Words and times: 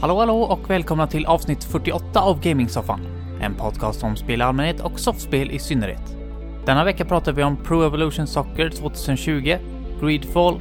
Hallå 0.00 0.18
hallå 0.18 0.42
och 0.42 0.70
välkomna 0.70 1.06
till 1.06 1.26
avsnitt 1.26 1.64
48 1.64 2.20
av 2.20 2.40
Gamingsoffan. 2.40 3.00
En 3.40 3.54
podcast 3.54 4.02
om 4.02 4.16
spel 4.16 4.40
i 4.40 4.44
allmänhet 4.44 4.80
och 4.80 5.00
softspel 5.00 5.50
i 5.50 5.58
synnerhet. 5.58 6.16
Denna 6.66 6.84
vecka 6.84 7.04
pratar 7.04 7.32
vi 7.32 7.42
om 7.42 7.56
Pro 7.56 7.82
Evolution 7.82 8.26
Soccer 8.26 8.70
2020, 8.70 9.56
Greedfall, 10.00 10.60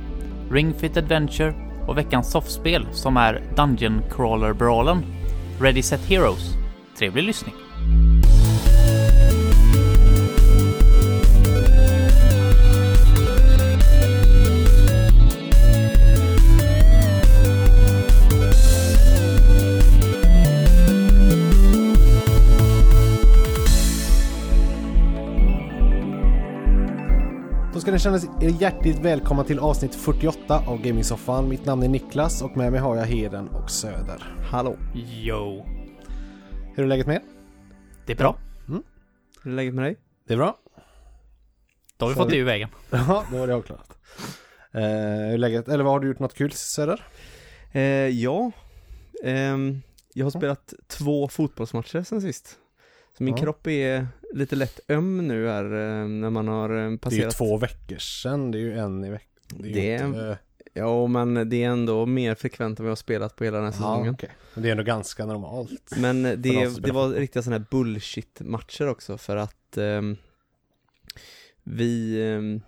Ring 0.51 0.73
Fit 0.73 0.97
Adventure 0.97 1.53
och 1.87 1.97
veckans 1.97 2.31
softspel 2.31 2.87
som 2.91 3.17
är 3.17 3.43
Dungeon 3.55 4.01
Crawler 4.11 4.53
Brawlen, 4.53 5.05
Ready 5.61 5.81
Set 5.81 6.05
Heroes. 6.05 6.53
Trevlig 6.97 7.23
lyssning! 7.23 7.68
Ska 27.89 28.11
ni 28.11 28.19
känna 28.19 28.41
er 28.41 28.49
hjärtligt 28.61 28.99
välkomna 28.99 29.43
till 29.43 29.59
avsnitt 29.59 29.95
48 29.95 30.63
av 30.67 30.81
Gamingsoffan. 30.81 31.49
Mitt 31.49 31.65
namn 31.65 31.83
är 31.83 31.87
Niklas 31.87 32.41
och 32.41 32.57
med 32.57 32.71
mig 32.71 32.81
har 32.81 32.95
jag 32.95 33.05
Heden 33.05 33.47
och 33.47 33.71
Söder. 33.71 34.37
Hallå, 34.51 34.77
Yo! 34.95 35.65
Hur 36.75 36.83
är 36.83 36.87
läget 36.87 37.07
med 37.07 37.15
er? 37.15 37.21
Det 38.05 38.11
är 38.11 38.17
bra. 38.17 38.37
hur 39.43 39.51
är 39.51 39.55
läget 39.55 39.73
med 39.73 39.83
dig? 39.83 39.97
Det 40.27 40.33
är 40.33 40.37
bra. 40.37 40.57
Då 41.97 42.05
har 42.05 42.09
vi 42.09 42.15
fått 42.15 42.29
det 42.29 42.37
ur 42.37 42.45
vägen. 42.45 42.69
Ja, 42.89 43.25
då 43.31 43.37
var 43.37 43.47
det 43.47 43.55
avklarat. 43.55 43.97
Eh, 44.71 44.81
hur 44.81 45.33
är 45.33 45.37
läget? 45.37 45.67
Eller 45.67 45.83
vad 45.83 45.93
har 45.93 45.99
du 45.99 46.07
gjort 46.07 46.19
något 46.19 46.33
kul 46.33 46.51
Söder? 46.51 47.05
Eh, 47.71 47.81
ja, 48.07 48.51
ehm, 49.23 49.81
jag 50.13 50.25
har 50.25 50.31
spelat 50.31 50.73
två 50.87 51.27
fotbollsmatcher 51.27 52.03
sen 52.03 52.21
sist. 52.21 52.57
Så 53.19 53.23
min 53.23 53.35
Ja. 53.37 53.41
kropp 53.43 53.67
är 53.67 54.07
lite 54.33 54.55
lätt 54.55 54.79
öm 54.87 55.27
nu 55.27 55.47
här 55.47 55.63
eh, 55.65 56.07
när 56.07 56.29
man 56.29 56.47
har 56.47 56.69
eh, 56.69 56.75
Det 56.75 56.81
är 56.85 56.89
ju 56.91 56.97
passerat. 56.97 57.37
två 57.37 57.57
veckor 57.57 57.97
sedan, 57.97 58.51
det 58.51 58.57
är 58.57 58.59
ju 58.59 58.77
en 58.79 59.03
i 59.05 59.09
veckan. 59.09 59.57
Det 59.59 59.69
är 59.69 59.73
Det 59.73 59.91
är- 59.95 60.05
inte, 60.07 60.25
eh, 60.27 60.35
Ja, 60.73 61.07
men 61.07 61.49
det 61.49 61.63
är 61.63 61.69
ändå 61.69 62.05
mer 62.05 62.35
frekvent 62.35 62.79
än 62.79 62.85
jag 62.85 62.91
har 62.91 62.95
spelat 62.95 63.35
på 63.35 63.43
hela 63.43 63.57
den 63.57 63.65
här 63.65 63.71
ja, 63.71 63.77
säsongen. 63.77 64.13
okej. 64.13 64.29
Men 64.53 64.63
det 64.63 64.69
är 64.69 64.71
ändå 64.71 64.83
ganska 64.83 65.25
normalt. 65.25 65.91
Men 65.97 66.25
eh, 66.25 66.31
det, 66.37 66.81
det 66.83 66.91
var 66.91 67.09
riktiga 67.09 67.43
sådana 67.43 67.57
här 67.57 67.65
bullshit-matcher 67.71 68.87
också 68.87 69.17
för 69.17 69.37
att 69.37 69.77
ehm, 69.77 70.17
vi, 71.63 72.21
ehm, 72.23 72.61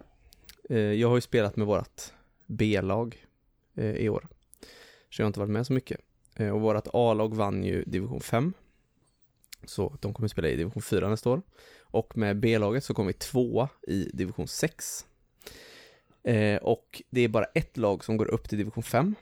eh, 0.69 0.77
jag 0.79 1.07
har 1.07 1.15
ju 1.15 1.21
spelat 1.21 1.55
med 1.55 1.67
vårat 1.67 2.13
B-lag 2.45 3.25
eh, 3.75 3.91
i 3.95 4.09
år. 4.09 4.27
Så 5.09 5.21
jag 5.21 5.25
har 5.25 5.27
inte 5.27 5.39
varit 5.39 5.49
med 5.51 5.67
så 5.67 5.73
mycket. 5.73 5.99
Eh, 6.35 6.49
och 6.49 6.61
vårat 6.61 6.87
A-lag 6.93 7.35
vann 7.35 7.63
ju 7.63 7.83
division 7.83 8.21
5. 8.21 8.53
Så 9.65 9.97
de 10.01 10.13
kommer 10.13 10.27
spela 10.27 10.47
i 10.47 10.55
division 10.55 10.81
4 10.81 11.09
nästa 11.09 11.29
år. 11.29 11.41
Och 11.81 12.17
med 12.17 12.39
B-laget 12.39 12.83
så 12.83 12.93
kommer 12.93 13.07
vi 13.07 13.13
tvåa 13.13 13.69
i 13.87 14.09
division 14.13 14.47
6. 14.47 15.05
Eh, 16.23 16.57
och 16.57 17.01
det 17.09 17.21
är 17.21 17.27
bara 17.27 17.45
ett 17.45 17.77
lag 17.77 18.03
som 18.03 18.17
går 18.17 18.25
upp 18.27 18.49
till 18.49 18.57
division 18.57 18.83
5. 18.83 19.15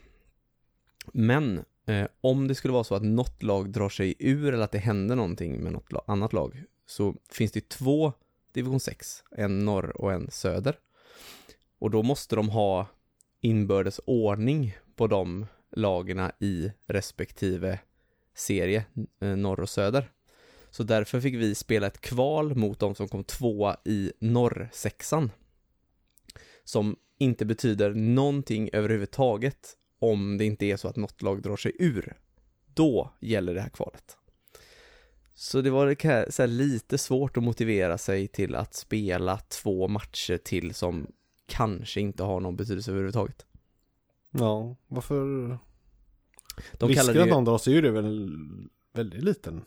Men 1.13 1.65
Eh, 1.85 2.07
om 2.21 2.47
det 2.47 2.55
skulle 2.55 2.71
vara 2.73 2.83
så 2.83 2.95
att 2.95 3.03
något 3.03 3.43
lag 3.43 3.69
drar 3.69 3.89
sig 3.89 4.15
ur 4.19 4.53
eller 4.53 4.63
att 4.63 4.71
det 4.71 4.77
händer 4.77 5.15
någonting 5.15 5.63
med 5.63 5.71
något 5.73 5.91
la- 5.91 6.03
annat 6.07 6.33
lag 6.33 6.63
så 6.85 7.15
finns 7.31 7.51
det 7.51 7.69
två 7.69 8.13
division 8.51 8.79
6, 8.79 9.23
en 9.31 9.59
norr 9.65 10.01
och 10.01 10.13
en 10.13 10.31
söder. 10.31 10.79
Och 11.79 11.91
då 11.91 12.03
måste 12.03 12.35
de 12.35 12.49
ha 12.49 12.87
inbördes 13.41 13.99
ordning 14.05 14.77
på 14.95 15.07
de 15.07 15.45
lagerna 15.71 16.31
i 16.39 16.71
respektive 16.87 17.79
serie, 18.35 18.85
eh, 19.21 19.35
norr 19.35 19.59
och 19.59 19.69
söder. 19.69 20.11
Så 20.71 20.83
därför 20.83 21.21
fick 21.21 21.35
vi 21.35 21.55
spela 21.55 21.87
ett 21.87 22.01
kval 22.01 22.55
mot 22.55 22.79
de 22.79 22.95
som 22.95 23.07
kom 23.07 23.23
tvåa 23.23 23.77
i 23.85 24.11
norrsexan. 24.19 25.31
Som 26.63 26.95
inte 27.17 27.45
betyder 27.45 27.93
någonting 27.93 28.69
överhuvudtaget 28.73 29.75
om 29.99 30.37
det 30.37 30.45
inte 30.45 30.65
är 30.65 30.77
så 30.77 30.87
att 30.87 30.95
något 30.95 31.21
lag 31.21 31.41
drar 31.41 31.57
sig 31.57 31.75
ur. 31.79 32.17
Då 32.73 33.13
gäller 33.19 33.53
det 33.53 33.61
här 33.61 33.69
kvalet. 33.69 34.17
Så 35.33 35.61
det 35.61 35.69
var 35.69 36.31
så 36.31 36.45
lite 36.45 36.97
svårt 36.97 37.37
att 37.37 37.43
motivera 37.43 37.97
sig 37.97 38.27
till 38.27 38.55
att 38.55 38.73
spela 38.73 39.37
två 39.37 39.87
matcher 39.87 40.37
till 40.37 40.73
som 40.73 41.07
kanske 41.47 42.01
inte 42.01 42.23
har 42.23 42.39
någon 42.39 42.55
betydelse 42.55 42.91
överhuvudtaget. 42.91 43.45
Ja, 44.31 44.75
varför? 44.87 45.15
De 46.77 46.89
Risken 46.89 47.09
att 47.09 47.27
ju... 47.27 47.29
någon 47.29 47.45
drar 47.45 47.57
sig 47.57 47.73
ur 47.73 47.85
är 47.85 47.91
väl 47.91 48.29
väldigt 48.93 49.23
liten? 49.23 49.65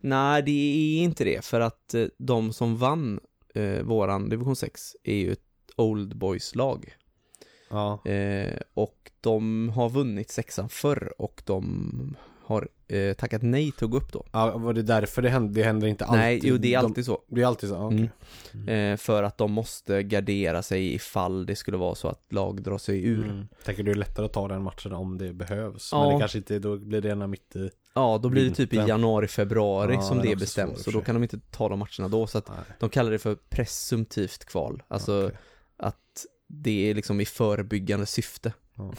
Nej, 0.00 0.42
det 0.42 0.50
är 0.50 1.02
inte 1.02 1.24
det, 1.24 1.44
för 1.44 1.60
att 1.60 1.94
eh, 1.94 2.06
de 2.18 2.52
som 2.52 2.76
vann 2.76 3.20
eh, 3.54 3.82
våran 3.82 4.28
division 4.28 4.56
6 4.56 4.96
är 5.02 5.16
ju 5.16 5.32
ett 5.32 5.40
Old 5.76 6.16
Boys-lag. 6.16 6.96
Ja. 7.68 8.04
Eh, 8.04 8.60
och 8.74 9.10
de 9.20 9.68
har 9.68 9.90
vunnit 9.90 10.30
sexan 10.30 10.68
förr 10.68 11.14
och 11.18 11.42
de 11.46 12.16
har 12.46 12.68
eh, 12.88 13.14
tackat 13.14 13.42
nej 13.42 13.72
gå 13.80 13.96
upp 13.96 14.12
då. 14.12 14.26
ja, 14.32 14.58
var 14.58 14.72
det 14.72 14.82
därför 14.82 15.22
det 15.22 15.28
händer? 15.28 15.54
Det 15.54 15.62
händer 15.62 15.88
inte 15.88 16.04
alltid? 16.04 16.20
Nej, 16.20 16.40
jo 16.42 16.56
det 16.56 16.68
är 16.74 16.80
De- 16.80 16.86
alltid 16.86 17.04
så. 17.04 17.22
Det 17.28 17.42
är 17.42 17.46
alltid 17.46 17.68
så? 17.68 17.76
Okej. 17.76 18.10
Mm. 18.54 18.68
Eh, 18.92 18.96
för 18.96 19.22
att 19.22 19.38
de 19.38 19.52
måste 19.52 20.02
gardera 20.02 20.62
sig 20.62 20.94
ifall 20.94 21.46
det 21.46 21.56
skulle 21.56 21.76
vara 21.76 21.94
så 21.94 22.08
att 22.08 22.32
lag 22.32 22.62
drar 22.62 22.78
sig 22.78 23.04
ur. 23.04 23.24
Mm. 23.24 23.48
Tänker 23.64 23.82
du 23.82 23.90
är 23.90 23.94
lättare 23.94 24.26
att 24.26 24.32
ta 24.32 24.48
den 24.48 24.62
matchen 24.62 24.92
om 24.92 25.18
det 25.18 25.32
behövs. 25.32 25.88
Ja. 25.92 26.04
Men 26.04 26.14
det 26.14 26.20
kanske 26.20 26.38
inte, 26.38 26.58
då 26.58 26.76
blir 26.76 27.00
det 27.00 27.08
ena 27.08 27.26
mitt 27.26 27.56
i. 27.56 27.70
Ja, 27.94 28.20
då 28.22 28.28
blir 28.28 28.48
det 28.48 28.54
typ 28.54 28.72
i 28.72 28.76
januari, 28.76 29.26
februari 29.28 29.94
Ja, 29.94 30.02
som 30.02 30.18
det 30.22 30.36
bestäms. 30.36 30.86
och 30.86 30.92
då 30.92 31.00
kan 31.00 31.14
de 31.14 31.22
inte 31.22 31.38
ta 31.50 31.68
de 31.68 31.78
matcherna 31.78 32.08
då. 32.08 32.26
Så 32.26 32.38
att 32.38 32.48
Nej. 32.48 32.58
de 32.80 32.88
kallar 32.88 33.10
det 33.10 33.18
för 33.18 33.34
presumtivt 33.34 34.44
kval. 34.44 34.82
Alltså 34.88 35.26
Okej. 35.26 35.38
att 35.76 36.26
det 36.48 36.90
är 36.90 36.94
liksom 36.94 37.20
i 37.20 37.24
förebyggande 37.24 38.06
syfte. 38.06 38.52
Ja. 38.74 38.92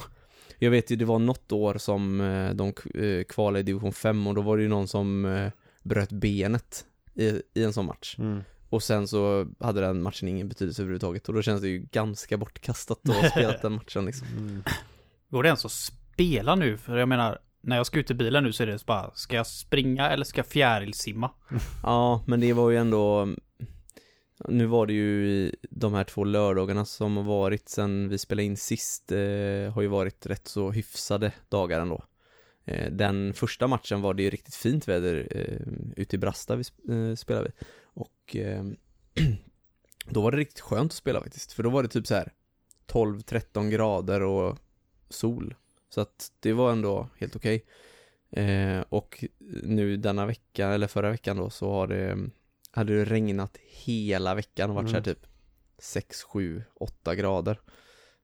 Jag 0.59 0.71
vet 0.71 0.91
ju, 0.91 0.95
det 0.95 1.05
var 1.05 1.19
något 1.19 1.51
år 1.51 1.77
som 1.77 2.21
eh, 2.21 2.53
de 2.53 2.73
eh, 2.93 3.23
kvalade 3.23 3.59
i 3.59 3.63
division 3.63 3.93
5 3.93 4.27
och 4.27 4.35
då 4.35 4.41
var 4.41 4.57
det 4.57 4.63
ju 4.63 4.69
någon 4.69 4.87
som 4.87 5.25
eh, 5.25 5.51
bröt 5.83 6.11
benet 6.11 6.85
i, 7.13 7.41
i 7.53 7.63
en 7.63 7.73
sån 7.73 7.85
match. 7.85 8.15
Mm. 8.19 8.43
Och 8.69 8.83
sen 8.83 9.07
så 9.07 9.47
hade 9.59 9.81
den 9.81 10.01
matchen 10.01 10.27
ingen 10.27 10.49
betydelse 10.49 10.81
överhuvudtaget 10.81 11.27
och 11.27 11.33
då 11.33 11.41
känns 11.41 11.61
det 11.61 11.67
ju 11.67 11.79
ganska 11.79 12.37
bortkastat 12.37 13.09
att 13.09 13.15
ha 13.15 13.29
spelat 13.29 13.61
den 13.61 13.73
matchen 13.73 14.05
liksom. 14.05 14.27
Mm. 14.27 14.63
Går 15.29 15.43
det 15.43 15.47
ens 15.47 15.65
att 15.65 15.71
spela 15.71 16.55
nu? 16.55 16.77
För 16.77 16.97
jag 16.97 17.09
menar, 17.09 17.39
när 17.61 17.77
jag 17.77 17.85
ska 17.85 17.99
ut 17.99 18.11
i 18.11 18.13
bilen 18.13 18.43
nu 18.43 18.53
så 18.53 18.63
är 18.63 18.67
det 18.67 18.85
bara, 18.85 19.11
ska 19.13 19.35
jag 19.35 19.47
springa 19.47 20.09
eller 20.09 20.25
ska 20.25 20.39
jag 20.39 20.47
fjärilsimma? 20.47 21.31
Ja, 21.83 22.23
men 22.27 22.39
det 22.39 22.53
var 22.53 22.69
ju 22.69 22.77
ändå 22.77 23.27
nu 24.47 24.65
var 24.65 24.85
det 24.87 24.93
ju 24.93 25.51
de 25.69 25.93
här 25.93 26.03
två 26.03 26.23
lördagarna 26.23 26.85
som 26.85 27.17
har 27.17 27.23
varit 27.23 27.69
sen 27.69 28.09
vi 28.09 28.17
spelade 28.17 28.43
in 28.43 28.57
sist 28.57 29.11
eh, 29.11 29.73
Har 29.73 29.81
ju 29.81 29.87
varit 29.87 30.25
rätt 30.25 30.47
så 30.47 30.71
hyfsade 30.71 31.31
dagar 31.49 31.79
ändå. 31.79 32.03
Eh, 32.65 32.91
Den 32.91 33.33
första 33.33 33.67
matchen 33.67 34.01
var 34.01 34.13
det 34.13 34.23
ju 34.23 34.29
riktigt 34.29 34.55
fint 34.55 34.87
väder 34.87 35.27
eh, 35.31 35.67
ute 35.95 36.15
i 36.15 36.19
Brasta 36.19 36.55
vi 36.55 36.63
sp- 36.63 37.09
eh, 37.09 37.15
spelade 37.15 37.51
vi. 37.59 37.65
Och 37.83 38.35
eh, 38.35 38.63
Då 40.09 40.21
var 40.21 40.31
det 40.31 40.37
riktigt 40.37 40.59
skönt 40.59 40.91
att 40.91 40.95
spela 40.95 41.21
faktiskt 41.21 41.51
För 41.53 41.63
då 41.63 41.69
var 41.69 41.83
det 41.83 41.89
typ 41.89 42.07
så 42.07 42.15
här 42.15 42.33
12-13 42.87 43.69
grader 43.69 44.21
och 44.21 44.57
sol. 45.09 45.55
Så 45.89 46.01
att 46.01 46.31
det 46.39 46.53
var 46.53 46.71
ändå 46.71 47.09
helt 47.17 47.35
okej. 47.35 47.65
Eh, 48.31 48.79
Och 48.89 49.25
nu 49.63 49.97
denna 49.97 50.25
vecka, 50.25 50.67
eller 50.67 50.87
förra 50.87 51.11
veckan 51.11 51.37
då, 51.37 51.49
så 51.49 51.71
har 51.71 51.87
det 51.87 52.17
hade 52.75 52.97
det 52.97 53.05
regnat 53.05 53.57
hela 53.67 54.35
veckan 54.35 54.69
och 54.69 54.75
varit 54.75 54.89
så 54.89 54.95
här 54.95 55.01
Mm. 55.03 55.15
typ 55.15 55.27
6, 55.77 56.23
7, 56.23 56.63
8 56.75 57.15
grader 57.15 57.59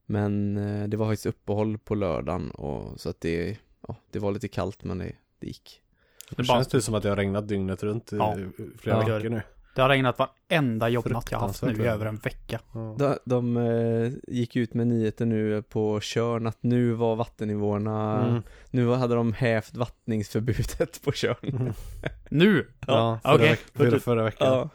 Men 0.06 0.56
eh, 0.56 0.88
det 0.88 0.96
var 0.96 1.06
faktiskt 1.06 1.26
uppehåll 1.26 1.78
på 1.78 1.94
lördagen 1.94 2.50
och 2.50 3.00
så 3.00 3.08
att 3.08 3.20
det 3.20 3.58
Ja, 3.88 3.96
det 4.10 4.18
var 4.18 4.32
lite 4.32 4.48
kallt 4.48 4.84
men 4.84 4.98
det, 4.98 5.12
det 5.38 5.46
gick 5.46 5.82
Det 6.30 6.36
Det 6.36 6.42
bara- 6.48 6.56
känns 6.58 6.68
det 6.68 6.82
som 6.82 6.94
att 6.94 7.02
det 7.02 7.08
har 7.08 7.16
regnat 7.16 7.48
dygnet 7.48 7.82
runt 7.82 8.12
i 8.12 8.16
Ja. 8.16 8.36
flera 8.78 9.08
Ja. 9.08 9.16
veckor 9.16 9.28
nu. 9.30 9.42
Det 9.74 9.82
har 9.82 9.88
regnat 9.88 10.18
varenda 10.18 10.88
jobbnatt 10.88 11.28
jag 11.30 11.38
haft 11.38 11.62
nu 11.62 11.84
i 11.84 11.86
över 11.86 12.06
en 12.06 12.16
vecka. 12.16 12.60
Ja. 12.74 12.96
De, 12.98 13.16
de 13.24 13.56
eh, 13.56 14.12
gick 14.34 14.56
ut 14.56 14.74
med 14.74 14.86
nyheter 14.86 15.26
nu 15.26 15.62
på 15.62 16.00
Tjörn 16.00 16.46
att 16.46 16.62
nu 16.62 16.92
var 16.92 17.16
vattennivåerna 17.16 18.26
Mm. 18.28 18.42
Nu 18.70 18.88
hade 18.88 19.14
de 19.14 19.32
hävt 19.32 19.74
vattningsförbudet 19.76 21.02
på 21.04 21.12
Tjörn 21.12 21.72
Nu! 22.30 22.66
Ja, 22.86 23.20
förra, 23.22 23.34
okej. 23.34 23.48
veck- 23.50 23.60
förra, 23.74 23.98
förra 24.00 24.24
veckan. 24.24 24.48
Ja 24.52 24.68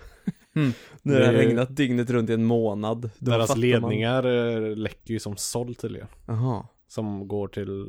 Mm. 0.55 0.71
Nu 1.01 1.13
har 1.13 1.19
det 1.19 1.25
Det- 1.31 1.38
regnat 1.38 1.75
dygnet 1.75 2.09
runt 2.09 2.29
i 2.29 2.33
en 2.33 2.45
månad 2.45 3.09
Då 3.19 3.31
Deras 3.31 3.57
ledningar 3.57 4.23
eh, 4.25 4.75
läcker 4.75 5.13
ju 5.13 5.19
som 5.19 5.38
såll 5.38 5.75
tydligen. 5.75 6.07
Man. 6.25 6.38
Jaha, 6.38 6.67
Som 6.88 7.27
går 7.27 7.47
till, 7.47 7.85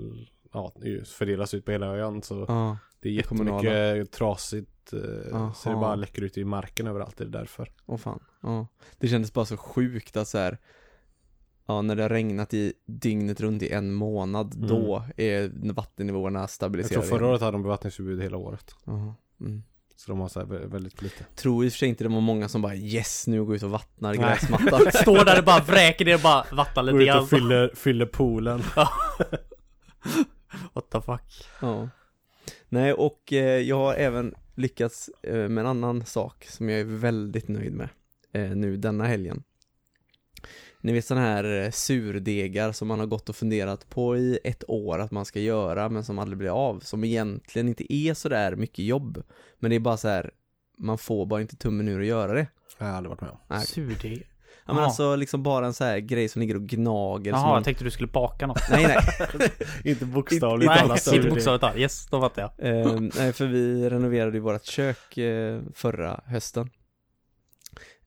ja, 0.52 0.72
fördelas 1.06 1.54
ut 1.54 1.64
på 1.64 1.70
hela 1.70 1.87
ön 1.96 2.22
så 2.22 2.44
ja, 2.49 2.76
det 3.00 3.09
är 3.09 3.12
jättemycket 3.12 4.12
trasigt. 4.12 4.93
eh, 4.93 5.37
Aha. 5.37 5.53
Så 5.55 5.69
det 5.69 5.75
bara 5.77 5.95
läcker 5.95 6.23
ut 6.23 6.39
i 6.39 6.45
marken 6.45 6.87
överallt, 6.87 7.17
det 7.17 7.25
är 7.25 7.29
därför. 7.29 7.73
åh 7.87 7.97
fan 7.97 8.21
Ja, 8.43 8.67
det 8.99 9.09
kändes 9.09 9.33
bara 9.33 9.45
så 9.45 9.56
sjukt 9.56 10.17
att 10.17 10.29
så 10.29 10.39
här 10.39 10.59
Ja, 11.67 11.83
när 11.83 11.97
det 11.97 12.03
har 12.03 12.09
regnat 12.11 12.55
i 12.55 12.73
dygnet 12.87 13.41
runt 13.41 13.62
i 13.62 13.71
en 13.73 13.93
månad, 13.93 14.55
Mm. 14.55 14.69
då 14.69 15.05
är 15.17 15.73
vattennivåerna 15.73 16.41
Jag 16.41 16.50
stabiliserade. 16.50 17.06
tror 17.06 17.19
förra 17.19 17.29
året 17.29 17.41
hade 17.41 17.53
de 17.53 17.62
bevattningsförbud 17.62 18.23
hela 18.23 18.37
året. 18.37 18.75
Jaha, 18.85 19.15
Mm. 19.41 19.62
Så 19.97 20.11
de 20.12 20.21
har 20.21 20.29
så 20.29 20.45
väldigt 20.45 21.03
lite. 21.03 21.25
Tror 21.37 21.65
i 21.65 21.69
och 21.69 21.73
för 21.73 21.79
sig 21.79 21.89
inte 21.89 22.05
det 22.05 22.11
var 22.11 22.21
många 22.21 22.49
som 22.49 22.62
bara 22.62 22.75
yes, 22.75 23.27
nu 23.27 23.45
går 23.45 23.56
ut 23.56 23.62
och 23.62 23.71
vattnar 23.71 24.15
gräsmattan. 24.15 24.81
Står 24.93 25.25
där 25.25 25.39
och 25.39 25.45
bara 25.45 25.61
vräker 25.62 26.05
ner 26.05 26.15
och 26.15 26.21
bara 26.21 26.45
vattnar 26.53 26.83
Går 26.83 26.93
lite 26.93 27.03
ut 27.03 27.06
grann. 27.09 27.23
och 27.23 27.29
fyller, 27.29 27.73
fyller 27.75 28.06
poolen. 28.06 28.62
What 30.73 30.91
the 30.91 31.00
fuck. 31.00 31.47
ja. 31.61 31.89
Nej, 32.69 32.93
och 32.93 33.32
eh, 33.32 33.61
jag 33.61 33.76
har 33.76 33.94
även 33.94 34.35
lyckats 34.55 35.11
eh, 35.23 35.49
med 35.49 35.59
en 35.59 35.67
annan 35.67 36.05
sak 36.05 36.44
som 36.44 36.69
jag 36.69 36.81
är 36.81 36.85
väldigt 36.85 37.49
nöjd 37.49 37.73
med 37.73 37.88
eh, 38.32 38.50
nu 38.50 38.76
denna 38.76 39.05
helgen. 39.05 39.43
Ni 40.81 40.93
vet 40.93 41.05
sådana 41.05 41.26
här 41.26 41.70
surdegar 41.70 42.73
som 42.73 42.88
man 42.88 42.99
har 42.99 43.06
gått 43.06 43.29
och 43.29 43.37
funderat 43.37 43.91
på 43.91 44.17
i 44.17 44.38
ett 44.44 44.65
år 44.69 44.99
att 44.99 45.11
man 45.11 45.25
ska 45.25 45.41
göra 45.41 45.88
men 45.88 46.05
som 46.05 46.19
aldrig 46.19 46.38
blir 46.38 46.69
av, 46.69 46.81
som 46.81 47.05
egentligen 47.05 47.69
inte 47.69 47.94
är 47.94 48.15
sådär 48.15 48.56
mycket 48.56 48.85
jobb. 48.85 49.23
Men 49.59 49.71
det 49.71 49.76
är 49.76 49.81
bara 49.81 49.97
så 49.97 50.09
här, 50.09 50.31
man 50.79 50.99
får 50.99 51.26
bara 51.26 51.41
inte 51.41 51.56
tummen 51.56 51.88
ur 51.88 52.00
att 52.00 52.06
göra 52.06 52.35
det. 52.35 52.47
Jag 52.79 52.87
har 52.87 52.93
aldrig 52.94 53.11
varit 53.11 53.21
med 53.21 53.31
om. 53.31 53.61
Surdeg. 53.61 54.26
Ja 54.69 54.75
men 54.75 54.81
Jaha. 54.81 54.87
alltså 54.87 55.17
liksom 55.17 55.43
bara 55.43 55.67
en 55.67 55.75
så 55.75 55.85
här 55.85 55.99
grej 55.99 56.29
som 56.29 56.41
ligger 56.41 56.56
och 56.56 56.62
gnager 56.62 57.31
Jaha, 57.31 57.47
man... 57.47 57.55
jag 57.55 57.65
tänkte 57.65 57.85
du 57.85 57.91
skulle 57.91 58.09
baka 58.09 58.47
något. 58.47 58.62
Nej 58.70 58.87
nej, 58.87 58.99
Inte 59.85 60.05
bokstavligt 60.05 60.69
Nej, 60.69 60.79
talat. 60.79 61.06
inte 61.06 61.31
bokstavligt 61.31 61.61
talat. 61.61 61.76
Yes, 61.76 62.06
då 62.06 62.20
fattar 62.20 62.43
jag. 62.43 62.76
Eh, 62.76 63.00
nej, 63.00 63.32
för 63.32 63.47
vi 63.47 63.91
renoverade 63.91 64.37
ju 64.37 64.41
vårt 64.41 64.65
kök 64.65 65.19
eh, 65.19 65.61
förra 65.75 66.20
hösten. 66.26 66.70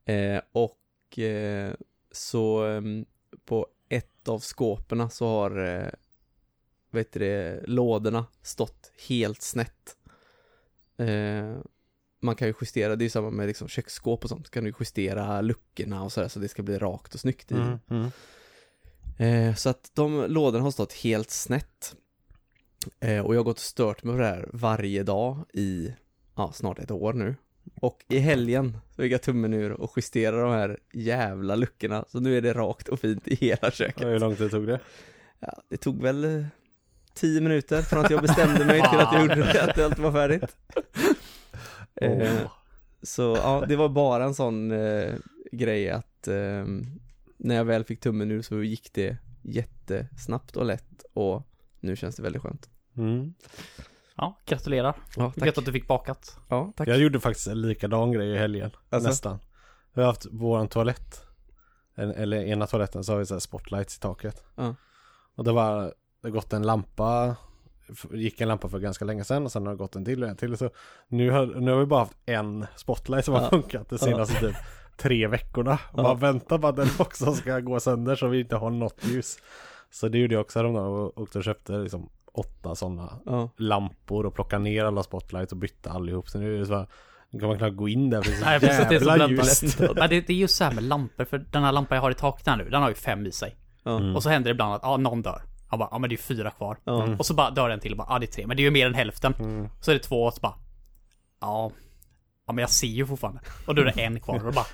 Eh, 0.05 0.41
och 0.51 1.19
eh, 1.19 1.73
så 2.11 2.65
ehm, 2.65 3.05
på 3.45 3.67
ett 3.89 4.27
av 4.27 4.39
skåpen 4.39 5.09
så 5.09 5.27
har, 5.27 5.51
vet 6.91 7.11
du 7.13 7.19
det, 7.19 7.61
lådorna 7.67 8.25
stått 8.41 8.91
helt 9.07 9.41
snett. 9.41 9.97
Man 12.23 12.35
kan 12.35 12.47
ju 12.47 12.53
justera, 12.61 12.95
det 12.95 13.01
är 13.01 13.05
ju 13.05 13.09
samma 13.09 13.29
med 13.29 13.47
liksom 13.47 13.67
köksskåp 13.67 14.23
och 14.23 14.29
sånt, 14.29 14.49
kan 14.49 14.63
du 14.63 14.73
justera 14.79 15.41
luckorna 15.41 16.03
och 16.03 16.11
sådär 16.11 16.27
så 16.27 16.39
det 16.39 16.47
ska 16.47 16.63
bli 16.63 16.77
rakt 16.77 17.13
och 17.13 17.19
snyggt 17.19 17.51
i. 17.51 17.55
Mm, 17.55 17.79
mm. 17.89 18.11
Eh, 19.17 19.55
så 19.55 19.69
att 19.69 19.91
de 19.93 20.25
lådorna 20.27 20.63
har 20.63 20.71
stått 20.71 20.93
helt 20.93 21.31
snett. 21.31 21.95
Eh, 22.99 23.19
och 23.19 23.35
jag 23.35 23.39
har 23.39 23.43
gått 23.43 23.57
och 23.57 23.63
stört 23.63 24.03
mig 24.03 24.13
på 24.13 24.21
det 24.21 24.27
här 24.27 24.49
varje 24.53 25.03
dag 25.03 25.45
i, 25.53 25.93
ja, 26.35 26.51
snart 26.53 26.79
ett 26.79 26.91
år 26.91 27.13
nu. 27.13 27.35
Och 27.81 28.05
i 28.07 28.19
helgen 28.19 28.77
så 28.95 29.01
fick 29.01 29.11
jag 29.11 29.21
tummen 29.21 29.53
ur 29.53 29.71
och 29.71 29.93
justera 29.95 30.41
de 30.41 30.51
här 30.51 30.79
jävla 30.93 31.55
luckorna. 31.55 32.05
Så 32.07 32.19
nu 32.19 32.37
är 32.37 32.41
det 32.41 32.53
rakt 32.53 32.87
och 32.87 32.99
fint 32.99 33.27
i 33.27 33.35
hela 33.35 33.71
köket. 33.71 34.07
Hur 34.07 34.19
lång 34.19 34.35
tid 34.35 34.51
tog 34.51 34.67
det? 34.67 34.79
Ja, 35.39 35.61
det 35.69 35.77
tog 35.77 36.01
väl 36.01 36.23
eh, 36.23 36.45
tio 37.13 37.41
minuter 37.41 37.81
från 37.81 38.05
att 38.05 38.11
jag 38.11 38.21
bestämde 38.21 38.65
mig 38.65 38.81
till 38.89 38.99
att 38.99 39.13
jag 39.13 39.21
gjorde 39.21 39.35
det, 39.35 39.63
att 39.63 39.79
allt 39.79 39.99
var 39.99 40.11
färdigt. 40.11 40.57
Eh, 42.01 42.41
Åh. 42.43 42.51
så 43.01 43.37
ja, 43.43 43.65
det 43.67 43.75
var 43.75 43.89
bara 43.89 44.23
en 44.23 44.35
sån 44.35 44.71
eh, 44.71 45.13
grej 45.51 45.89
att 45.89 46.27
eh, 46.27 46.65
när 47.37 47.55
jag 47.55 47.65
väl 47.65 47.83
fick 47.83 47.99
tummen 47.99 48.31
ur 48.31 48.41
så 48.41 48.63
gick 48.63 48.93
det 48.93 49.17
jättesnabbt 49.41 50.57
och 50.57 50.65
lätt 50.65 51.05
och 51.13 51.47
nu 51.79 51.95
känns 51.95 52.15
det 52.15 52.23
väldigt 52.23 52.41
skönt. 52.41 52.69
Mm. 52.97 53.33
Ja, 54.15 54.37
gratulerar. 54.45 54.95
Ja, 55.15 55.33
Gött 55.35 55.57
att 55.57 55.65
du 55.65 55.71
fick 55.71 55.87
bakat. 55.87 56.39
Ja, 56.49 56.73
tack. 56.75 56.87
Jag 56.87 56.97
gjorde 56.99 57.19
faktiskt 57.19 57.47
en 57.47 57.61
likadan 57.61 58.11
grej 58.11 58.31
i 58.31 58.37
helgen. 58.37 58.71
Alltså? 58.89 59.09
Nästan. 59.09 59.39
Vi 59.93 60.01
har 60.01 60.07
haft 60.07 60.25
våran 60.31 60.67
toalett. 60.67 61.21
En, 61.95 62.11
eller 62.11 62.45
ena 62.45 62.67
toaletten 62.67 63.03
så 63.03 63.11
har 63.11 63.19
vi 63.19 63.25
så 63.25 63.33
här 63.33 63.39
spotlights 63.39 63.97
i 63.97 63.99
taket. 63.99 64.43
Ja. 64.55 64.75
Och 65.35 65.43
det 65.43 65.51
var, 65.51 65.81
det 66.21 66.27
har 66.27 66.29
gått 66.29 66.53
en 66.53 66.63
lampa. 66.63 67.35
Gick 68.11 68.41
en 68.41 68.47
lampa 68.47 68.69
för 68.69 68.79
ganska 68.79 69.05
länge 69.05 69.23
sedan 69.23 69.43
och 69.45 69.51
sen 69.51 69.65
har 69.65 69.73
det 69.73 69.77
gått 69.77 69.95
en 69.95 70.05
till 70.05 70.23
och 70.23 70.29
en 70.29 70.37
till. 70.37 70.57
Så 70.57 70.69
nu 71.07 71.31
har, 71.31 71.45
nu 71.45 71.71
har 71.71 71.79
vi 71.79 71.85
bara 71.85 71.99
haft 71.99 72.17
en 72.25 72.65
spotlight 72.75 73.25
som 73.25 73.33
har 73.33 73.41
Ja. 73.41 73.49
funkat 73.49 73.89
de 73.89 73.97
senaste 73.97 74.39
typ 74.39 74.55
tre 74.97 75.27
veckorna. 75.27 75.79
Och 75.91 75.99
Ja. 75.99 76.03
man 76.03 76.19
väntar 76.19 76.57
på 76.57 76.67
att 76.67 76.75
den 76.75 76.87
också 76.99 77.33
ska 77.33 77.59
gå 77.59 77.79
sönder 77.79 78.15
så 78.15 78.27
vi 78.27 78.39
inte 78.39 78.55
har 78.55 78.69
något 78.69 79.05
ljus. 79.05 79.37
Så 79.91 80.07
det 80.07 80.17
gjorde 80.17 80.33
jag 80.33 80.41
också 80.41 80.59
häromdagen 80.59 80.87
och 80.87 81.17
åkte 81.21 81.37
och 81.37 81.43
köpte 81.43 81.71
liksom 81.77 82.09
åtta 82.33 82.75
sådana 82.75 83.19
Ja, 83.25 83.49
lampor 83.57 84.25
och 84.25 84.35
plocka 84.35 84.59
ner 84.59 84.85
alla 84.85 85.03
spotlights 85.03 85.51
och 85.51 85.57
bytte 85.57 85.89
allihop. 85.91 86.29
Så 86.29 86.39
nu 86.39 86.55
är 86.55 86.59
det 86.59 86.65
så 86.65 86.75
här, 86.75 86.87
nu 87.29 87.39
kan 87.39 87.49
man 87.49 87.57
knappt 87.57 87.75
gå 87.75 87.89
in 87.89 88.09
där 88.09 88.21
för 88.21 88.31
det 88.31 88.35
är 88.35 88.39
så 88.39 88.45
Nej, 88.45 88.59
precis, 88.59 88.85
det 88.89 88.95
är 88.95 88.99
så 88.99 89.05
jävla 89.09 89.29
ljust. 89.29 89.79
Men 89.95 90.09
det, 90.09 90.21
det 90.21 90.29
är 90.33 90.37
just 90.37 90.55
så 90.55 90.63
här 90.63 90.71
med 90.71 90.83
lampor, 90.83 91.25
för 91.25 91.37
den 91.37 91.63
här 91.63 91.71
lampan 91.71 91.95
jag 91.95 92.01
har 92.01 92.11
i 92.11 92.13
taket 92.13 92.47
här 92.47 92.57
nu, 92.57 92.69
den 92.69 92.81
har 92.81 92.89
ju 92.89 92.95
fem 92.95 93.25
i 93.25 93.31
sig. 93.31 93.55
ja, 93.83 93.97
Mm. 93.97 94.15
Och 94.15 94.23
så 94.23 94.29
händer 94.29 94.49
det 94.49 94.51
ibland 94.51 94.73
att, 94.73 94.81
ja, 94.83 94.97
någon 94.97 95.21
dör. 95.21 95.41
Han 95.71 95.79
bara, 95.79 95.89
ja 95.91 95.97
men 95.97 96.09
det 96.09 96.15
är 96.15 96.17
fyra 96.17 96.51
kvar. 96.51 96.77
ja. 96.83 97.15
Och 97.19 97.25
så 97.25 97.33
bara 97.33 97.49
dör 97.51 97.69
en 97.69 97.79
till 97.79 97.91
och 97.91 97.97
bara, 97.97 98.07
ja 98.09 98.19
det 98.19 98.25
är 98.25 98.31
tre. 98.31 98.47
Men 98.47 98.57
det 98.57 98.61
är 98.61 98.65
ju 98.65 98.71
mer 98.71 98.87
än 98.87 98.93
hälften. 98.93 99.33
Mm. 99.39 99.67
Så 99.81 99.91
är 99.91 99.95
det 99.95 100.01
två 100.01 100.23
och 100.23 100.33
så 100.33 100.39
bara, 100.41 100.53
ja. 101.41 101.71
Ja 102.47 102.53
men 102.53 102.61
jag 102.61 102.69
ser 102.69 102.87
ju 102.87 103.05
fortfarande. 103.07 103.41
Och 103.67 103.75
då 103.75 103.81
är 103.81 103.85
det 103.85 103.91
en 104.03 104.19
kvar 104.19 104.35
och 104.35 104.43
då 104.43 104.51
bara, 104.51 104.65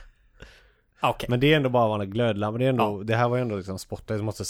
ja, 1.02 1.10
okej. 1.10 1.28
Men 1.30 1.40
det 1.40 1.54
är 1.54 1.58
ändå 1.58 1.70
bara 1.70 1.88
vanliga 1.88 2.10
glödlampor. 2.10 2.60
Det, 2.60 2.66
är 2.66 2.70
ändå, 2.70 2.84
Ja. 3.00 3.04
det 3.04 3.16
här 3.16 3.30
var 3.30 3.36
ju 3.38 3.42
ändå 3.42 3.56
liksom 3.58 3.80
spotlights 3.80 4.20
som 4.20 4.26
måste 4.26 4.44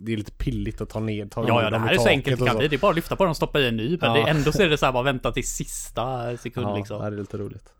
Det 0.00 0.12
är 0.12 0.16
lite 0.16 0.32
pilligt 0.32 0.80
att 0.80 0.88
ta 0.90 1.00
ner, 1.00 1.26
ta 1.26 1.48
Ja, 1.48 1.62
ja, 1.62 1.70
det 1.70 1.78
här 1.78 1.92
är 1.94 1.98
så 1.98 2.08
enkelt 2.08 2.40
det 2.40 2.46
kan 2.46 2.56
bli. 2.58 2.68
Det 2.68 2.76
är 2.76 2.78
bara 2.80 2.90
att 2.90 2.96
lyfta 2.96 3.16
på 3.16 3.24
den 3.24 3.30
och 3.30 3.36
stoppa 3.36 3.60
i 3.60 3.68
en 3.68 3.76
ny. 3.76 3.98
Men 4.00 4.10
Ja. 4.14 4.24
det, 4.24 4.30
ändå 4.30 4.52
så 4.52 4.62
är 4.62 4.68
det 4.68 4.78
så 4.78 4.86
här 4.86 4.92
bara 4.92 5.02
vänta 5.02 5.32
till 5.32 5.48
sista 5.48 6.36
sekund 6.36 6.66
Ja, 6.66 6.76
liksom. 6.76 7.00
det 7.00 7.06
är 7.06 7.10
lite 7.10 7.36
roligt. 7.38 7.72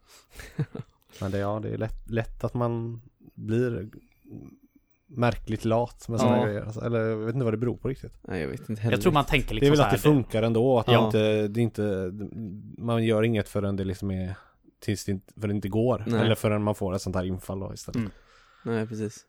Men 1.20 1.30
det, 1.30 1.38
ja, 1.38 1.60
det 1.62 1.68
är 1.68 1.78
lätt, 1.78 2.10
lätt 2.10 2.44
att 2.44 2.54
man 2.54 3.02
blir 3.34 3.88
märkligt 5.16 5.64
lat 5.64 6.08
med 6.08 6.20
sådana 6.20 6.36
Ja. 6.38 6.44
grejer. 6.44 6.62
Alltså, 6.62 6.80
eller 6.80 6.98
jag 7.00 7.16
vet 7.16 7.34
inte 7.34 7.44
vad 7.44 7.52
det 7.52 7.58
beror 7.58 7.76
på 7.76 7.88
riktigt. 7.88 8.12
Nej, 8.22 8.40
jag 8.40 8.48
vet 8.48 8.68
inte 8.68 8.82
heller. 8.82 8.96
Jag 8.96 9.02
tror 9.02 9.12
man 9.12 9.24
tänker 9.24 9.48
Det 9.48 9.54
är 9.56 9.60
liksom 9.60 9.76
väl 9.76 9.86
att 9.86 9.92
det 9.92 9.98
funkar 9.98 10.42
ändå. 10.42 10.78
Att 10.78 10.88
Ja. 10.88 11.06
inte, 11.06 11.48
det 11.48 11.60
är 11.60 11.62
inte, 11.62 12.12
man 12.78 13.04
gör 13.04 13.22
inget 13.22 13.48
förrän 13.48 13.76
det 13.76 13.84
liksom 13.84 14.10
är 14.10 14.34
tills 14.80 15.04
det 15.04 15.12
inte, 15.12 15.32
det 15.36 15.50
inte 15.50 15.68
går. 15.68 16.04
Nej. 16.06 16.20
Eller 16.20 16.34
förrän 16.34 16.62
man 16.62 16.74
får 16.74 16.94
ett 16.94 17.02
sånt 17.02 17.16
här 17.16 17.24
infall 17.24 17.60
då 17.60 17.74
istället. 17.74 17.96
Mm. 17.96 18.10
Nej, 18.64 18.86
precis. 18.86 19.26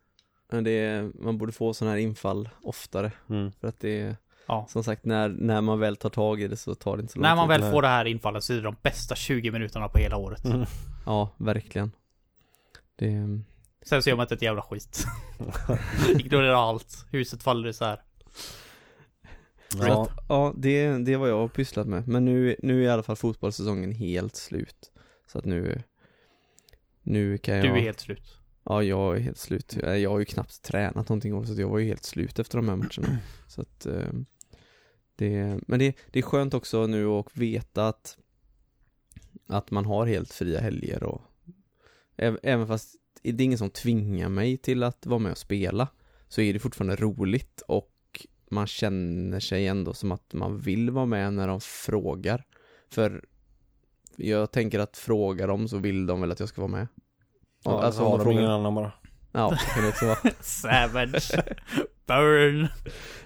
Men 0.52 0.64
det 0.64 0.72
är, 0.72 1.12
man 1.24 1.38
borde 1.38 1.52
få 1.52 1.74
sådana 1.74 1.92
här 1.96 2.00
infall 2.02 2.50
oftare. 2.64 3.12
Mm. 3.30 3.52
För 3.52 3.68
att 3.68 3.80
det 3.80 4.02
är, 4.02 4.16
Ja. 4.48 4.66
som 4.70 4.84
sagt, 4.84 5.06
när, 5.06 5.30
när 5.30 5.62
man 5.62 5.80
väl 5.80 5.96
tar 5.96 6.10
tag 6.10 6.42
i 6.42 6.48
det 6.48 6.56
så 6.56 6.76
tar 6.76 6.98
det 6.98 7.02
inte 7.02 7.14
så 7.14 7.20
lång 7.20 7.24
När 7.24 7.36
man 7.36 7.46
tid. 7.46 7.50
väl 7.50 7.62
Nej. 7.62 7.72
får 7.72 7.82
det 7.82 7.88
här 7.88 8.06
infallet 8.06 8.44
så 8.44 8.54
är 8.54 8.58
det 8.58 8.64
de 8.64 8.76
bästa 8.82 9.16
20 9.16 9.52
minuterna 9.52 9.88
på 9.88 9.98
hela 9.98 10.18
året. 10.18 10.46
Mm. 10.46 10.66
Ja, 11.06 11.30
verkligen. 11.38 11.92
Det, 12.96 13.08
Sen 13.86 14.04
så 14.04 14.10
gör 14.10 14.18
man 14.18 14.24
inte 14.24 14.36
ett 14.36 14.42
jävla 14.42 14.62
skit. 14.62 15.06
Ignorera 16.20 16.58
allt. 16.58 17.06
Huset 17.12 17.44
faller 17.44 17.70
isär. 17.70 18.02
Ja, 19.80 20.10
ja, 20.30 20.54
det, 20.58 20.88
det 20.98 21.18
vad 21.18 21.30
jag 21.30 21.38
har 21.38 21.48
pysslat 21.48 21.88
med. 21.88 22.08
Men 22.08 22.26
nu, 22.26 22.56
nu 22.60 22.80
är 22.80 22.84
i 22.84 22.90
alla 22.90 23.04
fall 23.04 23.16
fotbollssäsongen 23.16 23.92
helt 23.92 24.36
slut. 24.36 24.92
Så 25.28 25.40
att 25.40 25.46
nu, 25.46 25.84
nu 27.02 27.38
kan 27.38 27.56
jag... 27.56 27.66
Du 27.66 27.70
är 27.70 27.82
helt 27.82 28.00
slut. 28.00 28.38
Ja, 28.64 28.84
jag 28.84 29.16
är 29.16 29.20
helt 29.20 29.38
slut. 29.38 29.78
Jag 29.82 30.00
jag 30.00 30.10
har 30.10 30.20
ju 30.20 30.26
knappt 30.26 30.62
tränat 30.62 31.10
någonting 31.10 31.34
år, 31.34 31.46
så 31.46 31.62
jag 31.62 31.70
var 31.70 31.80
ju 31.80 31.88
helt 31.88 32.04
slut 32.04 32.40
efter 32.40 32.58
de 32.58 32.70
här 32.70 32.76
matcherna. 32.76 33.18
Så 33.48 33.62
att 33.62 33.86
eh, 33.86 34.10
det, 35.16 35.60
men 35.68 35.80
det, 35.80 35.96
det 36.12 36.20
är 36.20 36.24
skönt 36.24 36.54
också 36.54 36.88
nu 36.88 37.08
att 37.08 37.38
veta 37.38 37.88
att 37.88 38.18
att 39.48 39.72
man 39.72 39.86
har 39.86 40.06
helt 40.06 40.34
fria 40.34 40.60
helger 40.60 41.04
och 41.04 41.22
äv- 42.18 42.40
även 42.44 42.68
fast 42.68 42.96
det 43.32 43.44
är 43.44 43.46
ingen 43.46 43.58
som 43.58 43.70
tvingar 43.70 44.30
mig 44.30 44.58
till 44.58 44.84
att 44.84 45.06
vara 45.06 45.20
med 45.20 45.32
och 45.32 45.38
spela 45.38 45.88
så 46.28 46.42
är 46.42 46.54
det 46.54 46.60
fortfarande 46.60 46.96
roligt 46.96 47.62
och 47.68 47.90
man 48.50 48.68
känner 48.68 49.40
sig 49.40 49.68
ändå 49.68 49.94
som 49.94 50.12
att 50.12 50.34
man 50.34 50.58
vill 50.60 50.90
vara 50.90 51.06
med 51.06 51.34
när 51.34 51.48
de 51.48 51.62
frågar. 51.62 52.44
För 52.92 53.26
jag 54.16 54.52
tänker 54.52 54.80
att 54.80 54.98
frågar 54.98 55.48
de 55.48 55.68
så 55.68 55.78
vill 55.78 56.06
de 56.06 56.22
väl 56.22 56.32
att 56.32 56.40
jag 56.40 56.50
ska 56.50 56.62
vara 56.62 56.72
med. 56.72 56.88
ja 57.64 57.72
alltså, 57.72 57.86
alltså 57.86 58.04
har 58.04 58.18
de 58.18 58.24
frågan- 58.24 58.40
ingen 58.40 58.52
annan 58.52 58.76
bara. 58.76 58.92
Ja, 59.32 59.50
det 59.50 59.58
kan 59.82 59.88
också 59.90 60.06
vara. 60.06 60.18
Savage. 60.42 61.32
Burn. 62.08 62.68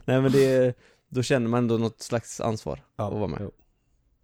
Nej 0.05 0.21
men 0.21 0.31
det, 0.31 0.77
då 1.09 1.23
känner 1.23 1.47
man 1.47 1.57
ändå 1.57 1.77
något 1.77 2.01
slags 2.01 2.41
ansvar 2.41 2.79
Ja, 2.95 3.07
att 3.07 3.13
vara 3.13 3.27
med. 3.27 3.37
jo. 3.41 3.51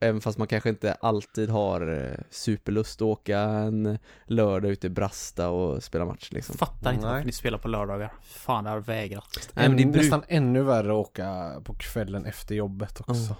Även 0.03 0.21
fast 0.21 0.37
man 0.37 0.47
kanske 0.47 0.69
inte 0.69 0.93
alltid 0.93 1.49
har 1.49 2.03
eh, 2.11 2.19
superlust 2.29 3.01
att 3.01 3.05
åka 3.05 3.39
en 3.39 3.99
lördag 4.25 4.71
ute 4.71 4.87
i 4.87 4.89
Brasta 4.89 5.49
och 5.49 5.83
spela 5.83 6.05
match 6.05 6.29
liksom. 6.31 6.57
Fattar 6.57 6.93
inte 6.93 7.05
Nej. 7.05 7.13
varför 7.13 7.25
ni 7.25 7.31
spelar 7.31 7.57
på 7.57 7.67
lördagar. 7.67 8.13
Fan, 8.21 8.65
jag 8.65 8.71
har 8.71 8.79
vägrat. 8.79 9.49
Nej, 9.53 9.69
men 9.69 9.77
det 9.77 9.85
bruk- 9.85 9.95
Nästan 10.03 10.23
ännu 10.27 10.61
värre 10.63 10.87
att 10.91 11.07
åka 11.07 11.51
på 11.63 11.73
kvällen 11.73 12.25
efter 12.25 12.55
jobbet 12.55 12.99
också. 12.99 13.35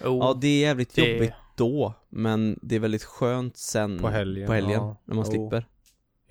Ja. 0.00 0.08
Oh, 0.08 0.18
Ja 0.18 0.38
det 0.40 0.46
är 0.48 0.60
jävligt 0.60 0.94
det- 0.94 1.12
jobbigt 1.12 1.32
då, 1.56 1.94
men 2.08 2.58
det 2.62 2.74
är 2.76 2.80
väldigt 2.80 3.04
skönt 3.04 3.56
sen 3.56 3.98
På 3.98 4.08
helgen, 4.08 4.46
på 4.46 4.52
helgen 4.52 4.70
ja. 4.72 4.96
när 5.04 5.14
man 5.14 5.24
Jo. 5.28 5.30
slipper. 5.30 5.66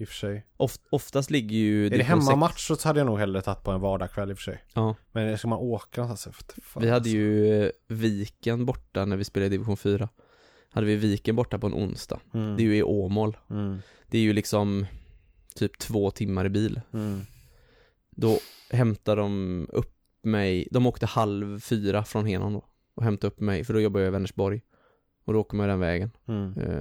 I 0.03 0.05
och 0.05 0.09
för 0.09 0.15
sig. 0.15 0.45
Oft, 0.57 0.81
oftast 0.89 1.31
ligger 1.31 1.57
ju 1.57 1.85
Är 1.85 1.89
det 1.89 2.03
hemmamatch 2.03 2.67
så 2.67 2.87
hade 2.87 2.99
jag 2.99 3.05
nog 3.05 3.19
hellre 3.19 3.41
tagit 3.41 3.63
på 3.63 3.71
en 3.71 3.81
vardagskväll 3.81 4.31
i 4.31 4.33
och 4.33 4.37
för 4.37 4.43
sig. 4.43 4.63
Ja, 4.73 4.95
Men 5.11 5.37
ska 5.37 5.47
man 5.47 5.59
åka 5.59 6.01
någonstans? 6.01 6.37
så- 6.37 6.61
fan, 6.61 6.83
vi 6.83 6.89
hade 6.89 6.97
alltså. 6.97 7.09
ju 7.09 7.63
eh, 7.63 7.69
Viken 7.87 8.65
borta 8.65 9.05
när 9.05 9.17
vi 9.17 9.23
spelade 9.23 9.45
i 9.47 9.49
division 9.49 9.77
4. 9.77 10.09
Hade 10.69 10.87
vi 10.87 10.95
Viken 10.95 11.35
borta 11.35 11.59
på 11.59 11.67
en 11.67 11.73
onsdag. 11.73 12.19
Mm. 12.33 12.55
Det 12.55 12.63
är 12.63 12.65
ju 12.65 12.77
i 12.77 12.83
Åmål. 12.83 13.37
Mm. 13.49 13.77
Det 14.07 14.17
är 14.17 14.21
ju 14.21 14.33
liksom 14.33 14.85
typ 15.55 15.79
två 15.79 16.11
timmar 16.11 16.45
i 16.45 16.49
bil. 16.49 16.81
Mm. 16.93 17.21
Då 18.09 18.39
hämtade 18.69 19.21
de 19.21 19.67
upp 19.73 19.95
mig, 20.23 20.67
de 20.71 20.85
åkte 20.85 21.05
halv 21.05 21.59
fyra 21.59 22.03
från 22.03 22.25
Henon 22.25 22.53
då 22.53 22.65
och 22.95 23.03
hämtade 23.03 23.27
upp 23.33 23.39
mig, 23.39 23.63
för 23.63 23.73
då 23.73 23.79
jobbar 23.79 23.99
jag 23.99 24.07
i 24.07 24.11
Vänersborg. 24.11 24.61
Och 25.25 25.33
då 25.33 25.39
åker 25.39 25.57
man 25.57 25.67
den 25.67 25.79
vägen. 25.79 26.11
Mm. 26.27 26.53
Eh, 26.57 26.77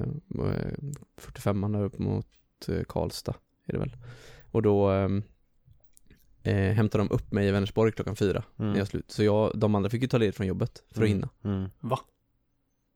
eh, 0.47 0.69
45 1.17 1.75
upp 1.75 1.99
mot 1.99 2.26
eh, 2.69 2.83
Karlstad 2.88 3.35
är 3.66 3.73
det 3.73 3.78
väl. 3.78 3.97
Och 4.50 4.62
då 4.62 4.88
ehm, 4.90 5.23
eh, 6.42 6.54
hämtade 6.54 7.04
de 7.04 7.14
upp 7.14 7.33
mig 7.33 7.49
i 7.49 7.50
Vänersborg 7.50 7.92
klockan 7.92 8.16
fyra 8.16 8.42
när 8.57 8.66
Mm. 8.66 8.78
jag 8.78 8.88
slut. 8.88 9.11
Så 9.11 9.23
jag, 9.25 9.52
de 9.54 9.75
andra 9.75 9.90
fick 9.90 10.02
ju 10.02 10.09
ta 10.09 10.19
ledigt 10.19 10.37
från 10.37 10.47
jobbet 10.47 10.83
för 10.90 11.02
att 11.02 11.09
hinna. 11.09 11.28
Mm. 11.45 11.69
Va? 11.81 11.99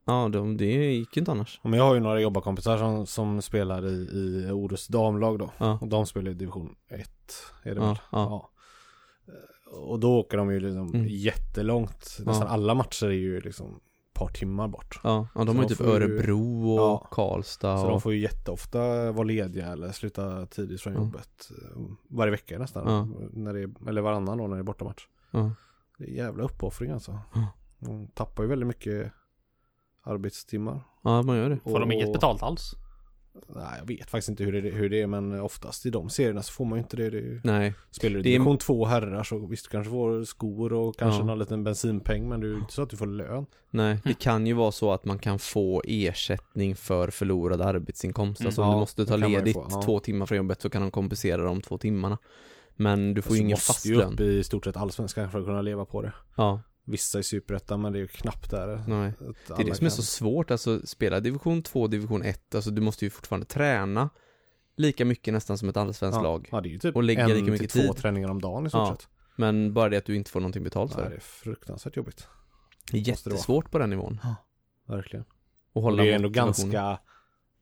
Ja, 0.08 0.28
de, 0.32 0.56
det 0.56 0.64
gick 0.92 1.16
ju 1.16 1.20
inte 1.20 1.30
annars. 1.32 1.61
Ja, 1.62 1.68
Men 1.70 1.78
jag 1.78 1.87
har 1.87 1.94
ju 1.94 2.00
några 2.00 2.20
jobbarkompisar 2.20 2.78
som, 2.78 3.06
som 3.06 3.42
spelar 3.42 3.87
i, 3.87 3.90
i 3.92 4.50
Orust 4.50 4.88
damlag 4.88 5.38
då. 5.38 5.50
Ja, 5.58 5.78
Och 5.80 5.88
de 5.88 6.06
spelar 6.06 6.30
i 6.30 6.35
division 6.35 6.75
1. 6.88 7.11
Är 7.62 7.75
det 7.75 7.80
väl? 7.80 7.88
ja, 7.88 7.99
ja. 8.12 8.28
Ja. 8.30 8.50
Och 9.70 10.00
då 10.00 10.18
åker 10.18 10.37
de 10.37 10.52
ju 10.52 10.61
liksom 10.61 10.94
Mm. 10.94 11.06
jättelångt. 11.08 12.16
Nästan 12.25 12.46
Ja. 12.46 12.52
alla 12.52 12.75
matcher 12.75 13.06
är 13.06 13.11
ju 13.11 13.40
liksom 13.40 13.80
par 14.18 14.28
timmar 14.28 14.68
bort. 14.68 15.00
ja, 15.04 15.28
ja 15.35 15.44
de 15.44 15.46
Så 15.46 15.52
har 15.52 15.62
ju 15.62 15.68
de 15.68 15.75
typ 15.75 15.80
ju- 15.87 15.92
Örebro 15.92 16.68
och 16.70 16.78
Ja. 16.80 17.08
Karlstad 17.11 17.78
Så 17.78 17.85
och... 17.85 17.90
de 17.90 18.00
får 18.00 18.12
ju 18.12 18.18
jätteofta 18.20 19.12
vara 19.12 19.25
lediga 19.25 19.66
eller 19.66 19.92
sluta 19.92 20.46
tidigt 20.46 20.80
från 20.80 20.92
Ja. 20.92 20.99
jobbet. 21.00 21.50
eh, 21.50 21.80
Varje 22.08 22.30
vecka 22.30 22.58
nästan. 22.58 22.88
Ja. 22.88 23.28
När 23.32 23.54
det 23.54 23.61
är, 23.62 23.88
eller 23.88 24.02
varannan 24.02 24.38
då 24.38 24.46
när 24.46 24.56
det 24.56 24.61
är 24.61 24.64
bortamatch. 24.64 25.06
Ja. 25.30 25.50
Det 25.99 26.04
är 26.04 26.08
jävla 26.08 26.44
uppoffring 26.44 26.90
alltså. 26.90 27.18
Ja. 27.35 27.46
De 27.78 28.06
tappar 28.14 28.42
ju 28.42 28.49
väldigt 28.49 28.66
mycket 28.66 29.12
arbetstimmar. 30.02 30.80
ja, 31.02 31.23
man 31.23 31.37
gör 31.37 31.50
det. 31.50 31.58
Får 31.64 31.80
de 31.80 31.87
Och- 31.88 31.92
inget 31.92 32.12
betalt 32.12 32.42
alls? 32.42 32.75
Nej, 33.49 33.64
jag 33.78 33.87
vet 33.87 34.11
faktiskt 34.11 34.28
inte 34.28 34.45
hur 34.45 34.52
det, 34.62 34.71
hur 34.71 34.90
det 34.90 35.02
är 35.02 35.07
men 35.07 35.40
oftast 35.40 35.87
i 35.87 35.90
de 35.90 36.11
serierna 36.11 36.43
så 36.43 36.52
får 36.52 36.64
man 36.64 36.78
ju 36.78 36.83
inte 36.83 36.97
det. 36.97 37.11
det 37.11 37.19
är 37.19 37.23
ju, 37.23 37.40
Nej, 37.45 37.75
spelar 37.90 38.16
du 38.16 38.23
Det 38.23 38.28
är- 38.28 38.33
division 38.33 38.59
2 38.59 38.85
herrar 38.85 39.23
så 39.23 39.38
visst 39.47 39.64
du 39.64 39.71
kanske 39.71 39.90
får 39.90 40.25
skor 40.25 40.73
och 40.73 40.97
kanske 40.97 41.21
Ja. 41.21 41.25
någon 41.25 41.38
liten 41.38 41.64
bensinpeng 41.64 42.28
men 42.28 42.40
det 42.40 42.47
är 42.47 42.49
ju 42.50 42.57
inte 42.59 42.73
så 42.73 42.83
att 42.83 42.90
du 42.90 42.97
får 42.97 43.07
lön. 43.07 43.47
nej. 43.71 43.99
Det 44.05 44.14
kan 44.19 44.47
ju 44.47 44.52
vara 44.52 44.73
så 44.73 44.93
att 44.93 45.05
man 45.05 45.19
kan 45.19 45.38
få 45.38 45.83
ersättning 45.87 46.76
för 46.76 47.09
förlorad 47.11 47.61
arbetsinkomst. 47.62 48.40
Mm. 48.40 48.49
Alltså 48.49 48.62
om 48.62 48.69
Ja, 48.69 48.75
du 48.75 48.81
måste 48.81 49.07
ta 49.07 49.16
ju 49.19 49.28
ledigt 49.28 49.55
få, 49.55 49.66
ja. 49.71 49.83
två 49.83 50.00
timmar 50.00 50.26
från 50.26 50.37
jobbet 50.38 50.62
så 50.62 50.71
kan 50.71 50.83
de 50.83 50.90
kompensera 50.90 51.43
de 51.45 51.61
två 51.61 51.78
timmarna. 51.78 52.19
Men 52.76 53.14
du 53.14 53.23
får 53.23 53.31
ju 53.31 53.35
Alltså, 53.35 53.43
ingen 53.43 53.50
måste 53.55 53.66
fast 53.66 53.87
ju 53.87 53.95
lön. 53.95 54.12
upp 54.12 54.21
i 54.21 54.45
stort 54.45 54.64
sett 54.64 54.76
allsvenskan 54.76 55.31
för 55.31 55.38
att 55.38 55.45
kunna 55.45 55.62
leva 55.62 55.85
på 55.85 56.02
det. 56.02 56.12
Ja, 56.37 56.61
Vissa 56.88 57.19
i 57.19 57.23
superettan 57.23 57.81
men 57.81 57.93
det 57.93 57.99
är 57.99 58.00
ju 58.00 58.07
knappt 58.09 58.50
där. 58.50 58.85
nej. 58.88 59.12
Det 59.47 59.52
är 59.62 59.64
det 59.64 59.75
som 59.75 59.87
är 59.87 59.90
kan- 59.90 59.97
så 59.97 60.02
svårt, 60.02 60.50
alltså 60.50 60.87
spela 60.87 61.21
division 61.21 61.62
2, 61.62 61.87
division 61.87 62.23
1, 62.23 62.55
alltså 62.55 62.71
du 62.71 62.81
måste 62.83 63.05
ju 63.05 63.11
fortfarande 63.11 63.47
träna 63.47 64.11
lika 64.76 65.05
mycket 65.05 65.35
nästan 65.35 65.59
som 65.59 65.69
ett 65.69 65.76
allsvenskt 65.76 66.16
ja. 66.16 66.23
lag. 66.23 66.49
Ja 66.52 66.61
det 66.61 66.69
är 66.69 66.71
ju 66.71 66.78
typ 66.78 66.97
Och 66.97 67.02
lägga 67.02 67.23
en 67.25 67.31
lika 67.31 67.50
mycket 67.52 67.71
till 67.71 67.83
två 67.87 67.93
tid. 67.93 68.02
träningar 68.02 68.28
om 68.28 68.40
dagen 68.40 68.66
i 68.66 68.69
stort 68.69 68.78
Ja, 68.81 68.97
sett. 68.97 69.09
Men 69.37 69.75
bara 69.75 69.88
det 69.88 69.97
att 69.97 70.05
du 70.05 70.16
inte 70.16 70.31
får 70.31 70.40
någonting 70.40 70.62
betalt 70.62 70.93
för 70.95 71.02
det. 71.02 71.09
det 71.09 71.14
är 71.16 71.21
fruktansvärt 71.21 71.97
jobbigt. 71.97 72.28
Det 72.93 72.97
är 72.99 73.09
jättesvårt 73.09 73.71
på 73.71 73.78
den 73.78 73.90
nivån. 73.90 74.21
Verkligen. 74.88 75.25
Och 75.73 75.83
hålla 75.83 76.02
det 76.02 76.11
är 76.11 76.14
ändå 76.16 76.28
ganska 76.28 76.99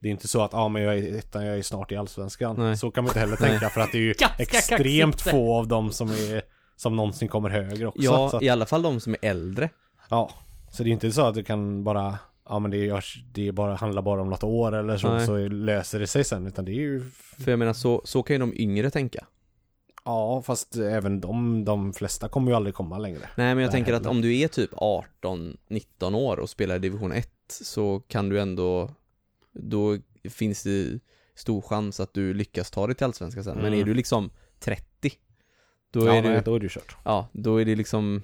Det 0.01 0.09
är 0.09 0.13
inte 0.13 0.29
så 0.29 0.43
att, 0.43 0.53
ja 0.53 0.69
men 0.69 0.83
jag 0.83 0.99
är 0.99 1.19
ettan, 1.19 1.47
jag 1.47 1.59
är 1.59 1.63
snart 1.63 1.93
i 1.93 1.97
allsvenskan. 1.97 2.57
Nej. 2.59 2.77
Så 2.77 2.91
kan 2.91 3.05
man 3.05 3.09
inte 3.11 3.21
heller 3.21 3.37
tänka 3.37 3.69
för 3.69 3.81
att 3.81 3.93
det 3.93 3.99
är 3.99 4.03
ju 4.03 4.15
extremt 4.39 5.21
få 5.21 5.55
av 5.55 5.69
dem 5.69 5.93
som 5.93 6.09
är 6.09 6.43
Som 6.77 6.97
någonsin 6.97 7.29
kommer 7.29 7.51
högre 7.51 7.87
också. 7.87 8.03
Ja, 8.03 8.27
att, 8.37 8.43
i 8.43 8.49
alla 8.49 8.67
fall 8.67 8.83
de 8.83 9.01
som 9.01 9.13
är 9.13 9.19
äldre. 9.29 9.69
ja. 10.11 10.31
Så 10.71 10.83
det 10.83 10.91
är 10.91 10.93
inte 10.93 11.13
så 11.13 11.23
att 11.27 11.35
du 11.35 11.45
kan 11.45 11.85
bara 11.85 12.19
Ja 12.49 12.59
men 12.59 12.71
det, 12.71 12.77
görs, 12.77 13.25
det 13.33 13.53
bara, 13.53 13.75
handlar 13.75 14.03
bara 14.03 14.23
om 14.23 14.31
något 14.31 14.45
år 14.45 14.75
eller 14.75 14.97
så, 14.97 15.15
Nej. 15.15 15.27
så 15.27 15.37
löser 15.49 16.01
det 16.01 16.07
sig 16.07 16.25
sen. 16.25 16.47
Utan 16.47 16.65
det 16.65 16.73
är 16.73 16.75
ju 16.81 17.03
För 17.39 17.51
jag 17.53 17.59
menar, 17.59 17.73
så, 17.73 18.03
så 18.05 18.23
kan 18.23 18.35
ju 18.35 18.41
de 18.41 18.53
yngre 18.57 18.91
tänka. 18.91 19.27
Ja 20.05 20.43
fast 20.43 20.77
även 20.77 21.21
de, 21.21 21.65
de 21.65 21.93
flesta 21.93 22.29
kommer 22.29 22.51
ju 22.51 22.57
aldrig 22.57 22.75
komma 22.75 22.99
längre. 22.99 23.21
Nej 23.37 23.55
men 23.55 23.59
jag 23.65 23.73
tänker 23.73 23.93
att 23.93 23.99
heller. 24.03 24.11
om 24.11 24.21
du 24.21 24.39
är 24.39 24.49
typ 24.49 24.73
18-19 24.73 26.15
år 26.15 26.37
och 26.39 26.51
spelar 26.51 26.77
i 26.77 26.79
division 26.79 27.13
1 27.13 27.29
så 27.49 28.01
kan 28.09 28.29
du 28.29 28.41
ändå 28.41 28.91
Då 29.53 29.99
finns 30.31 30.63
det 30.63 30.99
stor 31.35 31.61
chans 31.61 32.01
att 32.01 32.15
du 32.15 32.35
lyckas 32.35 32.71
ta 32.71 32.87
dig 32.87 32.97
till 32.97 33.05
allsvenskan 33.05 33.45
sen. 33.45 33.57
Men 33.57 33.67
Mm. 33.67 33.81
är 33.81 33.85
du 33.85 33.95
liksom 33.95 34.31
30 34.61 34.85
Då 36.01 36.07
ja, 36.07 36.15
är 36.15 36.23
du, 36.23 36.41
då 36.41 36.55
är 36.55 36.61
det 36.61 36.69
kört. 36.69 36.97
ja 37.05 37.29
då 37.33 37.61
är 37.61 37.65
det 37.65 37.75
liksom 37.77 38.23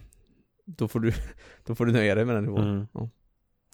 Då 0.65 0.89
får 0.89 1.01
du, 1.01 1.13
då 1.67 1.75
får 1.75 1.87
du 1.87 1.93
nöja 1.93 2.15
dig 2.15 2.25
med 2.25 2.35
den 2.35 2.45
nivån. 2.45 2.69
Mm. 2.71 2.87
Ja. 2.95 3.09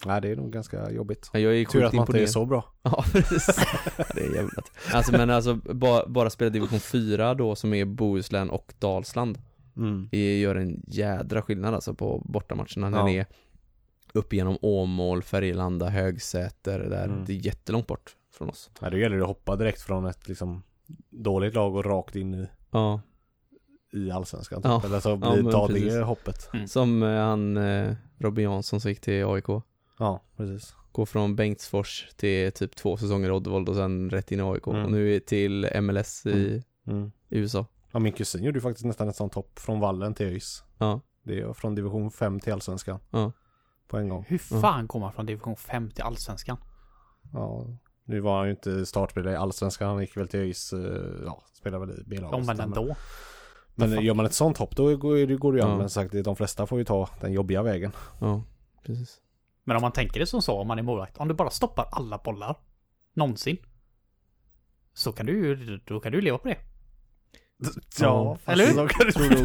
Nej 0.05 0.21
det 0.21 0.29
är 0.29 0.35
nog 0.35 0.51
ganska 0.53 0.91
jobbigt. 0.91 1.29
Ja, 1.33 1.39
jag 1.39 1.55
är 1.55 1.65
Tur 1.65 1.83
att 1.83 1.93
man 1.93 2.07
inte 2.07 2.21
är 2.23 2.27
så 2.27 2.45
bra. 2.45 2.65
Ja, 2.81 3.03
precis. 3.11 3.47
Ja, 3.97 4.03
det 4.15 4.21
är 4.21 4.33
jävligt. 4.35 4.71
Alltså 4.93 5.11
men 5.11 5.29
alltså 5.29 5.55
bara, 5.55 6.07
bara 6.07 6.29
spela 6.29 6.49
division 6.49 6.79
4 6.79 7.33
då 7.33 7.55
som 7.55 7.73
är 7.73 7.85
Bohuslän 7.85 8.49
och 8.49 8.73
Dalsland 8.79 9.37
Mm. 9.77 10.07
det 10.11 10.39
gör 10.39 10.55
en 10.55 10.83
jädra 10.87 11.41
skillnad 11.41 11.73
alltså 11.73 11.93
på 11.93 12.21
bortamatcherna 12.25 12.89
när 12.89 12.97
Ja. 12.99 13.05
det 13.05 13.17
är 13.17 13.25
upp 14.13 14.33
genom 14.33 14.57
Åmål, 14.61 15.23
Färgelanda, 15.23 15.89
Högsäter 15.89 16.79
där. 16.79 17.03
Mm. 17.05 17.25
Det 17.25 17.33
är 17.33 17.45
jättelångt 17.45 17.87
bort 17.87 18.15
från 18.33 18.49
oss. 18.49 18.69
Nej, 18.81 18.91
då 18.91 18.97
gäller 18.97 19.15
det 19.17 19.21
att 19.21 19.27
hoppa 19.27 19.55
direkt 19.55 19.81
från 19.81 20.05
ett 20.05 20.27
liksom 20.27 20.63
dåligt 21.09 21.53
lag 21.53 21.75
och 21.75 21.85
rakt 21.85 22.15
in 22.15 22.33
i, 22.33 22.47
Ja, 22.71 23.01
i 23.93 24.11
allsvenskan. 24.11 24.61
Ja. 24.63 24.79
Typ. 24.79 24.85
Eller 24.89 24.99
så 24.99 25.09
Ja, 25.09 25.15
blir, 25.33 25.43
men 25.43 25.51
ta 25.51 25.67
precis. 25.67 25.93
det 25.93 26.03
hoppet. 26.03 26.49
som 26.67 27.03
eh, 27.03 27.09
han 27.09 27.57
eh, 27.57 27.93
Robin 28.19 28.43
Jansson 28.43 28.81
som 28.81 28.89
gick 28.91 29.01
till 29.01 29.25
AIK. 29.25 29.45
Ja, 29.99 30.23
precis. 30.37 30.75
Går 30.91 31.05
från 31.05 31.35
Bengtsfors 31.35 32.07
till 32.15 32.51
typ 32.51 32.75
två 32.75 32.97
säsonger 32.97 33.29
i 33.29 33.31
Oddevold 33.31 33.69
och 33.69 33.75
sen 33.75 34.09
rätt 34.09 34.31
in 34.31 34.39
i 34.39 34.43
AIK. 34.43 34.67
Mm. 34.67 34.85
Och 34.85 34.91
nu 34.91 35.15
är 35.15 35.19
till 35.19 35.69
MLS 35.81 36.25
i 36.25 36.63
Mm. 36.87 37.11
USA. 37.29 37.65
Ja, 37.91 37.99
min 37.99 38.13
kusin 38.13 38.43
gjorde 38.43 38.57
ju 38.57 38.61
faktiskt 38.61 38.85
nästan 38.85 39.09
ett 39.09 39.15
sånt 39.15 39.33
hopp 39.33 39.59
från 39.59 39.79
vallen 39.79 40.13
till 40.13 40.25
ÖIS. 40.25 40.63
Ja, 40.77 41.01
Det 41.23 41.39
är 41.41 41.53
från 41.53 41.75
division 41.75 42.11
5 42.11 42.39
till 42.39 42.53
allsvenskan. 42.53 42.99
Ja. 43.09 43.31
På 43.87 43.97
en 43.97 44.09
gång. 44.09 44.25
Hur 44.27 44.37
fan 44.37 44.87
kommer 44.87 45.05
man 45.05 45.13
från 45.13 45.25
division 45.25 45.55
5 45.55 45.91
till 45.91 46.03
allsvenskan? 46.03 46.57
Ja. 47.33 47.65
Nu 48.05 48.19
var 48.19 48.37
han 48.37 48.45
ju 48.45 48.51
inte 48.51 48.85
startspelare 48.85 49.33
i 49.33 49.37
allsvenskan. 49.37 49.87
Han 49.87 50.01
gick 50.01 50.17
väl 50.17 50.27
till 50.27 50.39
ÖIS, 50.39 50.73
eh, 50.73 50.79
ja, 51.25 51.43
spelar 51.53 51.79
väl 51.79 51.89
i 51.91 52.03
B-laget. 52.07 52.39
Ja 52.47 52.53
men 52.53 52.59
ändå. 52.59 52.95
Men 53.79 53.93
fan. 53.93 54.05
gör 54.05 54.13
man 54.13 54.25
ett 54.25 54.33
sånt 54.33 54.57
hopp 54.57 54.75
då 54.75 54.97
går 54.97 55.15
det, 55.15 55.35
går 55.35 55.53
det 55.53 55.59
ju 55.59 55.65
an. 55.65 55.71
Ja. 55.71 55.77
Men 55.77 55.89
sagt, 55.89 56.23
de 56.23 56.35
flesta 56.35 56.65
får 56.65 56.77
ju 56.77 56.85
ta 56.85 57.09
den 57.21 57.33
jobbiga 57.33 57.63
vägen. 57.63 57.91
ja, 58.19 58.43
precis. 58.83 59.21
Men 59.63 59.75
om 59.75 59.81
man 59.81 59.91
tänker 59.91 60.19
det 60.19 60.25
som 60.25 60.41
så, 60.41 60.59
om 60.59 60.67
man 60.67 60.79
är 60.79 60.83
målvakt. 60.83 61.17
Om 61.17 61.27
du 61.27 61.33
bara 61.33 61.49
stoppar 61.49 61.87
alla 61.91 62.17
bollar. 62.17 62.55
Någonsin. 63.13 63.57
Så 64.93 65.11
kan 65.11 65.25
du 65.25 65.33
ju, 65.33 65.79
då 65.85 65.99
kan 65.99 66.11
du 66.11 66.21
leva 66.21 66.37
på 66.37 66.47
det. 66.47 66.57
Ja, 67.99 68.37
eller 68.45 68.65
hur? 68.65 68.75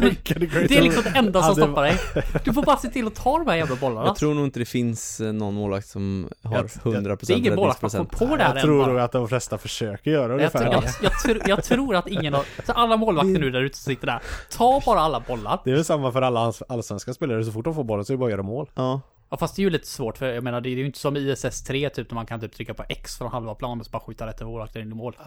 det- 0.01 0.67
det- 0.67 0.77
är 0.77 0.81
liksom 0.81 1.03
det 1.03 1.19
enda 1.19 1.43
som 1.43 1.55
stoppar 1.55 1.83
dig. 1.83 1.97
Du 2.45 2.53
får 2.53 2.63
bara 2.63 2.77
se 2.77 2.89
till 2.89 3.07
att 3.07 3.15
ta 3.15 3.37
de 3.37 3.47
här 3.47 3.55
jävla 3.57 3.75
bollarna. 3.75 4.05
Jag 4.07 4.15
tror 4.15 4.33
nog 4.33 4.43
inte 4.45 4.59
det 4.59 4.65
finns 4.65 5.19
eh, 5.19 5.33
någon 5.33 5.53
målvakt 5.53 5.87
som 5.87 6.29
har 6.43 6.55
Jag- 6.55 6.65
100% 6.65 7.17
det 7.27 7.33
är 7.33 7.37
ingen 7.37 7.55
målvakt 7.55 7.91
som 7.91 8.05
på 8.05 8.35
det 8.35 8.43
här 8.43 8.53
Jag 8.55 8.63
tror 8.63 8.77
bara. 8.77 8.87
nog 8.87 8.99
att 8.99 9.11
de 9.11 9.27
flesta 9.27 9.57
försöker 9.57 10.11
göra 10.11 10.23
Jag, 10.23 10.31
ungefär 10.33 10.59
tror- 10.59 10.69
det. 10.69 10.75
jag, 10.75 11.11
jag, 11.11 11.19
tror- 11.19 11.41
jag 11.49 11.63
tror 11.63 11.95
att 11.95 12.07
ingen 12.07 12.33
har... 12.33 12.43
Så 12.65 12.71
alla 12.71 12.97
målvakter 12.97 13.39
nu 13.39 13.51
där 13.51 13.61
ute 13.61 13.77
som 13.77 13.91
sitter 13.93 14.07
där. 14.07 14.19
Ta 14.51 14.81
bara 14.85 14.99
alla 14.99 15.19
bollar. 15.19 15.61
Det 15.65 15.71
är 15.71 15.75
väl 15.75 15.85
samma 15.85 16.11
för 16.11 16.21
alla 16.21 16.39
alls- 16.39 16.61
allsvenska 16.69 17.13
spelare. 17.13 17.43
Så 17.43 17.51
fort 17.51 17.65
de 17.65 17.75
får 17.75 17.83
bollen 17.83 18.05
så 18.05 18.13
är 18.13 18.15
det 18.15 18.19
bara 18.19 18.25
att 18.25 18.31
göra 18.31 18.43
mål. 18.43 18.69
Ja, 18.75 19.01
Ja 19.33 19.37
fast 19.37 19.55
det 19.55 19.59
är 19.59 19.63
ju 19.63 19.69
lite 19.69 19.87
svårt 19.87 20.17
för 20.17 20.33
jag 20.33 20.43
menar 20.43 20.61
det 20.61 20.69
är 20.69 20.75
ju 20.75 20.85
inte 20.85 20.99
som 20.99 21.17
ISS 21.17 21.63
3 21.63 21.89
typ 21.89 22.09
där 22.09 22.15
man 22.15 22.25
kan 22.25 22.39
typ 22.39 22.53
trycka 22.53 22.73
på 22.73 22.83
X 22.89 23.17
från 23.17 23.31
halva 23.31 23.55
planen 23.55 23.79
och 23.79 23.87
bara 23.91 23.99
skjuta 23.99 24.27
rätt 24.27 24.41
över 24.41 24.51
målvakten 24.51 24.81
in 24.81 24.91
i 24.91 24.95
mål. 24.95 25.17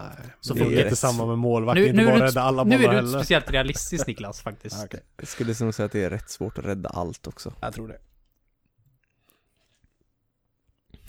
Så 0.41 0.53
Det 0.53 0.59
funkar 0.59 0.83
inte 0.83 0.95
samma 0.95 1.25
med 1.25 1.37
målvakt. 1.37 1.79
Nu, 1.79 1.87
inte 1.87 1.97
nu, 1.97 2.05
bara 2.05 2.15
är 2.15 2.19
du, 2.19 2.25
rädda 2.25 2.41
alla 2.41 2.63
nu 2.63 2.75
är 2.75 2.79
bollar 2.79 2.93
du 2.93 2.99
inte 2.99 3.11
speciellt 3.11 3.51
realistisk 3.51 4.07
Niklas 4.07 4.41
faktiskt. 4.41 4.83
Okej. 4.85 4.99
jag 5.17 5.27
skulle 5.27 5.53
nog 5.59 5.73
säga 5.73 5.85
att 5.85 5.91
det 5.91 6.03
är 6.03 6.09
rätt 6.09 6.29
svårt 6.29 6.57
att 6.57 6.65
rädda 6.65 6.89
allt 6.89 7.27
också. 7.27 7.53
Jag 7.61 7.73
tror 7.73 7.87
det. 7.87 7.97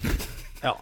ja. 0.62 0.78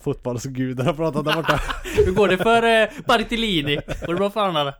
Fotbollsguden 0.00 0.86
har 0.86 0.94
pratat 0.94 1.24
där 1.24 1.34
borta. 1.34 1.60
Hur 1.96 2.12
går 2.12 2.28
det 2.28 2.38
för 2.38 2.62
eh, 2.62 2.88
Bartolini? 3.06 3.76
Går 3.76 4.12
det 4.12 4.18
bra 4.18 4.30
för 4.30 4.40
honom 4.40 4.56
eller? 4.56 4.74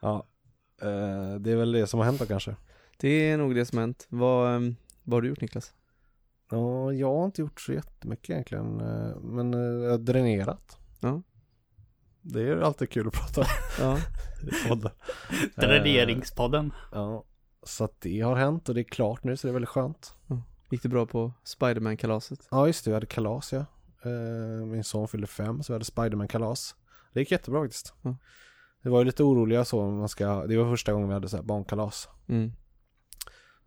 ja. 0.00 0.26
Eh, 0.82 1.34
det 1.40 1.50
är 1.52 1.56
väl 1.56 1.72
det 1.72 1.86
som 1.86 1.98
har 1.98 2.06
hänt 2.06 2.20
då 2.20 2.26
kanske. 2.26 2.54
Det 3.02 3.08
är 3.30 3.36
nog 3.36 3.54
det 3.54 3.64
som 3.66 3.78
hänt. 3.78 4.06
Vad, 4.08 4.54
ehm, 4.56 4.76
vad 5.02 5.16
har 5.16 5.22
du 5.22 5.28
gjort 5.28 5.40
Niklas? 5.40 5.74
Ja, 6.50 6.92
jag 6.92 7.14
har 7.14 7.24
inte 7.24 7.40
gjort 7.40 7.60
så 7.60 7.72
jättemycket 7.72 8.30
egentligen. 8.30 8.80
eh, 8.80 9.16
Men 9.20 9.54
eh, 9.54 9.60
jag 9.84 9.90
har 9.90 9.98
dränerat. 9.98 10.78
Ja. 11.00 11.22
Det 12.20 12.42
är 12.42 12.56
alltid 12.60 12.90
kul 12.90 13.06
att 13.06 13.12
prata 13.14 13.40
om. 13.40 13.46
Ja. 13.80 13.98
Dräneringspodden. 15.56 16.66
Eh, 16.66 16.72
Ja. 16.98 17.24
Så 17.64 17.84
att 17.84 18.00
det 18.00 18.20
har 18.20 18.36
hänt 18.36 18.68
och 18.68 18.74
det 18.74 18.80
är 18.80 18.84
klart 18.84 19.24
nu 19.24 19.36
så 19.36 19.46
det 19.46 19.50
är 19.50 19.52
väldigt 19.52 19.68
skönt. 19.68 20.14
gick 20.70 20.82
det 20.82 20.88
bra 20.88 21.06
på 21.06 21.32
Spiderman-kalaset? 21.44 22.48
Ja 22.50 22.66
just 22.66 22.84
det, 22.84 22.90
vi 22.90 22.94
hade 22.94 23.06
kalas 23.06 23.52
ja. 23.52 23.64
Min 24.66 24.84
son 24.84 25.08
fyllde 25.08 25.26
fem 25.26 25.62
så 25.62 25.72
vi 25.72 25.74
hade 25.74 25.84
Spiderman-kalas. 25.84 26.74
Det 27.12 27.20
gick 27.20 27.30
jättebra 27.30 27.60
faktiskt. 27.62 27.94
Ja. 28.02 28.16
Det 28.82 28.88
var 28.88 28.98
ju 28.98 29.04
lite 29.04 29.22
oroliga 29.22 29.64
så, 29.64 29.80
om 29.80 29.98
man 29.98 30.08
ska, 30.08 30.46
det 30.46 30.56
var 30.56 30.70
första 30.70 30.92
gången 30.92 31.08
vi 31.08 31.14
hade 31.14 31.28
så 31.28 31.36
här 31.36 31.44
barnkalas. 31.44 32.08
Mm. 32.28 32.52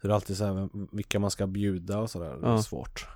Så 0.06 0.08
det 0.08 0.14
är 0.14 0.16
alltid 0.16 0.38
så 0.38 0.46
här 0.46 0.70
vilka 0.96 1.20
man 1.20 1.32
ska 1.32 1.48
bjuda 1.48 2.00
och 2.00 2.10
sådär, 2.10 2.38
det 2.42 2.48
är 2.48 2.52
Ja. 2.52 2.62
svårt. 2.62 3.08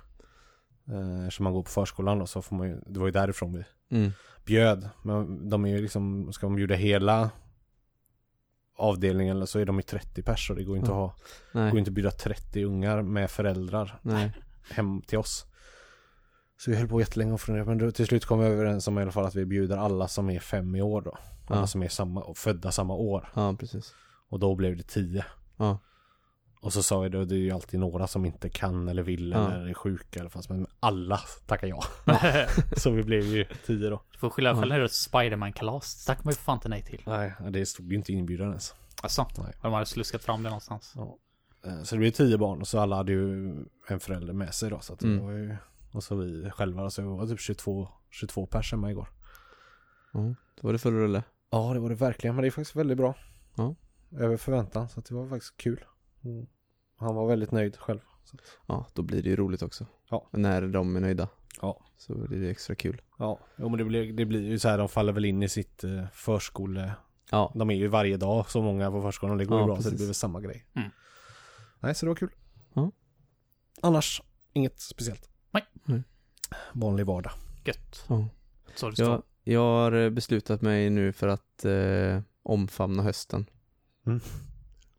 Eh, 0.88 1.24
Eftersom 1.26 1.44
man 1.44 1.52
går 1.52 1.62
på 1.62 1.70
förskolan 1.70 2.18
då 2.18 2.26
så 2.26 2.42
får 2.42 2.56
man 2.56 2.68
ju, 2.68 2.80
det 2.86 3.00
var 3.00 3.06
ju 3.06 3.12
därifrån 3.12 3.52
vi 3.52 3.64
Mm. 3.96 4.10
bjöd. 4.44 4.88
Men 5.02 5.48
de 5.48 5.64
är 5.64 5.68
ju 5.70 5.82
liksom, 5.82 6.32
ska 6.32 6.46
man 6.48 6.56
bjuda 6.56 6.74
hela 6.74 7.30
avdelningen 8.76 9.36
eller 9.36 9.46
så 9.46 9.58
är 9.58 9.64
de 9.66 9.80
i 9.80 9.82
30 9.82 10.22
pers 10.22 10.50
och 10.50 10.56
det 10.56 10.64
går 10.64 10.76
inte 10.76 10.90
Ja. 10.90 11.04
att 11.06 11.10
ha, 11.52 11.60
Nej, 11.60 11.70
går 11.70 11.78
inte 11.78 11.88
att 11.88 11.94
bjuda 11.94 12.10
30 12.10 12.64
ungar 12.64 13.02
med 13.02 13.30
föräldrar 13.30 13.98
nej. 14.02 14.32
hem 14.70 15.02
till 15.02 15.18
oss. 15.18 15.46
Så 16.58 16.70
vi 16.70 16.76
höll 16.76 16.88
på 16.88 17.00
jättelänge 17.00 17.32
och 17.32 17.40
funderade, 17.40 17.68
men 17.70 17.78
då, 17.78 17.90
till 17.90 18.06
slut 18.06 18.24
kom 18.24 18.38
vi 18.40 18.46
överens 18.46 18.88
om 18.88 18.98
i 18.98 19.02
alla 19.02 19.12
fall 19.12 19.24
att 19.26 19.34
vi 19.34 19.46
bjuder 19.46 19.76
alla 19.76 20.08
som 20.08 20.30
är 20.30 20.40
fem 20.40 20.74
i 20.76 20.82
år 20.82 21.02
då. 21.02 21.18
Alla 21.46 21.60
Ja. 21.60 21.66
som 21.66 21.82
är 21.82 21.88
samma, 21.88 22.34
födda 22.34 22.72
samma 22.72 22.94
år. 22.94 23.28
Ja, 23.34 23.56
precis. 23.60 23.94
Och 24.28 24.38
då 24.38 24.54
blev 24.54 24.76
det 24.76 24.82
10. 24.82 25.24
Ja. 25.56 25.78
Och 26.60 26.72
så 26.72 26.82
sa 26.82 27.00
vi 27.00 27.08
då, 27.08 27.24
det 27.24 27.34
är 27.34 27.38
ju 27.38 27.50
alltid 27.50 27.80
några 27.80 28.06
som 28.06 28.24
inte 28.24 28.48
kan 28.48 28.88
eller 28.88 29.02
vill 29.02 29.30
Ja. 29.32 29.50
eller 29.52 29.68
är 29.68 29.74
sjuka 29.74 30.20
eller 30.20 30.30
fast 30.30 30.50
men 30.50 30.66
alla 30.80 31.20
tackar 31.46 31.66
ja. 31.66 31.82
så 32.76 32.90
vi 32.90 33.02
blev 33.02 33.22
ju 33.22 33.44
10 33.66 33.90
då. 33.90 34.02
Du 34.12 34.18
får 34.18 34.30
skylla 34.30 34.50
är 34.50 34.80
ett 34.80 34.92
Spiderman-kalas. 34.92 35.96
Det 36.04 36.06
tackar 36.12 36.24
man 36.24 36.30
ju 36.30 36.34
för 36.36 36.42
fan 36.42 36.56
inte 36.56 36.68
nej 36.68 36.82
till. 36.82 37.02
Nej, 37.06 37.32
det 37.50 37.66
stod 37.66 37.90
ju 37.92 37.96
inte 37.98 38.12
inbjudan 38.12 38.48
ens. 38.48 38.74
Alltså, 39.02 39.26
Nej. 39.38 39.52
de 39.62 39.72
hade 39.72 39.86
sluskat 39.86 40.24
fram 40.24 40.42
det 40.42 40.48
någonstans. 40.48 40.92
Ja. 40.96 41.16
Eh, 41.66 41.82
Så 41.82 41.94
det 41.94 41.98
blev 41.98 42.10
10 42.10 42.38
barn 42.38 42.60
och 42.60 42.68
så 42.68 42.78
alla 42.78 42.96
hade 42.96 43.12
ju 43.12 43.50
en 43.88 44.00
förälder 44.00 44.32
med 44.32 44.54
sig 44.54 44.70
då. 44.70 44.80
Så 44.80 44.92
att 44.92 44.98
det 44.98 45.06
Mm. 45.06 45.24
var 45.24 45.32
ju, 45.32 45.56
och 45.92 46.04
så 46.04 46.16
vi 46.16 46.50
själva, 46.50 46.90
så 46.90 47.00
det 47.02 47.06
var 47.08 47.26
typ 47.26 47.40
22, 47.40 47.88
22 48.10 48.46
pers 48.46 48.72
hemma 48.72 48.90
igår. 48.90 49.08
Ja, 50.12 50.20
då 50.60 50.66
var 50.66 50.72
det 50.72 50.78
full 50.78 50.94
rulle. 50.94 51.22
Ja, 51.50 51.74
det 51.74 51.80
var 51.80 51.88
det 51.88 51.94
verkligen. 51.94 52.36
Men 52.36 52.42
det 52.42 52.48
är 52.48 52.50
faktiskt 52.50 52.76
väldigt 52.76 52.96
bra. 52.98 53.14
Ja. 53.54 53.74
Över 54.18 54.36
förväntan. 54.36 54.88
Så 54.88 55.00
att 55.00 55.06
det 55.06 55.14
var 55.14 55.28
faktiskt 55.28 55.56
kul. 55.56 55.84
Mm. 56.24 56.46
Han 56.96 57.14
var 57.14 57.26
väldigt 57.28 57.50
nöjd 57.52 57.76
själv. 57.76 58.00
Så 58.24 58.36
Ja, 58.66 58.86
då 58.94 59.02
blir 59.02 59.22
det 59.22 59.28
ju 59.28 59.36
roligt 59.36 59.62
också. 59.62 59.86
Ja. 60.10 60.28
När 60.32 60.66
de 60.68 60.96
är 60.96 61.00
nöjda. 61.00 61.28
Ja. 61.60 61.80
Så 61.96 62.14
blir 62.14 62.40
det 62.40 62.50
extra 62.50 62.74
kul. 62.74 63.02
ja, 63.18 63.38
jo, 63.56 63.68
men 63.68 63.78
det 63.78 63.84
blir, 63.84 64.12
det 64.12 64.24
blir 64.24 64.42
ju 64.42 64.58
så 64.58 64.68
här. 64.68 64.78
De 64.78 64.88
faller 64.88 65.12
väl 65.12 65.24
in 65.24 65.42
i 65.42 65.48
sitt 65.48 65.84
eh, 65.84 66.04
förskole... 66.12 66.92
Ja. 67.30 67.52
De 67.54 67.70
är 67.70 67.74
ju 67.74 67.86
varje 67.88 68.16
dag 68.16 68.50
så 68.50 68.62
många 68.62 68.90
på 68.90 69.02
förskolan. 69.02 69.38
Det 69.38 69.44
går 69.44 69.56
ju 69.58 69.62
Ja, 69.62 69.66
bra. 69.66 69.76
Så 69.76 69.82
det 69.82 69.84
precis. 69.84 69.98
blir 69.98 70.06
väl 70.06 70.14
samma 70.14 70.40
grej. 70.40 70.66
Mm. 70.74 70.90
Nej, 71.80 71.94
så 71.94 72.06
det 72.06 72.10
var 72.10 72.16
kul. 72.16 72.30
Ja. 72.74 72.90
Annars, 73.82 74.22
inget 74.52 74.80
speciellt. 74.80 75.30
Nej. 75.50 75.64
Nej. 75.84 76.02
Vanlig 76.72 77.06
vardag. 77.06 77.32
Gött. 77.64 78.04
ja. 78.08 78.28
Så 78.74 78.90
det. 78.90 79.02
Jag, 79.02 79.22
jag 79.44 79.60
har 79.60 80.10
beslutat 80.10 80.62
mig 80.62 80.90
nu 80.90 81.12
för 81.12 81.28
att 81.28 81.64
eh, 81.64 82.20
omfamna 82.42 83.02
hösten. 83.02 83.46
Mm. 84.06 84.20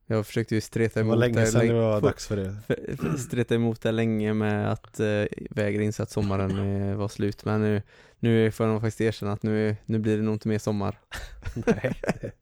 Jag 0.07 0.25
försökte 0.27 0.55
ju 0.55 0.61
streta 0.61 0.99
Det 0.99 1.03
var 1.03 1.13
emot 1.13 1.19
länge 1.35 1.45
sedan 1.45 1.67
det 1.67 1.73
var 1.73 2.01
dags 2.01 2.27
för 2.27 2.35
det. 2.37 2.55
för- 2.67 2.95
för- 2.97 3.17
streta 3.17 3.55
emot 3.55 3.81
det 3.81 3.91
länge 3.91 4.33
med 4.33 4.71
att 4.71 4.99
eh, 4.99 5.23
vägra 5.49 5.83
inse 5.83 6.03
att 6.03 6.09
sommaren 6.11 6.57
eh, 6.89 6.95
var 6.95 7.07
slut. 7.07 7.45
Men 7.45 7.61
nu, 7.61 7.81
nu 8.19 8.51
får 8.51 8.65
jag 8.65 8.73
nog 8.73 8.81
faktiskt 8.81 9.01
erkänna 9.01 9.31
att 9.31 9.43
nu, 9.43 9.75
nu 9.85 9.99
blir 9.99 10.17
det 10.17 10.23
nog 10.23 10.35
inte 10.35 10.47
mer 10.47 10.59
sommar. 10.59 10.99
Nej. 11.53 11.95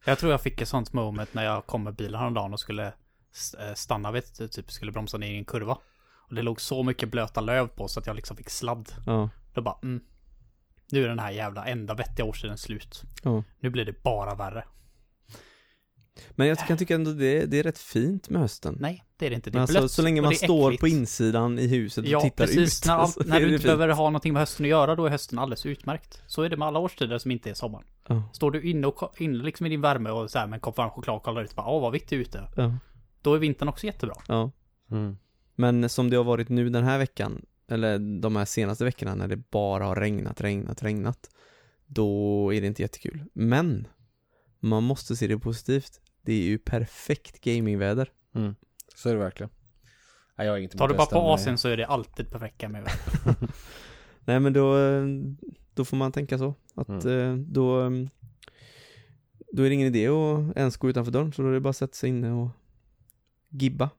Jag 0.04 0.18
tror 0.18 0.32
jag 0.32 0.40
fick 0.40 0.60
ett 0.60 0.68
sånt 0.68 0.92
moment 0.92 1.34
när 1.34 1.44
jag 1.44 1.66
kom 1.66 1.84
med 1.84 1.94
bilen 1.94 2.20
häromdagen 2.20 2.52
och 2.52 2.60
skulle 2.60 2.86
eh, 2.86 3.74
stanna 3.74 4.12
vid 4.12 4.22
ett- 4.22 4.52
typ 4.52 4.70
skulle 4.72 4.92
bromsa 4.92 5.18
ner 5.18 5.30
i 5.32 5.38
en 5.38 5.44
kurva. 5.44 5.78
Och 6.28 6.34
det 6.34 6.42
låg 6.42 6.60
så 6.60 6.82
mycket 6.82 7.08
blöta 7.10 7.40
löv 7.40 7.66
på 7.68 7.88
så 7.88 8.00
att 8.00 8.06
jag 8.06 8.16
liksom 8.16 8.36
fick 8.36 8.50
sladd. 8.50 8.92
Ja, 9.06 9.28
Då 9.54 9.62
bara, 9.62 9.78
mm. 9.82 10.00
Nu 10.92 11.04
är 11.04 11.08
den 11.08 11.18
här 11.18 11.30
jävla 11.30 11.64
enda 11.66 11.94
vettiga 11.94 12.24
årstiden 12.26 12.58
slut. 12.58 13.02
ja. 13.22 13.44
Nu 13.60 13.70
blir 13.70 13.84
det 13.84 14.02
bara 14.02 14.34
värre. 14.34 14.64
Men 16.30 16.46
jag 16.46 16.58
kan 16.58 16.78
tycka 16.78 16.94
ändå 16.94 17.12
det, 17.12 17.46
det 17.46 17.58
är 17.58 17.62
rätt 17.62 17.78
fint 17.78 18.28
med 18.30 18.40
hösten. 18.40 18.76
Nej, 18.80 19.04
det 19.16 19.26
är 19.26 19.30
det 19.30 19.36
inte. 19.36 19.50
Det 19.50 19.58
är 19.58 19.60
alltså, 19.60 19.78
blött 19.78 19.90
så 19.90 20.02
länge 20.02 20.22
man 20.22 20.34
står 20.34 20.68
äckligt. 20.68 20.80
på 20.80 20.88
insidan 20.88 21.58
i 21.58 21.66
huset 21.66 22.04
och 22.04 22.10
Ja, 22.10 22.20
tittar 22.20 22.46
precis. 22.46 22.80
ut. 22.82 22.86
När, 22.86 22.94
all, 22.94 23.08
så 23.08 23.22
när 23.24 23.36
är 23.36 23.40
du 23.40 23.46
det 23.46 23.52
inte 23.52 23.62
fint. 23.62 23.64
behöver 23.78 23.88
ha 23.88 24.04
någonting 24.04 24.32
med 24.32 24.42
hösten 24.42 24.66
att 24.66 24.70
göra, 24.70 24.94
då 24.96 25.06
är 25.06 25.10
hösten 25.10 25.38
alldeles 25.38 25.66
utmärkt. 25.66 26.22
Så 26.26 26.42
är 26.42 26.48
det 26.48 26.56
med 26.56 26.68
alla 26.68 26.78
årstider 26.78 27.18
som 27.18 27.30
inte 27.30 27.50
är 27.50 27.54
sommar. 27.54 27.84
Ja, 28.08 28.22
Står 28.32 28.50
du 28.50 28.62
inne, 28.70 28.86
och, 28.86 29.20
inne 29.20 29.44
liksom 29.44 29.66
i 29.66 29.68
din 29.68 29.80
värme 29.80 30.10
och 30.10 30.30
så 30.30 30.38
här 30.38 30.46
med 30.46 30.56
en 30.56 30.60
kopp 30.60 30.76
varm 30.76 30.90
choklad 30.90 31.16
och 31.16 31.22
kollar 31.22 31.42
ut 31.42 31.50
och 31.50 31.56
bara, 31.56 31.66
åh 31.68 31.82
vad 31.82 31.92
vitt 31.92 32.08
det 32.08 32.16
är 32.16 32.20
ute. 32.20 32.48
ja, 32.56 32.74
Då 33.22 33.34
är 33.34 33.38
vintern 33.38 33.68
också 33.68 33.86
jättebra. 33.86 34.14
ja. 34.28 34.50
Mm. 34.90 35.16
Men 35.56 35.88
som 35.88 36.10
det 36.10 36.16
har 36.16 36.24
varit 36.24 36.48
nu 36.48 36.68
den 36.70 36.84
här 36.84 36.98
veckan, 36.98 37.42
eller 37.68 38.20
de 38.20 38.36
här 38.36 38.44
senaste 38.44 38.84
veckorna 38.84 39.14
när 39.14 39.28
det 39.28 39.36
bara 39.50 39.84
har 39.84 39.96
regnat, 39.96 40.40
regnat, 40.40 40.82
regnat, 40.82 41.30
då 41.86 42.54
är 42.54 42.60
det 42.60 42.66
inte 42.66 42.82
jättekul. 42.82 43.24
Men, 43.32 43.86
man 44.60 44.82
måste 44.82 45.16
se 45.16 45.26
det 45.26 45.38
positivt. 45.38 46.00
Det 46.22 46.32
är 46.32 46.42
ju 46.42 46.58
perfekt 46.58 47.40
gamingväder. 47.40 48.12
Mm. 48.34 48.54
Så 48.94 49.08
är 49.08 49.12
det 49.12 49.18
verkligen. 49.18 49.50
Nej, 50.36 50.46
jag 50.46 50.54
har 50.54 50.58
inget 50.58 50.78
Tar 50.78 50.88
du 50.88 50.94
bara 50.94 51.06
på. 51.06 51.18
Asien 51.18 51.58
så 51.58 51.68
är 51.68 51.76
det 51.76 51.86
alltid 51.86 52.30
perfekt 52.30 52.70
med 52.70 52.88
Nej 54.24 54.40
men 54.40 54.52
då, 54.52 54.76
då 55.74 55.84
får 55.84 55.96
man 55.96 56.12
tänka 56.12 56.38
så. 56.38 56.54
Att 56.74 56.88
Mm. 56.88 57.08
eh, 57.08 57.36
då, 57.46 57.90
då 59.52 59.62
är 59.62 59.68
det 59.68 59.74
ingen 59.74 59.86
idé 59.94 60.08
att 60.08 60.56
ens 60.56 60.76
gå 60.76 60.88
utanför 60.90 61.12
dörren, 61.12 61.32
så 61.32 61.42
då 61.42 61.48
är 61.48 61.52
det 61.52 61.60
bara 61.60 61.70
att 61.70 61.76
sätta 61.76 61.94
sig 61.94 62.08
inne 62.08 62.32
och 62.32 62.48
gibba. 63.48 63.90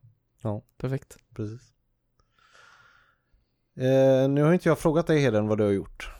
Ja. 0.41 0.63
Perfekt. 0.77 1.17
Precis. 1.35 1.73
Eh, 3.75 4.29
nu 4.29 4.41
har 4.43 4.53
inte 4.53 4.69
jag 4.69 4.79
frågat 4.79 5.07
dig 5.07 5.19
Heden 5.19 5.47
vad 5.47 5.57
du 5.57 5.63
har 5.63 5.71
gjort 5.71 6.11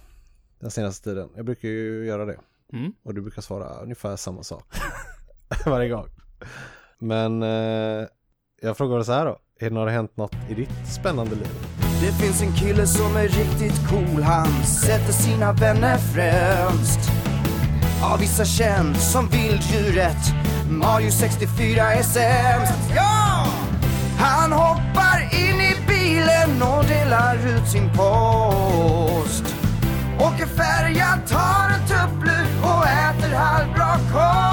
den 0.59 0.71
senaste 0.71 1.09
tiden. 1.09 1.29
Jag 1.35 1.45
brukar 1.45 1.67
ju 1.69 2.05
göra 2.05 2.25
det. 2.25 2.39
Mm. 2.73 2.93
Och 3.03 3.13
du 3.13 3.21
brukar 3.21 3.41
svara 3.41 3.79
ungefär 3.81 4.15
samma 4.15 4.43
sak. 4.43 4.65
Varje 5.65 5.89
gång. 5.89 6.05
Men 6.99 7.43
eh, 7.43 8.07
jag 8.61 8.77
frågar 8.77 9.03
så 9.03 9.13
här 9.13 9.25
då. 9.25 9.37
Har 9.61 9.85
det 9.85 9.91
hänt 9.91 10.17
något 10.17 10.35
i 10.49 10.53
ditt 10.53 10.87
spännande 10.87 11.35
liv? 11.35 11.49
Det 12.01 12.11
finns 12.11 12.41
en 12.41 12.53
kille 12.53 12.87
som 12.87 13.15
är 13.15 13.27
riktigt 13.27 13.89
cool 13.89 14.23
Han 14.23 14.63
sätter 14.63 15.13
sina 15.13 15.53
vänner 15.53 15.97
främst 15.97 16.99
Av 18.03 18.19
vissa 18.19 18.45
känd 18.45 18.97
som 18.97 19.27
vilddjuret 19.27 20.33
Mario 20.69 21.11
64 21.11 21.93
är 21.93 22.03
sämst 22.03 22.91
Ja! 22.95 23.45
Han 24.19 24.51
hoppar 24.51 25.29
in 25.33 25.61
i 25.61 25.75
bilen 25.87 26.61
och 26.61 26.85
delar 26.85 27.35
ut 27.35 27.67
sin 27.67 27.89
post 27.89 29.55
Åker 30.19 30.45
färja, 30.45 31.07
tar 31.27 31.69
en 31.73 31.87
tupplur 31.87 32.47
och 32.63 32.85
äter 32.87 33.35
halvbra 33.35 33.93
kost 34.11 34.50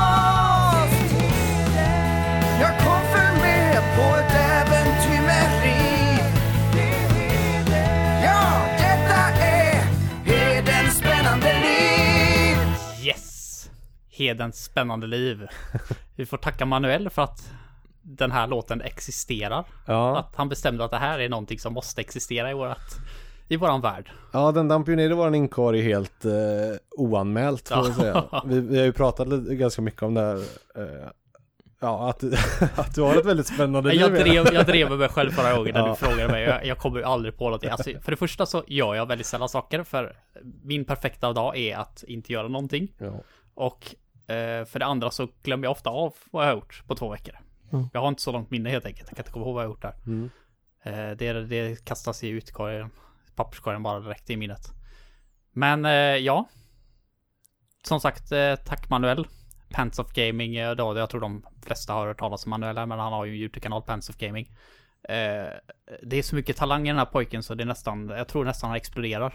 på 3.99 4.05
ett 4.05 4.35
äventyr 4.35 5.23
med 5.27 5.63
riv 5.63 6.35
Ja, 8.25 8.67
detta 8.79 9.45
är 9.45 9.83
Hedens 10.25 10.99
spännande 10.99 11.53
liv 11.61 12.57
Yes! 13.07 13.71
Hedens 14.11 14.65
spännande 14.65 15.07
liv. 15.07 15.47
Vi 16.17 16.27
får 16.27 16.37
tacka 16.37 16.67
Manuel 16.67 17.11
för 17.11 17.23
att 17.23 17.51
den 18.03 18.33
här 18.33 18.47
låten 18.47 18.81
existerar. 18.81 19.65
Ja, 19.87 20.19
Att 20.19 20.37
han 20.37 20.49
bestämde 20.49 20.85
att 20.85 20.91
det 20.91 20.97
här 20.97 21.19
är 21.19 21.29
någonting 21.29 21.59
som 21.59 21.73
måste 21.75 22.01
existera 22.01 22.51
i 22.51 22.55
vårat, 22.55 22.97
i 23.49 23.57
våran 23.57 23.81
värld. 23.81 24.11
ja 24.33 24.53
den 24.53 24.69
damp 24.69 24.89
ju 24.89 24.97
ner 24.97 25.11
i 25.11 25.15
våran 25.15 25.35
inkorg 25.35 25.83
helt 25.83 26.25
eh, 26.25 26.33
oanmält 26.97 27.69
får 27.69 27.85
vi 27.85 27.93
säga. 27.93 28.25
Vi, 28.45 28.61
vi 28.61 28.79
har 28.79 28.85
ju 28.85 28.93
pratat 28.93 29.29
lite, 29.29 29.55
ganska 29.55 29.83
mycket 29.83 30.03
om 30.03 30.15
det 30.15 30.21
här. 30.21 30.37
Eh, 30.77 31.09
ja, 31.81 32.09
att, 32.11 32.25
att 32.79 32.95
du 32.95 33.03
har 33.03 33.17
ett 33.17 33.27
väldigt 33.27 33.47
spännande 33.47 33.95
Jag 33.95 34.13
liv. 34.13 34.21
drev, 34.25 34.55
jag 34.55 34.67
drev 34.67 34.91
mig 34.91 35.09
själv 35.09 35.31
förra 35.31 35.57
gången 35.57 35.75
när 35.75 35.81
Ja. 35.81 35.89
du 35.89 35.95
frågade 36.07 36.33
mig. 36.33 36.43
Jag, 36.43 36.67
jag 36.67 36.79
kommer 36.79 36.99
ju 36.99 37.05
aldrig 37.05 37.37
på 37.37 37.45
någonting. 37.45 37.71
Alltså, 37.71 37.91
för 38.03 38.11
det 38.11 38.17
första 38.17 38.47
så 38.47 38.65
gör 38.67 38.95
jag 38.95 39.07
väldigt 39.07 39.27
sällan 39.27 39.49
saker. 39.49 39.83
För 39.83 40.17
min 40.63 40.85
perfekta 40.85 41.33
dag 41.33 41.57
är 41.59 41.77
att 41.77 42.03
inte 42.09 42.33
göra 42.33 42.49
någonting. 42.49 42.89
Ja. 42.99 43.13
Och 43.55 43.95
eh, 44.35 44.65
för 44.65 44.79
det 44.79 44.85
andra 44.87 45.11
så 45.11 45.29
glömmer 45.43 45.65
jag 45.65 45.71
ofta 45.73 45.91
av 45.91 46.15
vad 46.31 46.45
jag 46.45 46.51
har 46.51 46.55
gjort 46.57 46.83
på 46.87 46.95
två 46.95 47.09
veckor. 47.11 47.35
Mm. 47.73 47.89
Jag 47.93 48.01
har 48.01 48.09
inte 48.09 48.23
så 48.23 48.33
långt 48.33 48.51
minne 48.51 48.71
helt 48.71 48.87
enkelt. 48.87 49.09
Jag 49.09 49.17
kan 49.17 49.23
inte 49.23 49.33
komma 49.33 49.45
ihåg 49.47 49.55
vad 49.55 49.65
jag 49.65 49.69
har 49.69 49.73
gjort 49.75 49.83
där. 49.83 49.95
Mm. 50.07 50.31
Eh, 50.83 51.17
det, 51.17 51.33
det 51.33 51.85
kastas 51.85 52.25
i 52.25 52.29
utkorgen, 52.29 52.91
papperskorgen 53.37 53.83
bara 53.83 54.01
direkt 54.01 54.31
i 54.31 54.37
minnet. 54.37 54.73
Men 55.53 55.85
eh, 55.85 55.91
ja. 56.17 56.49
Som 57.83 58.01
sagt, 58.01 58.33
eh, 58.33 58.55
tack 58.57 58.89
Manuel. 58.91 59.27
Pants 59.71 59.99
of 59.99 60.13
Gaming, 60.13 60.57
eh, 60.57 60.75
då, 60.75 60.99
jag 60.99 61.11
tror 61.11 61.21
de 61.21 61.47
flesta 61.67 61.93
har 61.93 62.07
hört 62.07 62.19
talas 62.19 62.45
om 62.47 62.51
Manuel 62.51 62.79
här, 62.79 62.87
men 62.87 62.99
han 62.99 63.13
har 63.13 63.25
ju 63.25 63.33
en 63.33 63.39
YouTube-kanal, 63.39 63.83
Pants 63.83 64.09
of 64.11 64.17
Gaming. 64.17 64.47
Eh, 65.09 65.49
det 66.03 66.17
är 66.17 66.23
så 66.23 66.35
mycket 66.37 66.57
talang 66.57 66.85
i 66.87 66.91
den 66.91 66.99
här 66.99 67.05
pojken 67.05 67.43
så 67.43 67.55
det 67.55 67.65
är 67.65 67.67
nästan, 67.67 68.09
jag 68.09 68.29
tror 68.29 68.45
nästan 68.45 68.71
han 68.71 68.77
exploderar. 68.77 69.35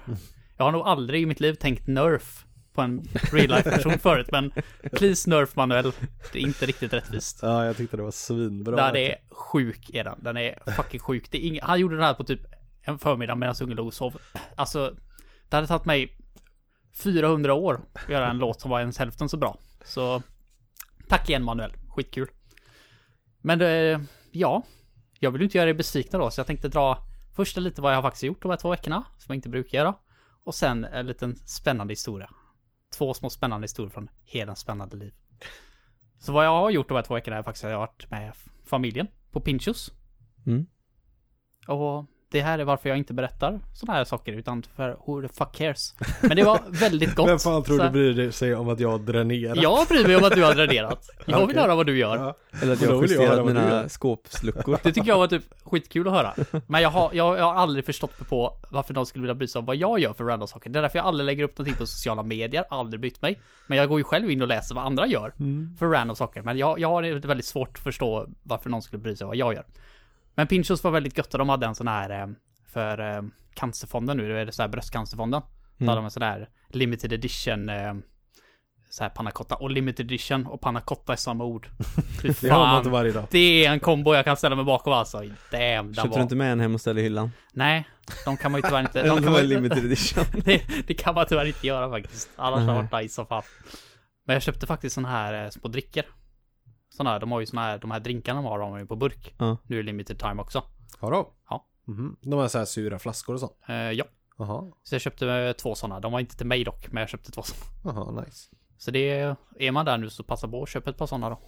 Jag 0.57 0.65
har 0.65 0.71
nog 0.71 0.81
aldrig 0.87 1.21
i 1.21 1.25
mitt 1.25 1.39
liv 1.39 1.53
tänkt 1.53 1.87
nerf 1.87 2.45
på 2.73 2.81
en 2.81 3.03
real 3.31 3.47
life 3.49 3.71
person 3.71 3.99
förut, 3.99 4.27
men 4.31 4.51
please 4.91 5.29
nerf 5.29 5.55
Manuel. 5.55 5.91
Det 6.33 6.39
är 6.39 6.43
inte 6.43 6.65
riktigt 6.65 6.93
rättvist. 6.93 7.39
ja, 7.41 7.65
jag 7.65 7.77
tyckte 7.77 7.97
det 7.97 8.03
var 8.03 8.11
svinbra. 8.11 8.75
Den 8.75 8.95
är 8.95 9.15
sjuk 9.31 9.89
är 9.93 10.03
den. 10.03 10.19
Den 10.23 10.37
är 10.37 10.59
fucking 10.75 10.99
sjuk. 10.99 11.31
Det 11.31 11.37
är 11.37 11.41
ing- 11.51 11.59
Han 11.63 11.79
gjorde 11.79 11.95
den 11.95 12.03
här 12.05 12.13
på 12.13 12.23
typ 12.23 12.39
en 12.81 12.99
förmiddag 12.99 13.35
medan 13.35 13.55
ungen 13.61 13.77
låg 13.77 13.87
och 13.87 13.93
sov. 13.93 14.17
Alltså, 14.55 14.95
det 15.49 15.55
hade 15.55 15.67
tagit 15.67 15.85
mig 15.85 16.17
400 17.03 17.53
år 17.53 17.81
att 17.93 18.09
göra 18.09 18.29
en 18.29 18.37
låt 18.37 18.61
som 18.61 18.71
var 18.71 18.79
ens 18.79 18.97
hälften 18.97 19.29
så 19.29 19.37
bra. 19.37 19.57
Så, 19.83 20.23
tack 21.07 21.29
igen 21.29 21.43
Manuel. 21.43 21.73
Skitkul. 21.89 22.29
Men 23.41 23.61
eh, 23.61 24.01
ja, 24.31 24.63
jag 25.19 25.31
vill 25.31 25.41
inte 25.41 25.57
göra 25.57 25.69
er 25.69 25.73
besvikna 25.73 26.19
då, 26.19 26.31
så 26.31 26.39
jag 26.39 26.47
tänkte 26.47 26.67
dra 26.67 26.97
först 27.35 27.57
lite 27.57 27.81
vad 27.81 27.91
jag 27.91 27.97
har 27.97 28.01
faktiskt 28.01 28.23
gjort 28.23 28.41
de 28.41 28.51
här 28.51 28.57
två 28.57 28.69
veckorna, 28.69 29.05
som 29.17 29.25
jag 29.27 29.35
inte 29.35 29.49
brukar 29.49 29.77
göra. 29.77 29.95
Och 30.43 30.55
sen 30.55 30.83
en 30.83 31.05
liten 31.05 31.35
spännande 31.35 31.91
historia. 31.91 32.29
Två 32.97 33.13
små 33.13 33.29
spännande 33.29 33.65
historier 33.65 33.91
från 33.91 34.09
Hedens 34.25 34.59
spännande 34.59 34.97
liv. 34.97 35.13
Så 36.19 36.31
vad 36.33 36.45
jag 36.45 36.51
har 36.51 36.69
gjort 36.69 36.87
de 36.87 36.95
här 36.95 37.03
två 37.03 37.13
veckorna 37.13 37.37
är 37.37 37.43
faktiskt 37.43 37.63
att 37.63 37.71
jag 37.71 37.77
har 37.77 37.87
varit 37.87 38.11
med 38.11 38.33
familjen 38.65 39.07
på 39.31 39.41
Pinchos. 39.41 39.91
Mm. 40.45 40.65
Och 41.67 42.05
det 42.33 42.41
här 42.41 42.59
är 42.59 42.63
varför 42.63 42.89
jag 42.89 42.97
inte 42.97 43.13
berättar 43.13 43.59
sådana 43.73 43.97
här 43.97 44.05
saker 44.05 44.33
utan 44.33 44.63
för 44.75 44.97
who 45.05 45.21
the 45.21 45.33
fuck 45.33 45.51
cares. 45.51 45.95
Men 46.21 46.37
det 46.37 46.43
var 46.43 46.59
väldigt 46.67 47.15
gott. 47.15 47.29
Vem 47.29 47.39
fan 47.39 47.63
tror 47.63 47.77
Så 47.77 47.83
du 47.83 47.89
bryr 47.89 48.31
sig 48.31 48.55
om 48.55 48.69
att 48.69 48.79
jag 48.79 49.01
dränerar? 49.01 49.63
Jag 49.63 49.87
bryr 49.87 50.07
mig 50.07 50.15
om 50.15 50.23
att 50.23 50.35
du 50.35 50.43
har 50.43 50.53
dränerat. 50.53 51.09
Jag 51.25 51.47
vill 51.47 51.57
höra 51.57 51.75
vad 51.75 51.85
du 51.85 51.97
gör. 51.97 52.17
Ja. 52.17 52.37
Eller 52.61 52.73
att 52.73 52.81
jag 52.81 52.95
har 52.95 53.01
justerat 53.01 53.45
mina 53.45 53.89
skåpsluckor. 53.89 54.79
Det 54.83 54.91
tycker 54.91 55.07
jag 55.07 55.17
var 55.17 55.27
typ 55.27 55.43
skitkul 55.63 56.07
att 56.07 56.13
höra. 56.13 56.33
Men 56.67 56.81
jag 56.81 56.89
har, 56.89 57.09
jag, 57.13 57.37
jag 57.37 57.43
har 57.43 57.53
aldrig 57.53 57.85
förstått 57.85 58.19
mig 58.19 58.29
på 58.29 58.57
varför 58.69 58.93
någon 58.93 59.05
skulle 59.05 59.21
vilja 59.21 59.35
bry 59.35 59.47
sig 59.47 59.59
om 59.59 59.65
vad 59.65 59.75
jag 59.75 59.99
gör 59.99 60.13
för 60.13 60.23
random 60.23 60.47
saker. 60.47 60.69
Det 60.69 60.79
är 60.79 60.81
därför 60.81 60.99
jag 60.99 61.05
aldrig 61.05 61.25
lägger 61.25 61.43
upp 61.43 61.57
någonting 61.57 61.77
på 61.77 61.85
sociala 61.85 62.23
medier, 62.23 62.65
aldrig 62.69 62.99
brytt 62.99 63.21
mig. 63.21 63.39
Men 63.67 63.77
jag 63.77 63.89
går 63.89 63.99
ju 63.99 64.03
själv 64.03 64.31
in 64.31 64.41
och 64.41 64.47
läser 64.47 64.75
vad 64.75 64.85
andra 64.85 65.07
gör 65.07 65.33
för 65.79 65.85
random 65.85 66.15
saker. 66.15 66.41
Men 66.41 66.57
jag, 66.57 66.79
jag 66.79 66.89
har 66.89 67.01
det 67.01 67.27
väldigt 67.27 67.45
svårt 67.45 67.69
att 67.77 67.83
förstå 67.83 68.27
varför 68.43 68.69
någon 68.69 68.81
skulle 68.81 69.01
bry 69.01 69.15
sig 69.15 69.25
om 69.25 69.29
vad 69.29 69.37
jag 69.37 69.53
gör. 69.53 69.65
Men 70.35 70.47
Pinchos 70.47 70.83
var 70.83 70.91
väldigt 70.91 71.17
gött 71.17 71.33
och 71.33 71.37
de 71.39 71.49
hade 71.49 71.65
en 71.65 71.75
sån 71.75 71.87
här 71.87 72.21
eh, 72.21 72.27
för 72.73 73.15
eh, 73.15 73.21
cancerfonden 73.53 74.17
nu, 74.17 74.27
det 74.27 74.39
är 74.39 74.45
det 74.45 74.51
så 74.51 74.61
här 74.61 74.69
bröstcancerfonden. 74.69 75.41
Så 75.77 75.85
hade 75.85 75.97
de 75.97 76.05
en 76.05 76.11
sån 76.11 76.23
här 76.23 76.49
limited 76.69 77.13
edition 77.13 77.69
eh, 77.69 77.93
så 78.89 79.03
här 79.03 79.09
panna 79.09 79.31
cotta 79.31 79.55
och 79.55 79.71
limited 79.71 80.05
edition 80.05 80.45
och 80.45 80.61
panna 80.61 80.81
cotta 80.81 81.13
är 81.13 81.17
samma 81.17 81.43
ord. 81.43 81.67
Fy 82.21 82.33
Det 82.41 82.49
har 82.49 82.59
man 82.59 82.69
fan. 82.69 82.77
inte 82.77 82.89
varje 82.89 83.11
dag. 83.11 83.27
Det 83.31 83.65
är 83.65 83.71
en 83.71 83.79
kombo 83.79 84.13
jag 84.13 84.25
kan 84.25 84.37
ställa 84.37 84.55
mig 84.55 84.65
bakom 84.65 84.93
alltså. 84.93 85.17
Damn, 85.51 85.93
Köpte 85.93 86.09
var... 86.09 86.17
du 86.17 86.23
inte 86.23 86.35
med 86.35 86.51
en 86.51 86.59
hem 86.59 86.73
och 86.73 86.81
ställde 86.81 87.01
i 87.01 87.03
hyllan? 87.03 87.31
Nej, 87.53 87.87
de 88.25 88.37
kan 88.37 88.51
man 88.51 88.61
ju 88.61 88.67
tyvärr 88.67 88.81
inte... 88.81 89.03
De 89.03 89.17
kan 89.23 89.31
man... 89.31 89.47
limited 89.47 89.85
edition. 89.85 90.23
det, 90.45 90.61
det 90.87 90.93
kan 90.93 91.15
man 91.15 91.25
tyvärr 91.29 91.45
inte 91.45 91.67
göra 91.67 91.89
faktiskt. 91.89 92.29
Annars 92.35 92.59
har 92.59 92.67
det 92.67 92.73
varit 92.73 93.03
nice 93.03 93.15
som 93.15 93.25
fan. 93.25 93.43
Men 94.25 94.33
jag 94.33 94.43
köpte 94.43 94.67
faktiskt 94.67 94.95
sån 94.95 95.05
här 95.05 95.49
små 95.49 95.69
drickor. 95.69 96.03
Såna 96.97 97.09
här, 97.09 97.19
de 97.19 97.31
har 97.31 97.39
ju 97.39 97.45
såna 97.45 97.61
här, 97.61 97.77
de 97.77 97.91
här 97.91 97.99
drinkarna 97.99 98.41
de 98.41 98.45
har, 98.47 98.59
de 98.59 98.71
har 98.71 98.79
ju 98.79 98.85
på 98.85 98.95
burk. 98.95 99.35
Ja. 99.37 99.57
Nu 99.63 99.79
är 99.79 99.83
limited 99.83 100.19
time 100.19 100.41
också. 100.41 100.63
Har 100.99 101.11
de? 101.11 101.25
Ja. 101.49 101.65
Mhm. 101.85 102.15
De 102.21 102.33
har 102.33 102.47
så 102.47 102.57
här 102.57 102.65
sura 102.65 102.99
flaskor 102.99 103.33
och 103.33 103.39
sånt. 103.39 103.57
Eh, 103.67 103.75
ja, 103.75 104.05
Jaha. 104.37 104.71
så 104.83 104.95
jag 104.95 105.01
köpte 105.01 105.27
eh, 105.31 105.53
två 105.53 105.75
såna. 105.75 105.99
De 105.99 106.11
var 106.11 106.19
inte 106.19 106.37
till 106.37 106.47
mig 106.47 106.63
dock, 106.63 106.91
men 106.91 107.01
jag 107.01 107.09
köpte 107.09 107.31
två 107.31 107.41
såna. 107.41 107.61
Jaha, 107.95 108.21
nice. 108.25 108.49
Så 108.77 108.91
det, 108.91 109.35
är 109.59 109.71
man 109.71 109.85
där 109.85 109.97
nu 109.97 110.09
så 110.09 110.23
passa 110.23 110.47
på 110.47 110.63
att 110.63 110.69
köpa 110.69 110.89
ett 110.89 110.97
par 110.97 111.07
såna 111.07 111.29
då. 111.29 111.39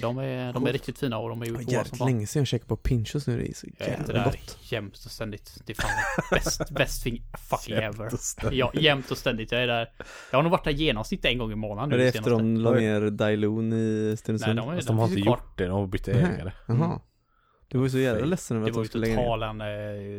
För 0.00 0.06
de 0.06 0.18
är, 0.18 0.52
de 0.52 0.66
är 0.66 0.72
riktigt 0.72 0.98
fina 0.98 1.18
och 1.18 1.28
de 1.28 1.42
är 1.42 1.46
ju 1.46 1.52
Det 1.52 1.56
var 1.58 1.64
goda 1.64 1.84
som 1.84 1.98
fan. 1.98 2.08
länge 2.08 2.26
sedan 2.26 2.40
jag 2.40 2.46
käkade 2.46 2.68
på 2.68 2.76
Pinchos 2.76 3.26
nu, 3.26 3.38
det 3.38 3.48
är 3.48 3.54
så 3.54 3.66
det 3.78 3.84
jävla 3.86 4.14
där 4.14 4.24
gott. 4.24 4.58
jämt 4.72 4.94
och 5.04 5.10
ständigt. 5.10 5.58
Det 5.66 5.72
är 5.72 5.82
fan 5.82 5.90
bäst, 6.30 6.70
bäst 6.74 7.02
thing 7.02 7.22
fucking 7.50 7.74
Jämt 7.76 7.94
ever. 8.00 8.10
Ja, 8.52 8.70
jämt 8.74 9.10
och 9.10 9.16
ständigt. 9.18 9.52
Jag 9.52 9.62
är 9.62 9.66
där. 9.66 9.90
Jag 10.30 10.38
har 10.38 10.42
nog 10.42 10.52
varit 10.52 10.64
där 10.64 10.70
i 10.70 10.74
genomsnitt 10.74 11.24
en 11.24 11.38
gång 11.38 11.52
i 11.52 11.54
månaden 11.54 11.92
Är 11.92 11.98
det 11.98 12.08
efter 12.08 12.30
de 12.30 12.56
la 12.56 12.70
ner 12.72 13.10
Dailon 13.10 13.72
i 13.72 14.04
Nej, 14.06 14.16
Stenungsund? 14.16 14.56
de, 14.58 14.68
är, 14.68 14.76
de, 14.76 14.80
de 14.86 14.98
har 14.98 15.04
inte 15.06 15.18
ju 15.20 15.24
gjort 15.26 15.58
det, 15.58 15.64
de 15.66 15.72
har 15.72 15.86
bytt 15.86 16.08
Mm. 16.08 16.24
ägare. 16.34 16.52
Jaha. 16.66 17.00
Du 17.70 17.78
var 17.78 17.84
ju 17.84 17.90
så 17.90 17.98
jävla 17.98 18.26
ledsen 18.26 18.56
över 18.56 18.66
Det 18.66 18.70
att 18.70 18.76
var 18.76 18.82
de 18.82 18.84
ju 18.84 18.88
skulle 18.88 19.06
lägga 19.06 19.16
ner. 19.16 19.22
total 19.24 19.42
en 19.42 19.60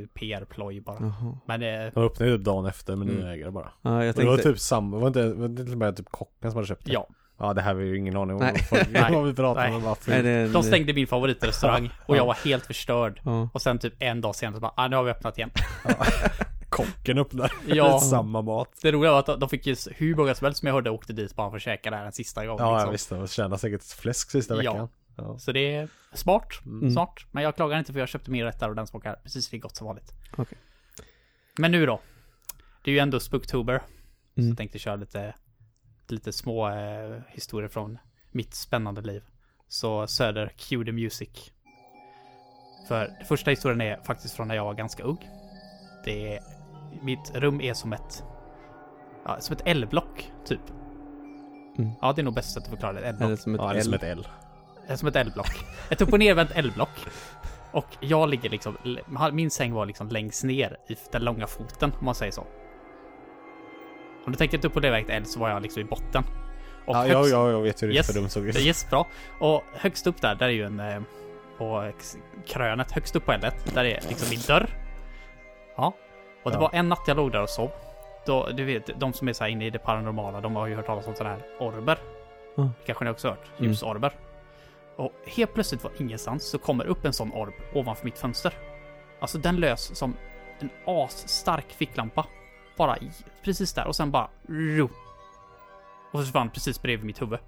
eh, 0.02 0.08
PR-ploj 0.08 0.82
bara. 0.82 1.13
Men 1.48 1.62
eh, 1.63 1.92
De 1.94 2.04
öppnade 2.04 2.32
ju 2.32 2.38
upp 2.38 2.44
dagen 2.44 2.65
efter 2.65 2.96
med 2.96 3.08
nya 3.08 3.18
Mm. 3.20 3.30
ägare 3.30 3.52
bara. 3.52 3.72
Ja, 3.82 4.06
jag 4.06 4.15
Men 4.15 4.26
det 4.26 4.32
var 4.32 4.38
tänkte... 4.38 4.50
typ 4.52 4.60
samma, 4.60 4.98
var 4.98 5.08
inte, 5.08 5.34
var 5.34 5.48
det 5.48 5.63
till 5.63 5.74
och 5.74 5.78
med 5.80 5.96
typ 5.98 6.10
kocken 6.10 6.52
som 6.52 6.58
hade 6.58 6.68
köpt 6.68 6.86
det? 6.86 6.92
ja, 6.92 7.08
Ja, 7.39 7.54
det 7.54 7.62
här 7.62 7.73
var 7.73 7.82
ju 7.82 7.97
ingen 7.97 8.17
aning 8.17 8.36
om 8.36 8.39
vad, 9.12 9.25
vi 9.28 9.34
pratade 9.34 9.75
om. 9.75 9.95
En- 10.08 10.52
de 10.54 10.63
stängde 10.63 10.93
min 10.93 11.08
favoritrestaurang 11.08 11.89
och 12.06 12.17
jag 12.17 12.25
var 12.25 12.34
helt 12.34 12.65
förstörd. 12.65 13.21
Ja. 13.25 13.49
Och 13.54 13.62
sen 13.62 13.80
typ 13.80 13.93
en 13.99 14.21
dag 14.21 14.36
senare 14.36 14.56
så 14.56 14.62
bara, 14.62 14.73
ah, 14.75 14.88
nu 14.88 14.95
har 14.95 15.04
vi 15.04 15.12
öppnat 15.12 15.38
igen. 15.38 15.52
Kocken 16.69 17.17
öppnar 17.17 17.52
Ja. 17.67 17.99
samma 17.99 18.41
mat. 18.41 18.69
Det 18.82 18.91
roliga 18.91 19.12
var 19.12 19.19
att 19.19 19.39
de 19.39 19.49
fick 19.49 19.67
ju 19.67 19.75
hur 19.95 20.15
många 20.15 20.36
som 20.36 20.45
helst 20.45 20.60
som 20.60 20.67
jag 20.67 20.73
hörde 20.73 20.89
åkte 20.89 21.13
dit 21.13 21.36
bara 21.36 21.49
för 21.49 21.58
att 21.58 21.63
käka 21.63 21.91
där 21.91 22.06
en 22.06 22.12
sista 22.12 22.45
gång. 22.45 22.58
Ja, 22.60 22.71
liksom. 22.73 22.86
jag 22.88 22.91
visste. 22.91 23.15
Och 23.15 23.30
tjänar 23.30 23.58
säkert 23.58 23.84
fläsk 23.84 24.32
sista 24.32 24.63
Ja. 24.63 24.71
veckan. 24.73 24.89
Ja. 25.17 25.38
Så 25.39 25.52
det 25.52 25.75
är 25.75 25.88
smart, 26.13 26.47
Mm. 26.65 26.91
smart. 26.91 27.13
Men 27.32 27.43
jag 27.43 27.56
klagar 27.56 27.80
inte 27.80 27.93
för 27.93 27.99
jag 27.99 28.10
köpte 28.10 28.32
mer 28.32 28.45
rätter 28.45 28.69
och 28.69 28.75
den 28.75 28.88
smakar 28.88 29.13
precis 29.23 29.52
lika 29.52 29.62
gott 29.62 29.75
som 29.75 29.88
vanligt. 29.88 30.13
Okej. 30.38 30.58
Men 31.58 31.71
nu 31.71 31.86
då. 31.86 32.02
Det 32.84 32.91
är 32.91 32.93
ju 32.93 32.99
ändå 32.99 33.19
Spooktober. 33.19 33.80
Så 34.36 34.39
Mm. 34.41 34.49
jag 34.49 34.58
tänkte 34.58 34.80
köra 34.80 34.95
lite, 34.95 35.36
lite 36.12 36.34
små 36.34 36.69
eh, 36.69 37.22
historier 37.28 37.69
från 37.69 37.98
mitt 38.32 38.54
spännande 38.54 39.02
liv. 39.02 39.24
Så 39.67 40.08
Söder, 40.08 40.52
cue 40.58 40.86
the 40.86 40.91
music. 40.91 41.52
För 42.88 43.08
den 43.17 43.26
första 43.26 43.50
historien 43.50 43.82
är 43.82 44.00
faktiskt 44.04 44.36
från 44.36 44.48
när 44.48 44.56
jag 44.56 44.65
var 44.65 44.74
ganska 44.74 45.04
ung. 45.04 45.30
Det 46.06 46.36
är, 46.36 46.43
mitt 47.02 47.32
rum 47.36 47.62
är 47.62 47.74
som 47.74 47.93
ett, 47.93 48.24
ja, 49.26 49.39
som 49.39 49.56
ett 49.56 49.62
L-block, 49.65 50.32
typ. 50.45 50.69
Mm. 51.78 51.91
Ja, 52.02 52.13
det 52.13 52.22
är 52.22 52.24
nog 52.24 52.34
bäst 52.34 52.54
sätt 52.54 52.63
att 52.63 52.69
förklara 52.69 52.93
det. 52.93 53.08
L-block. 53.08 53.28
Eller 53.28 53.36
som 53.36 53.56
ett 53.56 53.62
Ja, 53.62 53.74
är 53.74 53.82
som 53.82 53.93
L. 53.93 54.00
ett 54.04 54.17
L. 54.88 54.98
Som 54.98 55.08
ett 55.08 55.15
L-block. 55.15 55.65
Ett 55.89 56.02
upp 56.02 56.13
och 56.13 56.19
nervänt 56.19 56.52
L-block. 56.56 56.89
Och 57.72 57.98
jag 58.00 58.30
ligger 58.30 58.50
liksom, 58.50 58.78
min 59.32 59.52
säng 59.52 59.74
var 59.74 59.86
liksom 59.86 60.10
längst 60.10 60.43
ner 60.43 60.78
i 60.88 60.95
den 61.12 61.24
långa 61.24 61.48
foten, 61.48 61.91
om 62.00 62.06
man 62.06 62.15
säger 62.15 62.32
så. 62.32 62.48
Om 64.26 64.32
du 64.32 64.38
tänker 64.38 64.58
ett 64.58 64.66
upp 64.66 64.76
och 64.76 64.82
nervänt 64.82 65.10
L 65.10 65.26
så 65.26 65.40
var 65.40 65.50
jag 65.50 65.62
liksom 65.62 65.82
i 65.82 65.86
botten. 65.86 66.24
Och 66.86 66.96
Ja, 66.96 67.08
ja, 67.08 67.18
högst, 67.18 67.32
ja, 67.32 67.50
jag 67.52 67.62
vet 67.62 67.84
hur 67.84 67.92
Yes. 67.94 68.08
ditt 68.08 68.16
rum 68.16 68.30
såg 68.30 68.46
ut. 68.48 68.54
Det 68.56 68.62
är 68.62 68.64
jättebra. 68.66 69.06
Och 69.40 69.64
högst 69.74 70.08
upp 70.08 70.22
där, 70.22 70.36
där 70.36 70.46
är 70.46 70.52
ju 70.52 70.66
en... 70.66 70.80
eh, 70.80 71.02
På 71.58 71.92
krönet, 72.48 72.92
högst 72.92 73.16
upp 73.16 73.26
på 73.26 73.32
L, 73.32 73.42
där 73.74 73.84
är 73.86 74.00
liksom 74.10 74.30
min 74.30 74.40
dörr. 74.48 74.70
Ja. 75.78 75.94
Och 76.44 76.52
det 76.52 76.56
Ja. 76.58 76.62
var 76.62 76.70
en 76.74 76.90
natt 76.90 77.04
jag 77.08 77.18
låg 77.18 77.32
där 77.32 77.42
och 77.42 77.50
sov. 77.50 77.72
Då, 78.26 78.50
du 78.50 78.64
vet, 78.66 79.00
de 79.00 79.14
som 79.14 79.28
är 79.28 79.34
så 79.34 79.44
här 79.44 79.52
inne 79.52 79.66
i 79.66 79.70
det 79.70 79.80
paranormala, 79.80 80.42
de 80.42 80.56
har 80.56 80.68
ju 80.68 80.76
hört 80.76 80.86
talas 80.86 81.08
om 81.08 81.16
sådana 81.16 81.36
här 81.36 81.44
orber. 81.60 81.98
Ja. 82.56 82.64
Det 82.64 82.86
kanske 82.86 83.06
ni 83.06 83.12
också 83.12 83.28
hört? 83.30 83.46
Mm. 83.58 83.70
Ljusorber. 83.72 84.12
Och 84.96 85.12
helt 85.26 85.54
plötsligt 85.54 85.84
var 85.84 85.92
ingenstans 86.00 86.50
så 86.50 86.58
kommer 86.58 86.86
upp 86.86 87.06
en 87.06 87.14
sån 87.14 87.34
orb 87.34 87.54
ovanför 87.74 88.06
mitt 88.06 88.18
fönster. 88.20 88.54
Alltså 89.20 89.38
den 89.38 89.56
lös 89.56 89.96
som 89.96 90.16
en 90.60 90.70
asstark 90.86 91.66
ficklampa. 91.72 92.26
Bara 92.80 92.98
precis 93.44 93.74
där 93.74 93.88
och 93.88 93.96
sen 93.96 94.12
bara... 94.12 94.30
ro. 94.48 94.89
Och 96.12 96.20
försvann 96.20 96.50
precis 96.50 96.82
bredvid 96.82 97.06
mitt 97.06 97.22
huvud. 97.22 97.39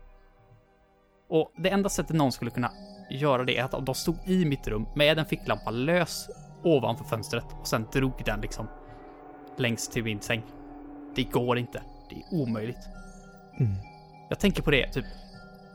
Och 1.30 1.52
det 1.58 1.70
enda 1.70 1.90
sättet 1.90 2.16
någon 2.16 2.32
skulle 2.32 2.52
kunna 2.52 2.72
göra 3.10 3.44
det 3.44 3.58
är 3.58 3.64
att 3.64 3.74
om 3.74 3.86
de 3.86 3.96
stod 3.96 4.16
i 4.26 4.46
mitt 4.46 4.68
rum 4.68 4.86
med 4.96 5.20
en 5.20 5.26
ficklampa 5.26 5.72
lös 5.72 6.30
ovanför 6.64 7.04
fönstret 7.04 7.46
och 7.62 7.68
sen 7.68 7.88
drog 7.94 8.14
den 8.26 8.42
liksom 8.42 8.68
längst 9.58 9.92
till 9.92 10.04
min 10.04 10.22
säng. 10.22 10.44
Det 11.16 11.24
går 11.24 11.58
inte. 11.58 11.84
Det 12.10 12.16
är 12.16 12.42
omöjligt. 12.42 12.88
Mm. 13.60 13.74
Jag 14.30 14.40
tänker 14.40 14.64
på 14.64 14.72
det 14.72 14.88
typ 14.88 15.06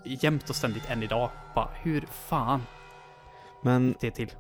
jämt 0.05 0.51
och 0.51 0.57
ständigt 0.57 0.91
än 0.91 1.03
idag. 1.03 1.31
Bara 1.55 1.69
hur 1.83 2.01
fan 2.01 2.63
Men, 3.63 3.95
det 4.01 4.11
till? 4.11 4.33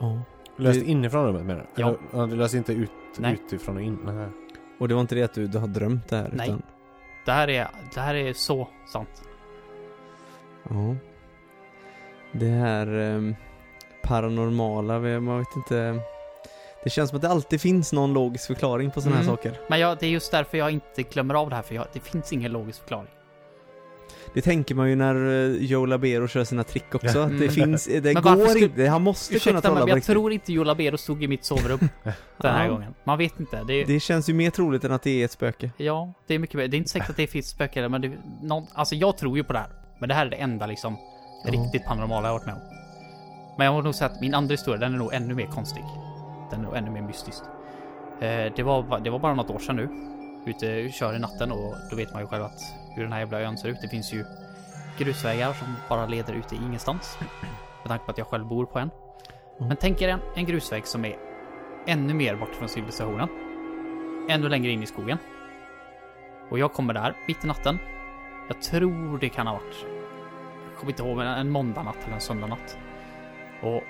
ja. 0.00 0.22
Löst 0.58 0.82
inifrån 0.82 1.26
rummet 1.26 1.46
menar 1.46 1.60
du? 1.74 1.82
Ja. 1.82 1.88
Eller, 1.88 1.98
ja. 2.12 2.26
Du 2.26 2.36
löst 2.36 2.54
inte 2.54 2.72
ut, 2.72 2.90
Nej. 3.22 3.38
utifrån 3.46 3.76
och 3.76 3.82
in? 3.82 3.98
Nej. 4.04 4.28
Och 4.78 4.88
det 4.88 4.94
var 4.94 5.00
inte 5.00 5.14
det 5.14 5.22
att 5.22 5.34
du, 5.34 5.46
du 5.46 5.58
har 5.58 5.66
drömt 5.66 6.08
det 6.08 6.16
här? 6.16 6.30
Nej. 6.32 6.46
Utan, 6.48 6.62
Det 7.24 7.32
här 7.32 7.48
är, 7.50 7.68
det 7.94 8.00
här 8.00 8.14
är 8.14 8.32
så 8.32 8.68
sant. 8.92 9.22
ja. 10.68 10.94
Det 12.32 12.46
här 12.48 12.86
ehm, 12.86 13.34
paranormala, 14.02 14.98
vi- 14.98 15.20
man 15.20 15.38
vet 15.38 15.56
inte. 15.56 16.00
Det 16.84 16.90
känns 16.90 17.10
som 17.10 17.16
att 17.16 17.22
det 17.22 17.28
alltid 17.28 17.60
finns 17.60 17.92
någon 17.92 18.12
logisk 18.12 18.46
förklaring 18.46 18.90
på 18.90 19.00
sådana 19.00 19.16
här 19.16 19.24
Mm. 19.24 19.36
saker. 19.36 19.58
Men 19.68 19.80
jag, 19.80 19.98
det 19.98 20.06
är 20.06 20.10
just 20.10 20.30
därför 20.32 20.58
jag 20.58 20.70
inte 20.70 21.02
glömmer 21.02 21.34
av 21.34 21.50
det 21.50 21.56
här, 21.56 21.62
för 21.62 21.74
jag, 21.74 21.86
det 21.92 22.00
finns 22.00 22.32
ingen 22.32 22.52
logisk 22.52 22.80
förklaring. 22.80 23.10
Det 24.36 24.42
tänker 24.42 24.74
man 24.74 24.88
ju 24.90 24.96
när 24.96 25.14
eh, 25.14 25.56
Joe 25.64 25.86
Labero 25.86 26.28
kör 26.28 26.44
sina 26.44 26.64
trick 26.64 26.94
också, 26.94 27.18
att 27.18 27.28
det 27.28 27.36
Mm. 27.36 27.50
finns, 27.50 27.84
det 27.86 28.04
Men 28.14 28.22
går 28.22 28.46
skulle- 28.48 28.64
inte, 28.64 28.86
han 28.86 29.02
måste 29.02 29.28
kunna 29.38 29.58
Ursäkta 29.58 29.72
mig, 29.72 29.80
på 29.80 29.86
men 29.86 29.96
jag 29.96 30.04
tror 30.04 30.32
inte 30.32 30.52
Joe 30.52 30.64
Labero 30.64 30.96
stod 30.98 31.22
i 31.22 31.28
mitt 31.28 31.44
sovrum 31.44 31.78
den 32.36 32.54
här 32.54 32.64
Ja. 32.64 32.70
gången. 32.70 32.94
Man 33.04 33.18
vet 33.18 33.40
inte. 33.40 33.64
Det 33.66 33.74
är, 33.74 33.86
Det 33.86 34.00
känns 34.00 34.28
ju 34.28 34.34
mer 34.34 34.50
troligt 34.50 34.84
än 34.84 34.92
att 34.92 35.02
det 35.02 35.20
är 35.20 35.24
ett 35.24 35.32
spöke. 35.32 35.70
Ja, 35.76 36.12
det 36.26 36.34
är 36.34 36.38
mycket 36.38 36.54
mer. 36.56 36.68
Det 36.68 36.76
är 36.76 36.78
inte 36.78 36.90
säkert 36.90 37.10
att 37.10 37.16
det 37.16 37.26
finns 37.26 37.48
spöken, 37.48 37.90
men 37.90 38.00
det, 38.00 38.10
någon, 38.42 38.66
alltså 38.74 38.94
jag 38.94 39.16
tror 39.16 39.36
ju 39.36 39.44
på 39.44 39.52
det 39.52 39.58
här. 39.58 39.68
Men 39.98 40.08
det 40.08 40.14
här 40.14 40.26
är 40.26 40.30
det 40.30 40.36
enda 40.36 40.66
liksom 40.66 40.96
Ja. 41.44 41.52
riktigt 41.52 41.84
paranormala 41.84 42.28
jag 42.28 42.32
har 42.32 42.38
varit 42.38 42.46
med 42.46 42.54
om. 42.54 42.60
Men 43.58 43.64
jag 43.66 43.72
har 43.72 43.82
nog 43.82 43.94
säga 43.94 44.10
att 44.10 44.20
min 44.20 44.34
andra 44.34 44.52
historia, 44.52 44.80
den 44.80 44.94
är 44.94 44.98
nog 44.98 45.14
ännu 45.14 45.34
mer 45.34 45.46
konstig. 45.46 45.82
Den 46.50 46.60
är 46.60 46.64
nog 46.64 46.76
ännu 46.76 46.90
mer 46.90 47.02
mystisk. 47.02 47.42
Eh, 48.20 48.52
det, 48.56 48.62
var, 48.62 49.00
det 49.04 49.10
var 49.10 49.18
bara 49.18 49.34
något 49.34 49.50
år 49.50 49.58
sedan 49.58 49.76
nu. 49.76 49.88
Ute 50.50 50.84
och 50.86 50.92
kör 50.92 51.16
i 51.16 51.18
natten 51.18 51.52
och 51.52 51.74
då 51.90 51.96
vet 51.96 52.12
man 52.12 52.22
ju 52.22 52.28
själv 52.28 52.44
att 52.44 52.60
hur 52.96 53.02
den 53.02 53.12
här 53.12 53.20
jävla 53.20 53.40
ön 53.40 53.58
ser 53.58 53.68
ut. 53.68 53.80
Det 53.82 53.88
finns 53.88 54.12
ju 54.12 54.24
grusvägar 54.98 55.52
som 55.52 55.74
bara 55.88 56.06
leder 56.06 56.32
ut 56.32 56.52
i 56.52 56.56
ingenstans. 56.56 57.18
Med 57.82 57.88
tanke 57.88 58.04
på 58.04 58.10
att 58.10 58.18
jag 58.18 58.26
själv 58.26 58.46
bor 58.46 58.66
på 58.66 58.78
en. 58.78 58.90
Mm. 59.56 59.68
Men 59.68 59.76
tänk 59.76 60.02
er 60.02 60.08
en, 60.08 60.20
en 60.34 60.44
grusväg 60.46 60.86
som 60.86 61.04
är 61.04 61.16
ännu 61.86 62.14
mer 62.14 62.36
bort 62.36 62.54
från 62.54 62.68
civilisationen. 62.68 63.28
Ännu 64.28 64.48
längre 64.48 64.70
in 64.70 64.82
i 64.82 64.86
skogen. 64.86 65.18
Och 66.50 66.58
jag 66.58 66.72
kommer 66.72 66.94
där, 66.94 67.16
mitt 67.26 67.44
i 67.44 67.46
natten. 67.46 67.78
Jag 68.48 68.62
tror 68.62 69.18
det 69.18 69.28
kan 69.28 69.46
ha 69.46 69.54
varit, 69.54 69.86
jag 70.70 70.78
kommer 70.78 70.92
inte 70.92 71.02
ihåg, 71.02 71.16
men 71.16 71.26
en 71.26 71.50
måndagnatt 71.50 71.96
eller 72.04 72.14
en 72.14 72.20
söndagnatt. 72.20 72.78
Och 73.62 73.82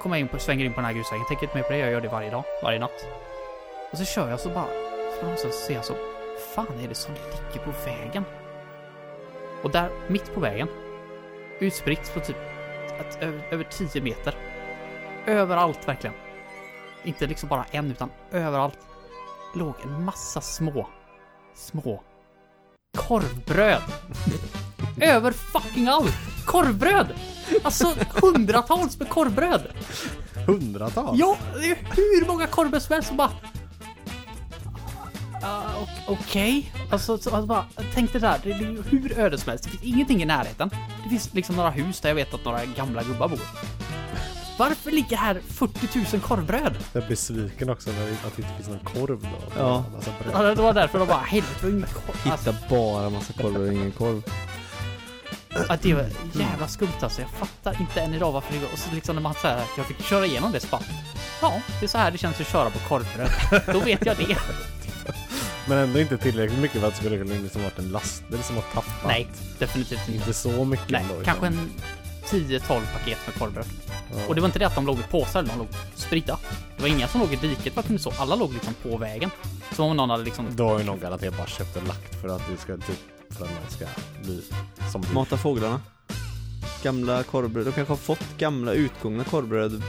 kommer 0.00 0.16
jag 0.16 0.20
in 0.20 0.28
på, 0.28 0.38
svänger 0.38 0.64
in 0.64 0.72
på 0.72 0.76
den 0.76 0.84
här 0.84 0.92
grusvägen, 0.92 1.24
tänker 1.28 1.44
inte 1.46 1.56
mer 1.56 1.62
på 1.62 1.72
det, 1.72 1.78
jag 1.78 1.90
gör 1.90 2.00
det 2.00 2.08
varje 2.08 2.30
dag, 2.30 2.44
varje 2.62 2.78
natt. 2.78 3.06
Och 3.92 3.98
så 3.98 4.04
kör 4.04 4.30
jag 4.30 4.40
så 4.40 4.48
bara, 4.48 4.66
så, 5.36 5.50
ser 5.50 5.74
jag 5.74 5.84
så, 5.84 5.94
fan 6.54 6.80
är 6.84 6.88
det 6.88 6.94
som 6.94 7.14
ligger 7.14 7.64
på 7.64 7.70
vägen? 7.84 8.24
Och 9.62 9.70
där, 9.70 9.90
mitt 10.08 10.34
på 10.34 10.40
vägen, 10.40 10.68
utspritt 11.58 12.14
på 12.14 12.20
typ 12.20 12.36
ett, 13.00 13.22
över, 13.22 13.48
över 13.50 13.64
10 13.64 14.02
meter. 14.02 14.34
Överallt 15.26 15.88
verkligen. 15.88 16.16
Inte 17.04 17.26
liksom 17.26 17.48
bara 17.48 17.64
en, 17.70 17.90
utan 17.90 18.10
överallt. 18.32 18.78
Låg 19.54 19.74
en 19.82 20.04
massa 20.04 20.40
små, 20.40 20.86
små 21.54 22.02
korvbröd. 22.96 23.82
Över 25.00 25.32
fucking 25.32 25.88
allt! 25.88 26.14
Korvbröd! 26.46 27.06
Alltså 27.62 27.94
hundratals 28.22 28.98
med 28.98 29.08
korvbröd. 29.08 29.62
Hundratals? 30.46 31.18
Ja, 31.18 31.36
det 31.54 31.70
är 31.70 31.76
hur 31.96 32.26
många 32.26 32.46
korvbröd 32.46 32.82
som 32.82 32.92
helst 32.92 33.08
som 33.08 33.16
bara... 33.16 33.30
Uh, 35.42 35.88
Okej, 36.06 36.72
alltså, 36.90 37.18
så, 37.18 37.30
alltså 37.30 37.46
bara, 37.46 37.64
tänk 37.94 38.12
dig 38.12 38.20
där, 38.20 38.40
det 38.42 38.52
är 38.52 38.58
ju 38.58 38.82
hur 38.82 39.18
öde 39.18 39.38
som 39.38 39.50
helst. 39.50 39.64
Det 39.64 39.70
finns 39.70 39.82
ingenting 39.82 40.22
i 40.22 40.24
närheten. 40.24 40.70
Det 41.04 41.08
finns 41.08 41.34
liksom 41.34 41.56
några 41.56 41.70
hus 41.70 42.00
där 42.00 42.08
jag 42.08 42.14
vet 42.14 42.34
att 42.34 42.44
några 42.44 42.64
gamla 42.64 43.02
gubbar 43.02 43.28
bor. 43.28 43.40
Varför 44.58 44.90
ligger 44.90 45.16
här 45.16 45.40
40 45.48 45.98
000 46.12 46.22
korvbröd? 46.22 46.76
Jag 46.92 47.02
blir 47.02 47.08
besviken 47.08 47.70
också 47.70 47.90
när 47.90 48.06
det, 48.06 48.12
att 48.12 48.36
det 48.36 48.42
inte 48.42 48.54
finns 48.54 48.68
någon 48.68 48.78
korv 48.78 49.22
då. 49.22 49.60
Ja. 49.60 49.84
Alltså 49.94 50.10
bröd. 50.22 50.32
Ja, 50.34 50.54
det 50.54 50.62
var 50.62 50.72
därför 50.72 50.98
de 50.98 51.08
bara, 51.08 51.18
helvete, 51.18 51.54
det 51.60 51.66
var 51.66 51.72
ingen 51.72 51.88
korv. 51.88 52.32
Alltså, 52.32 52.50
Hitta 52.50 52.68
bara 52.68 53.10
massa 53.10 53.32
korv 53.32 53.56
och 53.56 53.72
ingen 53.72 53.92
korv. 53.92 54.22
Ja, 55.68 55.76
det 55.82 55.94
var 55.94 56.06
jävla 56.32 56.68
skumt 56.68 56.88
alltså. 57.00 57.20
Jag 57.20 57.30
fattar 57.30 57.80
inte 57.80 58.00
än 58.00 58.14
idag 58.14 58.32
varför 58.32 58.52
det 58.52 58.58
går. 58.58 58.72
Och 58.72 58.78
så 58.78 58.94
liksom 58.94 59.14
när 59.14 59.22
man 59.22 59.34
säger 59.34 59.62
jag 59.76 59.86
fick 59.86 60.02
köra 60.02 60.26
igenom 60.26 60.52
det 60.52 60.60
så 60.60 60.66
bara, 60.70 60.82
ja, 61.42 61.52
det 61.80 61.86
är 61.86 61.88
så 61.88 61.98
här 61.98 62.10
det 62.10 62.18
känns 62.18 62.40
att 62.40 62.52
köra 62.52 62.70
på 62.70 62.78
korvbröd. 62.78 63.30
Då 63.72 63.80
vet 63.80 64.06
jag 64.06 64.16
det. 64.16 64.36
Men 65.70 65.78
ändå 65.78 66.00
inte 66.00 66.18
tillräckligt 66.18 66.58
mycket 66.58 66.80
för 66.80 66.88
att 66.88 66.94
det 66.94 67.00
skulle 67.00 67.18
kunna 67.18 67.34
liksom 67.34 67.62
varit 67.62 67.78
en 67.78 67.88
lastbil 67.88 68.42
som 68.42 68.56
har 68.56 68.62
tappat. 68.62 69.06
Nej, 69.06 69.28
definitivt 69.58 69.98
inte. 70.08 70.12
Inte 70.12 70.32
så 70.34 70.64
mycket 70.64 70.90
Nej, 70.90 71.02
ändå. 71.02 71.24
kanske 71.24 71.46
en 71.46 71.70
10-12 72.26 72.60
paket 72.92 73.18
med 73.26 73.34
korvbröd. 73.38 73.66
Ja. 73.88 74.26
Och 74.28 74.34
det 74.34 74.40
var 74.40 74.48
inte 74.48 74.58
det 74.58 74.66
att 74.66 74.74
de 74.74 74.86
låg 74.86 74.98
i 74.98 75.02
påsar, 75.10 75.42
de 75.42 75.58
låg 75.58 75.66
spridda. 75.94 76.38
Det 76.76 76.82
var 76.82 76.88
inga 76.88 77.08
som 77.08 77.20
låg 77.20 77.32
i 77.32 77.36
diket, 77.36 77.76
vad 77.76 77.84
kunde 77.86 78.02
så? 78.02 78.12
Alla 78.18 78.34
låg 78.34 78.52
liksom 78.52 78.74
på 78.82 78.96
vägen. 78.96 79.30
Som 79.76 79.84
om 79.90 79.96
någon 79.96 80.10
hade 80.10 80.24
liksom... 80.24 80.46
Då 80.56 80.68
har 80.68 80.78
ju 80.78 80.84
någon 80.84 81.00
garanterat 81.00 81.36
bara 81.36 81.46
köpt 81.46 81.76
och 81.76 81.86
lagt 81.88 82.20
för 82.20 82.28
att 82.28 82.42
det 82.50 82.56
ska 82.56 82.76
typ, 82.76 83.00
för 83.30 83.44
att 83.44 83.50
man 83.50 83.70
ska 83.70 83.86
bli 84.22 84.42
som 84.92 85.00
du. 85.02 85.08
Mata 85.14 85.36
fåglarna. 85.36 85.80
Gamla 86.82 87.22
korvbröd. 87.22 87.66
De 87.66 87.72
kanske 87.72 87.92
har 87.92 87.96
fått 87.98 88.24
gamla 88.38 88.72
utgångna 88.72 89.24
korvbröd 89.24 89.82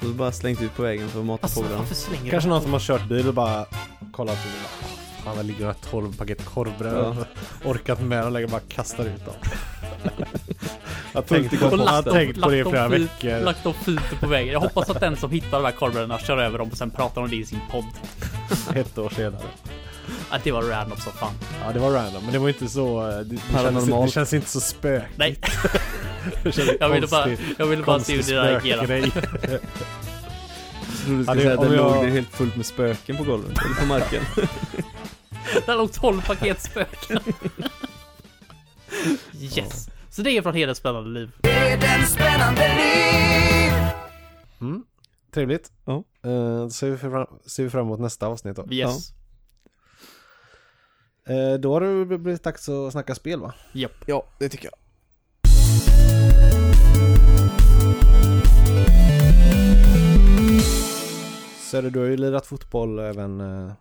och 0.00 0.06
bara 0.14 0.32
slängt 0.32 0.62
ut 0.62 0.74
på 0.76 0.82
vägen 0.82 1.08
för 1.08 1.20
att 1.20 1.26
mata 1.26 1.42
Alltså, 1.42 1.62
fåglarna. 1.62 1.84
Kanske 2.30 2.48
någon 2.48 2.62
som 2.62 2.72
har 2.72 2.80
kört 2.80 3.08
bil 3.08 3.28
och 3.28 3.34
bara 3.34 3.66
kollat 4.12 4.38
och 4.44 4.50
bara, 4.52 4.92
"Ah, 4.92 5.07
fan 5.28 5.36
det 5.36 5.42
ligger 5.42 5.60
några 5.60 5.74
12 5.74 6.16
paket 6.16 6.44
korvbröd. 6.44 7.26
Orkat 7.64 8.00
med 8.00 8.24
och 8.24 8.32
lägger 8.32 8.48
bara 8.48 8.60
kastar 8.60 9.04
ut 9.04 9.24
dem. 9.24 9.34
jag 11.12 11.26
tänkte 11.26 11.56
gott 11.56 11.72
jag 11.72 11.80
Och 11.80 11.88
har 11.88 12.02
tänkt 12.02 12.40
på 12.42 12.50
det 12.50 12.58
i 12.58 12.64
flera 12.64 12.88
veckor. 12.88 13.40
Lagt 13.44 13.64
dem 13.64 13.74
fint 13.84 14.20
på 14.20 14.26
vägen. 14.26 14.52
Jag 14.52 14.60
hoppas 14.60 14.90
att 14.90 15.00
den 15.00 15.16
som 15.16 15.30
hittar 15.30 15.50
de 15.58 15.64
här 15.64 15.72
korvbröderna 15.72 16.18
kör 16.18 16.38
över 16.38 16.58
dem 16.58 16.68
och 16.68 16.76
sen 16.76 16.90
pratar 16.90 17.20
om 17.22 17.30
det 17.30 17.36
i 17.36 17.44
sin 17.46 17.60
podd. 17.70 17.84
Ett 18.74 18.98
år 18.98 19.10
senare. 19.10 19.42
Att 20.30 20.44
det 20.44 20.52
var 20.52 20.62
random 20.62 20.98
som 20.98 21.12
fan. 21.12 21.32
Ja 21.66 21.72
det 21.72 21.78
var 21.78 21.90
random 21.90 22.22
men 22.24 22.32
det 22.32 22.38
var 22.38 22.48
inte 22.48 22.68
så, 22.68 23.06
det, 23.06 23.22
det, 23.24 23.38
känns, 23.52 23.86
det 23.86 24.08
känns 24.10 24.32
inte 24.32 24.48
så 24.48 24.60
spökigt. 24.60 25.12
Nej, 25.16 25.38
jag 26.80 26.88
ville 26.88 27.06
bara, 27.06 27.28
jag 27.58 27.66
ville 27.66 27.82
bara 27.82 28.00
se 28.00 28.16
hur 28.16 28.22
reagerar. 28.22 28.84
spökgrej. 28.84 29.12
Jag 29.14 29.22
trodde 31.04 31.22
du 31.22 31.24
Ja, 31.26 31.32
skulle 31.32 31.34
det- 31.34 31.40
säga 31.42 31.54
att 31.54 31.68
det 31.70 31.76
jag- 31.76 31.94
låg 31.94 32.04
det 32.04 32.10
helt 32.10 32.28
fullt 32.28 32.56
med 32.56 32.66
spöken 32.66 33.16
på 33.16 33.24
golvet, 33.24 33.50
eller 33.50 33.80
på 33.80 33.86
marken. 33.86 34.22
Där 35.68 35.76
låg 35.76 35.92
12 35.92 36.20
paket 36.26 36.62
spöken. 36.62 37.20
Yes. 39.40 39.88
Så 40.10 40.22
det 40.22 40.30
är 40.30 40.42
från 40.42 40.54
Hedens 40.54 40.78
spännande 40.78 41.10
liv. 41.10 41.30
Edens 41.42 42.12
spännande 42.12 42.60
liv 42.76 43.72
Mm. 44.60 44.84
Trevligt. 45.34 45.72
Ja. 45.84 46.04
Då 46.22 46.70
ser 46.70 46.90
vi, 46.90 46.96
fram, 46.96 47.26
ser 47.46 47.62
vi 47.62 47.70
fram 47.70 47.86
emot 47.86 48.00
nästa 48.00 48.26
avsnitt 48.26 48.56
då. 48.56 48.66
Yes. 48.72 49.10
Eh, 51.26 51.54
Då 51.60 51.72
har 51.72 51.80
det 51.80 52.18
blivit 52.18 52.42
dags 52.42 52.68
att 52.68 52.92
snacka 52.92 53.14
spel 53.14 53.40
va? 53.40 53.54
Japp. 53.72 53.92
Ja, 54.06 54.26
det 54.38 54.48
tycker 54.48 54.64
jag. 54.64 54.74
Så 61.70 61.76
är 61.76 61.82
det, 61.82 61.90
du 61.90 61.98
har 61.98 62.06
ju 62.06 62.16
lirat 62.16 62.46
fotboll 62.46 62.98
även 62.98 63.40
eh, 63.40 63.72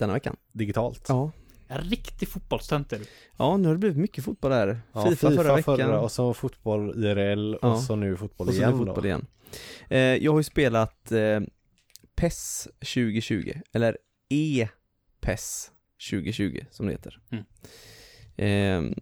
Denna 0.00 0.12
veckan. 0.12 0.36
digitalt. 0.52 1.04
Ja. 1.08 1.30
En 1.68 1.78
riktig 1.80 2.28
fotbollstönt 2.28 2.92
är 2.92 2.98
du. 2.98 3.04
Ja, 3.36 3.56
nu 3.56 3.68
har 3.68 3.74
det 3.74 3.78
blivit 3.78 3.98
mycket 3.98 4.24
fotboll 4.24 4.52
här. 4.52 4.80
Ja, 4.92 5.10
FIFA, 5.10 5.30
förra 5.30 5.54
veckan. 5.56 5.90
och 5.94 6.12
så 6.12 6.34
fotboll 6.34 7.04
IRL 7.04 7.56
Ja. 7.62 7.72
och 7.72 7.80
så 7.80 7.96
nu 7.96 8.16
fotboll 8.16 8.48
och 8.48 8.54
så 8.54 8.60
igen 8.60 8.70
nu 8.72 8.78
fotboll 8.78 9.02
då. 9.02 9.06
igen. 9.08 9.26
Eh, 9.88 9.98
jag 9.98 10.32
har 10.32 10.38
ju 10.38 10.44
spelat 10.44 11.12
eh, 11.12 11.40
PES 12.14 12.68
2020, 12.80 13.52
eller 13.72 13.98
E-PES 14.28 15.70
2020 16.10 16.60
som 16.70 16.86
det 16.86 16.92
heter. 16.92 17.20
Mm. 17.30 17.44
Eh, 18.36 18.96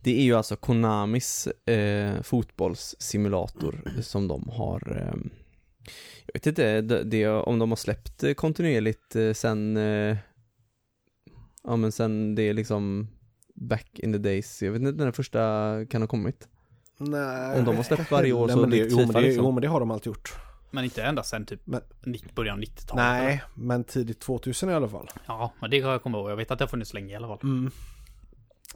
det 0.00 0.18
är 0.20 0.22
ju 0.24 0.34
alltså 0.34 0.56
Konamis 0.56 1.46
eh, 1.46 2.22
fotbollssimulator 2.22 3.92
som 4.02 4.28
de 4.28 4.48
har 4.48 4.96
eh, 5.08 5.30
Jag 6.34 6.40
vet 6.40 6.46
inte 6.46 6.80
det, 6.80 7.04
det, 7.04 7.28
om 7.28 7.58
de 7.58 7.70
har 7.70 7.76
släppt 7.76 8.22
eh, 8.24 8.34
kontinuerligt 8.34 9.16
eh, 9.16 9.32
sen 9.32 9.76
eh, 9.76 10.16
Ja 11.64 11.76
men 11.76 11.92
sen 11.92 12.34
det 12.34 12.42
är 12.42 12.54
liksom 12.54 13.08
Back 13.54 13.90
in 13.98 14.12
the 14.12 14.18
days, 14.18 14.62
jag 14.62 14.72
vet 14.72 14.80
inte 14.80 14.92
när 14.92 15.04
den 15.04 15.12
första 15.12 15.40
kan 15.90 16.02
ha 16.02 16.06
kommit 16.08 16.48
Nej. 16.98 17.58
Om 17.58 17.64
de 17.64 17.76
har 17.76 17.82
släppt 17.82 18.10
varje 18.10 18.32
år 18.32 18.46
Nej, 18.46 18.54
så 18.54 18.60
men 18.60 18.70
det, 18.70 18.76
jo, 18.76 18.96
men 18.98 19.08
det, 19.08 19.20
liksom. 19.20 19.44
jo 19.44 19.50
men 19.52 19.62
det 19.62 19.68
har 19.68 19.80
de 19.80 19.90
alltid 19.90 20.06
gjort. 20.06 20.34
Men 20.70 20.84
inte 20.84 21.02
ända 21.02 21.22
sen 21.22 21.46
typ 21.46 21.60
Men- 21.64 21.80
90, 22.04 22.28
början 22.34 22.58
av 22.58 22.62
90-talet. 22.64 22.94
Nej, 23.04 23.42
men 23.54 23.84
tidigt 23.84 24.20
2000 24.20 24.70
i 24.70 24.74
alla 24.74 24.88
fall. 24.88 25.08
Ja, 25.26 25.52
men 25.60 25.70
det 25.70 25.80
har 25.80 25.92
jag 25.92 26.02
kommit 26.02 26.16
ihåg. 26.16 26.30
Jag 26.30 26.36
vet 26.36 26.50
att 26.50 26.58
det 26.58 26.62
har 26.64 26.68
funnits 26.68 26.94
länge 26.94 27.12
i 27.12 27.16
alla 27.16 27.28
fall. 27.28 27.38
Mm. 27.42 27.70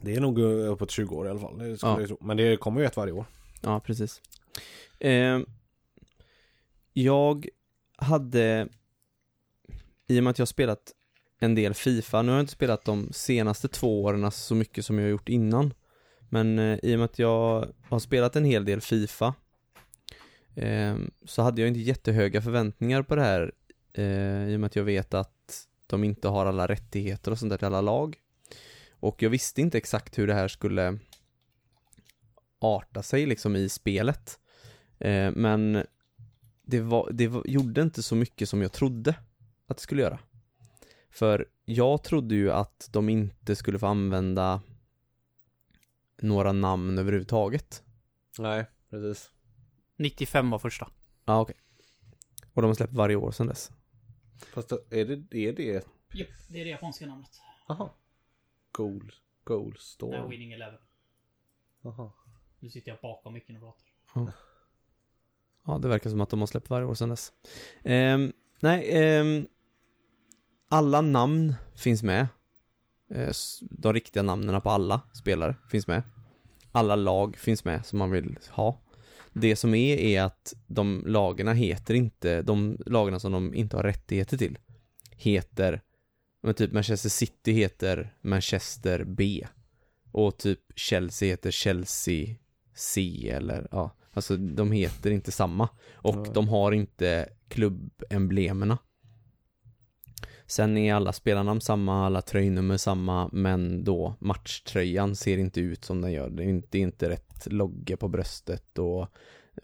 Det 0.01 0.15
är 0.15 0.21
nog 0.21 0.39
uppåt 0.39 0.91
20 0.91 1.15
år 1.17 1.27
i 1.27 1.31
alla 1.31 1.41
fall. 1.41 1.59
Det 1.59 1.79
Ja. 1.83 2.01
jag 2.01 2.09
tro. 2.09 2.19
Men 2.21 2.37
det 2.37 2.57
kommer 2.57 2.81
ju 2.81 2.87
ett 2.87 2.97
varje 2.97 3.13
år. 3.13 3.25
Ja, 3.61 3.81
precis. 3.81 4.21
Eh, 5.01 5.39
jag 7.03 7.49
hade, 7.97 8.69
i 10.07 10.21
och 10.21 10.25
med 10.25 10.31
att 10.31 10.39
jag 10.39 10.43
har 10.43 10.47
spelat 10.47 10.93
en 11.39 11.55
del 11.55 11.75
Fifa, 11.75 12.23
nu 12.23 12.29
har 12.29 12.37
jag 12.37 12.43
inte 12.43 12.53
spelat 12.53 12.85
de 12.85 13.13
senaste 13.13 13.69
två 13.69 14.03
åren 14.03 14.25
alltså 14.25 14.41
så 14.41 14.55
mycket 14.55 14.85
som 14.85 14.99
jag 14.99 15.05
har 15.05 15.11
gjort 15.11 15.29
innan. 15.29 15.75
Men 16.29 16.59
eh, 16.59 16.79
i 16.83 16.95
och 16.95 16.99
med 16.99 17.05
att 17.05 17.19
jag 17.19 17.69
har 17.89 17.99
spelat 17.99 18.37
en 18.37 18.45
hel 18.45 18.65
del 18.65 18.81
Fifa 18.81 19.35
eh, 20.55 20.97
så 21.25 21.43
hade 21.43 21.61
jag 21.61 21.69
inte 21.69 21.81
jättehöga 21.81 22.43
förväntningar 22.43 23.03
på 23.03 23.17
det 23.17 23.23
här 23.23 23.53
eh, 23.93 24.49
i 24.49 24.57
och 24.57 24.61
med 24.61 24.67
att 24.67 24.77
jag 24.77 24.85
vet 24.85 25.15
att 25.15 25.67
de 25.87 26.05
inte 26.05 26.29
har 26.29 26.47
alla 26.47 26.69
rättigheter 26.69 27.31
och 27.31 27.39
sånt 27.39 27.51
där 27.51 27.57
till 27.57 27.67
alla 27.67 27.81
lag. 27.81 28.17
Och 28.91 29.23
jag 29.23 29.31
visste 29.31 29.61
inte 29.61 29.79
exakt 29.79 30.19
hur 30.19 30.27
det 30.27 30.35
här 30.35 30.49
skulle 30.49 30.99
arta 32.59 33.03
sig 33.03 33.27
liksom 33.27 33.57
i 33.57 33.69
spelet. 33.69 34.39
Eh, 34.99 35.31
men 35.31 35.85
det, 36.69 36.81
var, 36.81 37.11
det 37.13 37.29
var, 37.29 37.43
gjorde 37.47 37.83
inte 37.83 38.03
så 38.03 38.15
mycket 38.15 38.49
som 38.49 38.63
jag 38.63 38.73
trodde 38.73 39.15
att 39.67 39.77
det 39.77 39.83
skulle 39.83 40.03
göra. 40.03 40.19
För 41.11 41.49
jag 41.65 42.03
trodde 42.03 42.35
ju 42.35 42.53
att 42.53 42.89
de 42.93 43.09
inte 43.09 43.57
skulle 43.57 43.79
få 43.79 43.87
använda 43.87 44.63
några 46.17 46.53
namn 46.53 46.99
överhuvudtaget. 46.99 47.83
Nej, 48.39 48.67
precis. 48.91 49.31
95 49.97 50.51
var 50.51 50.59
första. 50.59 50.91
Ja, 51.25 51.41
okej. 51.41 51.57
Och 52.55 52.63
de 52.63 52.67
har 52.69 52.75
släppt 52.75 52.93
varje 52.93 53.17
år 53.17 53.31
sedan 53.31 53.47
dess. 53.47 53.71
Fast 54.39 54.73
är 54.73 55.05
det 55.05 55.39
är 55.39 55.53
det? 55.53 55.87
Japp, 56.15 56.29
det 56.49 56.61
är 56.61 56.65
det 56.65 56.71
japanska 56.71 57.07
namnet. 57.07 57.41
Aha. 57.69 57.95
Goal, 58.73 59.13
goal 59.45 59.73
är 59.73 59.79
storm. 59.79 60.31
Winning 60.31 60.53
Eleven. 60.53 60.81
Aha. 61.85 62.13
Nu 62.59 62.71
sitter 62.71 62.91
jag 62.91 62.99
bakom 63.03 63.35
micken 63.35 63.57
och 63.57 63.63
pratar. 63.63 64.33
Ja, 65.69 65.79
det 65.79 65.89
verkar 65.89 66.11
som 66.11 66.21
att 66.21 66.31
de 66.31 66.41
har 66.41 66.47
släppt 66.47 66.71
varje 66.71 66.87
år 66.87 66.95
sedan 66.95 67.09
dess. 67.09 67.33
Eh, 67.85 68.19
nej, 68.61 68.89
eh, 68.91 69.25
alla 70.69 71.01
namn 71.01 71.55
finns 71.75 72.03
med. 72.03 72.29
Eh, 73.15 73.33
De 73.61 73.93
riktiga 73.93 74.23
namnen 74.23 74.61
på 74.61 74.71
alla 74.71 75.01
spelare 75.13 75.57
finns 75.71 75.87
med. 75.87 76.03
Alla 76.73 76.97
lag 76.97 77.37
finns 77.37 77.65
med 77.65 77.87
som 77.87 77.99
man 77.99 78.11
vill 78.11 78.39
ha. 78.51 78.81
Det 79.33 79.57
som 79.57 79.75
är, 79.75 79.97
är 79.97 80.23
att 80.23 80.55
de 80.67 81.03
lagarna 81.07 81.53
heter 81.53 81.95
inte, 81.95 82.43
de 82.43 82.79
lagarna 82.87 83.21
som 83.21 83.33
de 83.33 83.55
inte 83.55 83.77
har 83.77 83.83
rättigheter 83.83 84.37
till, 84.37 84.59
heter, 85.17 85.83
men 86.43 86.55
typ 86.55 86.73
Manchester 86.73 87.09
City 87.09 87.53
heter 87.53 88.15
Manchester 88.21 89.05
B. 89.05 89.47
Och 90.13 90.37
typ 90.39 90.61
Chelsea 90.75 91.29
heter 91.29 91.51
Chelsea 91.51 92.37
C 92.75 93.29
eller 93.31 93.69
ja, 93.71 93.95
alltså 94.19 94.37
de 94.37 94.73
heter 94.73 95.11
inte 95.11 95.33
samma. 95.33 95.69
Och 95.95 96.17
Nej. 96.17 96.31
de 96.35 96.49
har 96.49 96.73
inte 96.73 97.29
klubbemblemerna. 97.49 98.79
Sen 100.47 100.77
är 100.77 100.95
alla 100.95 101.13
spelarnamn 101.13 101.61
samma, 101.61 102.07
alla 102.07 102.23
tröjnummer 102.23 102.77
samma, 102.77 103.31
men 103.33 103.85
då 103.85 104.15
matchtröjan 104.19 105.17
ser 105.17 105.39
inte 105.39 105.61
ut 105.61 105.85
som 105.85 106.01
den 106.01 106.13
gör. 106.13 106.31
Det 106.31 106.43
är 106.43 106.49
inte, 106.49 106.79
inte 106.79 107.11
rätt 107.11 107.47
logga 107.47 107.97
på 107.97 108.09
bröstet 108.09 108.79
och 108.79 109.09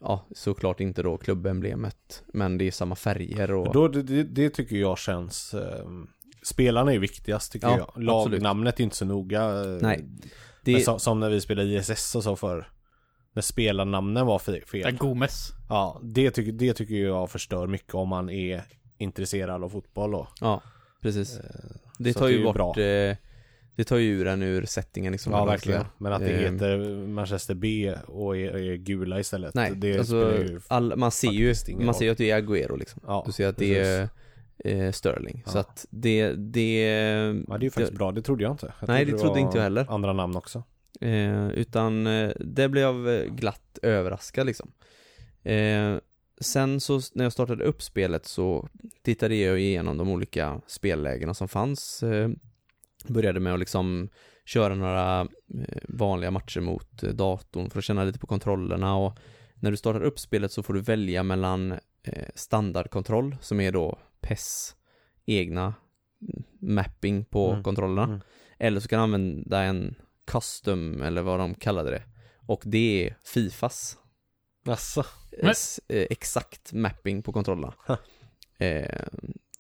ja, 0.01 0.27
såklart 0.35 0.81
inte 0.81 1.03
då 1.03 1.17
klubbemblemet, 1.17 2.25
men 2.27 2.59
det 2.59 2.65
är 2.65 2.71
samma 2.71 2.97
färger 2.97 3.53
och... 3.53 3.73
Då, 3.73 3.89
det, 3.89 4.23
det, 4.23 4.51
tycker 4.51 4.77
jag 4.77 4.99
känns 4.99 5.55
eh, 5.55 5.87
Spelarna 6.43 6.93
är 6.93 6.99
viktigast 6.99 7.53
tycker 7.53 7.67
Ja, 7.67 7.93
jag 7.95 8.03
Lagnamnet 8.03 8.81
är 8.81 8.85
inte 8.85 8.97
så 8.97 9.05
noga 9.05 9.43
eh, 9.43 9.79
Nej, 9.81 10.05
det... 10.63 10.75
det, 10.75 10.81
som, 10.81 11.01
som 11.01 11.21
när 11.21 11.31
vi 11.31 11.41
spelade 11.41 11.69
ISS 11.69 12.15
och 12.15 12.23
så 12.23 12.37
för 12.37 12.69
När 13.35 13.43
spelarnamnen 13.43 14.27
var 14.27 14.39
fe- 14.39 14.67
fel 14.67 14.83
Där 14.83 14.91
Gomes. 14.99 15.51
Ja, 15.69 16.01
det, 16.03 16.31
tycker 16.31 16.53
det 16.53 16.73
tycker 16.75 16.95
jag 16.95 17.31
förstör 17.31 17.67
mycket 17.67 17.95
om 17.95 18.09
man 18.09 18.31
är 18.31 18.63
intresserad 18.99 19.65
av 19.65 19.69
fotboll 19.69 20.11
då 20.11 20.29
ja, 20.41 20.63
precis. 21.03 21.41
Det 21.99 22.13
så 22.13 22.19
tar 22.19 22.27
det 22.27 22.33
är 22.33 22.35
ju 22.35 22.39
ju 22.39 22.45
bort, 22.45 22.55
bra. 22.55 22.71
eh, 22.81 23.17
det 23.77 23.85
tar 23.85 23.97
ju 23.97 24.11
ur 24.21 24.27
en 24.27 24.43
ur 24.43 24.65
settingen 24.67 25.13
liksom. 25.13 25.33
Ja 25.33 25.45
verkligen, 25.45 25.81
ska 25.81 25.91
men 25.99 26.13
att 26.13 26.21
det 26.21 26.31
Eh, 26.31 26.53
heter 26.53 26.79
Manchester 27.07 27.55
B 27.55 27.95
och 28.07 28.37
är, 28.37 28.57
är 28.57 28.75
gula 28.77 29.21
istället 29.21 29.55
Nej, 29.55 29.73
det 29.77 29.99
alltså, 29.99 30.15
ju 30.17 30.61
all, 30.69 30.97
man 30.97 31.11
ser 31.11 31.31
ju, 31.31 31.55
man 31.79 31.95
ser 31.95 32.05
ju 32.05 32.11
att 32.11 32.19
det 32.19 32.31
är 32.31 32.43
Agüero 32.43 32.79
liksom. 32.79 33.03
Ja, 33.07 33.23
Du 33.27 33.33
ser 33.33 33.49
att 33.49 33.57
det 33.57 33.79
är 33.79 34.09
eh, 34.65 34.93
Sterling. 34.93 35.43
Så 35.47 35.57
Ja. 35.59 35.61
att 35.61 35.87
det, 35.91 36.33
det, 36.33 36.83
Ja 37.49 37.59
det 37.59 37.63
är 37.63 37.63
ju 37.63 37.71
faktiskt 37.71 37.93
bra, 37.99 38.13
det 38.13 38.23
trodde 38.23 38.43
jag 38.43 38.53
inte 38.53 38.73
jag 38.81 38.89
Nej, 38.89 39.05
det 39.05 39.19
trodde 39.19 39.41
inte 39.41 39.57
jag 39.59 39.63
heller. 39.63 39.87
Andra 39.89 40.13
namn 40.13 40.37
också 40.37 40.63
eh, 41.01 41.49
utan 41.49 42.07
eh, 42.07 42.33
det 42.41 42.69
blev 42.69 42.83
jag 42.83 43.21
eh, 43.21 43.35
glatt 43.35 43.79
överraskad 43.83 44.47
liksom. 44.47 44.73
Eh, 45.43 45.97
sen 46.41 46.81
så 46.81 47.01
när 47.15 47.25
jag 47.25 47.33
startade 47.33 47.65
upp 47.65 47.83
spelet 47.83 48.27
så 48.27 48.69
tittade 49.03 49.35
jag 49.35 49.61
igenom 49.61 49.99
de 49.99 50.09
olika 50.09 50.61
spellägena 50.67 51.35
som 51.35 51.49
fanns. 51.49 52.03
Eh, 52.03 52.31
började 53.09 53.41
med 53.41 53.55
att 53.55 53.61
liksom 53.61 54.09
köra 54.45 54.75
några 54.75 55.21
eh, 55.21 55.79
vanliga 55.89 56.31
matcher 56.31 56.61
mot 56.61 57.03
datorn 57.03 57.71
för 57.71 57.79
att 57.79 57.85
känna 57.85 58.05
lite 58.05 58.19
på 58.19 58.27
kontrollerna 58.27 58.97
och 58.97 59.19
när 59.55 59.71
du 59.71 59.77
startar 59.77 60.03
upp 60.03 60.19
spelet 60.19 60.53
så 60.53 60.63
får 60.63 60.75
du 60.75 60.81
välja 60.81 61.23
mellan 61.23 61.75
standardkontroll 62.35 63.37
som 63.41 63.61
är 63.61 63.73
då 63.73 63.99
PES 64.21 64.77
egna 65.27 65.75
mm, 66.23 66.45
mapping 66.75 67.25
på 67.25 67.51
Mm, 67.51 67.63
kontrollerna 67.63 68.05
mm. 68.05 68.21
eller 68.59 68.81
så 68.81 68.89
kan 68.89 68.99
du 68.99 69.03
använda 69.03 69.63
en 69.63 69.95
custom 70.27 71.03
eller 71.03 71.23
vad 71.23 71.39
de 71.39 71.55
kallade 71.55 71.91
det 71.91 72.03
och 72.47 72.63
det 72.65 73.07
är 73.07 73.17
Fifas 73.25 73.99
Jaså? 74.65 75.05
eh, 75.39 75.49
eh, 75.89 76.07
exakt 76.11 76.73
mapping 76.73 77.23
på 77.23 77.33
kontrollerna. 77.33 77.75
Eh, 78.59 79.07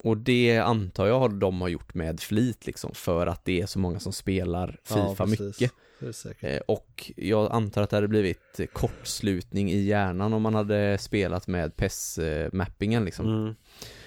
och 0.03 0.16
det 0.16 0.59
antar 0.59 1.07
jag 1.07 1.35
de 1.35 1.61
har 1.61 1.68
gjort 1.68 1.94
med 1.94 2.20
flit 2.20 2.66
liksom 2.66 2.94
för 2.94 3.27
att 3.27 3.44
det 3.44 3.61
är 3.61 3.66
så 3.66 3.79
många 3.79 4.00
som 4.00 4.12
spelar 4.12 4.81
Fifa 4.85 5.27
mycket. 5.27 5.72
Är 6.00 6.12
säkert. 6.12 6.44
Eh, 6.44 6.59
och 6.59 7.12
jag 7.16 7.53
antar 7.53 7.83
att 7.83 7.90
det 7.90 7.96
hade 7.96 8.09
blivit 8.09 8.61
kortslutning 8.72 9.70
i 9.70 9.79
hjärnan 9.79 10.33
om 10.33 10.42
man 10.42 10.55
hade 10.55 10.98
spelat 10.98 11.46
med 11.46 11.77
PES-mappingen 11.77 13.05
liksom. 13.05 13.27
Mm. 13.27 13.55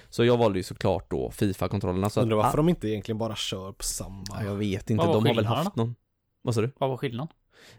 Så 0.09 0.25
jag 0.25 0.37
valde 0.37 0.59
ju 0.59 0.63
såklart 0.63 1.11
då 1.11 1.31
Fifa-kontrollerna 1.31 2.09
så 2.09 2.19
att, 2.19 2.23
Undrar 2.23 2.37
varför 2.37 2.49
ah, 2.49 2.55
de 2.57 2.69
inte 2.69 2.87
egentligen 2.87 3.17
bara 3.17 3.35
kör 3.35 3.71
på 3.71 3.83
samma 3.83 4.23
ja, 4.29 4.43
jag 4.43 4.55
vet 4.55 4.89
inte, 4.89 5.05
de 5.05 5.25
har 5.25 5.35
väl 5.35 5.45
haft 5.45 5.75
någon 5.75 5.95
Vad 6.47 6.55
sa 6.55 6.61
du? 6.61 6.71
Vad 6.77 6.89
var 6.89 6.97
skillnaden? 6.97 7.33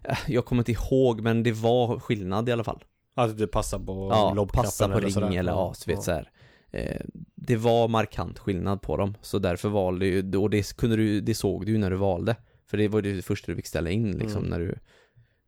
Eh, 0.04 0.18
Jag 0.26 0.44
kommer 0.44 0.60
inte 0.60 0.72
ihåg 0.72 1.20
men 1.20 1.42
det 1.42 1.52
var 1.52 1.98
skillnad 1.98 2.48
i 2.48 2.52
alla 2.52 2.64
fall 2.64 2.84
Att 3.14 3.38
det 3.38 3.46
passar 3.46 3.78
på 3.78 4.08
Ja, 4.12 4.46
passa 4.52 4.86
på 4.88 4.92
eller 4.92 5.02
ring 5.02 5.12
sådär. 5.12 5.36
eller 5.38 5.52
ja, 5.52 5.74
så 5.74 5.90
vet 5.90 6.02
så 6.02 6.12
här. 6.12 6.30
Eh, 6.70 7.00
det 7.34 7.56
var 7.56 7.88
markant 7.88 8.38
skillnad 8.38 8.82
på 8.82 8.96
dem, 8.96 9.14
så 9.22 9.38
därför 9.38 9.68
valde 9.68 10.06
ju, 10.06 10.36
och 10.36 10.50
det 10.50 10.76
kunde 10.76 10.96
du, 10.96 11.20
det 11.20 11.34
såg 11.34 11.66
du 11.66 11.72
ju 11.72 11.78
när 11.78 11.90
du 11.90 11.96
valde. 11.96 12.36
För 12.66 12.76
det 12.76 12.88
var 12.88 13.02
det 13.02 13.22
första 13.24 13.52
du 13.52 13.56
fick 13.56 13.66
ställa 13.66 13.90
in 13.90 14.18
liksom 14.18 14.44
Mm. 14.44 14.50
när 14.50 14.58
du 14.58 14.78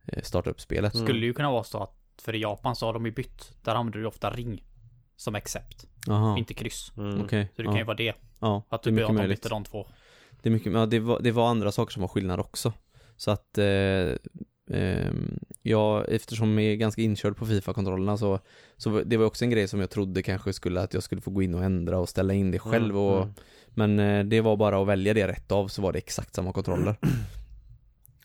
eh, 0.07 0.21
startade 0.23 0.51
upp 0.51 0.61
spelet. 0.61 0.93
Mm. 0.95 1.07
Skulle 1.07 1.25
ju 1.25 1.33
kunna 1.33 1.51
vara 1.51 1.63
så 1.63 1.83
att, 1.83 1.95
för 2.21 2.35
i 2.35 2.41
Japan 2.41 2.75
så 2.75 2.85
har 2.85 2.93
de 2.93 3.05
ju 3.05 3.11
bytt. 3.11 3.51
Där 3.63 3.75
använder 3.75 3.99
du 3.99 4.05
ofta 4.05 4.29
ring. 4.29 4.63
Som 5.15 5.35
accept. 5.35 5.85
Jaha, 6.07 6.37
Inte 6.37 6.53
kryss. 6.53 6.91
Mm. 6.97 7.21
okej. 7.21 7.47
Så 7.55 7.61
det 7.61 7.65
ja, 7.65 7.71
kan 7.71 7.77
ju 7.79 7.83
vara 7.85 7.97
det. 7.97 8.13
ja, 8.39 8.63
Att 8.69 8.83
det 8.83 8.89
är 8.89 8.91
du 8.91 8.95
mycket 8.95 9.07
byter 9.09 9.17
möjligt. 9.17 9.37
bytte 9.41 9.49
de 9.49 9.63
två. 9.63 9.87
Det 10.41 10.49
är 10.49 10.53
mycket, 10.53 10.73
ja, 10.73 10.85
det 10.85 10.99
var, 10.99 11.19
det 11.19 11.31
var 11.31 11.49
andra 11.49 11.71
saker 11.71 11.91
som 11.93 12.01
var 12.01 12.07
skillnad 12.07 12.39
också. 12.39 12.73
Så 13.21 13.31
att, 13.31 13.57
eh, 13.57 14.15
ehm, 14.71 15.39
ja, 15.61 16.05
eftersom 16.05 16.59
jag 16.59 16.71
är 16.71 16.75
ganska 16.75 17.01
inkörd 17.01 17.37
på 17.37 17.45
Fifa-kontrollerna 17.45 18.17
så, 18.17 18.39
så 18.77 19.03
det 19.03 19.17
var 19.17 19.25
också 19.25 19.45
en 19.45 19.51
grej 19.51 19.67
som 19.67 19.79
jag 19.79 19.89
trodde 19.89 20.21
kanske 20.21 20.53
skulle, 20.53 20.81
att 20.81 20.93
jag 20.93 21.03
skulle 21.03 21.21
få 21.21 21.31
gå 21.31 21.41
in 21.41 21.55
och 21.55 21.63
ändra 21.63 21.99
och 21.99 22.09
ställa 22.09 22.33
in 22.33 22.51
det 22.51 22.59
själv 22.59 22.83
Mm, 22.83 22.97
och 22.97 23.21
mm. 23.21 23.33
Men 23.69 23.99
eh, 23.99 24.23
det 24.23 24.41
var 24.41 24.57
bara 24.57 24.81
att 24.81 24.87
välja 24.87 25.13
det 25.13 25.27
rätt 25.27 25.51
av 25.51 25.67
så 25.67 25.81
var 25.81 25.93
det 25.93 25.97
exakt 25.97 26.35
samma 26.35 26.53
kontroller. 26.53 26.95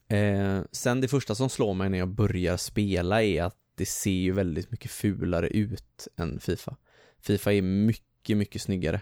Eh, 0.09 0.61
sen 0.73 1.01
det 1.01 1.09
första 1.09 1.35
som 1.35 1.49
slår 1.49 1.75
mig 1.75 1.91
när 1.91 1.99
jag 1.99 2.09
börjar 2.09 2.57
spela 2.57 3.23
är 3.23 3.43
att 3.43 3.57
det 3.75 3.87
ser 3.87 4.11
ju 4.11 4.33
väldigt 4.33 4.71
mycket 4.71 4.91
fulare 4.91 5.49
ut 5.49 6.09
än 6.17 6.41
Fifa. 6.41 6.77
Fifa 7.21 7.53
är 7.53 7.63
mycket, 7.63 8.37
mycket 8.37 8.63
snyggare. 8.63 9.01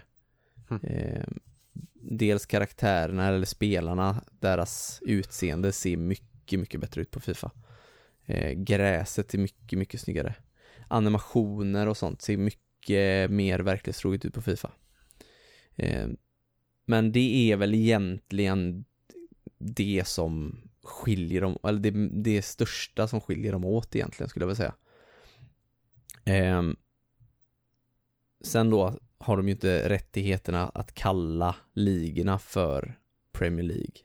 Mm. 0.69 0.83
Eh, 0.83 1.25
dels 2.11 2.45
karaktärerna 2.45 3.27
eller 3.27 3.45
spelarna, 3.45 4.23
deras 4.39 4.99
utseende 5.05 5.71
ser 5.71 5.97
mycket, 5.97 6.59
mycket 6.59 6.81
bättre 6.81 7.01
ut 7.01 7.11
på 7.11 7.19
Fifa. 7.19 7.51
Eh, 8.25 8.51
gräset 8.51 9.33
är 9.33 9.37
mycket, 9.37 9.79
mycket 9.79 10.01
snyggare. 10.01 10.35
Animationer 10.87 11.87
och 11.87 11.97
sånt 11.97 12.21
ser 12.21 12.37
mycket 12.37 13.31
mer 13.31 13.59
verklighetstroget 13.59 14.25
ut 14.25 14.33
på 14.33 14.41
Fifa. 14.41 14.71
Eh, 15.75 16.07
men 16.85 17.11
det 17.11 17.51
är 17.51 17.57
väl 17.57 17.73
egentligen 17.73 18.85
det 19.57 20.03
som 20.07 20.61
skiljer 20.83 21.41
dem, 21.41 21.57
eller 21.63 21.79
det, 21.79 22.09
det 22.23 22.41
största 22.41 23.07
som 23.07 23.21
skiljer 23.21 23.51
dem 23.51 23.65
åt 23.65 23.95
egentligen 23.95 24.29
skulle 24.29 24.43
jag 24.43 24.47
vilja 24.47 24.55
säga. 24.55 24.75
Eh, 26.25 26.63
sen 28.43 28.69
då 28.69 28.99
har 29.17 29.37
de 29.37 29.47
ju 29.47 29.51
inte 29.51 29.89
rättigheterna 29.89 30.69
att 30.69 30.93
kalla 30.93 31.55
ligorna 31.73 32.39
för 32.39 32.99
Premier 33.31 33.65
League. 33.65 33.95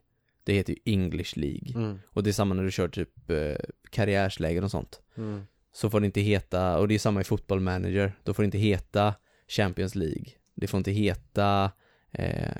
Det 0.44 0.52
heter 0.52 0.72
ju 0.72 0.78
English 0.92 1.38
League. 1.38 1.72
Mm. 1.74 1.98
Och 2.06 2.22
det 2.22 2.30
är 2.30 2.32
samma 2.32 2.54
när 2.54 2.62
du 2.64 2.70
kör 2.70 2.88
typ 2.88 3.30
eh, 3.30 3.56
karriärslägen 3.90 4.64
och 4.64 4.70
sånt. 4.70 5.00
Mm. 5.16 5.42
Så 5.72 5.90
får 5.90 6.00
det 6.00 6.06
inte 6.06 6.20
heta, 6.20 6.78
och 6.78 6.88
det 6.88 6.94
är 6.94 6.98
samma 6.98 7.20
i 7.20 7.24
Football 7.24 7.60
Manager, 7.60 8.12
då 8.24 8.34
får 8.34 8.42
det 8.42 8.44
inte 8.44 8.58
heta 8.58 9.14
Champions 9.48 9.94
League. 9.94 10.26
Det 10.54 10.66
får 10.66 10.78
inte 10.78 10.90
heta 10.92 11.70
eh, 12.12 12.56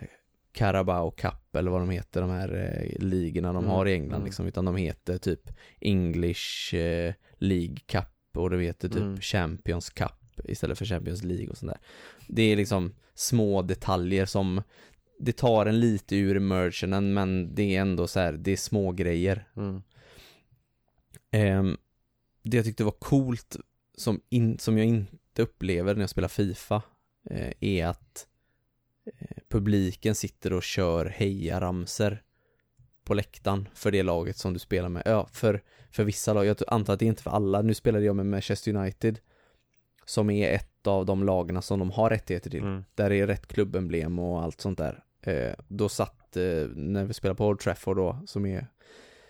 Carabao 0.53 1.11
Cup 1.11 1.57
eller 1.57 1.71
vad 1.71 1.81
de 1.81 1.91
heter, 1.91 2.21
de 2.21 2.31
här 2.31 2.55
eh, 2.55 2.99
ligorna 3.07 3.53
de 3.53 3.65
Mm, 3.65 3.71
har 3.71 3.87
i 3.89 3.93
England 3.93 4.15
mm. 4.15 4.25
liksom, 4.25 4.47
utan 4.47 4.65
de 4.65 4.77
heter 4.77 5.19
typ 5.19 5.51
English 5.81 6.75
eh, 6.75 7.15
League 7.39 7.77
Cup 7.87 8.37
och 8.37 8.51
det 8.51 8.63
heter 8.63 8.89
typ 8.89 8.99
Mm. 9.03 9.21
Champions 9.21 9.91
Cup 9.91 10.20
istället 10.45 10.79
för 10.79 10.85
Champions 10.85 11.23
League 11.23 11.49
och 11.49 11.57
sånt 11.57 11.73
där. 11.73 11.81
Det 12.29 12.43
är 12.43 12.57
liksom 12.57 12.95
små 13.15 13.63
detaljer 13.63 14.27
som 14.27 14.63
det 15.19 15.33
tar 15.33 15.67
en 15.67 15.81
lite 15.81 16.17
ur 16.17 16.37
immersionen 16.37 17.15
men 17.15 17.55
det 17.55 17.77
är 17.77 17.81
ändå 17.81 18.07
så 18.07 18.21
här, 18.21 18.33
det 18.33 18.53
är 18.53 18.57
små 18.57 18.93
grejer. 18.93 19.49
Mm. 19.57 19.83
Ehm, 21.31 21.77
det 22.43 22.57
jag 22.57 22.67
tyckte 22.67 22.85
var 22.85 22.91
coolt 22.91 23.57
som, 23.97 24.21
in, 24.29 24.59
som 24.59 24.79
jag 24.79 24.87
inte 24.87 25.43
upplever 25.43 25.95
när 25.95 26.03
jag 26.03 26.11
spelar 26.11 26.29
FIFA 26.29 26.83
eh, 27.31 27.53
är 27.61 27.87
att 27.87 28.27
eh, 29.07 29.37
publiken 29.49 30.15
sitter 30.15 30.53
och 30.53 30.63
kör 30.63 31.07
hejaramser 31.07 32.23
på 33.05 33.15
läktaren 33.15 33.69
för 33.75 33.91
det 33.91 34.03
laget 34.03 34.37
som 34.37 34.53
du 34.53 34.59
spelar 34.59 34.89
med. 34.89 35.03
Ja, 35.07 35.29
för, 35.33 35.63
för 35.91 36.05
vissa 36.05 36.33
lag. 36.33 36.47
Jag 36.47 36.57
antar 36.67 36.93
att 36.93 36.99
det 36.99 37.05
är 37.05 37.09
inte 37.09 37.23
för 37.23 37.31
alla. 37.31 37.63
Nu 37.63 37.75
spelade 37.75 38.05
jag 38.05 38.17
med 38.17 38.27
Manchester 38.27 38.77
United 38.77 39.19
som 40.11 40.31
är 40.31 40.55
ett 40.55 40.87
av 40.87 41.07
de 41.07 41.25
lagarna 41.25 41.63
som 41.63 41.79
de 41.79 41.91
har 41.91 42.11
rättigheter 42.11 42.51
till. 42.51 42.63
Mm. 42.63 42.85
Där 42.95 43.13
är 43.13 43.27
rätt 43.27 43.47
klubbemblem 43.47 44.19
och 44.19 44.43
allt 44.43 44.61
sånt 44.61 44.79
där. 44.79 45.05
Eh, 45.23 45.53
då 45.69 45.89
satt, 45.89 46.37
eh, 46.37 46.69
när 46.75 47.05
vi 47.05 47.15
spelade 47.15 47.37
på 47.37 47.47
Old 47.47 47.61
Trafford 47.61 47.97
då, 47.97 48.23
som 48.27 48.47
är 48.47 48.67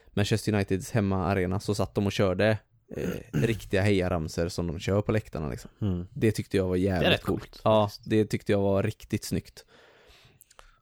Manchester 0.06 0.54
Uniteds 0.54 0.90
hemmaarena, 0.90 1.60
så 1.60 1.74
satt 1.74 1.94
de 1.94 2.06
och 2.06 2.12
körde 2.12 2.58
eh, 2.96 3.08
riktiga 3.32 3.82
hejaramser 3.82 4.48
som 4.48 4.66
de 4.66 4.78
kör 4.78 5.02
på 5.02 5.12
läktarna 5.12 5.48
liksom. 5.48 5.70
Mm. 5.80 6.06
Det 6.12 6.32
tyckte 6.32 6.56
jag 6.56 6.68
var 6.68 6.76
jävligt 6.76 7.22
coolt. 7.22 7.40
coolt. 7.42 7.60
Ja, 7.64 7.90
det 8.04 8.24
tyckte 8.24 8.52
jag 8.52 8.60
var 8.60 8.82
riktigt 8.82 9.24
snyggt. 9.24 9.64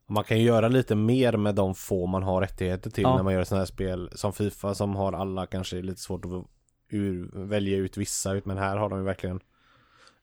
Man 0.09 0.25
kan 0.25 0.39
ju 0.39 0.45
göra 0.45 0.69
lite 0.69 0.95
mer 0.95 1.37
med 1.37 1.55
de 1.55 1.75
få 1.75 2.07
man 2.07 2.23
har 2.23 2.41
rättigheter 2.41 2.91
till 2.91 3.03
Ja. 3.03 3.17
när 3.17 3.23
man 3.23 3.35
gör 3.35 3.45
sådana 3.45 3.61
här 3.61 3.67
spel 3.67 4.11
som 4.15 4.33
Fifa 4.33 4.75
som 4.75 4.97
har 4.97 5.13
alla 5.13 5.47
kanske 5.47 5.83
lite 5.83 6.01
svårt 6.01 6.25
att 6.25 6.45
ur, 6.91 7.31
välja 7.35 7.77
ut 7.77 7.97
vissa 7.97 8.33
ut 8.33 8.45
men 8.47 8.59
här 8.59 8.77
har 8.77 8.89
de 8.89 8.99
ju 8.99 9.05
verkligen 9.05 9.41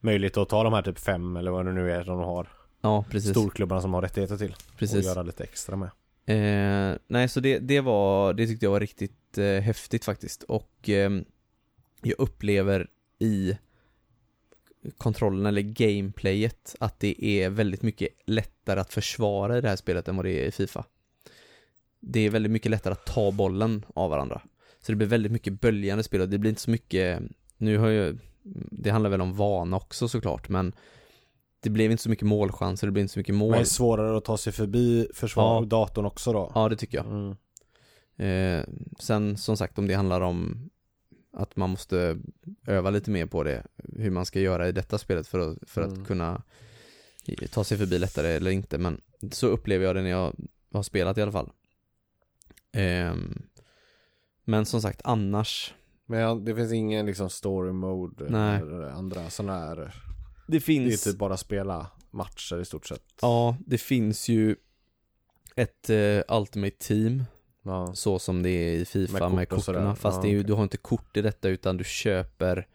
möjlighet 0.06 0.36
att 0.36 0.48
ta 0.48 0.62
de 0.62 0.72
här 0.72 0.82
typ 0.82 0.98
fem 0.98 1.36
eller 1.36 1.50
vad 1.50 1.66
det 1.66 1.72
nu 1.72 1.92
är 1.92 2.04
de 2.04 2.18
har 2.18 2.48
Ja, 2.80 3.04
precis. 3.10 3.30
storklubbarna 3.30 3.80
som 3.80 3.94
har 3.94 4.02
rättigheter 4.02 4.36
till 4.36 4.52
och 4.52 4.78
precis. 4.78 5.04
göra 5.06 5.22
lite 5.22 5.44
extra 5.44 5.76
med. 5.76 5.90
Eh, 6.26 6.98
nej, 7.06 7.28
så 7.28 7.40
det, 7.40 7.58
det 7.58 7.80
var, 7.80 8.32
det 8.32 8.46
tyckte 8.46 8.66
jag 8.66 8.70
var 8.70 8.80
riktigt 8.80 9.38
eh, 9.38 9.60
häftigt 9.60 10.04
faktiskt. 10.04 10.42
Och 10.42 10.88
ehm, 10.88 11.24
jag 12.02 12.14
upplever 12.18 12.88
i 13.18 13.58
kontrollen 14.98 15.46
eller 15.46 15.60
gameplayet, 15.62 16.76
att 16.80 17.00
det 17.00 17.24
är 17.24 17.50
väldigt 17.50 17.82
mycket 17.82 18.08
lättare 18.26 18.80
att 18.80 18.92
försvara 18.92 19.58
i 19.58 19.60
det 19.60 19.68
här 19.68 19.76
spelet 19.76 20.08
än 20.08 20.16
vad 20.16 20.24
det 20.24 20.44
är 20.44 20.46
i 20.46 20.50
Fifa. 20.50 20.84
Det 22.00 22.20
är 22.20 22.30
väldigt 22.30 22.52
mycket 22.52 22.70
lättare 22.70 22.92
att 22.92 23.06
ta 23.06 23.32
bollen 23.32 23.84
av 23.94 24.10
varandra. 24.10 24.42
Så 24.80 24.92
det 24.92 24.96
blir 24.96 25.06
väldigt 25.06 25.32
mycket 25.32 25.60
böljande 25.60 26.04
spel 26.04 26.20
och 26.20 26.28
det 26.28 26.38
blir 26.38 26.50
inte 26.50 26.62
så 26.62 26.70
mycket, 26.70 27.22
nu 27.56 27.78
har 27.78 27.88
jag, 27.88 28.18
det 28.70 28.90
handlar 28.90 29.10
väl 29.10 29.20
om 29.20 29.34
vana 29.36 29.76
också 29.76 30.08
såklart, 30.08 30.48
men 30.48 30.72
det 31.60 31.70
blev 31.70 31.90
inte 31.90 32.02
så 32.02 32.10
mycket 32.10 32.26
målchanser, 32.26 32.86
det 32.86 32.90
blir 32.90 33.02
inte 33.02 33.12
så 33.14 33.18
mycket 33.20 33.34
mål. 33.34 33.50
Men 33.50 33.58
det 33.58 33.62
är 33.62 33.64
svårare 33.64 34.16
att 34.16 34.24
ta 34.24 34.36
sig 34.36 34.52
förbi 34.52 35.08
försvar 35.14 35.60
Ja. 35.62 35.66
datorn 35.66 36.06
också 36.06 36.32
då. 36.32 36.52
Ja, 36.54 36.68
det 36.68 36.76
tycker 36.76 36.98
jag. 36.98 37.06
Mm. 37.06 37.36
Eh, 38.18 38.64
sen 38.98 39.36
som 39.36 39.56
sagt 39.56 39.78
om 39.78 39.86
det 39.86 39.94
handlar 39.94 40.20
om 40.20 40.70
att 41.32 41.56
man 41.56 41.70
måste 41.70 42.18
öva 42.66 42.90
lite 42.90 43.10
mer 43.10 43.26
på 43.26 43.42
det, 43.42 43.66
hur 43.96 44.10
man 44.10 44.26
ska 44.26 44.40
göra 44.40 44.68
i 44.68 44.72
detta 44.72 44.98
spelet 44.98 45.26
för 45.28 45.38
att, 45.38 45.58
för 45.66 45.82
Mm. 45.82 46.00
att 46.02 46.06
kunna 46.08 46.42
ta 47.50 47.64
sig 47.64 47.78
förbi 47.78 47.98
lättare 47.98 48.28
eller 48.28 48.50
inte, 48.50 48.78
men 48.78 49.00
så 49.32 49.46
upplever 49.46 49.84
jag 49.86 49.96
det 49.96 50.02
när 50.02 50.10
jag 50.10 50.32
har 50.72 50.82
spelat 50.82 51.18
i 51.18 51.22
alla 51.22 51.32
fall. 51.32 51.50
Ehm, 52.72 53.42
men 54.44 54.66
som 54.66 54.82
sagt, 54.82 55.00
annars, 55.04 55.74
Men 56.06 56.44
det 56.44 56.54
finns 56.54 56.72
ingen 56.72 57.06
liksom 57.06 57.30
story 57.30 57.72
mode 57.72 58.24
Nej. 58.28 58.60
eller 58.60 58.82
andra 58.82 59.30
sådana 59.30 59.58
här. 59.58 59.76
det 59.76 59.92
Det 60.46 60.56
är 60.56 60.60
finns, 60.60 61.02
typ 61.04 61.18
bara 61.18 61.36
spela 61.36 61.86
matcher 62.10 62.60
i 62.60 62.64
stort 62.64 62.86
sett. 62.86 63.02
ja, 63.22 63.56
det 63.66 63.78
finns 63.78 64.28
ju 64.28 64.56
ett 65.56 65.90
eh, 65.90 66.36
Ultimate 66.36 66.76
Team 66.78 67.24
Ja. 67.62 67.94
så 67.94 68.18
som 68.18 68.42
det 68.42 68.50
är 68.50 68.72
i 68.72 68.84
Fifa 68.84 69.28
Med 69.28 69.48
kort 69.48 69.64
korten. 69.64 69.96
Fast 69.96 70.24
Ja, 70.24 70.30
ju, 70.30 70.36
okej. 70.38 70.46
du 70.46 70.52
har 70.52 70.62
inte 70.62 70.76
kort 70.76 71.16
i 71.16 71.22
detta 71.22 71.48
utan 71.48 71.76
du 71.76 71.84
köper 71.84 72.66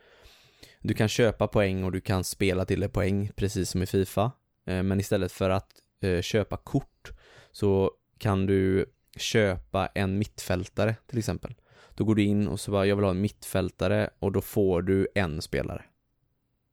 Du 0.81 0.93
kan 0.93 1.07
köpa 1.07 1.47
poäng 1.47 1.83
och 1.83 1.91
du 1.91 2.01
kan 2.01 2.23
spela 2.23 2.65
till 2.65 2.79
dig 2.79 2.89
poäng 2.89 3.31
precis 3.35 3.69
som 3.69 3.81
i 3.81 3.85
Fifa. 3.85 4.31
Eh, 4.65 4.83
Men 4.83 4.99
istället 4.99 5.31
för 5.31 5.49
att 5.49 5.71
eh, 6.01 6.21
köpa 6.21 6.57
kort 6.57 7.11
så 7.51 7.91
kan 8.17 8.45
du 8.45 8.85
köpa 9.17 9.87
en 9.87 10.17
mittfältare 10.17 10.95
till 11.07 11.17
exempel. 11.19 11.53
Då 12.01 12.05
går 12.05 12.15
du 12.15 12.23
in 12.23 12.47
och 12.47 12.59
så 12.59 12.71
bara, 12.71 12.85
jag 12.85 12.95
vill 12.95 13.03
ha 13.05 13.11
en 13.11 13.21
mittfältare 13.21 14.09
och 14.19 14.31
då 14.31 14.41
får 14.41 14.81
du 14.81 15.07
en 15.15 15.41
spelare. 15.41 15.83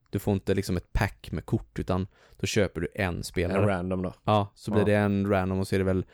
Du 0.09 0.19
får 0.19 0.33
inte 0.33 0.53
liksom 0.53 0.77
ett 0.77 0.93
pack 0.93 1.29
med 1.31 1.45
kort 1.45 1.79
utan 1.79 2.07
då 2.39 2.47
köper 2.47 2.81
du 2.81 2.87
en 2.95 3.23
spelare. 3.23 3.61
En 3.61 3.67
random 3.67 4.01
då. 4.01 4.13
Ja, 4.23 4.51
så 4.55 4.71
blir 4.71 4.81
Ja. 4.81 4.85
det 4.85 4.95
en 4.95 5.29
random 5.29 5.59
och 5.59 5.67
så 5.67 5.75
är 5.75 5.79
det 5.79 5.85
väl 5.85 6.05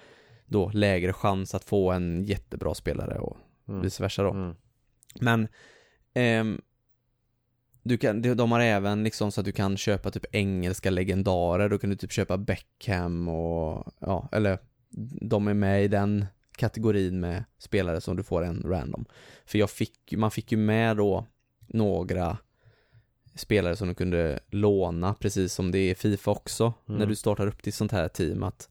då 0.45 0.69
lägre 0.73 1.13
chans 1.13 1.55
att 1.55 1.63
få 1.63 1.91
en 1.91 2.23
jättebra 2.23 2.73
spelare 2.73 3.19
och 3.19 3.37
Mm. 3.67 3.81
vice 3.81 4.03
versa 4.03 4.23
då. 4.23 4.31
Mm. 4.31 4.55
Men 5.21 5.47
ehm, 6.13 6.61
du 7.83 7.97
kan, 7.97 8.21
de 8.21 8.51
har 8.51 8.59
även 8.59 9.03
liksom 9.03 9.31
så 9.31 9.41
att 9.41 9.45
du 9.45 9.51
kan 9.51 9.77
köpa 9.77 10.11
typ 10.11 10.25
engelska 10.35 10.89
legendarer, 10.89 11.69
då 11.69 11.77
kan 11.77 11.89
du 11.89 11.95
typ 11.95 12.11
köpa 12.11 12.37
Beckham 12.37 13.27
och 13.27 13.93
ja, 13.99 14.29
eller 14.31 14.59
de 15.21 15.47
är 15.47 15.53
med 15.53 15.83
i 15.83 15.87
den 15.87 16.25
kategorin 16.55 17.19
med 17.19 17.43
spelare 17.57 18.01
som 18.01 18.15
du 18.15 18.23
får 18.23 18.43
en 18.43 18.61
random. 18.65 19.05
För 19.45 19.57
jag 19.59 19.69
fick, 19.69 20.13
man 20.17 20.31
fick 20.31 20.51
ju 20.51 20.57
med 20.57 20.97
då 20.97 21.25
några 21.67 22.37
spelare 23.35 23.75
som 23.75 23.87
du 23.87 23.93
kunde 23.93 24.39
låna, 24.49 25.13
precis 25.13 25.53
som 25.53 25.71
det 25.71 25.79
är 25.79 25.91
i 25.91 25.95
Fifa 25.95 26.31
också, 26.31 26.73
Mm. 26.87 26.99
när 26.99 27.05
du 27.05 27.15
startar 27.15 27.47
upp 27.47 27.63
ditt 27.63 27.75
sånt 27.75 27.91
här 27.91 28.07
team 28.07 28.43
att 28.43 28.69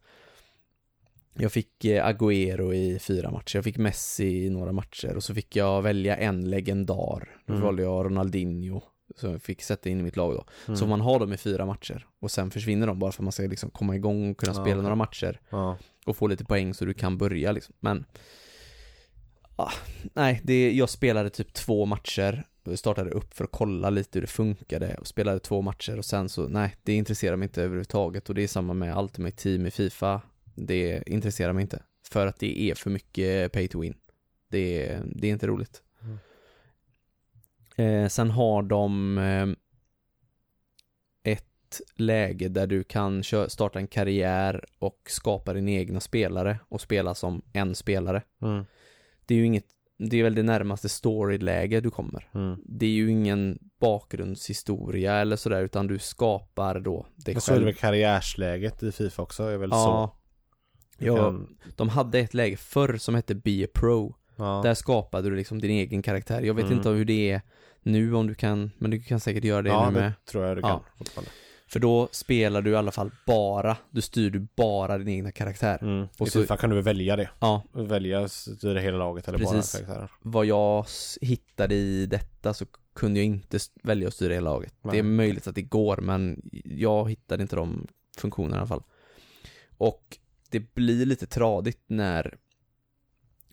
jag 1.36 1.52
fick 1.52 1.84
eh, 1.84 2.06
Agüero 2.06 2.74
i 2.74 2.98
fyra 2.98 3.30
matcher, 3.30 3.56
jag 3.56 3.64
fick 3.64 3.76
Messi 3.76 4.44
i 4.46 4.50
några 4.50 4.72
matcher 4.72 5.16
och 5.16 5.24
så 5.24 5.34
fick 5.34 5.56
jag 5.56 5.82
välja 5.82 6.16
en 6.16 6.50
legendar. 6.50 7.36
Då 7.46 7.52
Mm. 7.52 7.64
valde 7.64 7.82
jag 7.82 8.04
Ronaldinho, 8.06 8.80
som 9.16 9.30
jag 9.30 9.42
fick 9.42 9.62
sätta 9.62 9.88
in 9.88 10.00
i 10.00 10.02
mitt 10.02 10.16
lag 10.16 10.34
då. 10.34 10.44
Mm. 10.66 10.76
Så 10.76 10.86
man 10.86 11.00
har 11.00 11.18
dem 11.18 11.32
i 11.32 11.36
fyra 11.36 11.66
matcher 11.66 12.06
och 12.20 12.30
sen 12.30 12.50
försvinner 12.50 12.86
de 12.86 12.98
bara 12.98 13.12
för 13.12 13.22
att 13.22 13.24
man 13.24 13.32
ska 13.32 13.42
liksom 13.42 13.70
komma 13.70 13.96
igång 13.96 14.30
och 14.30 14.36
kunna 14.36 14.50
Ja, 14.50 14.54
spela 14.54 14.70
okej. 14.76 14.82
några 14.82 14.94
matcher 14.96 15.40
Ja. 15.50 15.76
Och 16.04 16.16
få 16.16 16.26
lite 16.26 16.44
poäng 16.44 16.74
så 16.74 16.84
du 16.84 16.94
kan 16.94 17.18
börja 17.18 17.52
liksom. 17.52 17.74
Men 17.80 18.04
ah, 19.56 19.72
nej, 20.14 20.40
det, 20.44 20.72
jag 20.72 20.90
spelade 20.90 21.30
typ 21.30 21.52
två 21.52 21.86
matcher 21.86 22.44
startade 22.74 23.10
upp 23.10 23.34
för 23.34 23.44
att 23.44 23.52
kolla 23.52 23.90
lite 23.90 24.18
hur 24.18 24.20
det 24.20 24.26
funkade 24.26 24.94
och 24.94 25.06
spelade 25.06 25.40
två 25.40 25.62
matcher 25.62 25.98
och 25.98 26.04
sen 26.04 26.28
så, 26.28 26.48
nej, 26.48 26.76
det 26.82 26.92
intresserar 26.92 27.36
mig 27.36 27.46
inte 27.46 27.62
överhuvudtaget 27.62 28.28
och 28.28 28.34
det 28.34 28.42
är 28.42 28.48
samma 28.48 28.74
med 28.74 28.98
Ultimate 28.98 29.36
Team 29.36 29.66
i 29.66 29.70
Fifa. 29.70 30.22
Det 30.54 31.02
intresserar 31.06 31.52
mig 31.52 31.62
inte. 31.62 31.82
För 32.10 32.26
att 32.26 32.38
det 32.38 32.60
är 32.60 32.74
för 32.74 32.90
mycket 32.90 33.52
pay 33.52 33.68
to 33.68 33.80
win. 33.80 33.94
Det 34.50 34.88
är, 34.88 35.02
det 35.14 35.28
är 35.28 35.32
inte 35.32 35.46
roligt. 35.46 35.82
Mm. 36.02 36.18
Eh, 37.76 38.08
sen 38.08 38.30
har 38.30 38.62
de 38.62 39.18
eh, 39.18 39.46
ett 41.80 42.00
läge 42.00 42.48
där 42.48 42.66
du 42.66 42.84
kan 42.84 43.22
starta 43.48 43.78
en 43.78 43.86
karriär 43.86 44.64
och 44.78 44.98
skapa 45.08 45.52
din 45.52 45.68
egna 45.68 46.00
spelare 46.00 46.58
och 46.68 46.80
spela 46.80 47.14
som 47.14 47.42
en 47.52 47.74
spelare. 47.74 48.22
Mm. 48.42 48.64
Det 49.26 49.34
är 49.34 49.38
ju 49.38 49.46
inget, 49.46 49.64
det 49.98 50.16
är 50.20 50.22
väl 50.24 50.34
det 50.34 50.42
närmaste 50.42 50.88
storyläge 50.88 51.80
du 51.80 51.90
kommer. 51.90 52.28
Mm. 52.34 52.56
Det 52.64 52.86
är 52.86 52.90
ju 52.90 53.10
ingen 53.10 53.58
bakgrundshistoria 53.80 55.14
eller 55.14 55.36
sådär 55.36 55.62
utan 55.62 55.86
du 55.86 55.98
skapar 55.98 56.80
då 56.80 57.06
dig 57.16 57.34
Men 57.34 57.40
så 57.40 57.50
är 57.50 57.54
det 57.54 57.58
själv. 57.60 57.64
väl 57.66 57.74
karriärsläget 57.74 58.82
i 58.82 58.92
Fifa 58.92 59.22
också, 59.22 59.42
är 59.42 59.56
väl 59.56 59.70
så? 59.70 59.76
Ja, 59.76 60.16
Du 60.98 61.06
ja, 61.06 61.16
kan- 61.16 61.56
de 61.76 61.88
hade 61.88 62.18
ett 62.18 62.34
läge 62.34 62.56
förr 62.56 62.96
som 62.96 63.14
hette 63.14 63.34
Be 63.34 63.64
a 63.64 63.68
Pro. 63.74 64.14
ja. 64.36 64.60
Där 64.64 64.74
skapade 64.74 65.30
du 65.30 65.36
liksom 65.36 65.60
din 65.60 65.70
egen 65.70 66.02
karaktär. 66.02 66.42
Jag 66.42 66.54
vet 66.54 66.64
Mm. 66.64 66.76
inte 66.76 66.88
hur 66.88 67.04
det 67.04 67.30
är 67.30 67.40
nu 67.82 68.14
om 68.14 68.26
du 68.26 68.34
kan, 68.34 68.70
men 68.78 68.90
du 68.90 69.00
kan 69.02 69.20
säkert 69.20 69.44
göra 69.44 69.62
det 69.62 69.68
ja, 69.68 69.88
nu 69.90 69.94
det 69.94 70.00
med. 70.00 70.12
tror 70.30 70.44
jag 70.44 70.56
du 70.56 70.60
Ja. 70.60 70.68
kan 70.68 70.80
fortfarande. 70.98 71.30
För 71.74 71.80
då 71.80 72.08
spelar 72.12 72.62
du 72.62 72.70
i 72.70 72.76
alla 72.76 72.90
fall 72.92 73.10
bara, 73.26 73.76
du 73.90 74.00
styr 74.00 74.30
du 74.30 74.46
bara 74.56 74.98
din 74.98 75.08
egna 75.08 75.32
karaktär. 75.32 75.78
Mm. 75.82 76.06
Och 76.18 76.26
I 76.26 76.30
så- 76.30 76.40
Fifa 76.40 76.56
kan 76.56 76.70
du 76.70 76.76
väl 76.76 76.84
välja 76.84 77.16
det. 77.16 77.30
Ja, 77.40 77.62
Välja 77.72 78.28
styra 78.28 78.80
hela 78.80 78.98
laget 78.98 79.28
eller 79.28 79.38
Precis. 79.38 79.72
bara 79.72 79.78
karaktärer. 79.86 80.10
vad 80.22 80.46
jag 80.46 80.86
hittade 81.20 81.74
i 81.74 82.06
detta 82.06 82.54
så 82.54 82.66
kunde 82.94 83.20
jag 83.20 83.26
inte 83.26 83.58
välja 83.82 84.08
att 84.08 84.14
styra 84.14 84.34
hela 84.34 84.50
laget. 84.50 84.74
Nej. 84.82 84.92
Det 84.92 84.98
är 84.98 85.02
möjligt 85.02 85.46
att 85.46 85.54
det 85.54 85.62
går, 85.62 85.96
men 85.96 86.42
jag 86.64 87.10
hittade 87.10 87.42
inte 87.42 87.56
de 87.56 87.86
funktionerna 88.16 88.56
i 88.56 88.58
alla 88.58 88.66
fall. 88.66 88.82
Och 89.78 90.18
det 90.50 90.74
blir 90.74 91.06
lite 91.06 91.26
tradigt 91.26 91.80
när 91.86 92.34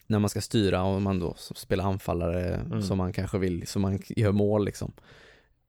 när 0.07 0.19
man 0.19 0.30
ska 0.30 0.41
styra 0.41 0.84
och 0.84 1.01
man 1.01 1.19
då 1.19 1.36
spelar 1.38 1.84
anfallare 1.86 2.53
Mm. 2.55 2.82
som 2.82 2.97
man 2.97 3.13
kanske 3.13 3.38
vill, 3.38 3.67
som 3.67 3.82
man 3.82 3.99
gör 4.07 4.32
mål 4.32 4.65
liksom. 4.65 4.91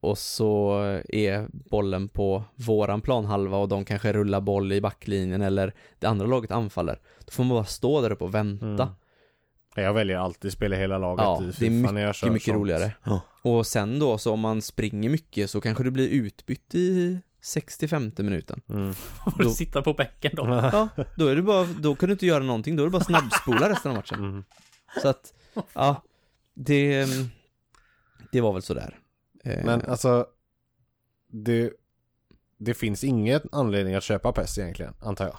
Och 0.02 0.18
så 0.18 0.78
är 1.08 1.46
bollen 1.50 2.08
på 2.08 2.44
våran 2.54 3.00
planhalva 3.00 3.56
och 3.56 3.68
de 3.68 3.84
kanske 3.84 4.12
rullar 4.12 4.40
boll 4.40 4.72
i 4.72 4.80
backlinjen 4.80 5.42
eller 5.42 5.74
det 5.98 6.06
andra 6.06 6.26
laget 6.26 6.50
anfaller. 6.50 6.98
Då 7.24 7.30
får 7.32 7.44
man 7.44 7.56
bara 7.56 7.64
stå 7.64 8.00
där 8.00 8.12
uppe 8.12 8.24
och 8.24 8.34
vänta. 8.34 8.82
Mm. 8.82 8.88
Jag 9.74 9.92
väljer 9.94 10.18
alltid 10.18 10.52
spela 10.52 10.76
hela 10.76 10.98
laget 10.98 11.24
Ja, 11.24 11.40
i 11.42 11.44
det 11.44 11.50
är 11.50 11.52
Fifa 11.52 11.92
när 11.92 12.00
jag 12.02 12.14
kör 12.14 12.26
mycket, 12.26 12.32
mycket 12.34 12.46
sånt. 12.46 12.56
roligare. 12.56 12.92
Ja. 13.04 13.20
Och 13.42 13.66
sen 13.66 13.98
då, 13.98 14.18
så 14.18 14.32
om 14.32 14.40
man 14.40 14.62
springer 14.62 15.10
mycket 15.10 15.50
så 15.50 15.60
kanske 15.60 15.84
du 15.84 15.90
blir 15.90 16.08
utbytt 16.08 16.74
i 16.74 17.18
65 17.42 18.12
minuten. 18.18 18.60
Mm. 18.68 18.94
Får 19.24 19.38
du 19.38 19.44
Då- 19.44 19.50
sitta 19.50 19.82
på 19.82 19.94
bänken 19.94 20.32
då? 20.34 20.46
Ja, 20.72 20.88
då 21.16 21.26
är 21.26 21.36
det 21.36 21.42
bara, 21.42 21.64
då 21.64 21.94
kan 21.94 22.08
du 22.08 22.12
inte 22.12 22.26
göra 22.26 22.44
någonting, 22.44 22.76
då 22.76 22.82
är 22.82 22.86
det 22.86 22.90
bara 22.90 23.04
snabbspola 23.04 23.68
resten 23.70 23.90
av 23.90 23.96
matchen. 23.96 24.18
Mm. 24.18 24.44
Så 25.02 25.08
att, 25.08 25.34
ja, 25.72 26.02
det, 26.54 27.06
det 28.32 28.40
var 28.40 28.52
väl 28.52 28.62
sådär. 28.62 28.98
Eh, 29.44 29.64
Men 29.64 29.82
alltså 29.82 30.26
det, 31.28 31.72
det 32.58 32.74
finns 32.74 33.04
ingen 33.04 33.40
anledning 33.52 33.94
att 33.94 34.04
köpa 34.04 34.32
PES 34.32 34.58
egentligen, 34.58 34.94
antar 35.00 35.24
jag. 35.24 35.36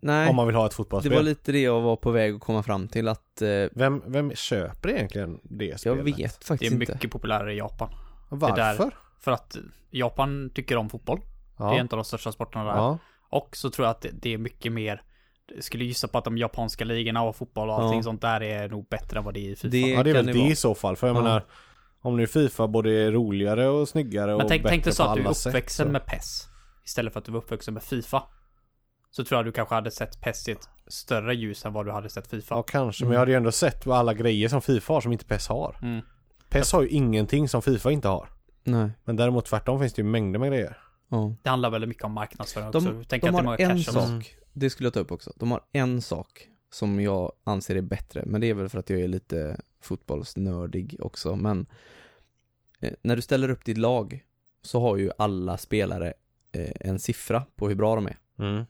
nej, 0.00 0.28
Om 0.30 0.36
man 0.36 0.46
vill 0.46 0.56
ha 0.56 0.64
ett 0.66 0.70
det 0.72 0.76
fotbollsspel. 0.76 1.12
var 1.14 1.22
lite 1.22 1.52
det 1.52 1.62
jag 1.62 1.80
var 1.80 1.96
på 1.96 2.10
väg 2.10 2.34
att 2.34 2.40
komma 2.40 2.62
fram 2.62 2.88
till 2.88 3.08
att, 3.08 3.42
eh, 3.42 3.48
vem, 3.72 4.02
vem 4.06 4.34
köper 4.34 4.88
egentligen 4.90 5.40
det 5.42 5.64
jag 5.64 5.80
spelet? 5.80 6.04
vet 6.06 6.16
Det 6.16 6.22
är 6.24 6.28
faktiskt 6.28 6.72
inte. 6.72 6.92
mycket 6.92 7.10
populärare 7.10 7.54
i 7.54 7.58
Japan. 7.58 7.90
Varför? 8.28 8.56
där- 8.56 8.94
För 9.20 9.30
att 9.32 9.56
Japan 9.90 10.50
tycker 10.54 10.76
om 10.76 10.90
fotboll. 10.90 11.20
Ja. 11.58 11.64
Det 11.70 11.76
är 11.76 11.80
en 11.80 11.86
av 11.86 11.88
de 11.96 12.04
största 12.04 12.32
sporterna 12.32 12.64
där. 12.64 12.74
ja. 12.76 12.98
Och 13.32 13.56
så 13.56 13.70
tror 13.70 13.86
jag 13.86 13.90
att 13.90 14.00
det, 14.00 14.10
det 14.12 14.34
är 14.34 14.38
mycket 14.38 14.72
mer 14.72 15.02
jag 15.54 15.64
skulle 15.64 15.84
gissa 15.84 16.08
på 16.08 16.18
att 16.18 16.24
de 16.24 16.38
japanska 16.38 16.84
ligorna 16.84 17.22
och 17.22 17.36
fotboll 17.36 17.68
och 17.68 17.74
allting 17.80 17.98
Ja. 17.98 18.02
sånt 18.02 18.20
där 18.20 18.42
är 18.42 18.68
nog 18.68 18.88
bättre 18.88 19.18
än 19.18 19.24
vad 19.24 19.34
det 19.34 19.40
är 19.40 19.50
i 19.50 19.56
Fifa. 19.56 19.68
Det 19.68 19.78
ja, 19.80 20.02
det 20.02 20.10
är 20.10 20.14
väl 20.14 20.26
det 20.26 20.32
det 20.32 20.38
i 20.38 20.56
så 20.56 20.74
fall. 20.74 20.96
För 20.96 21.06
jag 21.06 21.16
Ja. 21.16 21.22
menar, 21.22 21.44
om 22.02 22.16
nu 22.16 22.26
Fifa 22.26 22.68
både 22.68 22.90
är 22.90 23.12
roligare 23.12 23.68
och 23.68 23.88
snyggare 23.88 24.32
och 24.34 24.38
Men 24.38 24.48
tänk, 24.48 24.62
bättre 24.62 24.70
tänk 24.72 24.84
dig 24.84 24.92
så 24.92 25.02
att 25.02 25.16
du 25.16 25.22
är 25.22 25.32
sätt, 25.32 25.70
så- 25.70 25.84
med 25.84 26.06
PES. 26.06 26.46
Istället 26.84 27.12
för 27.12 27.20
att 27.20 27.26
du 27.26 27.32
var 27.32 27.38
uppvuxen 27.38 27.74
med 27.74 27.82
Fifa. 27.82 28.22
Så 29.10 29.24
tror 29.24 29.38
jag 29.38 29.44
du 29.44 29.52
kanske 29.52 29.74
hade 29.74 29.90
sett 29.90 30.20
PES 30.20 30.48
i 30.48 30.52
ett 30.52 30.68
större 30.86 31.34
ljus 31.34 31.64
än 31.64 31.72
vad 31.72 31.86
du 31.86 31.92
hade 31.92 32.08
sett 32.08 32.26
Fifa. 32.26 32.54
Ja, 32.54 32.62
kanske. 32.62 33.04
Men 33.04 33.06
Mm. 33.08 33.12
jag 33.14 33.18
hade 33.20 33.30
ju 33.30 33.36
ändå 33.36 33.52
sett 33.52 33.86
alla 33.86 34.14
grejer 34.14 34.48
som 34.48 34.62
Fifa 34.62 34.92
har 34.92 35.00
som 35.00 35.12
inte 35.12 35.24
PES 35.24 35.48
har. 35.48 35.76
Mm. 35.82 36.00
PES 36.48 36.72
har 36.72 36.82
ju 36.82 36.88
ingenting 36.88 37.48
som 37.48 37.62
Fifa 37.62 37.90
inte 37.90 38.08
har. 38.08 38.28
Nej, 38.64 38.90
Men 39.04 39.16
däremot 39.16 39.44
tvärtom 39.44 39.80
finns 39.80 39.92
det 39.92 40.02
ju 40.02 40.08
mängder 40.08 40.38
med 40.38 40.48
grejer. 40.50 40.78
ja. 41.08 41.34
Det 41.42 41.50
handlar 41.50 41.70
väldigt 41.70 41.88
mycket 41.88 42.04
om 42.04 42.12
marknadsföring 42.12 42.70
De, 42.70 42.78
också. 42.78 43.02
Tänk 43.08 43.22
de 43.22 43.28
att 43.28 43.32
det 43.34 43.38
är 43.38 43.42
många 43.42 43.50
har 43.50 43.58
en 43.74 43.84
sak, 43.84 44.36
det 44.52 44.70
skulle 44.70 44.86
jag 44.86 44.94
ta 44.94 45.00
upp 45.00 45.12
också. 45.12 45.32
De 45.36 45.50
har 45.50 45.60
en 45.72 46.02
sak 46.02 46.46
som 46.72 47.00
jag 47.00 47.32
anser 47.44 47.76
är 47.76 47.80
bättre, 47.82 48.22
men 48.26 48.40
det 48.40 48.46
är 48.50 48.54
väl 48.54 48.68
för 48.68 48.78
att 48.78 48.90
jag 48.90 49.00
är 49.00 49.08
lite 49.08 49.60
fotbollsnördig 49.80 50.96
också, 51.00 51.36
men 51.36 51.66
eh, 52.80 52.92
när 53.02 53.16
du 53.16 53.22
ställer 53.22 53.48
upp 53.50 53.64
ditt 53.64 53.78
lag 53.78 54.24
så 54.62 54.80
har 54.80 54.96
ju 54.96 55.10
alla 55.18 55.58
spelare 55.58 56.12
eh, 56.52 56.72
en 56.80 56.98
siffra 56.98 57.44
på 57.56 57.68
hur 57.68 57.74
bra 57.74 57.94
de 57.94 58.06
är. 58.06 58.18
Mm. 58.38 58.64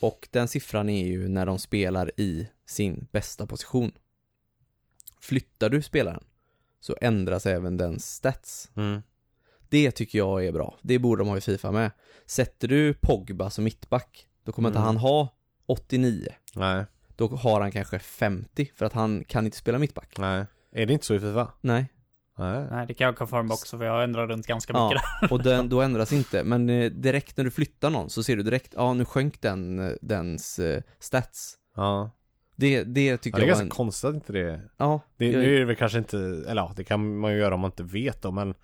Och 0.00 0.28
den 0.30 0.48
siffran 0.48 0.88
är 0.88 1.06
ju 1.06 1.28
när 1.28 1.46
de 1.46 1.58
spelar 1.58 2.20
i 2.20 2.48
sin 2.66 3.06
bästa 3.12 3.46
position. 3.46 3.92
Flyttar 5.20 5.68
du 5.70 5.82
spelaren 5.82 6.24
så 6.80 6.96
ändras 7.00 7.46
även 7.46 7.76
den 7.76 8.00
stats. 8.00 8.70
Mm. 8.76 9.02
Det 9.68 9.90
tycker 9.90 10.18
jag 10.18 10.46
är 10.46 10.52
bra. 10.52 10.78
Det 10.82 10.98
borde 10.98 11.20
de 11.20 11.28
ha 11.28 11.36
i 11.36 11.40
Fifa 11.40 11.70
med. 11.72 11.90
Sätter 12.26 12.68
du 12.68 12.94
Pogba 12.94 13.50
som 13.50 13.64
mittback, 13.64 14.26
då 14.44 14.52
kommer 14.52 14.68
inte 14.68 14.78
Mm. 14.78 14.86
han 14.86 14.96
ha 14.96 15.28
89. 15.66 16.28
Nej, 16.54 16.84
Då 17.18 17.28
har 17.28 17.60
han 17.60 17.70
kanske 17.72 17.98
50 17.98 18.70
för 18.76 18.86
att 18.86 18.92
han 18.92 19.24
kan 19.24 19.44
inte 19.44 19.56
spela 19.56 19.78
mittback. 19.78 20.14
nej. 20.18 20.44
Är 20.72 20.86
det 20.86 20.92
inte 20.92 21.06
så 21.06 21.14
i 21.14 21.20
Fifa? 21.20 21.52
Nej. 21.60 21.86
Nej. 22.38 22.66
Nej, 22.70 22.86
det 22.86 22.94
kan 22.94 23.04
jag 23.04 23.16
confirma 23.16 23.54
också 23.54 23.78
för 23.78 23.84
jag 23.84 24.04
ändrar 24.04 24.26
runt 24.26 24.46
ganska 24.46 24.72
Ja, 24.72 24.88
mycket 24.88 25.02
där. 25.20 25.32
och 25.32 25.42
den, 25.42 25.68
då 25.68 25.82
ändras 25.82 26.12
inte. 26.12 26.44
Men 26.44 26.70
eh, 26.70 26.90
direkt 26.90 27.36
när 27.36 27.44
du 27.44 27.50
flyttar 27.50 27.90
någon 27.90 28.10
så 28.10 28.22
ser 28.22 28.36
du 28.36 28.42
direkt, 28.42 28.72
ja 28.76 28.94
nu 28.94 29.04
sjönk 29.04 29.40
den, 29.40 29.78
eh, 29.78 29.92
dens 30.02 30.58
eh, 30.58 30.82
stats. 30.98 31.54
Ja. 31.76 32.10
Det, 32.56 32.84
det 32.84 33.06
ja 33.06 33.16
tycker 33.16 33.38
det 33.38 33.44
är 33.44 33.48
jag 33.48 33.54
var 33.54 33.60
ganska 33.60 33.64
en, 33.64 33.70
konstigt 33.70 34.08
att 34.08 34.14
inte 34.14 34.32
det... 34.32 34.60
Ja, 34.76 35.00
det 35.16 35.26
jag- 35.30 35.40
Nu 35.42 35.54
är 35.54 35.58
det 35.58 35.64
väl 35.64 35.76
kanske 35.76 35.98
inte, 35.98 36.18
eller 36.18 36.62
ja, 36.62 36.72
det 36.76 36.84
kan 36.84 37.18
man 37.18 37.32
ju 37.32 37.38
göra 37.38 37.54
om 37.54 37.60
man 37.60 37.70
inte 37.70 37.82
vet 37.82 38.22
då, 38.22 38.30
men 38.30 38.54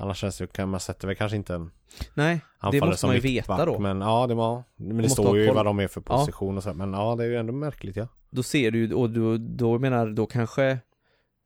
annars 0.00 0.18
känns 0.18 0.38
det, 0.38 0.52
kan 0.52 0.68
man 0.68 0.80
sätta 0.80 1.06
väl 1.06 1.16
kanske 1.16 1.36
inte 1.36 1.54
en 1.54 1.70
nej, 2.14 2.40
det 2.72 2.80
måste 2.80 3.06
man 3.06 3.14
ju 3.14 3.20
veta 3.20 3.64
då. 3.64 3.78
Men 3.78 4.00
ja, 4.00 4.26
det 4.26 4.34
var, 4.34 4.62
men 4.76 4.96
det 5.02 5.10
står 5.10 5.38
ju 5.38 5.46
koll. 5.46 5.56
vad 5.56 5.64
de 5.64 5.78
är 5.80 5.88
för 5.88 6.02
Ja. 6.08 6.16
position 6.18 6.56
och 6.56 6.62
så, 6.62 6.74
men 6.74 6.92
ja, 6.92 7.14
det 7.16 7.24
är 7.24 7.28
ju 7.28 7.36
ändå 7.36 7.52
märkligt 7.52 7.96
ja. 7.96 8.06
Då 8.30 8.42
ser 8.42 8.70
du 8.70 8.78
ju, 8.78 8.94
och 8.94 9.10
då, 9.10 9.36
då 9.36 9.78
menar, 9.78 10.06
då 10.10 10.26
kanske 10.26 10.78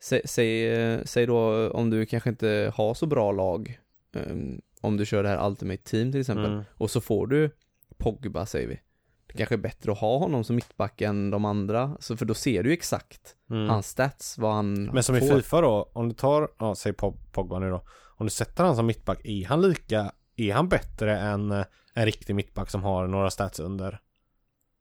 Säg, 0.03 0.23
säg, 0.25 0.73
eh, 0.73 1.01
säg 1.05 1.27
då 1.27 1.71
om 1.71 1.91
du 1.91 2.07
kanske 2.07 2.31
inte 2.31 2.73
har 2.75 2.95
så 2.95 3.07
bra 3.07 3.33
lag 3.33 3.81
um, 4.17 4.61
Om 4.81 4.97
du 4.97 5.07
kör 5.07 5.23
det 5.23 5.29
här 5.29 5.47
Ultimate 5.49 5.83
Team 5.83 6.13
till 6.13 6.21
exempel 6.21 6.45
Mm. 6.53 6.65
Och 6.79 6.91
så 6.91 7.01
får 7.01 7.27
du 7.27 7.51
Pogba 7.99 8.47
säger 8.47 8.69
vi 8.69 8.81
Det 9.27 9.33
kanske 9.39 9.55
är 9.55 9.59
bättre 9.59 9.93
att 9.93 9.99
ha 9.99 10.19
honom 10.19 10.45
som 10.45 10.57
mittback 10.57 11.01
än 11.01 11.31
de 11.31 11.45
andra 11.45 11.97
så 12.01 12.17
För 12.17 12.25
då 12.27 12.35
ser 12.35 12.63
du 12.63 12.69
ju 12.69 12.75
exakt 12.75 13.37
Mm. 13.51 13.69
hans 13.69 13.89
stats, 13.89 14.39
vad 14.39 14.55
han 14.55 14.85
Men 14.85 15.03
som 15.03 15.17
i 15.17 15.21
får. 15.21 15.37
Fifa 15.37 15.61
då, 15.61 15.91
om 15.93 16.09
du 16.09 16.15
tar, 16.15 16.49
ja, 16.59 16.75
säg 16.75 16.93
Pog- 16.93 17.33
Pogba 17.33 17.59
nu 17.59 17.71
då. 17.71 17.83
Om 18.17 18.27
du 18.27 18.31
sätter 18.31 18.65
han 18.65 18.77
som 18.77 18.87
mittback, 18.87 19.21
är 19.25 19.47
han 19.47 19.62
lika, 19.62 20.12
är 20.37 20.53
han 20.55 20.69
bättre 20.69 21.19
än 21.21 21.51
eh, 21.53 21.65
en 21.95 22.05
riktig 22.07 22.35
mittback 22.35 22.71
som 22.71 22.83
har 22.83 23.07
några 23.07 23.31
stats 23.31 23.61
under? 23.61 24.01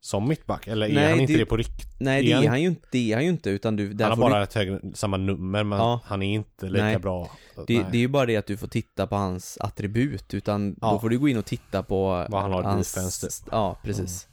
Som 0.02 0.28
mittback? 0.28 0.68
Eller 0.68 0.90
är 0.90 0.94
Nej, 0.94 1.10
han 1.10 1.20
inte 1.20 1.34
det- 1.34 1.40
det, 1.40 1.46
på 1.46 1.58
riktigt? 1.58 2.00
Nej 2.00 2.20
är 2.20 2.28
det 2.30 2.34
han 2.36 2.44
är 2.44 2.48
han 2.50 2.62
ju 2.62 2.68
inte, 2.68 2.88
det 2.92 3.12
är 3.12 3.16
han 3.16 3.24
ju 3.24 3.30
inte 3.30 3.50
utan 3.50 3.76
du, 3.76 3.98
Han 4.04 4.10
har 4.10 4.18
bara 4.30 4.44
ett 4.44 4.54
högre, 4.54 4.80
samma 4.94 5.18
nummer 5.18 5.64
men 5.64 5.80
Ja. 5.80 6.02
han 6.06 6.22
är 6.24 6.34
inte 6.34 6.66
lika 6.70 6.84
Nej. 6.86 7.00
bra. 7.00 7.32
Det, 7.68 7.74
Nej. 7.78 7.86
det 7.92 7.98
är 7.98 8.02
ju 8.02 8.08
bara 8.08 8.26
det 8.26 8.36
att 8.38 8.46
du 8.48 8.58
får 8.58 8.68
titta 8.68 9.08
på 9.08 9.16
hans 9.16 9.58
attribut 9.62 10.34
utan 10.34 10.76
Ja. 10.82 10.92
då 10.92 11.00
får 11.00 11.10
du 11.10 11.20
gå 11.20 11.28
in 11.30 11.38
och 11.38 11.46
titta 11.46 11.84
på 11.84 12.26
Vad 12.30 12.42
han 12.42 12.52
har 12.52 12.64
hans, 12.64 12.94
defense, 12.94 13.28
typ. 13.44 13.48
Ja, 13.52 13.80
precis. 13.84 14.28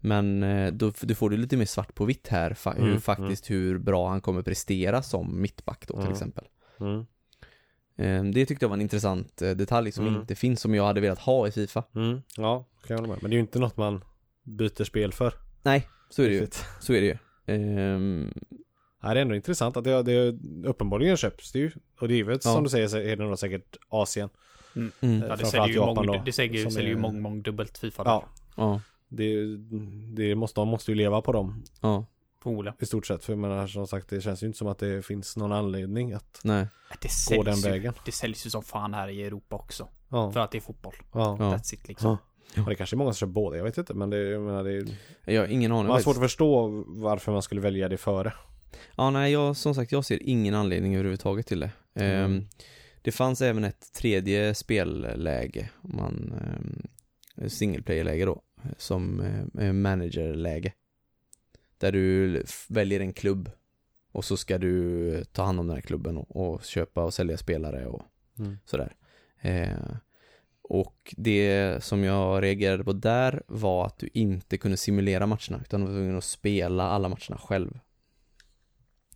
Men 0.00 0.42
eh, 0.42 0.72
då, 0.72 0.92
då 1.00 1.14
får 1.14 1.30
du 1.30 1.36
lite 1.36 1.56
mer 1.56 1.64
svart 1.64 1.94
på 1.94 2.04
vitt 2.04 2.28
här, 2.28 2.56
hur 2.76 2.82
Mm, 2.88 3.00
faktiskt 3.00 3.50
hur 3.50 3.78
bra 3.78 4.08
han 4.08 4.20
kommer 4.20 4.42
prestera 4.42 5.02
som 5.02 5.40
mittback 5.42 5.84
då 5.88 5.94
till 5.94 6.00
Mm. 6.00 6.12
exempel. 6.12 6.44
Mm. 6.80 7.06
Eh, 7.96 8.24
Det 8.24 8.46
tyckte 8.46 8.64
jag 8.64 8.68
var 8.68 8.76
en 8.76 8.80
intressant 8.82 9.42
eh, 9.42 9.50
detalj 9.50 9.92
som 9.92 10.06
Mm. 10.06 10.20
inte 10.20 10.34
finns, 10.34 10.60
som 10.60 10.74
jag 10.74 10.84
hade 10.84 11.00
velat 11.00 11.18
ha 11.18 11.48
i 11.48 11.50
Fifa. 11.50 11.84
Mm. 11.94 12.22
Ja, 12.36 12.64
kan 12.86 12.94
jag 12.94 12.98
hålla 12.98 13.12
med. 13.12 13.22
Men 13.22 13.30
det 13.30 13.34
är 13.34 13.38
ju 13.38 13.40
inte 13.40 13.58
något 13.58 13.76
man 13.76 14.04
byter 14.42 14.84
spel 14.84 15.12
för. 15.12 15.34
Nej, 15.62 15.88
så 16.10 16.22
är 16.22 16.28
det 16.28 16.34
ju. 16.34 16.46
Så 16.80 16.92
är 16.92 17.00
det 17.00 17.06
ju. 17.06 17.16
Ehm, 17.46 18.34
Ja, 19.04 19.14
det 19.14 19.20
är 19.20 19.22
ändå 19.22 19.34
intressant 19.34 19.76
att 19.76 19.84
det, 19.84 20.02
det 20.02 20.38
uppenbarligen 20.68 21.16
köps 21.16 21.52
det 21.52 21.58
ju. 21.58 21.70
Och 22.00 22.08
det 22.08 22.14
är 22.14 22.24
väl 22.24 22.38
Ja. 22.44 22.52
som 22.52 22.64
du 22.64 22.70
säger 22.70 22.88
så 22.88 22.96
är 22.98 23.16
det 23.16 23.24
nog 23.24 23.38
säkert 23.38 23.76
Asien. 23.88 24.28
mm, 24.76 24.92
Ja, 25.00 25.08
det 25.10 25.18
Framförallt 25.26 25.46
säljer 25.50 25.66
ju, 25.68 25.74
Japan 25.74 25.94
mång, 25.94 26.06
då, 26.06 26.22
det 26.24 26.32
säljer, 26.32 26.54
ju- 26.56 26.62
som 26.62 26.70
säljer 26.72 26.90
ju 26.90 26.96
är- 26.96 27.00
mång, 27.00 27.20
mång 27.22 27.42
dubbelt 27.42 27.78
Fifa 27.78 28.02
Ja, 28.06 28.24
ja, 28.56 28.80
det, 29.08 29.56
det 30.14 30.34
måste, 30.34 30.60
de 30.60 30.68
måste 30.68 30.90
ju 30.90 30.94
leva 30.94 31.20
på 31.22 31.32
dem 31.32 31.64
ja, 31.80 32.06
Förmodligen. 32.42 32.76
i 32.80 32.86
stort 32.86 33.06
sett. 33.06 33.24
För 33.24 33.32
jag 33.32 33.38
menar 33.40 33.66
som 33.66 33.86
sagt 33.86 34.08
det 34.08 34.20
känns 34.20 34.42
ju 34.42 34.46
inte 34.46 34.58
som 34.58 34.68
att 34.68 34.78
det 34.78 35.06
finns 35.06 35.36
någon 35.36 35.52
anledning 35.52 36.12
att 36.12 36.40
nej, 36.44 36.66
Det 37.00 37.36
gå 37.36 37.42
den 37.42 37.54
säljs, 37.56 37.66
ju, 37.66 37.70
vägen. 37.70 37.94
det 38.04 38.12
säljs 38.12 38.46
ju 38.46 38.50
som 38.50 38.62
fan 38.62 38.94
här 38.94 39.08
i 39.08 39.22
Europa 39.22 39.56
också. 39.56 39.88
Ja, 40.08 40.32
För 40.32 40.40
att 40.40 40.50
det 40.50 40.58
är 40.58 40.62
fotboll. 40.62 40.94
ja. 41.12 41.36
ja. 41.38 41.56
That's 41.56 41.74
it 41.74 41.88
liksom. 41.88 42.10
ja. 42.54 42.62
Och 42.62 42.68
det 42.68 42.74
kanske 42.74 42.96
är 42.96 42.98
många 42.98 43.12
som 43.12 43.26
kör 43.26 43.32
båda, 43.32 43.56
jag 43.56 43.64
vet 43.64 43.78
inte 43.78 43.94
men 43.94 44.10
det, 44.10 44.18
jag 44.18 44.42
menar, 44.42 44.64
det 44.64 44.72
är, 44.76 44.86
Jag 45.24 45.40
har 45.42 45.48
ingen 45.48 45.72
aning. 45.72 45.86
man 45.86 45.92
har 45.96 46.00
svårt 46.00 46.16
att 46.16 46.22
förstå 46.22 46.84
varför 46.86 47.32
man 47.32 47.42
skulle 47.42 47.60
välja 47.60 47.88
det 47.88 47.96
före. 47.96 48.32
Ja, 48.96 49.10
nej, 49.10 49.32
jag, 49.32 49.56
som 49.56 49.74
sagt, 49.74 49.92
jag 49.92 50.04
ser 50.04 50.22
ingen 50.22 50.54
anledning 50.54 50.94
överhuvudtaget 50.94 51.46
till 51.46 51.60
det. 51.60 51.70
Ehm, 51.94 52.24
Mm. 52.24 52.46
Det 53.04 53.12
fanns 53.12 53.40
även 53.42 53.64
ett 53.64 53.92
tredje 53.92 54.54
spelläge, 54.54 55.68
om 55.82 55.96
man, 55.96 56.34
um, 57.38 57.48
single 57.48 57.82
player-läge 57.82 58.24
då, 58.24 58.42
som 58.76 59.20
eh, 59.60 59.72
managerläge. 59.72 60.72
Där 61.82 61.92
du 61.92 62.42
väljer 62.68 63.00
en 63.00 63.12
klubb 63.12 63.50
och 64.12 64.24
så 64.24 64.36
ska 64.36 64.58
du 64.58 65.24
ta 65.32 65.42
hand 65.44 65.60
om 65.60 65.66
den 65.66 65.76
här 65.76 65.80
klubben 65.82 66.16
och, 66.16 66.36
och 66.54 66.64
köpa 66.64 67.04
och 67.04 67.14
sälja 67.14 67.36
spelare 67.36 67.86
och 67.86 68.02
Mm. 68.38 68.58
sådär. 68.64 68.94
Eh, 69.40 69.96
och 70.62 71.14
det 71.16 71.76
som 71.84 72.04
jag 72.04 72.42
reagerade 72.42 72.84
på 72.84 72.92
där 72.92 73.42
var 73.46 73.86
att 73.86 73.98
du 73.98 74.08
inte 74.12 74.58
kunde 74.58 74.76
simulera 74.76 75.26
matcherna 75.26 75.60
utan 75.60 75.80
du 75.80 75.86
var 75.86 75.92
tvungen 75.94 76.18
att 76.18 76.24
spela 76.24 76.82
alla 76.88 77.08
matcherna 77.08 77.38
själv. 77.38 77.78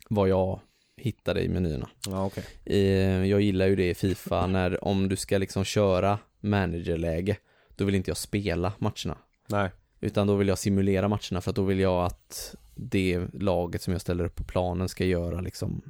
Vad 0.09 0.29
jag 0.29 0.61
hittade 0.97 1.43
i 1.43 1.49
menyerna. 1.49 1.91
Ja 2.07 2.25
okej. 2.27 2.45
Eh, 2.65 3.25
Jag 3.27 3.41
gillar 3.41 3.67
ju 3.67 3.77
det 3.77 3.91
i 3.91 3.95
Fifa 3.95 4.47
när 4.47 4.85
om 4.85 5.09
du 5.09 5.17
ska 5.17 5.39
liksom 5.39 5.65
köra 5.65 6.19
managerläge 6.41 7.37
då 7.77 7.85
vill 7.85 7.95
inte 7.95 8.11
jag 8.11 8.17
spela 8.17 8.73
matcherna. 8.79 9.19
Nej. 9.49 9.71
Utan 10.07 10.27
då 10.27 10.35
vill 10.37 10.49
jag 10.49 10.59
simulera 10.59 11.09
matcherna 11.09 11.41
för 11.41 11.51
att 11.51 11.57
då 11.57 11.63
vill 11.63 11.81
jag 11.81 12.05
att 12.05 12.55
det 12.75 13.21
laget 13.33 13.83
som 13.83 13.93
jag 13.93 14.01
ställer 14.01 14.25
upp 14.25 14.37
på 14.37 14.45
planen 14.45 14.89
ska 14.89 15.05
göra 15.05 15.41
liksom 15.41 15.83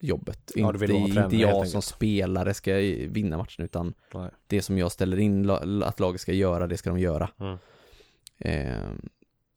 jobbet. 0.00 0.52
Ja, 0.54 0.66
inte 0.74 0.86
tränare, 0.86 1.24
inte 1.24 1.36
jag 1.36 1.50
enkelt. 1.54 1.70
som 1.70 1.82
spelare 1.82 2.54
ska 2.54 2.74
vinna 3.08 3.36
matchen 3.36 3.64
utan 3.64 3.94
Nej. 4.14 4.30
det 4.46 4.62
som 4.62 4.78
jag 4.78 4.92
ställer 4.92 5.18
in 5.18 5.50
att 5.84 6.00
laget 6.00 6.20
ska 6.20 6.32
göra, 6.32 6.66
det 6.66 6.76
ska 6.76 6.90
de 6.90 6.98
göra. 6.98 7.28
Mm. 7.40 7.58
Eh, 8.38 8.90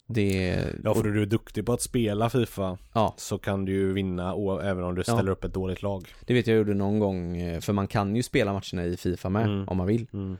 det... 0.07 0.63
Ja 0.83 0.93
för 0.95 1.03
du 1.03 1.21
är 1.21 1.25
duktig 1.25 1.65
på 1.65 1.73
att 1.73 1.81
spela 1.81 2.29
Fifa 2.29 2.77
Ja. 2.93 3.13
så 3.17 3.37
kan 3.37 3.65
du 3.65 3.71
ju 3.73 3.93
vinna 3.93 4.33
även 4.63 4.83
om 4.83 4.95
du 4.95 5.03
Ja. 5.07 5.13
ställer 5.13 5.31
upp 5.31 5.43
ett 5.43 5.53
dåligt 5.53 5.81
lag. 5.81 6.07
Det 6.25 6.33
vet 6.33 6.47
jag 6.47 6.57
gjorde 6.57 6.73
någon 6.73 6.99
gång, 6.99 7.37
eh, 7.37 7.59
för 7.59 7.73
man 7.73 7.87
kan 7.87 8.15
ju 8.15 8.23
spela 8.23 8.53
matcherna 8.53 8.85
i 8.85 8.97
Fifa 8.97 9.29
med 9.29 9.45
Mm. 9.45 9.67
om 9.69 9.77
man 9.77 9.87
vill. 9.87 10.07
Mm. 10.13 10.37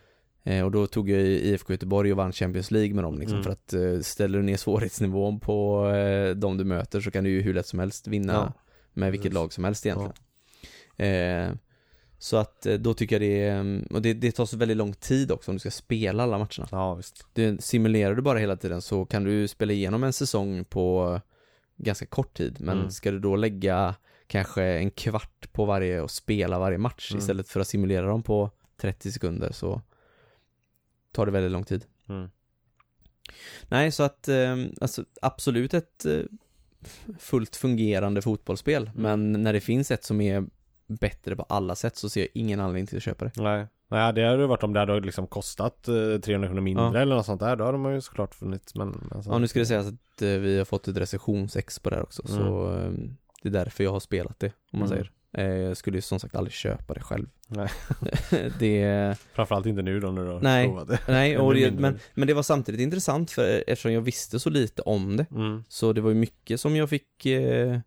Eh, 0.50 0.66
och 0.66 0.72
då 0.72 0.88
tog 0.88 1.10
jag 1.10 1.22
IFK 1.22 1.74
Göteborg 1.74 2.12
och 2.12 2.18
vann 2.18 2.32
Champions 2.32 2.72
League 2.72 2.94
med 2.94 3.04
dem 3.04 3.20
liksom, 3.20 3.34
Mm. 3.40 3.44
för 3.44 3.52
att 3.52 3.74
eh, 3.74 4.00
ställer 4.02 4.38
du 4.40 4.44
ner 4.44 4.58
svårighetsnivån 4.58 5.40
på 5.40 5.88
eh, 5.90 6.36
de 6.36 6.58
du 6.58 6.64
möter 6.64 7.02
så 7.02 7.12
kan 7.12 7.24
du 7.24 7.30
ju 7.30 7.42
hur 7.42 7.54
lätt 7.54 7.68
som 7.68 7.80
helst 7.80 8.08
vinna 8.08 8.34
Ja, 8.34 8.54
med 8.94 9.12
vilket 9.12 9.24
precis. 9.24 9.34
lag 9.36 9.54
som 9.54 9.64
helst 9.64 9.86
egentligen. 9.86 10.14
Eh, 10.98 11.54
så 12.18 12.38
att 12.38 12.66
eh, 12.66 12.74
då 12.74 12.94
tycker 12.94 13.16
jag 13.16 13.22
det 13.22 13.42
är, 13.48 13.84
och 13.94 14.02
det, 14.02 14.14
det 14.14 14.32
tar 14.32 14.46
så 14.46 14.58
väldigt 14.58 14.78
lång 14.78 14.94
tid 14.94 15.32
också 15.32 15.52
om 15.52 15.56
du 15.56 15.60
ska 15.60 15.72
spela 15.72 16.24
alla 16.24 16.38
matcherna. 16.38 16.68
Ja 16.72 16.94
visst. 16.96 17.26
Det, 17.34 17.64
simulerar 17.64 18.16
du 18.16 18.22
bara 18.22 18.40
hela 18.40 18.56
tiden 18.56 18.82
så 18.82 19.06
kan 19.06 19.24
du 19.24 19.48
spela 19.48 19.74
igenom 19.74 20.04
en 20.04 20.14
säsong 20.14 20.66
på 20.66 21.20
ganska 21.78 22.06
kort 22.06 22.34
tid. 22.38 22.58
Men 22.60 22.78
Mm. 22.78 22.92
ska 22.92 23.12
du 23.12 23.20
då 23.20 23.36
lägga 23.36 23.96
kanske 24.28 24.64
en 24.64 24.92
kvart 24.92 25.52
på 25.52 25.66
varje 25.66 26.02
och 26.02 26.12
spela 26.12 26.60
varje 26.60 26.78
match 26.78 27.12
Mm. 27.12 27.20
istället 27.20 27.50
för 27.50 27.60
att 27.60 27.68
simulera 27.68 28.08
dem 28.08 28.24
på 28.24 28.52
30 28.82 29.12
sekunder 29.12 29.52
så 29.52 29.82
tar 31.12 31.26
det 31.26 31.32
väldigt 31.32 31.52
lång 31.52 31.64
tid. 31.64 31.86
Mm. 32.10 32.30
Nej, 33.68 33.92
så 33.92 34.04
att 34.04 34.28
eh, 34.28 34.56
alltså, 34.82 35.06
absolut 35.22 35.74
ett 35.74 36.06
eh, 36.06 36.22
fullt 37.20 37.56
fungerande 37.56 38.22
fotbollsspel. 38.22 38.84
Mm. 38.96 39.02
Men 39.02 39.44
när 39.44 39.54
det 39.54 39.62
finns 39.62 39.92
ett 39.92 40.04
som 40.04 40.22
är 40.22 40.44
bättre 40.88 41.36
på 41.36 41.44
alla 41.44 41.76
sätt 41.76 41.96
så 41.98 42.10
ser 42.10 42.22
jag 42.22 42.30
ingen 42.34 42.60
anledning 42.60 42.88
till 42.88 42.98
att 42.98 43.04
köpa 43.04 43.26
det. 43.26 43.32
Nej. 43.36 43.68
Nej 43.88 44.14
det 44.14 44.28
hade 44.28 44.48
varit 44.48 44.64
om 44.64 44.74
det 44.74 44.80
hade 44.80 45.00
liksom 45.00 45.28
kostat 45.28 45.88
eh, 45.88 45.94
300 46.20 46.48
kronor 46.48 46.62
mindre 46.62 46.86
Ja. 46.86 46.98
eller 47.00 47.16
något 47.16 47.26
sånt 47.26 47.40
där. 47.40 47.56
Då 47.56 47.64
hade 47.66 47.78
man 47.78 47.94
ju 47.94 48.02
såklart 48.02 48.36
funnits 48.36 48.76
men, 48.76 49.08
men 49.12 49.24
så- 49.24 49.30
Ja, 49.32 49.38
nu 49.38 49.48
ska 49.48 49.60
det 49.60 49.66
sägas 49.66 49.88
att 49.88 50.22
eh, 50.22 50.28
vi 50.30 50.58
har 50.58 50.66
fått 50.66 50.88
ett 50.88 50.98
recensionsex 50.98 51.80
på 51.80 51.90
det 51.90 51.96
här 51.96 52.04
också, 52.04 52.28
så 52.28 52.76
eh, 52.78 52.92
det 53.44 53.50
är 53.50 53.54
därför 53.54 53.84
jag 53.84 53.92
har 53.92 54.00
spelat 54.00 54.40
det, 54.40 54.48
om 54.48 54.80
man 54.80 54.82
Mm. 54.82 54.90
säger. 54.90 55.12
Eh, 55.38 55.46
jag 55.46 55.78
skulle 55.78 55.98
ju 55.98 56.02
som 56.02 56.20
sagt 56.20 56.36
aldrig 56.36 56.54
köpa 56.54 56.94
det 56.94 57.00
själv. 57.02 57.28
Nej. 57.48 57.70
det, 58.60 59.16
Framförallt 59.34 59.66
inte 59.66 59.82
nu 59.82 60.00
då 60.00 60.12
när 60.12 60.22
du 60.26 60.28
har 60.32 60.42
Nej. 60.42 60.68
provat 60.68 60.88
det. 60.88 61.00
nej, 61.08 61.38
och 61.38 61.54
det, 61.54 61.72
men, 61.72 62.00
men 62.14 62.28
det 62.28 62.34
var 62.34 62.44
samtidigt 62.44 62.82
intressant 62.82 63.32
för 63.32 63.64
eftersom 63.68 63.94
jag 63.94 64.02
visste 64.02 64.40
så 64.40 64.50
lite 64.50 64.82
om 64.82 65.18
det, 65.18 65.26
Mm. 65.32 65.64
så 65.70 65.94
det 65.94 66.02
var 66.02 66.10
ju 66.10 66.16
mycket 66.16 66.60
som 66.62 66.76
jag 66.76 66.90
fick 66.90 67.26
eh, 67.26 67.80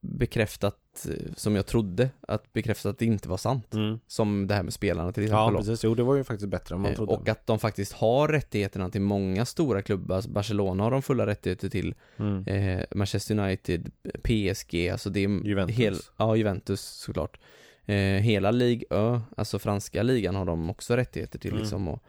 bekräftat, 0.00 1.06
eh, 1.08 1.32
som 1.36 1.56
jag 1.56 1.66
trodde, 1.66 2.10
att 2.20 2.52
bekräftat 2.52 2.90
att 2.90 2.98
det 2.98 3.04
inte 3.04 3.28
var 3.28 3.36
sant. 3.36 3.74
Mm. 3.74 3.98
Som 4.06 4.46
det 4.46 4.54
här 4.54 4.62
med 4.62 4.72
spelarna 4.72 5.12
till 5.12 5.22
exempel. 5.22 5.54
Ja 5.54 5.58
precis, 5.58 5.84
jo 5.84 5.94
det 5.94 6.02
var 6.02 6.14
ju 6.16 6.24
faktiskt 6.24 6.50
bättre 6.50 6.74
än 6.74 6.80
man 6.80 6.90
Eh, 6.90 6.96
trodde. 6.96 7.12
Och 7.12 7.28
att 7.28 7.46
de 7.46 7.58
faktiskt 7.58 7.92
har 7.92 8.28
rättigheterna 8.28 8.90
till 8.90 9.00
många 9.00 9.44
stora 9.44 9.82
klubbar. 9.82 10.22
Barcelona 10.28 10.82
har 10.84 10.90
de 10.90 11.02
fulla 11.02 11.26
rättigheter 11.26 11.68
till. 11.68 11.94
Mm. 12.16 12.44
Eh, 12.46 12.84
Manchester 12.94 13.38
United, 13.38 13.90
PSG, 14.22 14.88
alltså 14.88 15.10
det 15.10 15.24
är 15.24 15.46
Juventus. 15.46 15.76
Hel, 15.76 15.96
ja, 16.16 16.36
Juventus 16.36 16.80
såklart. 16.80 17.38
Eh, 17.86 17.96
hela 17.96 18.50
Ligue 18.50 18.86
Ö, 18.90 19.20
alltså 19.36 19.58
franska 19.58 20.02
ligan 20.02 20.34
har 20.34 20.44
de 20.44 20.70
också 20.70 20.96
rättigheter 20.96 21.38
till 21.38 21.50
Mm. 21.50 21.60
liksom 21.60 21.88
och 21.88 22.02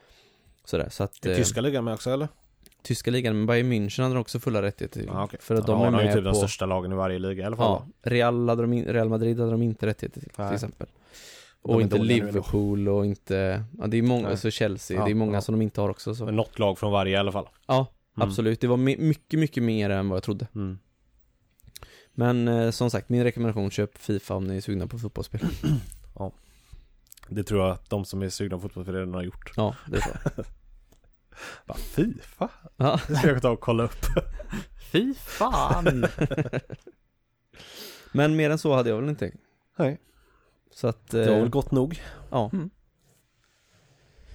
sådär. 0.65 0.87
Så 0.91 1.03
att, 1.03 1.25
eh, 1.25 1.35
tyska 1.35 1.61
ligan 1.61 1.83
med 1.83 1.93
också 1.93 2.09
eller? 2.11 2.27
Tyska 2.83 3.11
ligan, 3.11 3.37
men 3.37 3.45
Bayern 3.45 3.71
München 3.73 4.01
hade 4.03 4.15
de 4.15 4.19
också 4.21 4.39
fulla 4.39 4.61
rättigheter 4.61 4.99
till. 4.99 5.09
Ja, 5.13 5.23
okej. 5.23 5.39
För 5.41 5.55
att 5.55 5.67
Ja, 5.67 5.73
de 5.73 5.81
är 5.81 5.91
har 5.91 5.99
ju 6.01 6.05
med 6.05 6.15
typ 6.15 6.23
de 6.23 6.29
på, 6.29 6.35
största 6.35 6.65
lagen 6.65 6.91
i 6.91 6.95
varje 6.95 7.19
liga 7.19 7.43
i 7.43 7.45
alla 7.45 7.55
fall. 7.57 7.81
ja, 8.03 8.09
Real, 8.09 8.49
hade 8.49 8.61
de 8.63 8.73
in, 8.73 8.85
Real 8.85 9.09
Madrid 9.09 9.39
hade 9.39 9.51
de 9.51 9.61
inte 9.61 9.87
rättigheter 9.87 10.19
till, 10.21 10.31
Nej. 10.37 10.47
till 10.47 10.55
exempel. 10.55 10.87
De 11.63 11.71
Och 11.71 11.79
är 11.79 11.83
inte. 11.83 11.97
Liverpool 11.97 12.87
och 12.89 13.05
inte, 13.05 13.63
ja 13.79 13.87
det 13.87 13.97
är 13.97 14.01
många, 14.01 14.21
Nej. 14.21 14.31
alltså 14.31 14.51
Chelsea, 14.51 14.97
Ja, 14.97 15.05
det 15.05 15.11
är 15.11 15.15
många 15.15 15.33
ja. 15.33 15.41
som 15.41 15.55
de 15.55 15.61
inte 15.61 15.81
har 15.81 15.89
också 15.89 16.15
så. 16.15 16.25
Men 16.25 16.35
något 16.35 16.59
lag 16.59 16.77
från 16.79 16.91
varje 16.91 17.13
i 17.13 17.17
alla 17.17 17.31
fall. 17.31 17.47
Ja, 17.67 17.87
Mm. 18.17 18.29
absolut. 18.29 18.61
Det 18.61 18.67
var 18.67 18.77
my- 18.77 18.97
mycket, 18.97 19.39
mycket 19.39 19.63
mer 19.63 19.89
än 19.89 20.09
vad 20.09 20.15
jag 20.15 20.23
trodde. 20.23 20.47
Mm. 20.55 20.79
Men 22.13 22.47
eh, 22.47 22.71
som 22.71 22.89
sagt, 22.89 23.09
min 23.09 23.23
rekommendation, 23.23 23.71
köp 23.71 23.97
Fifa 23.97 24.33
om 24.35 24.47
ni 24.47 24.57
är 24.57 24.61
sugna 24.61 24.87
på 24.87 24.99
fotbollsspel. 24.99 25.41
Det 27.29 27.43
tror 27.43 27.61
jag 27.61 27.71
att 27.71 27.89
de 27.89 28.05
som 28.05 28.21
är 28.21 28.29
sugna 28.29 28.57
på 28.57 28.61
fotboll 28.69 28.85
redan 28.95 29.13
har 29.13 29.21
gjort. 29.23 29.51
Ja, 29.55 29.75
det 29.87 29.97
är 29.97 30.45
så. 31.31 31.37
Va, 31.65 31.75
Fifa? 31.75 32.49
Ja. 32.77 32.99
Det 33.07 33.15
ska 33.15 33.27
jag 33.27 33.41
ta 33.41 33.49
och 33.49 33.59
kolla 33.59 33.83
upp. 33.83 34.05
Fy 34.91 35.13
fan! 35.13 36.05
Men 38.11 38.35
mer 38.35 38.49
än 38.49 38.57
så 38.57 38.73
hade 38.75 38.89
jag 38.89 38.97
väl 39.01 39.09
inte. 39.09 39.31
Nej, 39.77 39.99
Så 40.73 40.87
att, 40.87 41.07
det 41.07 41.25
var 41.27 41.35
eh, 41.35 41.39
väl 41.39 41.49
gott 41.49 41.71
nog. 41.71 42.01
ja. 42.29 42.49
Mm. 42.53 42.69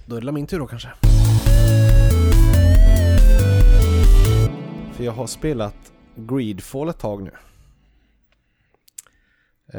Då 0.05 0.15
är 0.15 0.21
det 0.21 0.31
min 0.31 0.47
tur 0.47 0.59
då 0.59 0.67
kanske. 0.67 0.89
För 4.93 5.03
jag 5.03 5.11
har 5.11 5.27
spelat 5.27 5.93
Greedfall 6.15 6.89
ett 6.89 6.99
tag 6.99 7.23
nu. 7.23 7.31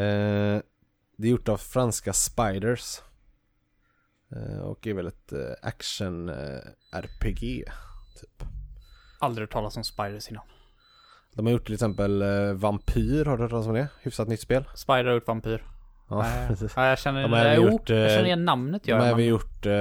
Eh, 0.00 0.60
det 1.16 1.26
är 1.26 1.30
gjort 1.30 1.48
av 1.48 1.56
franska 1.56 2.12
Spiders. 2.12 3.00
Eh, 4.36 4.60
och 4.60 4.86
är 4.86 4.94
väl 4.94 5.06
ett 5.06 5.32
eh, 5.32 5.38
action 5.62 6.28
eh, 6.28 6.60
RPG. 6.92 7.64
Typ. 8.20 8.48
Aldrig 9.18 9.42
hört 9.42 9.52
talas 9.52 9.76
om 9.76 9.84
Spiders 9.84 10.28
innan. 10.30 10.44
De 11.34 11.46
har 11.46 11.52
gjort 11.52 11.64
till 11.64 11.74
exempel 11.74 12.22
Vampyr, 12.54 13.24
har 13.24 13.36
du 13.36 13.42
hört 13.42 13.50
talas 13.50 13.66
om 13.66 13.74
det? 13.74 13.88
Hyfsat 14.02 14.28
nytt 14.28 14.40
spel. 14.40 14.64
Spider 14.74 15.04
har 15.04 15.12
gjort 15.12 15.26
Vampyr. 15.26 15.62
Ja, 16.08 16.26
precis. 16.48 16.72
ja, 16.76 16.88
jag 16.88 16.98
känner, 16.98 17.22
De 17.22 17.32
har 17.32 17.44
jag, 17.44 17.56
gjort, 17.56 17.88
jag 17.88 18.10
känner 18.10 18.24
igen 18.24 18.44
namnet 18.44 18.82
De 18.82 18.92
har 18.92 19.06
även 19.06 19.24
gjort 19.24 19.66
eh, 19.66 19.72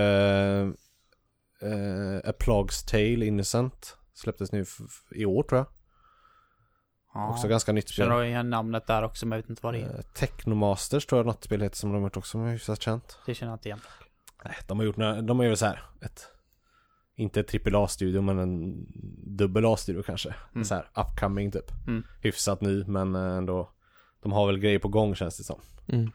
eh, 1.61 2.29
A 2.29 2.33
Plog's 2.39 2.89
Tale 2.91 3.25
Innocent. 3.25 3.97
Släpptes 4.13 4.51
nu 4.51 4.65
i 5.11 5.25
år 5.25 5.43
tror 5.43 5.57
jag. 5.57 5.67
Ja, 7.13 7.29
Också 7.29 7.47
ganska 7.47 7.71
nytt 7.71 7.89
spel. 7.89 8.05
Känner 8.05 8.23
igen 8.23 8.49
namnet 8.49 8.87
där 8.87 9.03
också 9.03 9.25
men 9.25 9.37
jag 9.37 9.43
vet 9.43 9.49
inte 9.49 9.61
vad 9.63 9.73
det 9.73 9.81
är. 9.81 9.95
Eh, 9.95 10.01
Technomasters 10.01 11.05
tror 11.05 11.19
jag 11.19 11.25
något 11.25 11.43
spel 11.43 11.61
heter 11.61 11.77
som 11.77 11.89
de 11.91 11.95
har 11.95 12.03
gjort 12.03 12.17
också 12.17 12.31
som 12.31 12.45
är 12.45 12.51
hyfsat 12.51 12.81
känt. 12.81 13.19
Det 13.25 13.35
känner 13.35 13.51
jag 13.51 13.55
inte 13.55 13.69
igen. 13.69 13.79
Nej, 14.47 14.55
de 14.67 14.79
har 14.79 14.85
gjort 14.85 14.97
några, 14.97 15.21
de 15.21 15.39
har 15.39 15.45
ju 15.45 15.55
så 15.55 15.65
här 15.65 15.81
ett 16.01 16.27
inte 17.15 17.39
ett 17.39 17.47
trippel 17.47 17.75
A-studio 17.75 18.21
men 18.21 18.39
en 18.39 18.85
dubbel 19.37 19.65
A-studio 19.65 20.03
kanske. 20.03 20.35
Mm. 20.55 20.65
Så 20.65 20.75
här 20.75 20.89
upcoming 20.95 21.51
typ. 21.51 21.71
Mm. 21.87 22.03
Hyfsat 22.21 22.61
ny 22.61 22.83
men 22.83 23.15
eh, 23.15 23.37
ändå 23.37 23.71
De 24.21 24.31
har 24.31 24.47
väl 24.47 24.59
grejer 24.59 24.79
på 24.79 24.87
gång 24.87 25.15
känns 25.15 25.37
det 25.37 25.43
som. 25.43 25.61
Mm. 25.87 26.11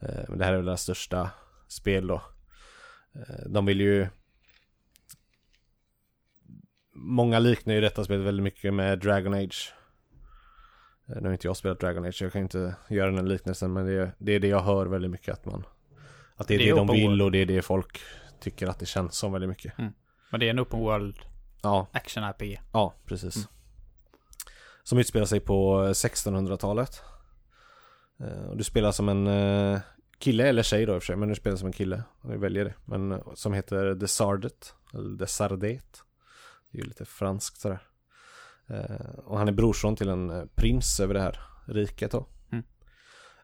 Eh, 0.00 0.24
Men 0.28 0.38
det 0.38 0.44
här 0.44 0.52
är 0.52 0.56
väl 0.56 0.66
deras 0.66 0.82
största 0.82 1.30
spel 1.68 2.06
då. 2.06 2.22
Eh, 3.14 3.48
De 3.50 3.66
vill 3.66 3.80
ju 3.80 4.08
Många 6.96 7.38
liknar 7.38 7.74
ju 7.74 7.80
detta 7.80 8.04
spelet 8.04 8.26
väldigt 8.26 8.44
mycket 8.44 8.74
med 8.74 8.98
Dragon 8.98 9.34
Age. 9.34 9.74
Eh, 11.06 11.16
Nu 11.16 11.28
har 11.28 11.32
inte 11.32 11.46
jag 11.46 11.56
spelat 11.56 11.80
Dragon 11.80 12.04
Age, 12.04 12.14
så 12.14 12.24
jag 12.24 12.32
kan 12.32 12.42
inte 12.42 12.76
göra 12.88 13.10
den 13.10 13.28
liknelsen 13.28 13.72
men 13.72 13.86
det 13.86 13.92
är, 13.92 14.12
det 14.18 14.32
är 14.32 14.40
det 14.40 14.48
jag 14.48 14.60
hör 14.62 14.86
väldigt 14.86 15.10
mycket 15.10 15.34
att 15.34 15.44
man 15.44 15.64
Att 16.36 16.48
det 16.48 16.54
är 16.54 16.58
Det 16.58 16.64
det, 16.64 16.70
är 16.70 16.76
de 16.76 16.86
vill 16.86 17.06
world. 17.08 17.22
och 17.22 17.32
det 17.32 17.38
är 17.38 17.46
det 17.46 17.62
folk 17.62 18.00
tycker 18.40 18.66
att 18.66 18.78
det 18.78 18.86
känns 18.86 19.14
som 19.16 19.32
väldigt 19.32 19.48
mycket. 19.48 19.72
Men 20.30 20.40
det 20.40 20.46
är 20.46 20.50
en 20.50 20.60
open 20.60 20.80
world 20.80 21.16
Ja, 21.62 21.86
action 21.92 22.24
RPG. 22.24 22.60
ja 22.72 22.94
precis. 23.06 23.36
Mm. 23.36 23.48
Som 24.82 24.98
utspelar 24.98 25.26
sig 25.26 25.40
på 25.40 25.84
1600-talet. 25.92 27.02
Eh, 28.20 28.44
Och 28.48 28.56
du 28.56 28.64
spelar 28.64 28.92
som 28.92 29.08
en 29.08 29.26
eh, 29.26 29.80
kille 30.18 30.48
eller 30.48 30.62
tjej 30.62 30.86
då 30.86 30.94
i 30.94 30.98
och 30.98 31.02
för 31.02 31.06
sig, 31.06 31.16
men 31.16 31.28
du 31.28 31.34
spelar 31.34 31.56
som 31.56 31.66
en 31.66 31.72
kille. 31.72 32.02
Du 32.22 32.36
väljer 32.38 32.64
det. 32.64 32.74
Men 32.84 33.12
eh, 33.12 33.18
som 33.34 33.52
heter 33.52 33.94
The 34.00 34.08
Sardet. 34.08 34.74
Eller 34.94 35.18
The 35.18 35.26
Sardet. 35.26 36.02
Det 36.70 36.78
är 36.78 36.82
ju 36.82 36.88
lite 36.88 37.04
franskt 37.04 37.60
sådär. 37.60 37.82
Eh, 38.68 39.08
Och 39.24 39.38
han 39.38 39.48
är 39.48 39.52
brorson 39.52 39.96
till 39.96 40.08
en 40.08 40.30
eh, 40.30 40.44
prins 40.54 41.00
över 41.00 41.14
det 41.14 41.20
här 41.20 41.40
riket 41.66 42.10
då. 42.10 42.26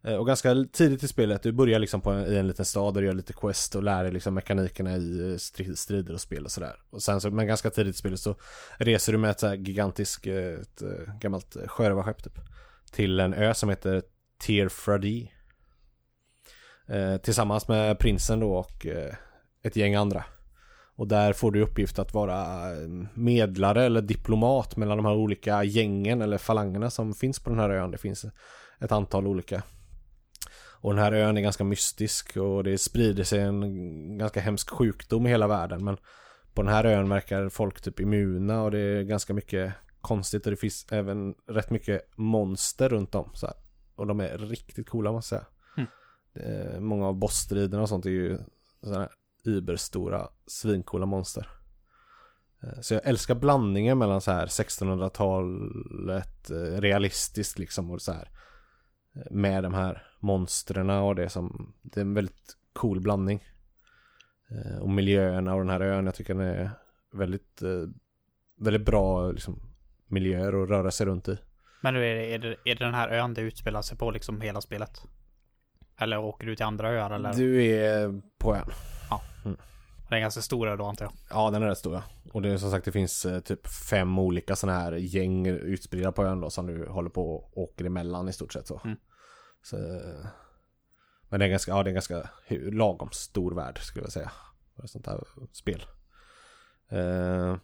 Eh, 0.05 0.15
och 0.15 0.27
ganska 0.27 0.65
tidigt 0.73 1.03
i 1.03 1.09
spelet, 1.09 1.43
du 1.43 1.53
börjar 1.53 1.79
liksom 1.79 2.01
på 2.01 2.11
en, 2.11 2.33
i 2.33 2.37
en 2.37 2.49
liten 2.49 2.65
stad 2.65 2.97
och 2.97 3.03
du 3.03 3.07
gör 3.07 3.15
lite 3.15 3.33
quest 3.33 3.75
och 3.75 3.83
lär 3.83 4.03
dig 4.03 4.13
liksom 4.13 4.35
mekanikerna 4.35 4.97
i 4.97 5.31
eh, 5.31 5.37
strider 5.75 6.15
och 6.15 6.21
spel 6.21 6.45
och 6.45 6.51
sådär. 6.51 6.77
Och 6.91 7.03
sen 7.03 7.21
så, 7.21 7.31
men 7.31 7.47
ganska 7.47 7.71
tidigt 7.71 7.95
i 7.95 7.99
spelet 7.99 8.21
så 8.21 8.35
reser 8.79 9.13
du 9.13 9.19
med 9.19 9.31
ett 9.31 9.41
så 9.41 9.47
här 9.47 9.55
gigantiskt, 9.55 10.27
eh, 10.27 10.35
ett 10.35 10.83
gammalt 11.21 11.57
sjörövarskepp 11.67 12.25
typ. 12.25 12.39
Till 12.93 13.21
en 13.21 13.35
ö 13.35 13.55
som 13.55 13.69
heter 13.69 14.03
Tirfradi. 14.41 15.33
Eh, 16.89 17.17
tillsammans 17.17 17.69
med 17.69 17.99
prinsen 17.99 18.41
då 18.41 18.53
och 18.53 18.87
eh, 18.87 19.15
ett 19.63 19.77
gäng 19.77 19.95
andra. 19.95 20.25
Och 20.97 21.09
där 21.09 21.33
får 21.33 21.53
du 21.53 21.63
uppgift 21.63 21.99
att 21.99 22.15
vara 22.15 22.67
medlare 23.15 23.85
eller 23.85 24.03
diplomat 24.03 24.77
mellan 24.77 24.97
de 24.97 25.07
här 25.07 25.15
olika 25.15 25.65
gängen 25.65 26.23
eller 26.23 26.39
falangerna 26.39 26.91
som 26.91 27.15
finns 27.15 27.41
på 27.41 27.51
den 27.51 27.59
här 27.59 27.71
ön. 27.71 27.91
Det 27.91 27.99
finns 27.99 28.27
ett 28.81 28.93
antal 28.93 29.27
olika. 29.27 29.63
Och 30.81 30.95
den 30.95 31.03
här 31.03 31.13
ön 31.13 31.37
är 31.37 31.41
ganska 31.41 31.65
mystisk 31.65 32.37
och 32.37 32.65
det 32.65 32.79
sprider 32.79 33.25
sig 33.25 33.41
en 33.41 34.19
ganska 34.19 34.41
hemsk 34.41 34.71
sjukdom 34.71 35.27
i 35.27 35.31
hela 35.31 35.47
världen. 35.47 35.85
Men 35.85 35.97
på 36.55 36.63
den 36.63 36.73
här 36.73 36.85
ön 36.85 37.09
verkar 37.09 37.49
folk 37.49 37.81
typ 37.81 38.01
immuna 38.01 38.63
och 38.63 38.71
det 38.71 38.79
är 38.79 39.03
ganska 39.03 39.35
mycket 39.35 39.73
konstigt 40.01 40.47
och 40.47 40.51
det 40.51 40.57
finns 40.57 40.87
även 40.91 41.35
rätt 41.47 41.71
mycket 41.71 42.03
monster 42.17 42.89
runt 42.89 43.15
om. 43.15 43.31
Så 43.35 43.47
här. 43.47 43.57
Och 43.95 44.07
de 44.07 44.21
är 44.21 44.39
riktigt 44.39 44.89
coola 44.89 45.13
måste 45.13 45.35
jag 45.35 45.43
säga. 45.43 45.47
Mm. 46.37 46.85
Många 46.85 47.07
av 47.07 47.15
bossstriderna 47.15 47.83
och 47.83 47.89
sånt 47.89 48.07
är 48.07 48.11
ju 48.11 48.39
sådana 48.83 49.01
här 49.01 49.11
überstora 49.45 50.29
svincoola 50.47 51.07
monster. 51.07 51.49
Eh, 52.63 52.81
Så 52.81 52.95
jag 52.95 53.07
älskar 53.07 53.35
blandningen 53.35 53.99
mellan 53.99 54.21
så 54.21 54.31
här 54.31 54.47
1600-talet 54.47 56.51
eh, 56.51 56.81
realistiskt 56.81 57.59
liksom 57.59 57.91
och 57.91 58.03
så 58.03 58.13
här 58.13 58.29
med 59.31 59.63
de 59.63 59.75
här 59.75 60.03
monstren 60.21 60.91
och 60.91 61.15
det 61.15 61.29
som 61.29 61.73
det 61.83 62.01
är 62.01 62.05
en 62.05 62.15
väldigt 62.15 62.57
cool 62.73 63.01
blandning. 63.01 63.45
Eh, 64.51 64.79
Och 64.83 64.89
miljöerna 64.89 65.55
och 65.55 65.61
den 65.61 65.71
här 65.71 65.81
ön, 65.81 66.05
jag 66.07 66.15
tycker 66.15 66.35
den 66.35 66.47
är 66.47 66.71
väldigt 67.13 67.63
eh, 67.63 67.89
väldigt 68.57 68.87
bra 68.87 69.31
liksom 69.33 69.61
miljöer 70.07 70.63
att 70.63 70.69
röra 70.69 70.91
sig 70.91 71.07
runt 71.07 71.29
i. 71.29 71.39
Men 71.81 71.95
nu 71.95 72.05
är 72.07 72.15
det, 72.15 72.35
är, 72.35 72.39
det, 72.39 72.49
är 72.65 72.75
det 72.75 72.85
den 72.85 72.95
här 72.95 73.09
ön 73.09 73.35
det 73.35 73.41
utspelar 73.41 73.83
sig 73.83 73.99
på 73.99 74.11
liksom 74.11 74.41
hela 74.41 74.61
spelet? 74.61 75.03
Eller 75.99 76.19
åker 76.19 76.47
du 76.47 76.57
till 76.57 76.67
andra 76.67 76.91
öar 76.91 77.11
eller? 77.11 77.33
Du 77.35 77.65
är 77.67 78.21
på 78.39 78.57
ön. 78.57 78.71
Det 80.11 80.17
är 80.17 80.21
ganska 80.21 80.41
stor 80.43 80.77
då 80.77 80.85
antar 80.85 81.05
jag. 81.05 81.13
Ja, 81.31 81.51
den 81.51 81.63
är 81.63 81.67
rätt 81.67 81.79
stor 81.79 81.95
ja. 81.95 82.03
Och 82.33 82.43
det 82.43 82.49
är 82.49 82.57
som 82.57 82.71
sagt, 82.71 82.85
det 82.85 82.93
finns 82.93 83.27
eh, 83.27 83.41
typ 83.41 83.67
fem 83.67 84.19
olika 84.19 84.57
sådana 84.57 84.79
här 84.79 84.93
gäng 84.93 85.47
utspridda 85.47 86.13
på 86.13 86.25
ön 86.25 86.41
då 86.41 86.51
som 86.51 86.67
du 86.67 86.87
håller 86.89 87.11
på 87.11 87.31
och 87.37 87.59
åker 87.59 87.85
emellan 87.85 88.29
i 88.29 88.33
stort 88.33 88.53
sett 88.53 88.67
så. 88.67 88.81
Mm. 88.85 88.97
så 89.63 89.77
men 91.29 91.41
det 91.41 91.47
är 91.47 91.51
ganska, 91.51 91.73
ja 91.73 91.83
det 91.83 91.91
är 91.91 91.95
ganska 91.95 92.31
lagom 92.73 93.09
stor 93.13 93.55
värld 93.55 93.79
skulle 93.79 94.05
jag 94.05 94.13
säga. 94.13 94.33
För 94.77 94.85
ett 94.85 94.91
sånt 94.91 95.07
här 95.07 95.25
spel. 95.53 95.85
Eh, 96.89 97.57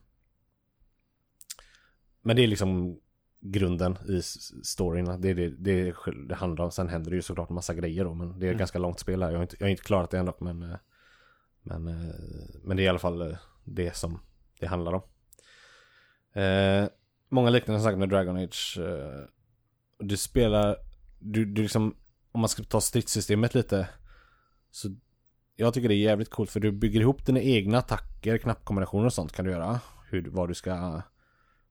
men 2.22 2.36
det 2.36 2.42
är 2.42 2.46
liksom 2.46 3.00
grunden 3.40 3.98
i 4.08 4.22
storyn. 4.64 5.20
Det 5.20 5.30
är 5.30 5.34
det, 5.34 5.48
det, 5.48 5.94
det 6.28 6.34
handlar 6.34 6.64
om. 6.64 6.70
Sen 6.70 6.88
händer 6.88 7.10
det 7.10 7.16
ju 7.16 7.22
såklart 7.22 7.48
massa 7.48 7.74
grejer 7.74 8.04
då. 8.04 8.14
Men 8.14 8.28
det 8.28 8.46
är 8.46 8.48
ett 8.48 8.52
Mm. 8.52 8.58
ganska 8.58 8.78
långt 8.78 9.00
spel 9.00 9.22
här. 9.22 9.30
Jag 9.30 9.38
har 9.38 9.42
inte, 9.42 9.56
jag 9.58 9.66
har 9.66 9.70
inte 9.70 9.82
klarat 9.82 10.10
det 10.10 10.18
ännu 10.18 10.32
men 10.40 10.62
eh, 10.62 10.76
men, 11.66 11.88
eh, 11.88 12.14
men 12.62 12.76
det 12.76 12.82
är 12.82 12.84
i 12.84 12.88
alla 12.88 12.98
fall 12.98 13.30
eh, 13.30 13.36
det 13.64 13.96
som 13.96 14.20
det 14.60 14.66
handlar 14.66 14.92
om. 14.92 15.02
Eh, 16.42 16.88
många 17.28 17.50
liknande 17.50 17.82
saker 17.82 17.96
med 17.96 18.08
Dragon 18.08 18.36
Age. 18.36 18.78
Eh, 18.80 19.24
du 19.98 20.16
spelar, 20.16 20.76
du, 21.18 21.44
du 21.44 21.62
liksom, 21.62 21.96
om 22.32 22.40
man 22.40 22.48
ska 22.48 22.62
ta 22.62 22.80
stridssystemet 22.80 23.54
lite. 23.54 23.88
Så 24.70 24.88
jag 25.56 25.74
tycker 25.74 25.88
det 25.88 25.94
är 25.94 25.96
jävligt 25.96 26.30
coolt 26.30 26.50
för 26.50 26.60
du 26.60 26.72
bygger 26.72 27.00
ihop 27.00 27.26
dina 27.26 27.40
egna 27.40 27.78
attacker, 27.78 28.38
knappkombinationer 28.38 29.06
och 29.06 29.12
sånt 29.12 29.32
kan 29.32 29.44
du 29.44 29.50
göra. 29.50 29.80
Hur, 30.10 30.30
vad 30.30 30.48
du 30.48 30.54
ska, 30.54 31.02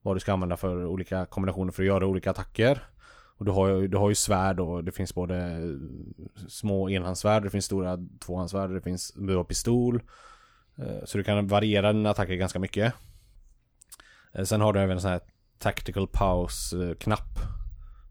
vad 0.01 0.15
du 0.15 0.19
ska 0.19 0.33
använda 0.33 0.57
för 0.57 0.85
olika 0.85 1.25
kombinationer 1.25 1.71
för 1.71 1.83
att 1.83 1.87
göra 1.87 2.07
olika 2.07 2.31
attacker. 2.31 2.83
Och 3.37 3.45
du 3.45 3.51
har 3.51 3.67
ju, 3.67 3.87
du 3.87 3.97
har 3.97 4.09
ju 4.09 4.15
svärd 4.15 4.59
och 4.59 4.83
det 4.83 4.91
finns 4.91 5.15
både 5.15 5.37
eh, 5.37 6.47
små 6.47 6.89
enhandssvärd, 6.89 7.43
det 7.43 7.49
finns 7.49 7.65
stora 7.65 7.97
tvåhandssvärd, 8.25 8.69
det 8.71 8.81
finns 8.81 9.13
du 9.15 9.35
har 9.35 9.43
pistol. 9.43 10.01
Eh, 10.77 11.05
Så 11.05 11.17
du 11.17 11.23
kan 11.23 11.47
variera 11.47 11.93
dina 11.93 12.09
attacker 12.09 12.35
ganska 12.35 12.59
mycket. 12.59 12.93
Eh, 14.33 14.43
Sen 14.43 14.61
har 14.61 14.73
du 14.73 14.79
även 14.79 14.95
en 14.97 15.01
sån 15.01 15.11
här 15.11 15.21
tactical 15.59 16.07
pause-knapp. 16.07 17.39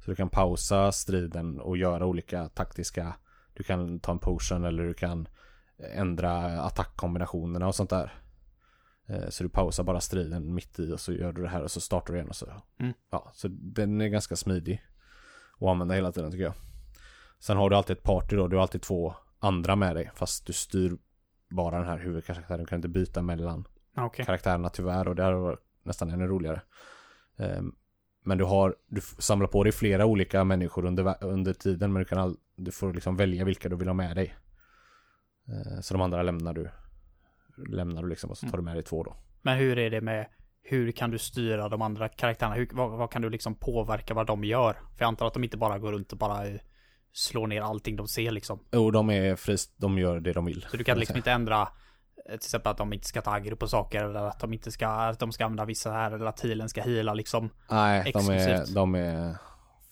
Så 0.04 0.10
du 0.10 0.14
kan 0.16 0.28
pausa 0.28 0.92
striden 0.92 1.60
och 1.60 1.76
göra 1.76 2.06
olika 2.06 2.48
taktiska 2.48 3.16
Du 3.54 3.62
kan 3.62 4.00
ta 4.00 4.12
en 4.12 4.18
potion 4.18 4.64
eller 4.64 4.82
du 4.84 4.94
kan 4.94 5.28
ändra 5.94 6.60
attackkombinationerna 6.62 7.66
och 7.66 7.74
sånt 7.74 7.90
där. 7.90 8.12
Så 9.28 9.42
du 9.42 9.48
pausar 9.48 9.84
bara 9.84 10.00
striden 10.00 10.54
mitt 10.54 10.78
i 10.78 10.92
och 10.92 11.00
så 11.00 11.12
gör 11.12 11.32
du 11.32 11.42
det 11.42 11.48
här 11.48 11.62
och 11.62 11.70
så 11.70 11.80
startar 11.80 12.12
du 12.12 12.18
igen 12.18 12.28
och 12.28 12.36
så. 12.36 12.46
Mm. 12.80 12.92
Ja, 13.10 13.30
så 13.34 13.48
den 13.50 14.00
är 14.00 14.08
ganska 14.08 14.36
smidig. 14.36 14.82
Att 15.60 15.68
använda 15.68 15.94
hela 15.94 16.12
tiden 16.12 16.30
tycker 16.30 16.44
jag. 16.44 16.54
Sen 17.38 17.56
har 17.56 17.70
du 17.70 17.76
alltid 17.76 17.96
ett 17.96 18.02
party 18.02 18.36
då, 18.36 18.48
du 18.48 18.56
har 18.56 18.62
alltid 18.62 18.82
två 18.82 19.14
andra 19.38 19.76
med 19.76 19.96
dig. 19.96 20.10
Fast 20.14 20.46
du 20.46 20.52
styr 20.52 20.96
bara 21.50 21.78
den 21.78 21.86
här 21.88 21.98
huvudkaraktären. 21.98 22.60
Du 22.60 22.66
kan 22.66 22.76
inte 22.76 22.88
byta 22.88 23.22
mellan 23.22 23.68
Ja, 23.94 24.04
Okej. 24.04 24.24
karaktärerna 24.24 24.68
tyvärr 24.68 25.08
och 25.08 25.16
det 25.16 25.22
hade 25.22 25.36
varit 25.36 25.60
nästan 25.82 26.10
ännu 26.10 26.26
roligare. 26.26 26.62
Ehm, 27.36 27.74
Men 28.26 28.38
du 28.38 28.44
har, 28.44 28.76
du 28.86 29.00
samlar 29.00 29.46
på 29.46 29.64
dig 29.64 29.72
flera 29.72 30.06
olika 30.06 30.44
människor 30.44 30.84
under, 30.84 31.24
under 31.24 31.52
tiden 31.52 31.92
men 31.92 32.00
du 32.02 32.04
kan 32.08 32.18
all, 32.18 32.36
du 32.56 32.72
får 32.72 32.92
liksom 32.94 33.16
välja 33.16 33.44
vilka 33.44 33.68
du 33.68 33.76
vill 33.76 33.88
ha 33.88 33.94
med 33.94 34.16
dig. 34.16 34.34
Eh, 35.48 35.80
Så 35.80 35.94
de 35.94 36.00
andra 36.00 36.22
lämnar 36.22 36.54
du, 36.54 36.68
lämnar 37.68 38.02
du 38.02 38.08
liksom 38.08 38.30
och 38.30 38.38
så 38.38 38.48
tar 38.48 38.58
du 38.58 38.64
med 38.64 38.76
dig 38.76 38.82
två 38.82 39.02
då. 39.02 39.16
Men 39.42 39.58
hur 39.58 39.78
är 39.78 39.90
det 39.90 40.00
med 40.00 40.26
hur 40.66 40.92
kan 40.92 41.10
du 41.10 41.18
styra 41.18 41.68
de 41.68 41.82
andra 41.82 42.08
karaktärerna? 42.08 42.54
Hur, 42.54 42.68
vad, 42.72 42.90
vad 42.90 43.10
kan 43.10 43.22
du 43.22 43.30
liksom 43.30 43.54
påverka 43.54 44.14
vad 44.14 44.26
de 44.26 44.44
gör? 44.44 44.72
För 44.72 44.98
jag 44.98 45.08
antar 45.08 45.26
att 45.26 45.34
de 45.34 45.44
inte 45.44 45.56
bara 45.56 45.78
går 45.78 45.92
runt 45.92 46.12
och 46.12 46.18
bara 46.18 46.46
eh, 46.46 46.60
slår 47.12 47.46
ner 47.46 47.62
allting 47.62 47.96
de 47.96 48.08
ser 48.08 48.30
liksom. 48.30 48.58
Och 48.72 48.92
de 48.92 49.10
är 49.10 49.36
frist, 49.36 49.74
de 49.76 49.98
gör 49.98 50.20
det 50.20 50.32
de 50.32 50.44
vill. 50.44 50.66
Så 50.70 50.76
du 50.76 50.84
kan 50.84 50.98
liksom 50.98 51.16
inte 51.16 51.32
ändra 51.32 51.60
eh, 51.60 51.66
till 52.26 52.34
exempel 52.34 52.70
att 52.70 52.78
de 52.78 52.92
inte 52.92 53.06
ska 53.06 53.22
ta 53.22 53.30
aggro 53.30 53.56
på 53.56 53.66
saker 53.68 54.04
eller 54.04 54.24
att 54.24 54.40
de 54.40 54.52
inte 54.52 54.72
ska, 54.72 54.88
att 54.88 55.18
de 55.18 55.32
ska 55.32 55.44
använda 55.44 55.64
vissa 55.64 55.90
här 55.92 56.10
eller 56.10 56.26
att 56.26 56.40
healen 56.40 56.68
ska 56.68 56.82
heala 56.82 57.14
liksom. 57.14 57.50
Nej, 57.70 58.12
de 58.14 58.28
är, 58.30 58.74
de 58.74 58.94
är 58.94 59.36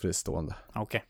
fristående. 0.00 0.54
Okej. 0.74 1.04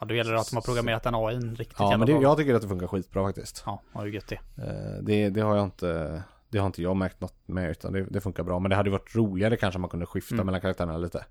Ja, 0.00 0.06
då 0.06 0.14
gäller 0.14 0.32
det 0.32 0.40
att 0.40 0.50
de 0.50 0.56
har 0.56 0.62
programmerat 0.62 1.02
den 1.02 1.14
AIn 1.14 1.56
riktigt 1.56 1.76
Ja, 1.78 1.96
men 1.96 2.06
det, 2.06 2.12
jag 2.12 2.36
tycker 2.36 2.54
att 2.54 2.62
det 2.62 2.68
funkar 2.68 2.86
skitbra 2.86 3.26
faktiskt. 3.26 3.62
Ja, 3.66 3.82
vad 3.92 4.08
gött 4.08 4.28
det. 4.28 4.34
Eh, 4.34 5.02
Det, 5.02 5.28
det 5.28 5.40
har 5.40 5.56
jag 5.56 5.64
inte 5.64 6.22
Det 6.50 6.58
har 6.58 6.66
inte 6.66 6.82
jag 6.82 6.96
märkt 6.96 7.20
något 7.20 7.48
med 7.48 7.70
utan 7.70 7.92
det, 7.92 8.06
det 8.10 8.20
funkar 8.20 8.42
bra 8.42 8.58
Men 8.58 8.70
det 8.70 8.76
hade 8.76 8.90
varit 8.90 9.16
roligare 9.16 9.56
kanske 9.56 9.76
om 9.76 9.80
man 9.80 9.90
kunde 9.90 10.06
skifta 10.06 10.34
Mm. 10.34 10.46
mellan 10.46 10.60
karaktärerna 10.60 10.98
lite 10.98 11.24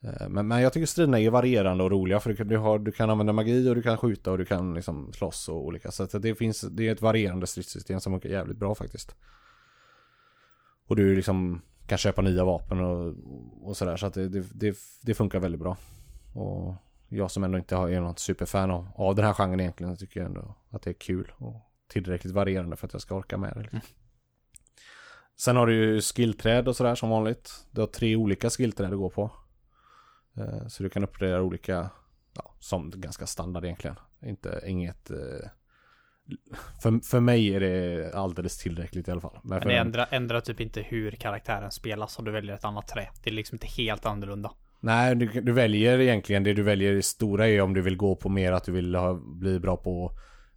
Eh, 0.00 0.28
men, 0.28 0.48
men 0.48 0.62
jag 0.62 0.72
tycker 0.72 0.86
striderna 0.86 1.20
är 1.20 1.30
varierande 1.30 1.84
och 1.84 1.90
roliga 1.90 2.20
för 2.20 2.32
du 2.32 2.44
du, 2.44 2.56
har, 2.56 2.78
du 2.78 2.92
kan 2.92 3.10
använda 3.10 3.32
magi 3.32 3.70
och 3.70 3.74
du 3.74 3.82
kan 3.82 3.96
skjuta 3.96 4.30
och 4.30 4.38
du 4.38 4.44
kan 4.44 4.74
liksom 4.74 5.12
slåss 5.12 5.48
och 5.48 5.66
olika 5.66 5.90
Så 5.90 6.18
det 6.18 6.34
finns 6.34 6.60
Det 6.60 6.88
är 6.88 6.92
ett 6.92 7.02
varierande 7.02 7.46
stridssystem 7.46 8.00
som 8.00 8.12
funkar 8.12 8.28
jävligt 8.28 8.56
bra 8.56 8.74
faktiskt 8.74 9.16
Och 10.86 10.96
du 10.96 11.16
liksom 11.16 11.62
kan 11.86 11.98
köpa 11.98 12.22
nya 12.22 12.44
vapen 12.44 12.80
och, 12.80 13.14
och 13.62 13.76
sådär 13.76 13.96
så 13.96 14.06
att 14.06 14.14
det, 14.14 14.28
det, 14.28 14.76
det, 15.02 15.14
funkar 15.14 15.40
väldigt 15.40 15.60
bra 15.60 15.76
Och 16.34 16.74
jag 17.08 17.30
som 17.30 17.44
ändå 17.44 17.58
inte 17.58 17.76
är 17.76 18.00
något 18.00 18.18
superfan 18.18 18.70
av, 18.70 18.88
av 18.94 19.14
den 19.14 19.24
här 19.24 19.32
genren 19.32 19.60
egentligen 19.60 19.96
tycker 19.96 20.20
jag 20.20 20.26
ändå 20.26 20.54
att 20.70 20.82
det 20.82 20.90
är 20.90 20.94
kul 20.94 21.32
och 21.38 21.56
tillräckligt 21.88 22.32
varierande 22.32 22.76
för 22.76 22.86
att 22.86 22.92
jag 22.92 23.02
ska 23.02 23.14
orka 23.14 23.36
med 23.38 23.52
det. 23.54 23.60
Liksom. 23.60 23.80
Sen 25.38 25.56
har 25.56 25.66
du 25.66 25.74
ju 25.74 26.00
skillträd 26.00 26.68
och 26.68 26.76
sådär 26.76 26.94
som 26.94 27.10
vanligt. 27.10 27.66
Du 27.70 27.80
har 27.80 27.88
tre 27.88 28.16
olika 28.16 28.50
skillträd 28.50 28.92
att 28.92 28.98
gå 28.98 29.10
på. 29.10 29.30
Eh, 30.36 30.66
Så 30.68 30.82
du 30.82 30.88
kan 30.88 31.04
uppgradera 31.04 31.42
olika, 31.42 31.90
ja, 32.34 32.54
som 32.60 32.92
ganska 32.96 33.26
standard 33.26 33.64
egentligen. 33.64 33.96
Inte, 34.22 34.62
inget... 34.66 35.10
eh, 35.10 35.48
För, 36.82 37.04
för 37.04 37.20
mig 37.20 37.54
är 37.54 37.60
det 37.60 38.12
alldeles 38.14 38.58
tillräckligt 38.58 39.08
i 39.08 39.10
alla 39.10 39.20
fall. 39.20 39.38
Men 39.42 39.60
för, 39.60 39.68
det 39.68 39.76
ändrar, 39.76 40.08
ändrar 40.10 40.40
typ 40.40 40.60
inte 40.60 40.82
hur 40.82 41.10
karaktären 41.10 41.70
spelas 41.70 42.18
om 42.18 42.24
du 42.24 42.30
väljer 42.30 42.54
ett 42.54 42.64
annat 42.64 42.88
trä. 42.88 43.08
Det 43.24 43.30
är 43.30 43.34
liksom 43.34 43.54
inte 43.54 43.66
helt 43.66 44.06
annorlunda. 44.06 44.52
Nej, 44.80 45.14
du, 45.14 45.26
du 45.40 45.52
väljer 45.52 46.00
egentligen 46.00 46.44
det 46.44 46.52
du 46.52 46.62
väljer 46.62 46.92
i 46.92 47.02
stora 47.02 47.48
är 47.48 47.60
om 47.60 47.74
du 47.74 47.82
vill 47.82 47.96
gå 47.96 48.16
på 48.16 48.28
mer 48.28 48.52
att 48.52 48.64
du 48.64 48.72
vill 48.72 48.94
ha, 48.94 49.14
bli 49.14 49.60
bra 49.60 49.76
på 49.76 50.12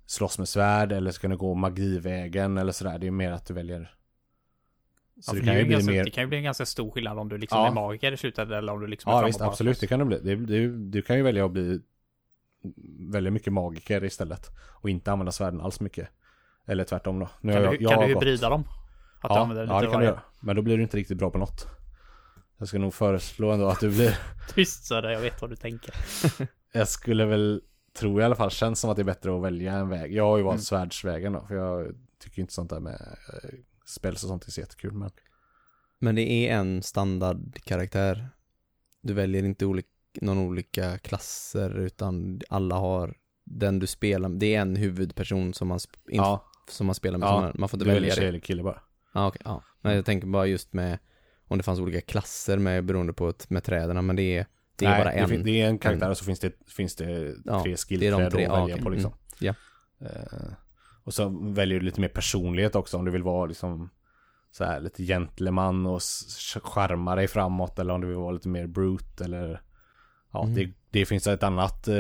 slåss 0.06 0.38
med 0.38 0.50
svärd 0.50 0.92
eller 0.92 1.12
ska 1.12 1.28
du 1.28 1.38
gå 1.38 1.54
magivägen 1.56 2.58
eller 2.58 2.72
sådär. 2.72 3.00
Det 3.00 3.08
är 3.08 3.12
mer 3.12 3.32
att 3.32 3.46
du 3.46 3.54
väljer. 3.54 3.96
Så 5.22 5.36
Ja, 5.36 5.40
det 5.40 5.46
kan 5.46 5.56
är 5.56 5.60
ju 5.60 5.66
bli 5.66 5.74
ganska, 5.74 5.92
mer. 5.92 6.04
det 6.04 6.10
kan 6.12 6.24
ju 6.24 6.28
bli 6.28 6.38
en 6.38 6.44
ganska 6.44 6.66
stor 6.66 6.92
skillnad 6.92 7.20
om 7.20 7.30
du 7.30 7.38
liksom 7.38 7.60
Ja. 7.60 7.68
är 7.68 7.72
magiker 7.74 8.12
i 8.12 8.18
slutet 8.18 8.50
eller 8.52 8.74
om 8.74 8.80
du 8.82 8.88
liksom 8.88 9.10
är 9.12 9.16
Ja 9.16 9.22
och 9.22 9.28
visst, 9.28 9.42
absolut. 9.42 9.80
Det 9.80 9.88
kan 9.88 10.00
det 10.00 10.06
bli. 10.06 10.20
Det, 10.20 10.36
det, 10.36 10.68
du 10.92 11.02
kan 11.02 11.18
ju 11.18 11.24
välja 11.24 11.46
att 11.46 11.52
bli 11.52 11.80
väldigt 13.00 13.34
mycket 13.34 13.54
magiker 13.54 14.04
istället. 14.04 14.48
Och 14.82 14.90
inte 14.90 15.12
använda 15.12 15.32
svärden 15.32 15.62
alls 15.62 15.80
mycket. 15.80 16.10
Eller 16.66 16.84
tvärtom 16.84 17.20
då. 17.20 17.30
Nu 17.42 17.54
Kan, 17.54 17.62
du, 17.62 17.78
jag, 17.80 17.92
kan 17.92 18.02
du 18.02 18.08
hybrida 18.08 18.50
dem? 18.50 18.64
Att 19.22 19.30
du 19.30 19.36
Ja, 19.36 19.46
lite 19.46 19.74
ja 19.74 19.82
det 19.82 19.88
kan 19.88 20.00
du 20.00 20.06
göra. 20.06 20.22
Men 20.40 20.56
då 20.56 20.62
blir 20.62 20.78
du 20.78 20.84
inte 20.84 20.98
riktigt 20.98 21.18
bra 21.18 21.30
på 21.32 21.38
något. 21.38 21.66
Jag 22.58 22.68
ska 22.68 22.80
nog 22.80 22.94
föreslå 22.94 23.52
ändå 23.52 23.68
att 23.68 23.80
du 23.80 23.90
blir 23.90 24.18
Tyst 24.54 24.86
så 24.86 25.02
där, 25.02 25.10
jag 25.10 25.20
vet 25.22 25.42
vad 25.42 25.50
du 25.50 25.56
tänker. 25.56 25.94
Jag 26.72 26.88
skulle 26.88 27.26
väl 27.26 27.62
tro 28.00 28.20
i 28.22 28.24
alla 28.24 28.36
fall, 28.36 28.52
känns 28.52 28.80
som 28.80 28.90
att 28.90 28.96
det 28.96 29.02
är 29.02 29.04
bättre 29.04 29.36
att 29.36 29.42
välja 29.42 29.74
en 29.74 29.90
väg. 29.90 30.14
Jag 30.14 30.24
har 30.24 30.38
ju 30.38 30.44
valt 30.44 30.54
Mm. 30.56 30.62
svärdsvägen 30.62 31.34
då, 31.34 31.46
för 31.48 31.56
jag 31.56 31.96
tycker 32.24 32.42
inte 32.42 32.54
sånt 32.54 32.70
där 32.70 32.80
med 32.80 32.94
eh, 32.94 33.50
spels 33.90 34.24
och 34.24 34.30
sånt 34.30 34.48
är 34.48 34.52
så 34.52 34.60
jättekul. 34.60 34.94
Men 34.94 35.12
Men 36.00 36.16
det 36.16 36.22
är 36.22 36.56
en 36.56 36.84
standardkaraktär. 36.84 38.30
Du 39.02 39.14
väljer 39.14 39.44
inte 39.44 39.66
olik, 39.66 39.86
någon 40.22 40.38
olika 40.38 40.98
klasser 40.98 41.78
utan 41.78 42.42
alla 42.50 42.76
har 42.76 43.18
den 43.44 43.80
du 43.80 43.88
spelar 43.88 44.30
med. 44.30 44.40
Det 44.40 44.56
är 44.56 44.62
en 44.62 44.76
huvudperson 44.76 45.54
som 45.54 45.68
man, 45.68 45.80
ja, 46.06 46.46
som 46.70 46.86
man 46.86 46.96
spelar 46.96 47.18
med. 47.18 47.28
Ja, 47.28 47.52
man, 47.56 47.70
får 47.70 47.78
du 47.78 47.82
inte 47.82 47.94
väljer 47.94 48.02
välja 48.02 48.16
tjej 48.16 48.24
det. 48.24 48.30
eller 48.30 48.40
kille 48.40 48.64
bara. 48.64 48.82
Ja, 49.14 49.28
okej, 49.28 49.42
ja. 49.46 49.64
Men 49.82 49.96
jag 49.96 50.06
tänker 50.06 50.28
bara 50.28 50.46
just 50.46 50.74
med 50.74 51.00
om 51.48 51.58
det 51.58 51.64
fanns 51.64 51.80
olika 51.80 52.02
klasser 52.02 52.58
med 52.58 52.86
beroende 52.86 53.14
på 53.14 53.30
ett, 53.30 53.50
med 53.50 53.64
träden 53.64 54.06
men 54.06 54.16
det 54.16 54.38
är, 54.38 54.46
det 54.76 54.86
är 54.86 54.90
Nej, 54.90 55.04
bara 55.04 55.12
en. 55.12 55.30
Det, 55.30 55.38
det 55.38 55.62
är 55.62 55.68
en 55.68 55.80
karaktär 55.80 56.10
och 56.10 56.18
så 56.18 56.26
finns 56.26 56.40
det, 56.40 56.54
finns 56.68 56.96
det 56.96 57.36
Ja, 57.46 57.64
tre 57.64 57.72
är 57.72 57.78
skillträd 57.78 58.12
de 58.12 58.24
att 58.24 58.34
ja, 58.34 58.40
välja 58.40 58.76
okej, 58.76 58.84
på 58.84 58.90
liksom. 58.90 59.12
mm, 59.12 59.20
ja. 59.40 59.54
Eh, 60.08 60.52
och 61.04 61.14
så 61.14 61.30
väljer 61.42 61.80
du 61.80 61.86
lite 61.86 62.02
mer 62.02 62.08
personlighet 62.10 62.76
också 62.76 62.98
om 62.98 63.06
du 63.06 63.12
vill 63.12 63.24
vara 63.24 63.46
liksom 63.46 63.90
så 64.52 64.64
här 64.64 64.80
lite 64.80 65.04
gentleman 65.04 65.86
och 65.86 66.02
charma 66.64 67.16
dig 67.16 67.28
framåt 67.28 67.80
eller 67.80 67.94
om 67.94 68.02
du 68.02 68.08
vill 68.08 68.16
vara 68.18 68.32
lite 68.32 68.50
mer 68.50 68.68
brute 68.68 69.24
eller 69.26 69.62
Ja, 70.32 70.44
Mm. 70.44 70.56
det, 70.56 70.74
det 70.92 71.06
finns 71.06 71.28
ett 71.28 71.44
annat 71.44 71.88
eh, 71.88 71.96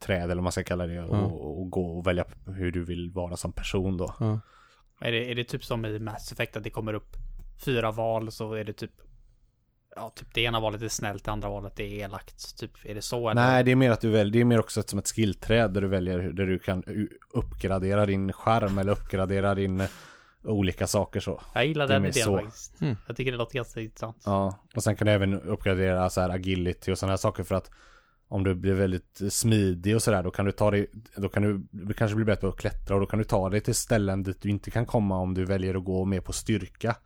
träd 0.00 0.22
eller 0.24 0.34
vad 0.34 0.42
man 0.42 0.52
ska 0.52 0.64
kalla 0.64 0.86
det 0.86 1.02
och, 1.02 1.16
Ja. 1.16 1.20
och 1.24 1.70
gå 1.70 1.98
och 1.98 2.06
välja 2.06 2.24
hur 2.46 2.72
du 2.72 2.84
vill 2.84 3.10
vara 3.10 3.36
som 3.36 3.52
person 3.52 3.96
då. 3.96 4.14
Ja. 4.20 4.40
Är 5.00 5.12
det, 5.12 5.30
är 5.30 5.34
det 5.34 5.44
typ 5.44 5.64
som 5.64 5.84
i 5.84 5.98
Mass 5.98 6.32
Effect 6.32 6.56
att 6.56 6.62
det 6.64 6.70
kommer 6.70 6.94
upp 6.94 7.16
fyra 7.64 7.90
val 7.92 8.30
så 8.32 8.52
är 8.52 8.64
det 8.64 8.72
typ 8.72 8.90
Ja, 9.96 10.12
typ 10.14 10.34
det 10.34 10.40
ena 10.40 10.60
valet 10.60 10.82
är 10.82 10.88
snällt, 10.88 11.24
det 11.24 11.30
andra 11.30 11.48
valet 11.48 11.80
är 11.80 11.84
elakt. 11.84 12.58
Typ, 12.58 12.70
är 12.84 12.94
det 12.94 13.02
så 13.02 13.28
eller? 13.28 13.42
Nej, 13.42 13.64
det 13.64 13.70
är 13.70 13.76
mer 13.76 13.90
att 13.90 14.00
du 14.00 14.10
väljer, 14.10 14.32
det 14.32 14.40
är 14.40 14.44
mer 14.44 14.58
också 14.58 14.80
ett, 14.80 14.90
som 14.90 14.98
ett 14.98 15.08
skillträd 15.08 15.72
där 15.72 15.80
du 15.80 15.88
väljer 15.88 16.18
där 16.18 16.46
du 16.46 16.58
kan 16.58 16.82
uppgradera 17.30 18.06
din 18.06 18.32
skärm 18.32 18.78
eller 18.78 18.92
uppgradera 18.92 19.54
din 19.54 19.80
eh, 19.80 19.88
olika 20.44 20.86
saker 20.86 21.20
så. 21.20 21.40
Jag 21.54 21.66
gillar 21.66 21.88
det 21.88 21.94
är 21.94 22.00
den 22.00 22.10
idén 22.10 22.24
så. 22.24 22.38
faktiskt. 22.38 22.80
Mm. 22.80 22.96
Jag 23.06 23.16
tycker 23.16 23.32
det 23.32 23.38
låter 23.38 23.54
ganska 23.54 23.80
intressant. 23.80 24.22
Ja, 24.24 24.58
och 24.74 24.82
sen 24.82 24.96
kan 24.96 25.06
du 25.06 25.12
även 25.12 25.40
uppgradera 25.40 26.10
så 26.10 26.20
här 26.20 26.30
agility 26.30 26.92
och 26.92 26.98
sådana 26.98 27.12
här 27.12 27.16
saker 27.16 27.42
för 27.42 27.54
att 27.54 27.70
om 28.28 28.44
du 28.44 28.54
blir 28.54 28.74
väldigt 28.74 29.20
smidig 29.30 29.94
och 29.94 30.02
sådär 30.02 30.22
då 30.22 30.30
kan 30.30 30.44
du 30.44 30.52
ta 30.52 30.70
dig, 30.70 30.86
då 31.16 31.28
kan 31.28 31.42
du, 31.42 31.66
du 31.70 31.94
kanske 31.94 32.14
blir 32.14 32.26
bättre 32.26 32.40
på 32.40 32.48
att 32.48 32.56
klättra 32.56 32.94
och 32.94 33.00
då 33.00 33.06
kan 33.06 33.18
du 33.18 33.24
ta 33.24 33.48
dig 33.48 33.60
till 33.60 33.74
ställen 33.74 34.22
dit 34.22 34.42
du 34.42 34.48
inte 34.48 34.70
kan 34.70 34.86
komma 34.86 35.18
om 35.18 35.34
du 35.34 35.44
väljer 35.44 35.74
att 35.74 35.84
gå 35.84 36.04
mer 36.04 36.20
på 36.20 36.32
styrka. 36.32 36.96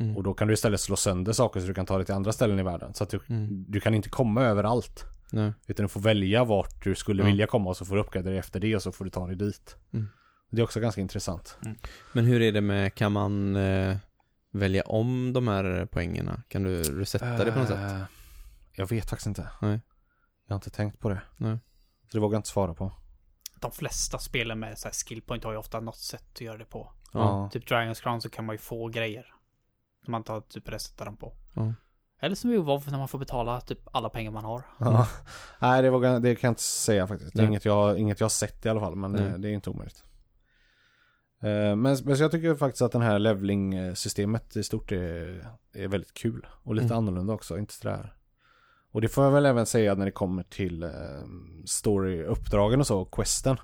Mm. 0.00 0.16
Och 0.16 0.22
då 0.22 0.34
kan 0.34 0.48
du 0.48 0.54
istället 0.54 0.80
slå 0.80 0.96
sönder 0.96 1.32
saker 1.32 1.60
så 1.60 1.66
du 1.66 1.74
kan 1.74 1.86
ta 1.86 1.96
dig 1.96 2.06
till 2.06 2.14
andra 2.14 2.32
ställen 2.32 2.58
i 2.58 2.62
världen. 2.62 2.94
Så 2.94 3.04
att 3.04 3.10
du, 3.10 3.20
Mm. 3.28 3.64
du 3.68 3.80
kan 3.80 3.94
inte 3.94 4.08
komma 4.08 4.42
överallt. 4.42 5.04
Nej. 5.32 5.52
Utan 5.66 5.84
du 5.84 5.88
får 5.88 6.00
välja 6.00 6.44
vart 6.44 6.84
du 6.84 6.94
skulle 6.94 7.22
Ja. 7.22 7.26
vilja 7.26 7.46
komma 7.46 7.70
och 7.70 7.76
så 7.76 7.84
får 7.84 7.94
du 7.94 8.00
uppgradera 8.00 8.36
efter 8.38 8.60
det 8.60 8.76
och 8.76 8.82
så 8.82 8.92
får 8.92 9.04
du 9.04 9.10
ta 9.10 9.26
dig 9.26 9.36
dit. 9.36 9.76
Mm. 9.92 10.08
Det 10.50 10.60
är 10.60 10.64
också 10.64 10.80
ganska 10.80 11.00
intressant. 11.00 11.58
Men 12.12 12.24
hur 12.24 12.42
är 12.42 12.52
det 12.52 12.60
med, 12.60 12.94
kan 12.94 13.12
man 13.12 13.56
eh, 13.56 13.96
välja 14.50 14.82
om 14.82 15.32
de 15.32 15.48
här 15.48 15.86
poängerna? 15.86 16.42
Kan 16.48 16.62
du 16.62 16.82
resetta 16.82 17.44
det 17.44 17.52
på 17.52 17.58
något 17.58 17.68
sätt? 17.68 17.92
Eh, 17.92 18.00
Jag 18.72 18.86
vet 18.88 19.10
faktiskt 19.10 19.26
inte. 19.26 19.48
Nej. 19.62 19.80
Jag 20.46 20.54
har 20.54 20.56
inte 20.58 20.70
tänkt 20.70 21.00
på 21.00 21.08
det. 21.08 21.22
Nej. 21.36 21.58
Så 22.10 22.16
det 22.16 22.20
vågar 22.20 22.34
jag 22.34 22.38
inte 22.38 22.48
svara 22.48 22.74
på. 22.74 22.92
De 23.60 23.70
flesta 23.70 24.18
spelen 24.18 24.58
med 24.58 24.78
så 24.78 24.88
här 24.88 24.92
skillpoint 24.92 25.44
har 25.44 25.52
ju 25.52 25.58
ofta 25.58 25.80
något 25.80 25.96
sätt 25.98 26.24
att 26.34 26.40
göra 26.40 26.58
det 26.58 26.64
på. 26.64 26.92
Ja. 27.12 27.50
Typ 27.52 27.68
Dragons 27.68 28.00
Crown 28.00 28.20
så 28.20 28.30
kan 28.30 28.44
man 28.44 28.54
ju 28.54 28.58
få 28.58 28.88
grejer. 28.88 29.26
Som 30.04 30.12
man 30.12 30.22
tar 30.24 30.40
typ 30.40 30.68
resetar 30.68 31.06
på. 31.12 31.32
Ja. 31.54 31.74
Eller 32.20 32.34
som 32.36 32.50
i 32.50 32.56
WoW 32.56 32.82
när 32.90 32.98
man 32.98 33.08
får 33.08 33.18
betala 33.18 33.60
typ 33.60 33.78
alla 33.92 34.08
pengar 34.08 34.30
man 34.30 34.44
har. 34.44 34.62
Ja. 34.78 35.08
Nej, 35.58 35.82
det, 35.82 35.90
vågar, 35.90 36.20
det 36.20 36.34
kan 36.34 36.48
jag 36.48 36.52
inte 36.52 36.62
säga 36.62 37.06
faktiskt. 37.06 37.32
Det 37.32 37.38
är 37.38 37.42
Nej. 37.42 37.48
inget 37.48 37.64
jag, 37.64 37.98
inget 37.98 38.20
jag 38.20 38.24
har 38.24 38.30
sett 38.30 38.66
i 38.66 38.68
alla 38.68 38.80
fall, 38.80 38.96
men 38.96 39.12
det, 39.12 39.38
det 39.38 39.48
är 39.48 39.52
inte 39.52 39.70
omöjligt. 39.70 40.04
Eh, 41.42 41.76
Men, 41.76 41.96
men 42.04 42.16
jag 42.16 42.30
tycker 42.30 42.54
faktiskt 42.54 42.82
att 42.82 42.92
den 42.92 43.02
här 43.02 43.18
leveling-systemet 43.18 44.56
i 44.56 44.62
stort 44.64 44.92
är, 44.92 45.48
är 45.72 45.88
väldigt 45.88 46.14
kul. 46.14 46.46
Och 46.62 46.74
lite 46.74 46.86
Mm. 46.86 46.98
annorlunda 46.98 47.32
också, 47.32 47.58
inte 47.58 47.74
sådär. 47.74 48.16
Och 48.92 49.00
det 49.00 49.08
får 49.08 49.24
jag 49.24 49.30
väl 49.30 49.46
även 49.46 49.66
säga 49.66 49.94
när 49.94 50.04
det 50.04 50.10
kommer 50.12 50.42
till 50.42 50.82
eh, 50.82 50.90
story-uppdragen 51.66 52.80
och 52.80 52.86
så, 52.86 53.00
och 53.00 53.14
questen. 53.14 53.56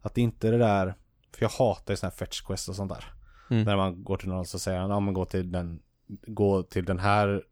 Att 0.00 0.14
det 0.14 0.20
inte 0.20 0.48
är 0.48 0.52
det 0.52 0.58
där, 0.58 0.94
för 1.34 1.42
jag 1.42 1.48
hatar 1.50 1.92
ju 1.92 1.96
sådana 1.96 2.10
här 2.10 2.16
fetch 2.16 2.40
quest 2.40 2.68
och 2.68 2.76
sånt 2.76 2.92
där. 2.92 3.04
Mm. 3.50 3.64
När 3.64 3.76
man 3.76 4.04
går 4.04 4.16
till 4.16 4.28
någon 4.28 4.46
så 4.46 4.58
säger 4.58 4.78
han, 4.80 4.90
ja 4.90 5.00
men 5.00 5.14
gå 5.14 5.24
till 5.24 5.52
den, 5.52 5.80
gå 6.26 6.62
till 6.62 6.84
den 6.84 6.98
här 6.98 7.42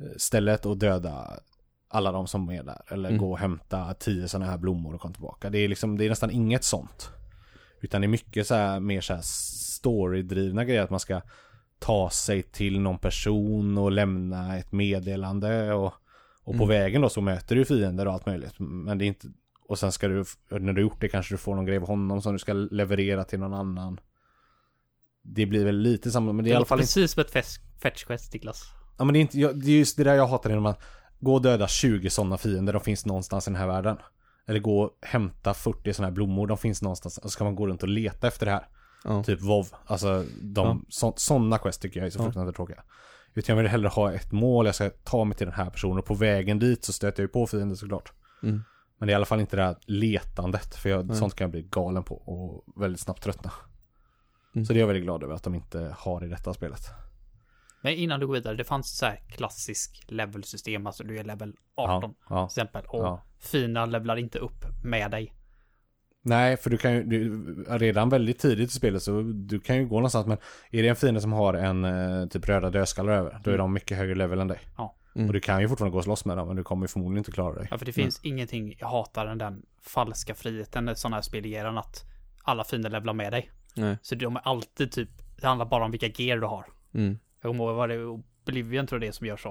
eh, 0.00 0.06
stället 0.16 0.66
och 0.66 0.76
döda 0.78 1.40
alla 1.88 2.12
de 2.12 2.26
som 2.26 2.50
är 2.50 2.62
där. 2.62 2.82
Eller 2.88 3.08
Mm. 3.08 3.20
gå 3.20 3.30
och 3.32 3.38
hämta 3.38 3.94
tio 3.94 4.28
sådana 4.28 4.50
här 4.50 4.58
blommor 4.58 4.94
och 4.94 5.00
kom 5.00 5.12
tillbaka. 5.12 5.50
Det 5.50 5.58
är 5.58 5.68
liksom, 5.68 5.98
det 5.98 6.04
är 6.04 6.08
nästan 6.08 6.30
inget 6.30 6.64
sånt. 6.64 7.10
Utan 7.80 8.00
det 8.00 8.06
är 8.06 8.08
mycket 8.08 8.46
så 8.46 8.54
här, 8.54 8.80
mer 8.80 9.00
så 9.00 9.14
här 9.14 9.20
storydrivna 9.22 10.64
grejer. 10.64 10.82
Att 10.82 10.90
man 10.90 11.00
ska 11.00 11.20
ta 11.78 12.10
sig 12.10 12.42
till 12.42 12.80
någon 12.80 12.98
person 12.98 13.78
och 13.78 13.92
lämna 13.92 14.58
ett 14.58 14.72
meddelande. 14.72 15.72
Och, 15.72 15.92
och 16.44 16.56
på 16.56 16.64
Mm. 16.64 16.68
vägen 16.68 17.02
då 17.02 17.08
så 17.08 17.20
möter 17.20 17.56
du 17.56 17.64
fiender 17.64 18.06
och 18.06 18.12
allt 18.12 18.26
möjligt. 18.26 18.54
Men 18.58 18.98
det 18.98 19.04
är 19.04 19.06
inte, 19.06 19.28
och 19.68 19.78
sen 19.78 19.92
ska 19.92 20.08
du, 20.08 20.24
när 20.48 20.72
du 20.72 20.80
gjort 20.82 21.00
det 21.00 21.08
kanske 21.08 21.34
du 21.34 21.38
får 21.38 21.54
någon 21.54 21.66
grej 21.66 21.76
av 21.76 21.86
honom 21.86 22.22
som 22.22 22.32
du 22.32 22.38
ska 22.38 22.52
leverera 22.52 23.24
till 23.24 23.38
någon 23.38 23.54
annan. 23.54 24.00
Det 25.34 25.46
blir 25.46 25.64
väl 25.64 25.76
lite 25.78 26.10
samma, 26.10 26.32
men 26.32 26.44
det 26.44 26.50
är 26.50 26.52
i 26.52 26.56
alla 26.56 26.64
fall 26.64 26.78
inte 26.80 26.86
precis 26.86 27.12
som 27.12 27.20
ett 27.20 27.30
fetch, 27.80 28.04
quest 28.04 28.32
Niklas. 28.32 28.64
Ja 28.98 29.04
men 29.04 29.12
det 29.12 29.18
är 29.18 29.20
inte, 29.20 29.40
jag- 29.40 29.60
det 29.60 29.66
är 29.72 29.78
just 29.78 29.96
det 29.96 30.04
där 30.04 30.14
jag 30.14 30.26
hatar 30.26 30.50
när 30.50 30.60
man 30.60 30.74
går 31.20 31.34
och 31.34 31.42
dödar 31.42 31.66
20 31.66 32.10
sådana 32.10 32.38
fiender, 32.38 32.72
de 32.72 32.80
finns 32.82 33.06
någonstans 33.06 33.48
i 33.48 33.50
den 33.50 33.60
här 33.60 33.66
världen. 33.66 33.96
Eller 34.46 34.60
gå 34.60 34.82
och 34.82 34.90
hämta 35.02 35.54
40 35.54 35.92
sådana 35.92 36.08
här 36.08 36.14
blommor, 36.14 36.46
de 36.46 36.58
finns 36.58 36.82
någonstans. 36.82 37.18
Och 37.18 37.22
så 37.22 37.30
ska 37.30 37.44
man 37.44 37.54
gå 37.56 37.66
runt 37.66 37.82
och 37.82 37.88
leta 37.88 38.28
efter 38.28 38.46
det 38.46 38.52
här. 38.52 38.68
Ja. 39.04 39.24
Typ 39.24 39.40
WoW. 39.42 39.66
Alltså 39.86 40.24
de, 40.42 40.86
så, 40.88 41.12
sådana 41.16 41.58
quest 41.58 41.82
tycker 41.82 42.00
jag 42.00 42.06
är 42.06 42.10
så 42.10 42.18
Ja. 42.18 42.24
fruktansvärt 42.24 42.56
tråkiga. 42.56 42.82
Utan 43.34 43.56
jag 43.56 43.62
vill 43.62 43.70
hellre 43.70 43.88
ha 43.88 44.12
ett 44.12 44.32
mål, 44.32 44.66
jag 44.66 44.74
ska 44.74 44.90
ta 44.90 45.24
mig 45.24 45.36
till 45.36 45.46
den 45.46 45.54
här 45.54 45.70
personen 45.70 45.98
och 45.98 46.04
på 46.04 46.14
vägen 46.14 46.58
dit 46.58 46.84
så 46.84 46.92
stöter 46.92 47.22
jag 47.22 47.28
ju 47.28 47.32
på 47.32 47.46
fiender 47.46 47.76
såklart. 47.76 48.12
Mm. 48.42 48.62
Men 48.98 49.06
det 49.06 49.10
är 49.10 49.12
i 49.12 49.16
alla 49.16 49.24
fall 49.24 49.40
inte 49.40 49.56
det 49.56 49.62
här 49.62 49.76
letandet, 49.86 50.74
för 50.74 50.88
jag, 50.90 51.06
Nej. 51.06 51.16
sånt 51.16 51.34
kan 51.34 51.44
jag 51.44 51.50
bli 51.50 51.62
galen 51.62 52.02
på 52.02 52.14
och 52.14 52.80
väldigt 52.82 53.00
snabbt 53.00 53.22
tröttna. 53.22 53.50
Mm. 54.54 54.64
Så 54.64 54.72
det 54.72 54.78
är 54.78 54.80
jag 54.80 54.86
väldigt 54.86 55.04
glad 55.04 55.22
över 55.22 55.34
att 55.34 55.42
de 55.42 55.54
inte 55.54 55.94
har 55.98 56.24
i 56.24 56.28
detta 56.28 56.54
spelet. 56.54 56.80
Men 57.80 57.92
innan 57.92 58.20
du 58.20 58.26
går 58.26 58.34
vidare, 58.34 58.56
det 58.56 58.64
fanns 58.64 58.98
så 58.98 59.06
här 59.06 59.20
klassisk 59.28 60.04
levelsystem, 60.06 60.86
alltså 60.86 61.04
du 61.04 61.18
är 61.18 61.24
level 61.24 61.54
18 61.74 62.14
Ja, 62.28 62.34
ja, 62.36 62.48
till 62.48 62.60
exempel. 62.60 62.84
Och 62.88 63.04
ja. 63.04 63.22
fina 63.38 63.86
levlar 63.86 64.16
inte 64.16 64.38
upp 64.38 64.64
med 64.84 65.10
dig. 65.10 65.34
Nej, 66.22 66.56
för 66.56 66.70
du 66.70 66.76
kan 66.76 66.92
ju, 66.92 67.02
du, 67.02 67.64
redan 67.68 68.08
väldigt 68.08 68.38
tidigt 68.38 68.70
i 68.70 68.72
spelet 68.72 69.02
så 69.02 69.22
du 69.22 69.60
kan 69.60 69.76
ju 69.76 69.86
gå 69.86 69.96
någonstans 69.96 70.26
men 70.26 70.38
är 70.70 70.82
det 70.82 70.88
en 70.88 70.96
fiende 70.96 71.20
som 71.20 71.32
har 71.32 71.54
en 71.54 71.84
eh, 71.84 72.26
typ 72.26 72.48
röda 72.48 72.70
dödskallar 72.70 73.12
över, 73.12 73.40
då 73.44 73.50
är 73.50 73.58
de 73.58 73.72
mycket 73.72 73.98
högre 73.98 74.14
level 74.14 74.40
än 74.40 74.48
dig. 74.48 74.60
Ja. 74.76 74.94
Mm. 75.14 75.26
Och 75.28 75.32
du 75.32 75.40
kan 75.40 75.60
ju 75.60 75.68
fortfarande 75.68 75.92
gå 75.92 75.98
och 75.98 76.04
slåss 76.04 76.24
med 76.24 76.36
dem 76.36 76.46
men 76.46 76.56
du 76.56 76.64
kommer 76.64 76.84
ju 76.84 76.88
förmodligen 76.88 77.18
inte 77.18 77.32
klara 77.32 77.54
dig. 77.54 77.68
Ja, 77.70 77.78
för 77.78 77.86
det 77.86 77.92
finns 77.92 78.20
ingenting 78.22 78.76
jag 78.78 78.88
hatar 78.88 79.26
än 79.26 79.38
den 79.38 79.62
falska 79.82 80.34
friheten 80.34 80.96
sådana 80.96 81.16
här 81.16 81.22
spel 81.22 81.46
ger 81.46 81.64
en 81.64 81.78
att 81.78 82.04
alla 82.42 82.64
fiender 82.64 82.90
levlar 82.90 83.12
med 83.12 83.32
dig. 83.32 83.50
Nej. 83.78 83.96
Så 84.02 84.14
de 84.14 84.36
är 84.36 84.40
alltid 84.44 84.92
typ, 84.92 85.08
det 85.40 85.46
handlar 85.46 85.66
bara 85.66 85.84
om 85.84 85.90
vilka 85.90 86.06
gear 86.22 86.38
du 86.38 86.46
har. 86.46 86.66
Mm. 86.94 87.18
Jag 87.42 87.50
kommer 87.50 87.64
ihåg, 87.64 87.74
vad 87.76 87.88
det 87.88 87.94
är 87.94 88.06
Oblivion 88.08 88.86
tror 88.86 88.96
jag 88.96 89.06
det 89.08 89.10
är 89.10 89.12
som 89.12 89.26
gör 89.26 89.36
så. 89.36 89.48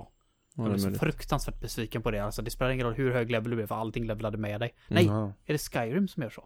Ja, 0.55 0.63
Jag 0.63 0.71
det 0.71 0.75
blev 0.75 0.87
är 0.87 0.93
så 0.93 0.99
fruktansvärt 0.99 1.59
besviken 1.59 2.01
på 2.01 2.11
det. 2.11 2.19
Alltså 2.19 2.41
det 2.41 2.51
spelar 2.51 2.71
ingen 2.71 2.85
roll 2.85 2.95
hur 2.95 3.13
hög 3.13 3.31
level 3.31 3.51
du 3.51 3.61
är 3.63 3.67
för 3.67 3.75
allting 3.75 4.07
levlade 4.07 4.37
med 4.37 4.59
dig. 4.61 4.73
Mm. 4.89 5.05
Nej, 5.05 5.05
Ja. 5.15 5.33
är 5.45 5.53
det 5.53 5.57
Skyrim 5.57 6.07
som 6.07 6.23
gör 6.23 6.29
så? 6.29 6.45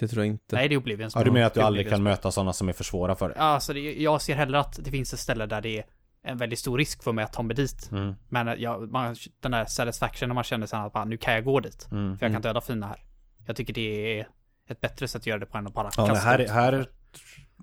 Det 0.00 0.08
tror 0.08 0.24
jag 0.24 0.32
inte. 0.32 0.56
Nej, 0.56 0.68
det 0.68 0.74
är 0.74 0.76
Oblivion 0.76 1.10
som 1.10 1.18
Ja, 1.20 1.24
du 1.24 1.30
menar 1.30 1.46
att 1.46 1.54
du 1.54 1.60
aldrig 1.60 1.88
kan 1.90 2.02
möta 2.02 2.30
sådana 2.30 2.52
som 2.52 2.68
är 2.68 2.72
för 2.72 2.84
svåra 2.84 3.14
för 3.14 3.28
dig? 3.28 3.36
Ja, 3.38 3.44
alltså 3.44 3.72
det, 3.72 3.80
jag 4.02 4.22
ser 4.22 4.34
hellre 4.36 4.58
att 4.60 4.84
det 4.84 4.90
finns 4.90 5.12
ett 5.14 5.20
ställe 5.20 5.46
där 5.46 5.60
det 5.60 5.78
är 5.78 5.84
en 6.22 6.38
väldigt 6.38 6.58
stor 6.58 6.78
risk 6.78 7.02
för 7.02 7.12
mig 7.12 7.24
att 7.24 7.32
ta 7.32 7.42
mig 7.42 7.56
dit. 7.56 7.88
Mm, 7.92 8.14
Men 8.28 8.60
jag, 8.60 8.90
man, 8.92 9.16
den 9.40 9.50
där 9.52 9.64
satisfaction 9.64 10.28
när 10.28 10.34
man 10.34 10.44
känner 10.44 10.66
sen 10.66 10.80
att 10.80 10.92
bara, 10.92 11.04
nu 11.04 11.16
kan 11.16 11.34
jag 11.34 11.44
gå 11.44 11.60
dit. 11.60 11.88
mm. 11.92 12.18
För 12.18 12.26
jag 12.26 12.32
kan 12.32 12.42
döda 12.42 12.60
fina 12.60 12.86
här. 12.86 13.00
Jag 13.46 13.56
tycker 13.56 13.74
det 13.74 14.20
är 14.20 14.28
ett 14.68 14.80
bättre 14.80 15.08
sätt 15.08 15.22
att 15.22 15.26
göra 15.26 15.38
det 15.38 15.46
på 15.46 15.58
än 15.58 15.66
att 15.66 15.74
bara 15.74 15.90
Ja, 15.96 16.02
men 16.06 16.14
kasta 16.14 16.28
här, 16.30 16.38
ut. 16.38 16.50
här 16.50 16.72
är 16.72 16.86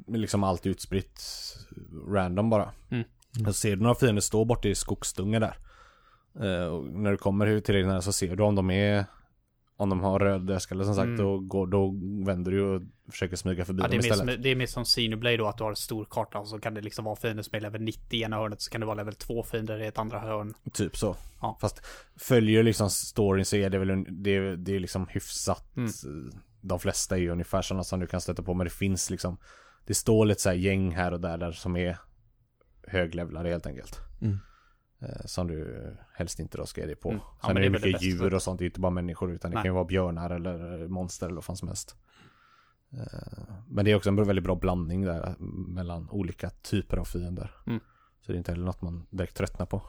liksom 0.08 0.44
allt 0.44 0.66
utspritt 0.66 1.22
random 2.08 2.50
bara. 2.50 2.72
Mm. 2.92 3.04
Och 3.48 3.56
ser 3.56 3.76
du 3.76 3.82
några 3.82 3.96
fiender 3.96 4.22
stå 4.22 4.46
borta 4.46 4.68
i 4.68 4.76
skogsdungar 4.76 5.40
där. 5.40 5.56
eh, 6.46 6.66
Och 6.66 6.86
när 6.86 7.12
du 7.12 7.18
kommer 7.18 7.60
till 7.60 7.76
dig 7.76 8.02
så 8.02 8.12
ser 8.14 8.36
du 8.36 8.44
om 8.44 8.56
de 8.56 8.72
är 8.72 9.06
om 9.78 9.90
de 9.90 10.00
har 10.00 10.20
röd 10.20 10.42
dödskalle 10.48 10.86
som 10.86 10.96
sagt 10.96 11.06
Mm. 11.06 11.18
då, 11.18 11.40
går, 11.40 11.68
då 11.68 11.88
vänder 12.26 12.52
du 12.52 12.62
och 12.62 12.82
försöker 13.12 13.36
smyga 13.36 13.66
förbi 13.66 13.82
Ja, 13.84 13.88
dem 13.88 14.00
istället. 14.00 14.18
som, 14.36 14.44
det 14.44 14.50
är 14.50 14.56
mer 14.56 14.66
som 14.66 14.84
Xenoblade 14.84 15.38
då, 15.38 15.48
att 15.48 15.58
du 15.58 15.64
har 15.64 15.70
en 15.70 15.76
stor 15.76 16.06
karta 16.10 16.40
och 16.40 16.48
så 16.48 16.60
kan 16.60 16.74
det 16.74 16.82
liksom 16.82 17.06
vara 17.06 17.16
fiender 17.16 17.44
som 17.44 17.56
är 17.56 17.62
level 17.62 17.82
90 17.82 18.20
i 18.20 18.24
ena 18.24 18.36
hörnet, 18.38 18.62
så 18.62 18.72
kan 18.72 18.82
det 18.82 18.88
vara 18.88 18.96
level 18.96 19.16
2 19.16 19.44
fiender 19.44 19.82
i 19.84 19.88
ett 19.88 19.98
andra 19.98 20.20
hörn. 20.20 20.54
Typ 20.74 20.98
så. 20.98 21.16
Ja. 21.42 21.58
Fast 21.62 21.82
följer 22.16 22.64
liksom 22.64 22.90
storyn 22.90 23.46
så 23.46 23.56
är 23.56 23.70
det 23.70 23.78
väl 23.80 24.06
det, 24.10 24.56
det 24.56 24.76
är 24.76 24.80
liksom 24.80 25.08
hyfsat. 25.10 25.78
Mm. 25.78 25.92
De 26.62 26.80
flesta 26.80 27.16
är 27.16 27.20
ju 27.20 27.30
ungefär 27.30 27.62
sådana 27.62 27.84
som 27.84 28.00
du 28.00 28.08
kan 28.08 28.22
stöta 28.22 28.44
på 28.44 28.54
men 28.54 28.64
det 28.66 28.72
finns 28.74 29.10
liksom 29.10 29.38
Det 29.86 29.94
står 29.94 30.26
lite 30.26 30.42
så 30.42 30.50
här 30.50 30.56
gäng 30.56 30.92
här 30.92 31.12
och 31.12 31.22
där, 31.22 31.38
där 31.38 31.52
som 31.52 31.76
är 31.76 31.98
höglevlade 32.88 33.50
helt 33.50 33.66
enkelt. 33.66 34.00
Mm. 34.22 34.38
Eh, 35.02 35.26
Som 35.26 35.48
du 35.48 35.88
helst 36.14 36.40
inte 36.40 36.58
då 36.58 36.66
ska 36.66 36.82
ge 36.82 36.88
dig 36.88 36.96
på. 36.96 37.10
Mm. 37.10 37.22
Ja, 37.42 37.48
Sen 37.48 37.58
är 37.58 37.62
det 37.62 37.70
det 37.70 37.78
det 37.80 37.86
mycket 37.88 38.02
djur 38.02 38.34
och 38.34 38.42
sånt, 38.42 38.60
det 38.60 38.64
är 38.64 38.66
inte 38.66 38.80
bara 38.80 38.92
människor 38.92 39.32
utan 39.32 39.52
det 39.52 39.56
Nej. 39.56 39.64
kan 39.64 39.70
ju 39.70 39.74
vara 39.74 39.86
björnar 39.86 40.30
eller 40.30 40.88
monster 40.88 41.26
eller 41.26 41.36
vad 41.36 41.44
fan 41.46 41.58
som 41.58 41.68
helst. 41.68 41.96
Eh, 42.94 43.44
Men 43.68 43.86
det 43.86 43.92
är 43.92 43.96
också 43.96 44.10
en 44.10 44.16
väldigt 44.16 44.44
bra 44.46 44.56
blandning 44.56 45.02
där 45.06 45.28
eh, 45.28 45.34
mellan 45.68 46.10
olika 46.10 46.50
typer 46.50 46.98
av 46.98 47.06
fiender. 47.06 47.52
Mm. 47.68 47.80
Så 48.22 48.32
det 48.32 48.36
är 48.36 48.38
inte 48.38 48.52
heller 48.52 48.66
något 48.66 48.82
man 48.82 49.08
direkt 49.10 49.38
tröttnar 49.38 49.66
på. 49.66 49.82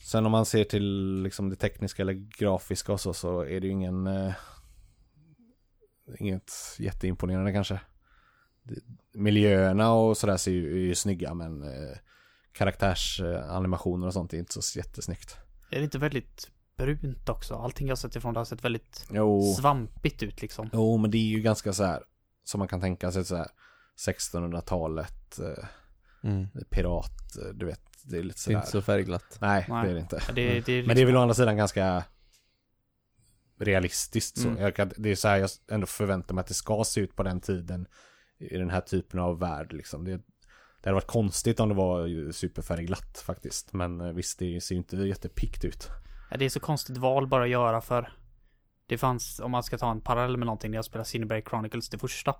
Sen 0.00 0.26
om 0.26 0.32
man 0.32 0.46
ser 0.46 0.64
till 0.64 1.20
liksom 1.22 1.50
det 1.50 1.56
tekniska 1.56 2.02
eller 2.02 2.12
grafiska 2.12 2.92
och 2.92 3.00
så, 3.00 3.12
så 3.14 3.40
är 3.40 3.60
det 3.60 3.66
ju 3.66 3.72
ingen 3.72 4.06
eh, 4.06 4.32
Inget 6.18 6.52
jätteimponerande 6.78 7.52
kanske. 7.52 7.80
Det, 8.62 8.74
miljöerna 9.12 9.92
och 9.92 10.16
sådär 10.16 10.36
ser 10.36 10.50
ju, 10.52 10.72
är 10.72 10.78
ju 10.86 10.94
snygga 10.94 11.34
men 11.34 11.62
eh, 11.62 11.96
karaktärsanimationer 12.52 14.06
och 14.06 14.12
sånt 14.12 14.32
är 14.32 14.38
inte 14.38 14.62
så 14.62 14.78
jättesnyggt. 14.78 15.36
Är 15.70 15.78
det 15.78 15.84
inte 15.84 15.98
väldigt 15.98 16.50
brunt 16.76 17.28
också? 17.28 17.54
Allting 17.54 17.86
jag 17.86 17.92
har 17.92 17.96
sett 17.96 18.16
ifrån 18.16 18.34
det 18.34 18.40
har 18.40 18.44
sett 18.44 18.64
väldigt 18.64 19.06
Jo, 19.12 19.54
svampigt 19.58 20.22
ut 20.22 20.42
liksom. 20.42 20.70
jo 20.72 20.96
men 20.96 21.10
det 21.10 21.18
är 21.18 21.28
ju 21.36 21.40
ganska 21.40 21.72
så 21.72 21.84
här 21.84 22.02
som 22.44 22.58
man 22.58 22.68
kan 22.68 22.80
tänka 22.80 23.12
sig 23.12 23.24
så 23.24 23.36
här 23.36 23.48
1600-talet 24.06 25.38
eh, 25.38 25.64
Mm. 26.22 26.46
pirat, 26.70 27.36
eh, 27.36 27.48
du 27.54 27.66
vet, 27.66 27.80
det 28.10 28.18
är 28.18 28.22
lite 28.22 28.34
Det 28.36 28.40
är 28.40 28.42
sådär. 28.42 28.56
inte 28.58 28.70
så 28.70 28.82
färgglatt. 28.82 29.38
Nej, 29.40 29.66
Nej. 29.68 29.84
det 29.84 29.90
är 29.90 29.94
det 29.94 30.00
inte. 30.00 30.22
Ja, 30.28 30.32
Det, 30.34 30.42
det 30.42 30.50
är 30.50 30.54
liksom, 30.60 30.86
Men 30.86 30.96
det 30.96 31.02
är 31.02 31.06
väl 31.06 31.16
å 31.16 31.20
andra 31.20 31.34
sidan 31.34 31.56
ganska 31.56 32.04
realistiskt 33.60 34.38
så. 34.38 34.48
Mm. 34.48 34.62
Jag 34.62 34.76
kan, 34.76 34.92
det 34.96 35.10
är 35.10 35.14
så 35.14 35.28
här 35.28 35.36
jag 35.36 35.50
ändå 35.70 35.86
förväntar 35.86 36.34
mig 36.34 36.40
att 36.42 36.46
det 36.46 36.54
ska 36.54 36.84
se 36.84 37.00
ut 37.00 37.16
på 37.16 37.22
den 37.22 37.40
tiden 37.40 37.86
i 38.38 38.56
den 38.58 38.70
här 38.70 38.80
typen 38.80 39.20
av 39.20 39.38
värld 39.38 39.72
liksom. 39.72 40.04
Det, 40.04 40.10
det 40.82 40.88
hade 40.88 40.94
varit 40.94 41.06
konstigt 41.06 41.60
om 41.60 41.68
det 41.68 41.74
var 41.74 42.06
ju 42.06 42.32
superfärgglatt 42.32 43.18
faktiskt. 43.26 43.72
Men 43.72 44.00
eh, 44.00 44.12
visst, 44.12 44.38
det 44.38 44.60
ser 44.60 44.74
ju 44.74 44.78
inte 44.78 44.96
jättepikt 44.96 45.64
ut. 45.64 45.88
ja, 46.30 46.36
det 46.36 46.44
är 46.44 46.48
så 46.48 46.60
konstigt 46.60 46.96
val 46.96 47.26
bara 47.26 47.42
att 47.44 47.50
göra 47.50 47.80
för 47.80 48.12
det 48.86 48.98
fanns, 48.98 49.40
om 49.40 49.50
man 49.50 49.62
ska 49.62 49.78
ta 49.78 49.90
en 49.90 50.00
parallell 50.00 50.36
med 50.36 50.46
någonting, 50.46 50.70
när 50.70 50.78
jag 50.78 50.84
spelade 50.84 51.08
Cinnaberry 51.08 51.42
Chronicles, 51.50 51.88
det 51.88 51.98
första. 51.98 52.34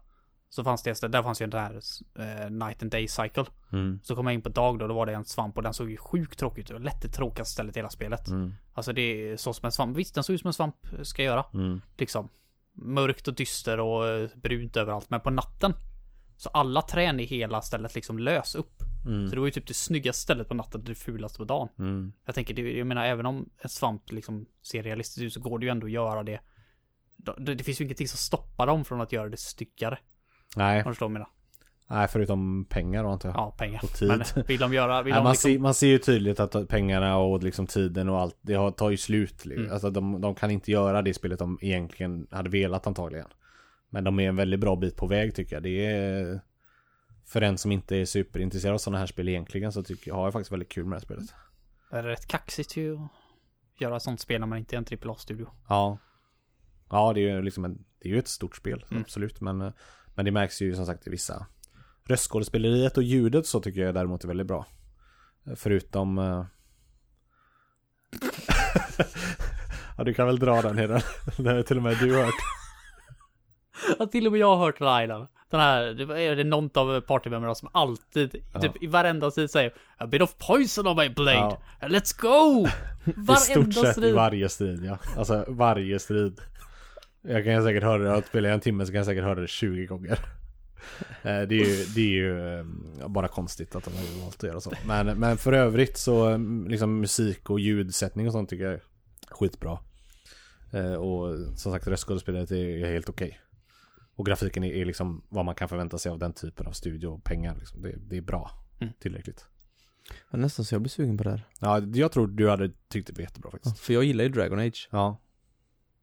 Så 0.51 0.65
fanns 0.65 0.83
det, 0.83 1.09
där 1.09 1.23
fanns 1.23 1.43
ju 1.43 1.47
den 1.47 1.61
här 1.61 1.81
eh, 2.19 2.51
Night 2.51 2.83
and 2.83 2.91
Day 2.91 3.09
Cycle. 3.09 3.45
Mm. 3.73 4.01
Så 4.03 4.17
kom 4.17 4.27
jag 4.27 4.35
in 4.35 4.43
på 4.43 4.49
dag 4.49 4.79
då, 4.79 4.87
då 4.87 4.95
var 4.95 5.07
det 5.07 5.15
en 5.15 5.25
svamp 5.25 5.57
och 5.57 5.63
den 5.63 5.75
såg 5.75 5.91
ju 5.91 5.97
sjukt 5.97 6.39
tråkig 6.39 6.61
ut. 6.61 6.67
Det 6.67 6.75
var 6.75 6.81
lätt 6.81 7.03
det 7.03 7.09
tråkigaste 7.09 7.53
stället 7.53 7.77
i 7.77 7.79
hela 7.79 7.91
spelet. 7.91 8.29
Mm. 8.29 8.55
Alltså 8.75 8.93
det 8.93 9.03
är 9.03 9.37
så 9.37 9.53
som 9.53 9.67
en 9.67 9.73
svamp. 9.73 9.97
Visst, 9.97 10.15
den 10.15 10.25
såg 10.25 10.35
ut 10.35 10.41
som 10.41 10.49
en 10.49 10.55
svamp 10.55 10.77
ska 11.03 11.23
göra. 11.23 11.45
Mm. 11.55 11.81
Liksom. 11.97 12.29
Mörkt 12.73 13.29
och 13.29 13.35
dyster 13.35 13.81
och 13.81 14.09
eh, 14.09 14.29
brunt 14.35 14.77
överallt. 14.77 15.11
Men 15.11 15.21
på 15.21 15.31
natten. 15.31 15.75
Så 16.37 16.49
alla 16.49 16.83
trän 16.83 17.21
i 17.21 17.25
hela 17.25 17.63
stället 17.63 17.95
liksom 17.95 18.19
lös 18.19 18.55
upp. 18.55 18.83
Mm. 19.07 19.29
Så 19.29 19.35
det 19.35 19.41
var 19.41 19.47
ju 19.47 19.53
typ 19.53 19.67
det 19.67 19.75
snyggaste 19.75 20.23
stället 20.23 20.49
på 20.49 20.55
natten 20.55 20.81
och 20.81 20.87
det 20.87 20.95
fulaste 20.95 21.39
på 21.39 21.45
dagen. 21.45 21.69
Mm. 21.79 22.13
Jag 22.25 22.35
tänker, 22.35 22.59
jag 22.59 22.87
menar 22.87 23.05
även 23.05 23.27
om 23.27 23.49
en 23.59 23.69
svamp 23.69 24.13
liksom 24.13 24.47
ser 24.63 24.83
realistiskt 24.83 25.23
ut 25.23 25.33
så 25.33 25.41
går 25.41 25.59
det 25.59 25.67
ju 25.67 25.71
ändå 25.71 25.87
att 25.87 25.93
göra 25.93 26.23
det. 26.23 26.41
Det, 27.39 27.65
finns 27.65 27.81
ju 27.81 27.85
ingenting 27.85 28.09
som 28.09 28.19
stoppar 28.19 28.67
dem 28.67 28.85
från 28.85 29.01
att 29.01 29.13
göra 29.13 29.29
det 29.29 29.37
styggare. 29.37 29.99
Nej, 30.57 30.79
Om 30.83 30.85
du 30.89 30.95
förstår 30.95 31.09
menar. 31.09 31.29
nej, 31.87 32.09
förutom 32.09 32.65
pengar 32.65 33.03
då 33.05 33.11
antar 33.11 33.29
jag. 33.29 33.37
Ja, 33.37 33.51
pengar. 33.59 33.81
Och 33.85 33.91
tid. 33.93 34.09
Men 34.09 34.45
vill 34.47 34.61
de 34.61 34.73
göra, 34.73 35.03
vill 35.03 35.11
Nej, 35.13 35.19
de 35.21 35.25
man, 35.25 35.33
liksom... 35.33 35.51
ser, 35.51 35.59
man 35.59 35.75
ser 35.75 35.87
ju 35.87 35.99
tydligt 35.99 36.41
att 36.41 36.69
pengarna 36.69 37.17
och 37.17 37.43
liksom 37.43 37.67
tiden 37.67 38.09
och 38.09 38.21
allt, 38.21 38.39
det 38.41 38.55
har, 38.55 38.71
tar 38.71 38.91
ju 38.91 38.97
slut. 38.97 39.45
liksom. 39.45 39.63
Mm. 39.65 39.73
Alltså 39.73 39.91
de, 39.91 40.21
de 40.21 40.35
kan 40.35 40.51
inte 40.51 40.71
göra 40.71 41.03
det 41.03 41.15
spelet 41.15 41.39
de 41.39 41.59
egentligen 41.63 42.27
hade 42.31 42.51
velat 42.51 42.87
antagligen. 42.87 43.29
Men 43.91 44.05
de 44.05 44.21
är 44.21 44.29
en 44.29 44.37
väldigt 44.37 44.61
bra 44.61 44.77
bit 44.77 44.97
på 44.97 45.07
väg 45.07 45.35
tycker 45.35 45.57
jag. 45.57 45.63
Det 45.63 45.87
är... 45.87 46.41
För 47.27 47.43
en 47.43 47.59
som 47.59 47.73
inte 47.73 47.97
är 47.97 48.05
superintresserad 48.05 48.75
av 48.75 48.79
sådana 48.79 48.99
här 48.99 49.07
spel 49.07 49.29
egentligen 49.29 49.73
så 49.73 49.83
tycker 49.83 50.11
jag, 50.11 50.15
har 50.15 50.25
jag 50.25 50.33
faktiskt 50.33 50.53
väldigt 50.53 50.69
kul 50.69 50.85
med 50.85 50.91
det 50.93 50.97
här 50.97 51.05
spelet. 51.05 51.35
Det 51.91 51.97
är 51.97 52.03
rätt 52.03 52.27
kaxigt 52.27 52.77
ju 52.77 52.95
att 52.97 53.11
göra 53.81 54.01
sånt 54.01 54.21
spel 54.21 54.41
när 54.41 54.47
man 54.47 54.59
inte 54.59 54.77
är 54.77 54.79
en 54.79 55.09
AAA-studio. 55.09 55.49
Ja. 55.69 55.99
Ja, 56.91 57.13
det 57.13 57.21
är 57.21 57.35
ju 57.37 57.43
liksom 57.43 57.65
en, 57.65 57.85
det 58.03 58.09
är 58.09 58.13
ju 58.13 58.19
ett 58.19 58.29
stort 58.29 58.57
spel, 58.57 58.85
Mm. 58.91 59.03
absolut. 59.03 59.41
Men, 59.41 59.61
eh, 59.61 59.73
men 60.19 60.25
det 60.25 60.31
märks 60.31 60.63
ju 60.63 60.75
som 60.75 60.87
sagt 60.87 61.07
i 61.07 61.11
vissa 61.11 61.47
röstskådespeleriet 62.05 62.97
och 62.97 63.03
ljudet 63.03 63.47
så 63.47 63.61
tycker 63.61 63.81
jag 63.81 63.95
däremot 63.95 64.25
är 64.25 64.29
väldigt 64.29 64.47
bra. 64.47 64.67
Förutom... 65.57 66.19
eh, 66.19 66.45
ja, 69.97 70.05
du 70.05 70.15
kan 70.15 70.27
väl 70.27 70.39
dra 70.39 70.63
den 70.63 70.79
Heden. 70.79 71.01
Det 71.37 71.51
har 71.51 71.63
till 71.63 71.77
och 71.77 71.83
med 71.83 71.97
du 71.99 72.17
hört. 72.17 72.35
Ja, 73.99 74.07
till 74.07 74.27
och 74.27 74.33
med 74.33 74.41
jag 74.41 74.57
har 74.57 74.65
hört 74.67 74.81
Rylan. 74.81 75.27
Den 75.51 75.61
här, 75.61 75.87
det 75.87 76.23
är 76.23 76.37
det 76.37 76.45
någon 76.45 76.71
av 76.75 77.01
partymemberna 77.01 77.55
som 77.55 77.69
alltid, 77.73 78.45
Ja. 78.53 78.61
typ 78.61 78.83
i 78.83 78.87
varenda 78.87 79.31
strid 79.31 79.51
säger 79.51 79.73
A 79.97 80.07
bit 80.07 80.23
of 80.23 80.35
poison 80.39 80.87
on 80.87 80.97
my 80.97 81.09
blade, 81.09 81.33
Ja. 81.81 81.89
let's 81.89 82.21
go! 82.21 82.67
I 83.07 83.37
stort 83.37 83.57
Varenda 83.57 83.73
sett 83.83 83.93
strid. 83.93 84.15
varje 84.15 84.49
strid 84.49 84.85
ja. 84.85 84.99
Alltså 85.17 85.45
varje 85.49 85.99
strid. 85.99 86.41
Jag 87.29 87.45
kan 87.45 87.63
säkert 87.63 87.83
höra 87.83 88.03
det, 88.03 88.09
jag 88.09 88.27
spelar 88.27 88.51
en 88.51 88.61
timme 88.61 88.87
så 88.87 88.93
kan 88.93 88.97
jag 88.97 89.07
säkert 89.07 89.25
höra 89.25 89.41
det 89.41 89.49
20 89.49 89.87
gånger. 89.87 90.19
Eh, 91.23 91.23
Det 91.23 91.31
är 91.31 91.53
ju, 91.53 91.85
det 91.95 92.01
är 92.01 92.09
ju 92.09 92.59
eh, 92.59 93.09
bara 93.09 93.29
konstigt 93.29 93.75
att 93.77 93.85
de 93.85 93.91
har 93.91 94.23
valt 94.23 94.37
att 94.37 94.49
göra 94.49 94.61
så. 94.61 94.73
Men, 94.87 95.19
men 95.19 95.37
för 95.39 95.53
övrigt 95.53 95.97
så 95.97 96.31
eh, 96.31 96.39
liksom 96.69 97.01
musik 97.01 97.51
och 97.51 97.61
ljudsättning 97.61 98.27
och 98.27 98.33
sånt 98.33 98.51
tycker 98.51 98.65
jag 98.65 98.75
är 98.75 98.83
skitbra. 99.29 99.79
Eh, 100.73 100.93
Och 100.95 101.39
som 101.59 101.73
sagt 101.73 101.87
röstskådespelet 101.87 102.51
är 102.51 102.87
helt 102.87 103.09
okej. 103.09 103.41
Och 104.15 104.27
grafiken 104.27 104.65
är, 104.65 104.73
är 104.73 104.85
liksom 104.85 105.23
vad 105.29 105.45
man 105.45 105.55
kan 105.55 105.69
förvänta 105.69 105.99
sig 105.99 106.13
av 106.13 106.19
den 106.19 106.33
typen 106.33 106.67
av 106.67 106.73
studio 106.73 107.07
och 107.07 107.25
pengar. 107.25 107.57
Liksom. 107.59 107.83
Det, 107.83 107.95
det 108.11 108.17
är 108.17 108.21
bra. 108.23 108.51
Mm. 108.81 108.93
Tillräckligt. 109.01 109.47
Var 110.31 110.41
nästan 110.41 110.65
så 110.65 110.75
jag 110.75 110.83
blev 110.83 110.89
sugen 110.89 111.17
på 111.19 111.25
det 111.25 111.31
här. 111.31 111.49
Ja, 111.61 111.81
jag 111.95 112.13
tror 112.13 112.27
du 112.27 112.49
hade 112.51 112.71
tyckt 112.89 113.07
det 113.07 113.13
var 113.17 113.21
jättebra 113.23 113.49
Ja, 113.53 113.59
faktiskt. 113.59 113.79
för 113.79 113.95
jag 113.95 114.05
gillar 114.05 114.25
ju 114.25 114.31
Dragon 114.31 114.59
Age. 114.59 114.89
Ja. 114.93 115.21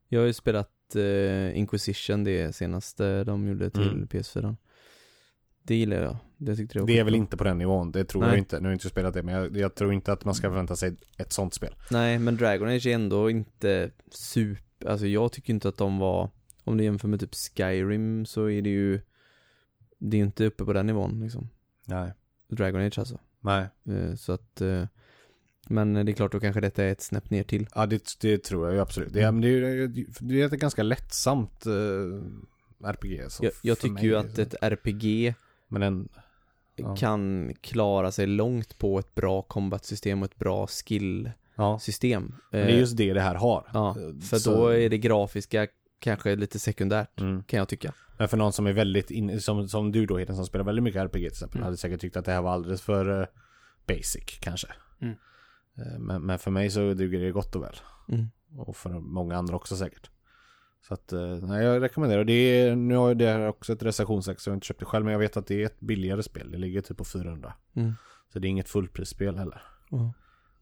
Jag 0.09 0.19
har 0.19 0.27
ju 0.27 0.33
spelat 0.33 0.69
eh, 0.95 1.57
Inquisition, 1.57 2.23
det 2.23 2.55
senaste 2.55 3.23
de 3.23 3.47
gjorde 3.47 3.69
till 3.69 3.89
Mm. 3.89 4.07
PS4. 4.07 4.55
Det 5.63 5.75
gillar 5.75 5.97
jag. 6.01 6.17
Det 6.37 6.55
tyckte 6.55 6.77
jag 6.77 6.87
Det 6.87 6.99
är 6.99 7.03
väl 7.03 7.15
inte 7.15 7.37
på 7.37 7.43
den 7.43 7.57
nivån, 7.57 7.91
det 7.91 8.05
tror 8.05 8.21
Nej. 8.21 8.29
jag 8.29 8.37
inte. 8.37 8.59
Nu 8.59 8.63
har 8.63 8.71
jag 8.71 8.75
inte 8.75 8.89
spelat 8.89 9.13
det, 9.13 9.23
men 9.23 9.35
jag, 9.35 9.57
jag 9.57 9.75
tror 9.75 9.93
inte 9.93 10.13
att 10.13 10.25
man 10.25 10.35
ska 10.35 10.49
förvänta 10.49 10.75
sig 10.75 10.95
ett 11.17 11.33
sånt 11.33 11.53
spel. 11.53 11.75
Nej, 11.91 12.19
men 12.19 12.37
Dragon 12.37 12.67
Age 12.69 12.85
är 12.87 12.95
ändå 12.95 13.29
inte 13.29 13.91
super, 14.11 14.87
alltså 14.89 15.07
jag 15.07 15.31
tycker 15.31 15.53
inte 15.53 15.69
att 15.69 15.77
de 15.77 15.97
var, 15.99 16.29
om 16.63 16.77
du 16.77 16.83
jämför 16.83 17.07
med 17.07 17.19
typ 17.19 17.35
Skyrim 17.35 18.25
så 18.25 18.49
är 18.49 18.61
det 18.61 18.69
ju, 18.69 19.01
det 19.97 20.17
är 20.17 20.19
ju 20.19 20.25
inte 20.25 20.45
uppe 20.45 20.65
på 20.65 20.73
den 20.73 20.87
nivån 20.87 21.19
liksom. 21.19 21.49
Nej. 21.85 22.11
Dragon 22.49 22.81
Age 22.81 22.99
alltså. 22.99 23.19
Nej. 23.39 23.67
Eh, 23.89 24.15
Så 24.15 24.31
att, 24.31 24.61
eh, 24.61 24.83
men 25.65 25.93
det 25.93 26.11
är 26.11 26.13
klart 26.13 26.31
då 26.31 26.39
kanske 26.39 26.61
detta 26.61 26.83
är 26.83 26.91
ett 26.91 27.01
snäpp 27.01 27.29
ner 27.29 27.43
till. 27.43 27.67
Ja, 27.75 27.85
det, 27.85 28.03
det 28.21 28.43
tror 28.43 28.65
jag 28.67 28.73
ju 28.75 28.81
absolut. 28.81 29.13
Det, 29.13 29.21
är- 29.21 29.31
men 29.31 29.41
det, 29.41 29.47
är, 29.49 29.87
det 30.19 30.41
är 30.41 30.45
ett 30.45 30.51
ganska 30.51 30.83
lättsamt 30.83 31.65
eh, 31.65 32.89
RPG. 32.89 33.21
Så 33.31 33.45
Jag, 33.45 33.51
jag 33.61 33.79
tycker 33.79 34.03
ju 34.03 34.15
att 34.15 34.39
ett 34.39 34.55
RPG 34.61 35.33
Men 35.67 35.81
en... 35.83 36.09
Ja. 36.77 36.95
kan 36.95 37.53
klara 37.61 38.11
sig 38.11 38.27
långt 38.27 38.77
på 38.77 38.99
ett 38.99 39.15
bra 39.15 39.41
combat-system 39.41 40.21
och 40.23 40.25
ett 40.31 40.35
bra 40.39 40.67
skill-system. 40.67 42.33
Ja, 42.51 42.57
men 42.57 42.67
det 42.67 42.73
är 42.73 42.77
just 42.79 42.97
det 42.97 43.13
det 43.13 43.21
här 43.21 43.35
har. 43.35 43.67
Ja, 43.73 43.89
Eh, 43.99 44.19
för 44.21 44.37
så- 44.37 44.55
då 44.55 44.67
är 44.67 44.89
det 44.89 44.97
grafiska 44.97 45.67
kanske 45.99 46.35
lite 46.35 46.59
sekundärt, 46.59 47.21
Mm. 47.21 47.43
kan 47.43 47.57
jag 47.57 47.67
tycka. 47.69 47.93
Men 48.17 48.27
för 48.27 48.37
någon 48.37 48.53
som 48.53 48.67
är 48.67 48.73
väldigt 48.73 49.11
in, 49.11 49.41
som, 49.41 49.67
som 49.67 49.91
du 49.91 50.05
då 50.05 50.17
Heden 50.17 50.35
som 50.35 50.45
spelar 50.45 50.65
väldigt 50.65 50.83
mycket 50.83 50.99
RPG 51.01 51.11
till 51.13 51.27
exempel, 51.27 51.57
Mm. 51.57 51.65
hade 51.65 51.77
säkert 51.77 52.01
tyckt 52.01 52.17
att 52.17 52.25
det 52.25 52.31
här 52.31 52.41
var 52.41 52.51
alldeles 52.51 52.81
för 52.81 53.21
eh, 53.21 53.27
basic 53.87 54.37
kanske. 54.39 54.67
Mm. 55.01 55.15
Eh, 55.77 55.99
men, 55.99 56.21
men 56.21 56.39
för 56.39 56.51
mig 56.51 56.69
så 56.69 56.93
duger 56.93 57.19
det 57.19 57.31
gott 57.31 57.55
och 57.55 57.63
väl. 57.63 57.75
Mm. 58.09 58.25
Och 58.57 58.75
för 58.75 58.89
många 58.89 59.37
andra 59.37 59.55
också 59.55 59.75
säkert. 59.75 60.09
Så 60.87 60.93
att, 60.93 61.13
eh, 61.13 61.35
nej 61.41 61.63
jag 61.65 61.81
rekommenderar. 61.81 62.23
Det 62.23 62.33
är, 62.33 62.75
nu 62.75 62.95
har 62.95 63.15
det 63.15 63.25
här 63.27 63.47
också 63.47 63.73
ett 63.73 63.83
recensionsex 63.83 64.43
så 64.43 64.49
jag 64.49 64.51
har 64.51 64.55
inte 64.55 64.67
köpt 64.67 64.79
det 64.79 64.85
själv 64.85 65.05
men 65.05 65.11
jag 65.11 65.19
vet 65.19 65.37
att 65.37 65.47
det 65.47 65.61
är 65.61 65.65
ett 65.65 65.79
billigare 65.79 66.23
spel. 66.23 66.51
Det 66.51 66.57
ligger 66.57 66.81
typ 66.81 66.97
på 66.97 67.05
400. 67.05 67.53
Mm. 67.73 67.93
Så 68.33 68.39
det 68.39 68.47
är 68.47 68.49
inget 68.49 68.69
fullprisspel 68.69 69.37
heller. 69.37 69.61
Ja. 69.89 70.13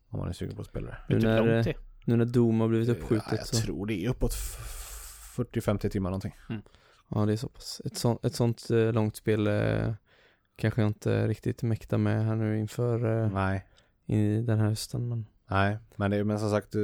Om 0.10 0.20
man 0.20 0.30
är 0.30 0.34
sugen 0.34 0.56
på 0.56 0.62
att 0.62 0.68
spela 0.68 0.88
det. 0.88 0.98
Nu 1.10 1.16
typ 1.16 1.24
när, 1.24 1.48
är. 1.48 1.76
Nu 2.06 2.16
när 2.16 2.26
Doom 2.26 2.60
har 2.62 2.68
blivit 2.68 2.88
Ja, 2.88 2.94
uppskjutet 2.94 3.32
jag 3.32 3.46
så, 3.48 3.56
tror 3.66 3.86
det 3.86 4.06
är 4.06 4.10
uppåt 4.10 4.32
f- 4.34 5.34
40-50 5.38 5.90
timmar 5.90 6.10
någonting. 6.10 6.36
ja 7.10 7.26
det 7.26 7.34
är 7.34 7.38
så 7.38 7.48
pass. 7.50 7.82
Ett 7.86 7.98
sånt, 7.98 8.26
ett 8.26 8.36
sånt 8.36 8.70
eh, 8.70 8.92
långt 8.94 9.16
spel 9.16 9.48
eh, 9.48 9.94
kanske 10.56 10.82
jag 10.82 10.90
inte 10.90 11.28
riktigt 11.28 11.64
mäktar 11.64 11.98
med 11.98 12.26
här 12.26 12.36
nu 12.36 12.60
inför 12.60 13.24
eh, 13.24 13.32
Nej. 13.34 13.66
I 14.06 14.42
den 14.42 14.60
här 14.60 14.68
hösten 14.70 15.08
men 15.10 15.26
Nej, 15.50 15.78
men, 15.96 16.12
det, 16.12 16.24
men 16.24 16.40
som 16.40 16.50
sagt 16.50 16.76
eh, 16.76 16.82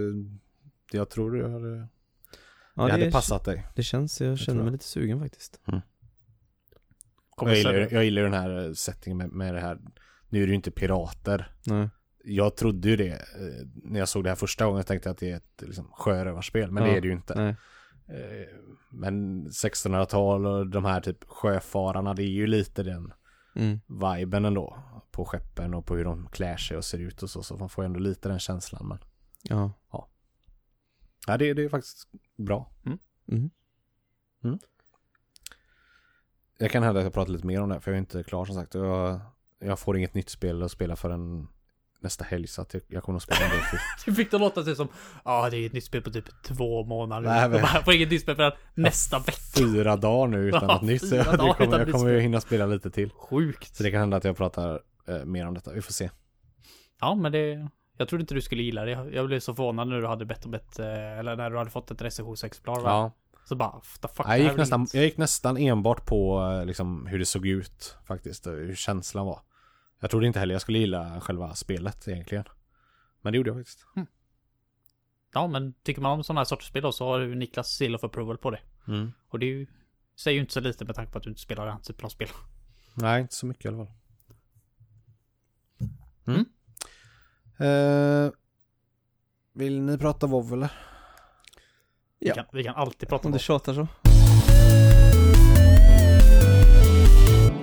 jag 0.92 1.10
tror 1.10 1.32
det 1.32 1.52
hade, 1.52 1.88
ja, 2.76 2.86
det 2.86 2.92
hade 2.92 3.06
är- 3.06 3.12
passat 3.12 3.46
dig. 3.46 3.68
Det 3.76 3.84
känns, 3.84 4.22
jag 4.22 4.38
känner 4.40 4.46
tror 4.56 4.64
mig 4.64 4.66
jag. 4.66 4.72
lite 4.72 4.86
sugen 4.86 5.20
faktiskt. 5.20 5.60
Kommer 7.30 7.52
Jag 7.52 7.58
gillar, 7.58 7.88
jag 7.94 8.04
gillar 8.06 8.22
den 8.22 8.34
här 8.34 8.66
eh, 8.68 8.74
settingen 8.74 9.18
med, 9.18 9.30
med 9.32 9.54
det 9.54 9.60
här. 9.60 9.80
Nu 10.30 10.40
är 10.44 10.46
det 10.46 10.50
ju 10.50 10.56
inte 10.56 10.72
pirater. 10.72 11.52
Nej. 11.66 11.90
Jag 12.24 12.56
trodde 12.56 12.90
ju 12.90 12.96
det 12.96 13.12
eh, 13.12 13.68
när 13.84 14.00
jag 14.00 14.10
såg 14.10 14.24
det 14.24 14.30
här 14.30 14.36
första 14.36 14.66
gången. 14.66 14.78
Jag 14.78 14.88
tänkte 14.88 15.10
att 15.10 15.18
det 15.18 15.32
är 15.32 15.38
ett 15.38 15.62
liksom, 15.62 15.88
sjörövarspel. 15.92 16.72
Men 16.72 16.84
Ja, 16.86 16.90
det 16.92 16.98
är 16.98 17.02
det 17.02 17.08
ju 17.08 17.14
inte. 17.14 17.36
Nej. 17.36 17.56
Men 18.92 19.48
1600-tal 19.48 20.46
och 20.46 20.68
de 20.68 20.86
här 20.86 21.02
typ 21.02 21.24
sjöfararna. 21.28 22.14
Det 22.14 22.24
är 22.24 22.28
ju 22.32 22.48
lite 22.48 22.84
den 22.84 23.14
Mm. 23.56 23.80
viben 23.88 24.46
ändå. 24.46 24.78
På 25.12 25.26
skeppen 25.26 25.74
och 25.74 25.86
på 25.86 25.96
hur 25.96 26.04
de 26.06 26.28
klär 26.30 26.58
sig 26.58 26.78
och 26.78 26.86
ser 26.86 26.98
ut 27.00 27.24
och 27.24 27.30
så. 27.30 27.44
Så 27.44 27.58
man 27.58 27.70
får 27.70 27.84
ändå 27.84 28.00
lite 28.00 28.30
den 28.30 28.40
känslan. 28.40 28.88
Men 28.88 28.98
Ja. 29.92 30.08
ja, 31.28 31.38
det, 31.38 31.54
det 31.54 31.64
är 31.64 31.70
faktiskt 31.70 32.08
bra. 32.36 32.72
Mm. 32.86 33.00
Jag 36.58 36.72
kan 36.72 36.84
hända 36.84 37.00
att 37.00 37.04
jag 37.04 37.14
pratar 37.14 37.32
lite 37.32 37.48
mer 37.48 37.62
om 37.62 37.70
det. 37.70 37.82
För 37.82 37.92
jag 37.92 37.96
är 37.96 38.00
inte 38.00 38.24
klar 38.24 38.46
som 38.46 38.56
sagt. 38.56 38.74
Jag, 38.74 39.20
jag 39.60 39.80
får 39.80 39.98
inget 39.98 40.14
nytt 40.14 40.30
spel 40.30 40.64
att 40.64 40.72
spela 40.72 40.96
förrän 40.96 41.48
nästa 42.02 42.24
helg. 42.24 42.48
Så 42.48 42.62
att 42.62 42.74
jag, 42.74 42.84
jag 42.88 43.04
kommer 43.04 43.18
att 43.18 43.24
spela 43.24 43.40
en 43.46 43.50
till. 43.70 43.80
Du 44.06 44.16
fick 44.16 44.32
det 44.32 44.38
låta 44.38 44.64
sig 44.64 44.76
som, 44.76 44.88
ja 45.26 45.50
det 45.50 45.58
är 45.58 45.66
ett 45.66 45.74
nytt 45.74 45.84
spel 45.84 46.02
på 46.02 46.10
typ 46.12 46.44
två 46.44 46.84
månader. 46.84 47.30
Nej, 47.30 47.50
men- 47.50 47.60
Jag 47.60 47.86
får 47.86 47.94
inget 47.94 48.12
nytt 48.12 48.22
spel 48.22 48.36
förrän 48.36 48.52
nästa 48.74 49.20
vecka. 49.20 49.38
fyra 49.58 49.96
dagar 49.96 50.28
nu 50.28 50.38
utan 50.48 50.68
något 50.68 50.82
nytt. 50.82 51.10
Så 51.10 51.16
jag, 51.16 51.26
det 51.26 51.38
kommer, 51.38 51.54
utan 51.68 51.80
jag 51.80 51.92
kommer 51.92 52.10
ju 52.10 52.20
hinna 52.20 52.42
spela 52.42 52.66
lite 52.66 52.92
till. 52.92 53.10
Sjukt. 53.12 53.76
Så 53.76 53.84
det 53.84 53.92
kan 53.92 54.00
hända 54.00 54.18
att 54.18 54.24
jag 54.24 54.38
pratar 54.38 54.80
eh, 55.08 55.26
mer 55.26 55.48
om 55.48 55.54
detta. 55.54 55.72
Vi 55.74 55.82
får 55.82 55.94
se. 55.94 56.10
Ja 57.02 57.16
men 57.16 57.32
det, 57.32 57.70
jag 57.98 58.08
trodde 58.10 58.22
inte 58.22 58.34
du 58.34 58.42
skulle 58.42 58.64
gilla 58.64 58.86
det. 58.86 58.92
Jag 59.14 59.26
blev 59.28 59.40
så 59.40 59.54
förvånad 59.54 59.88
när 59.88 60.02
du 60.02 60.08
hade 60.08 60.26
bett 60.26 60.46
om 60.46 60.54
ett, 60.54 60.80
eh, 60.80 61.20
eller 61.20 61.36
när 61.36 61.50
du 61.50 61.58
hade 61.58 61.70
fått 61.72 61.92
ett 61.92 62.02
recensionsexemplar. 62.02 62.82
Ja. 62.84 63.12
Så 63.46 63.56
bara, 63.56 63.72
the 64.02 64.08
fuck. 64.08 64.26
Jag 64.28 64.40
det 64.40 64.44
gick, 64.44 64.56
nästan, 64.58 64.88
jag 64.94 65.04
gick 65.04 65.18
nästan 65.18 65.58
enbart 65.58 66.06
på 66.06 66.42
eh, 66.60 66.66
liksom, 66.66 67.08
hur 67.08 67.20
det 67.20 67.26
såg 67.26 67.48
ut 67.48 67.96
faktiskt. 68.08 68.48
Hur 68.48 68.76
känslan 68.76 69.26
var. 69.26 69.40
Jag 70.00 70.10
trodde 70.12 70.28
inte 70.28 70.40
heller 70.40 70.54
jag 70.56 70.62
skulle 70.62 70.80
gilla 70.80 71.22
själva 71.22 71.56
spelet 71.56 72.08
egentligen. 72.08 72.44
Men 73.22 73.34
det 73.34 73.38
gjorde 73.38 73.50
jag 73.50 73.58
faktiskt. 73.58 73.86
Ja 75.34 75.48
men 75.48 75.74
tycker 75.84 76.02
man 76.02 76.12
om 76.12 76.24
sådana 76.24 76.40
här 76.40 76.46
sorters 76.46 76.68
spel 76.68 76.82
då 76.82 76.92
så 76.92 77.06
har 77.06 77.20
du 77.20 77.36
Niklas 77.36 77.70
seal 77.70 77.96
of 77.96 78.04
approval 78.04 78.38
på 78.38 78.52
det. 78.52 78.60
Mm. 78.88 79.12
Och 79.30 79.40
det 79.40 79.46
är 79.46 79.48
ju, 79.48 79.68
säger 80.16 80.36
ju 80.36 80.42
inte 80.42 80.54
så 80.54 80.60
lite 80.60 80.86
med 80.86 80.96
tanke 80.96 81.12
på 81.12 81.18
att 81.18 81.24
du 81.24 81.30
inte 81.30 81.42
spelar 81.42 81.66
den 81.66 81.82
typen 81.82 82.06
av 82.06 82.10
spel. 82.10 82.28
Nej, 82.94 83.22
inte 83.22 83.36
så 83.36 83.46
mycket 83.46 83.66
i 83.66 83.68
alla 83.68 83.78
fall. 83.86 83.94
Mm. 86.28 86.46
Eh, 87.58 88.32
vill 89.54 89.82
ni 89.82 89.98
prata 89.98 90.28
WoW 90.28 90.54
eller? 90.54 90.72
Vi, 92.20 92.28
Ja. 92.28 92.34
kan, 92.36 92.46
vi 92.54 92.64
kan 92.64 92.76
alltid 92.76 93.10
prata 93.10 93.22
Om 93.22 93.28
om 93.28 93.32
du 93.32 93.38
det. 93.38 93.44
tjatar 93.44 93.74
så. 93.74 93.88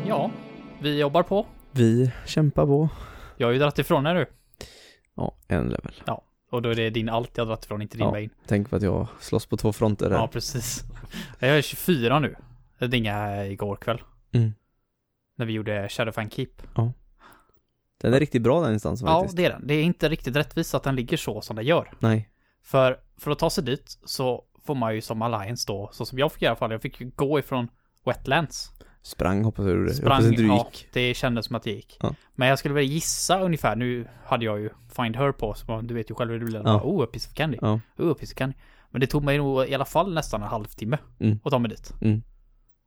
Ja, 0.07 0.31
vi 0.81 0.99
jobbar 1.01 1.23
på. 1.23 1.47
Vi 1.77 2.13
kämpar 2.27 2.67
på. 2.67 2.89
Jag 3.37 3.47
har 3.47 3.53
ju 3.53 3.59
dragit 3.59 3.79
ifrån 3.79 4.07
er 4.07 4.15
nu. 4.15 4.27
Ja, 5.15 5.35
en 5.49 5.69
level. 5.69 6.03
Och 6.51 6.63
då 6.63 6.69
är 6.71 6.75
det 6.75 6.91
din 6.91 7.09
allt 7.09 7.31
jag 7.37 7.45
har 7.45 7.47
dragit 7.47 7.65
ifrån, 7.65 7.83
inte 7.83 7.97
din 7.97 8.07
Ja. 8.07 8.11
main. 8.13 8.31
Tänk 8.47 8.71
på 8.71 8.77
att 8.77 8.83
jag 8.83 9.09
slåss 9.21 9.47
på 9.47 9.57
två 9.57 9.73
fronter 9.73 10.11
där. 10.11 10.17
Ja, 10.17 10.29
precis. 10.29 10.85
Jag 11.39 11.51
är 11.59 11.63
24 11.63 12.19
nu. 12.19 12.37
Jag 12.79 12.91
dingade 12.91 13.47
igår 13.47 13.77
kväll. 13.77 14.03
Mm. 14.33 14.53
När 15.37 15.47
vi 15.47 15.53
gjorde 15.53 15.89
Shadowfang 15.89 16.31
Keep. 16.31 16.49
Den 18.01 18.15
är 18.15 18.21
riktigt 18.21 18.43
bra 18.43 18.61
den 18.61 18.73
instansen 18.73 19.09
Ja, 19.09 19.15
faktiskt. 19.21 19.37
det 19.37 19.45
är 19.45 19.51
den. 19.51 19.67
Det 19.67 19.75
är 19.75 19.83
inte 19.83 20.09
riktigt 20.09 20.37
rättvist 20.37 20.75
att 20.75 20.83
den 20.83 20.97
ligger 20.97 21.17
så 21.17 21.41
som 21.41 21.57
den 21.57 21.65
gör. 21.65 21.93
Nej. 21.99 22.31
För, 22.63 23.01
för 23.19 23.31
att 23.31 23.39
ta 23.39 23.51
sig 23.51 23.65
dit 23.65 23.99
så 24.05 24.45
får 24.65 24.75
man 24.75 24.95
ju 24.95 25.01
som 25.01 25.23
Alliance 25.23 25.65
då, 25.67 25.89
så 25.93 26.07
som 26.07 26.19
jag 26.19 26.33
fick 26.33 26.43
i 26.43 26.47
alla 26.47 26.57
fall, 26.57 26.71
jag 26.71 26.83
fick 26.83 27.01
ju 27.01 27.11
gå 27.17 27.39
ifrån 27.39 27.69
Wetlands. 28.05 28.73
Sprang 29.07 29.45
hoppas 29.45 29.67
jag 29.67 29.75
du 29.75 29.79
gjorde. 29.79 29.91
Jag 29.91 29.97
Sprang, 29.97 30.11
hoppas 30.13 30.27
inte 30.27 30.43
du 30.43 30.49
ja, 30.49 30.69
gick. 30.73 30.89
det 30.93 31.15
kändes 31.15 31.47
som 31.47 31.57
att 31.57 31.63
det 31.63 31.71
gick. 31.71 31.97
Ja. 32.01 32.15
Men 32.35 32.49
jag 32.49 32.59
skulle 32.59 32.75
väl 32.75 32.85
gissa 32.85 33.41
ungefär, 33.41 33.77
nu 33.77 34.09
hade 34.25 34.45
jag 34.45 34.61
ju 34.61 34.71
Find 34.97 35.17
Her 35.17 35.33
på, 35.33 35.55
så 35.55 35.81
du 35.81 35.95
vet 35.95 36.11
ju 36.11 36.15
själv 36.15 36.31
hur 36.33 36.39
det 36.39 36.45
blir. 36.45 36.59
Ja. 36.59 36.63
Ja. 36.65 36.81
Oh, 36.85 37.05
a 37.05 37.07
piece 37.13 37.29
of 37.29 37.35
candy. 37.35 37.59
Ja. 37.61 37.81
Oh, 37.99 38.11
a 38.11 38.15
piece 38.19 38.33
of 38.33 38.37
candy. 38.39 38.57
Men 38.91 39.01
det 39.01 39.07
tog 39.07 39.25
mig 39.25 39.39
nog 39.39 39.67
i 39.69 39.75
alla 39.75 39.85
fall 39.85 40.15
nästan 40.15 40.43
en 40.43 40.49
halvtimme 40.49 40.99
Mm. 41.21 41.39
att 41.45 41.51
ta 41.51 41.59
mig 41.59 41.69
dit. 41.71 41.93
Mm. 42.01 42.23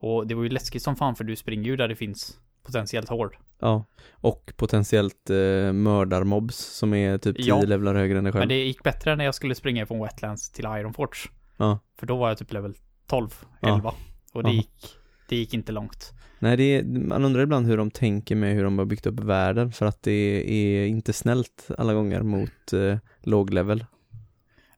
Och 0.01 0.27
det 0.27 0.35
var 0.35 0.43
ju 0.43 0.49
läskigt 0.49 0.81
som 0.83 0.95
fan 0.95 1.15
för 1.15 1.23
du 1.23 1.35
springer 1.35 1.69
ju 1.69 1.75
där 1.75 1.87
det 1.87 1.95
finns 1.95 2.37
potentiellt 2.63 3.09
hård. 3.09 3.37
Ja. 3.61 3.85
Och 4.11 4.53
potentiellt 4.57 5.29
eh, 5.29 5.73
mördarmobs 5.73 6.55
som 6.57 6.93
är 6.93 7.17
typ 7.17 7.35
10 7.37 7.45
Ja. 7.47 7.61
levlar 7.61 7.95
högre 7.95 8.17
än 8.17 8.23
dig 8.23 8.33
själv. 8.33 8.41
Men 8.41 8.47
det 8.49 8.63
gick 8.65 8.83
bättre 8.83 9.15
när 9.15 9.25
jag 9.25 9.35
skulle 9.35 9.55
springa 9.55 9.85
från 9.85 9.99
Wetlands 10.01 10.51
till 10.51 10.65
Ironforge. 10.65 11.29
Ja. 11.57 11.79
För 11.99 12.05
då 12.07 12.17
var 12.17 12.27
jag 12.29 12.37
typ 12.37 12.53
level 12.53 12.73
12, 13.07 13.29
Ja. 13.61 13.75
11. 13.75 13.93
Och 14.33 14.43
det 14.43 14.49
Ja. 14.49 14.55
gick, 14.55 14.95
det 15.29 15.35
gick 15.35 15.53
inte 15.53 15.71
långt. 15.71 16.13
Nej, 16.39 16.57
det 16.57 16.63
är, 16.63 16.83
man 16.83 17.25
undrar 17.25 17.41
ibland 17.41 17.67
hur 17.67 17.77
de 17.77 17.91
tänker 17.91 18.35
med 18.35 18.55
hur 18.55 18.63
de 18.63 18.77
har 18.77 18.85
byggt 18.85 19.05
upp 19.05 19.19
världen 19.19 19.71
för 19.71 19.85
att 19.85 20.03
det 20.03 20.43
är 20.51 20.85
inte 20.87 21.13
snällt 21.13 21.67
alla 21.77 21.93
gånger 21.93 22.21
mot 22.21 22.73
eh, 22.73 22.97
låg 23.21 23.53
level. 23.53 23.79
Äh, 23.79 23.85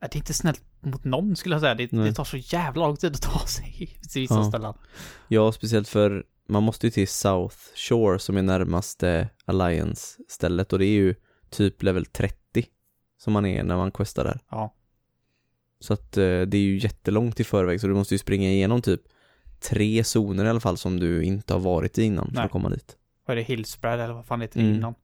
Det 0.02 0.16
är 0.16 0.18
inte 0.18 0.34
snällt 0.34 0.64
mot 0.80 1.04
någon 1.04 1.36
skulle 1.36 1.56
jag 1.56 1.62
säga. 1.62 1.76
Det, 1.76 1.88
det 1.88 2.14
tar 2.14 2.24
så 2.24 2.38
jävla 2.38 2.88
lång 2.88 2.98
tid 2.98 3.12
att 3.12 3.22
ta 3.22 3.40
sig 3.48 3.98
till 4.12 4.22
vissa 4.22 4.34
Ja. 4.36 4.50
ställen. 4.50 4.74
Ja, 5.28 5.52
speciellt 5.52 5.88
för 5.88 6.26
man 6.50 6.64
måste 6.64 6.88
ju 6.88 6.92
till 6.92 7.08
South 7.08 7.56
Shore 7.76 8.20
som 8.20 8.38
är 8.38 8.42
närmaste 8.42 9.30
Alliance-stället 9.46 10.74
och 10.74 10.80
det 10.80 10.86
är 10.86 10.90
ju 11.00 11.16
typ 11.50 11.84
level 11.84 12.06
30 12.06 12.66
som 13.18 13.34
man 13.34 13.46
är 13.46 13.64
när 13.64 13.76
man 13.78 13.92
questar 13.92 14.24
där. 14.24 14.40
Ja. 14.52 14.76
Så 15.80 15.94
att 15.94 16.18
eh, 16.18 16.24
det 16.42 16.58
är 16.58 16.62
ju 16.62 16.78
jättelångt 16.78 17.40
i 17.40 17.44
förväg 17.44 17.82
så 17.82 17.88
du 17.88 17.94
måste 17.94 18.14
ju 18.14 18.18
springa 18.20 18.50
igenom 18.50 18.82
typ 18.82 19.02
tre 19.70 20.04
zoner 20.04 20.46
i 20.46 20.50
alla 20.50 20.60
fall 20.60 20.78
som 20.78 21.00
du 21.00 21.24
inte 21.24 21.54
har 21.54 21.60
varit 21.60 21.98
i 21.98 22.04
innan 22.04 22.28
för 22.28 22.34
Nej. 22.36 22.46
att 22.46 22.52
komma 22.52 22.70
dit. 22.70 22.96
Vad 23.26 23.32
är 23.38 23.42
det? 23.42 23.48
Hillspread 23.48 24.00
eller 24.00 24.14
vad 24.14 24.26
fan 24.26 24.42
heter 24.42 24.60
det 24.60 24.66
Mm. 24.66 24.78
innan? 24.78 24.96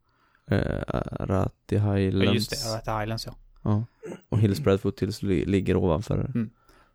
Eh, 0.52 0.82
Arati 1.22 1.76
Ja, 1.76 1.94
Highlands. 1.94 2.34
just 2.34 2.66
det. 2.66 2.74
Arata 2.74 3.04
Islands 3.04 3.26
ja. 3.26 3.36
Ja. 3.64 3.86
Och 4.30 4.40
Hillspread 4.40 4.82
Foothills 4.82 5.22
li- 5.24 5.46
ligger 5.46 5.76
ovanför. 5.76 6.32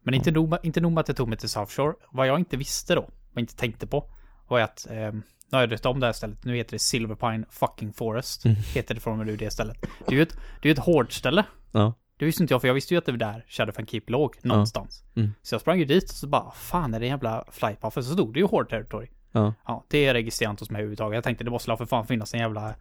Men 0.03 0.15
inte 0.15 0.31
nog, 0.31 0.57
inte 0.63 0.81
nog 0.81 0.93
med 0.93 1.01
att 1.01 1.07
det 1.07 1.15
tog 1.15 1.29
mig 1.29 1.39
till 1.39 1.49
South 1.49 1.73
Shore. 1.73 1.95
Vad 2.13 2.27
jag 2.27 2.39
inte 2.39 2.57
visste 2.57 2.95
då, 2.95 3.09
jag 3.35 3.43
inte 3.43 3.57
tänkte 3.57 3.87
på, 3.87 4.05
var 4.49 4.61
att, 4.61 4.87
eh, 4.91 4.97
nu 4.97 5.23
har 5.51 5.61
jag 5.61 5.71
döpt 5.71 5.87
om 5.87 6.01
det 6.01 6.07
här 6.07 6.13
stället, 6.13 6.45
nu 6.45 6.57
heter 6.57 6.73
det 6.73 6.79
Silverpine 6.79 7.45
fucking 7.51 7.93
Forest. 7.93 8.45
Mm. 8.45 8.57
Heter 8.75 8.95
det 8.95 9.01
från 9.01 9.13
och 9.13 9.19
med 9.19 9.27
nu 9.27 9.37
det 9.37 9.51
stället. 9.51 9.77
Det 10.07 10.15
är 10.15 10.17
ju 10.17 10.23
ett, 10.23 10.37
det 10.63 10.69
är 10.69 10.73
ett 10.73 10.79
hårt 10.79 11.13
ställe. 11.13 11.45
Ja. 11.73 11.95
Det 12.23 12.27
visste 12.27 12.43
inte 12.43 12.55
jag, 12.55 12.61
för 12.61 12.69
jag 12.69 12.75
visste 12.75 12.95
ju 12.95 12.99
att 12.99 13.07
det 13.07 13.13
var 13.13 13.19
där 13.19 13.45
Shadowfan 13.49 13.87
Keep 13.87 14.03
låg, 14.07 14.37
någonstans. 14.43 15.05
Mm. 15.15 15.35
Så 15.43 15.55
jag 15.55 15.61
sprang 15.61 15.79
ju 15.79 15.85
dit 15.85 16.05
och 16.05 16.17
så 16.17 16.27
bara, 16.27 16.51
fan 16.51 16.95
är 16.95 17.01
det 17.01 17.07
en 17.07 17.11
jävla 17.11 17.45
flightpath? 17.51 17.95
För 17.95 18.03
så 18.03 18.13
stod 18.13 18.35
det 18.35 18.41
ju 18.41 18.47
hård 18.47 18.69
territory. 18.69 19.09
Ja. 19.33 19.55
Ja, 19.67 19.85
det 19.89 20.15
registrerar 20.15 20.51
inte 20.51 20.63
hos 20.63 20.71
mig 20.71 20.79
överhuvudtaget. 20.79 21.15
Jag 21.15 21.25
tänkte 21.25 21.45
det 21.45 21.51
måste 21.51 21.77
för 21.77 21.87
fan 21.87 22.07
finnas 22.07 22.35
en 22.35 22.41
jävla 22.41 22.75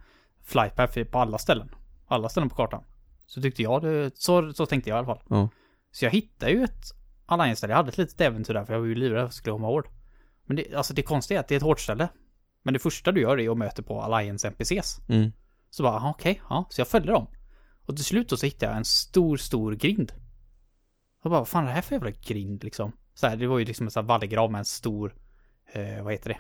flightpath 0.44 1.04
på 1.04 1.20
alla 1.20 1.38
ställen. 1.38 1.76
Alla 2.08 2.30
ställen 2.30 2.50
på 2.50 2.56
kartan. 2.56 2.84
Så 3.26 3.42
tyckte 3.42 3.62
jag 3.62 3.82
det, 3.82 4.12
så, 4.14 4.54
så 4.54 4.66
tänkte 4.66 4.90
jag 4.90 4.96
i 4.96 4.98
alla 4.98 5.06
fall. 5.06 5.24
Ja. 5.30 5.50
Så 5.92 6.06
jag 6.06 6.12
hittade 6.12 6.52
ju 6.52 6.64
ett 6.64 6.86
Alliance-ställe. 7.26 7.74
Jag 7.74 7.78
hade 7.78 7.90
ett 7.90 7.98
litet 7.98 8.22
äventyr 8.22 8.54
där 8.54 8.66
för 8.66 8.74
jag 8.74 8.80
var 8.80 8.88
ju 8.88 8.96
livrädd 8.96 9.18
för 9.18 9.24
att 9.24 9.28
jag 9.28 9.34
skulle 9.34 9.54
komma 9.54 9.68
hård. 9.68 9.88
Men 10.46 10.56
det, 10.56 10.76
alltså 10.76 10.94
det 10.94 11.02
konstiga 11.02 11.40
är 11.40 11.44
att 11.44 11.48
det 11.48 11.56
är 11.56 11.58
ett 11.58 11.64
hårt 11.64 11.80
ställe. 11.80 12.08
Men 12.64 12.74
det 12.74 12.80
första 12.80 13.12
du 13.12 13.22
gör 13.22 13.40
är 13.40 13.50
att 13.50 13.58
möta 13.58 13.84
på 13.84 14.02
Alliance 14.02 14.48
NPCs. 14.48 15.00
Mm. 15.10 15.32
Så 15.70 15.84
bara, 15.84 16.10
okej, 16.10 16.42
ja. 16.50 16.66
Så 16.70 16.82
jag 16.82 16.88
följde 16.88 17.12
dem. 17.12 17.28
Och 17.86 17.96
till 17.96 18.06
slut 18.06 18.30
då 18.30 18.38
så 18.38 18.46
hittade 18.46 18.72
jag 18.72 18.78
en 18.78 18.86
stor, 18.86 19.38
stor 19.38 19.72
grind. 19.76 20.14
Och 21.24 21.30
bara, 21.30 21.40
vad 21.40 21.48
fan 21.48 21.64
är 21.64 21.68
det 21.68 21.74
här 21.74 21.82
för 21.82 21.96
jävla 21.96 22.12
grind 22.12 22.64
liksom? 22.64 22.92
Så 23.14 23.28
här, 23.28 23.36
det 23.36 23.48
var 23.48 23.60
ju 23.60 23.66
liksom 23.66 23.88
en 23.88 23.92
sån 23.92 24.04
här 24.04 24.08
vallgrav 24.08 24.52
med 24.52 24.60
en 24.60 24.66
stor, 24.66 25.16
eh, 25.74 26.04
vad 26.04 26.14
heter 26.14 26.30
det? 26.30 26.40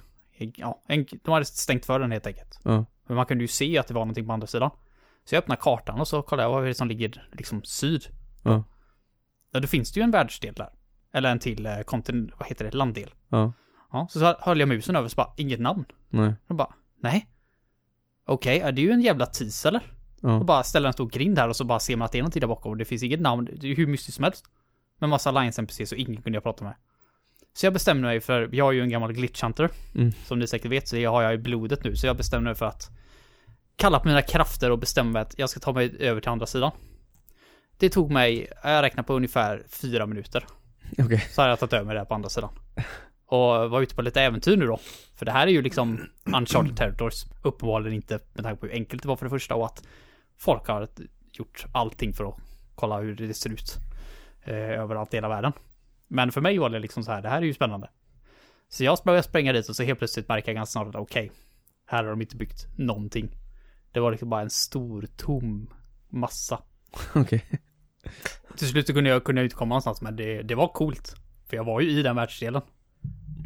Ja, 0.55 0.83
en, 0.87 1.05
de 1.23 1.31
hade 1.31 1.45
stängt 1.45 1.85
för 1.85 1.99
den 1.99 2.11
helt 2.11 2.27
enkelt. 2.27 2.59
Ja. 2.63 2.85
Men 3.07 3.15
man 3.15 3.25
kunde 3.25 3.43
ju 3.43 3.47
se 3.47 3.77
att 3.77 3.87
det 3.87 3.93
var 3.93 4.01
någonting 4.01 4.27
på 4.27 4.33
andra 4.33 4.47
sidan. 4.47 4.71
Så 5.25 5.35
jag 5.35 5.41
öppnade 5.41 5.61
kartan 5.61 5.99
och 5.99 6.07
så 6.07 6.21
kollade 6.21 6.45
jag 6.45 6.51
vad 6.51 6.63
är 6.63 6.67
det 6.67 6.73
som 6.73 6.87
ligger 6.87 7.27
liksom 7.31 7.63
syd. 7.63 8.05
Ja. 8.43 8.63
Ja, 9.51 9.59
då 9.59 9.67
finns 9.67 9.91
det 9.91 9.99
ju 9.99 10.03
en 10.03 10.11
världsdel 10.11 10.53
där. 10.53 10.69
Eller 11.13 11.31
en 11.31 11.39
till 11.39 11.65
eh, 11.65 11.81
kontinent, 11.81 12.31
vad 12.39 12.47
heter 12.47 12.65
det, 12.65 12.71
landdel. 12.77 13.13
Ja. 13.29 13.53
Ja, 13.91 14.07
så, 14.09 14.19
så 14.19 14.35
höll 14.39 14.59
jag 14.59 14.69
musen 14.69 14.95
över 14.95 15.07
så 15.07 15.15
bara, 15.15 15.33
inget 15.37 15.59
namn. 15.59 15.85
Nej. 16.09 16.33
Och 16.47 16.55
bara, 16.55 16.73
nej. 16.99 17.27
Okej, 18.25 18.59
är 18.59 18.71
det 18.71 18.81
ju 18.81 18.91
en 18.91 19.01
jävla 19.01 19.25
tis 19.25 19.65
eller? 19.65 19.81
Ja. 20.21 20.35
Och 20.35 20.45
bara 20.45 20.63
ställa 20.63 20.87
en 20.87 20.93
stor 20.93 21.09
grind 21.09 21.39
här 21.39 21.49
och 21.49 21.55
så 21.55 21.63
bara 21.63 21.79
ser 21.79 21.95
man 21.95 22.05
att 22.05 22.11
det 22.11 22.17
är 22.17 22.21
någonting 22.21 22.39
där 22.39 22.47
bakom 22.47 22.71
och 22.71 22.77
det 22.77 22.85
finns 22.85 23.03
inget 23.03 23.21
namn. 23.21 23.49
Det 23.53 23.71
är 23.71 23.75
hur 23.75 23.87
mystiskt 23.87 24.15
som 24.15 24.23
helst. 24.23 24.45
Med 24.99 25.09
massa 25.09 25.29
Alliance 25.29 25.61
NPC 25.61 25.85
så 25.85 25.95
ingen 25.95 26.21
kunde 26.21 26.35
jag 26.35 26.43
prata 26.43 26.63
med. 26.63 26.73
Så 27.53 27.65
jag 27.65 27.73
bestämde 27.73 28.03
mig 28.03 28.19
för, 28.19 28.49
jag 28.51 28.67
är 28.67 28.71
ju 28.71 28.81
en 28.81 28.89
gammal 28.89 29.13
glitch 29.13 29.43
hunter. 29.43 29.69
Mm. 29.95 30.11
Som 30.11 30.39
ni 30.39 30.47
säkert 30.47 30.71
vet 30.71 30.87
så 30.87 30.95
det 30.95 31.05
har 31.05 31.21
jag 31.21 31.33
i 31.33 31.37
blodet 31.37 31.83
nu. 31.83 31.95
Så 31.95 32.07
jag 32.07 32.17
bestämde 32.17 32.49
mig 32.49 32.55
för 32.55 32.65
att 32.65 32.89
kalla 33.75 33.99
på 33.99 34.07
mina 34.07 34.21
krafter 34.21 34.71
och 34.71 34.79
bestämma 34.79 35.11
mig 35.11 35.21
att 35.21 35.35
jag 35.37 35.49
ska 35.49 35.59
ta 35.59 35.73
mig 35.73 35.95
över 35.99 36.21
till 36.21 36.29
andra 36.29 36.45
sidan. 36.45 36.71
Det 37.77 37.89
tog 37.89 38.11
mig, 38.11 38.47
jag 38.63 38.81
räknar 38.81 39.03
på 39.03 39.13
ungefär 39.13 39.63
fyra 39.69 40.05
minuter. 40.05 40.45
Okej. 40.97 41.27
Så 41.31 41.41
har 41.41 41.49
jag 41.49 41.59
tagit 41.59 41.73
över 41.73 41.85
mig 41.85 41.95
där 41.95 42.05
på 42.05 42.13
andra 42.13 42.29
sidan. 42.29 42.49
Och 43.25 43.69
var 43.69 43.81
ute 43.81 43.95
på 43.95 44.01
lite 44.01 44.21
äventyr 44.21 44.57
nu 44.57 44.65
då. 44.65 44.79
För 45.15 45.25
det 45.25 45.31
här 45.31 45.47
är 45.47 45.51
ju 45.51 45.61
liksom 45.61 45.99
uncharted 46.35 46.77
territories. 46.77 47.25
Uppenbarligen 47.41 47.93
inte 47.93 48.19
med 48.33 48.43
tanke 48.43 48.59
på 48.59 48.65
hur 48.65 48.73
enkelt 48.73 49.01
det 49.01 49.07
var 49.07 49.15
för 49.15 49.25
det 49.25 49.29
första 49.29 49.55
och 49.55 49.65
att 49.65 49.83
folk 50.41 50.67
har 50.67 50.87
gjort 51.31 51.65
allting 51.71 52.13
för 52.13 52.29
att 52.29 52.35
kolla 52.75 52.99
hur 52.99 53.15
det 53.15 53.33
ser 53.33 53.49
ut. 53.49 53.77
Eh, 54.43 54.55
överallt 54.55 55.13
i 55.13 55.17
hela 55.17 55.29
världen. 55.29 55.53
Men 56.07 56.31
för 56.31 56.41
mig 56.41 56.57
var 56.57 56.69
det 56.69 56.79
liksom 56.79 57.03
så 57.03 57.11
här, 57.11 57.21
det 57.21 57.29
här 57.29 57.37
är 57.37 57.45
ju 57.45 57.53
spännande. 57.53 57.89
Så 58.69 58.83
jag 58.83 58.97
började 59.05 59.23
spränga 59.23 59.53
dit 59.53 59.69
och 59.69 59.75
så 59.75 59.83
helt 59.83 59.99
plötsligt 59.99 60.29
märker 60.29 60.49
jag 60.49 60.55
ganska 60.55 60.71
snart 60.71 60.95
att 60.95 61.01
okej, 61.01 61.31
här 61.85 62.03
har 62.03 62.09
de 62.09 62.21
inte 62.21 62.35
byggt 62.35 62.67
någonting. 62.77 63.31
Det 63.91 63.99
var 63.99 64.11
liksom 64.11 64.29
bara 64.29 64.41
en 64.41 64.49
stor 64.49 65.07
tom 65.17 65.73
massa. 66.09 66.63
Okej. 67.15 67.45
Till 68.57 68.67
slut 68.67 68.93
kunde 68.93 69.09
jag, 69.09 69.23
kunde 69.23 69.41
jag 69.41 69.45
inte 69.45 69.55
komma 69.55 69.69
någonstans, 69.69 70.01
men 70.01 70.15
det, 70.15 70.41
det 70.41 70.55
var 70.55 70.67
coolt. 70.67 71.15
För 71.49 71.57
jag 71.57 71.63
var 71.63 71.81
ju 71.81 71.89
i 71.89 72.03
den 72.03 72.15
världsdelen. 72.15 72.61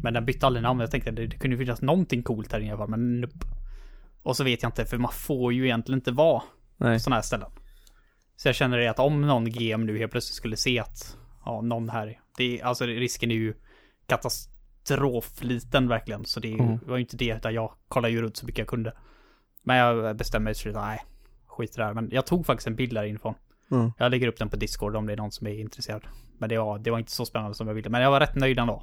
Men 0.02 0.14
den 0.14 0.24
bytte 0.24 0.46
aldrig 0.46 0.62
namn. 0.62 0.80
Jag 0.80 0.90
tänkte 0.90 1.10
det, 1.10 1.26
det 1.26 1.38
kunde 1.38 1.56
finnas 1.56 1.82
någonting 1.82 2.22
coolt 2.22 2.52
här 2.52 2.58
inne 2.58 2.68
i 2.68 2.70
alla 2.70 2.78
fall, 2.78 2.90
men 2.90 3.20
nope. 3.20 3.46
Och 4.22 4.36
så 4.36 4.44
vet 4.44 4.62
jag 4.62 4.68
inte, 4.68 4.84
för 4.84 4.98
man 4.98 5.12
får 5.12 5.52
ju 5.52 5.64
egentligen 5.64 5.98
inte 5.98 6.12
vara 6.12 6.42
Nej. 6.76 6.96
på 6.96 7.00
sådana 7.00 7.16
här 7.16 7.22
ställen. 7.22 7.50
Så 8.36 8.48
jag 8.48 8.54
känner 8.54 8.78
det 8.78 8.88
att 8.88 8.98
om 8.98 9.20
någon 9.20 9.44
GM 9.44 9.86
nu 9.86 9.98
helt 9.98 10.12
plötsligt 10.12 10.36
skulle 10.36 10.56
se 10.56 10.78
att, 10.78 11.16
ja, 11.44 11.60
någon 11.60 11.88
här, 11.88 12.20
det 12.36 12.60
är, 12.60 12.64
alltså 12.64 12.84
risken 12.86 13.30
är 13.30 13.34
ju 13.34 13.54
katastrofliten 14.06 15.88
verkligen. 15.88 16.24
Så 16.24 16.40
det 16.40 16.52
Mm. 16.52 16.78
var 16.86 16.96
ju 16.96 17.00
inte 17.02 17.16
det, 17.16 17.36
utan 17.36 17.54
jag 17.54 17.72
kollade 17.88 18.14
ju 18.14 18.22
runt 18.22 18.36
så 18.36 18.46
mycket 18.46 18.58
jag 18.58 18.68
kunde. 18.68 18.92
Men 19.62 19.76
jag 19.76 20.16
bestämde 20.16 20.44
mig 20.44 20.54
till 20.54 20.62
slut, 20.62 20.74
nej, 20.74 21.04
skit 21.46 21.70
i 21.70 21.76
det 21.76 21.84
här. 21.84 21.94
Men 21.94 22.08
jag 22.12 22.26
tog 22.26 22.46
faktiskt 22.46 22.66
en 22.66 22.76
bild 22.76 22.94
där 22.94 23.04
inifrån. 23.04 23.34
Mm. 23.70 23.92
Jag 23.98 24.10
lägger 24.10 24.28
upp 24.28 24.38
den 24.38 24.48
på 24.48 24.56
Discord 24.56 24.96
om 24.96 25.06
det 25.06 25.12
är 25.12 25.16
någon 25.16 25.32
som 25.32 25.46
är 25.46 25.60
intresserad. 25.60 26.02
Men 26.38 26.48
det 26.48 26.58
var, 26.58 26.78
det 26.78 26.90
var 26.90 26.98
inte 26.98 27.12
så 27.12 27.26
spännande 27.26 27.54
som 27.54 27.66
jag 27.68 27.74
ville. 27.74 27.90
Men 27.90 28.02
jag 28.02 28.10
var 28.10 28.20
rätt 28.20 28.34
nöjd 28.34 28.58
ändå. 28.58 28.82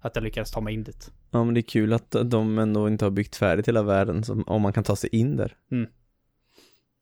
Att 0.00 0.16
jag 0.16 0.22
lyckades 0.22 0.50
ta 0.50 0.60
mig 0.60 0.74
in 0.74 0.82
dit. 0.84 1.12
Ja 1.30 1.44
men 1.44 1.54
det 1.54 1.60
är 1.60 1.62
kul 1.62 1.92
att 1.92 2.16
de 2.24 2.58
ändå 2.58 2.88
inte 2.88 3.04
har 3.04 3.10
byggt 3.10 3.36
färdigt 3.36 3.68
hela 3.68 3.82
världen 3.82 4.24
som, 4.24 4.44
om 4.46 4.62
man 4.62 4.72
kan 4.72 4.84
ta 4.84 4.96
sig 4.96 5.10
in 5.16 5.36
där. 5.36 5.56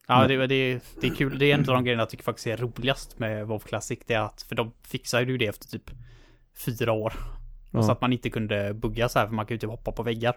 Ja, 0.09 0.19
Men- 0.19 0.29
det, 0.29 0.47
det, 0.47 0.81
det 1.01 1.07
är 1.07 1.15
kul. 1.15 1.39
Det 1.39 1.47
är 1.51 1.55
en 1.55 1.61
av 1.61 1.67
de 1.67 1.85
grejerna 1.85 2.01
jag 2.03 2.11
tycker 2.11 2.25
faktiskt 2.25 2.47
är 2.47 2.57
roligast 2.57 3.19
med 3.19 3.47
WoW 3.47 3.59
Classic. 3.59 3.99
Det 4.07 4.15
är 4.15 4.21
att, 4.21 4.43
för 4.43 4.55
de 4.55 4.73
fixade 4.83 5.25
ju 5.25 5.39
det 5.39 5.47
efter 5.47 5.69
typ 5.69 5.91
fyra 6.67 6.93
år. 6.93 7.13
Ja. 7.71 7.83
Så 7.83 7.93
att 7.93 8.01
man 8.01 8.13
inte 8.13 8.31
kunde 8.31 8.75
bugga 8.75 9.09
så 9.09 9.19
här, 9.19 9.27
för 9.27 9.35
man 9.35 9.47
kan 9.47 9.55
ju 9.55 9.59
typ 9.59 9.71
hoppa 9.71 9.93
på 9.93 10.03
väggar 10.03 10.37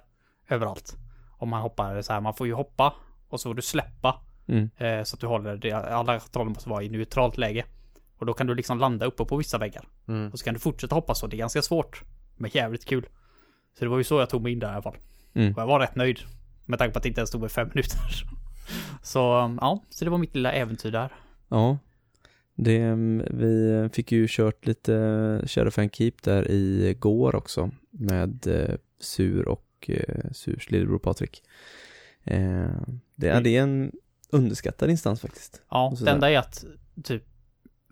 överallt. 0.49 0.97
Om 1.37 1.49
man 1.49 1.61
hoppar 1.61 2.01
så 2.01 2.13
här, 2.13 2.21
man 2.21 2.33
får 2.33 2.47
ju 2.47 2.53
hoppa 2.53 2.93
och 3.29 3.39
så 3.39 3.49
får 3.49 3.53
du 3.55 3.61
släppa. 3.61 4.21
Mm. 4.47 4.69
Eh, 4.77 5.03
så 5.03 5.15
att 5.15 5.19
du 5.19 5.27
håller 5.27 5.57
det, 5.57 5.71
alla 5.71 6.19
kontroller 6.19 6.49
måste 6.49 6.69
vara 6.69 6.83
i 6.83 6.89
neutralt 6.89 7.37
läge. 7.37 7.65
Och 8.17 8.25
då 8.25 8.33
kan 8.33 8.47
du 8.47 8.55
liksom 8.55 8.79
landa 8.79 9.05
uppe 9.05 9.25
på 9.25 9.37
vissa 9.37 9.57
väggar. 9.57 9.87
Mm. 10.07 10.31
Och 10.31 10.39
så 10.39 10.45
kan 10.45 10.53
du 10.53 10.59
fortsätta 10.59 10.95
hoppa 10.95 11.15
så. 11.15 11.27
Det 11.27 11.35
är 11.35 11.37
ganska 11.37 11.61
svårt. 11.61 12.03
Men 12.35 12.51
jävligt 12.53 12.85
kul. 12.85 13.07
Så 13.77 13.85
det 13.85 13.89
var 13.89 13.97
ju 13.97 14.03
så 14.03 14.19
jag 14.19 14.29
tog 14.29 14.41
mig 14.41 14.51
in 14.51 14.59
där 14.59 14.67
i 14.67 14.73
alla 14.73 14.81
fall. 14.81 14.97
Mm. 15.33 15.53
Och 15.53 15.61
jag 15.61 15.67
var 15.67 15.79
rätt 15.79 15.95
nöjd. 15.95 16.19
Med 16.65 16.79
tanke 16.79 16.93
på 16.93 16.97
att 16.97 17.03
det 17.03 17.09
inte 17.09 17.21
ens 17.21 17.29
stod 17.29 17.45
i 17.45 17.49
fem 17.49 17.67
minuter. 17.73 17.99
Så 19.05 19.41
um, 19.41 19.59
ja, 19.61 19.83
så 19.89 20.05
det 20.05 20.11
var 20.11 20.17
mitt 20.17 20.35
lilla 20.35 20.51
äventyr 20.51 20.91
där. 20.91 21.13
Ja. 21.47 21.77
Det, 22.55 22.81
mm, 22.81 23.25
vi 23.31 23.89
fick 23.93 24.11
ju 24.11 24.27
kört 24.29 24.65
lite 24.65 25.41
Shadowfan 25.47 25.89
Keep 25.89 26.13
där 26.23 26.51
i 26.51 26.95
går 26.99 27.35
också 27.35 27.71
med 27.89 28.47
eh, 28.47 28.75
Sur 28.99 29.47
och 29.47 29.65
eh, 29.87 30.31
Surs 30.31 30.71
lillebror 30.71 30.99
Patrik. 30.99 31.43
Eh, 32.23 32.69
det, 33.15 33.27
är, 33.27 33.41
det 33.41 33.57
är 33.57 33.61
en 33.61 33.91
underskattad 34.29 34.89
instans 34.89 35.21
faktiskt. 35.21 35.61
Ja, 35.69 35.93
det 36.01 36.11
enda 36.11 36.31
är 36.31 36.37
att 36.37 36.65
typ 37.03 37.23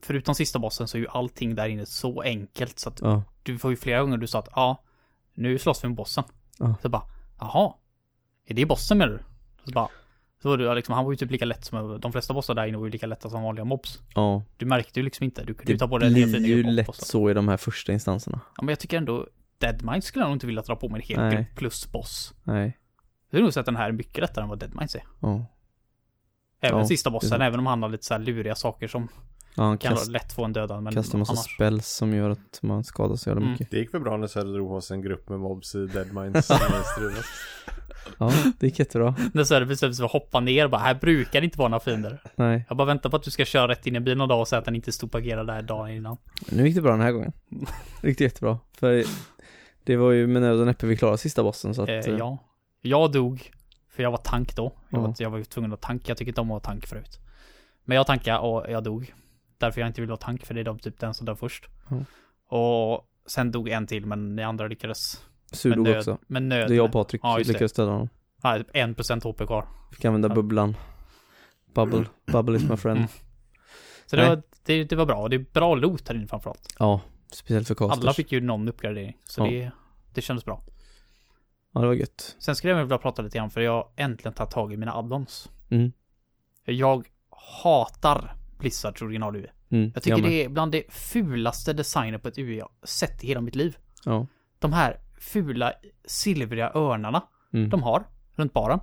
Förutom 0.02 0.36
sista 0.36 0.60
bossen 0.60 0.88
så 0.88 0.98
är 0.98 1.02
ju 1.02 1.08
allting 1.08 1.56
där 1.56 1.68
inne 1.68 1.86
så 1.86 2.22
enkelt 2.22 2.80
så 2.80 2.90
att 2.90 3.02
Ja, 3.02 3.24
du 3.44 3.60
får 3.60 3.72
ju 3.72 3.78
flera 3.78 4.02
gånger 4.02 4.18
du 4.18 4.28
sa 4.28 4.40
att 4.40 4.50
ja, 4.56 4.84
nu 5.34 5.60
slåss 5.60 5.84
vi 5.84 5.88
med 5.88 5.98
bossen. 5.98 6.24
Ja. 6.60 6.76
Så 6.82 6.90
bara, 6.90 7.04
jaha, 7.40 7.74
är 8.46 8.54
det 8.54 8.66
bossen 8.66 8.98
menar 8.98 9.14
du? 9.14 9.20
Så 9.66 9.72
bara, 9.72 9.90
så 10.44 10.50
var 10.50 10.58
du 10.58 10.76
liksom, 10.76 10.96
han 10.96 11.06
var 11.06 11.12
ju 11.12 11.18
typ 11.18 11.32
lika 11.32 11.46
lätt 11.46 11.66
som, 11.66 12.00
de 12.02 12.12
flesta 12.12 12.34
bossar 12.34 12.54
där 12.54 12.66
inne 12.66 12.78
var 12.78 12.86
ju 12.86 12.92
lika 12.92 13.08
lätta 13.08 13.30
som 13.30 13.44
vanliga 13.44 13.66
mobs. 13.66 14.02
ja. 14.16 14.44
Du 14.58 14.66
märkte 14.66 15.00
ju 15.00 15.04
liksom 15.04 15.24
inte, 15.24 15.44
du 15.44 15.54
kunde 15.54 15.72
ju 15.72 15.76
Det 15.76 15.80
ta 15.80 15.88
på 15.88 15.98
dig 15.98 16.10
en 16.10 16.16
hel 16.16 16.30
blir 16.30 16.40
fin 16.40 16.46
ju 16.46 16.64
lätt 16.64 16.96
så 16.96 17.30
i 17.30 17.34
de 17.34 17.48
här 17.48 17.58
första 17.58 17.94
instanserna. 17.94 18.40
Ja 18.58 18.64
men 18.64 18.70
jag 18.70 18.80
tycker 18.80 18.98
ändå, 18.98 19.28
Deadmines 19.58 20.06
skulle 20.06 20.24
jag 20.24 20.30
nog 20.30 20.36
inte 20.36 20.48
vilja 20.48 20.62
dra 20.62 20.76
på 20.76 20.90
mig 20.90 21.02
en 21.02 21.18
hel 21.18 21.34
grupp 21.36 21.56
plus 21.56 21.92
boss. 21.92 22.34
Nej. 22.44 22.80
Jag 23.30 23.40
har 23.40 23.44
nog 23.44 23.54
sett 23.54 23.66
den 23.66 23.76
här 23.76 23.88
är 23.88 23.92
mycket 23.92 24.22
lättare 24.22 24.44
än 24.44 24.50
vad 24.50 24.60
Deadmines 24.60 24.96
är. 24.96 25.04
Ja. 25.20 25.46
Även 26.62 26.80
Ja, 26.80 26.86
sista 26.86 27.10
det 27.10 27.12
bossen, 27.14 27.42
även 27.42 27.60
om 27.60 27.66
han 27.66 27.84
har 27.84 27.90
lite 27.90 28.06
så 28.06 28.14
här 28.14 28.22
luriga 28.22 28.56
saker 28.56 28.88
som 28.88 29.08
Ja, 29.56 29.64
han 29.64 29.78
kan 29.78 29.92
kast, 29.92 30.12
lätt 30.12 30.34
få 30.34 30.46
en 30.46 30.54
dödad. 30.54 30.84
Men 30.84 30.94
kastar 30.94 31.18
massa 31.18 31.32
annars. 31.32 31.54
spells 31.56 31.88
som 31.88 32.14
gör 32.14 32.30
att 32.30 32.60
man 32.62 32.84
skadar 32.84 33.16
så 33.16 33.30
jävla 33.30 33.42
Mm. 33.42 33.52
mycket. 33.52 33.72
Det 33.72 33.78
gick 33.78 33.94
väl 33.94 34.02
bra 34.02 34.18
när 34.18 34.28
Söder 34.28 34.54
drog 34.54 34.84
sig 34.84 34.96
en 34.96 35.02
grupp 35.02 35.30
med 35.30 35.40
mobs 35.40 35.76
i 35.76 35.88
strulat. 35.90 37.26
Ja, 38.18 38.32
det 38.60 38.66
gick 38.68 38.80
jättebra. 38.80 39.16
När 39.34 39.44
Söder 39.44 39.66
bestämde 39.66 39.94
sig 39.96 40.02
för 40.02 40.06
att 40.06 40.24
hoppa 40.24 40.40
ner 40.40 40.68
bara, 40.68 40.82
här 40.82 40.96
brukar 40.96 41.42
det 41.42 41.46
inte 41.46 41.58
vara 41.58 41.70
några 41.70 41.80
fiender. 41.80 42.22
Nej, 42.36 42.66
Jag 42.68 42.78
bara 42.78 42.86
väntar 42.86 43.10
på 43.10 43.16
att 43.16 43.24
du 43.24 43.32
ska 43.32 43.46
köra 43.46 43.68
rätt 43.68 43.88
in 43.88 43.96
i 43.96 44.00
bilen 44.00 44.18
någon 44.18 44.30
dag 44.30 44.40
och 44.40 44.48
säga 44.48 44.60
att 44.60 44.66
den 44.66 44.76
inte 44.76 44.92
stod 44.92 45.12
parkerad 45.12 45.48
där 45.48 45.62
dagen 45.62 45.90
innan. 45.90 46.18
nu 46.52 46.68
gick 46.68 46.76
det 46.76 46.82
bra 46.82 46.92
den 46.92 47.02
här 47.02 47.12
gången. 47.12 47.32
Det 48.02 48.08
gick 48.08 48.22
jättebra. 48.22 48.60
För 48.78 49.04
det 49.84 49.96
var 49.96 50.12
ju 50.12 50.28
med 50.28 50.42
nöd 50.42 50.60
och 50.60 50.66
näppe 50.66 50.88
vi 50.88 50.98
klarade 50.98 51.18
sista 51.18 51.44
bossen 51.44 51.76
så 51.76 51.82
att... 51.84 51.90
Eh, 51.90 51.96
eh, 51.96 52.16
ja. 52.18 52.38
Jag 52.82 53.12
dog, 53.12 53.52
för 53.96 54.04
jag 54.04 54.12
var 54.12 54.18
tank 54.18 54.56
då. 54.56 54.74
Jag, 54.90 55.00
Ja. 55.00 55.08
var, 55.08 55.16
jag 55.20 55.30
var 55.30 55.38
ju 55.38 55.44
tvungen 55.44 55.74
att 55.74 55.82
tanka, 55.82 56.04
jag 56.08 56.18
tycker 56.18 56.32
inte 56.32 56.42
om 56.42 56.48
att 56.48 56.52
vara 56.52 56.60
tank 56.60 56.88
förut. 56.88 57.20
Men 57.86 57.98
jag 57.98 58.08
tankade 58.08 58.40
och 58.40 58.66
jag 58.72 58.84
dog. 58.84 59.14
Därför 59.58 59.82
jag 59.82 59.88
inte 59.90 60.02
vill 60.02 60.10
vara 60.10 60.18
tank, 60.18 60.46
för 60.46 60.54
det 60.54 60.60
är 60.60 60.64
de 60.64 60.80
typ 60.80 61.00
den 61.00 61.14
som 61.14 61.26
dör 61.26 61.36
först. 61.36 61.68
Ja. 61.90 62.06
Och 62.58 63.08
sen 63.26 63.52
dog 63.52 63.70
en 63.70 63.88
till, 63.88 64.06
men 64.06 64.36
ni 64.36 64.44
andra 64.44 64.68
lyckades 64.68 65.26
Surdog 65.52 65.78
med 65.84 65.92
nöd, 65.92 65.98
också. 66.00 66.18
Med 66.28 66.44
nöd. 66.44 66.68
Det 66.70 66.74
är 66.74 66.78
jag 66.78 66.86
och 66.86 66.92
Patrik 66.92 67.22
Ja, 67.24 67.38
lyckades 67.38 67.74
döda 67.74 67.92
honom. 67.92 68.10
Ja, 68.44 68.58
typ 68.58 68.72
1% 68.76 69.24
HP 69.24 69.46
kvar. 69.48 69.68
Fick 69.92 70.06
använda 70.06 70.28
Ja. 70.28 70.34
bubblan. 70.36 70.76
Bubble, 71.74 72.06
bubble 72.26 72.58
is 72.58 72.70
my 72.70 72.78
friend. 72.78 72.98
Mm. 72.98 73.10
Så 74.06 74.16
det 74.16 74.30
var, 74.30 74.42
det, 74.66 74.84
det 74.84 74.96
var 74.96 75.06
bra. 75.06 75.28
Det 75.28 75.36
är 75.36 75.46
bra 75.54 75.76
loot 75.76 76.08
här 76.08 76.16
inne 76.16 76.28
framförallt. 76.28 76.76
Ja, 76.80 77.02
speciellt 77.32 77.68
för 77.68 77.76
casters. 77.76 78.00
Alla 78.04 78.14
fick 78.14 78.32
ju 78.32 78.42
någon 78.42 78.68
uppgradering. 78.68 79.18
Så 79.24 79.42
Ja. 79.42 79.46
det, 79.50 79.72
det 80.14 80.22
kändes 80.22 80.46
bra. 80.46 80.64
Ja, 81.74 81.82
det 81.82 81.88
var 81.88 81.94
gött. 81.94 82.36
Sen 82.40 82.56
skulle 82.56 82.74
jag 82.74 82.84
vilja 82.84 82.98
prata 82.98 83.22
lite 83.22 83.38
grann 83.38 83.50
för 83.50 83.62
jag 83.62 83.72
har 83.72 83.90
äntligen 83.96 84.34
tagit 84.34 84.52
tag 84.52 84.74
i 84.74 84.78
mina 84.78 84.94
addons. 84.94 85.50
Mm. 85.70 85.92
Jag 86.66 87.08
hatar 87.64 88.36
Blizzards 88.64 89.02
original-UI. 89.02 89.48
Mm. 89.70 89.92
Jag 89.94 90.04
tycker 90.04 90.22
med. 90.22 90.32
det 90.32 90.44
är 90.46 90.50
bland 90.50 90.72
det 90.72 90.94
fulaste 90.94 91.74
designen 91.74 92.20
på 92.20 92.28
ett 92.28 92.38
UI 92.38 92.58
jag 92.58 92.70
sett 92.84 93.24
i 93.24 93.28
hela 93.28 93.42
mitt 93.42 93.56
liv. 93.56 93.78
Ja. 94.06 94.28
De 94.60 94.74
här 94.74 95.00
fula 95.20 95.74
silvriga 96.06 96.72
örnarna 96.76 97.22
Mm. 97.54 97.70
de 97.70 97.84
har 97.84 98.04
runt 98.36 98.54
baren. 98.54 98.80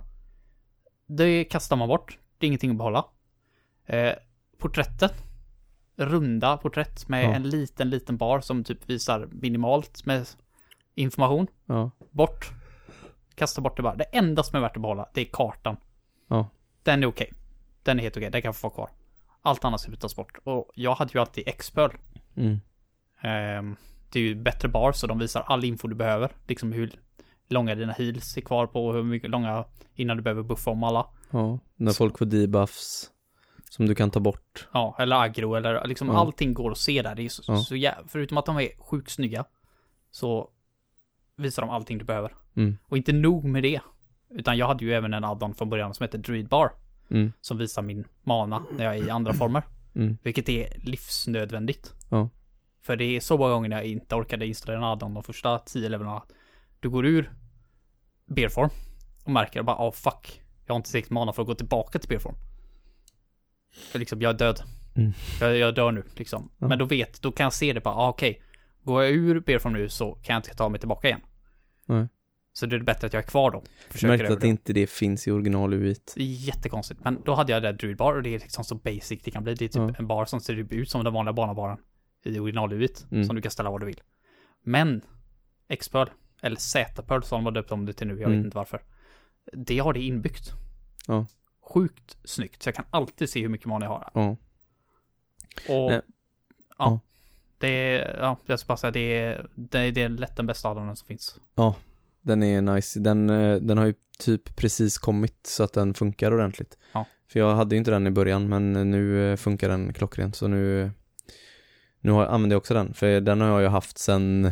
Det 1.07 1.43
kastar 1.43 1.75
man 1.75 1.87
bort. 1.87 2.17
Det 2.37 2.45
är 2.45 2.47
ingenting 2.47 2.71
att 2.71 2.77
behålla. 2.77 3.05
Eh, 3.85 4.13
porträttet. 4.57 5.13
Runda 5.95 6.57
porträtt 6.57 7.07
med 7.09 7.23
Ja. 7.25 7.33
en 7.33 7.49
liten, 7.49 7.89
liten 7.89 8.17
bar 8.17 8.39
som 8.41 8.63
typ 8.63 8.89
visar 8.89 9.27
minimalt 9.31 10.05
med 10.05 10.27
information. 10.95 11.47
Ja. 11.65 11.91
Bort. 12.11 12.49
Kasta 13.35 13.61
bort 13.61 13.77
det 13.77 13.83
bara. 13.83 13.95
Det 13.95 14.03
enda 14.03 14.43
som 14.43 14.57
är 14.57 14.61
värt 14.61 14.75
att 14.75 14.81
behålla, 14.81 15.09
det 15.13 15.21
är 15.21 15.25
kartan. 15.25 15.77
Ja. 16.27 16.49
Den 16.83 17.03
är 17.03 17.07
okej. 17.07 17.33
Den 17.83 17.99
är 17.99 18.03
helt 18.03 18.17
okej. 18.17 18.29
Den 18.31 18.41
kan 18.41 18.53
få 18.53 18.67
vara 18.69 18.75
kvar. 18.75 18.89
Allt 19.41 19.65
annat 19.65 19.81
ska 19.81 19.95
tas 19.95 20.15
bort. 20.15 20.37
Och 20.43 20.71
jag 20.75 20.95
hade 20.95 21.11
ju 21.13 21.19
alltid 21.19 21.43
X-Pearl. 21.47 21.91
Mm. 22.35 22.59
Ehm, 23.21 23.75
det 24.11 24.19
är 24.19 24.23
ju 24.23 24.35
bättre 24.35 24.67
bar 24.67 24.91
så 24.91 25.07
de 25.07 25.19
visar 25.19 25.41
all 25.41 25.63
info 25.63 25.87
du 25.87 25.95
behöver. 25.95 26.31
Liksom 26.47 26.71
hur 26.71 26.91
långa 27.49 27.75
dina 27.75 27.93
heals 27.93 28.37
är 28.37 28.41
kvar 28.41 28.67
på 28.67 28.87
och 28.87 28.93
hur 28.93 29.03
mycket 29.03 29.29
långa 29.29 29.65
innan 29.95 30.17
du 30.17 30.23
behöver 30.23 30.43
buffa 30.43 30.71
om 30.71 30.83
alla. 30.83 31.07
Ja. 31.31 31.59
När 31.75 31.91
folk 31.93 32.17
får 32.17 32.25
debuffs. 32.25 33.11
Som 33.69 33.85
du 33.85 33.95
kan 33.95 34.11
ta 34.11 34.19
bort. 34.19 34.67
Ja, 34.73 34.95
eller 34.99 35.15
aggro 35.21 35.55
eller 35.55 35.87
liksom 35.87 36.07
Ja. 36.07 36.17
allting 36.19 36.53
går 36.53 36.71
att 36.71 36.77
se 36.77 37.01
där. 37.01 37.15
Det 37.15 37.21
är 37.23 37.29
så, 37.29 37.43
Ja. 37.47 37.57
så 37.57 37.75
jä- 37.75 38.03
förutom 38.07 38.37
att 38.37 38.45
de 38.45 38.57
är 38.57 38.69
sjukt 38.83 39.11
snygga 39.11 39.45
så 40.11 40.49
visar 41.37 41.61
de 41.61 41.69
allting 41.69 41.97
du 41.97 42.05
behöver. 42.05 42.35
Mm. 42.55 42.77
Och 42.87 42.97
inte 42.97 43.13
nog 43.13 43.43
med 43.43 43.63
det. 43.63 43.81
Utan 44.29 44.57
jag 44.57 44.67
hade 44.67 44.85
ju 44.85 44.93
även 44.93 45.13
en 45.13 45.23
addon 45.23 45.53
från 45.55 45.69
början 45.69 45.93
som 45.93 46.03
heter 46.03 46.17
Druid 46.17 46.47
Bar. 46.47 46.71
Mm. 47.11 47.33
Som 47.41 47.57
visar 47.57 47.81
min 47.81 48.07
mana 48.23 48.65
när 48.77 48.85
jag 48.85 48.97
är 48.97 49.07
i 49.07 49.09
andra 49.09 49.33
former. 49.33 49.63
Mm. 49.95 50.17
Vilket 50.23 50.49
är 50.49 50.79
livsnödvändigt. 50.83 51.93
Ja. 52.09 52.29
För 52.81 52.95
det 52.95 53.03
är 53.03 53.19
så 53.19 53.37
många 53.37 53.53
gånger 53.53 53.69
när 53.69 53.77
jag 53.77 53.85
inte 53.85 54.15
orkade 54.15 54.47
installera 54.47 54.91
addon 54.91 55.13
de 55.13 55.23
första 55.23 55.59
tio 55.59 55.89
levelarna. 55.89 56.23
Du 56.79 56.89
går 56.89 57.05
ur 57.05 57.31
beerform 58.25 58.69
och 59.23 59.31
märker 59.31 59.63
bara, 59.63 59.87
oh 59.87 59.91
fuck. 59.91 60.41
Jag 60.65 60.73
har 60.73 60.77
inte 60.77 60.89
tillräckligt 60.89 61.11
mana 61.11 61.33
för 61.33 61.41
att 61.41 61.47
gå 61.47 61.55
tillbaka 61.55 61.99
till 61.99 62.09
beerform. 62.09 62.35
För 63.91 63.99
liksom, 63.99 64.21
jag 64.21 64.29
är 64.29 64.37
död. 64.37 64.61
Mm. 64.95 65.13
Jag, 65.39 65.57
jag 65.57 65.75
dör 65.75 65.91
nu 65.91 66.03
liksom. 66.15 66.51
Ja. 66.57 66.67
Men 66.67 66.79
då 66.79 66.85
vet, 66.85 67.21
då 67.21 67.31
kan 67.31 67.43
jag 67.43 67.53
se 67.53 67.73
det 67.73 67.81
bara, 67.81 67.95
ah, 67.95 68.09
okej. 68.09 68.41
Går 68.83 69.03
jag 69.03 69.11
ur 69.11 69.39
beerform 69.39 69.73
nu 69.73 69.89
så 69.89 70.11
kan 70.13 70.33
jag 70.33 70.39
inte 70.39 70.55
ta 70.55 70.69
mig 70.69 70.79
tillbaka 70.79 71.07
igen. 71.07 71.21
Nej. 71.85 72.07
Så 72.53 72.65
det 72.65 72.75
är 72.75 72.79
bättre 72.79 73.07
att 73.07 73.13
jag 73.13 73.23
är 73.23 73.27
kvar 73.27 73.51
då. 73.51 73.57
Jag 73.57 73.93
Försöker 73.93 74.17
märkte 74.17 74.33
att 74.33 74.41
det. 74.41 74.47
inte 74.47 74.73
det 74.73 74.87
finns 74.87 75.27
i 75.27 75.31
original 75.31 75.73
UIT. 75.73 76.13
Det 76.15 76.21
är 76.23 76.25
jättekonstigt. 76.27 76.99
Men 77.03 77.21
då 77.25 77.33
hade 77.33 77.51
jag 77.51 77.61
det 77.61 77.67
där 77.71 77.77
Druid 77.77 77.97
Bar 77.97 78.15
och 78.15 78.23
det 78.23 78.35
är 78.35 78.39
liksom 78.39 78.63
så 78.63 78.75
basic 78.75 79.21
det 79.23 79.31
kan 79.31 79.43
bli. 79.43 79.53
Det 79.55 79.65
är 79.65 79.69
typ 79.69 79.75
Ja. 79.75 79.93
en 79.99 80.07
bar 80.07 80.25
som 80.25 80.39
ser 80.41 80.53
ut 80.73 80.89
som 80.89 81.03
den 81.03 81.13
vanliga 81.13 81.33
barnabaren 81.33 81.77
i 82.25 82.39
originaluit. 82.39 83.05
Mm. 83.11 83.23
Som 83.25 83.35
du 83.35 83.41
kan 83.41 83.51
ställa 83.51 83.69
vad 83.71 83.81
du 83.81 83.85
vill. 83.85 84.01
Men 84.63 85.01
X-Pearl, 85.67 86.07
eller 86.41 86.55
Z-Pearl 86.57 87.21
som 87.23 87.37
de 87.39 87.45
har 87.45 87.51
döpt 87.51 87.71
om 87.71 87.85
det 87.85 87.93
till 87.93 88.07
nu, 88.07 88.13
jag 88.13 88.23
Mm. 88.23 88.37
vet 88.37 88.45
inte 88.45 88.57
varför. 88.57 88.81
Det 89.53 89.79
har 89.79 89.93
det 89.93 90.01
inbyggt. 90.01 90.51
Ja. 91.07 91.25
Sjukt 91.73 92.17
snyggt, 92.23 92.63
så 92.63 92.67
jag 92.67 92.75
kan 92.75 92.85
alltid 92.89 93.29
se 93.29 93.41
hur 93.41 93.49
mycket 93.49 93.67
mana 93.67 93.85
jag 93.85 93.89
har. 93.89 94.09
Ja. 94.13 94.29
Och 95.69 95.91
Nej. 95.91 96.01
ja, 96.69 96.75
Ja. 96.77 96.99
det 97.57 97.67
är, 97.67 98.17
ja, 98.19 98.37
jag 98.45 98.59
ska 98.59 98.67
bara 98.67 98.77
säga, 98.77 98.91
det 98.91 98.99
är, 99.19 99.47
det 99.55 99.79
är, 99.79 99.91
det 99.91 100.01
är 100.01 100.09
lätt 100.09 100.35
den 100.35 100.47
bästa 100.47 100.69
av 100.69 100.75
dem 100.75 100.95
som 100.95 101.07
finns. 101.07 101.39
Den 102.21 102.43
är 102.43 102.61
nice. 102.61 102.99
Den, 102.99 103.29
eh, 103.29 103.55
den 103.55 103.77
har 103.77 103.85
ju 103.85 103.93
typ 104.19 104.55
precis 104.55 104.97
kommit 104.97 105.47
så 105.47 105.63
att 105.63 105.73
den 105.73 105.93
funkar 105.93 106.33
ordentligt. 106.33 106.77
Ja. 106.93 107.05
För 107.27 107.39
jag 107.39 107.55
hade 107.55 107.75
ju 107.75 107.77
inte 107.77 107.91
den 107.91 108.07
i 108.07 108.11
början 108.11 108.49
men 108.49 108.91
nu 108.91 109.31
eh, 109.31 109.37
funkar 109.37 109.69
den 109.69 109.93
klockrent 109.93 110.35
så 110.35 110.47
nu 110.47 110.91
Nu 112.01 112.11
har, 112.11 112.25
använder 112.25 112.53
jag 112.53 112.59
också 112.59 112.73
den 112.73 112.93
för 112.93 113.21
den 113.21 113.41
har 113.41 113.47
jag 113.47 113.61
ju 113.61 113.67
haft 113.67 113.97
sen 113.97 114.51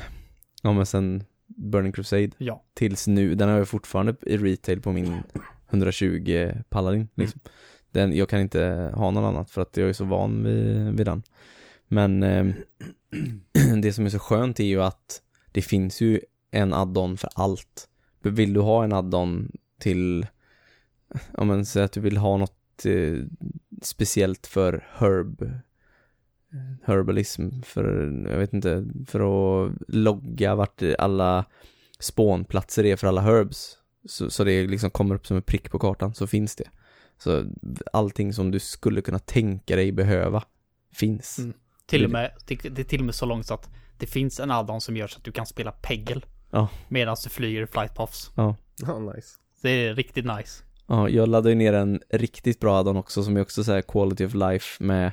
Ja 0.62 0.74
men 0.74 0.86
sen 0.86 1.24
Burning 1.48 1.92
Crusade 1.92 2.32
Ja, 2.38 2.64
tills 2.74 3.08
nu. 3.08 3.36
Den 3.36 3.50
har 3.50 3.58
jag 3.58 3.68
fortfarande 3.68 4.16
i 4.22 4.38
retail 4.38 4.82
på 4.82 4.92
min 4.92 5.24
120 5.70 6.52
Paladin 6.70 7.08
liksom. 7.16 7.42
Den, 7.92 8.16
jag 8.16 8.30
kan 8.30 8.40
inte 8.40 8.92
ha 8.96 9.12
någon 9.12 9.26
annat 9.26 9.52
för 9.52 9.62
att 9.62 9.78
jag 9.78 9.90
är 9.90 9.94
så 9.94 10.06
van 10.06 10.44
vid, 10.44 10.98
vid 10.98 11.06
den. 11.06 11.24
Men 11.88 12.24
eh, 12.24 12.46
det 13.82 13.94
som 13.94 14.06
är 14.06 14.10
så 14.10 14.20
skönt 14.20 14.60
är 14.60 14.64
ju 14.64 14.82
att 14.82 15.22
det 15.52 15.62
finns 15.62 16.02
ju 16.02 16.20
en 16.52 16.74
add-on 16.74 17.18
för 17.18 17.30
allt. 17.36 17.90
Vill 18.22 18.54
du 18.54 18.60
ha 18.60 18.84
en 18.84 18.94
add-on 18.94 19.52
till, 19.80 20.28
ja 21.38 21.44
men 21.44 21.66
säg 21.66 21.84
att 21.84 21.92
du 21.92 22.00
vill 22.00 22.18
ha 22.18 22.38
något 22.38 22.86
eh, 22.86 23.24
speciellt 23.82 24.48
för 24.48 24.88
herb, 24.92 25.52
herbalism, 26.84 27.62
för, 27.62 27.86
jag 28.30 28.38
vet 28.38 28.54
inte, 28.54 28.86
för 29.08 29.20
att 29.20 29.74
logga 29.88 30.56
vart 30.56 30.82
alla 30.98 31.46
spånplatser 32.00 32.86
är 32.86 32.96
för 32.96 33.08
alla 33.08 33.22
herbs. 33.22 33.78
Så, 34.06 34.30
så 34.30 34.44
det 34.44 34.68
liksom 34.68 34.92
kommer 34.92 35.16
upp 35.16 35.28
som 35.28 35.38
en 35.38 35.44
prick 35.44 35.72
på 35.72 35.80
kartan, 35.80 36.14
så 36.14 36.28
finns 36.28 36.56
det. 36.56 36.70
Så 37.18 37.46
allting 37.94 38.34
som 38.34 38.52
du 38.52 38.60
skulle 38.60 39.02
kunna 39.02 39.20
tänka 39.20 39.76
dig 39.76 39.92
behöva 39.92 40.44
finns. 40.94 41.40
Mm. 41.40 41.54
till 41.86 42.06
och 42.06 42.12
med, 42.12 42.32
det, 42.48 42.56
det 42.56 42.82
är 42.82 42.84
till 42.84 43.00
och 43.00 43.06
med 43.06 43.16
så 43.16 43.26
långt 43.26 43.46
så 43.46 43.54
att 43.54 43.70
det 43.98 44.08
finns 44.08 44.40
en 44.40 44.52
addon 44.52 44.82
som 44.82 44.98
gör 44.98 45.08
så 45.08 45.18
att 45.18 45.24
du 45.24 45.32
kan 45.32 45.46
spela 45.46 45.72
Peggle. 45.72 46.22
Ja. 46.52 46.70
Medan 46.88 47.16
du 47.24 47.30
flyger 47.30 47.66
flight 47.66 47.96
paths. 47.96 48.32
Ja. 48.36 48.56
Ja, 48.82 49.00
nice. 49.00 49.38
Det 49.62 49.70
är 49.70 49.96
riktigt 49.96 50.26
nice. 50.26 50.64
Ja, 50.88 51.10
jag 51.10 51.30
laddade 51.30 51.50
ju 51.50 51.56
ner 51.56 51.74
en 51.74 52.02
riktigt 52.10 52.60
bra 52.60 52.78
addon 52.80 52.98
också 52.98 53.24
som 53.24 53.38
är 53.38 53.42
också 53.42 53.64
så 53.64 53.72
här 53.72 53.82
quality 53.82 54.26
of 54.26 54.34
life 54.34 54.84
med 54.84 55.12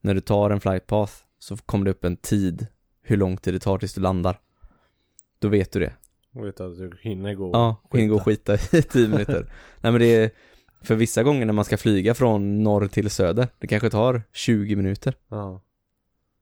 när 0.00 0.14
du 0.14 0.20
tar 0.20 0.50
en 0.50 0.60
flight 0.60 0.86
path 0.86 1.12
så 1.38 1.56
kommer 1.56 1.84
det 1.84 1.90
upp 1.90 2.04
en 2.04 2.16
tid 2.16 2.66
hur 3.02 3.16
lång 3.16 3.36
tid 3.36 3.54
det 3.54 3.60
tar 3.60 3.78
tills 3.78 3.94
du 3.94 4.00
landar. 4.00 4.40
Då 5.38 5.48
vet 5.48 5.72
du 5.72 5.80
det. 5.80 5.92
Och 6.34 6.46
vet 6.46 6.60
att 6.60 6.78
du 6.78 6.98
hinner 7.00 7.34
gå 7.34 7.50
Ja, 7.52 7.76
och 7.82 7.98
hinner 7.98 8.08
gå 8.10 8.16
och 8.16 8.22
skita 8.22 8.54
i 8.54 8.82
tio 8.82 9.08
minuter. 9.12 9.52
Nej 9.80 9.92
men 9.92 10.00
det 10.00 10.14
är 10.14 10.30
för 10.82 10.94
vissa 10.94 11.22
gånger 11.22 11.46
när 11.46 11.52
man 11.52 11.64
ska 11.64 11.76
flyga 11.76 12.14
från 12.14 12.62
norr 12.62 12.86
till 12.88 13.10
söder, 13.10 13.48
det 13.58 13.66
kanske 13.66 13.90
tar 13.90 14.22
20 14.32 14.76
minuter. 14.76 15.14
Ja. 15.28 15.62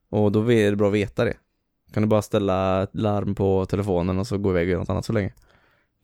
Och 0.09 0.33
då 0.33 0.53
är 0.53 0.71
det 0.71 0.77
bra 0.77 0.89
att 0.89 0.95
veta 0.95 1.25
det. 1.25 1.35
Kan 1.95 2.03
du 2.03 2.09
bara 2.09 2.23
ställa 2.23 2.83
ett 2.83 2.95
larm 2.95 3.35
på 3.35 3.67
telefonen 3.67 4.19
och 4.19 4.27
så 4.27 4.39
gå 4.39 4.51
iväg 4.51 4.67
och 4.67 4.71
göra 4.71 4.81
något 4.81 4.91
annat 4.91 5.05
så 5.05 5.13
länge. 5.13 5.33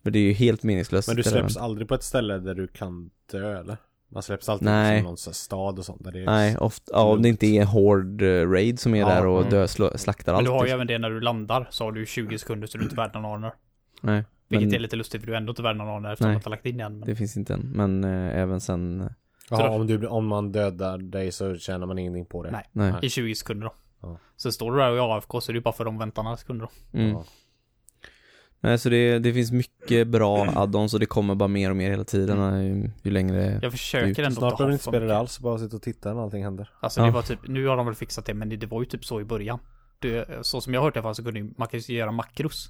För 0.03 0.11
det 0.11 0.19
är 0.19 0.23
ju 0.23 0.33
helt 0.33 0.63
meningslöst. 0.63 1.09
Men 1.09 1.17
du 1.17 1.23
släpps 1.23 1.57
aldrig 1.57 1.89
på 1.89 1.95
ett 1.95 2.03
ställe 2.03 2.39
där 2.39 2.55
du 2.55 2.69
kan 2.69 3.11
dö 3.33 3.61
eller? 3.61 3.77
Man 4.09 4.23
släpps 4.23 4.49
alltid 4.49 4.65
Nej. 4.65 4.99
som 4.99 5.05
någon 5.05 5.17
stad 5.17 5.79
och 5.79 5.85
sånt 5.85 6.05
där 6.05 6.13
det 6.13 6.21
är 6.21 6.27
Nej, 6.27 6.57
ofta, 6.57 6.93
ja, 6.95 7.03
om 7.03 7.23
det 7.23 7.29
inte 7.29 7.47
är 7.47 7.61
en 7.61 7.67
hård 7.67 8.23
eh, 8.23 8.51
raid 8.51 8.81
som 8.81 8.95
är 8.95 8.99
Ja, 8.99 9.09
där 9.09 9.27
och 9.27 9.39
mm. 9.39 9.51
dö, 9.51 9.69
slå, 9.69 9.99
slaktar 9.99 10.33
Men 10.33 10.39
allt. 10.39 10.47
du 10.47 10.51
har 10.51 10.59
ju 10.59 10.63
liksom. 10.63 10.75
även 10.75 10.87
det 10.87 10.99
när 10.99 11.11
du 11.11 11.21
landar 11.21 11.69
så 11.71 11.85
har 11.85 11.93
du 11.93 12.07
20 12.07 12.39
sekunder 12.39 12.67
så 12.67 12.79
du 12.79 12.83
är 12.83 12.87
inte 12.87 12.97
värd 12.97 13.15
någon 13.15 13.25
honor. 13.25 13.53
Nej, 14.01 14.25
Vilket 14.49 14.69
men 14.69 14.75
är 14.75 14.79
lite 14.79 14.97
lustigt 14.97 15.21
för 15.21 15.27
du 15.27 15.33
är 15.33 15.37
ändå 15.37 15.51
inte 15.51 15.63
värd 15.63 15.77
någon 15.77 15.89
honor 15.89 16.13
eftersom 16.13 16.29
Nej. 16.29 16.35
du 16.35 16.37
inte 16.37 16.47
har 16.47 16.51
lagt 16.51 16.67
in 16.67 16.77
den. 16.77 16.99
Men 16.99 17.09
det 17.09 17.15
finns 17.15 17.37
inte 17.37 17.55
än. 17.55 17.73
Men 17.75 18.05
eh, 18.05 18.39
även 18.39 18.61
sen, 18.61 19.01
eh, 19.01 19.07
Ja, 19.51 19.69
om, 19.69 19.87
du, 19.87 20.07
om 20.07 20.27
man 20.27 20.53
dödar 20.53 20.99
dig 20.99 21.33
så 21.33 21.57
tjänar 21.57 21.87
man 21.87 21.99
ingenting 21.99 22.27
på 22.27 22.43
det. 22.43 22.51
Nej. 22.51 22.65
nej. 22.73 22.95
i 23.03 23.11
20 23.11 23.35
sekunder 23.35 23.67
då. 23.67 23.73
Ja. 24.03 24.19
Så 24.37 24.53
står 24.53 24.73
du 24.73 24.79
där 24.79 24.91
och 24.91 24.97
är 24.97 25.17
AFK 25.17 25.41
så 25.41 25.51
är 25.51 25.55
det 25.55 25.57
ju 25.59 25.63
bara 25.63 25.75
för 25.75 25.85
de 25.85 25.99
väntar 25.99 26.23
några 26.23 26.37
sekunder 26.37 26.67
då. 26.93 26.99
Mm. 26.99 27.13
Ja. 27.13 27.25
Nej, 28.63 28.79
så 28.79 28.89
det, 28.89 29.19
det 29.19 29.33
finns 29.35 29.53
mycket 29.53 30.09
bra 30.09 30.45
add-ons 30.47 30.95
och 30.95 31.01
det 31.01 31.07
kommer 31.07 31.35
bara 31.35 31.49
mer 31.49 31.71
och 31.71 31.77
mer 31.77 31.91
hela 31.91 32.05
tiden 32.05 32.39
Mm. 32.39 32.61
ju, 32.83 32.91
ju 33.03 33.11
längre. 33.11 33.59
Jag 33.63 33.73
försöker 33.73 34.23
ändå 34.23 34.37
Snart 34.37 34.51
inte 34.53 34.57
behöver 34.57 34.67
du 34.67 34.73
inte 34.73 34.85
spela 34.85 35.07
det 35.07 35.17
alls, 35.19 35.41
bara 35.41 35.59
sitta 35.59 35.77
och 35.77 35.83
titta 35.83 36.15
när 36.15 36.23
allting 36.23 36.45
händer. 36.45 36.71
Alltså 36.81 37.01
Ja. 37.01 37.07
det 37.07 37.13
var 37.13 37.23
typ, 37.23 37.39
nu 37.49 37.67
har 37.67 37.77
de 37.77 37.87
väl 37.87 37.95
fixat 37.95 38.25
det 38.25 38.35
men 38.35 38.49
det, 38.49 38.57
det 38.57 38.67
var 38.67 38.81
ju 38.81 38.87
typ 38.87 39.05
så 39.05 39.21
i 39.21 39.25
början. 39.25 39.59
Det, 39.99 40.47
så 40.47 40.61
som 40.61 40.75
jag 40.75 40.81
har 40.81 40.85
hört 40.87 40.95
det 40.95 40.99
i 40.99 41.01
alla 41.01 41.07
fall 41.07 41.15
så 41.15 41.25
kunde 41.25 41.41
ju, 41.41 41.55
man 41.59 41.69
kan 41.69 41.81
ju 41.81 41.95
göra 41.97 42.13
makros. 42.13 42.69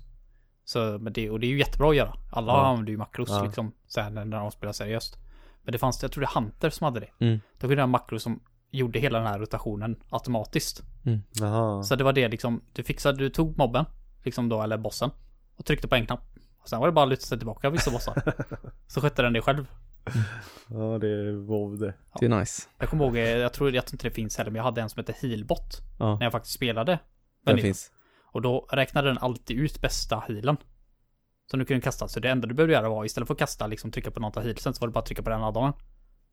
Så, 0.64 0.98
men 1.00 1.12
det, 1.12 1.30
och 1.30 1.40
det 1.40 1.46
är 1.46 1.48
ju 1.50 1.58
jättebra 1.58 1.90
att 1.90 1.96
göra. 1.96 2.12
Alla 2.32 2.52
Ja. 2.52 2.66
använder 2.66 2.92
ju 2.92 2.98
makros 2.98 3.28
Ja. 3.30 3.44
liksom, 3.44 3.72
sen 3.86 4.14
när 4.14 4.24
de 4.26 4.50
spelar 4.50 4.72
seriöst. 4.72 5.16
Men 5.62 5.72
det 5.72 5.78
fanns, 5.78 6.02
jag 6.02 6.12
tror 6.12 6.20
det 6.22 6.26
är 6.36 6.40
Hunter 6.40 6.70
som 6.70 6.84
hade 6.84 7.00
det. 7.00 7.24
Mm. 7.24 7.40
Då 7.54 7.60
kunde 7.60 7.74
du 7.74 7.80
ha 7.82 7.86
makro 7.86 8.18
som 8.18 8.40
gjorde 8.70 8.98
hela 8.98 9.18
den 9.18 9.26
här 9.26 9.38
rotationen 9.38 10.02
automatiskt. 10.10 10.82
Jaha. 11.32 11.82
Så 11.82 11.96
det 11.96 12.04
var 12.04 12.12
det 12.12 12.28
liksom, 12.28 12.62
du 12.72 12.82
fixade, 12.82 13.18
du 13.18 13.30
tog 13.30 13.58
mobben, 13.58 13.84
liksom 14.24 14.48
då, 14.48 14.62
eller 14.62 14.78
bossen, 14.78 15.10
och 15.56 15.64
tryckte 15.64 15.88
på 15.88 15.94
en 15.94 16.06
knapp. 16.06 16.24
Och 16.62 16.68
sen 16.68 16.80
var 16.80 16.86
det 16.86 16.92
bara 16.92 17.02
att 17.02 17.08
luta 17.08 17.22
sig 17.22 17.38
tillbaka 17.38 17.70
vissa 17.70 17.90
bossar. 17.90 18.22
så 18.86 19.00
skötte 19.00 19.22
den 19.22 19.32
det 19.32 19.40
själv. 19.42 19.66
Ja, 20.68 20.98
det 20.98 21.08
är 21.08 21.32
WoW 21.32 21.78
det. 21.78 21.94
Det 22.20 22.26
är 22.26 22.28
nice. 22.38 22.62
Jag 22.78 22.88
kommer 22.88 23.04
ihåg, 23.04 23.16
eh, 23.16 23.22
jag 23.22 23.52
tror, 23.52 23.74
jag 23.74 23.86
tror 23.86 23.94
inte 23.94 24.08
det 24.08 24.14
finns 24.14 24.38
heller, 24.38 24.50
men 24.50 24.56
jag 24.56 24.64
hade 24.64 24.80
en 24.80 24.90
som 24.90 25.00
hette 25.00 25.26
Healbot. 25.26 25.78
Ja, 25.98 26.14
När 26.14 26.22
jag 26.22 26.32
faktiskt 26.32 26.54
spelade. 26.54 26.98
den 27.46 27.58
finns. 27.58 27.90
Och 28.32 28.42
då 28.42 28.68
räknade 28.72 29.08
den 29.08 29.18
alltid 29.18 29.58
ut 29.58 29.80
bästa 29.80 30.24
healen. 30.28 30.56
Som 31.50 31.58
du 31.58 31.64
kunde 31.64 31.80
kasta. 31.80 32.08
Så 32.08 32.20
det 32.20 32.30
enda 32.30 32.46
du 32.46 32.54
behövde 32.54 32.74
göra 32.74 32.88
var 32.88 33.04
istället 33.04 33.26
för 33.26 33.34
att 33.34 33.38
kasta, 33.38 33.66
liksom 33.66 33.90
trycka 33.90 34.10
på 34.10 34.20
något 34.20 34.36
av 34.36 34.42
healsen, 34.42 34.74
så 34.74 34.80
var 34.80 34.88
det 34.88 34.92
bara 34.92 35.00
att 35.00 35.06
trycka 35.06 35.22
på 35.22 35.30
den 35.30 35.42
addonen. 35.42 35.72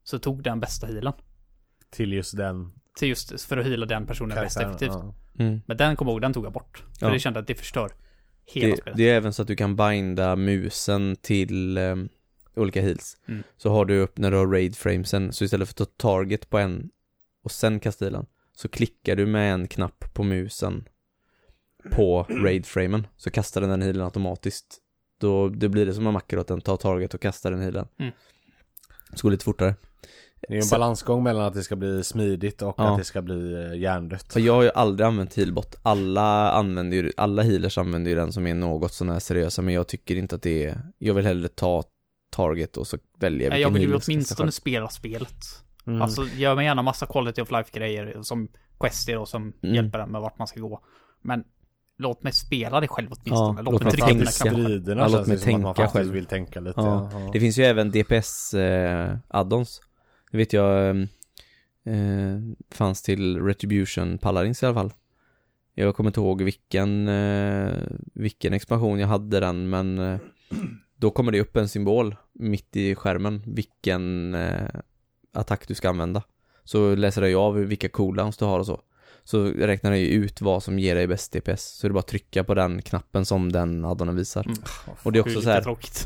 Så 0.03 0.19
tog 0.19 0.43
den 0.43 0.59
bästa 0.59 0.87
healen. 0.87 1.13
Till 1.89 2.13
just 2.13 2.37
den 2.37 2.71
Till 2.97 3.07
just 3.09 3.41
för 3.41 3.57
att 3.57 3.65
heala 3.65 3.85
den 3.85 4.05
personen 4.07 4.37
karaktären. 4.37 4.69
effektivt. 4.69 4.91
Ja. 4.93 5.15
Mm. 5.39 5.61
Men 5.65 5.77
den 5.77 5.95
kom 5.95 6.07
ihåg, 6.07 6.21
den 6.21 6.33
tog 6.33 6.45
jag 6.45 6.53
bort. 6.53 6.83
För 6.99 7.05
Ja. 7.07 7.13
det 7.13 7.19
kände 7.19 7.39
att 7.39 7.47
det 7.47 7.55
förstör 7.55 7.91
hela 8.45 8.67
Det, 8.75 8.81
spelet. 8.81 8.97
det 8.97 9.09
är 9.09 9.15
även 9.15 9.33
så 9.33 9.41
att 9.41 9.47
du 9.47 9.55
kan 9.55 9.75
binda 9.75 10.35
musen 10.35 11.15
till 11.21 11.77
eh, 11.77 11.95
olika 12.55 12.81
heals. 12.81 13.17
Mm. 13.27 13.43
Så 13.57 13.69
har 13.69 13.85
du 13.85 13.99
upp 13.99 14.17
när 14.17 14.31
du 14.31 14.37
har 14.37 14.47
raid 14.47 14.75
framesen, 14.75 15.33
så 15.33 15.43
istället 15.43 15.67
för 15.67 15.73
att 15.83 15.97
ta 15.97 15.97
target 16.09 16.49
på 16.49 16.57
en 16.57 16.89
och 17.43 17.51
sen 17.51 17.79
kasta 17.79 18.05
healen, 18.05 18.25
så 18.55 18.67
klickar 18.69 19.15
du 19.15 19.25
med 19.25 19.53
en 19.53 19.67
knapp 19.67 20.13
på 20.13 20.23
musen 20.23 20.87
på 21.91 22.23
raid-framen, 22.29 23.07
så 23.17 23.31
kastar 23.31 23.61
den 23.61 23.69
den 23.69 23.81
healen 23.81 24.01
automatiskt. 24.01 24.77
Då 25.19 25.49
det 25.49 25.69
blir 25.69 25.85
det 25.85 25.93
som 25.93 26.07
en 26.07 26.13
macker 26.13 26.37
att 26.37 26.47
den 26.47 26.61
tar 26.61 26.77
target 26.77 27.13
och 27.13 27.21
kastar 27.21 27.51
den 27.51 27.61
healen. 27.61 27.87
Mm. 27.99 28.11
Så 29.13 29.21
går 29.23 29.29
det 29.29 29.33
lite 29.33 29.45
fortare. 29.45 29.75
Det 30.47 30.53
är 30.53 30.55
ju 30.55 30.59
en 30.59 30.63
Så- 30.63 30.75
balansgång 30.75 31.23
mellan 31.23 31.45
att 31.45 31.53
det 31.53 31.63
ska 31.63 31.75
bli 31.75 32.03
smidigt 32.03 32.61
och 32.61 32.75
Ja. 32.77 32.91
att 32.91 32.97
det 32.97 33.03
ska 33.03 33.21
bli 33.21 33.53
eh, 33.53 33.79
hjärndött. 33.79 34.33
För 34.33 34.39
jag 34.39 34.53
har 34.53 34.63
ju 34.63 34.69
aldrig 34.75 35.07
använt 35.07 35.33
healbot. 35.37 35.75
Alla 35.81 36.51
använder 36.51 36.97
ju, 36.97 37.11
alla 37.17 37.41
healers 37.41 37.77
använder 37.77 38.09
ju 38.11 38.17
den 38.17 38.31
som 38.33 38.47
är 38.47 38.53
något 38.55 38.93
sån 38.93 39.09
här 39.09 39.19
seriösa, 39.19 39.61
men 39.61 39.73
jag 39.73 39.87
tycker 39.87 40.15
inte 40.15 40.35
att 40.35 40.41
det 40.41 40.65
är, 40.65 40.81
jag 40.97 41.13
vill 41.13 41.25
hellre 41.25 41.47
ta 41.47 41.83
target 42.31 42.77
och 42.77 42.87
så 42.87 42.97
välja 43.19 43.49
Nej, 43.49 43.61
jag 43.61 43.69
vilken 43.69 43.81
vill 43.81 43.89
ju 43.99 44.03
åtminstone 44.07 44.51
spela 44.51 44.89
spelet. 44.89 45.37
Mm. 45.87 46.01
Alltså 46.01 46.25
gör 46.35 46.55
mig 46.55 46.65
gärna 46.65 46.81
massa 46.81 47.05
quality 47.05 47.41
of 47.41 47.51
life 47.51 47.69
grejer 47.79 48.17
som 48.21 48.47
quester 48.79 49.17
och 49.17 49.27
som 49.27 49.53
Mm. 49.63 49.75
hjälper 49.75 49.99
en 49.99 50.09
med 50.11 50.21
vart 50.21 50.37
man 50.37 50.47
ska 50.47 50.59
gå. 50.59 50.79
Men 51.21 51.43
låt 51.99 52.23
mig 52.23 52.33
spela 52.33 52.79
det 52.79 52.87
själv 52.87 53.07
åtminstone. 53.11 53.59
Ja, 53.59 53.61
låt, 53.61 53.73
låt 53.73 53.83
mig 53.83 53.91
trycka 53.91 54.07
tänka. 54.07 54.19
mina 54.19 54.31
knappar. 54.31 54.95
Ja, 55.01 55.07
låt 55.17 55.27
mig 55.27 55.37
tänka 55.39 55.67
faktiskt 55.73 55.93
själv. 55.93 56.13
vill 56.13 56.25
tänka 56.25 56.59
lite. 56.59 56.81
Ja. 56.81 57.09
Ja. 57.13 57.29
Det 57.33 57.39
finns 57.39 57.57
ju 57.59 57.63
även 57.63 57.91
DPS 57.91 58.53
eh, 58.53 59.17
addons. 59.27 59.81
Det 60.31 60.37
vet 60.37 60.53
jag 60.53 60.89
eh, 60.89 60.95
eh, 61.93 62.39
fanns 62.71 63.01
till 63.01 63.41
Retribution 63.41 64.17
Paladins 64.17 64.63
i 64.63 64.65
alla 64.65 64.75
fall. 64.75 64.93
Jag 65.73 65.95
kommer 65.95 66.09
inte 66.09 66.19
ihåg 66.19 66.41
vilken, 66.41 67.07
eh, 67.07 67.73
vilken 68.13 68.53
expansion 68.53 68.99
jag 68.99 69.07
hade 69.07 69.39
den, 69.39 69.69
men 69.69 69.99
eh, 69.99 70.19
då 70.95 71.11
kommer 71.11 71.31
det 71.31 71.41
upp 71.41 71.55
en 71.57 71.69
symbol 71.69 72.15
mitt 72.33 72.75
i 72.75 72.95
skärmen, 72.95 73.43
vilken 73.45 74.33
eh, 74.33 74.67
attack 75.33 75.67
du 75.67 75.75
ska 75.75 75.89
använda. 75.89 76.23
Så 76.63 76.95
läser 76.95 77.25
ju 77.25 77.35
av 77.35 77.55
vilka 77.55 77.89
cooldowns 77.89 78.37
du 78.37 78.45
har 78.45 78.59
och 78.59 78.65
så. 78.65 78.81
Så 79.23 79.43
räknar 79.45 79.91
det 79.91 79.97
ju 79.97 80.07
ut 80.07 80.41
vad 80.41 80.63
som 80.63 80.79
ger 80.79 80.95
dig 80.95 81.07
bäst 81.07 81.31
DPS. 81.31 81.63
Så 81.63 81.87
det 81.87 81.91
är 81.91 81.93
bara 81.93 81.99
att 81.99 82.07
trycka 82.07 82.43
på 82.43 82.53
den 82.53 82.81
knappen 82.81 83.25
som 83.25 83.51
den 83.51 83.85
addonen 83.85 84.15
visar. 84.15 84.45
Mm. 84.45 84.57
Och 85.03 85.11
det 85.11 85.19
är 85.19 85.21
också 85.21 85.41
så 85.41 85.49
här, 85.49 85.61
tråkigt. 85.61 86.05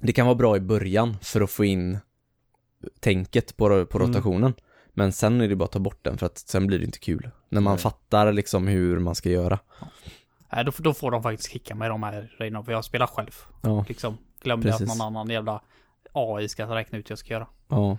det 0.00 0.12
kan 0.12 0.26
vara 0.26 0.36
bra 0.36 0.56
i 0.56 0.60
början 0.60 1.16
för 1.22 1.40
att 1.40 1.50
få 1.50 1.64
in 1.64 1.98
tänket 3.00 3.56
på, 3.56 3.86
på 3.86 3.98
Mm. 3.98 4.08
rotationen. 4.08 4.54
Men 4.94 5.12
sen 5.12 5.40
är 5.40 5.48
det 5.48 5.56
bara 5.56 5.64
att 5.64 5.72
ta 5.72 5.78
bort 5.78 6.04
den 6.04 6.18
för 6.18 6.26
att 6.26 6.38
sen 6.38 6.66
blir 6.66 6.78
det 6.78 6.84
inte 6.84 6.98
kul. 6.98 7.30
När 7.48 7.60
man 7.60 7.72
Nej. 7.72 7.82
fattar 7.82 8.32
liksom 8.32 8.66
hur 8.68 8.98
man 8.98 9.14
ska 9.14 9.30
göra. 9.30 9.58
Nej, 10.52 10.64
då, 10.64 10.72
då 10.78 10.94
får 10.94 11.10
de 11.10 11.22
faktiskt 11.22 11.50
kicka 11.52 11.74
mig 11.74 11.88
de 11.88 12.02
här 12.02 12.34
grejerna, 12.38 12.62
för 12.62 12.72
jag 12.72 12.84
spelar 12.84 13.06
själv. 13.06 13.30
Ja, 13.62 13.84
Liksom, 13.88 14.18
glömde 14.42 14.70
Precis. 14.70 14.90
att 14.90 14.98
någon 14.98 15.06
annan 15.06 15.30
jävla 15.30 15.62
AI 16.12 16.48
ska 16.48 16.74
räkna 16.76 16.98
ut 16.98 17.10
hur 17.10 17.12
jag 17.12 17.18
ska 17.18 17.32
göra. 17.32 17.46
ja. 17.68 17.98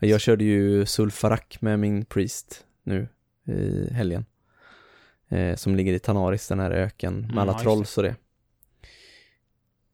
Jag 0.00 0.20
körde 0.20 0.44
ju 0.44 0.86
Sulfarak 0.86 1.58
med 1.60 1.78
min 1.78 2.04
Priest 2.04 2.64
nu 2.82 3.08
i 3.46 3.92
helgen. 3.94 4.24
Eh, 5.28 5.56
som 5.56 5.76
ligger 5.76 5.92
i 5.92 5.98
Tanaris, 5.98 6.48
den 6.48 6.60
här 6.60 6.70
öken 6.70 7.14
med 7.14 7.24
Mm, 7.24 7.38
alla 7.38 7.52
ja, 7.52 7.58
trolls 7.58 7.96
och 7.98 8.02
det. 8.04 8.16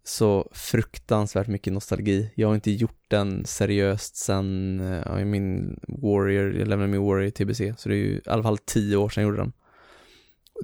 Så 0.06 0.48
fruktansvärt 0.52 1.46
mycket 1.46 1.72
nostalgi. 1.72 2.30
Jag 2.34 2.48
har 2.48 2.54
inte 2.54 2.70
gjort 2.70 3.04
den 3.08 3.44
seriöst 3.44 4.16
sen 4.16 4.80
eh, 4.80 5.02
ja, 5.06 5.20
i 5.20 5.24
min 5.24 5.80
Warrior, 5.88 6.54
jag 6.58 6.68
lämnade 6.68 6.92
min 6.92 7.02
Warrior 7.02 7.24
i 7.24 7.30
TBC, 7.30 7.60
så 7.76 7.88
det 7.88 7.94
är 7.94 7.98
ju 7.98 8.16
i 8.16 8.20
alla 8.26 8.42
fall 8.42 8.58
tio 8.58 8.96
år 8.96 9.08
sedan 9.08 9.22
jag 9.22 9.30
gjorde 9.30 9.42
den. 9.42 9.52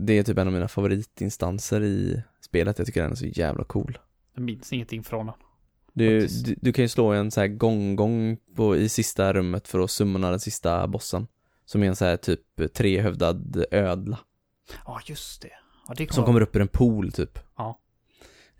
Det 0.01 0.19
är 0.19 0.23
typ 0.23 0.39
en 0.39 0.47
av 0.47 0.53
mina 0.53 0.69
favoritinstanser 0.69 1.83
i 1.83 2.23
spelet, 2.41 2.79
jag 2.79 2.87
tycker 2.87 3.03
den 3.03 3.11
är 3.11 3.17
så 3.17 3.27
jävla 3.27 3.65
cool. 3.65 3.99
Jag 4.35 4.43
minns 4.43 4.73
ingenting 4.73 5.05
från 5.05 5.27
den. 5.27 5.35
Du, 5.93 6.27
du, 6.27 6.55
du 6.61 6.73
kan 6.73 6.85
ju 6.85 6.89
slå 6.89 7.13
en 7.13 7.31
så 7.31 7.41
här 7.41 7.49
gång-gång 7.49 8.37
på, 8.57 8.77
i 8.77 8.89
sista 8.89 9.33
rummet 9.33 9.69
för 9.69 9.81
att 9.81 9.91
summona 9.91 10.31
den 10.31 10.41
sista 10.41 10.87
bossen. 10.87 11.27
Som 11.65 11.83
är 11.83 11.87
en 11.87 11.97
så 11.97 12.05
här 12.05 12.17
typ 12.17 12.75
trehövdad 12.75 13.65
ödla. 13.71 14.19
Ja, 14.85 15.01
just 15.07 15.43
det. 15.43 15.51
Ja, 15.89 15.95
det 15.97 16.13
Som 16.13 16.25
kommer 16.25 16.41
upp 16.41 16.57
ur 16.57 16.63
en 16.63 16.69
pool 16.69 17.13
typ. 17.13 17.39
Ja. 17.57 17.80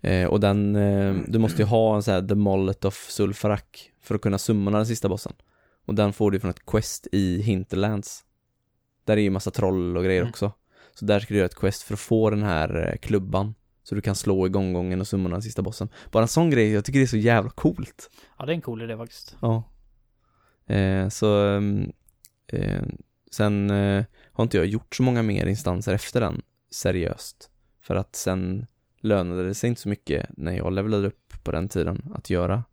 Eh, 0.01 0.27
och 0.27 0.39
den, 0.39 0.75
eh, 0.75 1.15
du 1.27 1.39
måste 1.39 1.61
ju 1.61 1.67
ha 1.67 1.95
en 1.95 2.03
så 2.03 2.11
här 2.11 2.21
The 2.21 2.35
Mollet 2.35 2.85
of 2.85 3.09
Sulfarak 3.09 3.91
för 4.01 4.15
att 4.15 4.21
kunna 4.21 4.37
summona 4.37 4.77
den 4.77 4.85
sista 4.87 5.09
bossen. 5.09 5.33
Och 5.85 5.95
den 5.95 6.13
får 6.13 6.31
du 6.31 6.39
från 6.39 6.49
ett 6.51 6.65
quest 6.65 7.07
i 7.11 7.41
Hinterlands. 7.41 8.23
Där 9.05 9.17
är 9.17 9.21
ju 9.21 9.29
massa 9.29 9.51
troll 9.51 9.97
och 9.97 10.03
grejer 10.03 10.21
Mm. 10.21 10.29
också. 10.29 10.51
Så 10.93 11.05
där 11.05 11.19
ska 11.19 11.33
du 11.33 11.37
göra 11.37 11.45
ett 11.45 11.55
quest 11.55 11.83
för 11.83 11.93
att 11.93 11.99
få 11.99 12.29
den 12.29 12.43
här 12.43 12.89
eh, 12.89 12.97
klubban. 12.97 13.55
Så 13.83 13.95
du 13.95 14.01
kan 14.01 14.15
slå 14.15 14.45
igång 14.47 14.73
gången 14.73 15.01
och 15.01 15.07
summona 15.07 15.35
den 15.35 15.41
sista 15.41 15.61
bossen. 15.61 15.89
Bara 16.11 16.21
en 16.23 16.27
sån 16.27 16.49
grej, 16.49 16.71
jag 16.71 16.85
tycker 16.85 16.99
det 16.99 17.05
är 17.05 17.07
så 17.07 17.17
jävla 17.17 17.49
coolt. 17.49 18.09
Ja, 18.39 18.45
det 18.45 18.51
är 18.51 18.55
en 18.55 18.61
cool 18.61 18.81
idé 18.81 18.97
faktiskt. 18.97 19.35
Ja. 19.41 19.63
Eh, 20.75 21.09
så 21.09 21.47
ehm, 21.47 21.91
eh, 22.47 22.81
sen 23.31 23.69
eh, 23.69 24.03
har 24.31 24.43
inte 24.43 24.57
jag 24.57 24.65
gjort 24.65 24.95
så 24.95 25.03
många 25.03 25.23
mer 25.23 25.45
instanser 25.45 25.93
efter 25.93 26.21
den 26.21 26.41
seriöst. 26.71 27.49
För 27.81 27.95
att 27.95 28.15
sen 28.15 28.65
lönade 29.01 29.47
det 29.47 29.53
sig 29.53 29.67
inte 29.67 29.81
så 29.81 29.89
mycket 29.89 30.29
när 30.37 30.51
jag 30.57 30.73
levlade 30.73 31.07
upp 31.07 31.43
på 31.43 31.51
den 31.51 31.69
tiden 31.69 32.11
att 32.15 32.29
göra 32.29 32.63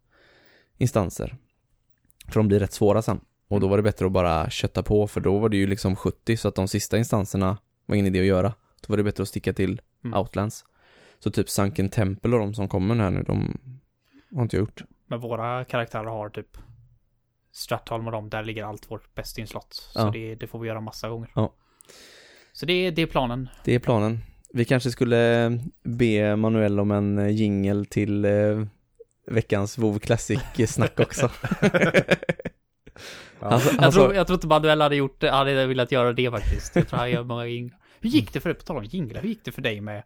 instanser. 0.76 1.36
För 2.28 2.40
de 2.40 2.48
blir 2.48 2.60
rätt 2.60 2.72
svåra 2.72 3.02
sen. 3.02 3.20
Och 3.48 3.60
då 3.60 3.68
var 3.68 3.76
det 3.76 3.82
bättre 3.82 4.06
att 4.06 4.12
bara 4.12 4.50
kötta 4.50 4.82
på 4.82 5.06
för 5.06 5.20
då 5.20 5.38
var 5.38 5.48
det 5.48 5.56
ju 5.56 5.66
liksom 5.66 5.96
70 5.96 6.36
så 6.36 6.48
att 6.48 6.54
de 6.54 6.68
sista 6.68 6.98
instanserna 6.98 7.58
var 7.86 7.94
ingen 7.96 8.06
idé 8.06 8.20
att 8.20 8.26
göra. 8.26 8.48
Då 8.80 8.86
var 8.92 8.96
det 8.96 9.02
bättre 9.02 9.22
att 9.22 9.28
sticka 9.28 9.52
till 9.52 9.80
Mm. 10.04 10.18
Outlands. 10.20 10.64
Så 11.18 11.30
typ 11.30 11.50
Sunken 11.50 11.88
Temple 11.88 12.32
och 12.32 12.38
de 12.40 12.54
som 12.54 12.68
kommer 12.68 12.94
här 12.94 13.10
nu, 13.10 13.22
de 13.22 13.58
har 14.34 14.42
inte 14.42 14.56
jag 14.56 14.60
gjort. 14.60 14.84
Men 15.06 15.20
våra 15.20 15.64
karaktärer 15.64 16.04
har 16.04 16.28
typ 16.28 16.58
Stratholm 17.52 18.06
och 18.06 18.12
dem, 18.12 18.30
där 18.30 18.44
ligger 18.44 18.64
allt 18.64 18.90
vårt 18.90 19.14
bäst 19.14 19.38
inslott. 19.38 19.74
Så 19.74 19.98
Ja. 20.00 20.10
det, 20.10 20.34
det 20.34 20.46
får 20.46 20.58
vi 20.58 20.68
göra 20.68 20.80
massa 20.80 21.08
gånger. 21.08 21.30
Ja. 21.34 21.54
Så 22.52 22.66
det, 22.66 22.90
det 22.90 23.02
är 23.02 23.06
planen. 23.06 23.48
Det 23.64 23.74
är 23.74 23.78
planen. 23.78 24.18
Vi 24.52 24.64
kanske 24.64 24.90
skulle 24.90 25.52
be 25.82 26.36
Manuel 26.36 26.80
om 26.80 26.90
en 26.90 27.36
jingel 27.36 27.86
till 27.86 28.24
eh, 28.24 28.62
veckans 29.26 29.78
WoW 29.78 29.98
Classic-snack 29.98 31.00
också. 31.00 31.30
Ja. 33.40 33.46
Alltså, 33.46 33.74
Jag, 33.74 33.84
alltså, 33.84 34.00
tror, 34.00 34.14
jag 34.14 34.26
tror 34.26 34.36
inte 34.36 34.46
Manuel 34.46 34.80
hade 34.80 34.96
gjort 34.96 35.20
det, 35.20 35.30
hade 35.30 35.66
velat 35.66 35.92
göra 35.92 36.12
det 36.12 36.30
faktiskt. 36.30 36.76
Jag 36.76 36.88
tror 36.88 36.98
han 36.98 37.10
gör 37.10 37.24
många 37.24 37.46
jinglar. 37.46 37.78
Hur 38.00 38.10
gick 38.10 38.32
det 38.32 38.40
för 38.40 38.48
dig, 38.48 38.58
på 38.58 38.64
tal 38.64 38.76
om 38.76 38.84
jinglar, 38.84 39.20
hur 39.20 39.28
gick 39.28 39.44
det 39.44 39.52
för 39.52 39.62
dig 39.62 39.80
med... 39.80 40.02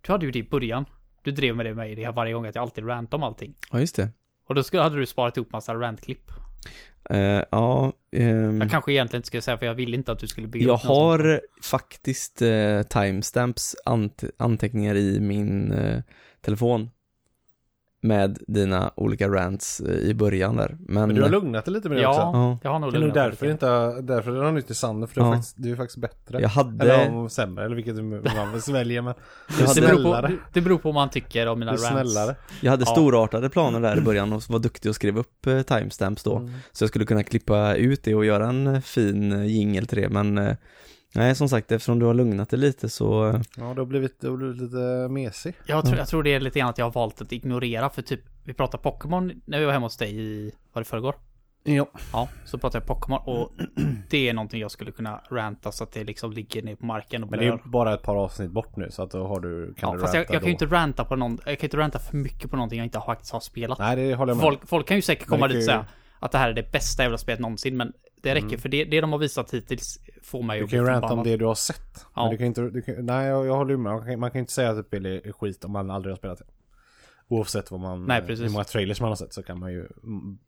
Du 0.00 0.12
hade 0.12 0.26
ju 0.26 0.32
det 0.32 0.38
i 0.38 0.42
början. 0.42 0.84
Du 1.22 1.30
drev 1.30 1.56
med 1.56 1.66
det 1.66 1.74
med 1.74 1.96
det 1.96 2.04
här 2.04 2.12
varje 2.12 2.32
gång 2.32 2.46
att 2.46 2.54
jag 2.54 2.62
alltid 2.62 2.88
rantade 2.88 3.16
om 3.16 3.22
allting. 3.22 3.54
ja, 3.72 3.80
just 3.80 3.96
det. 3.96 4.08
Och 4.48 4.54
då 4.54 4.62
skulle, 4.62 4.82
hade 4.82 4.96
du 4.96 5.06
sparat 5.06 5.36
ihop 5.36 5.52
massa 5.52 5.74
rantklipp. 5.74 6.30
Eh, 7.10 7.42
ja, 7.50 7.92
ehm, 8.12 8.60
Jag 8.60 8.70
kanske 8.70 8.92
egentligen 8.92 9.18
inte 9.18 9.26
skulle 9.26 9.42
säga 9.42 9.58
för 9.58 9.66
jag 9.66 9.74
ville 9.74 9.96
inte 9.96 10.12
att 10.12 10.18
du 10.18 10.26
skulle 10.26 10.46
bygga 10.46 10.66
jag 10.66 10.74
upp 10.74 10.80
har 10.80 11.40
faktiskt 11.62 12.42
eh, 12.42 12.82
timestamps, 12.82 13.76
ant 13.84 14.24
anteckningar 14.36 14.94
i 14.94 15.20
min 15.20 15.72
eh, 15.72 16.02
telefon. 16.40 16.90
Med 18.04 18.38
dina 18.48 18.92
olika 18.96 19.28
rants 19.28 19.80
eh, 19.80 19.94
i 19.96 20.14
början 20.14 20.56
där. 20.56 20.76
Men, 20.80 21.06
Men 21.06 21.14
du 21.16 21.22
har 21.22 21.28
lugnat 21.28 21.64
dig 21.64 21.74
lite 21.74 21.88
med 21.88 21.98
det 21.98 22.02
Ja, 22.02 22.08
också. 22.10 22.38
Ja. 22.38 22.58
jag 22.62 22.70
har 22.70 22.78
nog 22.78 22.92
lugnat 22.92 23.14
mig 23.14 23.24
därför 23.24 23.50
inte, 23.50 23.66
därför 24.02 24.30
det 24.32 24.44
har 24.44 24.52
nytt 24.52 24.70
i 24.70 24.74
sanden, 24.74 25.08
för 25.08 25.14
du, 25.14 25.20
är 25.20 25.26
Ja. 25.26 25.32
faktiskt, 25.34 25.54
du 25.58 25.72
är 25.72 25.76
faktiskt 25.76 25.98
bättre. 25.98 26.40
jag 26.40 26.48
hade... 26.48 26.84
Eller 26.94 27.10
om 27.16 27.30
sämre, 27.30 27.64
eller 27.64 27.76
vilket 27.76 27.94
man 27.96 28.60
väljer 28.72 29.02
men 29.02 29.14
Du 29.58 29.64
det, 29.74 29.80
beror 29.80 30.02
på, 30.22 30.28
det 30.52 30.60
beror 30.60 30.78
på 30.78 30.88
vad 30.88 30.94
man 30.94 31.10
tycker 31.10 31.46
om 31.48 31.58
mina 31.58 31.72
Du 31.72 31.78
är 31.86 31.90
rants. 31.90 32.12
snällare. 32.12 32.36
Jag 32.60 32.70
hade 32.70 32.82
Ja. 32.86 32.92
storartade 32.92 33.48
planer 33.50 33.80
där 33.80 33.98
i 33.98 34.00
början 34.00 34.32
och 34.32 34.42
var 34.48 34.58
duktig 34.58 34.88
och 34.88 34.94
skrev 34.94 35.18
upp 35.18 35.46
eh, 35.46 35.62
timestamps 35.62 36.22
då. 36.22 36.36
Mm. 36.36 36.52
Så 36.72 36.82
jag 36.84 36.88
skulle 36.88 37.04
kunna 37.04 37.22
klippa 37.22 37.74
ut 37.74 38.02
det 38.04 38.14
och 38.14 38.24
göra 38.24 38.48
en 38.48 38.66
eh, 38.66 38.80
fin 38.80 39.32
eh, 39.32 39.44
jingle 39.46 39.86
till 39.86 40.02
det, 40.02 40.08
men 40.08 40.38
eh, 40.38 40.54
nej, 41.14 41.34
som 41.34 41.48
sagt, 41.48 41.72
eftersom 41.72 41.98
du 41.98 42.06
har 42.06 42.14
lugnat 42.14 42.50
det 42.50 42.56
lite 42.56 42.88
så, 42.88 43.40
Ja, 43.56 43.74
du 43.74 43.80
har 43.80 43.84
blivit, 43.86 44.20
du 44.20 44.30
har 44.30 44.36
blivit 44.36 44.60
lite 44.62 45.08
mesig. 45.10 45.54
Jag 45.66 45.84
tror, 45.86 45.98
jag 45.98 46.08
tror 46.08 46.22
det 46.22 46.34
är 46.34 46.40
lite 46.40 46.58
grann 46.58 46.68
att 46.68 46.78
jag 46.78 46.86
har 46.86 46.92
valt 46.92 47.20
att 47.20 47.32
ignorera 47.32 47.90
för 47.90 48.02
typ, 48.02 48.20
vi 48.44 48.54
pratade 48.54 48.82
Pokémon 48.82 49.32
när 49.44 49.58
vi 49.60 49.64
var 49.64 49.72
hemma 49.72 49.86
hos 49.86 49.96
dig 49.96 50.20
i, 50.20 50.52
var 50.72 50.80
det 50.82 50.86
förrgår? 50.88 51.14
Ja. 51.64 51.86
Ja, 52.12 52.28
så 52.44 52.58
pratade 52.58 52.84
jag 52.84 52.86
Pokémon 52.96 53.20
och 53.24 53.52
det 54.10 54.28
är 54.28 54.34
någonting 54.34 54.60
jag 54.60 54.70
skulle 54.70 54.92
kunna 54.92 55.20
ranta 55.30 55.72
så 55.72 55.84
att 55.84 55.92
det 55.92 56.04
liksom 56.04 56.32
ligger 56.32 56.62
ner 56.62 56.76
på 56.76 56.86
marken 56.86 57.24
och 57.24 57.30
Men 57.30 57.38
det 57.38 57.44
är 57.46 57.50
blör. 57.50 57.60
ju 57.64 57.70
bara 57.70 57.94
ett 57.94 58.02
par 58.02 58.16
avsnitt 58.16 58.50
bort 58.50 58.76
nu 58.76 58.90
så 58.90 59.02
att 59.02 59.10
då 59.10 59.26
har 59.26 59.40
du, 59.40 59.74
kan 59.74 59.88
Ja, 59.88 59.94
du 59.94 60.00
fast 60.00 60.14
jag, 60.14 60.20
jag 60.22 60.28
kan 60.40 60.44
ju 60.46 60.50
inte 60.52 60.66
ranta 60.66 61.04
på 61.04 61.16
någon, 61.16 61.38
jag 61.46 61.58
kan 61.58 61.66
inte 61.66 61.76
ranta 61.76 61.98
för 61.98 62.16
mycket 62.16 62.50
på 62.50 62.56
någonting 62.56 62.78
jag 62.78 62.86
inte 62.86 63.00
faktiskt 63.06 63.32
har 63.32 63.40
spelat. 63.40 63.78
Nej, 63.78 63.96
det 63.96 64.14
håller 64.14 64.30
jag 64.30 64.36
med 64.36 64.42
Folk, 64.44 64.68
folk 64.68 64.86
kan 64.88 64.96
ju 64.96 65.02
säkert 65.02 65.26
komma 65.28 65.48
dit 65.48 65.56
och 65.56 65.62
säga 65.64 65.86
att 66.18 66.32
det 66.32 66.38
här 66.38 66.50
är 66.50 66.54
det 66.54 66.72
bästa 66.72 67.02
jävla 67.02 67.18
spelet 67.18 67.40
någonsin, 67.40 67.76
men 67.76 67.92
det 68.22 68.34
räcker 68.34 68.46
Mm. 68.46 68.58
för 68.60 68.68
det, 68.68 68.84
det 68.84 69.00
de 69.00 69.12
har 69.12 69.18
visat 69.18 69.54
hittills 69.54 69.98
får 70.22 70.42
mig 70.42 70.58
Du 70.58 70.64
att 70.64 70.70
kan 70.70 70.78
ju 70.78 70.84
ranta 70.84 71.12
om 71.14 71.22
det 71.24 71.36
du 71.36 71.44
har 71.44 71.54
sett. 71.54 72.06
Ja. 72.14 72.22
Men 72.22 72.30
du 72.30 72.36
kan 72.38 72.46
inte, 72.46 72.62
du 72.62 72.82
kan, 72.82 73.06
nej 73.06 73.26
jag, 73.28 73.46
jag 73.46 73.56
håller 73.56 73.76
med. 73.76 73.92
Man 73.92 74.06
kan, 74.06 74.20
man 74.20 74.30
kan 74.30 74.38
inte 74.38 74.52
säga 74.52 74.70
att 74.70 74.78
ett 74.78 74.86
spel 74.86 75.06
är 75.06 75.32
skit 75.32 75.64
om 75.64 75.72
man 75.72 75.90
aldrig 75.90 76.12
har 76.12 76.16
spelat 76.16 76.38
det. 76.38 76.44
Oavsett 77.28 77.70
vad 77.70 77.80
man, 77.80 78.04
Nej, 78.04 78.22
precis. 78.22 78.44
hur 78.44 78.50
många 78.52 78.64
trailers 78.64 79.00
man 79.00 79.08
har 79.08 79.16
sett 79.16 79.32
så 79.32 79.42
kan 79.42 79.58
man 79.58 79.72
ju, 79.72 79.88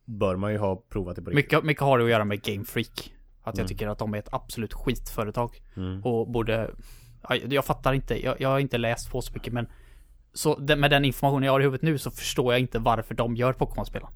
bör 0.05 0.35
man 0.35 0.51
ju 0.51 0.57
ha 0.57 0.75
provat 0.89 1.15
det 1.15 1.21
på 1.21 1.29
riktigt. 1.29 1.45
Mycket, 1.51 1.65
mycket 1.65 1.83
har 1.83 1.97
det 1.97 2.03
att 2.03 2.09
göra 2.09 2.25
med 2.25 2.41
Game 2.41 2.65
Freak. 2.65 3.13
Att 3.43 3.57
jag 3.57 3.63
Mm. 3.63 3.67
tycker 3.67 3.87
att 3.87 3.97
de 3.97 4.13
är 4.13 4.17
ett 4.17 4.33
absolut 4.33 4.73
skitföretag. 4.73 5.61
Mm. 5.75 6.03
Och 6.03 6.27
borde... 6.31 6.71
ja, 7.29 7.35
Jag 7.35 7.65
fattar 7.65 7.93
inte, 7.93 8.23
jag, 8.25 8.41
jag 8.41 8.49
har 8.49 8.59
inte 8.59 8.77
läst 8.77 9.11
på 9.11 9.21
så 9.21 9.33
mycket 9.33 9.53
men... 9.53 9.67
Så 10.33 10.57
med 10.77 10.91
den 10.91 11.05
informationen 11.05 11.43
jag 11.43 11.51
har 11.51 11.59
i 11.59 11.63
huvudet 11.63 11.81
nu 11.81 11.97
så 11.97 12.11
förstår 12.11 12.53
jag 12.53 12.59
inte 12.59 12.79
varför 12.79 13.15
de 13.15 13.35
gör 13.35 13.53
Pokémon-spelen. 13.53 14.09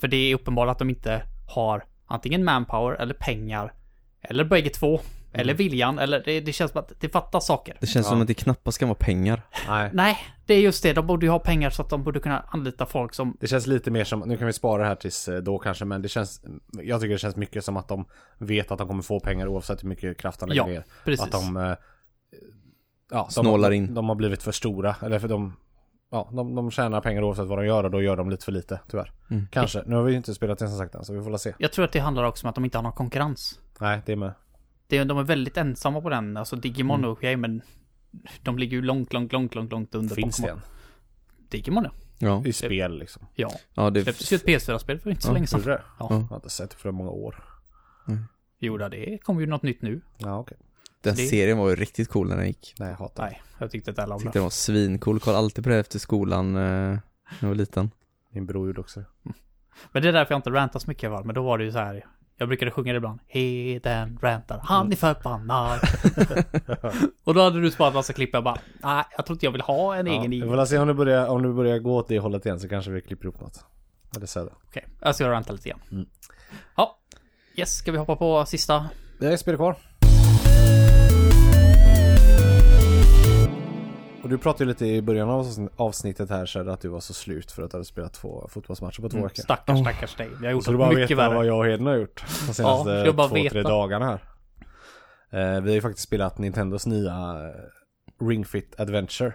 För 0.00 0.08
det 0.08 0.16
är 0.16 0.34
uppenbart 0.34 0.68
att 0.68 0.78
de 0.78 0.90
inte 0.90 1.22
har 1.48 1.84
antingen 2.06 2.44
manpower 2.44 2.94
eller 2.94 3.14
pengar. 3.14 3.72
Eller 4.22 4.44
bägge 4.44 4.70
två. 4.70 5.00
Eller 5.32 5.54
viljan, 5.54 5.98
eller 5.98 6.22
det, 6.24 6.40
det 6.40 6.52
känns 6.52 6.70
som 6.72 6.80
att 6.80 6.92
det 7.00 7.08
fattas 7.08 7.46
saker. 7.46 7.76
Det 7.80 7.86
känns 7.86 8.06
Ja. 8.06 8.10
som 8.10 8.20
att 8.20 8.26
det 8.26 8.34
knappast 8.34 8.78
kan 8.78 8.88
vara 8.88 8.98
pengar. 8.98 9.42
Nej. 9.68 9.90
Nej, 9.92 10.16
det 10.46 10.54
är 10.54 10.60
just 10.60 10.82
det. 10.82 10.92
De 10.92 11.06
borde 11.06 11.26
ju 11.26 11.30
ha 11.32 11.38
pengar 11.38 11.70
så 11.70 11.82
att 11.82 11.90
de 11.90 12.02
borde 12.02 12.20
kunna 12.20 12.44
anlita 12.48 12.86
folk 12.86 13.14
som... 13.14 13.36
Det 13.40 13.46
känns 13.46 13.66
lite 13.66 13.90
mer 13.90 14.04
som, 14.04 14.20
nu 14.20 14.36
kan 14.36 14.46
vi 14.46 14.52
spara 14.52 14.82
det 14.82 14.88
här 14.88 14.94
tills 14.94 15.28
eh, 15.28 15.36
då 15.38 15.58
kanske, 15.58 15.84
men 15.84 16.02
det 16.02 16.08
känns, 16.08 16.42
jag 16.82 17.00
tycker 17.00 17.12
det 17.12 17.18
känns 17.18 17.36
mycket 17.36 17.64
som 17.64 17.76
att 17.76 17.88
de 17.88 18.04
vet 18.38 18.70
att 18.70 18.78
de 18.78 18.88
kommer 18.88 19.02
få 19.02 19.20
pengar 19.20 19.46
oavsett 19.46 19.82
hur 19.84 19.88
mycket 19.88 20.18
kraft 20.18 20.40
de 20.40 20.48
lägger 20.48 20.62
Ja, 20.62 20.66
ner. 20.68 20.84
precis. 21.04 21.26
Att 21.26 21.32
de, 21.32 21.56
eh, 21.56 21.62
ja, 21.62 23.28
de, 23.28 23.30
Snålar 23.32 23.70
de, 23.70 23.76
in. 23.76 23.94
De 23.94 24.08
har 24.08 24.16
blivit 24.16 24.42
för 24.42 24.52
stora, 24.52 24.96
eller 25.02 25.18
för 25.18 25.28
de, 25.28 25.56
ja, 26.10 26.28
de, 26.32 26.54
de 26.54 26.70
tjänar 26.70 27.00
pengar 27.00 27.22
oavsett 27.22 27.46
vad 27.46 27.58
de 27.58 27.66
gör 27.66 27.84
och 27.84 27.90
då 27.90 28.02
gör 28.02 28.16
de 28.16 28.30
lite 28.30 28.44
för 28.44 28.52
lite, 28.52 28.80
tyvärr. 28.90 29.12
Mm. 29.30 29.46
Kanske, 29.50 29.82
nu 29.86 29.94
har 29.96 30.02
vi 30.02 30.10
ju 30.10 30.16
inte 30.16 30.34
spelat 30.34 30.58
det 30.58 30.68
som 30.68 30.78
sagt 30.78 30.94
än, 30.94 31.04
så 31.04 31.12
vi 31.12 31.22
får 31.22 31.30
väl 31.30 31.38
se. 31.38 31.54
Jag 31.58 31.72
tror 31.72 31.84
att 31.84 31.92
det 31.92 31.98
handlar 31.98 32.24
också 32.24 32.46
om 32.46 32.48
att 32.48 32.54
de 32.54 32.64
inte 32.64 32.78
har 32.78 32.82
någon 32.82 32.92
konkurrens. 32.92 33.60
Nej, 33.80 34.02
det 34.06 34.12
är 34.12 34.16
med. 34.16 34.32
Det, 34.86 35.04
de 35.04 35.18
är 35.18 35.22
väldigt 35.22 35.56
ensamma 35.56 36.00
på 36.00 36.10
den. 36.10 36.36
Alltså 36.36 36.56
Digimon 36.56 36.98
Mm. 37.00 37.10
okej, 37.10 37.36
men 37.36 37.62
de 38.42 38.58
ligger 38.58 38.76
ju 38.76 38.82
långt, 38.82 39.12
långt, 39.12 39.32
långt, 39.32 39.54
långt, 39.54 39.70
långt 39.72 39.94
under 39.94 40.14
Finns 40.14 40.36
det 40.36 40.42
Pokémon. 40.42 40.56
än? 40.56 40.60
Digimon 41.48 41.84
ja. 41.84 41.90
Ja, 42.18 42.42
I 42.46 42.52
spel 42.52 42.98
liksom. 42.98 43.26
Ja. 43.34 43.50
ja 43.74 43.90
det... 43.90 44.02
Släpptes 44.02 44.32
ju 44.32 44.36
ett 44.36 44.44
PS4-spel 44.46 44.98
för 44.98 45.10
inte 45.10 45.22
så 45.22 45.28
Ja, 45.28 45.32
länge 45.32 45.46
sedan. 45.46 45.62
Det? 45.64 45.82
Ja. 45.98 46.06
Jag 46.10 46.16
har 46.20 46.36
inte 46.36 46.50
sett 46.50 46.70
det 46.70 46.76
för 46.76 46.90
många 46.90 47.10
år. 47.10 47.44
Jo, 48.58 48.78
då, 48.78 48.88
det 48.88 49.18
kommer 49.18 49.40
ju 49.40 49.46
något 49.46 49.62
nytt 49.62 49.82
nu. 49.82 50.00
Ja, 50.18 50.38
okej. 50.38 50.56
Den 51.02 51.14
det- 51.16 51.26
serien 51.26 51.58
var 51.58 51.68
ju 51.70 51.76
riktigt 51.76 52.08
cool 52.08 52.28
när 52.28 52.36
den 52.36 52.46
gick. 52.46 52.74
Nej, 52.78 52.88
jag 52.88 52.96
hatar 52.96 53.22
det. 53.24 53.30
Nej, 53.30 53.40
jag 53.58 53.70
tyckte 53.70 53.90
att 53.90 53.96
det 53.96 54.02
Jag 54.02 54.08
alla 54.10 54.18
tyckte 54.18 54.38
den 54.38 54.42
var 54.42 54.50
svincool, 54.50 55.20
kollade 55.20 55.38
alltid 55.38 55.64
på 55.64 55.70
det 55.70 55.76
efter 55.78 55.98
skolan 55.98 56.46
eh, 56.56 56.62
när 56.62 57.00
jag 57.40 57.48
var 57.48 57.54
liten. 57.54 57.90
Min 58.30 58.46
bror 58.46 58.66
gjorde 58.66 58.80
också 58.80 59.00
det. 59.00 59.06
Men 59.92 60.02
det 60.02 60.08
är 60.08 60.12
därför 60.12 60.32
jag 60.34 60.38
inte 60.38 60.50
rantar 60.50 60.80
så 60.80 60.90
mycket 60.90 61.04
i 61.04 61.06
alla. 61.06 61.22
Men 61.24 61.34
då 61.34 61.42
var 61.42 61.58
det 61.58 61.64
ju 61.64 61.72
så 61.72 61.78
här. 61.78 62.06
Jag 62.38 62.48
brukade 62.48 62.70
sjunga 62.70 62.92
det 62.92 62.96
ibland. 62.96 63.20
Heden 63.26 64.18
rantar, 64.22 64.60
han 64.64 64.92
är 64.92 64.96
förbannad. 64.96 65.80
och 67.24 67.34
då 67.34 67.40
hade 67.40 67.60
du 67.60 67.70
sparat 67.70 67.94
massa 67.94 68.12
klipp. 68.12 68.30
Jag 68.32 68.44
bara, 68.44 68.58
nej, 68.82 69.04
jag 69.16 69.26
tror 69.26 69.34
inte 69.34 69.46
jag 69.46 69.52
vill 69.52 69.60
ha 69.60 69.96
en 69.96 70.06
Ja, 70.06 70.12
egen 70.12 70.30
vi 70.30 70.40
får 70.40 70.64
se 70.64 70.78
om 70.78 70.88
du 70.88 70.94
börjar, 70.94 71.26
om 71.26 71.42
du 71.42 71.52
börjar 71.52 71.78
gå 71.78 71.96
åt 71.96 72.08
det 72.08 72.18
hållet 72.18 72.46
igen 72.46 72.60
så 72.60 72.68
kanske 72.68 72.90
vi 72.90 73.00
klipper 73.00 73.24
ihop 73.24 73.40
något. 73.40 73.64
Eller 74.16 74.26
så. 74.26 74.48
Okej, 74.66 74.84
jag 75.00 75.14
ska 75.14 75.30
ranta 75.30 75.52
lite 75.52 75.68
igen. 75.68 75.80
Mm. 75.92 76.06
Ja. 76.76 76.98
Yes, 77.56 77.76
ska 77.76 77.92
vi 77.92 77.98
hoppa 77.98 78.16
på 78.16 78.46
sista? 78.46 78.88
Det 79.18 79.26
är 79.26 79.36
spel 79.36 79.56
kvar. 79.56 79.76
Och 84.26 84.30
du 84.30 84.38
pratade 84.38 84.64
ju 84.64 84.68
lite 84.68 84.86
i 84.86 85.02
början 85.02 85.28
av 85.30 85.68
avsnittet 85.76 86.30
här 86.30 86.46
så 86.46 86.70
att 86.70 86.80
du 86.80 86.88
var 86.88 87.00
så 87.00 87.14
slut 87.14 87.52
för 87.52 87.62
att 87.62 87.70
du 87.70 87.76
hade 87.76 87.84
spelat 87.84 88.12
två 88.12 88.46
fotbollsmatcher 88.48 89.02
på 89.02 89.08
två 89.08 89.16
Mm, 89.16 89.28
veckor. 89.28 89.42
stackars, 89.42 89.78
stackars 89.80 90.14
dig. 90.16 90.28
Vi 90.40 90.46
har 90.46 90.52
gjort 90.52 90.64
Så 90.64 90.70
du 90.70 90.76
bara 90.78 90.88
mycket 90.88 91.10
veta 91.10 91.14
värre. 91.28 91.34
vad 91.34 91.46
jag 91.46 91.58
och 91.58 91.64
Heden 91.66 91.86
har 91.86 91.94
gjort 91.94 92.24
de 92.46 92.54
senaste 92.54 92.90
Ja, 92.90 93.12
två, 93.12 93.28
tre 93.28 93.42
veta. 93.42 93.68
dagarna 93.68 94.06
här. 94.06 94.20
Eh, 95.56 95.60
vi 95.62 95.68
har 95.70 95.74
ju 95.74 95.80
faktiskt 95.80 96.06
spelat 96.08 96.38
Nintendos 96.38 96.86
nya 96.86 97.12
eh, 97.48 98.26
Ring 98.26 98.44
Fit 98.44 98.80
Adventure. 98.80 99.32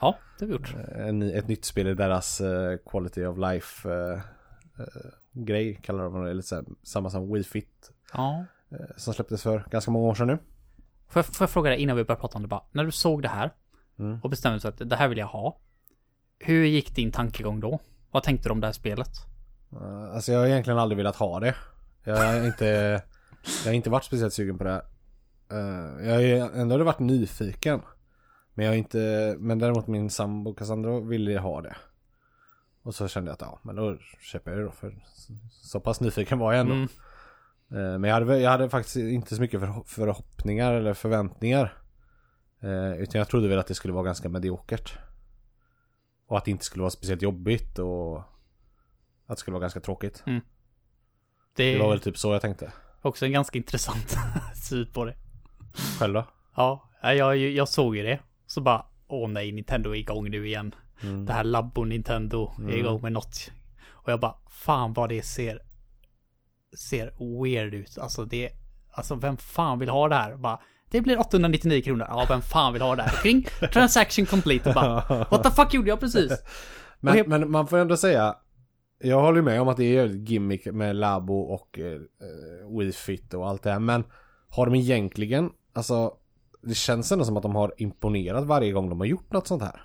Ja, 0.00 0.18
det 0.38 0.44
har 0.44 0.46
vi 0.48 0.52
gjort. 0.52 0.74
Eh, 0.74 1.08
En, 1.08 1.22
ett 1.22 1.48
nytt 1.48 1.64
spel 1.64 1.86
i 1.86 1.94
deras 1.94 2.40
eh, 2.40 2.76
Quality 2.90 3.24
of 3.24 3.38
Life 3.38 3.90
eh, 3.90 4.12
eh, 4.12 5.10
grej 5.32 5.80
kallar 5.82 6.04
de 6.04 6.24
det. 6.24 6.34
Lite 6.34 6.64
samma 6.82 7.10
som 7.10 7.32
Wii 7.32 7.44
Fit 7.44 7.90
Ja. 8.12 8.44
som 8.96 9.14
släpptes 9.14 9.42
för 9.42 9.64
ganska 9.70 9.90
många 9.90 10.06
år 10.08 10.14
sedan 10.14 10.26
nu. 10.26 10.38
Får 11.08 11.20
jag, 11.20 11.26
får 11.26 11.44
jag 11.44 11.50
fråga 11.50 11.70
dig 11.70 11.78
innan 11.78 11.96
vi 11.96 12.04
börjar 12.04 12.20
prata 12.20 12.36
om 12.36 12.42
det 12.42 12.48
bara. 12.48 12.62
När 12.72 12.84
du 12.84 12.90
såg 12.90 13.22
det 13.22 13.28
här 13.28 13.52
Mm. 13.98 14.18
och 14.22 14.30
bestämde 14.30 14.60
för 14.60 14.68
att 14.68 14.90
det 14.90 14.96
här 14.96 15.08
vill 15.08 15.18
jag 15.18 15.26
ha. 15.26 15.58
Hur 16.38 16.64
gick 16.64 16.94
din 16.94 17.12
tankegång 17.12 17.60
då? 17.60 17.78
Vad 18.10 18.22
tänkte 18.22 18.48
du 18.48 18.52
om 18.52 18.60
det 18.60 18.66
här 18.66 18.72
spelet? 18.72 19.08
Uh, 19.72 20.14
alltså 20.14 20.32
jag 20.32 20.38
har 20.40 20.46
egentligen 20.46 20.78
aldrig 20.78 20.96
velat 20.96 21.16
ha 21.16 21.40
det. 21.40 21.54
Jag 22.04 22.16
har 22.16 22.46
inte, 22.46 22.66
jag 23.64 23.70
har 23.70 23.74
inte 23.74 23.90
varit 23.90 24.04
speciellt 24.04 24.32
sugen 24.32 24.58
på 24.58 24.64
det. 24.64 24.82
Uh, 25.52 26.06
jag 26.08 26.40
har 26.40 26.50
ändå 26.50 26.84
varit 26.84 26.98
nyfiken. 26.98 27.80
Men 28.54 28.64
jag 28.64 28.72
har 28.72 28.76
inte, 28.76 29.36
men 29.38 29.58
däremot 29.58 29.86
min 29.86 30.10
sambo 30.10 30.54
Cassandra 30.54 31.00
ville 31.00 31.38
ha 31.38 31.60
det. 31.62 31.76
Och 32.82 32.94
så 32.94 33.08
kände 33.08 33.28
jag 33.30 33.34
att 33.34 33.40
ja, 33.40 33.58
men 33.62 33.76
då 33.76 33.96
köper 34.20 34.50
jag 34.50 34.60
det 34.60 34.64
då 34.64 34.70
för 34.70 34.94
så 35.50 35.80
pass 35.80 36.00
nyfiken 36.00 36.38
var 36.38 36.52
jag 36.52 36.60
ändå. 36.60 36.74
Mm. 36.74 36.88
Eh, 37.70 37.98
Men 37.98 38.04
jag 38.04 38.12
hade, 38.14 38.38
jag 38.38 38.50
hade 38.50 38.68
faktiskt 38.70 38.96
inte 38.96 39.34
så 39.34 39.40
mycket 39.40 39.60
förho- 39.60 39.84
förhoppningar 39.86 40.72
eller 40.72 40.94
förväntningar. 40.94 41.72
Eh, 42.60 42.92
Utan 43.02 43.18
jag 43.18 43.28
trodde 43.28 43.48
väl 43.48 43.58
att 43.58 43.66
det 43.66 43.74
skulle 43.74 43.94
vara 43.94 44.04
ganska 44.04 44.28
mediokert. 44.28 44.98
Och 46.26 46.38
att 46.38 46.44
det 46.44 46.50
inte 46.50 46.64
skulle 46.64 46.82
vara 46.82 46.90
speciellt 46.90 47.22
jobbigt 47.22 47.78
och 47.78 48.18
att 48.18 48.24
det 49.28 49.36
skulle 49.36 49.52
vara 49.52 49.60
ganska 49.60 49.80
tråkigt. 49.80 50.22
Det 50.26 50.40
Det 51.56 51.74
är 51.74 51.78
var 51.80 51.90
väl 51.90 52.00
typ 52.00 52.18
så 52.18 52.32
jag 52.32 52.42
tänkte. 52.42 52.72
också 53.02 53.26
en 53.26 53.32
ganska 53.32 53.58
intressant 53.58 54.16
syn 54.64 54.92
på 54.92 55.04
det. 55.04 55.14
Själv 55.98 56.14
då? 56.14 56.24
Ja, 56.56 56.88
jag, 57.02 57.36
jag 57.36 57.68
såg 57.68 57.96
ju 57.96 58.02
det. 58.02 58.18
Så 58.46 58.60
bara, 58.60 58.86
åh 59.06 59.28
nej, 59.28 59.52
Nintendo 59.52 59.90
är 59.90 59.94
igång 59.96 60.30
nu 60.30 60.46
igen. 60.46 60.74
Mm. 61.02 61.26
Det 61.26 61.32
här 61.32 61.44
labbo 61.44 61.84
Nintendo 61.84 62.52
är 62.68 62.76
igång 62.76 63.02
med 63.02 63.12
något. 63.12 63.50
Och 63.88 64.12
jag 64.12 64.20
bara, 64.20 64.34
fan 64.50 64.92
vad 64.92 65.08
det 65.08 65.22
ser, 65.22 65.62
ser 66.78 67.14
weird 67.42 67.74
ut. 67.74 67.98
Alltså 67.98 68.24
det, 68.24 68.50
alltså 68.92 69.14
vem 69.14 69.36
fan 69.36 69.78
vill 69.78 69.88
ha 69.88 70.08
det 70.08 70.14
här? 70.14 70.36
Bara, 70.36 70.60
det 70.90 71.00
blir 71.00 71.20
899 71.20 71.82
kronor. 71.82 72.06
Ja, 72.08 72.26
vem 72.28 72.42
fan 72.42 72.72
vill 72.72 72.82
ha 72.82 72.96
det 72.96 73.02
här? 73.02 73.22
Kring 73.22 73.46
transaction 73.72 74.26
complete 74.26 74.72
bara, 74.74 74.94
what 75.30 75.42
the 75.42 75.50
fuck 75.50 75.74
gjorde 75.74 75.88
jag 75.88 76.00
precis? 76.00 76.32
Men, 77.00 77.14
helt- 77.14 77.28
men 77.28 77.50
man 77.50 77.66
får 77.66 77.78
ändå 77.78 77.96
säga 77.96 78.34
Jag 78.98 79.20
håller 79.20 79.42
med 79.42 79.60
om 79.60 79.68
att 79.68 79.76
det 79.76 79.96
är 79.96 80.06
ett 80.06 80.28
gimmick 80.28 80.66
med 80.66 80.96
Labo 80.96 81.34
och 81.40 81.78
eh, 81.78 81.98
Wii 82.78 82.92
Fit 82.92 83.34
och 83.34 83.48
allt 83.48 83.62
det 83.62 83.70
här 83.72 83.78
Men 83.78 84.04
Har 84.48 84.66
de 84.66 84.74
egentligen 84.74 85.50
Alltså 85.72 86.12
Det 86.62 86.74
känns 86.74 87.12
ändå 87.12 87.24
som 87.24 87.36
att 87.36 87.42
de 87.42 87.54
har 87.54 87.74
imponerat 87.76 88.44
varje 88.44 88.72
gång 88.72 88.88
de 88.88 89.00
har 89.00 89.06
gjort 89.06 89.32
något 89.32 89.46
sånt 89.46 89.62
här 89.62 89.80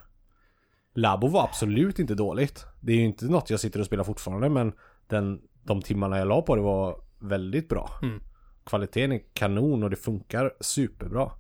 Labo 0.96 1.28
var 1.28 1.44
absolut 1.44 2.00
inte 2.00 2.16
dåligt 2.16 2.66
Det 2.82 2.92
är 2.92 2.96
ju 2.98 3.06
inte 3.06 3.26
något 3.26 3.50
jag 3.50 3.60
sitter 3.60 3.80
och 3.80 3.86
spelar 3.86 4.04
fortfarande 4.04 4.50
men 4.50 4.74
den, 5.08 5.42
De 5.64 5.82
timmarna 5.82 6.18
jag 6.18 6.28
la 6.28 6.42
på 6.42 6.56
det 6.56 6.62
var 6.62 6.96
väldigt 7.20 7.70
bra 7.70 7.90
Mm. 8.02 8.22
Kvaliteten 8.64 9.12
är 9.12 9.22
kanon 9.34 9.84
och 9.84 9.90
det 9.90 9.96
funkar 9.96 10.54
superbra 10.60 11.32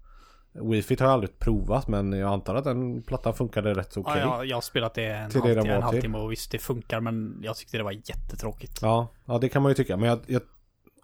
Wii 0.53 0.81
Fit 0.81 0.99
har 0.99 1.07
jag 1.07 1.13
aldrig 1.13 1.39
provat 1.39 1.87
men 1.87 2.13
jag 2.13 2.33
antar 2.33 2.55
att 2.55 2.63
den 2.63 3.01
plattan 3.01 3.33
funkade 3.33 3.73
rätt 3.73 3.97
okej 3.97 4.13
Ja, 4.17 4.37
jag, 4.37 4.45
jag 4.45 4.57
har 4.57 4.61
spelat 4.61 4.93
det 4.93 5.05
en, 5.05 5.29
Till 5.29 5.41
det 5.41 5.47
halvtimme, 5.47 5.73
en 5.73 5.81
var 5.81 5.89
till. 5.89 5.95
halvtimme 5.95 6.17
och 6.17 6.31
visst 6.31 6.51
det 6.51 6.57
funkar 6.57 6.99
men 6.99 7.39
jag 7.43 7.55
tyckte 7.55 7.77
det 7.77 7.83
var 7.83 7.91
jättetråkigt. 7.91 8.79
Ja, 8.81 9.07
ja 9.25 9.37
det 9.37 9.49
kan 9.49 9.61
man 9.61 9.71
ju 9.71 9.75
tycka. 9.75 9.97
Men 9.97 10.09
jag, 10.09 10.19
jag 10.27 10.41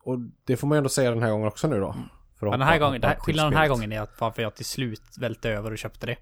och 0.03 0.19
det 0.45 0.57
får 0.57 0.67
man 0.67 0.75
ju 0.75 0.77
ändå 0.77 0.89
säga 0.89 1.09
den 1.09 1.23
här 1.23 1.31
gången 1.31 1.47
också 1.47 1.67
nu 1.67 1.79
då. 1.79 1.95
Men 2.41 2.51
den 2.51 2.61
här 2.61 2.79
gången, 2.79 3.01
det 3.01 3.07
här, 3.07 3.15
skillnaden 3.15 3.51
den 3.51 3.59
här 3.59 3.69
gången 3.69 3.91
är 3.91 4.01
att 4.01 4.21
varför 4.21 4.41
jag 4.41 4.55
till 4.55 4.65
slut 4.65 5.01
välte 5.19 5.49
över 5.49 5.71
och 5.71 5.77
köpte 5.77 6.05
det. 6.05 6.17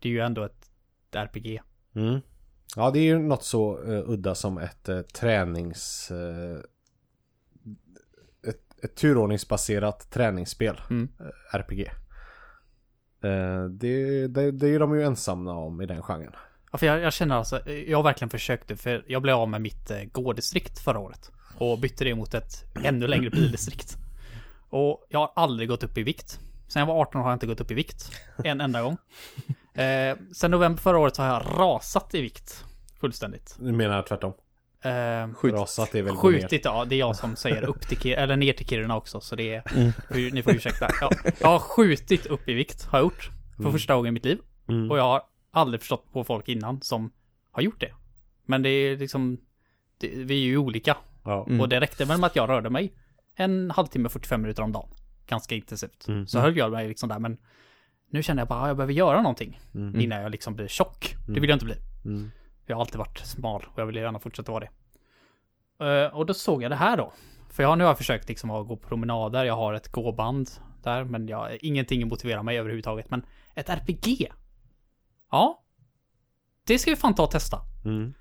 Det 0.00 0.08
är 0.08 0.12
ju 0.12 0.20
ändå 0.20 0.44
ett 0.44 0.70
RPG. 1.12 1.60
Mm. 1.94 2.20
Ja, 2.76 2.90
det 2.90 2.98
är 2.98 3.02
ju 3.02 3.18
något 3.18 3.44
så 3.44 3.78
uh, 3.78 4.10
udda 4.10 4.34
som 4.34 4.58
ett 4.58 4.88
uh, 4.88 5.00
tränings... 5.00 6.10
Uh, 6.12 6.58
ett, 8.86 8.96
turordningsbaserat 8.96 10.10
träningsspel. 10.10 10.80
Mm. 10.90 11.08
eh, 11.20 11.58
RPG. 11.58 11.80
Eh, 13.22 13.64
det, 13.64 14.26
det, 14.26 14.50
det 14.50 14.68
är 14.68 14.78
de 14.78 14.94
ju 14.94 15.02
ensamma 15.02 15.52
om 15.52 15.80
i 15.80 15.86
den 15.86 16.02
genren. 16.02 16.32
Ja, 16.72 16.78
för 16.78 16.86
jag, 16.86 17.00
jag 17.00 17.12
känner 17.12 17.34
alltså, 17.34 17.70
jag 17.70 18.02
verkligen 18.02 18.30
försökte, 18.30 18.76
för 18.76 19.04
jag 19.06 19.22
blev 19.22 19.36
av 19.36 19.48
med 19.48 19.60
mitt 19.60 19.90
eh, 19.90 20.02
gårdistrikt 20.12 20.78
förra 20.78 20.98
året. 20.98 21.30
Och 21.58 21.78
bytte 21.78 22.04
det 22.04 22.14
mot 22.14 22.34
ett 22.34 22.64
ännu 22.84 23.06
längre 23.06 23.30
bildistrikt. 23.30 23.96
Och 24.68 25.06
jag 25.08 25.18
har 25.18 25.32
aldrig 25.36 25.68
gått 25.68 25.82
upp 25.82 25.98
i 25.98 26.02
vikt. 26.02 26.40
Sen 26.68 26.80
jag 26.80 26.86
var 26.86 27.00
18 27.00 27.20
har 27.20 27.28
jag 27.28 27.36
inte 27.36 27.46
gått 27.46 27.60
upp 27.60 27.70
i 27.70 27.74
vikt. 27.74 28.10
En 28.44 28.60
enda 28.60 28.82
gång. 28.82 28.96
Eh, 29.74 30.16
sen 30.34 30.50
november 30.50 30.82
förra 30.82 30.98
året 30.98 31.16
har 31.16 31.26
jag 31.26 31.42
rasat 31.58 32.14
i 32.14 32.20
vikt. 32.20 32.64
Fullständigt. 33.00 33.56
Du 33.58 33.72
menar 33.72 34.02
tvärtom? 34.02 34.32
Eh, 34.82 35.34
Skjut. 35.34 35.54
Rasat 35.54 35.94
är 35.94 36.02
väl. 36.02 36.16
Skjutit, 36.16 36.64
ja. 36.64 36.84
Det 36.84 36.94
är 36.94 36.98
jag 36.98 37.16
som 37.16 37.36
säger 37.36 37.64
upp 37.64 37.80
till 37.88 37.98
Kiruna, 37.98 38.22
eller 38.22 38.36
ner 38.36 38.52
till 38.52 38.66
Kiruna 38.66 38.96
också. 38.96 39.20
Så 39.20 39.36
det 39.36 39.54
är, 39.54 39.62
hur- 40.14 40.30
ni 40.30 40.42
får 40.42 40.54
ursäkta. 40.54 40.88
Jag, 41.00 41.12
jag 41.40 41.48
har 41.48 41.58
skjutit 41.58 42.26
upp 42.26 42.48
i 42.48 42.54
vikt, 42.54 42.84
har 42.84 42.98
jag 42.98 43.04
gjort. 43.04 43.30
För 43.62 43.70
första 43.70 43.94
gången 43.94 44.08
i 44.08 44.12
mitt 44.12 44.24
liv. 44.24 44.38
Mm. 44.68 44.90
Och 44.90 44.98
jag 44.98 45.02
har 45.02 45.22
aldrig 45.50 45.80
förstått 45.80 46.12
på 46.12 46.24
folk 46.24 46.48
innan 46.48 46.82
som 46.82 47.12
har 47.52 47.62
gjort 47.62 47.80
det. 47.80 47.92
Men 48.46 48.62
det 48.62 48.68
är 48.68 48.96
liksom, 48.96 49.38
det, 49.98 50.08
vi 50.14 50.34
är 50.34 50.44
ju 50.46 50.56
olika. 50.58 50.96
Ja. 51.24 51.46
Mm. 51.48 51.60
Och 51.60 51.68
det 51.68 51.80
räckte 51.80 52.04
väl 52.04 52.18
med 52.20 52.26
att 52.26 52.36
jag 52.36 52.48
rörde 52.48 52.70
mig 52.70 52.92
en 53.36 53.70
halvtimme, 53.70 54.08
45 54.08 54.42
minuter 54.42 54.62
om 54.62 54.72
dagen. 54.72 54.88
Ganska 55.26 55.54
intensivt. 55.54 56.08
Mm. 56.08 56.26
Så 56.26 56.40
höll 56.40 56.56
jag 56.56 56.72
mig 56.72 56.88
liksom 56.88 57.08
där, 57.08 57.18
men 57.18 57.36
Nu 58.10 58.22
känner 58.22 58.40
jag 58.40 58.48
bara 58.48 58.60
att 58.62 58.68
jag 58.68 58.76
behöver 58.76 58.92
göra 58.92 59.22
någonting 59.22 59.60
Mm. 59.74 60.00
innan 60.00 60.22
jag 60.22 60.30
liksom 60.32 60.54
blir 60.54 60.68
tjock. 60.68 61.14
Det 61.28 61.40
vill 61.40 61.50
jag 61.50 61.56
inte 61.56 61.64
bli. 61.64 61.76
Jag 62.66 62.76
har 62.76 62.80
alltid 62.80 62.96
varit 62.96 63.18
smal 63.18 63.66
och 63.72 63.78
jag 63.78 63.86
vill 63.86 63.96
gärna 63.96 64.18
fortsätta 64.18 64.52
vara 64.52 64.64
det. 64.64 64.70
Eh, 65.84 66.14
och 66.16 66.26
då 66.26 66.34
såg 66.34 66.62
jag 66.62 66.70
det 66.70 66.76
här 66.76 66.96
då. 66.96 67.12
För 67.50 67.62
jag 67.62 67.70
har 67.70 67.76
nu 67.76 67.84
har 67.84 67.90
jag 67.90 67.98
försökt 67.98 68.28
liksom 68.28 68.50
att 68.50 68.68
gå 68.68 68.76
promenader, 68.76 69.44
jag 69.44 69.56
har 69.56 69.74
ett 69.74 69.88
gåband 69.88 70.50
där, 70.82 71.04
men 71.04 71.28
jag, 71.28 71.56
ingenting 71.56 72.08
motiverar 72.08 72.42
mig 72.42 72.58
överhuvudtaget. 72.58 73.10
Men 73.10 73.26
ett 73.54 73.68
RPG? 73.68 74.32
Ja. 75.30 75.62
Det 76.66 76.78
ska 76.78 76.90
vi 76.90 76.96
fan 76.96 77.14
ta 77.14 77.22
och 77.22 77.30
testa. 77.30 77.60
Mm. 77.84 78.14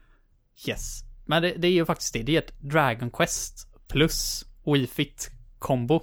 Yes. 0.68 1.02
Men 1.26 1.42
det, 1.42 1.54
det 1.58 1.68
är 1.68 1.72
ju 1.72 1.86
faktiskt 1.86 2.14
det. 2.14 2.24
Det 2.24 2.36
är 2.36 2.42
ett 2.42 2.60
Dragon 2.62 3.12
Quest 3.12 3.68
plus 3.88 4.46
Wii 4.66 4.88
Fit 4.88 5.32
kombo. 5.60 6.02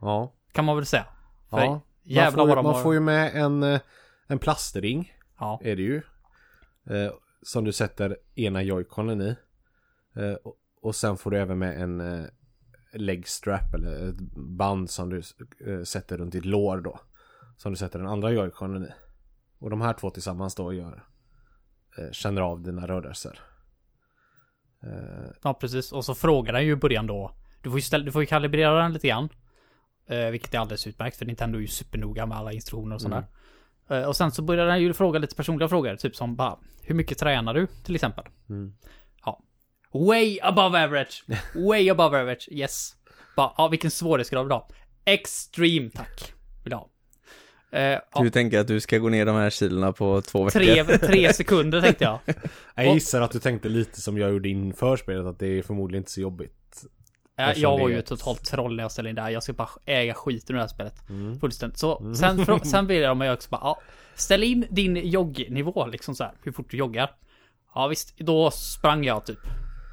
Ja. 0.00 0.32
Kan 0.52 0.64
man 0.64 0.76
väl 0.76 0.86
säga. 0.86 1.06
För 1.50 1.60
ja. 1.60 1.82
Man, 2.24 2.32
får, 2.32 2.38
vad 2.38 2.48
ju- 2.48 2.54
man 2.54 2.74
har... 2.74 2.82
får 2.82 2.94
ju 2.94 3.00
med 3.00 3.34
en, 3.34 3.62
eh, 3.62 3.80
en 4.26 4.38
plastring. 4.38 5.12
Ja. 5.38 5.60
är 5.62 5.76
det 5.76 5.82
ju. 5.82 6.02
Som 7.42 7.64
du 7.64 7.72
sätter 7.72 8.16
ena 8.34 8.62
joyconen 8.62 9.20
i. 9.20 9.36
Eh, 10.16 10.34
och, 10.34 10.56
och 10.80 10.94
sen 10.94 11.16
får 11.16 11.30
du 11.30 11.38
även 11.38 11.58
med 11.58 11.82
en 11.82 12.00
eh, 12.00 12.26
leg 12.92 13.28
strap 13.28 13.74
eller 13.74 14.08
ett 14.08 14.20
band 14.36 14.90
som 14.90 15.10
du 15.10 15.22
eh, 15.66 15.82
sätter 15.82 16.18
runt 16.18 16.32
ditt 16.32 16.44
lår 16.44 16.80
då. 16.80 17.00
Som 17.56 17.72
du 17.72 17.76
sätter 17.76 17.98
den 17.98 18.08
andra 18.08 18.30
joyconen 18.30 18.84
i. 18.84 18.88
Och 19.58 19.70
de 19.70 19.80
här 19.80 19.92
två 19.92 20.10
tillsammans 20.10 20.54
då 20.54 20.72
gör 20.72 21.04
känner 22.12 22.40
av 22.40 22.62
dina 22.62 22.86
rörelser. 22.86 23.40
Ja, 25.42 25.54
precis. 25.54 25.92
Och 25.92 26.04
så 26.04 26.14
frågar 26.14 26.52
den 26.52 26.66
ju 26.66 26.72
i 26.72 26.76
början 26.76 27.06
då. 27.06 27.30
Du 27.62 27.70
får 27.70 27.78
ju, 27.78 27.82
ställa, 27.82 28.04
du 28.04 28.12
får 28.12 28.22
ju 28.22 28.26
kalibrera 28.26 28.82
den 28.82 28.92
lite 28.92 29.08
grann. 29.08 29.28
Vilket 30.06 30.54
är 30.54 30.58
alldeles 30.58 30.86
utmärkt 30.86 31.16
för 31.16 31.26
Nintendo 31.26 31.58
är 31.58 31.60
ju 31.60 31.66
supernoga 31.66 32.26
med 32.26 32.38
alla 32.38 32.52
instruktioner 32.52 32.94
och 32.94 33.02
sådär. 33.02 33.16
Eh, 33.16 33.24
och 33.88 34.16
sen 34.16 34.30
så 34.30 34.42
börjar 34.42 34.66
den 34.66 34.82
ju 34.82 34.94
fråga 34.94 35.18
lite 35.18 35.34
personliga 35.34 35.68
frågor. 35.68 35.96
Typ 35.96 36.16
som 36.16 36.36
bara, 36.36 36.58
hur 36.82 36.94
mycket 36.94 37.18
tränar 37.18 37.54
du 37.54 37.66
till 37.84 37.94
exempel? 37.94 38.24
Mm. 38.48 38.72
Ja. 39.24 39.42
Way 39.92 40.38
above 40.42 40.84
average. 40.84 41.24
Way 41.54 41.90
above 41.90 42.20
average. 42.20 42.48
Yes. 42.50 42.92
Bara, 43.36 43.52
ja, 43.56 43.68
vilken 43.68 43.90
svårighetsgrad 43.90 44.42
vill 44.44 44.48
du 44.48 44.54
ha? 44.54 44.68
Extreme, 45.04 45.90
tack. 45.90 46.32
Vill 46.64 46.70
du 46.70 46.76
ha. 46.76 46.90
Eh, 47.72 47.82
ja, 47.82 48.22
Du 48.22 48.30
tänker 48.30 48.58
att 48.58 48.68
du 48.68 48.80
ska 48.80 48.98
gå 48.98 49.08
ner 49.08 49.26
de 49.26 49.36
här 49.36 49.50
kilona 49.50 49.92
på 49.92 50.22
två 50.22 50.44
veckor? 50.44 50.60
tre, 50.60 50.98
tre 50.98 51.32
sekunder 51.32 51.80
tänkte 51.80 52.04
jag. 52.04 52.18
jag 52.74 52.94
gissar 52.94 53.20
att 53.20 53.30
du 53.30 53.38
tänkte 53.38 53.68
lite 53.68 54.00
som 54.00 54.18
jag 54.18 54.30
gjorde 54.30 54.48
inför 54.48 54.96
spelet 54.96 55.26
att 55.26 55.38
det 55.38 55.46
är 55.46 55.62
förmodligen 55.62 56.00
inte 56.00 56.10
så 56.10 56.20
jobbigt. 56.20 56.52
Eftersom 57.36 57.62
Jag 57.72 57.78
var 57.78 57.88
ju 57.88 57.98
ett- 57.98 58.06
totalt 58.06 58.44
troll 58.44 58.76
när 58.76 58.84
jag 58.84 58.92
ställde 58.92 59.08
in 59.10 59.16
det 59.16 59.22
här. 59.22 59.30
Jag 59.30 59.42
ska 59.42 59.52
bara 59.52 59.68
äga 59.84 60.14
skiten 60.14 60.54
ur 60.54 60.58
det 60.58 60.62
här 60.62 60.68
spelet. 60.68 61.08
Mm. 61.08 61.40
Fullständigt. 61.40 61.78
Så 61.78 62.14
sen, 62.14 62.38
frå- 62.38 62.64
sen 62.64 62.86
vill 62.86 63.00
jag 63.02 63.16
mig 63.16 63.32
också 63.32 63.50
bara, 63.50 63.60
ja, 63.62 63.80
ställ 64.14 64.42
in 64.42 64.66
din 64.70 64.96
joggnivå 64.96 65.86
liksom 65.86 66.14
så 66.14 66.24
här, 66.24 66.32
hur 66.42 66.52
fort 66.52 66.70
du 66.70 66.76
joggar. 66.76 67.10
Ja 67.74 67.86
visst, 67.86 68.18
då 68.18 68.50
sprang 68.50 69.04
jag 69.04 69.26
typ. 69.26 69.38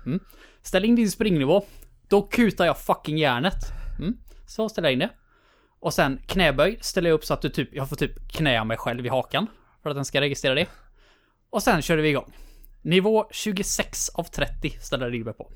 Mm. 0.06 0.20
Ställ 0.62 0.86
in 0.86 0.96
din 0.96 1.12
springnivå. 1.12 1.66
Då 2.08 2.22
kutar 2.22 2.66
jag 2.66 2.78
fucking 2.78 3.18
järnet. 3.18 3.54
Mm. 4.00 4.18
Så 4.48 4.70
ställer 4.70 4.88
jag 4.88 4.94
in 4.94 5.00
det. 5.00 5.10
Och 5.80 5.94
sen 5.94 6.20
knäböj 6.28 6.78
ställer 6.82 7.10
jag 7.10 7.16
upp 7.16 7.26
så 7.26 7.34
att 7.34 7.42
du 7.42 7.50
typ, 7.50 7.70
jag 7.74 7.90
får 7.90 7.96
typ 7.96 8.32
knäa 8.32 8.64
mig 8.64 8.78
själv 8.78 9.06
i 9.06 9.10
hakan. 9.10 9.48
För 9.84 9.90
att 9.90 9.96
den 9.96 10.06
ska 10.06 10.22
registrera 10.22 10.56
det. 10.56 10.68
Och 11.50 11.64
sen 11.64 11.82
körde 11.82 12.02
vi 12.02 12.10
igång. 12.10 12.34
Nivå 12.82 13.28
26 13.32 14.10
av 14.10 14.24
30 14.24 14.70
ställer 14.70 15.10
Ribbe 15.12 15.34
på. 15.34 15.52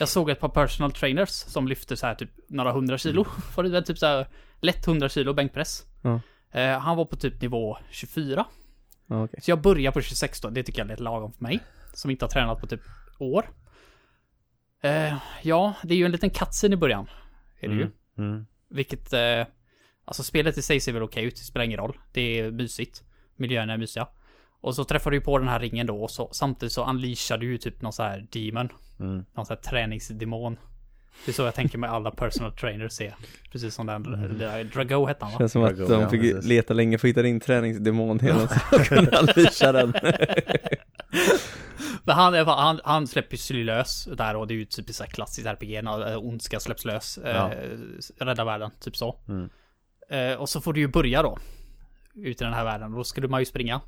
Jag 0.00 0.08
såg 0.08 0.30
ett 0.30 0.40
par 0.40 0.48
personal 0.48 0.92
trainers 0.92 1.28
som 1.28 1.68
lyfte 1.68 1.96
så 1.96 2.06
här 2.06 2.14
typ 2.14 2.30
några 2.48 2.72
hundra 2.72 2.98
kilo. 2.98 3.26
Det 3.56 3.68
väl 3.68 3.84
typ 3.84 3.98
så 3.98 4.06
här 4.06 4.26
lätt 4.60 4.86
100 4.86 5.08
kilo 5.08 5.32
bänkpress. 5.32 5.84
Ja. 6.02 6.20
Eh, 6.52 6.78
han 6.78 6.96
var 6.96 7.04
på 7.04 7.16
typ 7.16 7.42
nivå 7.42 7.78
24. 7.90 8.46
Ja, 9.06 9.24
okej. 9.24 9.40
Så 9.42 9.50
jag 9.50 9.60
börjar 9.60 9.92
på 9.92 10.00
26 10.00 10.40
då. 10.40 10.50
Det 10.50 10.62
tycker 10.62 10.84
jag 10.84 10.90
är 10.90 10.96
lagom 10.96 11.32
för 11.32 11.42
mig. 11.42 11.60
Som 11.94 12.10
inte 12.10 12.24
har 12.24 12.30
tränat 12.30 12.60
på 12.60 12.66
typ 12.66 12.80
år. 13.18 13.50
Eh, 14.82 15.14
ja, 15.42 15.74
det 15.82 15.94
är 15.94 15.98
ju 15.98 16.04
en 16.04 16.12
liten 16.12 16.30
cutscene 16.30 16.74
i 16.74 16.76
början. 16.76 17.06
Är 17.60 17.68
det 17.68 17.74
ju. 17.74 17.82
Mm. 17.82 17.92
Mm. 18.18 18.46
Vilket, 18.68 19.12
eh, 19.12 19.46
alltså 20.04 20.22
spelet 20.22 20.58
i 20.58 20.62
sig 20.62 20.80
ser 20.80 20.92
väl 20.92 21.02
okej 21.02 21.24
ut, 21.24 21.36
det 21.36 21.44
spelar 21.44 21.64
ingen 21.64 21.78
roll. 21.78 21.98
Det 22.12 22.40
är 22.40 22.50
mysigt. 22.50 23.02
Miljöerna 23.36 23.72
är 23.72 23.78
mysiga. 23.78 24.08
Och 24.60 24.74
så 24.74 24.84
träffar 24.84 25.10
du 25.10 25.16
ju 25.16 25.20
på 25.20 25.38
den 25.38 25.48
här 25.48 25.60
ringen 25.60 25.86
då 25.86 26.02
och 26.02 26.10
så 26.10 26.28
samtidigt 26.32 26.72
så 26.72 26.84
unleashar 26.90 27.38
du 27.38 27.46
ju 27.46 27.58
typ 27.58 27.82
någon 27.82 27.92
så 27.92 28.02
här 28.02 28.26
demon. 28.32 28.68
Mm. 29.00 29.24
Någon 29.34 29.46
så 29.46 29.54
här 29.54 29.60
träningsdemon. 29.60 30.56
Det 31.24 31.30
är 31.30 31.32
så 31.32 31.42
jag 31.42 31.54
tänker 31.54 31.78
mig 31.78 31.90
alla 31.90 32.10
personal 32.10 32.52
trainers 32.52 33.00
är. 33.00 33.14
Precis 33.52 33.74
som 33.74 33.86
den 33.86 34.02
lilla 34.02 34.64
Drago 34.64 35.06
hette 35.06 35.24
han 35.24 35.32
va? 35.32 35.38
Känns 35.38 35.52
som 35.52 35.64
att 35.64 35.76
Drago, 35.76 35.88
de 35.92 36.00
ja, 36.00 36.08
fick 36.08 36.20
precis. 36.20 36.44
leta 36.44 36.74
länge 36.74 36.98
för 36.98 37.06
att 37.08 37.10
hitta 37.10 37.22
din 37.22 37.40
träningsdemon 37.40 38.18
hela 38.22 38.46
tiden. 38.46 38.84
kunna 38.84 39.18
unleasha 39.18 39.72
den. 39.72 39.92
Men 42.04 42.14
han, 42.16 42.34
är- 42.34 42.44
han, 42.44 42.80
han 42.84 43.06
släpper 43.06 43.36
sig 43.36 43.64
lös 43.64 44.08
där 44.16 44.36
och 44.36 44.46
det 44.46 44.54
är 44.54 44.56
ju 44.56 44.64
typ 44.64 44.90
så 44.94 45.02
här 45.04 45.10
klassiskt 45.10 45.46
RPG 45.46 45.84
när 45.84 46.12
eh, 46.12 46.18
ondska 46.18 46.60
släpps 46.60 46.84
lös. 46.84 47.18
Ja. 47.24 47.52
Eh, 47.52 48.24
rädda 48.24 48.44
världen, 48.44 48.70
typ 48.80 48.96
så. 48.96 49.16
Mm. 49.28 49.50
Eh, 50.10 50.34
och 50.40 50.48
så 50.48 50.60
får 50.60 50.72
du 50.72 50.80
ju 50.80 50.88
börja 50.88 51.22
då. 51.22 51.38
Ut 52.14 52.40
i 52.40 52.44
den 52.44 52.52
här 52.54 52.64
världen. 52.64 52.92
Då 52.92 53.04
skulle 53.04 53.28
man 53.28 53.40
ju 53.40 53.44
springa. 53.46 53.80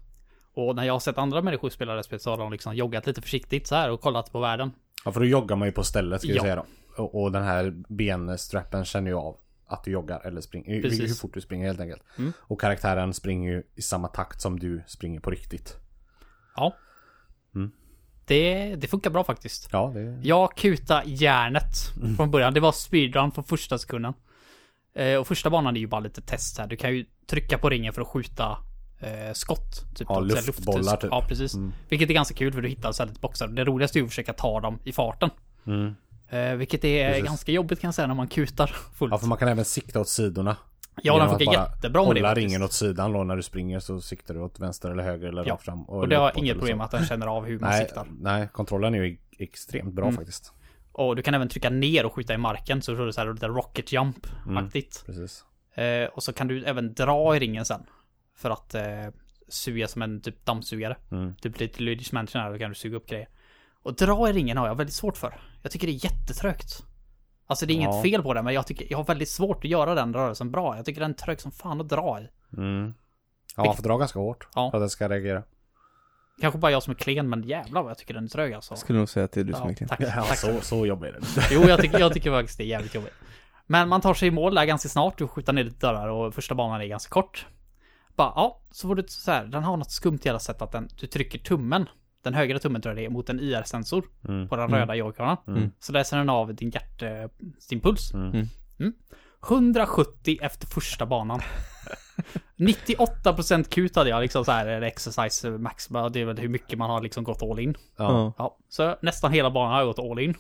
Och 0.55 0.77
när 0.77 0.85
jag 0.85 0.93
har 0.93 1.01
sett 1.01 1.19
andra 1.19 1.43
människor 1.43 1.71
spela 1.71 1.95
det 1.95 2.03
spelet 2.03 2.23
så 2.23 2.31
har 2.31 2.39
de 2.39 2.53
liksom 2.53 2.75
joggat 2.77 3.07
lite 3.07 3.23
försiktigt 3.23 3.67
så 3.67 3.75
här 3.75 3.91
och 3.91 4.01
kollat 4.01 4.33
på 4.33 4.41
världen. 4.41 4.73
Ja 5.05 5.13
för 5.13 5.21
då 5.21 5.27
joggar 5.27 5.57
man 5.57 5.69
ju 5.69 5.73
på 5.73 5.85
stället 5.85 6.21
ska 6.21 6.33
Ja. 6.33 6.43
säga 6.43 6.57
då. 6.57 6.67
Och, 6.97 7.23
och 7.23 7.33
den 7.33 7.43
här 7.43 7.75
benstrappen 7.89 8.85
känner 8.85 9.11
ju 9.11 9.17
av 9.17 9.37
att 9.67 9.85
du 9.85 9.91
joggar 9.91 10.27
eller 10.27 10.41
springer. 10.41 10.75
Hur, 10.75 10.83
Precis. 10.83 11.11
hur 11.11 11.15
fort 11.15 11.35
du 11.35 11.41
springer 11.41 11.67
helt 11.67 11.81
enkelt. 11.81 12.03
Mm. 12.19 12.33
Och 12.39 12.61
karaktären 12.61 13.15
springer 13.15 13.53
ju 13.53 13.63
i 13.75 13.83
samma 13.83 14.09
takt 14.09 14.41
som 14.41 14.59
du 14.61 14.83
springer 14.87 15.21
på 15.21 15.31
riktigt. 15.31 15.77
Ja. 16.57 16.77
Mm. 17.55 17.71
Det, 18.27 18.75
det 18.77 18.87
funkar 18.87 19.11
bra 19.11 19.25
faktiskt. 19.25 19.69
Ja, 19.73 19.91
det... 19.95 20.21
Jag 20.23 20.57
kuta 20.57 21.03
järnet 21.05 21.75
från 22.17 22.31
början. 22.31 22.55
Det 22.55 22.61
var 22.61 22.73
speedrun 22.73 23.33
från 23.33 23.45
första 23.45 23.79
sekunden. 23.79 24.15
Eh, 24.95 25.17
och 25.17 25.27
första 25.27 25.51
banan 25.51 25.77
är 25.77 25.81
ju 25.81 25.87
bara 25.87 26.01
lite 26.01 26.23
test 26.23 26.59
här. 26.59 26.67
Du 26.67 26.77
kan 26.77 26.95
ju 26.95 27.07
trycka 27.27 27.59
på 27.59 27.71
ringen 27.71 27.93
för 27.93 28.03
att 28.03 28.09
skjuta 28.09 28.59
eh, 29.03 29.33
skott. 29.33 29.95
Typ 29.95 30.07
Ja, 30.11 30.15
här 30.15 30.23
luftbollar 30.47 30.97
typ. 30.97 31.11
Ja, 31.11 31.25
precis. 31.29 31.55
Mm. 31.55 31.73
Vilket 31.89 32.11
är 32.11 32.15
ganska 32.15 32.35
kul 32.35 32.53
för 32.53 32.61
du 32.63 32.69
hittar 32.69 32.93
så 32.93 33.03
här 33.03 33.09
lite 33.09 33.21
boxar. 33.21 33.49
Det 33.49 33.65
roligaste 33.65 33.99
är 33.99 34.03
att 34.03 34.09
försöka 34.09 34.33
ta 34.33 34.61
dem 34.61 34.79
i 34.85 34.93
farten. 34.93 35.31
Mm. 35.67 35.95
Eh, 36.29 36.55
vilket 36.57 36.85
är 36.85 37.09
Precis. 37.09 37.25
ganska 37.25 37.53
jobbigt 37.53 37.81
kan 37.81 37.89
jag 37.89 37.95
säga 37.95 38.07
när 38.07 38.15
man 38.15 38.29
kutar 38.29 38.67
fullt. 38.67 39.11
Ja, 39.13 39.19
för 39.19 39.27
man 39.27 39.39
kan 39.39 39.49
även 39.49 39.65
sikta 39.65 40.01
åt 40.01 40.09
sidorna. 40.09 40.57
Ja, 41.03 41.19
den 41.19 41.29
funkar 41.29 41.53
jättebra 41.53 42.03
med 42.05 42.15
det 42.15 42.21
Hålla 42.21 42.35
ringen 42.35 42.63
åt 42.63 42.73
sidan 42.73 43.13
då 43.13 43.25
när 43.25 43.37
du 43.37 43.43
springer 43.43 43.81
så 43.81 44.01
siktar 44.01 44.35
du 44.35 44.41
åt 44.41 44.61
vänster 44.61 44.91
eller 44.91 45.03
höger 45.03 45.29
eller 45.29 45.47
Ja. 45.47 45.53
rakt 45.53 45.65
fram. 45.65 45.83
Och 45.83 46.09
det 46.09 46.17
har 46.17 46.33
inget 46.39 46.59
problem 46.59 46.81
att 46.81 46.91
den 46.91 47.07
känner 47.07 47.27
av 47.27 47.45
hur 47.45 47.59
man 47.59 47.71
Nej, 47.71 47.85
siktar. 47.85 48.07
nej, 48.21 48.49
kontrollen 48.53 48.95
är 48.95 49.03
ju 49.03 49.17
extremt 49.39 49.95
bra 49.95 50.05
Mm. 50.05 50.17
faktiskt. 50.17 50.53
Och 50.93 51.17
du 51.17 51.23
kan 51.23 51.35
även 51.35 51.49
trycka 51.49 51.71
ner 51.71 52.07
och 52.07 52.13
skjuta 52.15 52.35
i 52.35 52.39
marken 52.39 52.83
så 52.83 52.97
får 52.97 53.07
du 53.07 53.13
så 53.13 53.21
här 53.21 53.33
lite 53.33 53.49
rocket 53.49 53.93
jump-aktigt. 53.93 55.07
Precis. 55.07 55.45
Eh, 55.75 56.05
och 56.09 56.23
så 56.23 56.33
kan 56.33 56.49
du 56.49 56.65
även 56.65 56.95
dra 56.95 57.37
i 57.37 57.39
ringen 57.39 57.65
sen. 57.65 57.83
För 58.37 58.51
att 58.51 58.75
eh, 58.75 58.83
suga 59.49 59.89
som 59.89 60.03
en 60.03 60.21
typ 60.21 60.45
dammsugare. 60.45 60.97
Mm. 61.11 61.35
Typ 61.35 61.61
lite 61.61 61.81
Luigi's 61.83 62.15
Mansion 62.15 62.43
här, 62.43 62.53
då 62.53 62.59
kan 62.59 62.69
du 62.69 62.75
suga 62.75 62.97
upp 62.97 63.07
grejer. 63.07 63.29
Och 63.83 63.95
dra 63.95 64.29
i 64.29 64.33
ringen 64.33 64.57
har 64.57 64.67
jag 64.69 64.75
väldigt 64.75 64.95
svårt 64.95 65.17
för. 65.17 65.41
Jag 65.63 65.73
tycker 65.73 65.87
det 65.87 65.93
är 65.93 66.05
jättetrögt. 66.05 66.85
Alltså 67.47 67.67
det 67.67 67.73
är 67.73 67.75
inget 67.75 67.95
Ja. 67.95 68.03
fel 68.03 68.23
på 68.23 68.35
det, 68.35 68.43
men 68.43 68.55
jag 68.55 68.67
tycker 68.67 68.87
jag 68.91 68.99
har 68.99 69.05
väldigt 69.05 69.29
svårt 69.29 69.65
att 69.65 69.71
göra 69.71 69.95
den 69.95 70.15
rörelsen 70.15 70.51
bra. 70.51 70.77
Jag 70.77 70.85
tycker 70.85 71.01
den 71.01 71.11
är 71.11 71.15
trög 71.15 71.41
som 71.41 71.53
fan 71.53 71.81
att 71.81 71.89
dra 71.89 72.21
i. 72.21 72.29
Mm. 72.57 72.95
Ja, 73.57 73.65
man 73.65 73.77
får 73.77 73.83
dra 73.83 73.97
ganska 73.99 74.19
hårt 74.19 74.49
Ja. 74.55 74.71
för 74.71 74.79
att 74.79 74.83
den 74.83 74.91
ska 74.91 75.09
reagera. 75.09 75.43
Kanske 76.41 76.59
bara 76.59 76.73
jag 76.73 76.83
som 76.83 76.91
är 76.91 76.95
klen, 76.95 77.29
men 77.29 77.43
jävlar 77.43 77.83
vad 77.83 77.91
jag 77.91 77.99
tycker 77.99 78.15
den 78.15 78.25
är 78.25 78.29
trög 78.29 78.53
alltså. 78.53 78.77
Skulle 78.77 78.99
nog 78.99 79.09
säga 79.09 79.25
att 79.25 79.33
det 79.33 79.41
är 79.41 79.45
du 79.45 79.53
som 79.53 79.63
Ja, 79.65 79.71
är 79.71 79.75
klen. 79.75 79.89
tack, 79.89 80.01
Ja, 80.01 80.25
tack. 80.29 80.39
så, 80.39 80.61
så 80.61 80.87
jobbig 80.87 81.09
är 81.09 81.13
det. 81.13 81.21
Jo, 81.51 81.61
jag 81.69 81.81
tycker, 81.81 81.99
jag 81.99 82.13
tycker 82.13 82.31
faktiskt 82.31 82.59
det 82.59 82.65
är 82.65 82.67
jävligt 82.67 82.95
jobbigt. 82.95 83.13
Men 83.67 83.89
man 83.89 84.01
tar 84.01 84.15
sig 84.15 84.29
i 84.29 84.31
mål 84.31 84.55
där 84.55 84.65
ganska 84.65 84.89
snart. 84.89 85.19
Du 85.19 85.29
skjuter 85.29 85.53
ner 85.53 85.65
lite 85.65 85.87
dörrar 85.87 86.09
och 86.09 86.35
första 86.35 86.55
banan 86.55 86.81
är 86.81 86.85
ganska 86.87 87.11
kort. 87.11 87.47
Bara, 88.17 88.33
ja, 88.37 88.61
så 88.71 88.89
får 88.89 88.95
du 88.95 89.05
så 89.09 89.31
här. 89.31 89.45
Den 89.45 89.63
har 89.65 89.77
något 89.77 89.91
skumt 89.91 90.19
jävla 90.23 90.39
sätt 90.39 90.63
att 90.63 90.73
den, 90.73 90.89
du 91.01 91.07
trycker 91.07 91.39
tummen. 91.39 91.89
Den 92.23 92.35
högra 92.35 92.59
tummen 92.59 92.83
tror 92.83 92.91
jag 92.95 93.03
det 93.03 93.07
är, 93.07 93.11
mot 93.11 93.29
en 93.31 93.41
IR-sensor 93.41 94.05
Mm. 94.29 94.49
på 94.49 94.57
den 94.57 94.71
röda 94.71 94.95
joyconen. 94.95 95.37
Mm. 95.47 95.71
Så 95.81 95.93
läser 95.93 96.17
den 96.17 96.29
av 96.31 96.55
din 96.55 96.71
hjärt, 96.71 97.03
eh, 97.03 97.25
din 97.71 97.81
puls. 97.81 98.15
Mm. 98.15 98.47
Mm. 98.79 98.93
170 99.49 100.39
efter 100.43 100.67
första 100.67 101.07
banan. 101.07 101.41
98% 102.57 103.69
kut 103.71 103.97
hade 103.97 104.11
jag 104.11 104.23
liksom 104.23 104.45
så 104.45 104.53
här 104.53 104.83
exercise 104.83 105.51
max. 105.51 105.89
Det 106.13 106.21
är 106.21 106.25
väl 106.25 106.39
hur 106.39 106.49
mycket 106.49 106.79
man 106.79 106.91
har 106.91 107.01
liksom 107.01 107.25
gått 107.25 107.43
all 107.43 107.59
in. 107.59 107.75
Ja. 107.97 108.33
Ja, 108.39 108.59
så 108.69 108.97
nästan 109.03 109.33
hela 109.33 109.51
banan 109.51 109.73
har 109.73 109.79
jag 109.81 109.87
gått 109.89 110.11
all 110.11 110.19
in. 110.19 110.35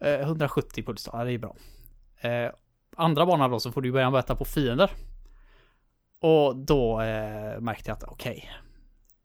Eh, 0.00 0.20
170 0.20 0.82
puls 0.84 1.04
då, 1.04 1.10
ja, 1.14 1.24
det 1.24 1.32
är 1.32 1.38
bra. 1.38 1.56
Eh, 2.20 2.50
andra 2.96 3.26
banan 3.26 3.50
då 3.50 3.60
så 3.60 3.72
får 3.72 3.82
du 3.82 3.92
börja 3.92 4.10
möta 4.10 4.34
på 4.36 4.44
fiender. 4.44 4.90
Och 6.20 6.56
då 6.56 7.00
eh, 7.00 7.60
märkte 7.60 7.90
jag 7.90 7.96
att 7.96 8.04
okej. 8.04 8.50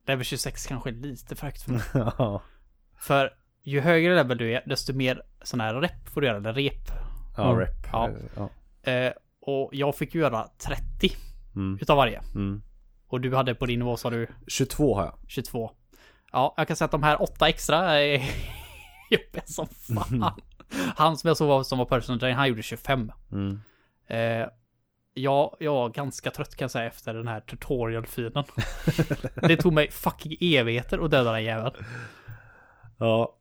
level 0.07 0.25
26 0.25 0.67
kanske 0.67 0.89
är 0.89 0.93
lite 0.93 1.35
för 1.35 1.45
högt 1.45 1.61
för 1.61 1.71
mig. 1.71 1.81
För 2.99 3.33
ju 3.63 3.79
högre 3.81 4.15
level 4.15 4.37
du 4.37 4.51
är, 4.53 4.63
desto 4.65 4.93
mer 4.93 5.21
sån 5.43 5.59
här 5.61 5.73
rep 5.73 6.09
får 6.09 6.21
du 6.21 6.27
göra, 6.27 6.37
eller 6.37 6.53
rep. 6.53 6.91
Ja, 7.37 7.43
Mm. 7.51 7.59
rep. 7.59 7.87
Ja. 7.91 8.09
Ja. 8.35 8.49
Eh, 8.91 9.13
och 9.41 9.69
jag 9.73 9.95
fick 9.95 10.15
ju 10.15 10.21
göra 10.21 10.47
30 10.57 11.11
Mm. 11.55 11.77
utav 11.81 11.97
varje. 11.97 12.21
Mm. 12.35 12.61
Och 13.07 13.21
du 13.21 13.35
hade 13.35 13.55
på 13.55 13.65
din 13.65 13.79
nivå 13.79 13.97
sa 13.97 14.09
du 14.09 14.27
22 14.47 14.95
har 14.95 15.03
jag. 15.05 15.17
22. 15.27 15.71
Ja, 16.31 16.53
jag 16.57 16.67
kan 16.67 16.75
säga 16.77 16.85
att 16.85 16.91
de 16.91 17.03
här 17.03 17.21
åtta 17.21 17.49
extra 17.49 17.99
är 18.01 18.21
jobbiga 19.09 19.43
som 19.45 19.67
fan. 19.67 20.25
Han 20.95 21.17
som 21.17 21.27
jag 21.27 21.37
såg 21.37 21.47
var, 21.47 21.63
som 21.63 21.77
var 21.79 21.85
personal 21.85 22.19
trainer, 22.19 22.35
han 22.37 22.47
gjorde 22.47 22.61
25. 22.63 23.11
Mm. 23.31 23.61
Eh, 24.07 24.47
ja, 25.13 25.57
jag 25.59 25.73
var 25.73 25.89
ganska 25.89 26.31
trött 26.31 26.55
kan 26.55 26.63
jag 26.63 26.71
säga 26.71 26.85
efter 26.85 27.13
den 27.13 27.27
här 27.27 27.39
tutorial-filen. 27.39 28.43
det 29.47 29.57
tog 29.57 29.73
mig 29.73 29.91
fucking 29.91 30.37
evigheter 30.41 31.05
att 31.05 31.11
döda 31.11 31.31
den 31.31 31.43
jäveln. 31.43 31.75
Ja. 32.97 33.37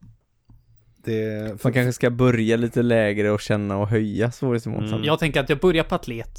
Det... 0.97 1.65
Man 1.65 1.73
kanske 1.73 1.93
ska 1.93 2.11
börja 2.11 2.57
lite 2.57 2.83
lägre 2.83 3.31
och 3.31 3.41
känna 3.41 3.77
och 3.77 3.89
höja 3.89 4.31
svårighetsnivån 4.31 4.85
Mm. 4.85 5.05
Jag 5.05 5.19
tänker 5.19 5.41
att 5.41 5.49
jag 5.49 5.59
börjar 5.59 5.85
på 5.85 5.95
atlet. 5.95 6.39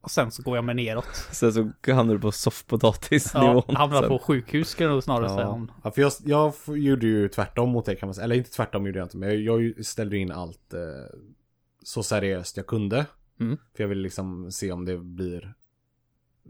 Och 0.00 0.10
sen 0.10 0.30
så 0.30 0.42
går 0.42 0.56
jag 0.56 0.64
med 0.64 0.76
neråt. 0.76 1.14
Sen 1.32 1.52
så 1.52 1.70
hamnar 1.92 2.14
du 2.14 2.20
på 2.20 2.32
soffpotatisnivån. 2.32 3.62
Ja, 3.68 3.74
hamnar 3.74 4.00
sen. 4.00 4.08
på 4.08 4.18
sjukhus 4.18 4.68
skulle 4.68 4.88
jag 4.88 4.92
nog 4.92 5.02
snarare 5.02 5.28
säga. 5.28 5.40
Ja. 5.40 5.48
Om- 5.48 5.72
ja, 5.84 5.90
för 5.90 6.02
jag, 6.02 6.12
jag 6.24 6.78
gjorde 6.78 7.06
ju 7.06 7.28
tvärtom 7.28 7.68
mot 7.70 7.86
det 7.86 7.96
kan 7.96 8.06
man 8.06 8.14
säga. 8.14 8.24
Eller 8.24 8.36
inte 8.36 8.50
tvärtom 8.50 8.86
gjorde 8.86 8.98
jag 8.98 9.06
inte, 9.06 9.16
men 9.16 9.44
jag, 9.44 9.62
jag 9.62 9.84
ställde 9.86 10.16
in 10.16 10.32
allt 10.32 10.74
eh, 10.74 10.80
så 11.84 12.02
seriöst 12.02 12.56
jag 12.56 12.66
kunde. 12.66 13.06
Mm. 13.40 13.56
För 13.74 13.82
jag 13.82 13.88
ville 13.88 14.02
liksom 14.02 14.52
se 14.52 14.72
om 14.72 14.84
det 14.84 14.98
blir 14.98 15.54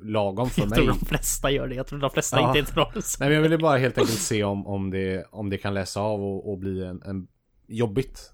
lagom 0.02 0.51
för 0.51 0.61
Jag 0.62 0.70
mig. 0.70 0.77
tror 0.77 0.86
de 0.89 0.98
flesta 1.06 1.51
gör 1.51 1.69
det. 1.69 1.74
Jag 1.74 1.86
tror 1.86 1.98
de 1.98 2.11
flesta 2.11 2.40
Ja. 2.40 2.59
inte 2.59 2.73
är 2.73 2.74
bra. 2.74 2.93
Nej 2.94 3.02
men 3.28 3.32
jag 3.32 3.43
ville 3.43 3.59
bara 3.59 3.78
helt 3.78 3.98
enkelt 3.98 4.19
se 4.19 4.44
om, 4.44 4.66
om, 4.66 4.90
det, 4.90 5.24
om 5.31 5.51
det 5.51 5.59
kan 5.59 5.74
läsa 5.74 6.01
av 6.01 6.23
och, 6.24 6.51
och 6.52 6.59
bli 6.59 6.85
en, 6.85 7.02
en 7.02 7.28
jobbigt. 7.66 8.32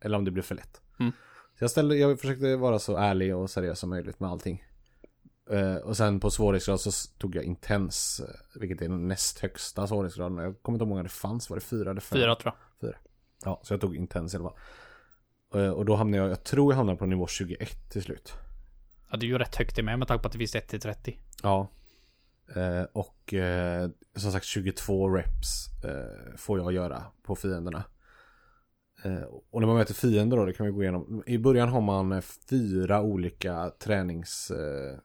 Eller 0.00 0.18
om 0.18 0.24
det 0.24 0.30
blir 0.30 0.42
för 0.42 0.54
lätt. 0.54 0.80
Mm. 1.00 1.12
Så 1.58 1.64
jag, 1.64 1.70
ställde, 1.70 1.96
jag 1.96 2.20
försökte 2.20 2.56
vara 2.56 2.78
så 2.78 2.96
ärlig 2.96 3.36
och 3.36 3.50
seriös 3.50 3.78
som 3.78 3.90
möjligt 3.90 4.20
med 4.20 4.30
allting. 4.30 4.64
Eh, 5.50 5.74
och 5.76 5.96
sen 5.96 6.20
på 6.20 6.30
svårighetsgrad 6.30 6.80
så 6.80 6.90
tog 7.18 7.36
jag 7.36 7.44
intens, 7.44 8.20
eh, 8.20 8.60
vilket 8.60 8.82
är 8.82 8.88
den 8.88 9.08
näst 9.08 9.38
högsta 9.38 9.86
svårighetsgraden. 9.86 10.38
Jag 10.38 10.62
kommer 10.62 10.76
inte 10.76 10.82
ihåg 10.82 10.88
hur 10.88 10.94
många 10.94 11.02
det 11.02 11.08
fanns, 11.08 11.50
var 11.50 11.56
det 11.56 11.60
fyra 11.60 11.90
eller 11.90 12.00
fem? 12.00 12.18
Fyra 12.18 12.34
tror 12.34 12.54
jag. 12.80 12.92
Ja, 13.44 13.60
så 13.62 13.72
jag 13.72 13.80
tog 13.80 13.96
intens 13.96 14.34
i 14.34 14.36
alla 14.36 14.48
fall. 14.48 14.58
Eh, 15.54 15.70
och 15.70 15.84
då 15.84 15.94
hamnade 15.96 16.22
jag, 16.22 16.30
jag 16.30 16.44
tror 16.44 16.72
jag 16.72 16.76
hamnade 16.76 16.98
på 16.98 17.06
nivå 17.06 17.26
21 17.26 17.90
till 17.90 18.02
slut. 18.02 18.32
Ja, 19.10 19.16
det 19.16 19.26
är 19.26 19.28
ju 19.28 19.38
rätt 19.38 19.56
högt 19.56 19.78
i 19.78 19.82
med 19.82 19.98
med 19.98 20.08
tanke 20.08 20.22
på 20.22 20.26
att 20.26 20.32
det 20.32 20.38
finns 20.38 20.54
1 20.54 20.68
till 20.68 20.80
30. 20.80 21.18
Ja. 21.42 21.68
Eh, 22.56 22.82
och 22.92 23.34
eh, 23.34 23.90
som 24.16 24.32
sagt 24.32 24.44
22 24.44 25.08
reps 25.16 25.84
eh, 25.84 26.36
får 26.36 26.58
jag 26.58 26.72
göra 26.72 27.02
på 27.22 27.36
fienderna. 27.36 27.84
Eh, 29.04 29.22
och 29.50 29.60
när 29.60 29.66
man 29.66 29.76
möter 29.76 29.94
fiender 29.94 30.36
då, 30.36 30.44
det 30.44 30.52
kan 30.52 30.66
vi 30.66 30.72
gå 30.72 30.82
igenom. 30.82 31.22
I 31.26 31.38
början 31.38 31.68
har 31.68 31.80
man 31.80 32.22
fyra 32.50 33.02
olika 33.02 33.70
träningstyper 33.78 35.02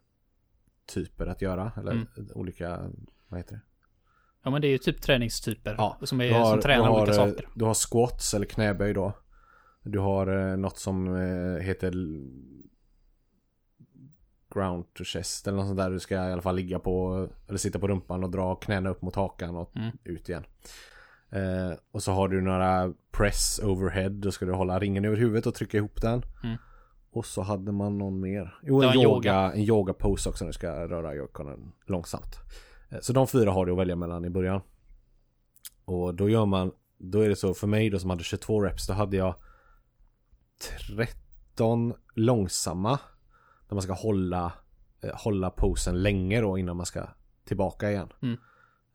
eh, 1.25 1.31
att 1.31 1.41
göra. 1.41 1.71
Eller 1.77 1.91
Mm. 1.91 2.07
olika, 2.35 2.91
vad 3.27 3.39
heter 3.39 3.55
det? 3.55 3.61
Ja, 4.43 4.51
men 4.51 4.61
det 4.61 4.67
är 4.67 4.71
ju 4.71 4.77
typ 4.77 5.01
träningstyper. 5.01 5.75
Ja, 5.77 5.97
som, 6.03 6.21
är, 6.21 6.31
har, 6.31 6.51
som 6.51 6.61
tränar 6.61 6.85
har, 6.85 6.97
olika 7.01 7.13
saker. 7.13 7.47
Du 7.55 7.65
har 7.65 7.73
squats 7.73 8.33
eller 8.33 8.45
knäböj 8.45 8.93
då. 8.93 9.13
Du 9.83 9.99
har 9.99 10.51
eh, 10.51 10.57
något 10.57 10.77
som 10.77 11.15
eh, 11.15 11.61
heter 11.63 11.93
ground 14.53 14.93
to 14.93 15.03
chest 15.03 15.47
eller 15.47 15.57
något 15.57 15.67
sånt 15.67 15.77
där. 15.79 15.91
Du 15.91 15.99
ska 15.99 16.15
i 16.15 16.31
alla 16.31 16.41
fall 16.41 16.55
ligga 16.55 16.79
på 16.79 17.27
eller 17.47 17.57
sitta 17.57 17.79
på 17.79 17.87
rumpan 17.87 18.23
och 18.23 18.29
dra 18.31 18.55
knäna 18.55 18.89
upp 18.89 19.01
mot 19.01 19.15
hakan 19.15 19.55
och 19.55 19.75
Mm. 19.75 19.97
ut 20.03 20.29
igen. 20.29 20.43
Eh, 21.29 21.77
och 21.91 22.03
så 22.03 22.11
har 22.11 22.27
du 22.27 22.41
några 22.41 22.93
press 23.11 23.59
overhead. 23.63 24.09
Då 24.09 24.31
ska 24.31 24.45
du 24.45 24.51
hålla 24.53 24.79
ringen 24.79 25.05
över 25.05 25.17
huvudet 25.17 25.45
och 25.45 25.55
trycka 25.55 25.77
ihop 25.77 26.01
den. 26.01 26.23
Mm. 26.43 26.57
Och 27.11 27.25
så 27.25 27.41
hade 27.41 27.71
man 27.71 27.97
någon 27.97 28.19
mer. 28.19 28.55
Jo, 28.63 28.81
en 28.83 28.93
yoga, 28.95 29.03
yoga. 29.03 29.51
en 29.53 29.61
yoga 29.61 29.93
pose 29.93 30.29
också 30.29 30.43
när 30.45 30.49
du 30.49 30.53
ska 30.53 30.87
röra 30.87 31.15
joyconen 31.15 31.71
långsamt. 31.85 32.35
Eh, 32.89 32.99
Så 33.01 33.13
de 33.13 33.27
fyra 33.27 33.51
har 33.51 33.65
du 33.65 33.71
att 33.71 33.77
välja 33.77 33.95
mellan 33.95 34.25
i 34.25 34.29
början. 34.29 34.61
Och 35.85 36.15
då 36.15 36.29
gör 36.29 36.45
man, 36.45 36.71
då 36.97 37.19
är 37.19 37.29
det 37.29 37.35
så 37.35 37.53
för 37.53 37.67
mig 37.67 37.89
då 37.89 37.99
som 37.99 38.09
hade 38.09 38.23
22 38.23 38.61
reps, 38.61 38.87
då 38.87 38.93
hade 38.93 39.17
jag 39.17 39.35
13 40.87 41.93
långsamma. 42.15 42.99
Där 43.69 43.75
man 43.75 43.81
ska 43.81 43.93
hålla, 43.93 44.51
eh, 45.03 45.09
hålla 45.13 45.49
posen 45.49 46.01
länge 46.03 46.41
då 46.41 46.57
innan 46.57 46.77
man 46.77 46.85
ska 46.85 47.07
tillbaka 47.45 47.91
igen. 47.91 48.09
Mm. 48.21 48.37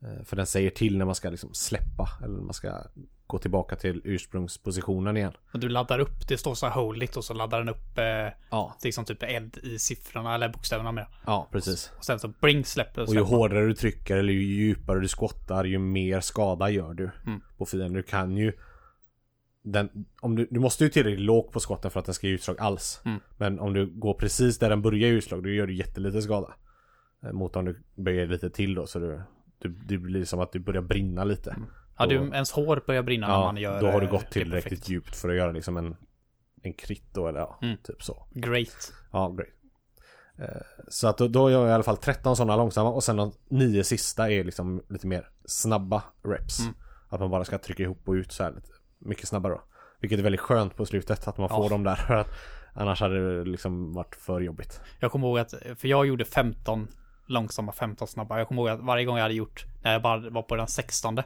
Eh, 0.03 0.25
För 0.25 0.37
den 0.37 0.47
säger 0.47 0.71
till 0.71 0.99
när 0.99 1.05
man 1.05 1.15
ska 1.15 1.31
liksom 1.31 1.55
släppa 1.55 2.09
eller 2.25 2.35
när 2.37 2.45
man 2.45 2.55
ska 2.55 2.83
gå 3.27 3.39
tillbaka 3.39 3.77
till 3.77 4.01
ursprungspositionen 4.05 5.17
igen. 5.17 5.33
Och 5.53 5.59
du 5.59 5.69
laddar 5.69 5.99
upp, 5.99 6.29
det 6.29 6.39
står 6.39 6.55
så 6.55 6.67
här 6.67 6.73
hold 6.75 7.03
it 7.03 7.17
och 7.17 7.25
så 7.25 7.35
laddar 7.35 7.59
den 7.59 7.69
upp 7.69 7.99
eh, 7.99 8.39
Ja, 8.51 8.77
liksom 8.85 9.05
typ 9.05 9.23
eld 9.23 9.59
i 9.59 9.79
siffrorna 9.79 10.35
eller 10.35 10.49
bokstäverna 10.49 10.93
med. 10.93 11.07
ja 11.27 11.49
precis. 11.53 11.93
Och 11.99 12.05
sen 12.05 12.19
så 12.19 12.29
bring 12.29 12.65
släpper 12.65 13.03
Och 13.03 13.09
ju 13.09 13.13
släpper 13.13 13.31
man. 13.31 13.41
hårdare 13.41 13.67
du 13.67 13.75
trycker 13.75 14.17
eller 14.17 14.33
ju 14.33 14.43
djupare 14.43 15.01
du 15.01 15.09
skottar 15.09 15.65
ju 15.65 15.79
mer 15.79 16.21
skada 16.21 16.71
gör 16.71 16.95
du 16.95 17.11
Mm. 17.27 17.41
på 17.59 17.67
fienden. 17.67 17.93
Du 17.93 18.03
kan 18.03 18.37
ju 18.37 18.53
den, 19.73 20.05
om 20.21 20.37
du, 20.37 20.49
du 20.51 20.61
måste 20.61 20.85
ju 20.85 20.91
tillräckligt 20.91 21.21
lågt 21.27 21.53
på 21.53 21.61
skotten 21.61 21.91
för 21.91 22.01
att 22.01 22.07
den 22.07 22.15
ska 22.15 22.27
ge 22.27 22.33
utslag 22.35 22.61
alls. 22.61 23.01
Mm. 23.05 23.21
Men 23.37 23.61
om 23.61 23.73
du 23.75 23.87
går 23.87 24.15
precis 24.15 24.59
där 24.59 24.69
den 24.71 24.83
börjar 24.83 24.99
ge 24.99 25.09
utslag 25.09 25.43
då 25.43 25.49
gör 25.49 25.67
du 25.67 25.75
jättelite 25.75 26.23
skada. 26.23 26.55
Eh, 27.25 27.33
Mot 27.33 27.57
om 27.57 27.65
du 27.65 27.83
böjer 27.95 28.27
lite 28.27 28.51
till 28.51 28.75
då 28.75 28.87
så 28.87 28.99
du, 28.99 29.23
du, 29.59 29.69
det 29.69 29.99
blir 29.99 30.25
som 30.25 30.41
att 30.41 30.53
du 30.53 30.59
börjar 30.59 30.83
brinna 30.83 31.25
lite. 31.25 31.57
Ja, 31.99 32.07
du, 32.07 32.19
då- 32.19 32.35
ens 32.35 32.53
hår 32.53 32.83
börjar 32.87 33.03
brinna 33.03 33.27
när 33.27 33.35
Ja, 33.35 33.45
man 33.45 33.57
gör 33.57 33.81
då 33.81 33.87
har 33.91 34.01
du 34.01 34.07
eh, 34.07 34.13
gått 34.13 34.31
tillräckligt 34.31 34.89
djupt 34.89 35.17
för 35.17 35.29
att 35.29 35.37
göra 35.37 35.53
liksom 35.53 35.77
en 35.77 35.97
En 36.63 36.73
krit 36.73 37.15
då 37.15 37.29
eller 37.29 37.41
ja, 37.41 37.59
Mm. 37.63 37.77
typ 37.83 38.03
så. 38.03 38.27
Great. 38.35 38.93
Ja, 39.13 39.29
great. 39.29 39.49
Eh, 40.39 40.63
Så 40.89 41.09
att 41.09 41.19
då, 41.19 41.29
då 41.29 41.51
gör 41.51 41.61
jag 41.61 41.69
i 41.71 41.73
alla 41.73 41.83
fall 41.83 41.97
13 41.97 42.37
sådana 42.37 42.57
långsamma 42.57 42.91
och 42.91 43.05
sen 43.05 43.17
de 43.17 43.33
nio 43.49 43.85
sista 43.85 44.31
är 44.31 44.45
liksom 44.45 44.83
lite 44.89 45.07
mer 45.07 45.29
snabba 45.45 46.03
reps. 46.25 46.61
Mm. 46.61 46.75
Att 47.09 47.21
man 47.21 47.31
bara 47.31 47.45
ska 47.45 47.59
trycka 47.59 47.83
ihop 47.83 48.09
och 48.09 48.13
ut 48.13 48.33
så 48.33 48.43
här 48.43 48.51
lite 48.53 48.69
mycket 48.99 49.29
snabbare 49.29 49.53
då. 49.53 49.63
Vilket 50.01 50.19
är 50.19 50.23
väldigt 50.23 50.41
skönt 50.41 50.77
på 50.77 50.87
slutet 50.87 51.29
att 51.29 51.39
man 51.39 51.49
Ja. 51.51 51.57
får 51.57 51.71
dem 51.71 51.85
där. 51.85 51.95
För 52.07 52.15
att 52.15 52.29
annars 52.75 53.01
hade 53.01 53.39
det 53.39 53.51
liksom 53.51 53.93
varit 53.93 54.15
för 54.15 54.41
jobbigt. 54.41 54.81
Jag 55.01 55.13
kommer 55.13 55.27
ihåg 55.29 55.39
att, 55.39 55.55
för 55.77 55.89
jag 55.89 56.07
gjorde 56.07 56.25
15 56.25 56.89
långsamma, 57.27 57.73
15 57.73 58.09
snabba. 58.09 58.39
Jag 58.39 58.49
kommer 58.49 58.63
ihåg 58.63 58.69
att 58.71 58.81
varje 58.81 59.05
gång 59.05 59.17
jag 59.17 59.23
hade 59.23 59.35
gjort, 59.35 59.65
när 59.83 59.93
jag 59.93 60.03
bara 60.03 60.31
var 60.31 60.43
på 60.43 60.57
den 60.57 60.67
16 60.67 61.21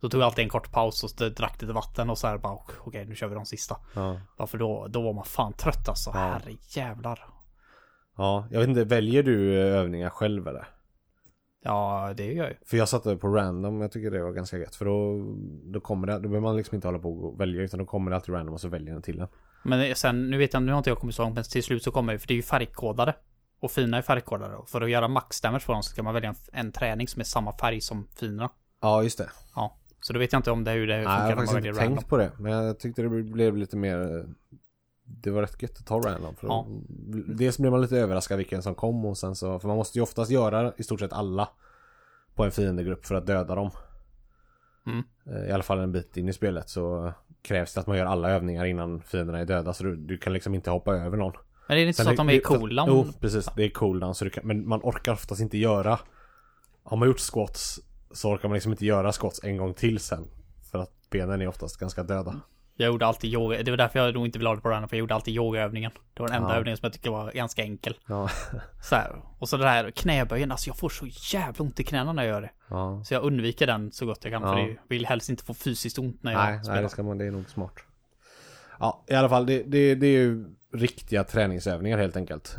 då 0.00 0.08
tog 0.08 0.20
jag 0.20 0.26
alltid 0.26 0.42
en 0.42 0.48
kort 0.48 0.72
paus 0.72 1.04
och 1.04 1.32
drack 1.32 1.62
lite 1.62 1.72
vatten 1.74 2.10
och 2.10 2.18
så 2.18 2.26
här 2.26 2.38
bara 2.38 2.58
okej 2.84 3.04
nu 3.06 3.14
kör 3.14 3.26
vi 3.28 3.34
de 3.34 3.46
sista. 3.46 3.76
Ja. 3.94 4.46
För 4.46 4.58
då, 4.58 4.86
då 4.88 5.02
var 5.02 5.12
man 5.12 5.24
fan 5.24 5.52
trött 5.52 5.88
alltså. 5.88 6.10
Ja. 6.14 6.18
Herre 6.20 6.52
jävlar. 6.68 7.26
ja, 8.16 8.46
jag 8.50 8.60
vet 8.60 8.68
inte, 8.68 8.84
väljer 8.84 9.22
du 9.22 9.58
övningar 9.60 10.10
själv 10.10 10.48
eller? 10.48 10.68
Ja, 11.62 12.12
det 12.16 12.24
gör 12.24 12.44
jag 12.44 12.50
ju. 12.50 12.56
För 12.66 12.76
jag 12.76 12.88
satte 12.88 13.16
på 13.16 13.28
random, 13.28 13.80
jag 13.80 13.92
tycker 13.92 14.10
det 14.10 14.22
var 14.22 14.32
ganska 14.32 14.58
gött. 14.58 14.74
För 14.74 14.84
då, 14.84 15.24
då 15.72 15.80
kommer 15.80 16.06
det, 16.06 16.12
då 16.12 16.20
behöver 16.20 16.40
man 16.40 16.56
liksom 16.56 16.74
inte 16.74 16.88
hålla 16.88 16.98
på 16.98 17.12
och 17.12 17.40
välja 17.40 17.62
utan 17.62 17.78
då 17.78 17.86
kommer 17.86 18.10
det 18.10 18.16
alltid 18.16 18.34
random 18.34 18.54
och 18.54 18.60
så 18.60 18.68
väljer 18.68 18.92
den 18.92 19.02
till 19.02 19.16
den. 19.16 19.28
Men 19.62 19.94
sen, 19.96 20.30
nu 20.30 20.38
vet 20.38 20.52
jag, 20.52 20.62
nu 20.62 20.72
har 20.72 20.78
inte 20.78 20.90
jag 20.90 20.98
kommit 20.98 21.14
så 21.16 21.22
långt, 21.22 21.34
men 21.34 21.44
till 21.44 21.62
slut 21.62 21.82
så 21.82 21.90
kommer 21.90 22.12
det, 22.12 22.18
för 22.18 22.28
det 22.28 22.34
är 22.34 22.36
ju 22.36 22.42
färgkodade. 22.42 23.14
Och 23.60 23.70
fina 23.70 23.98
är 23.98 24.02
färgkodade. 24.02 24.56
Och 24.56 24.68
för 24.68 24.80
att 24.80 24.90
göra 24.90 25.08
max 25.08 25.40
damage 25.40 25.66
på 25.66 25.72
dem 25.72 25.82
så 25.82 25.90
ska 25.90 26.02
man 26.02 26.14
välja 26.14 26.28
en, 26.30 26.36
en 26.52 26.72
träning 26.72 27.08
som 27.08 27.20
är 27.20 27.24
samma 27.24 27.52
färg 27.52 27.80
som 27.80 28.08
finerna. 28.16 28.50
Ja, 28.80 29.02
just 29.02 29.18
det. 29.18 29.30
Ja. 29.54 29.78
Så 30.00 30.12
då 30.12 30.18
vet 30.18 30.32
jag 30.32 30.38
inte 30.38 30.50
om 30.50 30.64
det 30.64 30.70
hur 30.70 30.86
det 30.86 30.94
Nej, 30.96 31.04
funkar 31.04 31.18
jag 31.18 31.36
har 31.36 31.36
faktiskt 31.36 31.56
inte 31.56 31.68
random. 31.80 31.96
tänkt 31.96 32.08
på 32.08 32.16
det. 32.16 32.30
Men 32.38 32.52
jag 32.52 32.78
tyckte 32.78 33.02
det 33.02 33.08
blev 33.08 33.56
lite 33.56 33.76
mer... 33.76 34.26
Det 35.04 35.30
var 35.30 35.42
rätt 35.42 35.62
gött 35.62 35.78
att 35.78 35.86
ta 35.86 35.98
random. 35.98 36.34
För 36.36 36.46
Ja. 36.46 36.66
Dels 37.26 37.58
blev 37.58 37.72
man 37.72 37.80
lite 37.80 37.96
överraskad 37.96 38.38
vilken 38.38 38.62
som 38.62 38.74
kom 38.74 39.04
och 39.04 39.18
sen 39.18 39.34
så... 39.34 39.58
För 39.58 39.68
man 39.68 39.76
måste 39.76 39.98
ju 39.98 40.02
oftast 40.02 40.30
göra 40.30 40.72
i 40.76 40.82
stort 40.82 41.00
sett 41.00 41.12
alla 41.12 41.48
på 42.34 42.44
en 42.44 42.50
fiendegrupp 42.50 43.06
för 43.06 43.14
att 43.14 43.26
döda 43.26 43.54
dem. 43.54 43.70
Mm. 44.86 45.02
Eh, 45.26 45.48
I 45.48 45.52
alla 45.52 45.62
fall 45.62 45.78
en 45.78 45.92
bit 45.92 46.16
in 46.16 46.28
i 46.28 46.32
spelet 46.32 46.68
så 46.68 47.12
krävs 47.42 47.74
det 47.74 47.80
att 47.80 47.86
man 47.86 47.98
gör 47.98 48.06
alla 48.06 48.30
övningar 48.30 48.64
innan 48.64 49.02
fienderna 49.02 49.38
är 49.38 49.44
döda. 49.44 49.72
Så 49.72 49.84
du, 49.84 49.96
du 49.96 50.18
kan 50.18 50.32
liksom 50.32 50.54
inte 50.54 50.70
hoppa 50.70 50.96
över 50.96 51.16
någon. 51.16 51.32
Men 51.68 51.78
är 51.78 51.80
det 51.80 51.88
inte 51.88 51.96
Sen 51.96 52.04
så 52.04 52.10
att 52.10 52.16
de 52.16 52.28
är 52.28 52.32
i 52.32 52.40
cooldown? 52.40 52.88
Jo, 52.88 53.06
precis. 53.20 53.48
Det 53.56 53.64
är 53.64 53.70
cooldown. 53.70 54.14
Så 54.14 54.24
du 54.24 54.30
kan, 54.30 54.46
men 54.46 54.68
man 54.68 54.80
orkar 54.82 55.12
oftast 55.12 55.40
inte 55.40 55.58
göra... 55.58 55.98
Har 56.82 56.96
man 56.96 57.08
gjort 57.08 57.20
squats 57.20 57.80
så 58.10 58.30
orkar 58.30 58.48
man 58.48 58.54
liksom 58.54 58.72
inte 58.72 58.86
göra 58.86 59.12
squats 59.12 59.40
en 59.42 59.56
gång 59.56 59.74
till 59.74 59.98
sen. 59.98 60.28
För 60.70 60.78
att 60.78 60.92
benen 61.10 61.42
är 61.42 61.48
oftast 61.48 61.76
ganska 61.76 62.02
döda. 62.02 62.40
Jag 62.82 62.92
gjorde 62.92 63.06
alltid 63.06 63.32
yoga. 63.32 63.62
Det 63.62 63.70
var 63.70 63.76
därför 63.78 63.98
jag 63.98 64.14
nog 64.14 64.26
inte 64.26 64.38
ville 64.38 64.48
ha 64.48 64.54
det 64.56 64.60
på 64.62 64.68
random. 64.68 64.88
För 64.88 64.96
jag 64.96 65.00
gjorde 65.00 65.14
alltid 65.14 65.34
yogaövningen. 65.34 65.90
Det 66.14 66.22
var 66.22 66.28
den 66.28 66.36
enda 66.36 66.48
Ja. 66.54 66.56
övningen 66.56 66.76
som 66.76 66.86
jag 66.86 66.92
tyckte 66.92 67.10
var 67.10 67.32
ganska 67.32 67.62
enkel. 67.62 67.94
Ja. 68.06 68.28
Så 68.82 68.94
här. 68.96 69.22
Och 69.38 69.48
så 69.48 69.56
det 69.56 69.68
här 69.68 69.90
knäböjen. 69.90 70.50
Alltså 70.52 70.68
jag 70.70 70.78
får 70.78 70.88
så 70.88 71.06
jävla 71.36 71.64
ont 71.64 71.80
i 71.80 71.84
knäna 71.84 72.12
när 72.12 72.22
jag 72.22 72.30
gör 72.32 72.42
det. 72.42 72.50
ja. 72.70 73.02
Så 73.04 73.14
jag 73.14 73.22
undviker 73.22 73.66
den 73.66 73.92
så 73.92 74.06
gott 74.06 74.18
jag 74.24 74.32
kan. 74.32 74.42
För 74.42 74.58
jag 74.58 74.76
vill 74.88 75.06
helst 75.06 75.28
inte 75.30 75.44
få 75.44 75.54
fysiskt 75.54 75.98
ont 75.98 76.22
när 76.22 76.32
jag 76.32 76.40
Nej, 76.44 76.58
spelar. 76.58 76.74
nej, 76.74 76.82
det 76.82 76.88
ska 76.88 77.02
man, 77.02 77.18
det 77.18 77.24
är 77.26 77.30
nog 77.30 77.48
smart. 77.50 77.74
Ja, 78.80 79.04
i 79.08 79.14
alla 79.14 79.28
fall, 79.28 79.46
det, 79.46 79.62
det, 79.62 79.94
det 79.94 80.06
är 80.06 80.10
ju 80.20 80.44
riktiga 80.74 81.24
träningsövningar 81.24 81.98
helt 81.98 82.16
enkelt. 82.16 82.56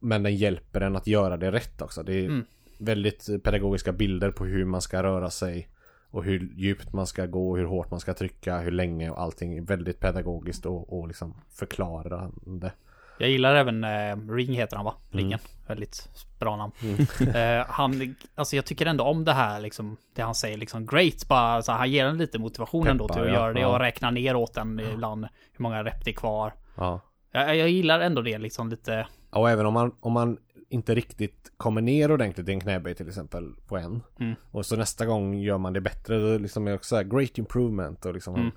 Men 0.00 0.22
den 0.22 0.36
hjälper 0.36 0.80
en 0.80 0.96
att 0.96 1.06
göra 1.06 1.36
det 1.36 1.52
rätt 1.52 1.82
också. 1.82 2.02
Det 2.02 2.12
är 2.14 2.24
Mm. 2.24 2.44
väldigt 2.78 3.28
pedagogiska 3.44 3.92
bilder 3.92 4.30
på 4.30 4.44
hur 4.44 4.64
man 4.64 4.80
ska 4.82 5.02
röra 5.02 5.30
sig. 5.30 5.68
Och 6.10 6.24
hur 6.24 6.52
djupt 6.56 6.92
man 6.92 7.06
ska 7.06 7.26
gå, 7.26 7.56
hur 7.56 7.64
hårt 7.64 7.90
man 7.90 8.00
ska 8.00 8.14
trycka, 8.14 8.58
hur 8.58 8.70
länge 8.70 9.10
och 9.10 9.20
allting 9.20 9.56
är 9.58 9.62
väldigt 9.62 10.00
pedagogiskt 10.00 10.66
och, 10.66 10.98
och 10.98 11.08
liksom 11.08 11.34
förklarande. 11.50 12.72
Jag 13.18 13.30
gillar 13.30 13.54
även 13.54 13.84
eh, 13.84 14.16
Ring 14.30 14.52
heter 14.54 14.76
han 14.76 14.84
va? 14.84 14.94
Mm. 15.12 15.24
Ringen. 15.24 15.38
Väldigt 15.66 16.08
bra 16.38 16.56
namn. 16.56 16.72
Eh, 17.34 17.66
han, 17.68 18.14
alltså 18.34 18.56
jag 18.56 18.64
tycker 18.64 18.86
ändå 18.86 19.04
om 19.04 19.24
det 19.24 19.32
här 19.32 19.60
liksom, 19.60 19.96
det 20.14 20.22
han 20.22 20.34
säger 20.34 20.58
liksom 20.58 20.86
great, 20.86 21.28
bara 21.28 21.62
så 21.62 21.72
här, 21.72 21.78
han 21.78 21.90
ger 21.90 22.06
en 22.06 22.18
lite 22.18 22.38
motivation 22.38 22.86
ändå 22.86 23.08
till 23.08 23.22
att 23.22 23.28
ja. 23.28 23.34
göra 23.34 23.52
det 23.52 23.60
Ja. 23.60 23.68
och 23.68 23.78
räknar 23.80 24.10
ner 24.10 24.36
åt 24.36 24.54
den 24.54 24.80
ibland 24.80 25.26
hur 25.52 25.62
många 25.62 25.84
rep 25.84 26.04
det 26.04 26.10
är 26.10 26.14
kvar. 26.14 26.52
Ja. 26.76 27.00
Jag, 27.32 27.56
jag 27.56 27.68
gillar 27.68 28.00
ändå 28.00 28.22
det 28.22 28.38
liksom 28.38 28.68
lite, 28.68 29.06
Ja, 29.30 29.38
Och 29.38 29.50
även 29.50 29.66
om 29.66 29.74
man, 29.74 29.94
om 30.00 30.12
man 30.12 30.38
inte 30.68 30.94
riktigt 30.94 31.52
kommer 31.56 31.80
ner 31.80 32.12
ordentligt 32.12 32.48
i 32.48 32.52
en 32.52 32.60
knäböj 32.60 32.94
till 32.94 33.08
exempel 33.08 33.52
på 33.66 33.76
en. 33.76 34.02
Mm. 34.20 34.34
Och 34.50 34.66
så 34.66 34.76
nästa 34.76 35.06
gång 35.06 35.34
gör 35.34 35.58
man 35.58 35.72
det 35.72 35.80
bättre. 35.80 36.18
Då 36.18 36.38
liksom 36.38 36.66
är 36.66 36.70
det 36.70 36.76
också 36.76 36.88
så 36.88 36.96
här 36.96 37.04
great 37.04 37.38
improvement 37.38 38.06
och 38.06 38.14
liksom. 38.14 38.34
Mm. 38.34 38.50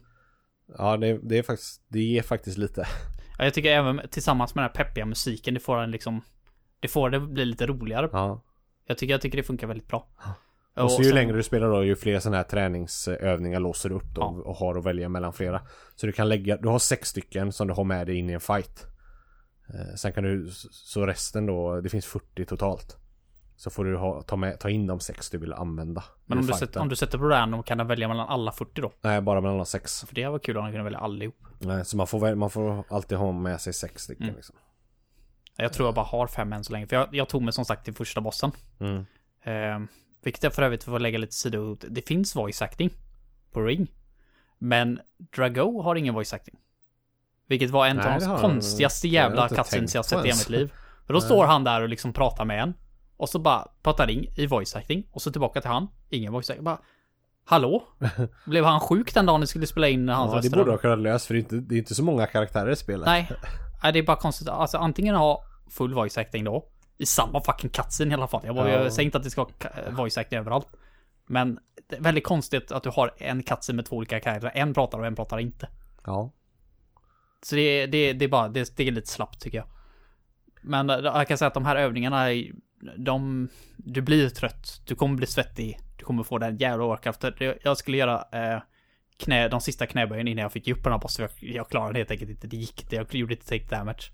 Ja, 0.77 0.97
det, 0.97 1.19
det 1.23 1.37
är 1.37 1.43
faktiskt, 1.43 1.81
det 1.87 1.99
ger 1.99 2.21
faktiskt 2.21 2.57
lite. 2.57 2.87
ja, 3.37 3.43
jag 3.43 3.53
tycker 3.53 3.69
även 3.71 4.01
tillsammans 4.09 4.55
med 4.55 4.63
den 4.63 4.69
här 4.75 4.83
peppiga 4.85 5.05
musiken, 5.05 5.53
det 5.53 5.59
får 5.59 5.77
en 5.77 5.91
liksom, 5.91 6.21
det 6.79 6.87
får 6.87 7.09
det 7.09 7.19
bli 7.19 7.45
lite 7.45 7.67
roligare. 7.67 8.09
Ja. 8.11 8.41
Jag 8.85 8.97
tycker, 8.97 9.13
jag 9.13 9.21
tycker 9.21 9.37
det 9.37 9.43
funkar 9.43 9.67
väldigt 9.67 9.87
bra. 9.87 10.07
Och 10.75 10.91
så 10.91 11.01
ju 11.01 11.07
sen- 11.07 11.15
längre 11.15 11.35
du 11.37 11.43
spelar 11.43 11.69
då, 11.69 11.83
ju 11.83 11.95
fler 11.95 12.19
sådana 12.19 12.37
här 12.37 12.43
träningsövningar 12.43 13.59
låser 13.59 13.89
du 13.89 13.95
upp 13.95 14.15
då 14.15 14.21
Ja. 14.21 14.27
och 14.45 14.55
har 14.55 14.75
att 14.77 14.85
välja 14.85 15.09
mellan 15.09 15.33
flera. 15.33 15.61
Så 15.95 16.05
du 16.05 16.11
kan 16.11 16.29
lägga, 16.29 16.57
du 16.57 16.67
har 16.67 16.79
sex 16.79 17.09
stycken 17.09 17.51
som 17.51 17.67
du 17.67 17.73
har 17.73 17.83
med 17.83 18.07
dig 18.07 18.15
in 18.15 18.29
i 18.29 18.33
en 18.33 18.39
fight. 18.39 18.87
Eh, 19.73 19.95
Sen 19.95 20.13
kan 20.13 20.23
du, 20.23 20.49
så 20.71 21.05
resten 21.05 21.45
då, 21.45 21.81
det 21.81 21.89
finns 21.89 22.05
40 22.05 22.45
totalt. 22.45 22.97
Så 23.55 23.69
får 23.69 23.85
du 23.85 23.97
ha, 23.97 24.21
ta, 24.21 24.35
med, 24.35 24.59
ta 24.59 24.69
in 24.69 24.87
de 24.87 24.99
sex 24.99 25.29
du 25.29 25.37
vill 25.37 25.53
använda. 25.53 26.03
Men 26.25 26.37
om 26.37 26.45
du, 26.47 26.53
sätter, 26.53 26.79
om 26.79 26.89
du 26.89 26.95
sätter 26.95 27.17
på 27.17 27.23
random 27.29 27.63
kan 27.63 27.77
du 27.77 27.83
välja 27.83 28.07
mellan 28.07 28.27
alla 28.29 28.51
40 28.51 28.81
då? 28.81 28.91
Nej, 29.01 29.21
bara 29.21 29.41
mellan 29.41 29.57
de 29.57 29.65
sex. 29.65 30.03
För 30.07 30.15
det 30.15 30.27
var 30.27 30.39
kul 30.39 30.57
om 30.57 30.63
man 30.63 30.71
kunde 30.71 30.83
välja 30.83 30.99
allihop. 30.99 31.35
Nej, 31.59 31.85
så 31.85 31.97
man 31.97 32.07
får, 32.07 32.35
man 32.35 32.49
får 32.49 32.83
alltid 32.89 33.17
ha 33.17 33.31
med 33.31 33.61
sig 33.61 33.73
sex 33.73 34.03
stycken 34.03 34.23
Mm. 34.23 34.35
liksom. 34.35 34.55
Jag 35.57 35.73
tror 35.73 35.87
jag 35.87 35.95
bara 35.95 36.05
har 36.05 36.27
fem 36.27 36.53
än 36.53 36.63
så 36.63 36.71
länge. 36.73 36.87
För 36.87 36.95
jag, 36.95 37.07
jag 37.11 37.29
tog 37.29 37.41
mig 37.41 37.53
som 37.53 37.65
sagt 37.65 37.85
till 37.85 37.93
första 37.93 38.21
bossen. 38.21 38.51
Mm. 38.79 39.05
Eh, 39.43 39.87
vilket 40.23 40.43
jag 40.43 40.53
för 40.53 40.61
övrigt 40.63 40.83
får 40.83 40.99
lägga 40.99 41.17
lite 41.17 41.35
sido. 41.35 41.75
Det 41.75 42.01
finns 42.01 42.35
voice 42.35 42.61
acting 42.61 42.89
på 43.51 43.61
Ring. 43.61 43.87
Men 44.59 44.99
Drago 45.35 45.81
har 45.81 45.95
ingen 45.95 46.13
voice 46.13 46.33
acting. 46.33 46.55
Vilket 47.51 47.69
var 47.69 47.87
en 47.87 47.97
Nej, 47.97 48.05
av 48.13 48.19
de 48.21 48.37
konstigaste 48.41 49.07
jag 49.07 49.13
jävla 49.23 49.49
cutscenes 49.49 49.95
jag 49.95 50.05
sett 50.05 50.25
i 50.25 50.27
mitt 50.27 50.49
liv. 50.49 50.73
För 51.07 51.13
då 51.13 51.21
står 51.21 51.45
han 51.45 51.63
där 51.63 51.81
och 51.81 51.89
liksom 51.89 52.13
pratar 52.13 52.45
med 52.45 52.63
en. 52.63 52.73
Och 53.17 53.29
så 53.29 53.39
bara 53.39 53.67
pratar 53.83 54.07
Ring 54.07 54.25
i 54.37 54.45
voice 54.47 54.75
acting. 54.75 55.07
Och 55.11 55.21
så 55.21 55.31
tillbaka 55.31 55.61
till 55.61 55.69
han. 55.69 55.87
Ingen 56.09 56.33
voice 56.33 56.49
acting. 56.49 56.63
Bara, 56.63 56.77
Hallå? 57.45 57.83
Blev 58.45 58.65
han 58.65 58.79
sjuk 58.79 59.13
den 59.13 59.25
dagen 59.25 59.39
ni 59.39 59.47
skulle 59.47 59.67
spela 59.67 59.87
in 59.87 60.09
hans 60.09 60.29
Ja, 60.29 60.35
det 60.35 60.37
röster? 60.47 60.57
borde 60.57 60.71
ha 60.71 60.77
kunnat 60.77 60.99
löst 60.99 61.25
för 61.25 61.33
det 61.33 61.37
är, 61.37 61.41
inte, 61.41 61.55
det 61.55 61.75
är 61.75 61.79
inte 61.79 61.95
så 61.95 62.03
många 62.03 62.25
karaktärer 62.27 62.71
i 62.71 62.75
spelet. 62.75 63.05
Nej. 63.05 63.31
Nej, 63.83 63.93
det 63.93 63.99
är 63.99 64.03
bara 64.03 64.17
konstigt. 64.17 64.49
Alltså 64.49 64.77
antingen 64.77 65.15
ha 65.15 65.43
full 65.69 65.93
voice 65.93 66.17
acting 66.17 66.43
då. 66.43 66.65
I 66.97 67.05
samma 67.05 67.41
fucking 67.41 67.69
cutscene 67.69 68.11
i 68.11 68.13
alla 68.13 68.27
fall. 68.27 68.41
Jag, 68.45 68.55
bara, 68.55 68.71
Ja. 68.71 68.83
jag 68.83 68.93
säger 68.93 69.05
inte 69.05 69.17
att 69.17 69.23
det 69.23 69.29
ska 69.29 69.41
vara 69.41 69.91
voice 69.91 70.17
acting 70.17 70.39
överallt. 70.39 70.67
Men 71.27 71.59
det 71.89 71.95
är 71.95 72.01
väldigt 72.01 72.23
konstigt 72.23 72.71
att 72.71 72.83
du 72.83 72.89
har 72.89 73.13
en 73.17 73.43
cutscene 73.43 73.75
med 73.75 73.85
två 73.85 73.95
olika 73.95 74.19
karaktärer. 74.19 74.51
En 74.55 74.73
pratar 74.73 74.99
och 74.99 75.05
en 75.05 75.15
pratar 75.15 75.39
inte. 75.39 75.67
Ja. 76.05 76.31
Så 77.43 77.55
det, 77.55 77.61
är- 77.61 77.87
det, 77.87 78.13
det 78.13 78.25
är 78.25 78.29
bara, 78.29 78.47
det, 78.47 78.77
det 78.77 78.87
är 78.87 78.91
lite 78.91 79.07
slappt 79.09 79.41
tycker 79.41 79.57
jag. 79.57 79.67
Men 80.61 80.89
eh, 80.89 80.95
jag 80.97 81.27
kan 81.27 81.37
säga 81.37 81.47
att 81.47 81.53
de 81.53 81.65
här 81.65 81.75
övningarna, 81.75 82.25
de, 82.97 83.49
du 83.77 84.01
blir 84.01 84.29
trött. 84.29 84.81
Du 84.87 84.95
kommer 84.95 85.15
bli 85.15 85.27
svettig. 85.27 85.79
Du 85.97 86.05
kommer 86.05 86.23
få 86.23 86.37
den 86.37 86.57
jävla 86.57 86.85
årkraften. 86.85 87.33
Jag- 87.63 87.77
skulle 87.77 87.97
göra 87.97 88.23
eh, 88.31 88.61
knä, 89.17 89.47
de 89.47 89.61
sista 89.61 89.85
knäböjen 89.85 90.27
innan 90.27 90.41
jag 90.41 90.51
fick 90.51 90.67
upp 90.67 90.83
den 90.83 90.91
här 90.93 90.99
bossen. 90.99 91.29
Jag, 91.39 91.49
jag 91.55 91.69
klarade 91.69 91.99
helt 91.99 92.11
enkelt 92.11 92.29
inte. 92.29 92.47
Det 92.47 92.57
gick 92.57 92.81
inte. 92.83 92.95
Jag 92.95 93.15
gjorde 93.15 93.33
inte 93.33 93.45
take 93.47 93.75
damage. 93.75 94.11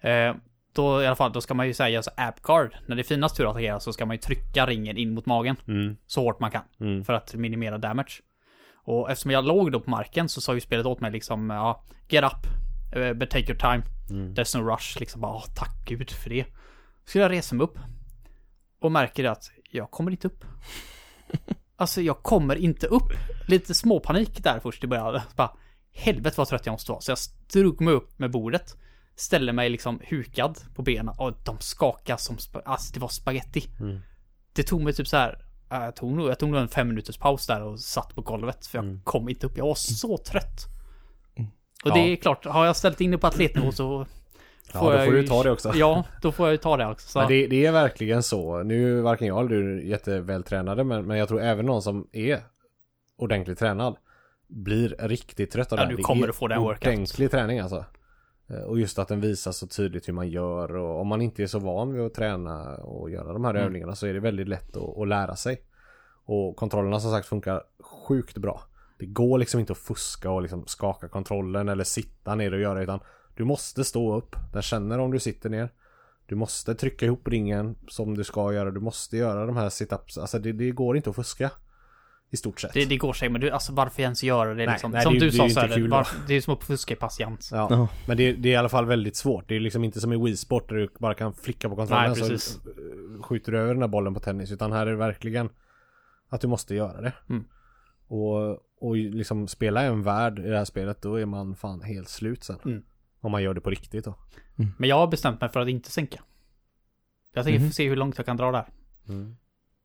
Eh, 0.00 0.34
då 0.74 1.02
i 1.02 1.06
alla 1.06 1.16
fall, 1.16 1.32
då 1.32 1.40
ska 1.40 1.54
man 1.54 1.66
ju 1.66 1.74
säga 1.74 2.02
så 2.02 2.10
app 2.16 2.42
card. 2.42 2.74
När 2.86 2.96
det 2.96 3.02
är 3.02 3.04
finast 3.04 3.36
tur 3.36 3.44
att 3.44 3.50
attackera 3.50 3.80
så 3.80 3.92
ska 3.92 4.06
man 4.06 4.14
ju 4.16 4.20
trycka 4.20 4.66
ringen 4.66 4.96
in 4.96 5.14
mot 5.14 5.26
magen. 5.26 5.56
Mm. 5.68 5.96
Så 6.06 6.20
hårt 6.22 6.40
man 6.40 6.50
kan. 6.50 6.62
Mm. 6.80 7.04
För 7.04 7.12
att 7.12 7.34
minimera 7.34 7.78
damage. 7.78 8.12
Och 8.84 9.10
eftersom 9.10 9.30
jag 9.30 9.44
låg 9.44 9.72
då 9.72 9.80
på 9.80 9.90
marken 9.90 10.28
så 10.28 10.40
sa 10.40 10.54
ju 10.54 10.60
spelet 10.60 10.86
åt 10.86 11.00
mig 11.00 11.10
liksom, 11.12 11.50
ja, 11.50 11.84
get 12.08 12.24
up. 12.24 12.46
eh, 12.96 13.12
But 13.12 13.30
take 13.30 13.44
your 13.52 13.58
time. 13.60 13.82
Mm. 14.10 14.34
There's 14.34 14.58
no 14.60 14.68
rush. 14.70 15.00
Liksom 15.00 15.20
bara, 15.20 15.32
"Åh, 15.34 15.44
tack 15.56 15.84
gud 15.84 16.10
för 16.10 16.30
det. 16.30 16.46
Så 17.04 17.18
jag 17.18 17.30
reser 17.30 17.56
mig 17.56 17.64
upp. 17.64 17.78
Och 18.80 18.92
märker 18.92 19.24
att 19.24 19.50
jag 19.70 19.90
kommer 19.90 20.10
inte 20.10 20.26
upp. 20.26 20.44
Alltså 21.76 22.00
jag 22.02 22.22
kommer 22.22 22.56
inte 22.56 22.86
upp. 22.86 23.12
Lite 23.48 23.74
småpanik 23.74 24.42
där 24.44 24.60
först 24.60 24.84
i 24.84 24.86
början. 24.86 25.20
Bara, 25.36 25.50
helvete 25.92 26.34
vad 26.38 26.48
trött 26.48 26.66
jag 26.66 26.72
måste 26.72 26.90
vara. 26.92 27.00
Så 27.00 27.10
jag 27.10 27.18
drog 27.52 27.80
mig 27.80 27.94
upp 27.94 28.18
med 28.18 28.30
bordet. 28.30 28.76
Ställde 29.16 29.52
mig 29.52 29.70
liksom 29.70 30.00
hukad 30.08 30.58
på 30.74 30.82
benen 30.82 31.14
och 31.18 31.32
de 31.44 31.58
skakade 31.60 32.18
som, 32.18 32.38
spa- 32.38 32.62
alltså 32.64 32.94
det 32.94 33.00
var 33.00 33.08
spaghetti. 33.08 33.68
Mm. 33.80 34.00
Det 34.52 34.62
tog 34.62 34.82
mig 34.82 34.92
typ 34.92 35.08
så 35.08 35.16
här. 35.16 35.44
Äh, 35.72 35.84
Jag 35.84 35.96
tog, 35.96 36.12
nog, 36.12 36.28
jag 36.30 36.38
tog 36.38 36.50
nog 36.50 36.60
en 36.60 36.68
fem 36.68 36.88
minuters 36.88 37.18
paus 37.18 37.46
där 37.46 37.62
och 37.62 37.80
satt 37.80 38.14
på 38.14 38.20
golvet 38.20 38.66
för 38.66 38.78
jag 38.78 38.84
Mm. 38.84 39.00
kom 39.04 39.28
inte 39.28 39.46
upp. 39.46 39.56
Jag 39.58 39.66
var 39.66 39.74
så 39.74 40.18
trött. 40.18 40.66
Och 41.84 41.90
Ja. 41.90 41.94
det 41.94 42.00
är 42.00 42.16
klart, 42.16 42.44
har 42.44 42.66
jag 42.66 42.76
ställt 42.76 43.00
in 43.00 43.10
det 43.10 43.18
på 43.18 43.26
atletnivå 43.26 43.72
så 43.72 44.06
Ja, 44.74 44.80
då 44.80 44.92
jag 44.92 45.04
får 45.04 45.14
ju- 45.14 45.22
du 45.22 45.28
ta 45.28 45.42
det 45.42 45.50
också. 45.50 45.72
Ja, 45.74 46.04
då 46.22 46.32
får 46.32 46.46
jag 46.46 46.52
ju 46.52 46.56
ta 46.58 46.76
det 46.76 46.86
också. 46.86 47.08
Så. 47.08 47.18
Men 47.18 47.28
det, 47.28 47.46
det 47.46 47.66
är 47.66 47.72
verkligen 47.72 48.22
så. 48.22 48.62
Nu 48.62 48.98
är 48.98 49.02
varken 49.02 49.26
jag 49.26 49.38
eller 49.38 49.48
du 49.48 49.88
jättevältränade 49.88 50.84
men, 50.84 51.06
men 51.06 51.18
jag 51.18 51.28
tror 51.28 51.42
även 51.42 51.66
någon 51.66 51.82
som 51.82 52.08
är 52.12 52.40
ordentligt 53.16 53.58
tränad 53.58 53.96
blir 54.48 54.96
riktigt 54.98 55.50
trött 55.50 55.72
av 55.72 55.78
Ja, 55.78 55.84
det. 55.84 55.96
du 55.96 56.02
kommer 56.02 56.28
att 56.28 56.36
få 56.36 56.48
den 56.48 56.60
workout. 56.62 56.86
Ordentlig 56.86 57.30
träning 57.30 57.58
alltså. 57.60 57.84
Eh, 58.52 58.62
Och 58.62 58.78
just 58.80 58.98
att 58.98 59.08
den 59.08 59.20
visar 59.20 59.52
så 59.52 59.66
tydligt 59.66 60.08
hur 60.08 60.12
man 60.12 60.28
gör 60.28 60.76
och 60.76 61.00
om 61.00 61.06
man 61.08 61.22
inte 61.22 61.42
är 61.42 61.46
så 61.46 61.58
van 61.58 61.92
vid 61.92 62.02
att 62.02 62.14
träna 62.14 62.74
och 62.76 63.10
göra 63.10 63.32
de 63.32 63.44
här 63.44 63.50
Mm. 63.54 63.64
övningarna 63.66 63.94
så 63.94 64.06
är 64.06 64.14
det 64.14 64.20
väldigt 64.20 64.48
lätt 64.48 64.76
att, 64.76 64.98
att 64.98 65.08
lära 65.08 65.36
sig. 65.36 65.62
Och 66.24 66.56
kontrollerna 66.56 67.00
som 67.00 67.10
sagt 67.10 67.26
funkar 67.26 67.62
sjukt 68.08 68.38
bra. 68.38 68.62
Det 68.98 69.06
går 69.06 69.38
liksom 69.38 69.60
inte 69.60 69.72
att 69.72 69.78
fuska 69.78 70.30
och 70.30 70.42
liksom 70.42 70.66
skaka 70.66 71.08
kontrollen 71.08 71.68
eller 71.68 71.84
sitta 71.84 72.34
ner 72.34 72.52
och 72.54 72.60
göra 72.60 72.82
utan 72.82 73.00
du 73.36 73.44
måste 73.44 73.84
stå 73.84 74.16
upp. 74.16 74.36
Den 74.52 74.62
känner 74.62 74.98
om 74.98 75.10
du 75.10 75.18
sitter 75.18 75.50
ner. 75.50 75.68
Du 76.26 76.34
måste 76.34 76.74
trycka 76.74 77.06
ihop 77.06 77.28
ringen 77.28 77.76
som 77.88 78.16
du 78.16 78.24
ska 78.24 78.52
göra. 78.52 78.70
Du 78.70 78.80
måste 78.80 79.16
göra 79.16 79.46
de 79.46 79.56
här 79.56 79.68
situps. 79.68 80.18
Alltså 80.18 80.38
det, 80.38 80.52
det 80.52 80.70
går 80.70 80.96
inte 80.96 81.10
att 81.10 81.16
fuska. 81.16 81.50
I 82.32 82.36
stort 82.36 82.60
sett. 82.60 82.72
Det, 82.72 82.84
det 82.84 82.96
går 82.96 83.12
sig, 83.12 83.28
men 83.28 83.40
du, 83.40 83.50
alltså 83.50 83.72
varför 83.72 84.02
ens 84.02 84.22
göra 84.24 84.48
det 84.48 84.54
Nej, 84.54 84.66
liksom? 84.66 84.90
nej, 84.90 85.02
som 85.02 85.14
det- 85.14 85.20
du 85.20 85.26
det 85.26 85.32
sa 85.36 85.48
så 85.48 85.60
är 85.60 85.68
det, 85.68 85.74
kul 85.74 85.90
var, 85.90 86.02
då. 86.02 86.08
det 86.26 86.34
är 86.34 86.40
som 86.40 86.54
att 86.54 86.64
fuska 86.64 86.94
i 86.94 86.96
patiens. 86.96 87.50
Ja, 87.52 87.66
Ja. 87.70 87.88
men 88.06 88.16
det, 88.16 88.32
det 88.32 88.48
är 88.48 88.52
i 88.52 88.56
alla 88.56 88.68
fall 88.68 88.86
väldigt 88.86 89.16
svårt. 89.16 89.48
Det 89.48 89.56
är 89.56 89.60
liksom 89.60 89.84
inte 89.84 90.00
som 90.00 90.12
i 90.12 90.16
Wii 90.24 90.36
Sport 90.36 90.68
där 90.68 90.76
du 90.76 90.88
bara 90.98 91.14
kan 91.14 91.34
flicka 91.34 91.68
på 91.68 91.76
kontrollen 91.76 92.14
Nej, 92.18 92.38
så 92.38 92.54
eh, 92.70 93.22
skjuter 93.22 93.52
du 93.52 93.58
över 93.58 93.74
den 93.74 93.80
där 93.80 93.88
bollen 93.88 94.14
på 94.14 94.20
tennis. 94.20 94.52
Utan 94.52 94.72
här 94.72 94.86
är 94.86 94.90
det 94.90 94.96
verkligen 94.96 95.48
att 96.28 96.40
du 96.40 96.46
måste 96.48 96.74
göra 96.74 97.00
det. 97.00 97.12
Mm. 97.28 97.44
Och, 98.06 98.50
och 98.80 98.96
liksom 98.96 99.48
spela 99.48 99.82
en 99.82 100.02
värld 100.02 100.38
i 100.38 100.42
det 100.48 100.56
här 100.56 100.64
spelet 100.64 101.02
då 101.02 101.14
är 101.20 101.26
man 101.26 101.56
fan 101.56 101.80
helt 101.82 102.08
slut 102.08 102.44
sen. 102.44 102.58
Mm. 102.64 102.82
Om 103.20 103.32
man 103.32 103.42
gör 103.42 103.54
det 103.54 103.60
på 103.60 103.70
riktigt 103.70 104.04
då. 104.04 104.14
Men 104.78 104.88
jag 104.88 104.96
har 104.96 105.06
bestämt 105.06 105.40
mig 105.40 105.50
för 105.50 105.60
att 105.60 105.68
inte 105.68 105.90
sänka. 105.90 106.20
Jag 107.34 107.44
tänker 107.44 107.60
Mhm. 107.60 107.70
se 107.72 107.88
hur 107.88 107.96
långt 107.96 108.16
jag 108.18 108.26
kan 108.26 108.36
dra 108.36 108.52
där. 108.52 108.68
Mm. 109.08 109.36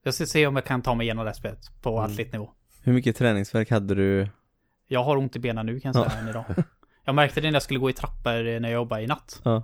Jag 0.08 0.14
ska 0.14 0.26
se 0.26 0.48
om 0.48 0.56
jag 0.56 0.66
kan 0.66 0.82
ta 0.82 0.96
mig 0.96 1.06
igenom 1.06 1.26
det 1.26 1.30
här 1.32 1.36
spelet 1.36 1.82
på 1.82 1.98
Mm. 2.00 2.12
atletnivå. 2.12 2.50
Hur 2.84 2.94
mycket 2.94 3.16
träningsverk 3.16 3.72
hade 3.72 3.96
du? 3.96 4.28
Jag 4.88 5.04
har 5.04 5.18
ont 5.18 5.36
i 5.36 5.40
benen 5.40 5.66
nu 5.66 5.80
kan 5.80 5.92
jag 5.96 6.10
säga 6.10 6.20
än 6.22 6.28
idag. 6.30 6.46
Jag 7.06 7.16
märkte 7.16 7.42
det 7.42 7.48
när 7.48 7.54
jag 7.56 7.64
skulle 7.64 7.80
gå 7.80 7.90
i 7.90 7.94
trappor 7.94 8.60
när 8.60 8.70
jag 8.70 8.72
jobbade 8.72 9.02
i 9.02 9.08
natt. 9.08 9.42
Ja. 9.44 9.64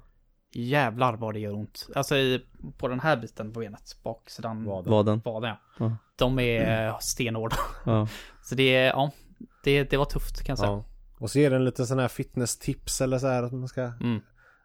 Jävlar 0.54 1.14
vad 1.14 1.34
det 1.34 1.40
gör 1.40 1.54
ont. 1.54 1.88
Alltså 1.96 2.16
i, 2.16 2.46
på 2.78 2.88
den 2.88 3.00
här 3.00 3.18
biten 3.18 3.54
på 3.54 3.60
benet, 3.60 3.98
baksidan 4.04 4.66
Vaden. 4.66 4.92
Vaden? 4.92 5.22
vaden 5.26 5.50
ja. 5.50 5.86
Ja. 5.86 5.98
De 6.16 6.40
är 6.40 6.88
eh, 6.88 6.98
stenhårda. 7.00 7.56
Ja. 7.86 8.08
Så 8.44 8.56
det 8.56 8.76
är, 8.76 8.88
ja. 8.88 9.12
Det, 9.64 9.84
det 9.84 9.98
var 9.98 10.06
tufft 10.06 10.38
kan 10.44 10.52
jag 10.54 10.60
säga. 10.60 10.72
Ja. 10.72 10.86
Och 11.18 11.30
så 11.32 11.40
ger 11.40 11.50
den 11.50 11.66
lite 11.66 11.86
sån 11.86 12.00
här 12.00 12.08
fitness-tips 12.08 13.02
eller 13.02 13.20
så 13.20 13.28
här 13.28 13.44
att 13.44 13.52
man 13.52 13.68
ska 13.68 13.82
Mm. 13.82 14.22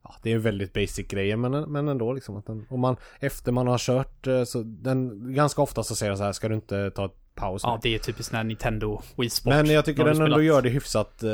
Ja, 0.08 0.14
det 0.22 0.32
är 0.32 0.38
väldigt 0.38 0.72
basic 0.72 1.08
grejer 1.08 1.36
men, 1.36 1.52
men 1.72 1.88
ändå 1.88 2.12
liksom 2.12 2.36
att 2.36 2.46
den, 2.46 2.66
och 2.70 2.78
man 2.78 2.96
efter 3.20 3.52
man 3.52 3.66
har 3.66 3.78
kört 3.78 4.26
eh, 4.26 4.44
så 4.44 4.62
den 4.62 5.32
ganska 5.34 5.62
ofta 5.62 5.82
så 5.82 5.94
säger 5.94 6.10
den 6.10 6.18
så 6.18 6.24
här 6.24 6.32
ska 6.32 6.48
du 6.48 6.54
inte 6.54 6.90
ta 6.90 7.04
ett 7.04 7.34
paus? 7.34 7.62
Ja, 7.64 7.80
det 7.82 7.94
är 7.94 7.98
typiskt 7.98 8.32
när 8.32 8.44
Nintendo 8.44 9.02
Wii 9.16 9.30
Sport. 9.30 9.52
Men 9.52 9.66
jag 9.66 9.84
tycker 9.84 10.04
den 10.04 10.20
ändå 10.20 10.42
gör 10.42 10.62
det 10.62 10.68
hyfsat 10.68 11.22
eh, 11.22 11.30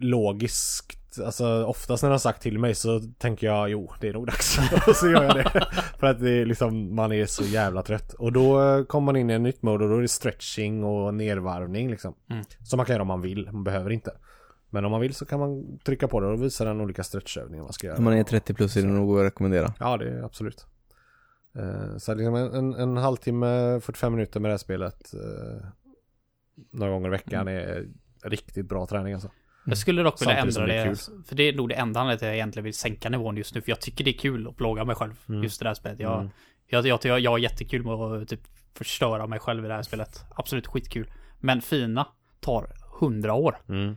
logiskt. 0.00 0.98
Alltså 1.24 1.64
oftast 1.64 2.02
när 2.02 2.10
har 2.10 2.18
sagt 2.18 2.42
till 2.42 2.58
mig 2.58 2.74
så 2.74 3.00
tänker 3.18 3.46
jag 3.46 3.70
jo 3.70 3.92
det 4.00 4.08
är 4.08 4.12
nog 4.12 4.26
dags. 4.26 4.58
och 4.86 4.96
så 4.96 5.10
gör 5.10 5.22
jag 5.22 5.34
det. 5.34 5.66
För 5.98 6.06
att 6.06 6.20
det 6.20 6.30
är 6.30 6.46
liksom 6.46 6.94
man 6.94 7.12
är 7.12 7.26
så 7.26 7.44
jävla 7.44 7.82
trött. 7.82 8.12
Och 8.12 8.32
då 8.32 8.62
eh, 8.62 8.84
kommer 8.84 9.06
man 9.06 9.16
in 9.16 9.30
i 9.30 9.34
en 9.34 9.42
nytt 9.42 9.62
mode 9.62 9.84
och 9.84 9.90
då 9.90 9.96
är 9.96 10.02
det 10.02 10.08
stretching 10.08 10.84
och 10.84 11.14
nervarvning 11.14 11.90
liksom. 11.90 12.14
Mm. 12.30 12.44
Som 12.62 12.76
man 12.76 12.86
kan 12.86 12.94
göra 12.94 13.02
om 13.02 13.08
man 13.08 13.20
vill, 13.20 13.50
man 13.52 13.64
behöver 13.64 13.90
inte. 13.90 14.12
Men 14.74 14.84
om 14.84 14.90
man 14.90 15.00
vill 15.00 15.14
så 15.14 15.26
kan 15.26 15.40
man 15.40 15.78
trycka 15.78 16.08
på 16.08 16.20
det 16.20 16.26
och 16.26 16.42
visar 16.42 16.66
den 16.66 16.80
olika 16.80 17.04
stretchövningar 17.04 17.62
man 17.64 17.72
ska 17.72 17.86
göra. 17.86 17.98
Om 17.98 18.04
man 18.04 18.12
är 18.12 18.22
30 18.24 18.54
plus 18.54 18.76
är 18.76 18.82
det 18.82 18.88
nog 18.88 19.18
att 19.18 19.24
rekommendera. 19.24 19.74
Ja, 19.80 19.96
det 19.96 20.08
är 20.08 20.22
absolut. 20.22 20.66
Eh, 21.58 21.96
Så 21.96 22.14
liksom 22.14 22.34
en, 22.34 22.74
en, 22.74 22.96
halvtimme, 22.96 23.80
45 23.80 24.12
minuter 24.12 24.40
med 24.40 24.48
det 24.48 24.52
här 24.52 24.58
spelet 24.58 25.14
eh, 25.14 25.66
några 26.70 26.92
gånger 26.92 27.08
i 27.08 27.10
veckan 27.10 27.48
Mm. 27.48 27.68
är 27.68 27.86
riktigt 28.28 28.68
bra 28.68 28.86
träning 28.86 29.12
alltså. 29.14 29.30
Jag 29.66 29.78
skulle 29.78 30.02
dock 30.02 30.20
vilja 30.22 30.36
ändra 30.36 30.66
det 30.66 30.84
det. 30.84 30.96
För 31.26 31.34
det 31.34 31.42
är 31.42 31.52
nog 31.56 31.68
det 31.68 31.74
enda 31.74 32.00
anledningen 32.00 32.18
till 32.18 32.26
att 32.26 32.28
jag 32.28 32.36
egentligen 32.36 32.64
vill 32.64 32.74
sänka 32.74 33.08
nivån 33.08 33.36
just 33.36 33.54
nu. 33.54 33.60
För 33.60 33.70
jag 33.70 33.80
tycker 33.80 34.04
det 34.04 34.10
är 34.10 34.18
kul 34.18 34.48
att 34.48 34.56
plåga 34.56 34.84
mig 34.84 34.96
själv. 34.96 35.12
Just 35.42 35.60
det 35.60 35.68
här 35.68 35.74
spelet. 35.74 36.00
Jag, 36.00 36.18
Mm. 36.20 36.30
jag, 36.66 36.86
jag, 36.86 36.98
jag, 37.04 37.20
jag 37.20 37.30
har 37.30 37.38
jättekul 37.38 37.84
med 37.84 37.92
att 37.94 38.28
typ 38.28 38.40
förstöra 38.74 39.26
mig 39.26 39.38
själv 39.38 39.64
i 39.64 39.68
det 39.68 39.74
här 39.74 39.82
spelet. 39.82 40.24
Absolut 40.36 40.66
skitkul. 40.66 41.10
Men 41.40 41.62
fina 41.62 42.06
tar 42.40 42.72
hundra 43.00 43.34
år. 43.34 43.56
Mm. 43.68 43.96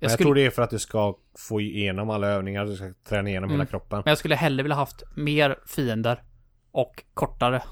Jag 0.00 0.06
jag, 0.06 0.10
skulle, 0.12 0.24
tror 0.26 0.34
det 0.34 0.46
är 0.46 0.50
för 0.50 0.62
att 0.62 0.70
du 0.70 0.78
ska 0.78 1.14
få 1.38 1.60
igenom 1.60 2.10
alla 2.10 2.26
övningar, 2.26 2.64
du 2.64 2.76
ska 2.76 2.92
träna 3.08 3.28
igenom 3.28 3.48
Mm. 3.50 3.60
hela 3.60 3.66
kroppen. 3.70 4.02
Men 4.04 4.10
jag 4.10 4.18
skulle 4.18 4.34
hellre 4.34 4.62
vilja 4.62 4.76
haft 4.76 5.02
mer 5.16 5.56
fiender 5.66 6.22
och 6.72 7.04
kortare. 7.14 7.62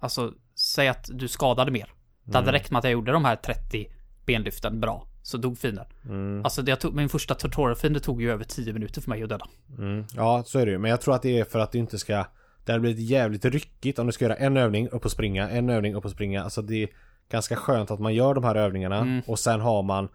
Alltså, 0.00 0.32
säg 0.54 0.88
att 0.88 1.10
du 1.12 1.28
skadade 1.28 1.70
mer. 1.70 1.92
Det 2.24 2.36
hade 2.38 2.52
räckt 2.52 2.70
med 2.70 2.78
att 2.78 2.84
jag 2.84 2.92
gjorde 2.92 3.12
de 3.12 3.24
här 3.24 3.36
30 3.36 3.86
benlyften 4.26 4.80
bra. 4.80 5.06
Så 5.22 5.36
dog 5.36 5.58
fienden. 5.58 5.84
Mm. 6.04 6.44
Alltså, 6.44 6.62
det 6.62 6.70
jag 6.70 6.80
tog, 6.80 6.94
min 6.94 7.08
första 7.08 7.34
tutorial-fiende 7.34 8.00
tog 8.00 8.22
ju 8.22 8.30
över 8.32 8.44
10 8.44 8.72
minuter 8.72 9.00
för 9.00 9.10
mig 9.10 9.22
att 9.22 9.28
döda. 9.28 9.46
Mm. 9.78 10.04
Ja, 10.16 10.42
så 10.46 10.58
är 10.58 10.66
det 10.66 10.72
ju. 10.72 10.78
Men 10.78 10.90
jag 10.90 11.00
tror 11.00 11.14
att 11.14 11.22
det 11.22 11.38
är 11.38 11.44
för 11.44 11.58
att 11.58 11.72
du 11.72 11.78
inte 11.78 11.98
ska... 11.98 12.24
Det 12.64 12.72
hade 12.72 12.80
blivit 12.80 13.10
jävligt 13.10 13.44
ryckigt 13.44 13.98
om 13.98 14.06
du 14.06 14.12
ska 14.12 14.24
göra 14.24 14.36
en 14.36 14.56
övning, 14.56 14.88
upp 14.88 15.04
och 15.04 15.10
springa, 15.10 15.50
en 15.50 15.70
övning, 15.70 15.94
upp 15.94 16.04
och 16.04 16.10
springa. 16.10 16.42
Alltså 16.44 16.62
det 16.62 16.82
är 16.82 16.88
ganska 17.30 17.56
skönt 17.56 17.90
att 17.90 18.00
man 18.00 18.14
gör 18.14 18.34
de 18.34 18.44
här 18.44 18.54
övningarna 18.54 18.98
Mm. 18.98 19.22
och 19.26 19.38
sen 19.38 19.60
har 19.60 19.82
man 19.82 20.08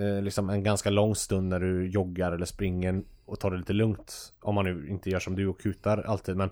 eh, 0.00 0.22
liksom 0.22 0.50
en 0.50 0.62
ganska 0.62 0.90
lång 0.90 1.14
stund 1.14 1.48
när 1.48 1.60
du 1.60 1.88
joggar 1.90 2.32
eller 2.32 2.46
springer 2.46 3.02
och 3.24 3.40
tar 3.40 3.50
det 3.50 3.56
lite 3.56 3.72
lugnt. 3.72 4.32
Om 4.40 4.54
man 4.54 4.64
nu 4.64 4.88
inte 4.88 5.10
gör 5.10 5.20
som 5.20 5.36
du 5.36 5.46
och 5.46 5.60
kutar 5.60 5.98
alltid, 5.98 6.36
men 6.36 6.50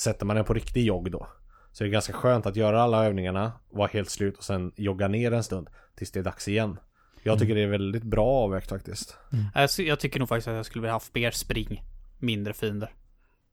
sätter 0.00 0.26
man 0.26 0.36
den 0.36 0.44
på 0.44 0.54
riktig 0.54 0.84
jogg 0.86 1.10
då 1.10 1.26
så 1.72 1.84
är 1.84 1.88
det 1.88 1.92
ganska 1.92 2.12
skönt 2.12 2.46
att 2.46 2.56
göra 2.56 2.82
alla 2.82 3.04
övningarna, 3.06 3.52
vara 3.70 3.88
helt 3.92 4.10
slut 4.10 4.36
och 4.38 4.44
sen 4.44 4.72
jogga 4.76 5.08
ner 5.08 5.32
en 5.32 5.44
stund 5.44 5.68
tills 5.96 6.10
det 6.12 6.20
är 6.20 6.24
dags 6.24 6.48
igen. 6.48 6.76
Jag 7.22 7.38
tycker 7.38 7.54
det 7.54 7.60
är 7.62 7.66
väldigt 7.66 8.02
bra 8.02 8.26
avvägt 8.26 8.68
faktiskt. 8.68 9.16
Jag, 9.54 9.70
sy- 9.70 9.84
jag 9.86 10.00
tycker 10.00 10.18
nog 10.20 10.28
faktiskt 10.28 10.48
att 10.48 10.54
jag 10.54 10.66
skulle 10.66 10.82
vilja 10.82 10.92
haft 10.92 11.14
mer 11.14 11.30
spring, 11.30 11.82
mindre 12.18 12.52
fiender. 12.52 12.90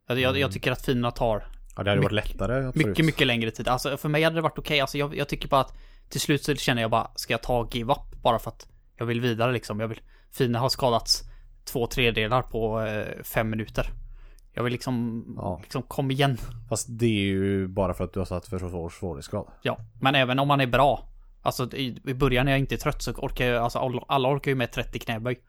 Jag, 0.08 0.20
jag, 0.20 0.38
jag 0.38 0.52
tycker 0.52 0.72
att 0.72 0.86
fienderna 0.86 1.12
tar 1.12 1.44
Ja, 1.76 1.84
det 1.84 1.90
hade 1.90 2.02
varit 2.02 2.12
Mycket- 2.14 2.32
lättare 2.32 2.66
absolut. 2.66 2.88
mycket, 2.88 3.06
mycket 3.06 3.28
längre 3.28 3.52
tid. 3.52 3.68
Alltså 3.68 3.98
för 3.98 4.10
mig 4.10 4.24
hade 4.24 4.36
det 4.36 4.42
varit 4.42 4.58
okej. 4.60 4.80
Alltså 4.80 4.98
jag, 4.98 5.16
jag 5.16 5.28
tycker 5.28 5.48
bara 5.48 5.62
att 5.62 5.74
till 6.10 6.20
slut 6.22 6.44
så 6.44 6.56
känner 6.56 6.82
jag 6.82 6.92
bara, 6.92 7.12
ska 7.16 7.34
jag 7.34 7.44
ta 7.44 7.70
give 7.72 7.94
up 7.94 8.22
bara 8.24 8.40
för 8.40 8.50
att 8.52 8.68
jag 9.00 9.06
vill 9.06 9.22
vidare 9.22 9.52
liksom. 9.52 9.80
Jag 9.80 9.88
vill, 9.88 10.00
Fina 10.32 10.60
har 10.60 10.70
skadats 10.70 11.24
två 11.66 11.88
tredjedelar 11.88 12.42
på 12.42 12.82
eh, 12.82 13.24
fem 13.24 13.50
minuter. 13.50 13.88
Jag 14.54 14.64
vill 14.64 14.74
liksom, 14.74 15.24
Ja. 15.38 15.60
liksom 15.62 15.82
kom 15.82 16.12
igen. 16.12 16.38
Fast 16.70 16.88
det 16.90 17.06
är 17.06 17.10
ju 17.26 17.68
bara 17.68 17.94
för 17.94 18.04
att 18.04 18.14
du 18.14 18.20
har 18.20 18.26
satt 18.26 18.48
för 18.48 18.60
svår 18.60 18.90
svårighetsgrad. 18.90 19.48
Ja, 19.62 19.78
men 20.02 20.16
även 20.16 20.40
om 20.40 20.48
man 20.48 20.62
är 20.62 20.68
bra. 20.68 21.06
Alltså 21.42 21.74
i, 21.74 22.02
i 22.06 22.14
början 22.14 22.46
när 22.46 22.52
jag 22.52 22.60
inte 22.60 22.76
är 22.76 22.78
trött 22.78 23.02
så 23.02 23.12
orkar 23.12 23.46
jag, 23.46 23.64
alltså 23.64 23.80
alla, 23.80 24.02
alla 24.08 24.30
orkar 24.30 24.52
ju 24.52 24.56
med 24.56 24.72
30 24.72 25.00
knäböj. 25.00 25.40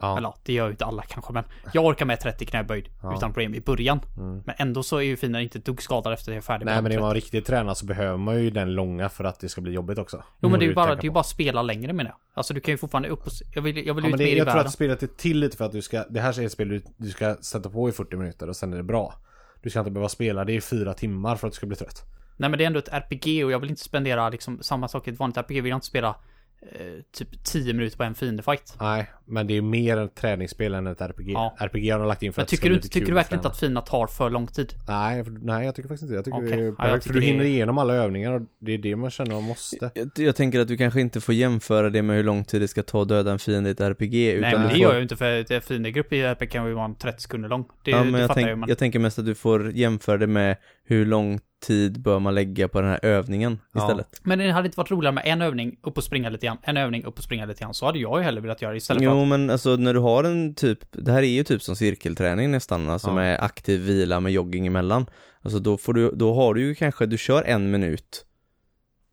Ja. 0.00 0.16
Eller 0.18 0.32
det 0.42 0.52
gör 0.52 0.64
ju 0.64 0.70
inte 0.70 0.84
alla 0.84 1.02
kanske, 1.02 1.32
men 1.32 1.44
jag 1.72 1.84
orkar 1.84 2.06
med 2.06 2.20
30 2.20 2.46
knäböjd 2.46 2.88
Ja. 3.02 3.16
utan 3.16 3.32
problem 3.32 3.54
i 3.54 3.60
början. 3.60 4.00
Mm. 4.16 4.42
Men 4.46 4.54
ändå 4.58 4.82
så 4.82 4.96
är 4.96 5.02
ju 5.02 5.16
Fina 5.16 5.40
inte 5.40 5.58
dugg 5.58 5.82
skadad 5.82 6.12
efter 6.12 6.32
jag 6.32 6.36
är 6.36 6.42
färdig 6.42 6.66
Nej 6.66 6.82
men 6.82 6.92
är 6.92 7.00
man 7.00 7.10
30. 7.10 7.24
riktigt 7.24 7.46
tränad 7.46 7.76
så 7.76 7.86
behöver 7.86 8.16
man 8.16 8.42
ju 8.42 8.50
den 8.50 8.74
långa 8.74 9.08
för 9.08 9.24
att 9.24 9.40
det 9.40 9.48
ska 9.48 9.60
bli 9.60 9.72
jobbigt 9.72 9.98
också. 9.98 10.22
Jo 10.40 10.48
men 10.48 10.60
det 10.60 10.66
är 10.66 10.68
ju 10.68 10.74
bara, 10.74 10.94
det 10.94 11.06
är 11.06 11.10
bara 11.10 11.24
spela 11.24 11.62
längre 11.62 11.92
menar 11.92 12.10
jag. 12.10 12.18
Alltså 12.34 12.54
du 12.54 12.60
kan 12.60 12.74
ju 12.74 12.78
fortfarande 12.78 13.08
upp 13.08 13.26
och, 13.26 13.32
jag 13.54 13.62
vill, 13.62 13.86
jag 13.86 13.94
vill. 13.94 14.04
Ja, 14.04 14.08
ut 14.08 14.12
men 14.12 14.18
mer 14.18 14.26
det, 14.26 14.32
i 14.32 14.38
jag 14.38 14.50
tror 14.50 14.60
att 14.60 14.72
spelet 14.72 15.02
är 15.02 15.06
till 15.06 15.38
lite 15.38 15.56
för 15.56 15.64
att 15.64 15.72
du 15.72 15.82
ska, 15.82 16.04
det 16.08 16.20
här 16.20 16.40
är 16.40 16.46
ett 16.46 16.52
spel 16.52 16.68
du, 16.68 16.82
du 16.96 17.08
ska 17.08 17.34
sätta 17.34 17.70
på 17.70 17.88
i 17.88 17.92
40 17.92 18.16
minuter 18.16 18.48
och 18.48 18.56
sen 18.56 18.72
är 18.72 18.76
det 18.76 18.82
bra. 18.82 19.14
Du 19.62 19.70
ska 19.70 19.78
inte 19.78 19.90
behöva 19.90 20.08
spela 20.08 20.44
det 20.44 20.52
i 20.52 20.60
fyra 20.60 20.94
timmar 20.94 21.36
för 21.36 21.46
att 21.46 21.52
du 21.52 21.56
ska 21.56 21.66
bli 21.66 21.76
trött. 21.76 22.02
Nej 22.36 22.50
men 22.50 22.58
det 22.58 22.64
är 22.64 22.66
ändå 22.66 22.78
ett 22.78 22.88
RPG 22.92 23.44
och 23.44 23.52
jag 23.52 23.58
vill 23.58 23.70
inte 23.70 23.82
spendera 23.82 24.28
liksom 24.28 24.62
samma 24.62 24.88
sak 24.88 25.08
i 25.08 25.10
ett 25.10 25.18
vanligt 25.18 25.36
RPG. 25.36 25.62
Vill 25.62 25.70
jag 25.70 25.76
inte 25.76 25.86
spela 25.86 26.16
eh, 26.62 27.02
typ 27.16 27.44
10 27.44 27.72
minuter 27.74 27.96
på 27.96 28.02
en 28.04 28.14
fiendefight. 28.14 28.74
Nej, 28.80 29.10
men 29.26 29.46
det 29.46 29.56
är 29.56 29.62
mer 29.62 29.96
ett 29.96 30.14
träningsspel 30.14 30.74
än 30.74 30.86
ett 30.86 31.00
RPG. 31.00 31.30
Ja. 31.32 31.56
RPG 31.58 31.90
har 31.92 31.98
de 31.98 32.08
lagt 32.08 32.22
in 32.22 32.32
för 32.32 32.40
Men 32.40 32.42
att 32.44 32.48
tycker 32.48 32.68
du, 32.68 32.74
inte, 32.74 32.88
tycker 32.88 33.06
du 33.06 33.14
verkligen 33.14 33.38
inte 33.38 33.48
att 33.48 33.56
Fina 33.60 33.80
tar 33.80 34.06
för 34.06 34.30
lång 34.30 34.46
tid? 34.46 34.74
Nej, 34.88 35.24
för- 35.24 35.30
nej, 35.42 35.64
jag 35.66 35.74
tycker 35.74 35.88
faktiskt 35.88 36.02
inte. 36.02 36.14
Jag 36.14 36.24
tycker 36.24 36.38
Okej. 36.38 36.50
det 36.50 36.54
är 36.56 36.58
Ja, 36.62 36.66
jag 36.68 36.76
perfekt. 36.76 37.04
för 37.04 37.10
tycker 37.10 37.20
du 37.20 37.26
hinner 37.26 37.44
det- 37.44 37.48
igenom 37.50 37.78
alla 37.78 37.94
övningar 37.94 38.32
och 38.32 38.42
det 38.60 38.72
är 38.74 38.78
det 38.78 38.96
man 38.96 39.10
känner 39.10 39.30
man 39.34 39.42
måste. 39.42 39.90
Jag, 39.94 40.10
jag 40.16 40.36
tänker 40.36 40.60
att 40.60 40.68
du 40.68 40.76
kanske 40.76 41.00
inte 41.00 41.20
får 41.20 41.34
jämföra 41.34 41.90
det 41.90 42.02
med 42.02 42.16
hur 42.16 42.24
lång 42.24 42.44
tid 42.44 42.60
det 42.60 42.68
ska 42.68 42.82
ta 42.82 43.02
att 43.02 43.08
döda 43.08 43.32
en 43.32 43.38
fiende 43.38 43.68
i 43.70 43.72
ett 43.72 43.80
RPG, 43.80 44.14
utan 44.32 44.40
Nej 44.40 44.52
men 44.58 44.62
det 44.62 44.68
får... 44.68 44.78
gör 44.78 44.88
jag 44.88 44.96
ju 44.96 45.02
inte 45.02 45.16
för 45.16 45.52
ett 45.52 45.64
fiendegrupp 45.64 46.12
i 46.12 46.20
RPG 46.22 46.50
kan 46.50 46.66
ju 46.66 46.72
vara 46.74 46.84
en 46.84 46.94
30 46.94 47.22
sekunder 47.22 47.48
lång. 47.48 47.64
Det, 47.84 47.90
ja, 47.90 47.98
det 47.98 48.04
men 48.04 48.20
jag, 48.20 48.28
fattar 48.28 48.34
tänk, 48.34 48.44
jag 48.44 48.50
ju 48.50 48.56
men... 48.56 48.68
jag 48.68 48.78
tänker 48.78 48.98
mest 48.98 49.18
att 49.18 49.26
du 49.26 49.34
får 49.34 49.70
jämföra 49.72 50.16
det 50.18 50.26
med 50.26 50.56
hur 50.84 51.06
lång 51.06 51.40
tid 51.60 52.00
bör 52.00 52.18
man 52.18 52.34
lägga 52.34 52.68
på 52.68 52.80
den 52.80 52.90
här 52.90 53.00
övningen 53.04 53.58
Ja. 53.72 53.80
istället. 53.82 54.20
Men 54.22 54.38
det 54.38 54.50
hade 54.50 54.66
inte 54.66 54.76
varit 54.78 54.90
roligare 54.90 55.14
med 55.14 55.22
en 55.26 55.42
övning, 55.42 55.76
upp 55.82 55.96
och 55.96 56.04
springa 56.04 56.28
lite 56.30 56.46
grann, 56.46 56.58
en 56.62 56.76
övning, 56.76 57.04
upp 57.04 57.18
och 57.18 57.24
springa 57.24 57.46
lite 57.46 57.60
grann. 57.60 57.74
Så 57.74 57.86
hade 57.86 57.98
jag 57.98 58.18
ju 58.18 58.24
hellre 58.24 58.40
velat 58.40 58.62
göra 58.62 58.72
det 58.72 58.76
istället 58.78 59.02
för 59.02 59.10
Jo 59.10 59.22
att... 59.22 59.28
men 59.28 59.50
alltså 59.50 59.76
när 59.76 59.94
du 59.94 60.00
har 60.00 60.24
en 60.24 60.54
typ, 60.54 60.78
det 60.92 61.12
här 61.12 61.22
är 61.22 61.26
ju 61.26 61.44
typ 61.44 61.62
som 61.62 61.76
cirkelträning 61.76 62.50
nästan, 62.50 62.90
alltså 62.90 63.08
Ja. 63.08 63.14
med 63.14 63.40
aktiv 63.40 63.80
vila 63.80 64.20
med 64.20 64.32
jogging 64.32 64.66
emellan. 64.66 65.06
Alltså 65.42 65.58
då 65.58 65.76
får 65.76 65.92
du, 65.94 66.10
då 66.14 66.34
har 66.34 66.54
du 66.54 66.60
ju 66.66 66.74
kanske, 66.74 67.06
du 67.06 67.18
kör 67.18 67.42
en 67.42 67.70
minut 67.70 68.26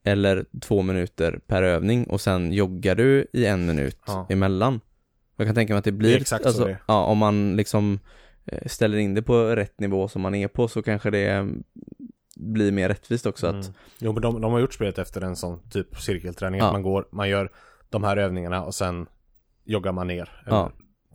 eller 0.04 0.46
två 0.62 0.82
minuter 0.82 1.40
per 1.48 1.64
övning 1.64 2.04
och 2.04 2.22
sen 2.22 2.54
joggar 2.54 2.96
du 2.96 3.28
i 3.34 3.46
en 3.46 3.66
minut 3.66 4.00
Ja. 4.08 4.28
emellan. 4.30 4.80
Jag 5.38 5.48
kan 5.48 5.56
tänka 5.56 5.74
mig 5.74 5.78
att 5.80 5.86
det 5.86 5.92
blir, 5.92 6.10
Det 6.12 6.18
exakt 6.22 6.44
så 6.44 6.48
alltså, 6.50 6.64
det 6.66 6.72
är. 6.72 6.78
ja 6.88 7.04
om 7.06 7.18
man 7.18 7.56
liksom 7.56 8.00
eh, 8.46 8.68
ställer 8.68 8.98
in 8.98 9.14
det 9.14 9.22
på 9.22 9.44
rätt 9.56 9.80
nivå 9.80 10.08
som 10.08 10.22
man 10.22 10.36
är 10.36 10.48
på 10.48 10.68
så 10.68 10.82
kanske 10.82 11.10
det 11.10 11.48
blir 12.40 12.72
mer 12.72 12.90
rättvist 12.90 13.26
också 13.26 13.48
att, 13.48 13.54
Mm. 13.54 13.74
Jo 14.00 14.14
men 14.14 14.22
de, 14.22 14.42
de 14.42 14.52
har 14.52 14.60
gjort 14.60 14.74
spelet 14.74 14.98
efter 14.98 15.22
en 15.22 15.36
sån 15.36 15.70
typ 15.70 16.02
cirkelträning. 16.02 16.60
Ja. 16.60 16.66
Att 16.66 16.74
man 16.74 16.84
går, 16.84 17.08
man 17.12 17.30
gör 17.30 17.52
de 17.90 18.04
här 18.04 18.18
övningarna 18.18 18.64
och 18.64 18.76
sen 18.76 19.08
joggar 19.66 19.92
man 19.92 20.08
ner. 20.08 20.44
Ja. 20.46 20.72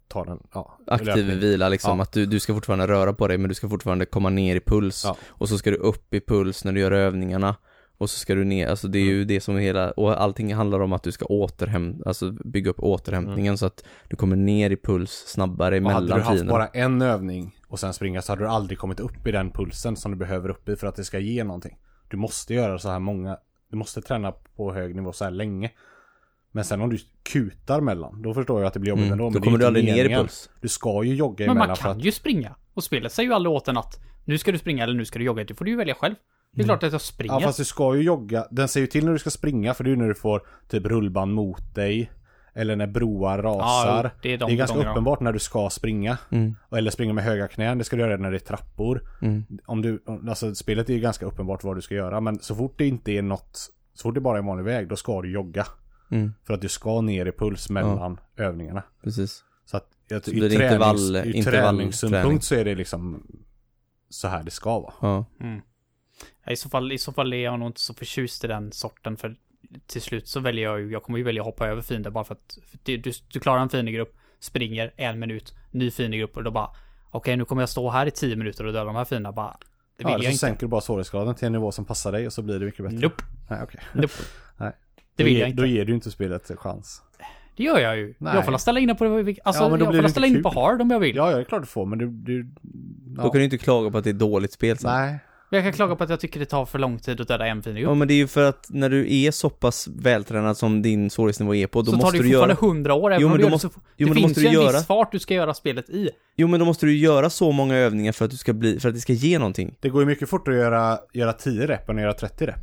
tar 0.09 0.27
en, 0.27 0.43
ja. 0.55 0.79
aktiv 0.87 1.07
löpning. 1.07 1.39
vila 1.39 1.69
liksom, 1.69 1.99
Ja. 1.99 2.03
att 2.03 2.13
du, 2.13 2.27
du 2.27 2.41
ska 2.41 2.55
fortfarande 2.55 2.87
röra 2.87 3.13
på 3.13 3.29
dig 3.29 3.39
men 3.39 3.49
du 3.49 3.55
ska 3.55 3.69
fortfarande 3.69 4.07
komma 4.07 4.29
ner 4.31 4.57
i 4.57 4.61
puls 4.61 5.07
och 5.29 5.49
så 5.49 5.59
ska 5.59 5.71
du 5.71 5.77
upp 5.77 6.15
i 6.15 6.21
puls 6.21 6.65
när 6.65 6.73
du 6.73 6.81
gör 6.81 6.93
övningarna 6.93 7.57
och 8.03 8.11
så 8.11 8.19
ska 8.19 8.35
du 8.35 8.45
ner, 8.45 8.67
alltså 8.69 8.89
det 8.89 8.99
är 8.99 9.03
Mm. 9.03 9.15
ju 9.15 9.25
det 9.25 9.41
som 9.41 9.57
är 9.57 9.61
hela, 9.61 9.91
och 9.91 10.23
allting 10.23 10.55
handlar 10.55 10.81
om 10.81 10.93
att 10.93 11.03
du 11.03 11.13
ska 11.13 11.25
återhämta, 11.25 12.09
alltså 12.09 12.33
bygga 12.33 12.71
upp 12.71 12.81
återhämtningen 12.83 13.59
så 13.59 13.67
att 13.67 13.85
du 14.09 14.17
kommer 14.17 14.37
ner 14.37 14.71
i 14.71 14.77
puls 14.77 15.25
snabbare 15.27 15.81
Och 15.81 15.91
hade 15.91 16.07
du 16.07 16.13
mellan 16.13 16.27
haft 16.27 16.47
bara 16.47 16.67
en 16.67 17.03
övning 17.03 17.57
och 17.69 17.81
sen 17.81 17.93
springa 17.93 18.23
så 18.23 18.33
hade 18.33 18.43
du 18.45 18.49
aldrig 18.49 18.79
kommit 18.79 19.01
upp 19.01 19.27
i 19.27 19.33
den 19.33 19.51
pulsen 19.51 19.97
som 19.97 20.11
du 20.11 20.17
behöver 20.17 20.49
upp 20.49 20.69
i 20.69 20.77
för 20.77 20.87
att 20.87 20.97
det 20.97 21.05
ska 21.05 21.19
ge 21.19 21.45
någonting. 21.45 21.79
Du 22.11 22.17
måste 22.17 22.55
göra 22.55 22.79
så 22.79 22.89
här 22.89 22.99
många, 22.99 23.37
du 23.71 23.77
måste 23.77 24.03
träna 24.03 24.33
på 24.57 24.73
hög 24.73 24.95
nivå 24.97 25.13
så 25.13 25.25
här 25.25 25.31
länge. 25.31 25.71
Men 26.53 26.65
sen 26.65 26.81
om 26.81 26.91
du 26.91 26.99
kutar 27.23 27.81
mellan, 27.81 28.23
då 28.23 28.35
förstår 28.35 28.61
jag 28.61 28.67
att 28.69 28.75
det 28.75 28.81
blir 28.81 28.91
jobbigt 28.91 29.03
Mm, 29.07 29.13
ändå. 29.13 29.25
då 29.25 29.31
men 29.31 29.43
är 29.43 29.45
kommer 29.45 29.59
du 29.59 29.65
inte 29.65 29.67
aldrig 29.67 29.85
ner 29.85 30.05
i 30.05 30.15
puls. 30.15 30.51
Du 30.61 30.69
ska 30.69 31.05
ju 31.05 31.15
jogga 31.15 31.47
Men 31.47 31.51
emellan 31.51 31.69
man 31.69 31.77
för 31.77 31.83
kan 31.83 31.97
att... 31.97 32.05
ju 32.05 32.13
springa. 32.13 32.55
Och 32.75 32.85
spelet 32.85 33.13
säger 33.13 33.29
ju 33.29 33.35
aldrig 33.35 33.53
åt 33.53 33.69
en 33.69 33.77
att 33.77 34.01
nu 34.25 34.39
ska 34.39 34.53
du 34.53 34.59
springa 34.59 34.85
eller 34.85 34.95
nu 34.95 35.05
ska 35.05 35.19
du 35.19 35.25
jogga. 35.25 35.45
Det 35.45 35.55
får 35.55 35.65
du 35.65 35.71
ju 35.71 35.77
välja 35.77 35.95
själv. 35.95 36.15
Det 36.53 36.63
är 36.63 36.65
klart 36.65 36.83
att 36.83 36.93
jag 36.93 37.01
springer. 37.01 37.33
Mm. 37.33 37.43
Ja 37.43 37.49
fast 37.49 37.59
du 37.59 37.65
ska 37.65 37.97
ju 37.97 38.03
jogga, 38.03 38.47
den 38.51 38.69
säger 38.69 38.87
ju 38.87 38.91
till 38.91 39.05
när 39.05 39.13
du 39.13 39.19
ska 39.19 39.31
springa 39.31 39.75
för 39.75 39.85
det 39.85 39.89
är 39.89 39.93
ju 39.93 39.97
när 39.97 40.09
du 40.09 40.15
får 40.15 40.43
typ 40.69 40.87
rullband 40.87 41.35
mot 41.35 41.75
dig. 41.75 42.13
Eller 42.55 42.77
när 42.77 42.87
broar 42.87 43.43
rasar. 43.43 44.05
jo, 44.15 44.19
det 44.23 44.33
är 44.33 44.39
de 44.39 44.47
det 44.47 44.53
är 44.53 44.57
ganska 44.57 44.75
gångerna. 44.75 44.93
uppenbart 44.93 45.21
när 45.21 45.33
du 45.33 45.39
ska 45.39 45.71
springa. 45.71 46.19
Mm, 46.31 46.57
Eller 46.71 46.91
springa 46.91 47.13
med 47.13 47.25
höga 47.25 47.49
knän, 47.49 47.79
det 47.79 47.85
ska 47.85 47.97
du 47.97 48.03
göra 48.03 48.17
när 48.17 48.31
det 48.31 48.37
är 48.37 48.39
trappor. 48.39 49.03
mm, 49.23 49.45
Om 49.67 49.83
du, 49.83 50.03
alltså 50.29 50.55
spelet 50.55 50.89
är 50.89 50.95
ju 50.95 51.01
ganska 51.01 51.27
uppenbart 51.27 51.65
vad 51.65 51.77
du 51.77 51.81
ska 51.81 51.95
göra 51.95 52.21
men 52.21 52.39
så 52.39 52.55
fort 52.55 52.75
det 52.79 52.87
inte 52.87 53.13
är 53.13 53.23
något, 53.23 53.59
så 53.95 54.03
fort 54.03 54.15
det 54.15 54.21
bara 54.21 54.35
är 54.37 54.41
en 54.41 54.47
vanlig 54.47 54.65
väg 54.65 54.89
då 54.89 54.97
ska 54.97 55.23
du 55.23 55.31
jogga. 55.33 55.67
mm, 56.11 56.33
För 56.47 56.55
att 56.55 56.61
du 56.61 56.69
ska 56.69 57.01
ner 57.01 57.27
i 57.27 57.33
puls 57.33 57.71
mellan 57.71 58.21
övningarna. 58.37 58.83
precis. 59.05 59.45
Så 59.65 59.77
att 59.77 59.87
jag, 60.13 60.25
Så 60.25 60.31
i, 60.31 60.35
blir 60.35 60.49
det 60.49 60.57
tränings, 60.57 60.73
intervall- 60.83 61.27
i 61.27 61.33
intervallträning. 61.33 61.79
träningssynpunkt 61.79 62.45
så 62.45 62.55
är 62.55 62.65
det 62.65 62.75
liksom 62.75 63.27
så 64.09 64.29
här 64.29 64.43
det 64.43 64.51
ska 64.51 64.79
vara. 64.81 64.93
Ja, 65.01 65.25
Mm. 65.41 65.61
Ja, 66.45 66.53
I, 66.53 66.57
så 66.57 66.69
fall, 66.69 66.93
I 66.93 66.99
så 66.99 67.13
fall 67.13 67.33
är 67.33 67.37
jag 67.45 67.59
nog 67.59 67.69
inte 67.69 67.81
så 67.81 67.95
förtjust 67.95 68.45
i 68.45 68.47
den 68.47 68.73
sorten 68.73 69.17
för 69.17 69.37
till 69.87 70.03
slut 70.03 70.29
så 70.29 70.41
väljer 70.41 70.65
jag 70.65 70.81
ju, 70.81 70.93
jag 70.93 71.03
kommer 71.03 71.19
ju 71.19 71.25
välja 71.25 71.43
att 71.43 71.47
hoppa 71.47 71.67
över 71.69 71.83
fiender 71.83 72.11
bara 72.11 72.25
för 72.25 72.35
att 72.35 72.59
för 72.71 72.79
det, 72.83 72.97
du, 72.97 73.13
du 73.33 73.41
klarar 73.41 73.61
en 73.63 73.69
fiendegrupp, 73.69 74.15
springer 74.41 74.93
en 74.97 75.19
minut, 75.19 75.55
ny 75.71 75.91
fiendegrupp 75.91 76.37
och 76.37 76.45
då 76.45 76.51
bara 76.51 76.71
okej 77.11 77.37
nu 77.37 77.45
kommer 77.45 77.63
jag 77.63 77.69
stå 77.69 77.91
här 77.91 78.07
i 78.07 78.11
tio 78.11 78.37
minuter 78.37 78.67
och 78.67 78.73
döda 78.73 78.85
de 78.85 78.97
här 78.97 79.05
fienderna 79.05 79.33
bara 79.33 79.57
det 79.97 80.05
vill 80.05 80.13
Ja, 80.13 80.19
så 80.19 80.25
jag 80.25 80.31
inte. 80.31 80.39
sänker 80.39 80.61
du 80.61 80.67
bara 80.69 80.81
svårighetsgraden 80.81 81.35
till 81.35 81.47
en 81.47 81.53
nivå 81.53 81.73
som 81.73 81.85
passar 81.85 82.13
dig 82.13 82.27
och 82.27 82.33
så 82.33 82.43
blir 82.43 82.59
det 82.59 82.65
mycket 82.67 82.85
bättre. 82.85 82.99
Nope, 82.99 83.23
Nej, 83.51 83.61
okej. 83.63 83.81
nope. 83.95 84.15
Nej. 84.57 84.73
Det 85.17 85.25
vill 85.25 85.39
jag 85.39 85.49
inte. 85.49 85.63
Då 85.63 85.67
ger 85.67 85.85
du 85.85 85.95
inte 85.95 86.11
spelet 86.11 86.51
en 86.51 86.57
chans. 86.57 87.03
Det 87.57 87.63
gör 87.63 87.79
jag 87.79 87.97
ju. 87.99 88.15
Nej. 88.19 88.35
Jag 88.35 88.45
får 88.45 88.59
ställa 88.59 88.81
in 88.81 88.89
det 88.89 88.95
på, 88.95 89.05
alltså, 89.45 89.63
Ja, 89.63 89.69
men 89.69 89.79
då 89.79 89.85
jag 89.85 89.95
får 89.95 90.03
det 90.03 90.09
ställa 90.09 90.27
in 90.27 90.43
på 90.43 90.51
kul. 90.51 90.59
hard 90.63 90.81
om 90.81 90.91
jag 90.91 91.01
vill. 91.01 91.17
Ja, 91.17 91.31
ja, 91.31 91.37
det 91.37 91.43
är 91.43 91.45
klart 91.45 91.63
du 91.63 91.67
får, 91.67 91.87
men 91.87 91.99
du... 91.99 92.07
du 92.09 92.47
ja. 93.17 93.23
Då 93.23 93.31
kan 93.31 93.39
du 93.39 93.45
inte 93.45 93.59
klaga 93.59 93.91
på 93.91 93.99
att 93.99 94.05
det 94.05 94.11
är 94.11 94.15
dåligt 94.15 94.53
spel 94.53 94.79
sen. 94.79 94.91
Nej. 94.91 95.19
Jag 95.55 95.63
kan 95.63 95.73
klaga 95.73 95.97
på 95.97 96.05
att 96.05 96.11
jag 96.11 96.21
tycker 96.21 96.41
det 96.41 96.47
tar 96.47 96.67
för 96.67 96.79
lång 96.79 96.99
tid 96.99 97.21
att 97.21 97.29
döda 97.29 97.47
en 97.47 97.63
fiendegrupp. 97.63 97.91
Ja 97.91 97.95
men 97.95 98.09
det 98.09 98.15
är 98.15 98.17
ju 98.17 98.27
för 98.27 98.45
att 98.49 98.67
när 98.71 98.91
du 98.91 99.15
är 99.15 99.31
så 99.31 99.51
pass 99.51 99.89
vältränad 99.97 100.57
som 100.57 100.83
din 100.83 101.11
svårighetsnivå 101.11 101.55
är 101.55 101.67
på, 101.67 101.83
då 101.83 101.85
så 101.85 101.91
tar 101.93 101.99
måste 101.99 102.17
det 102.19 102.23
du 102.23 102.29
ju 102.29 102.33
göra... 102.35 102.49
fortfarande 102.49 102.77
hundra 102.79 102.95
år, 102.95 103.11
även 103.11 103.21
Jo, 103.21 103.27
om 103.27 103.33
men 103.33 103.39
du 103.39 103.43
då 103.43 103.47
gör 103.47 103.51
det 103.51 103.55
måste- 103.55 103.69
så... 103.69 103.75
jo, 103.75 103.83
det 103.97 104.05
men 104.05 104.09
då 104.09 104.15
finns 104.15 104.29
måste 104.31 104.41
ju 104.41 104.45
du 104.49 104.57
en 104.57 104.63
göra- 104.63 104.73
viss 104.79 104.87
fart 104.87 105.13
du 105.13 105.19
ska 105.19 105.35
göra 105.35 105.55
spelet 105.55 105.91
i. 105.91 106.11
Jo 106.37 106.49
men 106.49 106.61
då 106.61 106.67
måste 106.67 106.87
du 106.87 106.97
göra 106.97 107.31
så 107.31 107.53
många 107.53 107.77
övningar 107.77 108.13
för 108.13 108.25
att 108.25 108.31
du 108.31 108.37
ska 108.37 108.53
bli, 108.53 108.81
för 108.81 108.89
att 108.89 108.95
det 108.95 109.01
ska 109.01 109.13
ge 109.13 109.39
någonting. 109.39 109.75
Det 109.81 109.89
går 109.89 110.03
ju 110.03 110.07
mycket 110.07 110.29
fortare 110.29 110.55
att 110.55 110.61
göra, 110.61 110.99
göra 111.13 111.33
10 111.33 111.67
rep 111.67 111.89
än 111.89 111.97
att 111.97 112.03
göra 112.03 112.13
30 112.13 112.47
rep. 112.47 112.55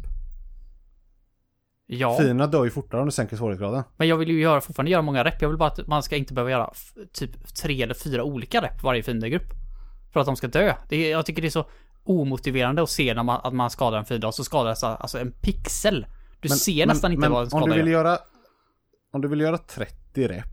Ja, 1.91 2.17
Fienderna 2.17 2.47
dör 2.47 2.63
ju 2.63 2.71
fortare 2.71 3.01
om 3.01 3.07
du 3.07 3.11
sänker 3.11 3.37
svårighetsgraden. 3.37 3.83
men 3.97 4.07
jag 4.07 4.17
vill 4.17 4.29
ju 4.29 4.41
göra, 4.41 4.61
fortfarande 4.61 4.91
göra 4.91 5.01
många 5.01 5.23
rep. 5.23 5.41
Jag 5.41 5.49
vill 5.49 5.57
bara 5.57 5.69
att 5.69 5.87
man 5.87 6.03
ska 6.03 6.15
inte 6.15 6.33
behöva 6.33 6.51
göra 6.51 6.73
typ 7.13 7.55
tre 7.55 7.83
eller 7.83 7.93
fyra 7.93 8.23
olika 8.23 8.61
rep 8.61 8.83
varje 8.83 9.03
fiendegrupp. 9.03 9.53
För 10.13 10.19
att 10.19 10.25
de 10.25 10.35
ska 10.35 10.47
dö. 10.47 10.75
Det 10.89 11.09
jag 11.09 11.25
tycker 11.25 11.41
det 11.41 11.47
är 11.47 11.49
så 11.49 11.65
omotiverande 12.03 12.81
att 12.81 12.89
se 12.89 13.13
när 13.13 13.23
man, 13.23 13.41
att 13.43 13.53
man 13.53 13.69
skadar 13.69 13.97
en 13.97 14.05
fiende 14.05 14.27
och 14.27 14.35
så 14.35 14.43
skadas 14.43 14.83
alltså 14.83 15.19
en 15.19 15.31
pixel. 15.31 16.05
Du 16.39 16.49
ser 16.49 16.85
nästan 16.85 17.11
inte 17.11 17.21
men 17.21 17.31
vad 17.31 17.47
skada 17.47 17.63
om 17.63 17.69
du 17.69 17.75
vill 17.75 17.87
gör. 17.87 18.05
göra 18.05 18.17
Om 19.13 19.21
du 19.21 19.27
vill 19.27 19.41
göra 19.41 19.57
30 19.57 20.27
rep 20.27 20.45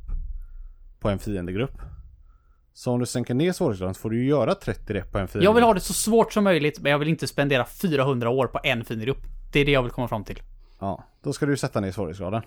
På 1.01 1.09
en 1.09 1.19
fiendegrupp 1.19 1.81
Så 2.73 2.93
om 2.93 3.01
du 3.01 3.07
sänker 3.07 3.35
ner 3.35 3.53
svårighetsgraden 3.53 3.95
så 3.95 4.01
får 4.01 4.11
du 4.11 4.23
ju 4.23 4.29
göra 4.29 4.55
30 4.55 4.95
rep 4.95 5.13
på 5.13 5.19
en 5.19 5.29
fiendegrupp 5.29 5.45
Jag 5.45 5.55
vill 5.55 5.65
ha 5.65 5.75
det 5.75 5.81
så 5.81 5.93
svårt 5.93 6.33
som 6.33 6.45
möjligt, 6.45 6.81
men 6.81 6.93
jag 6.93 6.99
vill 6.99 7.09
inte 7.09 7.27
spendera 7.27 7.65
400 7.65 8.31
år 8.31 8.47
på 8.47 8.61
en 8.63 8.85
fiendegrupp. 8.85 9.23
Det 9.53 9.61
är 9.61 9.65
det 9.65 9.73
jag 9.73 9.83
vill 9.83 9.93
komma 9.93 10.09
fram 10.09 10.25
till. 10.25 10.43
Ja, 10.81 11.05
då 11.23 11.33
ska 11.33 11.47
du 11.47 11.57
sätta 11.57 11.81
ner 11.81 11.93
svårighetsgraden 11.93 12.43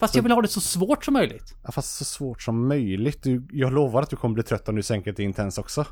Fast 0.00 0.14
jag 0.14 0.22
vill 0.22 0.32
ha 0.32 0.42
det 0.42 0.48
så 0.48 0.60
svårt 0.60 1.04
som 1.04 1.14
möjligt. 1.14 1.54
ja, 1.64 1.72
Fast 1.72 1.96
så 1.96 2.04
svårt 2.04 2.42
som 2.42 2.68
möjligt 2.68 3.22
du, 3.22 3.46
Jag 3.52 3.72
lovar 3.72 4.02
att 4.02 4.10
du 4.10 4.16
kommer 4.16 4.34
bli 4.34 4.42
trött 4.42 4.68
om 4.68 4.76
du 4.76 4.82
sänker 4.82 5.12
till 5.12 5.24
intens 5.24 5.58
också 5.58 5.86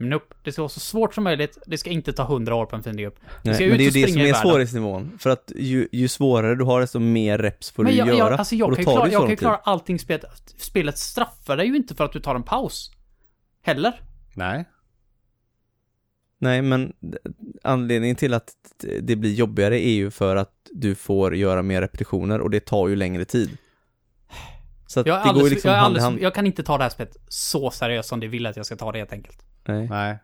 Nope. 0.00 0.34
Det 0.44 0.52
ska 0.52 0.62
vara 0.62 0.68
så 0.68 0.80
svårt 0.80 1.14
som 1.14 1.24
möjligt. 1.24 1.58
Det 1.66 1.78
ska 1.78 1.90
inte 1.90 2.12
ta 2.12 2.22
100 2.22 2.54
år 2.54 2.66
på 2.66 2.76
en 2.76 2.82
fiendegrupp. 2.82 3.14
Du 3.20 3.26
Nej, 3.42 3.54
ska 3.54 3.66
men 3.66 3.78
det 3.78 3.84
är 3.84 3.90
ju 3.90 4.06
det 4.06 4.12
som 4.12 4.20
är 4.20 4.32
svårighetsnivån. 4.34 5.18
För 5.18 5.30
att 5.30 5.52
ju, 5.56 5.88
ju 5.92 6.08
svårare 6.08 6.54
du 6.54 6.64
har 6.64 6.80
desto 6.80 6.98
mer 6.98 7.38
reps 7.38 7.70
får 7.70 7.82
Men 7.82 7.92
du 7.92 7.98
jag, 7.98 8.08
göra. 8.08 8.18
jag, 8.18 8.32
alltså 8.32 8.54
jag 8.54 8.68
och 8.68 8.76
då 8.76 8.76
kan 8.76 8.82
ju 8.82 8.84
tar 8.84 8.92
klara, 8.92 9.06
det 9.06 9.12
jag 9.12 9.22
så 9.22 9.26
kan 9.28 9.36
klara 9.36 9.56
allting 9.56 9.98
spelet. 9.98 10.54
Spelet 10.56 10.98
straffar 10.98 11.56
dig 11.56 11.66
ju 11.66 11.76
inte 11.76 11.94
för 11.94 12.04
att 12.04 12.12
du 12.12 12.20
tar 12.20 12.34
en 12.34 12.42
paus. 12.42 12.90
Heller. 13.62 14.00
Nej 14.34 14.64
Nej, 16.38 16.62
men 16.62 16.92
anledningen 17.62 18.16
till 18.16 18.34
att 18.34 18.50
det 19.00 19.16
blir 19.16 19.34
jobbigare 19.34 19.80
är 19.80 19.92
ju 19.92 20.10
för 20.10 20.36
att 20.36 20.52
du 20.72 20.94
får 20.94 21.36
göra 21.36 21.62
mer 21.62 21.80
repetitioner 21.80 22.40
och 22.40 22.50
det 22.50 22.60
tar 22.60 22.88
ju 22.88 22.96
längre 22.96 23.24
tid. 23.24 23.56
Så 24.86 25.00
att 25.00 25.06
Jag, 25.06 25.16
det 25.18 25.22
går 25.22 25.26
ju 25.26 25.28
alldeles, 25.30 25.50
liksom 25.52 25.70
jag, 25.70 25.76
hand 25.78 25.84
i 25.84 25.86
alldeles, 25.86 26.04
hand. 26.04 26.18
jag 26.20 26.34
kan 26.34 26.46
inte 26.46 26.62
ta 26.62 26.76
det 26.78 26.84
här 26.84 26.90
spelet 26.90 27.16
så 27.28 27.70
seriöst 27.70 28.08
som 28.08 28.20
det 28.20 28.26
vill 28.28 28.46
att 28.46 28.56
jag 28.56 28.66
ska 28.66 28.76
ta 28.76 28.92
det 28.92 28.98
helt 28.98 29.12
enkelt. 29.12 29.42
Nej. 29.64 29.88
Nej 29.88 30.18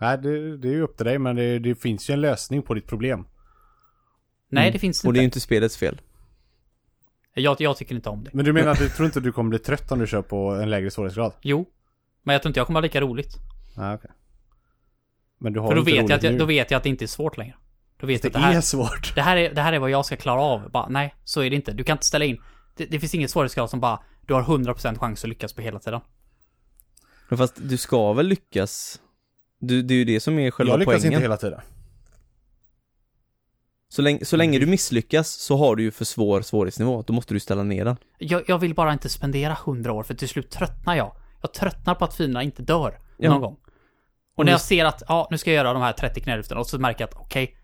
Nej 0.00 0.18
det, 0.18 0.56
det 0.56 0.68
är 0.68 0.72
ju 0.72 0.82
upp 0.82 0.96
till 0.96 1.06
dig 1.06 1.18
men 1.18 1.36
det, 1.36 1.58
det 1.58 1.74
finns 1.74 2.10
ju 2.10 2.14
en 2.14 2.20
lösning 2.20 2.62
på 2.62 2.74
ditt 2.74 2.86
problem 2.86 3.26
Nej, 4.48 4.62
Mm. 4.62 4.72
det 4.72 4.78
finns 4.78 5.04
Och 5.04 5.12
det 5.12 5.16
inte. 5.16 5.20
är 5.20 5.22
ju 5.22 5.24
inte 5.24 5.40
spelets 5.40 5.76
fel. 5.76 6.00
Jag, 7.34 7.56
jag 7.60 7.76
tycker 7.76 7.94
inte 7.94 8.08
om 8.08 8.24
det. 8.24 8.30
Men 8.32 8.44
du 8.44 8.52
menar 8.52 8.70
att 8.72 8.78
du 8.78 8.88
tror 8.88 9.06
inte 9.06 9.20
du 9.20 9.32
kommer 9.32 9.50
bli 9.50 9.58
trött 9.58 9.92
om 9.92 9.98
du 9.98 10.06
kör 10.06 10.22
på 10.22 10.50
en 10.50 10.70
lägre 10.70 10.90
svårighetsgrad? 10.90 11.32
Jo. 11.42 11.66
Men 12.22 12.32
jag 12.32 12.42
tror 12.42 12.50
inte 12.50 12.60
jag 12.60 12.66
kommer 12.66 12.80
ha 12.80 12.82
lika 12.82 13.00
roligt. 13.00 13.34
Nej 13.76 13.94
okej 13.94 14.10
Men 15.38 15.52
du 15.52 15.60
har 15.60 15.68
För 15.68 15.74
då 15.74 15.82
vet, 15.82 15.94
jag 15.94 16.12
att 16.12 16.22
jag, 16.22 16.38
då 16.38 16.44
vet 16.44 16.70
jag 16.70 16.78
att 16.78 16.82
det 16.82 16.88
inte 16.88 17.04
är 17.04 17.06
svårt 17.06 17.36
längre. 17.36 17.54
Då 18.00 18.06
vet 18.06 18.24
jag 18.24 18.32
Det 18.32 18.36
att 18.38 18.42
det 18.42 18.46
här, 18.48 18.56
är 18.56 18.60
svårt 18.60 19.14
det 19.14 19.22
här, 19.22 19.36
är, 19.36 19.54
det 19.54 19.60
här 19.60 19.72
är 19.72 19.78
vad 19.78 19.90
jag 19.90 20.06
ska 20.06 20.16
klara 20.16 20.40
av. 20.40 20.70
Bara, 20.70 20.88
nej, 20.88 21.14
så 21.24 21.40
är 21.40 21.50
det 21.50 21.56
inte. 21.56 21.72
Du 21.72 21.84
kan 21.84 21.94
inte 21.94 22.06
ställa 22.06 22.24
in. 22.24 22.42
Det, 22.76 22.86
det 22.86 23.00
finns 23.00 23.14
ingen 23.14 23.28
svårighetsgrad 23.28 23.70
som 23.70 23.80
bara, 23.80 24.00
du 24.26 24.34
har 24.34 24.42
100% 24.42 24.98
chans 24.98 25.24
att 25.24 25.28
lyckas 25.28 25.52
på 25.52 25.62
hela 25.62 25.78
tiden. 25.78 26.00
Men 27.28 27.38
fast 27.38 27.54
du 27.56 27.76
ska 27.76 28.12
väl 28.12 28.26
lyckas? 28.26 29.00
Du, 29.60 29.82
det 29.82 29.94
är 29.94 29.98
ju 29.98 30.04
det 30.04 30.20
som 30.20 30.38
är 30.38 30.50
själva 30.50 30.72
Jag 30.72 30.78
lyckas 30.78 30.94
poängen. 30.94 31.12
inte 31.12 31.22
hela 31.22 31.36
tiden 31.36 31.60
Så 33.88 34.02
länge, 34.02 34.24
så 34.24 34.36
länge 34.36 34.58
du 34.58 34.66
misslyckas 34.66 35.28
så 35.28 35.56
har 35.56 35.76
du 35.76 35.82
ju 35.82 35.90
för 35.90 36.04
svår 36.04 36.42
svårighetsnivå. 36.42 37.02
Då 37.06 37.12
måste 37.12 37.34
du 37.34 37.40
ställa 37.40 37.62
ner 37.62 37.84
den. 37.84 37.96
Jag, 38.18 38.42
jag 38.48 38.58
vill 38.58 38.74
bara 38.74 38.92
inte 38.92 39.08
spendera 39.08 39.52
100 39.52 39.92
år, 39.92 40.02
för 40.02 40.14
till 40.14 40.28
slut 40.28 40.50
tröttnar 40.50 40.94
jag. 40.96 41.16
Jag 41.42 41.52
tröttnar 41.52 41.94
på 41.94 42.04
att 42.04 42.14
fienderna 42.14 42.42
inte 42.42 42.62
dör 42.62 42.98
Ja. 43.16 43.30
någon 43.30 43.40
gång. 43.40 43.56
Och 44.36 44.44
när 44.44 44.52
jag 44.52 44.60
ser 44.60 44.84
att, 44.84 45.02
ja, 45.08 45.28
nu 45.30 45.38
ska 45.38 45.50
jag 45.50 45.56
göra 45.64 45.72
de 45.72 45.82
här 45.82 45.92
30 45.92 46.20
knälyften 46.20 46.58
och 46.58 46.66
så 46.66 46.78
märker 46.78 47.00
jag 47.02 47.08
att, 47.08 47.16
okej, 47.16 47.56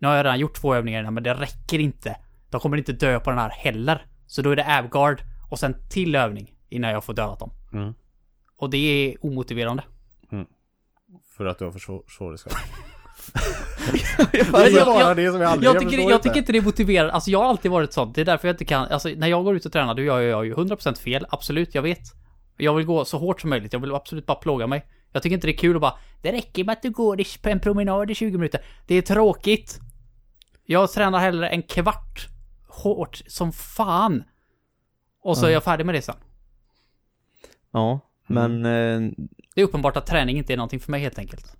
nu 0.00 0.08
har 0.08 0.14
jag 0.14 0.24
redan 0.24 0.38
gjort 0.38 0.54
två 0.54 0.74
övningar 0.74 1.00
innan, 1.00 1.14
men 1.14 1.22
det 1.22 1.34
räcker 1.34 1.78
inte. 1.78 2.16
De 2.50 2.60
kommer 2.60 2.76
inte 2.76 2.92
dö 2.92 3.20
på 3.20 3.30
den 3.30 3.38
här 3.38 3.50
heller. 3.50 4.06
Så 4.26 4.42
då 4.42 4.50
är 4.50 4.56
det 4.56 4.78
Avguard 4.78 5.22
och 5.50 5.58
sen 5.58 5.74
till 5.90 6.14
övning 6.14 6.52
innan 6.68 6.90
jag 6.90 7.04
får 7.04 7.14
dödat 7.14 7.38
dem. 7.38 7.50
Mm. 7.72 7.94
Och 8.56 8.70
det 8.70 8.78
är 8.78 9.26
omotiverande. 9.26 9.82
För 11.36 11.46
att 11.46 11.58
du 11.58 11.64
har 11.64 11.72
för 11.72 11.78
svår- 11.78 12.02
svårighetsgrad 12.18 12.54
Jag, 14.32 14.66
är 14.66 14.70
jag, 15.64 15.78
tycker, 15.80 16.10
jag 16.10 16.22
tycker 16.22 16.38
inte 16.38 16.52
det 16.52 16.58
är 16.58 16.62
motiverande. 16.62 17.12
Alltså 17.12 17.30
jag 17.30 17.38
har 17.38 17.46
alltid 17.48 17.70
varit 17.70 17.92
sån. 17.92 18.12
Det 18.12 18.20
är 18.20 18.24
därför 18.24 18.48
jag 18.48 18.52
inte 18.54 18.64
kan, 18.64 18.86
alltså 18.86 19.08
när 19.08 19.28
jag 19.28 19.44
går 19.44 19.56
ut 19.56 19.66
och 19.66 19.72
tränar, 19.72 19.94
då 19.94 20.02
gör 20.02 20.20
jag 20.20 20.46
ju 20.46 20.54
100% 20.54 20.98
fel. 20.98 21.26
Absolut, 21.30 21.74
jag 21.74 21.82
vet. 21.82 22.02
Jag 22.56 22.74
vill 22.74 22.86
gå 22.86 23.04
så 23.04 23.18
hårt 23.18 23.40
som 23.40 23.50
möjligt. 23.50 23.72
Jag 23.72 23.80
vill 23.80 23.94
absolut 23.94 24.26
bara 24.26 24.36
plåga 24.38 24.66
mig. 24.66 24.84
Jag 25.12 25.22
tycker 25.22 25.34
inte 25.34 25.46
det 25.46 25.52
är 25.52 25.58
kul 25.58 25.76
att 25.76 25.80
bara, 25.80 25.98
det 26.22 26.32
räcker 26.32 26.64
med 26.64 26.72
att 26.72 26.82
du 26.82 26.90
går 26.90 27.42
på 27.42 27.48
en 27.48 27.60
promenad 27.60 28.10
i 28.10 28.14
20 28.14 28.38
minuter. 28.38 28.60
Det 28.86 28.94
är 28.94 29.02
tråkigt. 29.02 29.80
Jag 30.64 30.92
tränar 30.92 31.18
hellre 31.18 31.48
en 31.48 31.62
kvart 31.62 32.28
hårt 32.68 33.22
som 33.26 33.52
fan. 33.52 34.24
Och 35.22 35.38
så 35.38 35.46
är 35.46 35.50
jag 35.50 35.64
färdig 35.64 35.86
med 35.86 35.94
det 35.94 36.02
sen. 36.02 36.16
Ja, 37.70 38.00
men 38.26 38.66
eh, 38.66 39.10
Det 39.54 39.60
är 39.60 39.64
uppenbart 39.64 39.96
att 39.96 40.06
träning 40.06 40.38
inte 40.38 40.52
är 40.52 40.56
någonting 40.56 40.80
för 40.80 40.90
mig 40.90 41.00
helt 41.00 41.18
enkelt. 41.18 41.56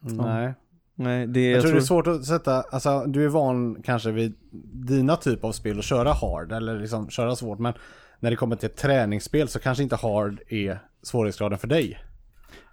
Nej 0.00 0.54
nej, 0.94 1.26
det 1.26 1.50
Jag 1.50 1.62
tror 1.62 1.72
det 1.72 1.78
är 1.78 1.80
svårt 1.80 2.06
att 2.06 2.24
sätta, 2.24 2.62
alltså 2.62 3.04
du 3.06 3.24
är 3.24 3.28
van 3.28 3.82
kanske 3.82 4.10
vid 4.10 4.34
dina 4.72 5.16
typ 5.16 5.44
av 5.44 5.52
spel 5.52 5.78
att 5.78 5.84
köra 5.84 6.12
hard 6.12 6.52
eller 6.52 6.78
liksom 6.78 7.10
köra 7.10 7.36
svårt 7.36 7.58
men 7.58 7.72
när 8.20 8.30
det 8.30 8.36
kommer 8.36 8.56
till 8.56 8.66
ett 8.66 8.76
träningsspel 8.76 9.48
så 9.48 9.58
kanske 9.58 9.82
inte 9.82 9.96
hard 9.96 10.40
är 10.48 10.78
svårighetsgraden 11.02 11.58
för 11.58 11.68
dig. 11.68 11.98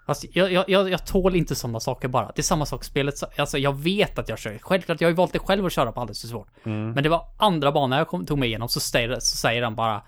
Fast 0.06 0.26
jag, 0.36 0.52
jag, 0.52 0.70
jag, 0.70 0.90
jag 0.90 1.06
tål 1.06 1.36
inte 1.36 1.56
sådana 1.56 1.80
saker 1.80 2.08
bara. 2.08 2.26
Det 2.36 2.42
är 2.42 2.44
samma 2.44 2.66
sak 2.66 2.84
spelet. 2.84 3.40
Alltså 3.40 3.58
jag 3.58 3.76
vet 3.80 4.20
att 4.20 4.30
jag 4.30 4.40
kör. 4.40 4.58
Självklart, 4.62 5.02
jag 5.02 5.08
har 5.08 5.12
ju 5.12 5.16
valt 5.16 5.34
det 5.34 5.40
själv 5.40 5.66
att 5.66 5.74
köra 5.74 5.92
på 5.92 6.02
alldeles 6.02 6.22
för 6.22 6.28
svårt. 6.28 6.48
Men 6.64 7.04
det 7.04 7.10
var 7.10 7.26
andra 7.38 7.72
banan 7.72 7.98
jag 8.00 8.08
kom, 8.08 8.26
tog 8.26 8.38
mig 8.40 8.50
igenom 8.50 8.70
så 8.70 8.80
säger, 8.80 9.20
så 9.20 9.36
säger 9.38 9.62
han 9.64 9.76
bara 9.76 10.02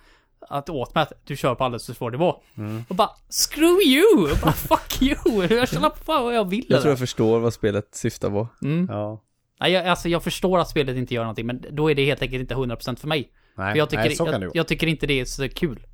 att 0.49 0.69
åt 0.69 0.95
mig 0.95 1.01
att 1.01 1.13
du 1.23 1.35
kör 1.37 1.55
på 1.55 1.63
alldeles 1.63 1.85
för 1.85 1.93
svår 1.93 2.11
nivå. 2.11 2.41
Och 2.89 2.95
bara 2.95 3.09
screw 3.29 3.81
you! 3.85 4.31
Och 4.31 4.37
bara 4.43 4.51
fuck 4.77 5.01
you! 5.01 5.57
Jag 5.57 5.69
kör 5.69 5.89
på 5.89 6.03
fan 6.03 6.23
vad 6.23 6.35
jag 6.35 6.49
vill. 6.49 6.65
Jag 6.69 6.81
tror 6.81 6.91
jag 6.91 6.99
förstår 6.99 7.39
vad 7.39 7.53
spelet 7.53 7.95
syftar 7.95 8.29
på. 8.29 8.47
mm. 8.61 8.87
Ja. 8.91 9.21
Nej, 9.59 9.71
jag, 9.71 9.85
alltså 9.87 10.09
jag 10.09 10.23
förstår 10.23 10.59
att 10.59 10.69
spelet 10.69 10.97
inte 10.97 11.13
gör 11.13 11.21
någonting 11.23 11.45
men 11.45 11.65
då 11.71 11.91
är 11.91 11.95
det 11.95 12.05
helt 12.05 12.21
enkelt 12.21 12.41
inte 12.41 12.55
100% 12.55 12.95
för 12.95 13.07
mig. 13.07 13.31
Nej, 13.57 13.71
För 13.71 13.77
jag 13.77 13.89
tycker, 13.89 14.03
nej 14.03 14.15
så 14.15 14.25
kan 14.25 14.41
jag, 14.41 14.51
jag 14.55 14.67
tycker 14.67 14.87
inte 14.87 15.07
det 15.07 15.19
är 15.19 15.25
så 15.25 15.49
kul. 15.49 15.85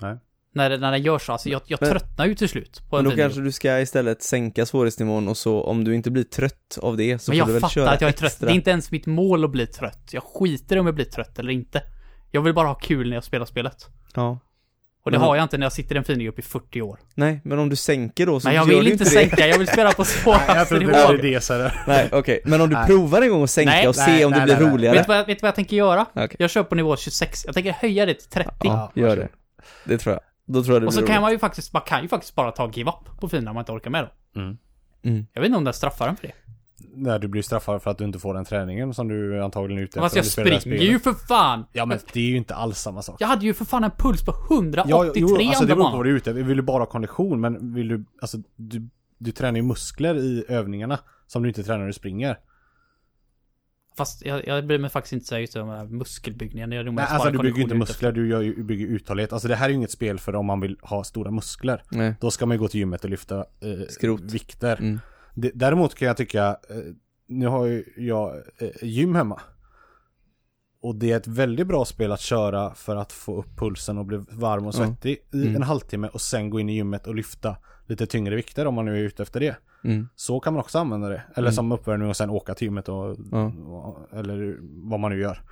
Nej. 0.00 0.18
När, 0.58 0.70
det- 0.70 0.78
när 0.78 0.90
den 0.92 1.02
gör 1.02 1.18
så. 1.18 1.32
Alltså 1.32 1.48
jag, 1.48 1.62
jag 1.66 1.78
Men- 1.80 1.90
tröttnar 1.90 2.26
ju 2.26 2.34
till 2.34 2.48
slut. 2.48 2.82
På 2.90 2.96
Men 2.96 3.04
en 3.06 3.10
då 3.10 3.16
kanske 3.16 3.40
du 3.40 3.52
ska 3.52 3.80
istället 3.80 4.22
sänka 4.22 4.66
svårighetsnivån 4.66 5.28
och 5.28 5.36
så 5.36 5.62
om 5.62 5.84
du 5.84 5.94
inte 5.94 6.10
blir 6.10 6.24
trött 6.24 6.78
av 6.82 6.96
det 6.96 7.18
så 7.22 7.30
Men 7.32 7.38
får 7.40 7.46
du 7.46 7.50
jag 7.50 7.52
väl 7.52 7.60
fattar 7.60 7.72
köra 7.74 7.90
att 7.90 8.00
jag 8.00 8.08
är 8.08 8.12
extra. 8.12 8.28
trött. 8.28 8.40
Det 8.40 8.46
är 8.52 8.54
inte 8.54 8.70
ens 8.70 8.90
mitt 8.90 9.06
mål 9.06 9.44
att 9.44 9.50
bli 9.50 9.66
trött. 9.66 10.08
Jag 10.12 10.22
skiter 10.22 10.76
i 10.76 10.80
om 10.80 10.86
jag 10.86 10.94
blir 10.94 11.04
trött 11.04 11.38
eller 11.38 11.52
inte. 11.52 11.82
Jag 12.30 12.40
vill 12.42 12.54
bara 12.54 12.66
ha 12.68 12.74
kul 12.74 13.08
när 13.08 13.16
jag 13.16 13.24
spelar 13.24 13.46
spelet. 13.46 13.86
Ja. 14.14 14.38
Och 15.04 15.10
det 15.12 15.18
Men- 15.18 15.26
har 15.28 15.36
jag 15.36 15.42
inte 15.42 15.58
när 15.58 15.64
jag 15.66 15.72
sitter 15.72 15.94
i 15.94 15.98
en 15.98 16.04
fingergrupp 16.04 16.38
i 16.38 16.42
40 16.42 16.82
år. 16.82 16.98
Nej, 17.14 17.40
men 17.44 17.58
om 17.58 17.68
du 17.68 17.76
sänker 17.76 18.26
då 18.26 18.40
så 18.40 18.48
Men 18.48 18.54
jag 18.54 18.64
vill 18.64 18.88
inte 18.92 19.04
det. 19.04 19.10
sänka, 19.10 19.46
jag 19.48 19.58
vill 19.58 19.66
spela 19.68 19.92
på 19.92 20.02
Nej, 20.26 20.40
jag 20.46 20.66
svåraste 20.66 20.78
nivå. 20.78 20.92
det 20.92 20.98
är 20.98 21.22
det 21.34 21.40
så 21.40 21.54
här. 21.54 21.82
Nej, 21.86 22.08
okej. 22.12 22.40
Men 22.44 22.60
om 22.60 22.68
du 22.68 22.74
Nej. 22.76 22.86
provar 22.86 23.22
en 23.22 23.30
gång 23.30 23.42
att 23.44 23.50
sänka 23.50 23.70
Nej, 23.70 23.88
och 23.88 23.94
nej, 23.98 24.18
se 24.18 24.24
om 24.24 24.30
det 24.32 24.36
nej, 24.38 24.44
blir 24.46 24.54
nej, 24.54 24.64
nej. 24.64 24.72
roligare. 24.74 24.94
Vet 24.96 25.04
du 25.04 25.08
vad, 25.08 25.16
jag- 25.18 25.26
vet 25.26 25.38
du 25.38 25.42
vad 25.42 25.48
jag 25.48 25.54
tänker 25.54 25.76
göra? 25.76 26.06
Okej. 26.14 26.36
Jag 26.38 26.50
kör 26.50 26.62
på 26.62 26.74
nivå 26.74 26.96
26. 26.96 27.44
Jag 27.46 27.54
tänker 27.54 27.72
höja 27.72 28.06
det 28.06 28.14
till 28.14 28.28
30. 28.28 28.50
Ja, 28.62 28.92
gör 28.94 29.16
det. 29.16 29.28
Det 29.84 29.98
tror 29.98 30.12
jag. 30.14 30.22
Då 30.48 30.62
tror 30.62 30.74
jag 30.74 30.82
det 30.82 30.86
och 30.86 30.94
så 30.94 31.00
blir 31.00 31.06
kan 31.06 31.14
roligt. 31.16 31.22
man 31.22 31.32
ju 31.32 31.38
faktiskt, 31.38 31.72
man 31.72 31.82
kan 31.82 32.02
ju 32.02 32.08
faktiskt 32.08 32.34
bara 32.34 32.52
ta 32.52 32.70
give 32.70 32.90
up 32.90 33.20
på 33.20 33.28
fienden 33.28 33.48
om 33.48 33.54
man 33.54 33.62
inte 33.62 33.72
orkar 33.72 33.90
med 33.90 34.08
dem. 34.34 34.58
Mm. 35.02 35.26
Jag 35.32 35.40
vet 35.40 35.46
inte 35.46 35.58
om 35.58 35.64
den 35.64 35.74
straffar 35.74 36.08
en 36.08 36.16
för 36.16 36.26
det. 36.26 36.32
När 36.94 37.18
du 37.18 37.28
blir 37.28 37.42
straffad 37.42 37.82
för 37.82 37.90
att 37.90 37.98
du 37.98 38.04
inte 38.04 38.18
får 38.18 38.34
den 38.34 38.44
träningen 38.44 38.94
som 38.94 39.08
du 39.08 39.42
antagligen 39.42 39.78
är 39.78 39.84
ute 39.84 40.00
Fast 40.00 40.16
efter. 40.16 40.40
jag 40.42 40.46
det 40.48 40.52
här 40.52 40.60
springer 40.60 40.82
ju 40.82 40.98
för 40.98 41.12
fan! 41.12 41.64
Ja 41.72 41.86
men 41.86 41.98
det 42.12 42.20
är 42.20 42.24
ju 42.24 42.36
inte 42.36 42.54
alls 42.54 42.78
samma 42.78 43.02
sak. 43.02 43.16
Jag 43.18 43.28
hade 43.28 43.44
ju 43.44 43.54
för 43.54 43.64
fan 43.64 43.84
en 43.84 43.90
puls 43.90 44.24
på 44.24 44.34
183 44.50 44.90
Ja, 44.90 45.12
jo, 45.14 45.48
alltså 45.48 45.64
det 45.64 45.74
beror 45.74 45.90
på 45.90 45.96
vad 45.96 46.06
du 46.06 46.10
är 46.10 46.14
ute 46.14 46.30
efter. 46.30 46.42
Vill 46.42 46.56
du 46.56 46.62
bara 46.62 46.78
ha 46.78 46.86
kondition 46.86 47.40
men 47.40 47.74
vill 47.74 47.88
du, 47.88 48.04
alltså 48.22 48.38
du, 48.56 48.88
du 49.18 49.32
tränar 49.32 49.56
ju 49.56 49.62
muskler 49.62 50.14
i 50.14 50.44
övningarna 50.48 50.98
som 51.26 51.42
du 51.42 51.48
inte 51.48 51.62
tränar 51.62 51.78
när 51.78 51.86
du 51.86 51.92
springer. 51.92 52.38
Fast 53.98 54.24
jag, 54.24 54.46
jag 54.46 54.66
bryr 54.66 54.78
mig 54.78 54.90
faktiskt 54.90 55.12
inte 55.12 55.26
så 55.26 55.38
just 55.38 55.56
om 55.56 55.68
den 55.68 55.78
här 55.78 55.84
muskelbyggningen. 55.86 56.72
Jag 56.72 56.94
Nej, 56.94 57.06
alltså 57.08 57.30
du 57.30 57.38
bygger 57.38 57.62
inte 57.62 57.74
muskler, 57.74 58.12
du 58.12 58.28
gör 58.28 58.40
ju, 58.40 58.62
bygger 58.62 58.86
uthållighet. 58.86 59.32
Alltså 59.32 59.48
det 59.48 59.54
här 59.54 59.64
är 59.64 59.68
ju 59.70 59.74
inget 59.74 59.90
spel 59.90 60.18
för 60.18 60.34
om 60.34 60.46
man 60.46 60.60
vill 60.60 60.76
ha 60.82 61.04
stora 61.04 61.30
muskler. 61.30 61.82
Nej. 61.90 62.14
Då 62.20 62.30
ska 62.30 62.46
man 62.46 62.54
ju 62.54 62.58
gå 62.58 62.68
till 62.68 62.80
gymmet 62.80 63.04
och 63.04 63.10
lyfta 63.10 63.38
eh, 63.38 63.86
Skrot. 63.88 64.20
vikter. 64.20 64.76
Mm. 64.80 65.00
Det, 65.34 65.50
däremot 65.54 65.94
kan 65.94 66.08
jag 66.08 66.16
tycka, 66.16 66.48
eh, 66.48 66.76
nu 67.28 67.46
har 67.46 67.66
ju 67.66 67.84
jag 67.96 68.36
eh, 68.58 68.68
gym 68.82 69.14
hemma. 69.14 69.40
Och 70.82 70.94
det 70.96 71.12
är 71.12 71.16
ett 71.16 71.26
väldigt 71.26 71.66
bra 71.66 71.84
spel 71.84 72.12
att 72.12 72.20
köra 72.20 72.74
för 72.74 72.96
att 72.96 73.12
få 73.12 73.38
upp 73.38 73.56
pulsen 73.56 73.98
och 73.98 74.06
bli 74.06 74.24
varm 74.30 74.66
och 74.66 74.74
svettig 74.74 75.18
i 75.32 75.42
Mm. 75.42 75.56
en 75.56 75.62
halvtimme 75.62 76.08
och 76.08 76.20
sen 76.20 76.50
gå 76.50 76.60
in 76.60 76.68
i 76.68 76.74
gymmet 76.74 77.06
och 77.06 77.14
lyfta 77.14 77.56
lite 77.88 78.06
tyngre 78.06 78.36
vikter 78.36 78.66
om 78.66 78.74
man 78.74 78.84
nu 78.84 78.94
är 78.96 79.00
ute 79.02 79.22
efter 79.22 79.40
det. 79.40 79.56
Mm. 79.84 80.08
Så 80.16 80.40
kan 80.40 80.52
man 80.52 80.60
också 80.60 80.78
använda 80.78 81.08
det. 81.08 81.22
Eller 81.34 81.48
Mm. 81.48 81.52
som 81.52 81.72
uppvärmning 81.72 82.08
och 82.08 82.16
sen 82.16 82.30
åka 82.30 82.54
till 82.54 82.66
gymmet 82.66 82.88
och, 82.88 83.16
Ja. 83.32 83.46
och 83.66 84.18
eller 84.18 84.56
vad 84.90 85.00
man 85.00 85.10
nu 85.12 85.20
gör. 85.20 85.42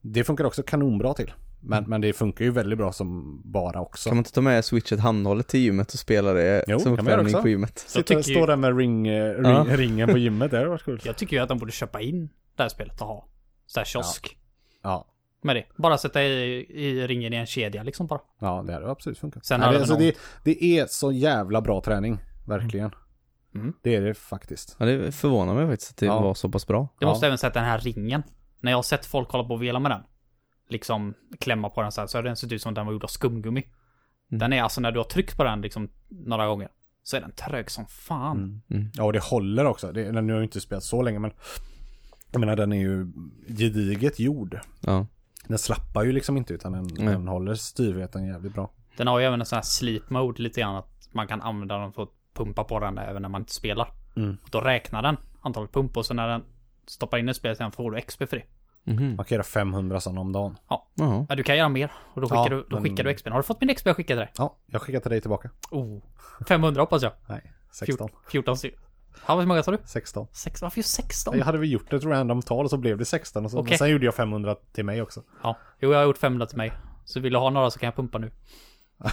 Det 0.00 0.24
funkar 0.24 0.44
också 0.44 0.62
kanonbra 0.62 1.14
till. 1.14 1.32
Men, 1.66 1.84
men 1.84 2.00
det 2.00 2.12
funkar 2.12 2.44
ju 2.44 2.50
väldigt 2.50 2.78
bra 2.78 2.92
som 2.92 3.40
bara 3.44 3.80
också. 3.80 4.08
Kan 4.08 4.16
man 4.16 4.20
inte 4.20 4.32
ta 4.32 4.40
med 4.40 4.64
switchet 4.64 5.00
handhållet 5.00 5.48
till 5.48 5.60
gymmet 5.60 5.92
och 5.92 5.98
spela 5.98 6.32
det 6.32 6.64
Jo, 6.68 6.78
som 6.80 6.92
uppvärmning 6.92 7.42
på 7.42 7.48
gymmet? 7.48 7.78
Sitta 7.78 8.18
och 8.18 8.24
stå 8.24 8.46
där 8.46 8.56
med 8.56 8.76
ring, 8.78 9.06
eh, 9.08 9.34
ring, 9.34 9.44
Ja. 9.52 9.64
ringen 9.68 10.08
på 10.08 10.18
gymmet, 10.18 10.50
det 10.50 10.56
hade 10.56 10.68
varit 10.68 10.82
kul. 10.84 11.00
Jag 11.04 11.16
tycker 11.16 11.36
ju 11.36 11.42
att 11.42 11.48
de 11.48 11.58
borde 11.58 11.72
köpa 11.72 12.00
in 12.00 12.28
det 12.56 12.62
här 12.62 12.68
spelet 12.70 13.00
och 13.00 13.06
ha. 13.06 13.28
Så 13.66 13.80
här 13.80 13.84
kiosk. 13.84 14.36
Ja. 14.82 15.06
Med 15.44 15.56
det. 15.56 15.64
Bara 15.76 15.98
sätta 15.98 16.22
i, 16.22 16.66
i 16.68 17.06
ringen 17.06 17.32
i 17.32 17.36
en 17.36 17.46
kedja 17.46 17.82
liksom 17.82 18.06
bara. 18.06 18.20
Ja, 18.40 18.64
det 18.66 18.72
hade 18.72 18.90
absolut 18.90 19.18
funkat. 19.18 19.44
Sen 19.46 19.60
Nej, 19.60 19.72
det, 19.72 19.78
alltså, 19.78 19.96
det, 19.96 20.16
det 20.44 20.64
är 20.64 20.86
så 20.86 21.12
jävla 21.12 21.60
bra 21.60 21.80
träning. 21.80 22.18
Verkligen. 22.46 22.90
Mm. 23.54 23.72
Det 23.82 23.94
är 23.94 24.00
det 24.00 24.14
faktiskt. 24.14 24.76
Ja, 24.78 24.86
det 24.86 25.12
förvånar 25.12 25.54
mig 25.54 25.66
faktiskt 25.66 25.90
att 25.90 25.96
det 25.96 26.06
Ja. 26.06 26.20
var 26.22 26.34
så 26.34 26.48
pass 26.48 26.66
bra. 26.66 26.80
Det 26.82 27.04
Ja. 27.04 27.08
måste 27.08 27.26
även 27.26 27.38
sätta 27.38 27.60
den 27.60 27.68
här 27.68 27.78
ringen. 27.78 28.22
När 28.60 28.70
jag 28.72 28.78
har 28.78 28.82
sett 28.82 29.06
folk 29.06 29.30
hålla 29.30 29.44
på 29.44 29.54
och 29.54 29.62
vela 29.62 29.78
med 29.80 29.90
den. 29.90 30.00
Liksom 30.68 31.14
klämma 31.40 31.70
på 31.70 31.82
den 31.82 31.92
så 31.92 32.00
här, 32.00 32.08
så 32.08 32.18
har 32.18 32.22
den 32.22 32.36
sett 32.36 32.52
ut 32.52 32.62
som 32.62 32.74
den 32.74 32.86
var 32.86 32.92
gjord 32.92 33.04
av 33.04 33.08
skumgummi. 33.08 33.60
Mm. 34.30 34.38
Den 34.38 34.52
är 34.52 34.62
alltså 34.62 34.80
när 34.80 34.92
du 34.92 34.98
har 34.98 35.04
tryckt 35.04 35.36
på 35.36 35.44
den 35.44 35.60
liksom 35.60 35.88
några 36.08 36.46
gånger. 36.46 36.68
Så 37.02 37.16
är 37.16 37.20
den 37.20 37.32
trög 37.32 37.70
som 37.70 37.86
fan. 37.86 38.36
Mm. 38.36 38.60
Mm. 38.70 38.90
Ja, 38.94 39.04
och 39.04 39.12
det 39.12 39.22
håller 39.22 39.64
också. 39.64 39.92
Det, 39.92 40.12
nu 40.12 40.20
har 40.22 40.28
jag 40.30 40.38
ju 40.38 40.42
inte 40.44 40.60
spelat 40.60 40.84
så 40.84 41.02
länge, 41.02 41.18
men 41.18 41.30
jag 42.32 42.40
menar 42.40 42.56
den 42.56 42.72
är 42.72 42.80
ju 42.80 43.12
gediget 43.48 44.20
gjord. 44.20 44.58
Ja. 44.80 45.06
Den 45.48 45.58
slappar 45.58 46.04
ju 46.04 46.12
liksom 46.12 46.36
inte 46.36 46.54
utan 46.54 46.72
den, 46.72 46.88
Nej. 46.98 47.06
den 47.06 47.28
håller 47.28 47.54
styrheten 47.54 48.26
jävligt 48.26 48.54
bra. 48.54 48.70
Den 48.96 49.06
har 49.06 49.18
ju 49.18 49.24
även 49.26 49.40
en 49.40 49.46
sån 49.46 49.56
här 49.56 49.62
sleep 49.62 50.10
mode 50.10 50.42
lite 50.42 50.60
grann. 50.60 50.76
Att 50.76 51.08
man 51.12 51.26
kan 51.26 51.42
använda 51.42 51.78
den 51.78 51.92
för 51.92 52.02
att 52.02 52.08
pumpa 52.34 52.64
på 52.64 52.80
den 52.80 52.98
även 52.98 53.22
när 53.22 53.28
man 53.28 53.40
inte 53.42 53.54
spelar. 53.54 53.88
Mm. 54.16 54.36
Då 54.50 54.60
räknar 54.60 55.02
den 55.02 55.16
antalet 55.40 55.72
pump 55.72 55.96
och 55.96 56.06
så 56.06 56.14
när 56.14 56.28
den 56.28 56.44
stoppar 56.86 57.18
in 57.18 57.28
i 57.28 57.34
spelet 57.34 57.58
sen 57.58 57.72
får 57.72 57.90
du 57.90 58.00
XP 58.00 58.18
för 58.28 58.36
det. 58.36 58.44
Mhm. 58.92 59.16
Man 59.16 59.24
kan 59.24 59.34
göra 59.36 59.42
500 59.44 60.00
sådana 60.00 60.20
om 60.20 60.32
dagen. 60.32 60.56
Ja, 60.68 60.86
du 61.36 61.42
kan 61.42 61.56
göra 61.56 61.68
mer. 61.68 61.92
Och 62.14 62.20
då 62.20 62.26
skickar, 62.28 62.42
Ja, 62.42 62.48
du, 62.48 62.56
då 62.70 62.76
men- 62.76 62.82
skickar 62.82 63.04
du 63.04 63.14
XP. 63.14 63.28
Har 63.30 63.36
du 63.36 63.42
fått 63.42 63.60
min 63.60 63.74
XP 63.74 63.86
jag 63.86 63.96
skickade 63.96 64.20
dig? 64.20 64.30
Ja, 64.38 64.56
jag 64.66 64.82
skickar 64.82 65.00
till 65.00 65.10
dig 65.10 65.20
tillbaka. 65.20 65.50
Oh. 65.70 66.02
500 66.48 66.82
hoppas 66.82 67.02
jag. 67.02 67.12
Nej, 67.26 67.52
16. 67.72 68.08
14, 68.08 68.20
14 68.30 68.56
stycken. 68.56 68.80
Ja, 69.26 69.38
hur 69.40 69.46
många 69.46 69.62
sa 69.62 69.70
du? 69.70 69.78
16. 69.84 70.26
16? 70.32 70.66
Varför 70.66 70.78
just 70.78 70.94
16? 70.94 71.38
Jag 71.38 71.44
hade 71.44 71.58
väl 71.58 71.72
gjort 71.72 71.92
ett 71.92 72.04
random 72.04 72.42
tal 72.42 72.64
och 72.64 72.70
så 72.70 72.76
blev 72.76 72.98
det 72.98 73.04
16 73.04 73.44
och 73.44 73.50
så, 73.50 73.58
Okej. 73.58 73.78
sen 73.78 73.90
gjorde 73.90 74.04
jag 74.04 74.14
500 74.14 74.56
till 74.72 74.84
mig 74.84 75.02
också. 75.02 75.22
Ja. 75.42 75.56
Jo, 75.80 75.92
jag 75.92 75.98
har 75.98 76.04
gjort 76.04 76.18
500 76.18 76.46
till 76.46 76.56
mig. 76.56 76.72
Så 77.04 77.20
vill 77.20 77.32
du 77.32 77.38
ha 77.38 77.50
några 77.50 77.70
så 77.70 77.78
kan 77.78 77.86
jag 77.86 77.96
pumpa 77.96 78.18
nu. 78.18 78.30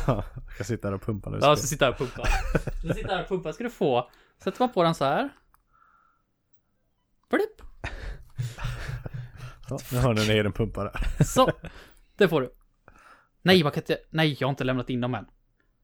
jag 0.07 0.23
ska 0.53 0.63
sitta 0.63 0.87
där 0.87 0.95
och 0.95 1.01
pumpa 1.01 1.29
nu. 1.29 1.37
Ja, 1.41 1.47
jag 1.47 1.57
ska 1.57 1.67
sitta 1.67 1.85
här 1.85 1.91
och 1.91 1.97
pumpa. 1.97 2.23
Jag 2.83 2.95
sitter 2.95 3.09
här 3.09 3.21
och 3.21 3.29
pumpa 3.29 3.53
ska 3.53 3.63
du 3.63 3.69
få. 3.69 4.09
Sätter 4.43 4.59
man 4.59 4.71
på 4.71 4.83
den 4.83 4.95
så 4.95 5.05
här. 5.05 5.29
Blipp. 7.29 7.61
Ja, 9.69 9.79
nu 9.91 9.97
hör 9.97 10.13
ni 10.13 10.27
när 10.27 10.43
den 10.43 10.53
pumpar 10.53 10.83
där. 10.83 11.23
Så. 11.23 11.51
Det 12.17 12.27
får 12.27 12.41
du. 12.41 12.53
Nej, 13.41 13.63
man 13.63 13.71
kan 13.71 13.83
inte. 13.83 13.97
Nej, 14.09 14.37
jag 14.39 14.47
har 14.47 14.49
inte 14.49 14.63
lämnat 14.63 14.89
in 14.89 15.01
dem 15.01 15.15
än. 15.15 15.25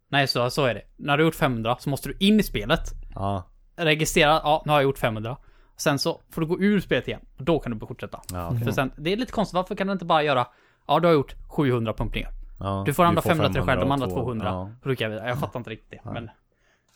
Nej, 0.10 0.27
så, 0.27 0.49
så 0.49 0.65
är 0.65 0.73
det. 0.73 0.81
När 0.95 1.18
du 1.18 1.23
har 1.23 1.27
gjort 1.27 1.35
500 1.35 1.77
så 1.80 1.89
måste 1.89 2.10
du 2.10 2.18
in 2.19 2.39
i 2.39 2.44
spelet. 2.44 2.81
Ja, 3.14 3.49
Registrera. 3.77 4.29
Ja, 4.43 4.63
nu 4.65 4.71
har 4.71 4.79
jag 4.79 4.83
gjort 4.83 4.97
500. 4.99 5.37
Sen 5.77 5.99
så 5.99 6.21
får 6.29 6.41
du 6.41 6.47
gå 6.47 6.59
ur 6.59 6.79
spelet 6.79 7.07
igen. 7.07 7.21
Och 7.37 7.43
då 7.43 7.59
kan 7.59 7.79
du 7.79 7.87
fortsätta. 7.87 8.21
ja 8.31 8.47
okej. 8.51 8.63
För 8.63 8.71
sen, 8.71 8.91
det 8.97 9.13
är 9.13 9.17
lite 9.17 9.31
konstigt. 9.31 9.53
Varför 9.55 9.75
kan 9.75 9.87
du 9.87 9.93
inte 9.93 10.05
bara 10.05 10.23
göra. 10.23 10.47
Ja, 10.87 10.99
du 10.99 11.07
har 11.07 11.13
gjort 11.13 11.35
700 11.47 11.93
pumpningar. 11.93 12.29
Ja, 12.59 12.83
Du 12.85 12.93
får 12.93 13.03
andra 13.03 13.21
500 13.21 13.53
till 13.53 13.61
själv, 13.61 13.79
de 13.81 13.91
andra 13.91 14.07
två- 14.07 14.15
200. 14.15 14.45
Ja. 14.83 14.93
Jag, 14.99 15.11
jag 15.13 15.39
fattar 15.39 15.59
inte 15.59 15.69
riktigt 15.69 15.91
det. 16.03 16.11
Men. 16.11 16.29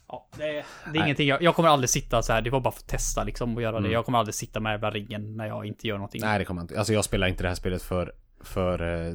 Ja, 0.08 0.28
det, 0.38 0.64
det 0.94 1.00
är 1.00 1.04
ingenting. 1.04 1.28
Jag, 1.28 1.42
jag 1.42 1.56
kommer 1.56 1.70
aldrig 1.70 1.90
sitta 1.90 2.22
så 2.22 2.34
här. 2.34 2.42
Det 2.42 2.50
var 2.50 2.60
bara 2.60 2.72
för 2.72 2.80
att 2.82 2.88
testa 2.88 3.24
liksom 3.24 3.56
och 3.56 3.62
göra 3.62 3.80
det. 3.80 3.90
Jag 3.90 4.06
kommer 4.06 4.20
aldrig 4.20 4.36
sitta 4.36 4.60
med 4.60 4.72
jävla 4.72 4.92
ringen 4.92 5.38
när 5.38 5.46
jag 5.48 5.66
inte 5.66 5.88
gör 5.88 5.96
någonting. 5.96 6.22
Nej 6.22 6.40
det 6.40 6.46
kommer 6.46 6.62
jag 6.62 6.64
inte. 6.64 6.78
Alltså 6.78 6.94
jag 6.94 7.06
spelar 7.06 7.28
inte 7.28 7.44
det 7.44 7.48
här 7.48 7.56
spelet 7.56 7.82
för, 7.82 8.14
för 8.42 8.82
eh, 9.08 9.14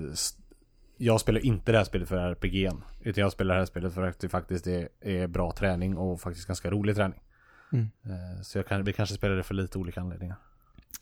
jag 0.96 1.20
spelar 1.20 1.46
inte 1.46 1.72
det 1.72 1.78
här 1.78 1.84
spelet 1.84 2.08
för 2.08 2.34
RPG'n. 2.34 2.82
Utan 3.00 3.22
jag 3.22 3.32
spelar 3.32 3.54
det 3.54 3.60
här 3.60 3.66
spelet 3.66 3.94
för 3.94 4.02
att 4.02 4.20
det 4.20 4.28
faktiskt 4.28 4.66
är, 4.66 4.88
är 5.00 5.26
bra 5.26 5.52
träning 5.52 5.96
och 5.96 6.20
faktiskt 6.20 6.46
ganska 6.46 6.70
rolig 6.70 6.96
träning. 6.96 7.20
Mm. 7.76 7.90
Eh, 8.36 8.42
Så 8.42 8.58
jag 8.58 8.66
kan, 8.66 8.84
vi 8.84 8.92
kanske 8.92 9.14
spelar 9.14 9.36
det 9.36 9.42
för 9.42 9.54
lite 9.54 9.78
olika 9.78 10.00
anledningar. 10.00 10.36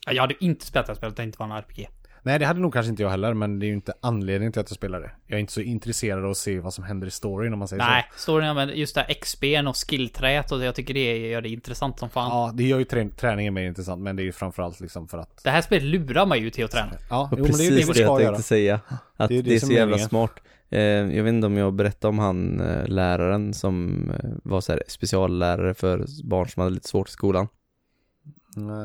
Jag 0.07 0.21
hade 0.21 0.43
inte 0.43 0.65
spelat 0.65 0.85
det 0.87 0.91
här 0.91 0.97
spelet, 0.97 1.17
det 1.17 1.23
inte 1.23 1.39
var 1.39 1.45
en 1.45 1.51
RPG. 1.51 1.89
Nej 2.23 2.39
det 2.39 2.45
hade 2.45 2.59
nog 2.59 2.73
kanske 2.73 2.89
inte 2.89 3.03
jag 3.03 3.09
heller 3.09 3.33
men 3.33 3.59
det 3.59 3.65
är 3.65 3.67
ju 3.67 3.73
inte 3.73 3.93
anledningen 4.01 4.51
till 4.51 4.59
att 4.61 4.69
jag 4.69 4.75
spelar 4.75 4.99
det. 4.99 5.11
Jag 5.27 5.35
är 5.35 5.39
inte 5.41 5.53
så 5.53 5.61
intresserad 5.61 6.25
av 6.25 6.31
att 6.31 6.37
se 6.37 6.59
vad 6.59 6.73
som 6.73 6.83
händer 6.83 7.07
i 7.07 7.11
storyn 7.11 7.53
om 7.53 7.59
man 7.59 7.67
säger 7.67 7.83
Nej, 7.83 8.05
storyn 8.17 8.55
med 8.55 8.77
just 8.77 8.95
det 8.95 9.01
här 9.01 9.07
XP'n 9.13 9.69
och 9.69 9.75
skillträet 9.89 10.51
och 10.51 10.63
jag 10.63 10.75
tycker 10.75 10.93
det 10.93 11.17
gör 11.27 11.41
det 11.41 11.49
intressant 11.49 11.99
som 11.99 12.09
så. 12.09 12.13
fan. 12.13 12.29
Ja 12.29 12.51
det 12.53 12.63
gör 12.63 12.77
ju 12.79 12.85
trä- 12.85 13.09
träningen 13.17 13.53
mer 13.53 13.63
intressant 13.63 14.01
men 14.01 14.15
det 14.15 14.21
är 14.21 14.25
ju 14.25 14.31
framförallt 14.31 14.79
liksom 14.79 15.07
för 15.07 15.17
att 15.17 15.43
Det 15.43 15.49
här 15.49 15.61
spelet 15.61 15.83
lurar 15.83 16.25
mig 16.25 16.39
ju 16.39 16.49
till 16.49 16.65
att 16.65 16.71
träna. 16.71 16.91
Ja, 17.09 17.29
jo, 17.31 17.37
men 17.37 17.43
det 17.43 17.49
är 17.49 17.51
precis 17.51 17.69
det 17.69 17.93
det, 17.93 17.99
jag 17.99 18.07
tänkte 18.07 18.23
göra. 18.23 18.39
säga. 18.39 18.79
Att 19.17 19.29
Det 19.29 19.37
är 19.37 19.43
det 19.43 19.49
det 19.49 19.55
är, 19.55 19.59
som 19.59 19.67
så 19.67 19.73
är 19.73 19.77
jävla 19.77 19.91
meningen. 19.91 20.09
smart. 20.09 20.31
Eh, 20.75 21.15
jag 21.15 21.23
vet 21.23 21.31
inte 21.33 21.47
om 21.47 21.57
jag 21.57 21.73
berättade 21.73 22.09
om 22.09 22.19
han 22.19 22.61
eh, 22.61 22.87
läraren 22.87 23.53
som 23.53 24.09
eh, 24.11 24.29
var 24.43 24.61
så 24.61 24.71
här 24.71 24.83
speciallärare 24.87 25.73
för 25.73 26.05
barn 26.23 26.47
som 26.49 26.61
hade 26.63 26.73
lite 26.75 26.87
svårt 26.87 27.09
i 27.09 27.11
skolan. 27.11 27.47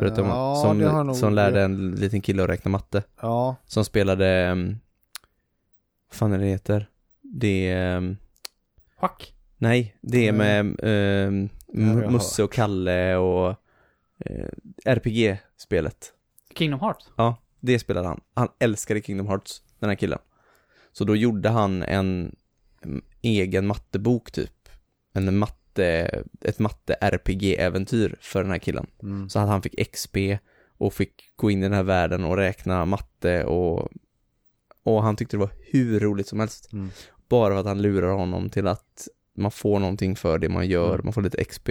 Berättade 0.00 0.22
om 0.22 0.28
Ja, 0.28 0.56
som, 0.62 0.78
det 0.78 0.88
har 0.88 1.04
nog- 1.04 1.16
som 1.16 1.34
lärde 1.34 1.62
en 1.62 1.94
liten 1.94 2.20
kille 2.20 2.42
att 2.42 2.48
räkna 2.48 2.70
matte. 2.70 3.02
Ja, 3.20 3.56
Som 3.66 3.84
spelade, 3.84 4.50
um, 4.52 4.78
vad 6.08 6.16
fan 6.16 6.32
är 6.32 6.38
det 6.38 6.46
heter? 6.46 6.88
Det 7.22 7.68
är, 7.70 7.96
um, 7.96 8.16
Schack. 9.00 9.34
nej, 9.58 9.96
det 10.00 10.28
är 10.28 10.32
med 10.32 10.64
har 11.94 12.02
jag 12.02 12.12
Musse 12.12 12.42
och 12.42 12.52
Kalle 12.52 13.16
och 13.16 13.48
eh, 14.24 14.48
RPG-spelet. 14.84 16.12
Kingdom 16.54 16.80
Hearts. 16.80 17.10
Ja, 17.16 17.36
det 17.60 17.78
spelade 17.78 18.08
han. 18.08 18.20
Han 18.34 18.48
älskade 18.58 19.02
Kingdom 19.02 19.26
Hearts, 19.26 19.62
den 19.78 19.88
här 19.90 19.96
killen. 19.96 20.18
Så 20.92 21.04
då 21.04 21.16
gjorde 21.16 21.48
han 21.48 21.82
en 21.82 22.36
mm, 22.84 23.02
egen 23.22 23.66
mattebok 23.66 24.30
typ. 24.32 24.68
En 25.12 25.38
matte, 25.38 26.22
ett 26.40 26.58
matte-RPG-äventyr 26.58 28.16
för 28.20 28.42
den 28.42 28.50
här 28.52 28.58
killen. 28.58 28.86
mm. 29.02 29.28
Så 29.28 29.38
att 29.38 29.48
han 29.48 29.62
fick 29.62 29.92
XP 29.92 30.16
och 30.78 30.94
fick 30.94 31.32
gå 31.36 31.50
in 31.50 31.58
i 31.58 31.62
den 31.62 31.72
här 31.72 31.82
världen 31.82 32.24
och 32.24 32.36
räkna 32.36 32.84
matte 32.84 33.44
och 33.44 33.88
och 34.82 35.02
han 35.02 35.16
tyckte 35.16 35.36
det 35.36 35.40
var 35.40 35.50
hur 35.72 36.00
roligt 36.00 36.26
som 36.26 36.40
helst. 36.40 36.72
Mm. 36.72 36.90
Bara 37.28 37.54
för 37.54 37.60
att 37.60 37.66
han 37.66 37.82
lurar 37.82 38.12
honom 38.12 38.50
till 38.50 38.66
att 38.66 39.08
man 39.36 39.50
får 39.50 39.78
någonting 39.78 40.16
för 40.16 40.38
det 40.38 40.48
man 40.48 40.66
gör, 40.68 40.94
Mm. 40.94 41.00
man 41.04 41.12
får 41.12 41.22
lite 41.22 41.44
XP, 41.44 41.68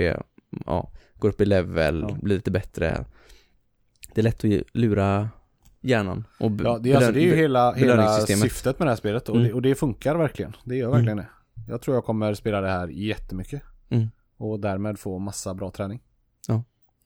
ja, 0.66 0.91
går 1.16 1.30
upp 1.30 1.41
i 1.41 1.46
level, 1.46 2.06
Ja. 2.10 2.18
blir 2.22 2.36
lite 2.36 2.52
bättre. 2.52 3.06
Det 4.14 4.22
är 4.22 4.24
lätt 4.24 4.44
att 4.46 4.64
lura 4.74 5.30
hjärnan 5.81 6.27
och 6.39 6.51
Ja, 6.64 6.80
det, 6.80 6.91
är 6.91 6.95
alltså, 6.95 7.11
det 7.11 7.19
är 7.19 7.26
ju 7.26 7.35
hela, 7.35 7.73
hela 7.73 8.19
syftet 8.19 8.80
med 8.80 8.88
det 8.88 8.91
här 8.91 8.95
spelet 8.97 9.30
och, 9.30 9.35
Mm. 9.35 9.47
det, 9.47 9.53
och 9.53 9.61
det 9.61 9.76
funkar 9.76 10.15
verkligen. 10.15 10.56
Det 10.64 10.76
gör 10.76 10.91
verkligen 10.91 11.18
det. 11.18 11.27
Jag 11.68 11.81
tror 11.81 11.95
jag 11.95 12.06
kommer 12.06 12.34
spela 12.34 12.61
det 12.61 12.69
här 12.69 12.88
jättemycket. 12.88 13.61
Mm. 13.89 14.07
Och 14.38 14.60
därmed 14.60 14.99
få 14.99 15.19
massa 15.19 15.53
bra 15.53 15.72
träning. 15.72 16.01
Ja. 16.47 16.64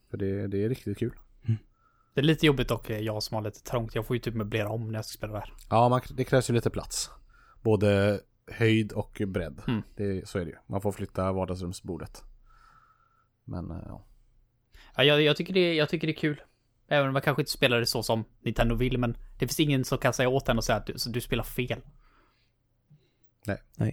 För 0.10 0.18
det, 0.18 0.48
det 0.48 0.64
är 0.64 0.70
riktigt 0.70 0.98
kul. 0.98 1.14
Det 2.14 2.22
är 2.22 2.24
lite 2.24 2.46
jobbigt 2.46 2.68
dock, 2.68 2.90
jag 2.90 3.24
som 3.24 3.36
har 3.36 3.42
lite 3.42 3.64
trångt. 3.64 3.96
Jag 3.96 4.06
får 4.06 4.16
ju 4.16 4.20
typ 4.20 4.36
möblera 4.36 4.70
om 4.70 4.88
när 4.88 4.98
jag 4.98 5.06
ska 5.06 5.18
spela 5.18 5.34
det 5.34 5.40
här. 5.40 5.54
Ja, 5.70 5.90
man, 5.90 6.02
det 6.14 6.24
krävs 6.24 6.50
ju 6.50 6.54
lite 6.54 6.70
plats. 6.70 7.10
Både 7.62 8.20
höjd 8.52 8.92
och 8.92 9.22
bredd. 9.28 9.62
Mm. 9.68 9.82
Det, 9.96 10.30
så 10.30 10.40
är 10.40 10.46
det 10.46 10.52
ju. 10.52 10.58
Man 10.68 10.82
får 10.82 10.92
flytta 10.92 11.32
vardagsrumsbordet. 11.32 12.24
Men 13.46 13.72
eh, 13.72 13.78
ja. 13.88 14.06
Ja, 14.96 15.04
jag, 15.04 15.22
jag, 15.22 15.36
tycker 15.38 15.54
det, 15.54 15.74
jag 15.74 15.90
tycker 15.90 16.08
det 16.08 16.14
är 16.14 16.18
kul. 16.18 16.42
Även 16.94 17.08
om 17.08 17.14
man 17.14 17.22
kanske 17.22 17.42
inte 17.42 17.52
spelar 17.52 17.80
det 17.80 17.86
så 17.86 18.04
som 18.04 18.26
Nintendo 18.46 18.76
vill, 18.76 18.98
men 18.98 19.12
det 19.40 19.48
finns 19.48 19.60
ingen 19.60 19.86
som 19.86 19.98
kan 19.98 20.14
säga 20.14 20.30
åt 20.30 20.50
en 20.50 20.58
och 20.58 20.64
säga 20.64 20.78
att 20.78 20.86
du, 20.86 20.94
så 20.96 21.10
du 21.10 21.22
spelar 21.22 21.44
fel. 21.44 21.80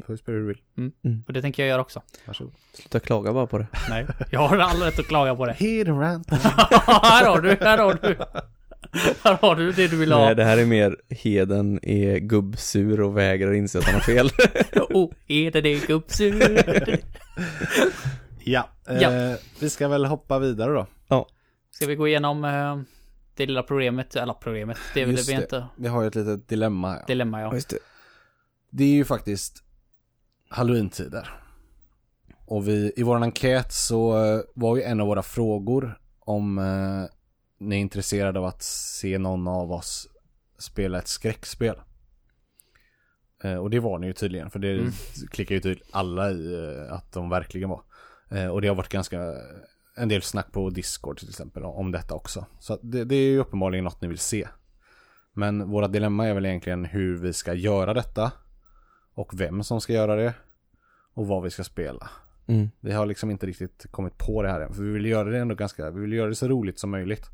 Får 0.07 0.17
spela 0.17 0.39
hur 0.39 0.41
du 0.41 0.47
vill. 0.47 0.93
Och 1.27 1.33
det 1.33 1.43
tänker 1.43 1.63
jag 1.63 1.71
göra 1.71 1.81
också. 1.81 2.03
Varsågod. 2.27 2.53
Sluta 2.73 3.01
klaga 3.01 3.33
bara 3.33 3.47
på 3.47 3.59
det. 3.59 3.67
Nej, 3.89 4.07
jag 4.31 4.41
har 4.49 4.59
all 4.59 4.83
rätt 4.83 4.99
att 4.99 5.07
klaga 5.07 5.35
på 5.37 5.47
det. 5.47 5.53
Hidden 5.53 5.99
rant. 5.99 6.31
här 6.33 7.27
har 7.27 7.41
du, 7.41 7.57
här 7.61 7.79
har 7.79 7.99
du. 8.03 8.17
Här 9.25 9.39
har 9.41 9.57
du 9.57 9.73
det 9.73 9.89
du 9.89 9.97
vill 9.97 10.13
ha. 10.13 10.25
Nej, 10.25 10.35
det 10.35 10.45
här 10.45 10.59
är 10.59 10.67
mer 10.67 10.97
Heden 11.09 11.79
är 11.83 12.19
gubbsur 12.19 13.01
och 13.01 13.17
vägrar 13.17 13.53
inse 13.53 13.79
att 13.79 13.85
han 13.85 13.95
har 13.95 14.01
fel. 14.01 14.31
Oh, 14.91 15.13
är 15.27 15.51
det 15.51 15.61
det 15.61 15.87
gubbsur? 15.87 16.59
Ja, 18.45 18.69
Ja. 18.87 19.13
eh, 19.13 19.37
vi 19.61 19.71
ska 19.71 19.89
väl 19.89 20.05
hoppa 20.05 20.39
vidare 20.39 20.73
då. 20.73 20.87
Ska 21.81 21.87
vi 21.89 21.97
gå 21.97 22.09
igenom 22.09 22.45
eh, 22.45 22.81
det 23.35 23.47
lilla 23.47 23.63
problemet, 23.63 24.17
eller 24.17 24.33
problemet, 24.35 24.79
det 24.95 25.01
Just 25.01 25.29
vi 25.29 25.33
inte, 25.33 25.67
Vi 25.77 25.89
har 25.89 26.03
ju 26.03 26.09
ett 26.09 26.15
litet 26.15 26.49
dilemma 26.49 26.91
här. 26.93 27.07
dilemma 27.07 27.41
ja. 27.41 27.55
just 27.55 27.69
det. 27.69 27.79
Det 28.71 28.85
är 28.85 28.89
ju 28.95 29.05
faktiskt 29.05 29.65
Halloween-tider. 30.49 31.31
Och 32.47 32.69
vi, 32.69 32.93
i 32.97 33.03
vår 33.03 33.17
enkät 33.23 33.73
så 33.73 34.25
eh, 34.25 34.41
var 34.55 34.77
ju 34.77 34.83
en 34.83 35.01
av 35.01 35.07
våra 35.07 35.23
frågor 35.23 36.01
om 36.19 36.59
eh, 36.59 37.05
ni 37.59 37.77
är 37.77 37.81
intresserade 37.81 38.39
av 38.39 38.45
att 38.45 38.63
se 38.63 39.19
någon 39.19 39.49
av 39.49 39.73
oss 39.73 40.09
spela 40.59 40.99
ett 40.99 41.09
skräckspel. 41.09 41.77
Eh, 43.45 43.55
och 43.55 43.71
det 43.71 43.81
var 43.81 43.99
ni 43.99 44.07
ju 44.07 44.13
tydligen, 44.13 44.51
för 44.51 44.59
det 44.59 44.71
Mm. 44.73 44.93
klickar 45.31 45.55
ju 45.55 45.61
tydligt 45.61 45.89
alla 45.93 46.31
i 46.31 46.55
eh, 46.55 46.93
att 46.93 47.13
de 47.13 47.31
verkligen 47.31 47.69
var. 47.69 47.83
Eh, 48.31 48.47
och 48.47 48.61
det 48.63 48.69
har 48.69 48.75
varit 48.75 48.89
ganska 48.93 49.35
en 50.01 50.09
del 50.09 50.23
snack 50.23 50.53
på 50.53 50.71
Discord 50.71 51.19
till 51.19 51.29
exempel 51.29 51.65
om 51.65 51.93
detta 51.93 52.15
också. 52.15 52.47
Så 52.59 52.79
det, 52.83 53.05
det 53.05 53.15
är 53.15 53.31
ju 53.31 53.39
uppenbarligen 53.39 53.85
något 53.85 54.03
ni 54.03 54.09
vill 54.09 54.19
se. 54.19 54.49
Men 55.33 55.71
våra 55.71 55.89
dilemma 55.89 56.27
är 56.27 56.35
väl 56.35 56.47
egentligen 56.47 56.85
hur 56.85 57.17
vi 57.17 57.33
ska 57.33 57.55
göra 57.55 57.95
detta. 57.95 58.33
Och 59.15 59.41
vem 59.41 59.63
som 59.63 59.81
ska 59.81 59.93
göra 59.93 60.17
det. 60.17 60.35
Och 61.15 61.27
vad 61.27 61.43
vi 61.43 61.51
ska 61.51 61.65
spela. 61.65 62.11
Mm. 62.47 62.69
Vi 62.81 62.93
har 62.93 63.07
liksom 63.07 63.31
inte 63.31 63.47
riktigt 63.47 63.87
kommit 63.91 64.19
på 64.19 64.43
det 64.43 64.49
här 64.49 64.61
än. 64.61 64.75
För 64.75 64.83
vi 64.83 64.91
vill 64.91 65.07
göra 65.07 65.31
det 65.31 65.39
ändå 65.39 65.55
ganska, 65.55 65.91
vi 65.91 66.01
vill 66.01 66.13
göra 66.13 66.29
det 66.29 66.35
så 66.35 66.49
roligt 66.49 66.79
som 66.79 66.91
möjligt. 66.91 67.27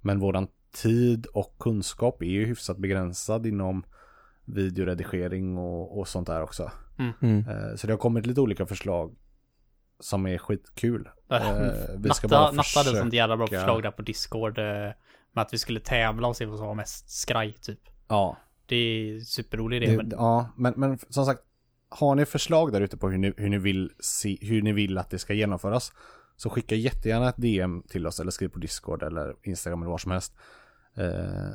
Men 0.00 0.18
våran 0.18 0.48
tid 0.82 1.26
och 1.26 1.56
kunskap 1.58 2.22
är 2.22 2.26
ju 2.26 2.46
hyfsat 2.46 2.78
begränsad 2.78 3.46
inom 3.46 3.84
videoredigering 4.44 5.58
och, 5.58 5.98
och 5.98 6.08
sånt 6.08 6.26
där 6.26 6.42
också. 6.42 6.70
Mm. 6.98 7.48
Eh, 7.48 7.76
Så 7.76 7.86
det 7.86 7.92
har 7.92 7.98
kommit 7.98 8.26
lite 8.26 8.40
olika 8.40 8.66
förslag 8.66 9.14
som 10.00 10.26
är 10.26 10.38
skitkul. 10.38 11.08
Eh, 11.30 11.40
vi 11.98 12.10
ska 12.10 12.26
Natta, 12.26 12.28
bara 12.28 12.50
Natta 12.52 12.78
hade 12.78 12.90
ett 12.90 12.96
sånt 12.98 13.12
jävla 13.12 13.36
bra 13.36 13.46
försöka- 13.46 13.60
förslag 13.60 13.82
där 13.82 13.90
på 13.90 14.02
Discord. 14.02 14.58
eh, 14.58 14.64
Med 15.32 15.42
att 15.42 15.52
vi 15.54 15.58
skulle 15.58 15.80
tävla 15.80 16.28
och 16.28 16.36
se 16.36 16.46
vad 16.46 16.58
som 16.58 16.66
var 16.66 16.74
mest 16.74 17.10
skraj 17.20 17.52
typ. 17.52 17.80
Ja, 18.08 18.36
Det 18.66 18.76
är 18.76 19.20
superrolig 19.20 19.76
idé. 19.82 19.86
det, 19.90 19.96
men 19.96 20.10
ja 20.10 20.48
men, 20.56 20.74
men 20.76 20.98
som 21.08 21.26
sagt, 21.26 21.40
har 21.88 22.14
ni 22.14 22.24
förslag 22.26 22.72
där 22.72 22.80
ute 22.80 22.96
på 22.96 23.08
hur 23.10 23.18
ni, 23.18 23.32
hur, 23.36 23.48
ni 23.48 23.58
vill 23.58 23.90
se, 24.00 24.38
hur 24.40 24.62
ni 24.62 24.72
vill 24.72 24.98
att 24.98 25.10
det 25.10 25.18
ska 25.18 25.34
genomföras 25.34 25.92
så 26.36 26.50
skicka 26.50 26.74
jättegärna 26.74 27.28
ett 27.28 27.36
DM 27.36 27.82
till 27.88 28.06
oss 28.06 28.20
eller 28.20 28.30
skriv 28.30 28.48
på 28.48 28.58
Discord 28.58 29.02
eller 29.02 29.34
Instagram 29.42 29.82
eller 29.82 29.90
var 29.90 29.98
som 29.98 30.10
helst. 30.12 30.34
Eh, 30.96 31.50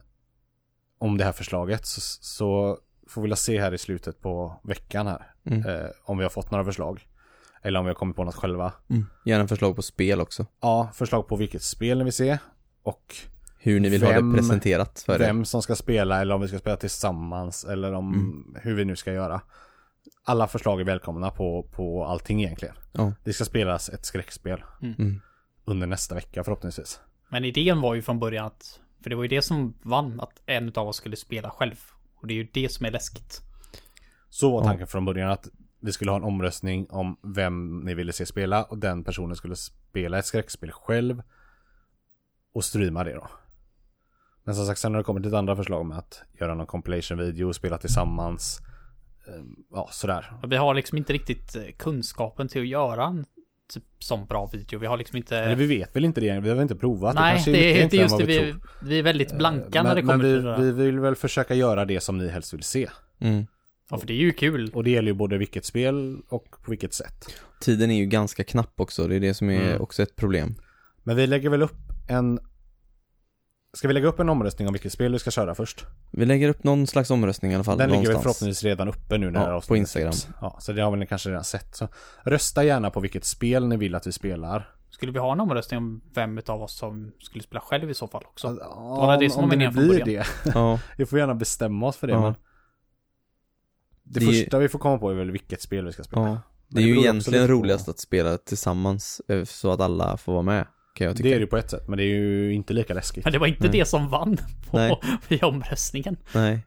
om 0.98 1.18
det 1.18 1.24
här 1.24 1.32
förslaget 1.32 1.86
så, 1.86 2.02
så 2.02 2.80
får 3.08 3.22
vi 3.22 3.28
väl 3.28 3.38
se 3.38 3.60
här 3.62 3.74
i 3.74 3.78
slutet 3.78 4.22
på 4.22 4.60
veckan 4.64 5.08
här. 5.08 5.32
Mm. 5.46 5.66
Eh, 5.66 5.90
om 6.04 6.18
vi 6.18 6.24
har 6.24 6.30
fått 6.30 6.52
några 6.52 6.66
förslag. 6.66 7.08
Eller 7.66 7.80
om 7.80 7.86
vi 7.86 7.90
har 7.90 7.96
kommit 7.96 8.16
på 8.16 8.24
något 8.24 8.36
själva. 8.36 8.74
Mm. 8.90 9.06
Gärna 9.26 9.48
förslag 9.48 9.76
på 9.76 9.82
spel 9.82 10.22
också. 10.22 10.46
Ja, 10.62 10.90
förslag 10.94 11.28
på 11.28 11.36
vilket 11.36 11.64
spel 11.64 11.98
ni 11.98 12.04
vill 12.04 12.14
se. 12.14 12.38
Och 12.84 13.16
Hur 13.60 13.80
ni 13.80 13.90
vill 13.90 14.04
ha 14.04 14.10
Vem- 14.12 14.32
det 14.32 14.38
presenterat 14.38 15.04
för 15.06 15.16
er. 15.16 15.20
vem 15.20 15.46
som 15.46 15.62
ska 15.62 15.76
spela 15.76 16.22
eller 16.22 16.36
om 16.36 16.42
vi 16.42 16.48
ska 16.48 16.60
spela 16.60 16.78
tillsammans 16.78 17.64
eller 17.66 17.94
om 17.94 18.14
Mm. 18.14 18.56
hur 18.62 18.76
vi 18.76 18.86
nu 18.86 18.96
ska 18.96 19.14
göra. 19.14 19.42
Alla 20.24 20.48
förslag 20.48 20.80
är 20.82 20.86
välkomna 20.86 21.32
på, 21.32 21.64
på 21.72 22.06
allting 22.06 22.44
egentligen. 22.44 22.76
Ja. 22.92 23.14
Det 23.24 23.34
ska 23.34 23.46
spelas 23.46 23.90
ett 23.90 24.06
skräckspel 24.06 24.64
Mm. 24.82 25.22
under 25.66 25.88
nästa 25.88 26.16
vecka 26.16 26.44
förhoppningsvis. 26.44 27.00
Men 27.30 27.46
idén 27.46 27.82
var 27.82 27.96
ju 27.96 28.02
från 28.02 28.20
början 28.20 28.46
att, 28.46 28.80
för 29.04 29.10
det 29.10 29.16
var 29.16 29.24
ju 29.24 29.30
det 29.30 29.42
som 29.42 29.74
vann, 29.82 30.20
att 30.20 30.42
en 30.46 30.74
av 30.76 30.88
oss 30.88 30.98
skulle 30.98 31.16
spela 31.16 31.50
själv. 31.50 31.76
Och 32.22 32.28
det 32.28 32.34
är 32.34 32.36
ju 32.36 32.48
det 32.54 32.72
som 32.72 32.86
är 32.86 32.92
läskigt. 32.92 33.42
Så 34.30 34.52
var 34.52 34.62
Ja. 34.62 34.68
tanken 34.68 34.88
från 34.88 35.06
början 35.06 35.32
att 35.32 35.48
vi 35.86 35.92
skulle 35.92 36.12
ha 36.12 36.18
en 36.18 36.24
omröstning 36.24 36.88
om 36.90 37.18
vem 37.24 37.80
ni 37.80 37.94
ville 37.94 38.14
se 38.14 38.26
spela 38.26 38.64
och 38.64 38.78
den 38.78 39.04
personen 39.04 39.36
skulle 39.36 39.56
spela 39.56 40.20
ett 40.20 40.26
skräckspel 40.26 40.72
själv 40.72 41.22
och 42.54 42.66
streama 42.66 43.04
det 43.04 43.14
då. 43.14 43.28
Men 44.44 44.56
som 44.56 44.66
sagt 44.66 44.80
sen 44.80 44.94
har 44.94 44.98
det 44.98 45.04
kommit 45.04 45.26
lite 45.26 45.38
andra 45.38 45.56
förslag 45.56 45.86
med 45.86 45.98
att 45.98 46.24
göra 46.40 46.54
någon 46.54 46.68
compilation 46.68 47.18
video, 47.18 47.54
spela 47.54 47.78
tillsammans. 47.78 48.60
Ehm, 49.28 49.56
Ja, 49.72 49.90
sådär. 49.92 50.34
Och 50.44 50.52
vi 50.52 50.56
har 50.56 50.74
liksom 50.74 50.98
inte 50.98 51.14
riktigt 51.14 51.56
eh, 51.56 51.64
kunskapen 51.78 52.48
till 52.48 52.62
att 52.62 52.68
göra 52.68 53.06
en 53.06 53.26
typ 53.74 53.84
sån 54.00 54.26
bra 54.26 54.50
video. 54.54 54.80
Vi 54.80 54.88
har 54.88 54.98
liksom 54.98 55.18
inte... 55.18 55.38
Eller 55.38 55.56
vi 55.56 55.68
vet 55.68 55.96
väl 55.96 56.06
inte 56.06 56.22
det 56.22 56.40
vi 56.40 56.50
har 56.50 56.56
väl 56.56 56.62
inte 56.62 56.76
provat. 56.76 57.16
Nej, 57.16 57.34
kanske 57.34 57.52
det 57.52 57.80
är 57.80 57.84
inte 57.84 57.98
just 57.98 58.18
det. 58.18 58.26
Vi, 58.26 58.56
vi 58.82 59.00
är 59.00 59.04
väldigt 59.04 59.38
blanka 59.38 59.84
när 59.84 59.96
det 59.96 60.04
men, 60.04 60.20
kommer 60.20 60.24
men 60.24 60.42
till 60.42 60.46
det 60.46 60.56
vi, 60.58 60.66
där. 60.66 60.74
vi 60.74 60.86
vill 60.86 61.00
väl 61.00 61.16
försöka 61.16 61.56
göra 61.56 61.86
det 61.86 62.00
som 62.00 62.18
ni 62.18 62.30
helst 62.30 62.54
vill 62.54 62.64
se. 62.64 62.90
Mm. 63.20 63.46
Ja, 63.90 63.98
för 63.98 64.08
det 64.08 64.14
är 64.14 64.18
ju 64.18 64.32
kul. 64.32 64.72
Och 64.74 64.84
det 64.84 64.90
gäller 64.90 65.08
ju 65.08 65.14
både 65.14 65.38
vilket 65.38 65.66
spel 65.66 66.22
och 66.30 66.46
på 66.64 66.72
vilket 66.72 66.94
sätt. 66.94 67.26
Tiden 67.62 67.92
är 67.92 67.96
ju 67.98 68.06
ganska 68.06 68.44
knapp 68.44 68.80
också, 68.80 69.08
det 69.08 69.16
är 69.16 69.20
det 69.20 69.34
som 69.34 69.50
är 69.50 69.70
Mm. 69.70 69.82
också 69.82 70.04
ett 70.04 70.16
problem. 70.16 70.56
Men 71.04 71.16
vi 71.16 71.28
lägger 71.28 71.50
väl 71.50 71.62
upp 71.62 71.78
en... 72.10 72.40
Ska 73.74 73.88
vi 73.88 73.94
lägga 73.94 74.08
upp 74.08 74.20
en 74.20 74.30
omröstning 74.30 74.68
om 74.68 74.74
vilket 74.74 74.92
spel 74.94 75.12
vi 75.12 75.20
ska 75.20 75.32
köra 75.32 75.56
först? 75.56 75.86
Vi 76.12 76.26
lägger 76.26 76.50
upp 76.50 76.64
någon 76.64 76.88
slags 76.88 77.12
omröstning 77.12 77.52
i 77.52 77.56
alla 77.56 77.64
fall. 77.64 77.78
Den 77.78 77.90
ligger 77.90 78.02
väl 78.02 78.08
någonstans. 78.14 78.38
förhoppningsvis 78.38 78.64
redan 78.64 78.88
uppe 78.88 79.18
nu 79.18 79.32
när 79.32 79.50
Ja, 79.50 79.56
det 79.62 79.68
på 79.68 79.78
Instagram. 79.78 80.14
Ja, 80.42 80.58
så 80.60 80.72
det 80.74 80.82
har 80.82 80.92
väl 80.92 81.00
ni 81.00 81.08
kanske 81.08 81.30
redan 81.30 81.44
sett. 81.44 81.76
Så 81.76 81.88
rösta 82.24 82.64
gärna 82.64 82.90
på 82.90 83.00
vilket 83.00 83.26
spel 83.26 83.68
ni 83.68 83.78
vill 83.78 83.96
att 83.96 84.08
vi 84.08 84.12
spelar. 84.12 84.70
Skulle 84.90 85.12
vi 85.12 85.20
ha 85.20 85.32
en 85.32 85.40
omröstning 85.40 85.78
om 85.78 86.02
vem 86.14 86.40
av 86.48 86.62
oss 86.64 86.78
som 86.78 87.12
skulle 87.20 87.44
spela 87.44 87.60
själv 87.62 87.90
i 87.90 87.94
så 87.94 88.08
fall 88.08 88.24
också? 88.26 88.58
Ja, 88.60 88.96
var 89.00 89.18
det 89.18 89.26
det 89.26 89.30
som 89.30 89.44
om 89.44 89.50
var 89.50 89.56
det 89.58 89.72
nu 89.72 89.88
blir 89.88 90.06
det. 90.06 90.26
Ja, 90.54 90.80
Vi 90.98 91.06
får 91.06 91.20
gärna 91.20 91.36
bestämma 91.36 91.88
oss 91.88 91.98
för 91.98 92.08
det. 92.08 92.14
Ja. 92.14 92.22
Men 92.22 92.36
det, 94.06 94.20
Det 94.20 94.26
är 94.26 94.32
ju- 94.32 94.42
första 94.44 94.60
vi 94.60 94.70
får 94.70 94.80
komma 94.80 94.98
på 94.98 95.10
är 95.10 95.14
väl 95.16 95.32
vilket 95.32 95.62
spel 95.62 95.86
vi 95.86 95.92
ska 95.92 96.04
spela. 96.04 96.22
ja. 96.28 96.42
Det 96.68 96.82
är 96.82 96.86
ju 96.86 97.00
egentligen 97.00 97.48
roligast 97.48 97.90
att 97.90 98.00
spela 98.00 98.38
tillsammans 98.38 99.22
eh, 99.28 99.44
så 99.44 99.72
att 99.72 99.82
alla 99.82 100.18
får 100.18 100.34
vara 100.34 100.44
med, 100.44 100.68
kan 100.96 101.08
jag 101.08 101.18
tycka. 101.18 101.30
Det 101.30 101.36
är 101.36 101.40
det 101.40 101.42
ju 101.44 101.48
på 101.48 101.58
ett 101.58 101.70
sätt, 101.70 101.88
men 101.88 101.98
det 101.98 102.04
är 102.04 102.16
ju 102.16 102.54
inte 102.54 102.74
lika 102.74 102.94
läskigt. 102.94 103.24
Men 103.24 103.34
det 103.34 103.40
var 103.40 103.48
inte 103.48 103.64
Nej. 103.64 103.72
det 103.72 103.86
som 103.86 104.10
vann 104.10 104.38
på 104.70 104.78
Nej. 104.78 105.00
i 105.28 105.42
omröstningen. 105.42 106.18
Nej. 106.34 106.60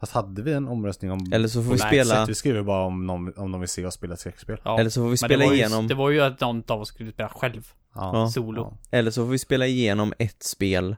Fast 0.00 0.12
hade 0.12 0.42
vi 0.42 0.52
en 0.52 0.68
omröstning 0.68 1.10
om... 1.12 1.32
Eller 1.32 1.48
så 1.48 1.62
får 1.62 1.72
vi 1.72 1.78
spela, 1.78 2.00
exakt, 2.14 2.28
Vi 2.30 2.34
skriver 2.34 2.62
bara 2.62 2.84
om 2.84 3.06
någon, 3.06 3.38
om 3.38 3.52
de 3.52 3.60
vill 3.60 3.68
se 3.68 3.86
oss 3.86 3.94
spela 3.94 4.14
ett 4.14 4.20
skräckspel. 4.20 4.60
Ja. 4.64 4.78
eller 4.80 4.90
så 4.90 5.00
får 5.02 5.08
vi 5.10 5.16
spela 5.16 5.38
det 5.38 5.44
var 5.46 5.52
ju, 5.52 5.58
igenom, 5.58 5.88
Det 5.88 5.94
var 5.94 6.10
ju 6.10 6.20
att 6.20 6.40
någon 6.40 6.62
av 6.68 6.80
oss 6.80 6.88
skulle 6.88 7.12
spela 7.12 7.28
själv. 7.28 7.72
Ja. 7.94 8.10
Ja. 8.14 8.28
Solo. 8.30 8.60
Ja. 8.90 8.98
eller 8.98 9.10
så 9.10 9.24
får 9.24 9.30
vi 9.30 9.38
spela 9.38 9.66
igenom 9.66 10.12
ett 10.18 10.42
spel 10.42 10.96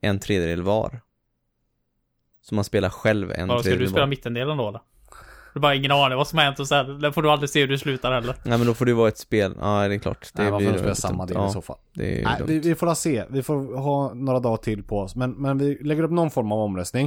en 0.00 0.18
tredjedel 0.20 0.62
var. 0.62 1.00
Så 2.42 2.54
man 2.54 2.64
spelar 2.64 2.88
själv 2.90 3.30
en 3.32 3.48
ska 3.48 3.62
tredjedel 3.62 3.78
du 3.78 3.86
spela 3.88 4.02
var. 4.02 4.06
mittendelen 4.10 4.56
då 4.56 4.68
eller? 4.68 4.80
Du 5.54 5.60
bara 5.60 5.74
ingen 5.74 5.90
aning 5.92 6.16
vad 6.18 6.28
som 6.28 6.38
har 6.38 6.44
hänt 6.44 6.60
och 6.60 6.68
sen 6.68 7.12
får 7.12 7.22
du 7.22 7.30
aldrig 7.30 7.50
se 7.50 7.60
hur 7.60 7.68
du 7.68 7.78
slutar 7.78 8.12
heller. 8.12 8.34
Nej 8.42 8.58
men 8.58 8.66
då 8.66 8.74
får 8.74 8.86
det 8.86 8.94
vara 8.94 9.08
ett 9.08 9.18
spel, 9.18 9.54
ja 9.60 9.88
det 9.88 9.94
är 9.94 9.98
klart. 9.98 10.30
Det 10.34 10.42
Nej, 10.42 10.50
varför 10.52 10.78
spela 10.78 10.94
samma 10.94 11.26
del 11.26 11.36
ja, 11.36 11.48
i 11.48 11.52
så 11.52 11.62
fall? 11.62 11.76
det 11.94 12.20
är 12.20 12.24
Nej, 12.24 12.38
dumt. 12.38 12.46
vi, 12.48 12.58
vi 12.58 12.74
får 12.74 12.86
la 12.86 12.94
se. 12.94 13.24
Vi 13.30 13.42
får 13.42 13.76
ha 13.78 14.14
några 14.14 14.40
dagar 14.40 14.56
till 14.56 14.82
på 14.82 14.98
oss. 15.00 15.16
Men, 15.16 15.30
men 15.30 15.58
vi 15.58 15.78
lägger 15.82 16.02
upp 16.02 16.10
någon 16.10 16.30
form 16.30 16.52
av 16.52 16.58
omröstning. 16.58 17.06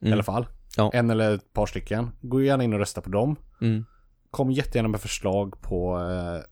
I 0.00 0.04
Mm. 0.06 0.12
alla 0.12 0.22
fall. 0.22 0.46
Ja. 0.76 0.90
En 0.94 1.10
eller 1.10 1.34
ett 1.34 1.52
par 1.52 1.66
stycken. 1.66 2.10
Gå 2.20 2.42
gärna 2.42 2.64
in 2.64 2.72
och 2.72 2.78
rösta 2.78 3.00
på 3.00 3.10
dem. 3.10 3.36
Mm. 3.60 3.84
Kom 4.30 4.50
jättegärna 4.50 4.88
med 4.88 5.00
förslag 5.00 5.60
på 5.62 5.98
eh, 5.98 6.44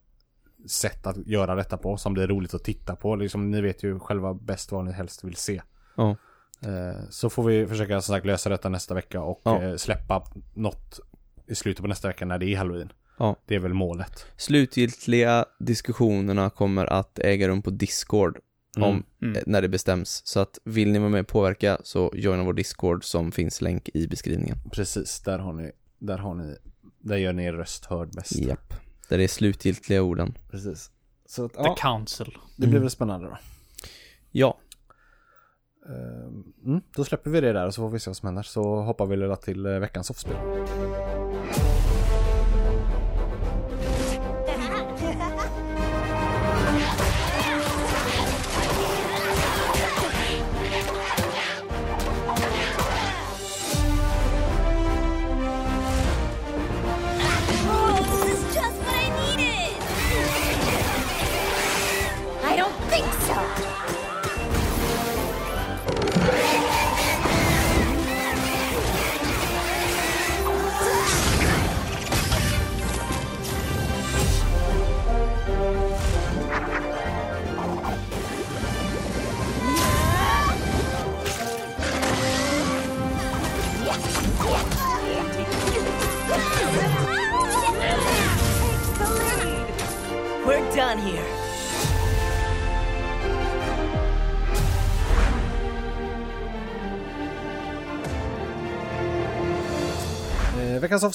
sätt 0.69 1.07
att 1.07 1.17
göra 1.27 1.55
detta 1.55 1.77
på. 1.77 1.97
Som 1.97 2.13
blir 2.13 2.27
roligt 2.27 2.53
att 2.53 2.63
titta 2.63 2.95
på. 2.95 3.15
Liksom, 3.15 3.51
ni 3.51 3.61
vet 3.61 3.83
ju 3.83 3.99
själva 3.99 4.33
bäst 4.33 4.71
vad 4.71 4.85
ni 4.85 4.91
helst 4.91 5.23
vill 5.23 5.35
se. 5.35 5.61
Ja. 5.97 6.15
Eh, 6.61 7.01
så 7.09 7.29
får 7.29 7.43
vi 7.43 7.67
försöka 7.67 8.01
som 8.01 8.15
sagt 8.15 8.25
lösa 8.25 8.49
detta 8.49 8.69
nästa 8.69 8.93
vecka 8.93 9.21
och 9.21 9.41
Ja. 9.43 9.63
eh, 9.63 9.75
släppa 9.75 10.23
något 10.53 10.99
i 11.47 11.55
slutet 11.55 11.81
på 11.81 11.87
nästa 11.87 12.07
vecka 12.07 12.25
när 12.25 12.37
det 12.39 12.45
är 12.53 12.57
halloween. 12.57 12.91
Ja. 13.19 13.35
Det 13.45 13.55
är 13.55 13.59
väl 13.59 13.73
målet. 13.73 14.25
Slutgiltiga 14.37 15.45
diskussionerna 15.59 16.49
kommer 16.49 16.85
att 16.85 17.19
äga 17.19 17.47
rum 17.47 17.61
på 17.61 17.69
Discord 17.69 18.37
om, 18.77 19.03
Mm. 19.21 19.35
eh, 19.35 19.43
när 19.45 19.61
det 19.61 19.69
bestäms. 19.69 20.21
Så 20.25 20.39
att 20.39 20.59
vill 20.63 20.91
ni 20.91 20.99
vara 20.99 21.09
med 21.09 21.21
och 21.21 21.27
påverka 21.27 21.77
så 21.83 22.11
joina 22.15 22.43
vår 22.43 22.53
Discord 22.53 23.03
som 23.03 23.31
finns 23.31 23.61
länk 23.61 23.89
i 23.93 24.07
beskrivningen. 24.07 24.57
Precis, 24.71 25.19
där 25.19 25.39
har 25.39 25.53
ni, 25.53 25.71
där 25.99 26.17
har 26.17 26.33
ni, 26.35 26.55
där 26.99 27.17
gör 27.17 27.33
ni 27.33 27.45
er 27.45 27.53
röst 27.53 27.85
hörd 27.85 28.09
bäst. 28.15 28.35
Japp. 28.35 28.73
Där 29.09 29.17
det 29.17 29.23
är 29.23 29.27
slutgiltiga 29.27 30.01
orden. 30.01 30.37
Precis. 30.51 30.91
Så 31.25 31.45
att, 31.45 31.53
The 31.53 31.59
ja, 31.63 31.75
Council. 31.79 32.25
det 32.55 32.61
blir 32.61 32.69
Mm. 32.69 32.81
väl 32.81 32.89
spännande 32.89 33.27
då. 33.27 33.37
Ja, 34.31 34.57
Ehm, 35.87 36.43
mm, 36.65 36.81
då 36.95 37.03
släpper 37.03 37.29
vi 37.29 37.41
det 37.41 37.53
där 37.53 37.65
och 37.65 37.73
så 37.73 37.81
får 37.81 37.89
vi 37.89 37.99
se 37.99 38.09
vad 38.09 38.17
som 38.17 38.27
händer. 38.27 38.43
Så 38.43 38.81
hoppar 38.81 39.05
vi 39.05 39.17
till 39.35 39.65
eh, 39.65 39.79
veckans 39.79 40.07
soffspel. 40.07 40.35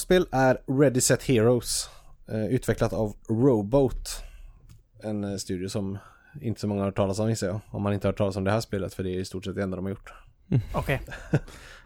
Soffspel 0.03 0.27
är 0.31 0.79
Ready 0.79 1.01
Set 1.01 1.23
Heroes. 1.23 1.89
Eh, 2.27 2.45
utvecklat 2.45 2.93
av 2.93 3.15
Rowboat. 3.29 4.23
En 5.03 5.23
eh, 5.23 5.35
studio 5.37 5.67
som 5.67 5.97
inte 6.41 6.61
så 6.61 6.67
många 6.67 6.81
har 6.81 6.85
hört 6.85 6.95
talas 6.95 7.19
om 7.19 7.29
gissar 7.29 7.47
jag. 7.47 7.59
Om 7.71 7.81
man 7.81 7.93
inte 7.93 8.07
har 8.07 8.11
hört 8.11 8.17
talas 8.17 8.35
om 8.35 8.43
det 8.43 8.51
här 8.51 8.61
spelet 8.61 8.93
för 8.93 9.03
det 9.03 9.09
är 9.09 9.19
i 9.19 9.25
stort 9.25 9.45
sett 9.45 9.55
det 9.55 9.63
enda 9.63 9.75
de 9.75 9.85
har 9.85 9.89
gjort. 9.89 10.13
Okej. 10.73 11.01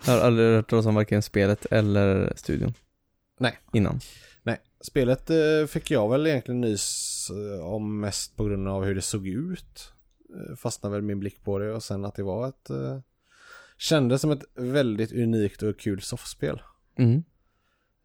jag 0.06 0.14
har 0.14 0.19
aldrig 0.19 0.56
hört 0.56 0.69
talas 0.69 0.85
om 0.85 0.95
varken 0.95 1.22
spelet 1.22 1.65
eller 1.65 2.34
studion. 2.35 2.73
Nej. 3.39 3.57
Innan. 3.73 3.99
Nej, 4.44 4.57
spelet 4.81 5.30
eh, 5.30 5.68
fick 5.68 5.91
jag 5.91 6.10
väl 6.10 6.27
egentligen 6.27 6.61
nys 6.61 7.31
om 7.64 7.99
mest 7.99 8.35
på 8.35 8.44
grund 8.44 8.68
av 8.68 8.84
hur 8.84 8.95
det 8.95 9.02
såg 9.02 9.27
ut. 9.27 9.94
fastnade 10.57 10.95
väl 10.95 11.03
min 11.03 11.19
blick 11.19 11.44
på 11.44 11.60
det 11.60 11.72
och 11.72 11.84
sen 11.84 12.06
att 12.06 12.15
det 12.15 12.23
var 12.23 12.48
ett 12.48 12.69
kändes 13.77 14.22
som 14.22 14.31
ett 14.31 14.44
väldigt 14.56 15.11
unikt 15.11 15.64
och 15.64 15.80
kul 15.80 16.02
soffspel. 16.02 16.61
Mm. 16.98 17.23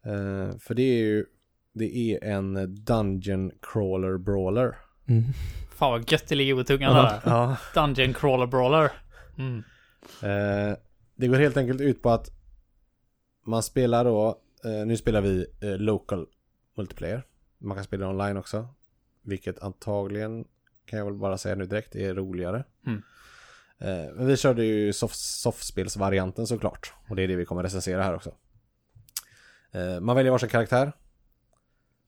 Eh, 0.05 0.57
för 0.57 0.73
det 0.73 0.83
är 0.83 0.97
ju 0.97 1.25
det 1.73 1.97
är 1.97 2.23
en 2.23 2.75
Dungeon 2.85 3.51
Crawler 3.61 4.17
Brawler. 4.17 4.75
Mm. 5.07 5.23
Fan 5.75 5.91
vad 5.91 6.11
gött 6.11 6.27
det 6.27 6.35
ligger 6.35 6.55
på 6.55 6.63
tungan 6.63 6.95
där. 6.95 7.21
Ja. 7.25 7.57
Dungeon 7.73 8.13
Crawler 8.13 8.47
Brawler. 8.47 8.91
Mm. 9.37 9.63
Eh, 10.21 10.77
det 11.15 11.27
går 11.27 11.37
helt 11.37 11.57
enkelt 11.57 11.81
ut 11.81 12.01
på 12.01 12.09
att 12.09 12.31
man 13.45 13.63
spelar 13.63 14.05
då, 14.05 14.41
eh, 14.65 14.85
nu 14.85 14.97
spelar 14.97 15.21
vi 15.21 15.45
eh, 15.61 15.77
local 15.77 16.27
multiplayer. 16.77 17.23
Man 17.57 17.77
kan 17.77 17.83
spela 17.83 18.09
online 18.09 18.37
också. 18.37 18.67
Vilket 19.21 19.59
antagligen, 19.59 20.45
kan 20.85 20.99
jag 20.99 21.05
väl 21.05 21.13
bara 21.13 21.37
säga 21.37 21.55
nu 21.55 21.65
direkt, 21.65 21.95
är 21.95 22.13
roligare. 22.13 22.63
Mm. 22.87 23.01
Men 24.15 24.27
vi 24.27 24.37
körde 24.37 24.65
ju 24.65 24.93
soft, 24.93 25.15
softspelsvarianten 25.15 26.47
såklart. 26.47 26.93
Och 27.09 27.15
det 27.15 27.23
är 27.23 27.27
det 27.27 27.35
vi 27.35 27.45
kommer 27.45 27.63
recensera 27.63 28.03
här 28.03 28.15
också. 28.15 28.33
Eh, 29.73 29.99
man 29.99 30.15
väljer 30.15 30.31
varsin 30.31 30.49
karaktär. 30.49 30.91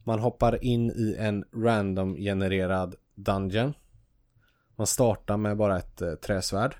Man 0.04 0.20
hoppar 0.20 0.64
in 0.64 0.92
i 0.92 1.16
en 1.20 1.46
random 1.54 2.16
genererad 2.16 2.96
dungeon. 3.16 3.74
Man 4.76 4.88
startar 4.88 5.38
med 5.38 5.58
bara 5.58 5.78
ett 5.78 6.02
eh, 6.02 6.14
träsvärd. 6.14 6.76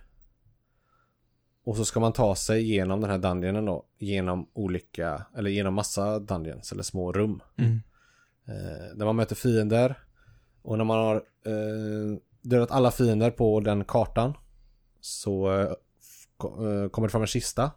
Och 1.64 1.78
så 1.78 1.86
ska 1.86 2.00
man 2.00 2.14
ta 2.14 2.36
sig 2.36 2.64
genom 2.74 3.02
den 3.02 3.10
här 3.10 3.18
dungeonen 3.18 3.66
då. 3.66 3.86
Genom 3.98 4.50
olika, 4.54 5.26
eller 5.38 5.50
genom 5.50 5.74
massa 5.74 6.20
dungeons 6.20 6.72
eller 6.72 6.84
små 6.84 7.12
rum. 7.12 7.42
Mm. 7.58 7.82
Eh, 8.48 8.96
där 8.96 9.06
man 9.06 9.16
möter 9.16 9.36
fiender. 9.36 10.00
Och 10.62 10.78
när 10.78 10.86
man 10.86 10.98
har 10.98 11.16
eh, 11.46 12.18
dödat 12.42 12.72
alla 12.72 12.92
fiender 12.92 13.32
på 13.32 13.60
den 13.60 13.86
kartan. 13.86 14.34
Så 15.00 15.52
eh, 15.52 15.62
eh, 15.62 16.90
kommer 16.90 17.08
det 17.08 17.10
fram 17.12 17.22
en 17.22 17.28
kista. 17.28 17.72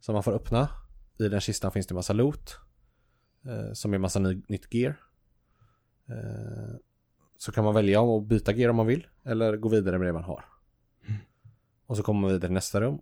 Som 0.00 0.12
man 0.12 0.22
får 0.22 0.32
öppna. 0.32 0.68
I 1.18 1.28
den 1.28 1.40
kistan 1.40 1.72
finns 1.72 1.86
det 1.86 1.94
massa 1.94 2.12
loot. 2.12 2.56
Eh, 3.46 3.72
som 3.72 3.94
är 3.94 3.98
massa 3.98 4.18
ny, 4.18 4.42
nytt 4.48 4.74
gear. 4.74 5.00
Eh, 6.08 6.76
så 7.36 7.52
kan 7.52 7.64
man 7.64 7.74
välja 7.74 8.00
om 8.00 8.22
att 8.22 8.28
byta 8.28 8.52
gear 8.52 8.70
om 8.70 8.76
man 8.76 8.86
vill. 8.86 9.06
Eller 9.24 9.56
gå 9.56 9.68
vidare 9.68 9.98
med 9.98 10.08
det 10.08 10.12
man 10.12 10.24
har. 10.24 10.44
Och 11.86 11.96
så 11.96 12.02
kommer 12.02 12.20
man 12.20 12.28
vidare 12.28 12.40
till 12.40 12.52
nästa 12.52 12.80
rum. 12.80 12.98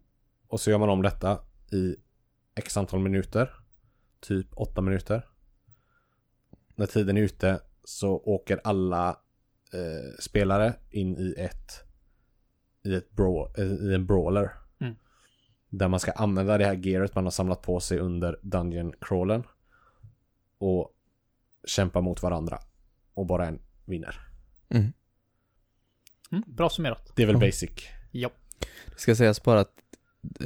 Och 0.47 0.61
så 0.61 0.71
gör 0.71 0.79
man 0.79 0.89
om 0.89 1.03
detta 1.03 1.39
i 1.73 1.97
x 2.55 2.77
antal 2.77 3.01
minuter. 3.01 3.51
Typ 4.21 4.47
åtta 4.53 4.81
minuter. 4.81 5.29
När 6.75 6.87
tiden 6.87 7.17
är 7.17 7.23
ute 7.23 7.61
så 7.85 8.11
åker 8.11 8.61
alla 8.65 9.09
eh, 9.73 10.19
spelare 10.21 10.75
in 10.91 11.19
i 11.19 11.35
ett 11.39 11.85
i, 12.85 12.95
ett 12.95 13.11
braw, 13.11 13.63
eh, 13.63 13.73
i 13.73 13.95
en 13.95 14.07
brawler. 14.07 14.51
Mm. 15.73 15.79
Där 15.79 15.89
man 15.89 16.01
ska 16.01 16.13
använda 16.13 16.59
det 16.59 16.65
här 16.65 16.75
gearet 16.75 17.15
man 17.15 17.25
har 17.25 17.31
samlat 17.31 17.63
på 17.63 17.81
sig 17.81 17.99
under 17.99 18.39
dungeon 18.43 18.93
crawlen. 19.01 19.43
Och 20.59 20.93
kämpa 21.67 22.01
mot 22.01 22.23
varandra. 22.23 22.59
Och 23.15 23.27
bara 23.27 23.47
en 23.47 23.59
vinner. 23.85 24.17
Mm. 24.69 24.93
Mm, 26.33 26.45
bra 26.47 26.71
summerat. 26.71 27.13
Det 27.17 27.23
är 27.23 27.27
väl 27.27 27.35
Ja. 27.37 27.41
basic. 27.41 27.71
Ja. 28.11 28.31
Det 28.95 29.01
ska 29.01 29.15
sägas 29.17 29.43
bara 29.43 29.61
att 29.61 29.73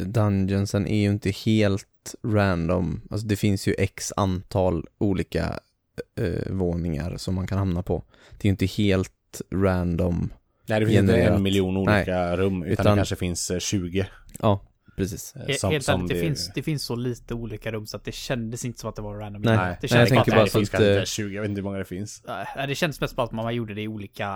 Dungeonsen 0.06 0.86
är 0.86 0.96
ju 1.02 1.08
inte 1.10 1.30
helt 1.30 2.14
random. 2.22 3.00
Alltså 3.10 3.26
det 3.26 3.36
finns 3.36 3.68
ju 3.68 3.74
x 3.78 4.12
antal 4.16 4.86
olika 4.98 5.60
eh, 6.20 6.52
våningar 6.52 7.16
som 7.16 7.34
man 7.34 7.46
kan 7.46 7.58
hamna 7.58 7.82
på. 7.82 8.04
Det 8.30 8.42
är 8.42 8.46
ju 8.46 8.50
inte 8.50 8.66
helt 8.66 9.42
random. 9.50 10.32
Nej 10.68 10.80
det 10.80 10.86
finns 10.86 10.98
inte 11.00 11.12
Genererat. 11.12 11.36
en 11.36 11.42
miljon 11.42 11.76
olika 11.76 12.36
rum. 12.36 12.62
Utan, 12.62 12.72
Utan- 12.72 12.86
det 12.86 12.98
kanske 12.98 13.16
finns 13.16 13.50
eh, 13.50 13.58
20. 13.58 14.06
Ja, 14.40 14.60
precis. 14.96 15.36
eh, 15.36 15.54
som- 15.56 15.70
Helt 15.70 15.84
som 15.84 15.94
ärligt, 15.94 16.08
det, 16.08 16.20
finns, 16.20 16.50
det 16.54 16.62
finns 16.62 16.84
så 16.84 16.96
lite 16.96 17.34
olika 17.34 17.72
rum 17.72 17.86
så 17.86 17.96
att 17.96 18.04
det 18.04 18.12
kändes 18.12 18.64
inte 18.64 18.78
som 18.80 18.90
att 18.90 18.96
det 18.96 19.02
var 19.02 19.14
random. 19.14 19.42
Nej. 19.42 19.56
Det 19.56 19.60
Nej, 19.62 19.76
kändes 19.88 19.90
jag 19.92 20.00
bara 20.00 20.06
tänker 20.24 20.32
att 20.32 20.36
bara 20.36 20.44
det 20.44 20.50
finns 20.50 20.68
att, 20.68 20.72
kanske 20.72 20.90
eh, 20.90 20.94
inte 20.98 21.06
20, 21.06 21.34
jag 21.34 21.42
vet 21.42 21.48
inte 21.48 21.58
hur 21.58 21.64
många 21.64 21.78
det 21.78 21.84
finns. 21.84 22.22
Nej, 22.56 22.66
det 22.68 22.74
kändes 22.74 23.00
mest 23.00 23.16
bara 23.16 23.22
att 23.22 23.32
man 23.32 23.54
gjorde 23.54 23.74
det 23.74 23.82
i 23.82 23.88
olika... 23.88 24.30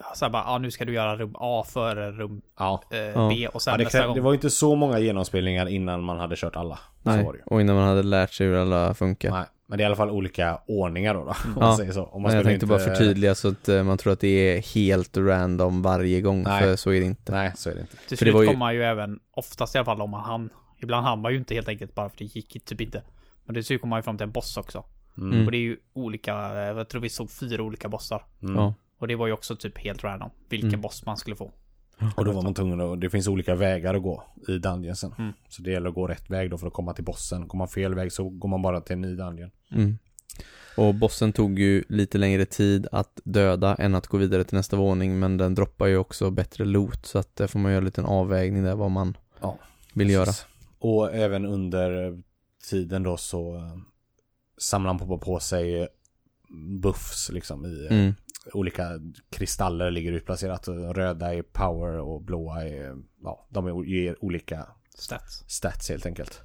eh, 0.00 0.04
Så 0.14 0.24
här 0.24 0.32
bara, 0.32 0.42
ja 0.46 0.58
nu 0.58 0.70
ska 0.70 0.84
du 0.84 0.92
göra 0.92 1.16
rum 1.16 1.34
A 1.38 1.64
före 1.68 2.12
rum 2.12 2.42
Ja. 2.58 2.82
eh. 2.90 3.28
B 3.28 3.48
och 3.48 3.62
sen 3.62 3.70
ja 3.72 3.78
det, 3.78 3.84
nästa 3.84 4.06
gång. 4.06 4.14
det 4.16 4.20
var 4.20 4.34
inte 4.34 4.50
så 4.50 4.74
många 4.74 4.98
genomspelningar 4.98 5.66
innan 5.68 6.02
man 6.02 6.18
hade 6.18 6.36
kört 6.36 6.56
alla. 6.56 6.76
Så 6.76 7.10
Nej, 7.10 7.24
var 7.24 7.32
det 7.32 7.38
ju. 7.38 7.44
och 7.46 7.60
innan 7.60 7.76
man 7.76 7.88
hade 7.88 8.02
lärt 8.02 8.32
sig 8.32 8.46
hur 8.46 8.54
alla 8.56 8.94
funkar. 8.94 9.30
Nej, 9.30 9.44
men 9.74 9.78
det 9.78 9.82
är 9.82 9.84
i 9.84 9.86
alla 9.86 9.96
fall 9.96 10.10
olika 10.10 10.60
ordningar 10.66 11.14
då. 11.14 11.20
då 11.20 11.26
om 11.30 11.34
Ja. 11.56 11.60
man 11.60 11.76
säger 11.76 11.92
så. 11.92 12.04
Om 12.04 12.22
man 12.22 12.32
jag 12.32 12.40
skulle 12.40 12.50
tänkte 12.52 12.66
bara 12.66 12.78
förtydliga 12.78 13.34
så 13.34 13.48
att 13.48 13.68
eh, 13.68 13.82
man 13.82 13.98
tror 13.98 14.12
att 14.12 14.20
det 14.20 14.28
är 14.28 14.62
helt 14.74 15.16
random 15.16 15.82
varje 15.82 16.20
gång, 16.20 16.42
Nej. 16.42 16.62
för 16.62 16.76
så 16.76 16.90
är 16.90 17.00
det 17.00 17.06
inte. 17.06 17.32
Nej, 17.32 17.52
så 17.56 17.70
är 17.70 17.74
det 17.74 17.80
inte. 17.80 17.96
Till 18.08 18.18
slut 18.18 18.34
ju- 18.42 18.46
kom 18.46 18.58
man 18.58 18.74
ju 18.74 18.82
även, 18.84 19.20
oftast 19.30 19.74
i 19.74 19.78
alla 19.78 19.84
fall 19.84 20.00
om 20.00 20.10
man 20.10 20.20
hann. 20.24 20.50
Ibland 20.82 21.06
hann 21.06 21.20
man 21.20 21.32
ju 21.32 21.38
inte 21.38 21.54
helt 21.54 21.68
enkelt 21.68 21.94
bara 21.94 22.08
för 22.08 22.18
det 22.18 22.24
gick 22.24 22.64
typ 22.64 22.80
inte. 22.80 23.02
Men 23.44 23.54
till 23.54 23.64
slut 23.64 23.80
kom 23.80 23.90
man 23.90 23.98
ju 23.98 24.02
fram 24.02 24.16
till 24.16 24.24
en 24.24 24.32
boss 24.32 24.56
också. 24.56 24.84
Mm. 25.18 25.44
Och 25.46 25.50
det 25.52 25.56
är 25.58 25.60
ju 25.60 25.76
olika, 25.92 26.32
eh, 26.34 26.76
jag 26.76 26.88
tror 26.88 27.00
vi 27.00 27.08
såg 27.08 27.30
fyra 27.30 27.62
olika 27.62 27.88
bossar. 27.88 28.22
Mm. 28.42 28.54
Ja. 28.56 28.74
Och 28.98 29.08
det 29.08 29.16
var 29.16 29.26
ju 29.26 29.32
också 29.32 29.56
typ 29.56 29.78
helt 29.78 30.04
random, 30.04 30.30
vilken 30.48 30.68
Mm. 30.68 30.80
boss 30.80 31.06
man 31.06 31.16
skulle 31.16 31.36
få. 31.36 31.52
Och 32.16 32.24
då 32.24 32.32
var 32.32 32.42
man 32.42 32.54
tvungen 32.54 32.80
att, 32.80 33.00
det 33.00 33.10
finns 33.10 33.28
olika 33.28 33.54
vägar 33.54 33.94
att 33.94 34.02
gå 34.02 34.24
i 34.48 34.58
dungeonsen. 34.58 35.14
Mm. 35.18 35.32
Så 35.48 35.62
det 35.62 35.70
gäller 35.70 35.88
att 35.88 35.94
gå 35.94 36.06
rätt 36.06 36.30
väg 36.30 36.50
då 36.50 36.58
för 36.58 36.66
att 36.66 36.72
komma 36.72 36.92
till 36.92 37.04
bossen. 37.04 37.48
Går 37.48 37.58
man 37.58 37.68
fel 37.68 37.94
väg 37.94 38.12
så 38.12 38.28
går 38.28 38.48
man 38.48 38.62
bara 38.62 38.80
till 38.80 38.92
en 38.92 39.00
ny 39.00 39.14
dungeon. 39.16 39.50
Mm. 39.70 39.98
Och 40.76 40.94
bossen 40.94 41.32
tog 41.32 41.58
ju 41.58 41.84
lite 41.88 42.18
längre 42.18 42.44
tid 42.46 42.86
att 42.92 43.20
döda 43.24 43.74
än 43.74 43.94
att 43.94 44.06
gå 44.06 44.16
vidare 44.16 44.44
till 44.44 44.56
nästa 44.56 44.76
våning, 44.76 45.18
men 45.18 45.36
den 45.36 45.54
droppar 45.54 45.86
ju 45.86 45.96
också 45.96 46.30
bättre 46.30 46.64
loot, 46.64 47.06
så 47.06 47.18
att 47.18 47.36
där 47.36 47.46
får 47.46 47.58
man 47.58 47.72
göra 47.72 47.78
en 47.78 47.84
liten 47.84 48.04
avvägning 48.04 48.64
där 48.64 48.74
vad 48.74 48.90
man 48.90 49.16
Ja, 49.40 49.58
vill 49.92 50.10
göra. 50.10 50.24
Precis. 50.24 50.46
Och 50.78 51.14
även 51.14 51.44
under 51.46 52.18
tiden 52.70 53.02
då 53.02 53.16
så 53.16 53.56
eh, 53.56 53.76
samlar 54.58 54.92
man 54.92 55.08
på, 55.08 55.18
på 55.18 55.40
sig 55.40 55.80
eh, 55.82 55.86
buffs 56.80 57.30
liksom 57.32 57.66
i 57.66 57.86
eh, 57.86 57.92
Mm. 57.98 58.14
Olika 58.52 58.90
kristaller 59.30 59.90
ligger 59.90 60.12
utplacerat. 60.12 60.68
Röda 60.68 61.34
är 61.34 61.42
power 61.42 61.98
och 61.98 62.22
blåa 62.22 62.62
är, 62.64 62.96
ja, 63.22 63.46
de 63.50 63.66
är- 63.66 63.84
ger 63.84 64.24
olika 64.24 64.66
Stats. 64.98 65.44
stats 65.46 65.88
helt 65.90 66.06
enkelt. 66.06 66.42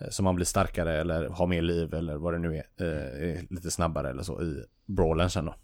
Eh, 0.00 0.08
Så 0.10 0.22
man 0.22 0.34
blir 0.36 0.46
starkare 0.46 1.00
eller 1.00 1.28
har 1.28 1.46
mer 1.46 1.62
liv 1.62 1.94
eller 1.94 2.16
vad 2.16 2.34
det 2.34 2.38
nu 2.38 2.56
är. 2.56 2.64
eh, 2.80 3.30
är 3.30 3.46
lite 3.54 3.70
snabbare 3.70 4.10
eller 4.10 4.22
så 4.22 4.42
i 4.42 4.64
brawlen 4.86 5.30
sen 5.30 5.44
då. 5.44 5.54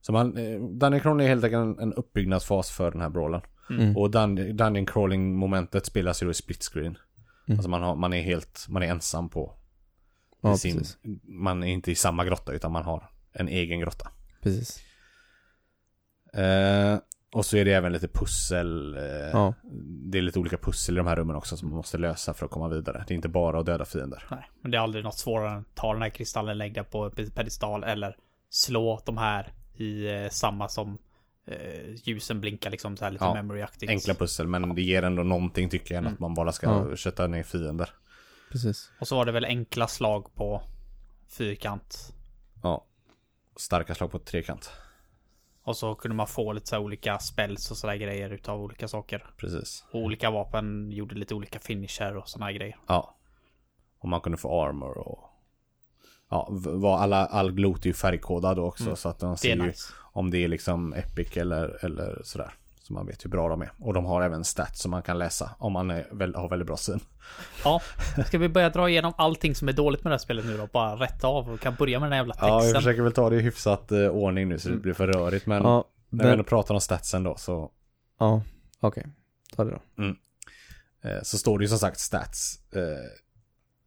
Så 0.00 0.12
man, 0.12 0.36
eh, 0.36 0.60
Dungeon 0.60 1.00
Crawling 1.00 1.24
är 1.26 1.28
helt 1.28 1.44
enkelt 1.44 1.60
en, 1.60 1.78
en 1.78 1.92
uppbyggnadsfas 1.94 2.70
för 2.70 2.90
den 2.90 3.00
här 3.00 3.08
brawlen. 3.10 3.40
Mm. 3.70 3.96
Och 3.96 4.10
dun, 4.10 4.56
Dungeon 4.56 4.86
Crawling 4.86 5.36
momentet 5.36 5.86
spelas 5.86 6.22
ju 6.22 6.24
då 6.26 6.30
i 6.30 6.34
split 6.34 6.62
screen. 6.72 6.98
Mm. 7.48 7.58
Alltså 7.58 7.70
man, 7.70 7.82
har, 7.82 7.96
man 7.96 8.12
är 8.12 8.22
helt, 8.22 8.66
man 8.68 8.82
är 8.82 8.86
ensam 8.86 9.28
på 9.28 9.52
Ja, 10.40 10.56
sin, 10.56 10.78
precis. 10.78 10.98
man 11.22 11.62
är 11.62 11.66
inte 11.66 11.90
i 11.90 11.94
samma 11.94 12.24
grotta 12.24 12.52
utan 12.52 12.72
man 12.72 12.82
har 12.84 13.10
en 13.32 13.48
egen 13.48 13.80
grotta. 13.80 14.08
precis. 14.42 14.80
Eh, 16.32 16.98
och 17.32 17.46
så 17.46 17.56
är 17.56 17.64
det 17.64 17.72
även 17.72 17.92
lite 17.92 18.08
pussel. 18.08 18.96
Eh, 18.96 19.02
Ja. 19.32 19.54
Det 20.10 20.18
är 20.18 20.22
lite 20.22 20.38
olika 20.38 20.56
pussel 20.56 20.94
i 20.94 20.98
de 20.98 21.06
här 21.06 21.16
rummen 21.16 21.36
också 21.36 21.56
som 21.56 21.68
man 21.68 21.76
måste 21.76 21.98
lösa 21.98 22.34
för 22.34 22.44
att 22.46 22.50
komma 22.52 22.68
vidare. 22.68 23.04
Det 23.08 23.14
är 23.14 23.16
inte 23.16 23.28
bara 23.28 23.60
att 23.60 23.66
döda 23.66 23.84
fiender. 23.84 24.24
Nej, 24.30 24.50
men 24.60 24.70
det 24.70 24.76
är 24.76 24.80
aldrig 24.82 25.04
något 25.04 25.18
svårare 25.18 25.50
än 25.52 25.58
att 25.58 25.74
ta 25.74 25.92
den 25.92 26.02
här 26.02 26.08
kristallen, 26.10 26.58
lägga 26.58 26.84
på 26.84 27.10
pedestal 27.10 27.84
eller 27.84 28.16
slå 28.50 29.00
de 29.06 29.16
här 29.18 29.52
i 29.74 30.06
eh, 30.14 30.28
samma 30.30 30.68
som 30.68 30.98
eh, 31.46 31.94
ljusen 32.04 32.40
blinkar 32.40 32.70
liksom 32.70 32.96
så 32.96 33.04
här 33.04 33.12
lite 33.12 33.24
Ja, 33.24 33.34
memory-aktigt. 33.34 33.88
Enkla 33.90 34.14
pussel 34.14 34.46
men 34.46 34.74
det 34.74 34.82
ger 34.82 35.02
ändå 35.02 35.22
någonting 35.22 35.68
tycker 35.68 35.94
jag 35.94 36.04
än 36.04 36.12
att 36.12 36.18
man 36.20 36.34
bara 36.34 36.52
ska 36.52 36.66
Ja. 36.90 36.96
kötta 36.96 37.26
ner 37.26 37.42
fiender. 37.42 37.90
Precis. 38.52 38.90
Och 39.00 39.08
så 39.08 39.16
var 39.16 39.24
det 39.24 39.32
väl 39.32 39.44
enkla 39.44 39.86
slag 39.88 40.34
på 40.34 40.62
fyrkant. 41.28 42.12
Ja. 42.62 42.84
Starka 43.56 43.94
slag 43.94 44.10
på 44.10 44.18
trekant. 44.18 44.70
Och 45.66 45.76
så 45.76 45.94
kunde 45.94 46.14
man 46.16 46.26
få 46.26 46.52
lite 46.52 46.66
så 46.66 46.78
olika 46.78 47.18
spells 47.18 47.70
och 47.70 47.76
sådär 47.76 47.96
grejer 47.96 48.30
utav 48.30 48.60
olika 48.60 48.88
saker. 48.88 49.26
Precis. 49.36 49.84
Och 49.92 50.00
olika 50.00 50.30
vapen 50.30 50.90
gjorde 50.92 51.14
lite 51.14 51.34
olika 51.34 51.58
finisher 51.58 52.16
och 52.16 52.28
sådana 52.28 52.52
grejer. 52.52 52.76
Ja. 52.86 53.16
Och 53.98 54.08
man 54.08 54.20
kunde 54.20 54.38
få 54.38 54.62
armor 54.64 54.98
och... 54.98 55.20
Ja, 56.30 56.48
var 56.50 56.98
alla, 56.98 57.26
all 57.26 57.52
glot 57.52 57.82
är 57.82 57.86
ju 57.86 57.92
färgkodad 57.92 58.58
också 58.58 58.96
så 58.96 59.08
att 59.08 59.22
man 59.22 59.32
Det 59.32 59.38
ser 59.38 59.56
ju 59.56 59.62
nice. 59.62 59.92
om 60.12 60.30
det 60.30 60.38
är 60.38 60.48
liksom 60.48 60.92
epic 60.92 61.36
eller, 61.36 61.84
eller 61.84 62.20
sådär. 62.24 62.52
Så 62.86 62.92
man 62.92 63.06
vet 63.06 63.24
hur 63.24 63.30
bra 63.30 63.48
de 63.48 63.62
är. 63.62 63.72
Och 63.78 63.94
de 63.94 64.04
har 64.04 64.22
även 64.22 64.44
stats 64.44 64.80
som 64.82 64.90
man 64.90 65.02
kan 65.02 65.18
läsa 65.18 65.50
om 65.58 65.72
man 65.72 65.90
är, 65.90 66.06
väl, 66.12 66.34
har 66.34 66.48
väldigt 66.48 66.66
bra 66.66 66.76
syn. 66.76 67.00
Ja, 67.64 67.80
ska 68.26 68.38
vi 68.38 68.48
börja 68.48 68.70
dra 68.70 68.88
igenom 68.90 69.12
allting 69.18 69.54
som 69.54 69.68
är 69.68 69.72
dåligt 69.72 70.04
med 70.04 70.10
det 70.10 70.14
här 70.14 70.18
spelet 70.18 70.44
nu 70.44 70.56
då? 70.56 70.66
Bara 70.72 70.94
rätta 70.96 71.26
av 71.26 71.50
och 71.50 71.60
kan 71.60 71.74
börja 71.74 72.00
med 72.00 72.06
den 72.06 72.12
här 72.12 72.18
jävla 72.18 72.34
Ja, 72.40 72.56
vi 72.58 72.62
texten. 72.62 72.80
försöker 72.82 73.02
väl 73.02 73.12
ta 73.12 73.30
det 73.30 73.36
i 73.36 73.40
hyfsat 73.40 73.92
eh, 73.92 73.98
ordning 74.08 74.48
nu 74.48 74.58
så 74.58 74.68
det 74.68 74.76
blir 74.76 74.92
för 74.92 75.06
rörigt. 75.06 75.46
Men 75.46 75.62
Ja, 75.62 75.84
när 76.08 76.24
vi 76.24 76.30
ändå 76.32 76.44
pratar 76.44 76.74
om 76.74 76.80
statsen 76.80 77.22
då 77.22 77.36
så, 77.36 77.70
ja 78.18 78.42
okej. 78.80 79.06
Ta 79.56 79.64
det 79.64 79.70
då. 79.70 80.04
eh, 81.08 81.22
så 81.22 81.38
står 81.38 81.58
det 81.58 81.64
ju 81.64 81.68
som 81.68 81.78
sagt 81.78 82.00
stats. 82.00 82.60
Eh, 82.72 82.82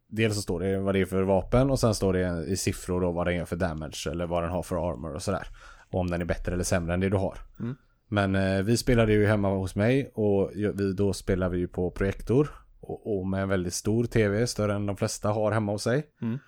dels 0.08 0.34
så 0.34 0.42
står 0.42 0.60
det 0.60 0.78
vad 0.78 0.94
det 0.94 1.00
är 1.00 1.04
för 1.06 1.22
vapen 1.22 1.70
och 1.70 1.78
sen 1.80 1.94
står 1.94 2.12
det 2.12 2.44
i 2.46 2.56
siffror 2.56 3.00
då 3.00 3.10
vad 3.12 3.26
den 3.26 3.34
gör 3.36 3.44
för 3.44 3.56
damage 3.56 4.08
eller 4.10 4.26
vad 4.26 4.42
den 4.42 4.50
har 4.50 4.62
för 4.62 4.90
armor 4.90 5.14
och 5.14 5.22
sådär. 5.22 5.46
Och 5.92 6.00
om 6.00 6.10
den 6.10 6.20
är 6.20 6.24
bättre 6.24 6.52
eller 6.54 6.64
sämre 6.64 6.94
än 6.94 7.00
det 7.00 7.08
du 7.08 7.16
har. 7.16 7.38
Mm. 7.60 7.76
Men 8.12 8.34
eh, 8.34 8.62
vi 8.62 8.76
spelade 8.76 9.12
ju 9.12 9.26
hemma 9.26 9.48
hos 9.48 9.74
mig 9.74 10.10
och 10.14 10.50
vi, 10.54 10.92
då 10.92 11.12
spelade 11.12 11.52
vi 11.54 11.58
ju 11.58 11.68
på 11.68 11.90
projektor. 11.90 12.48
Och, 12.80 13.18
och 13.18 13.26
med 13.26 13.42
en 13.42 13.48
väldigt 13.48 13.74
stor 13.74 14.04
tv, 14.04 14.46
större 14.46 14.74
än 14.74 14.86
de 14.86 14.96
flesta 14.96 15.28
har 15.28 15.52
hemma 15.52 15.72
hos 15.72 15.82
sig. 15.82 16.06
Mm. 16.22 16.38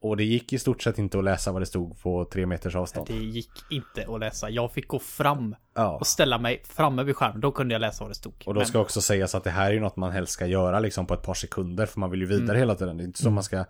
Och 0.00 0.16
det 0.16 0.24
gick 0.24 0.52
i 0.52 0.58
stort 0.58 0.82
sett 0.82 0.98
inte 0.98 1.18
att 1.18 1.24
läsa 1.24 1.52
vad 1.52 1.62
det 1.62 1.66
stod 1.66 2.00
på 2.00 2.24
tre 2.24 2.46
meters 2.46 2.74
avstånd. 2.76 3.06
Det 3.08 3.14
gick 3.14 3.50
inte 3.70 4.06
att 4.14 4.20
läsa. 4.20 4.50
Jag 4.50 4.72
fick 4.72 4.88
gå 4.88 4.98
fram 4.98 5.56
Ja. 5.74 5.96
och 6.00 6.06
ställa 6.06 6.38
mig 6.38 6.62
framme 6.64 7.02
vid 7.02 7.16
skärmen. 7.16 7.40
Då 7.40 7.52
kunde 7.52 7.74
jag 7.74 7.80
läsa 7.80 8.04
vad 8.04 8.10
det 8.10 8.14
stod. 8.14 8.34
Och 8.46 8.54
då 8.54 8.60
Men- 8.60 8.66
ska 8.66 8.78
också 8.80 9.00
sägas 9.00 9.34
att 9.34 9.44
det 9.44 9.50
här 9.50 9.66
är 9.68 9.72
ju 9.72 9.80
något 9.80 9.96
man 9.96 10.12
helst 10.12 10.32
ska 10.32 10.46
göra 10.46 10.80
liksom 10.80 11.06
på 11.06 11.14
ett 11.14 11.22
par 11.22 11.34
sekunder 11.34 11.86
för 11.86 12.00
man 12.00 12.10
vill 12.10 12.20
ju 12.20 12.26
vidare 12.26 12.44
Mm. 12.44 12.56
hela 12.58 12.74
tiden. 12.74 12.96
Det 12.96 13.02
är 13.02 13.06
inte 13.06 13.22
så 13.22 13.30
man 13.30 13.44
ska 13.44 13.64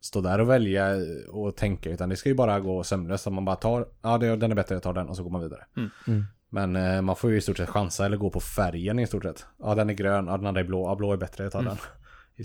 stå 0.00 0.20
där 0.20 0.40
och 0.40 0.50
välja 0.50 0.86
och 1.28 1.56
tänka 1.56 1.90
utan 1.90 2.08
det 2.08 2.16
ska 2.16 2.28
ju 2.28 2.34
bara 2.34 2.60
gå 2.60 2.84
sömlöst. 2.84 3.24
Så 3.24 3.30
man 3.30 3.44
bara 3.44 3.56
tar, 3.56 3.88
ja 4.02 4.18
den 4.18 4.50
är 4.50 4.54
bättre, 4.54 4.74
jag 4.74 4.82
tar 4.82 4.92
den 4.94 5.08
och 5.08 5.16
så 5.16 5.22
går 5.22 5.30
man 5.30 5.40
vidare. 5.42 5.64
Mm. 5.76 5.90
Mm. 6.06 6.24
Men 6.50 6.76
eh, 6.76 7.02
man 7.02 7.16
får 7.16 7.30
ju 7.30 7.36
i 7.36 7.40
stort 7.40 7.56
sett 7.56 7.68
chansa 7.68 8.06
eller 8.06 8.16
gå 8.16 8.30
på 8.30 8.40
färgen 8.40 8.98
i 8.98 9.06
stort 9.06 9.22
sett. 9.22 9.46
Ja 9.58 9.74
den 9.74 9.90
är 9.90 9.94
grön, 9.94 10.26
ja 10.26 10.36
den 10.36 10.46
andra 10.46 10.60
är 10.60 10.64
blå, 10.64 10.88
ja 10.88 10.94
blå 10.94 11.12
är 11.12 11.16
bättre, 11.16 11.44
jag 11.44 11.52
tar 11.52 11.60
Mm. 11.60 11.68
den. 11.74 11.78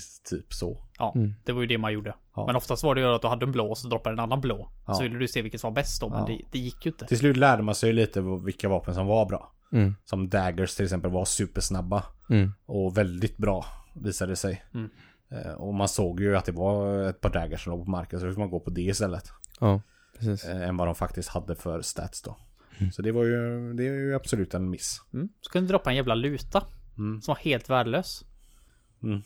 Typ 0.29 0.53
så. 0.53 0.77
Ja, 0.99 1.13
Mm. 1.15 1.33
det 1.43 1.51
var 1.51 1.61
ju 1.61 1.67
det 1.67 1.77
man 1.77 1.93
gjorde. 1.93 2.15
Ja. 2.35 2.45
Men 2.45 2.55
oftast 2.55 2.83
var 2.83 2.95
det 2.95 3.01
ju 3.01 3.07
att 3.07 3.21
du 3.21 3.27
hade 3.27 3.45
en 3.45 3.51
blå 3.51 3.67
och 3.69 3.77
så 3.77 3.87
droppade 3.87 4.13
en 4.13 4.19
annan 4.19 4.41
blå. 4.41 4.69
Ja. 4.87 4.93
Så 4.93 5.03
ville 5.03 5.19
du 5.19 5.27
se 5.27 5.41
vilket 5.41 5.61
som 5.61 5.67
var 5.73 5.75
bäst 5.75 6.01
då, 6.01 6.09
men 6.09 6.19
Ja. 6.19 6.25
det, 6.25 6.41
det 6.51 6.59
gick 6.59 6.85
ju 6.85 6.91
inte. 6.91 7.05
Till 7.05 7.17
slut 7.17 7.37
lärde 7.37 7.63
man 7.63 7.75
sig 7.75 7.89
ju 7.89 7.93
lite 7.95 8.21
vilka 8.21 8.69
vapen 8.69 8.93
som 8.95 9.07
var 9.07 9.25
bra. 9.25 9.53
Mm. 9.73 9.95
Som 10.05 10.29
daggers 10.29 10.75
till 10.75 10.85
exempel 10.85 11.11
var 11.11 11.25
supersnabba. 11.25 12.03
Mm. 12.29 12.51
Och 12.65 12.97
väldigt 12.97 13.37
bra 13.37 13.65
visade 13.95 14.31
det 14.31 14.35
sig. 14.35 14.63
Mm. 14.73 14.89
Eh, 15.33 15.51
Och 15.53 15.73
man 15.73 15.87
såg 15.87 16.19
ju 16.19 16.37
att 16.37 16.45
det 16.45 16.51
var 16.51 17.03
ett 17.09 17.21
par 17.21 17.29
daggers 17.29 17.63
som 17.63 17.71
låg 17.71 17.85
på 17.85 17.91
marken 17.91 18.19
så 18.19 18.25
då 18.25 18.31
fick 18.31 18.39
man 18.39 18.49
gå 18.49 18.59
på 18.59 18.69
det 18.69 18.81
istället. 18.81 19.31
Ja, 19.59 19.81
precis. 20.19 20.45
eh, 20.45 20.67
Än 20.67 20.77
vad 20.77 20.87
de 20.87 20.95
faktiskt 20.95 21.29
hade 21.29 21.55
för 21.55 21.81
stats 21.81 22.21
då. 22.21 22.37
Så 22.93 23.01
det 23.01 23.11
var 23.11 23.23
ju, 23.23 23.73
det 23.73 23.83
är 23.87 23.93
ju 23.93 24.15
absolut 24.15 24.53
en 24.53 24.69
miss. 24.69 25.01
Mm. 25.13 25.29
Så 25.41 25.51
kunde 25.51 25.67
du 25.67 25.71
droppa 25.71 25.89
en 25.89 25.95
jävla 25.95 26.15
luta. 26.15 26.63
Mm. 26.97 27.21
Som 27.21 27.31
var 27.31 27.39
helt 27.41 27.69
värdelös. 27.69 28.23
Mm. 29.03 29.21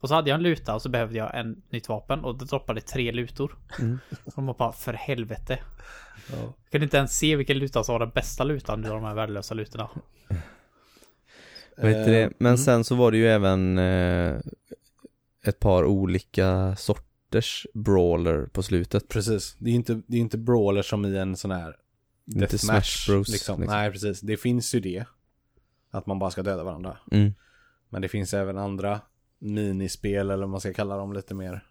Och 0.00 0.08
så 0.08 0.14
hade 0.14 0.30
jag 0.30 0.36
en 0.36 0.42
luta 0.42 0.74
och 0.74 0.82
så 0.82 0.88
behövde 0.88 1.18
jag 1.18 1.34
en 1.38 1.62
nytt 1.70 1.88
vapen 1.88 2.24
och 2.24 2.38
det 2.38 2.44
droppade 2.44 2.80
tre 2.80 3.12
lutor. 3.12 3.58
Mm. 3.80 3.98
Och 4.24 4.32
de 4.36 4.46
var 4.46 4.54
bara 4.54 4.72
för 4.72 4.92
helvete. 4.92 5.58
Ja. 6.30 6.36
Jag 6.36 6.70
kunde 6.70 6.84
inte 6.84 6.96
ens 6.96 7.18
se 7.18 7.36
vilken 7.36 7.58
luta 7.58 7.84
som 7.84 7.92
var 7.92 8.00
den 8.00 8.10
bästa 8.14 8.44
lutan 8.44 8.84
av 8.84 8.90
de 8.90 9.04
här 9.04 9.14
värdelösa 9.14 9.54
lutorna. 9.54 9.88
Vet 11.76 12.06
du 12.06 12.12
det? 12.12 12.22
Eh, 12.22 12.30
Men 12.38 12.46
mm. 12.50 12.58
sen 12.58 12.84
så 12.84 12.94
var 12.94 13.10
det 13.10 13.16
ju 13.16 13.26
även 13.28 13.78
eh, 13.78 14.36
ett 15.46 15.58
par 15.60 15.84
olika 15.84 16.76
sorters 16.76 17.66
brawler 17.74 18.46
på 18.46 18.62
slutet. 18.62 19.08
Precis. 19.08 19.56
Det 19.58 19.70
är 19.70 19.74
inte, 19.74 20.00
det 20.06 20.16
är 20.16 20.20
inte 20.20 20.38
brawler 20.38 20.82
som 20.82 21.04
i 21.04 21.16
en 21.16 21.36
sån 21.36 21.50
här 21.50 21.76
Inte. 22.34 22.58
Smash 22.58 22.74
Bros, 23.08 23.28
Liksom. 23.28 23.60
liksom. 23.60 23.60
Nej, 23.76 23.90
precis. 23.92 24.20
Det 24.20 24.36
finns 24.36 24.74
ju 24.74 24.80
det. 24.80 25.04
Att 25.90 26.06
man 26.06 26.18
bara 26.18 26.30
ska 26.30 26.42
döda 26.42 26.64
varandra. 26.64 26.96
Mm. 27.10 27.34
Men 27.88 28.02
det 28.02 28.08
finns 28.08 28.34
även 28.34 28.58
andra 28.58 29.00
minispel 29.38 30.30
eller 30.30 30.36
vad 30.42 30.48
man 30.48 30.60
ska 30.60 30.72
kalla 30.72 30.96
dem 30.96 31.12
lite 31.12 31.34
mer 31.34 31.64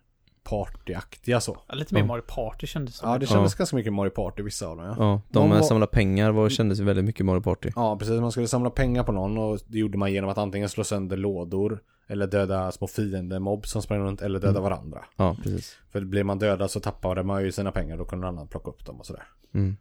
partyaktiga 0.44 1.42
så. 1.42 1.58
Ja, 1.68 1.76
Lite 1.76 1.94
mer 1.94 2.02
Ja. 2.02 2.06
Mario 2.08 2.22
Party 2.28 2.68
kändes 2.68 3.00
det. 3.00 3.08
Ja, 3.08 3.18
det 3.18 3.26
kändes 3.26 3.56
ganska 3.56 3.76
mycket 3.76 3.94
Mario 3.94 4.10
Party 4.10 4.44
vissa 4.44 4.68
av 4.68 4.78
dem 4.78 4.86
ja. 4.86 4.96
Ja, 4.98 5.22
de, 5.30 5.40
De 5.40 5.50
med 5.50 5.58
var- 5.60 5.66
samla 5.68 5.88
pengar 5.88 6.32
var, 6.32 6.50
kändes 6.50 6.80
ju 6.80 6.84
väldigt 6.84 7.06
mycket 7.06 7.26
Mario 7.26 7.42
Party. 7.42 7.70
Ja, 7.76 7.98
precis. 7.98 8.20
Man 8.22 8.32
skulle 8.32 8.48
samla 8.48 8.70
pengar 8.70 9.04
på 9.04 9.12
någon 9.12 9.38
och 9.38 9.60
det 9.68 9.78
gjorde 9.80 9.98
man 9.98 10.14
genom 10.14 10.30
att 10.30 10.38
antingen 10.38 10.70
slå 10.70 10.84
sönder 10.84 11.18
lådor 11.18 11.82
eller 12.12 12.28
döda 12.28 12.72
små 12.72 12.88
fiendemobb 12.88 13.68
som 13.68 13.82
sprang 13.82 14.00
runt 14.00 14.22
eller 14.22 14.40
döda 14.40 14.50
Mm. 14.60 14.64
varandra. 14.64 15.06
Ja, 15.16 15.36
precis. 15.44 15.78
För 15.90 16.02
blev 16.02 16.26
man 16.26 16.40
dödad 16.40 16.72
så 16.72 16.80
tappade 16.80 17.24
man 17.24 17.44
ju 17.44 17.52
sina 17.52 17.72
pengar, 17.72 17.98
då 17.98 18.06
kunde 18.06 18.26
någon 18.28 18.36
annan 18.36 18.48
plocka 18.48 18.70
upp 18.70 18.86
dem 18.86 19.00
och 19.00 19.06
sådär. 19.06 19.24
Mm. 19.54 19.78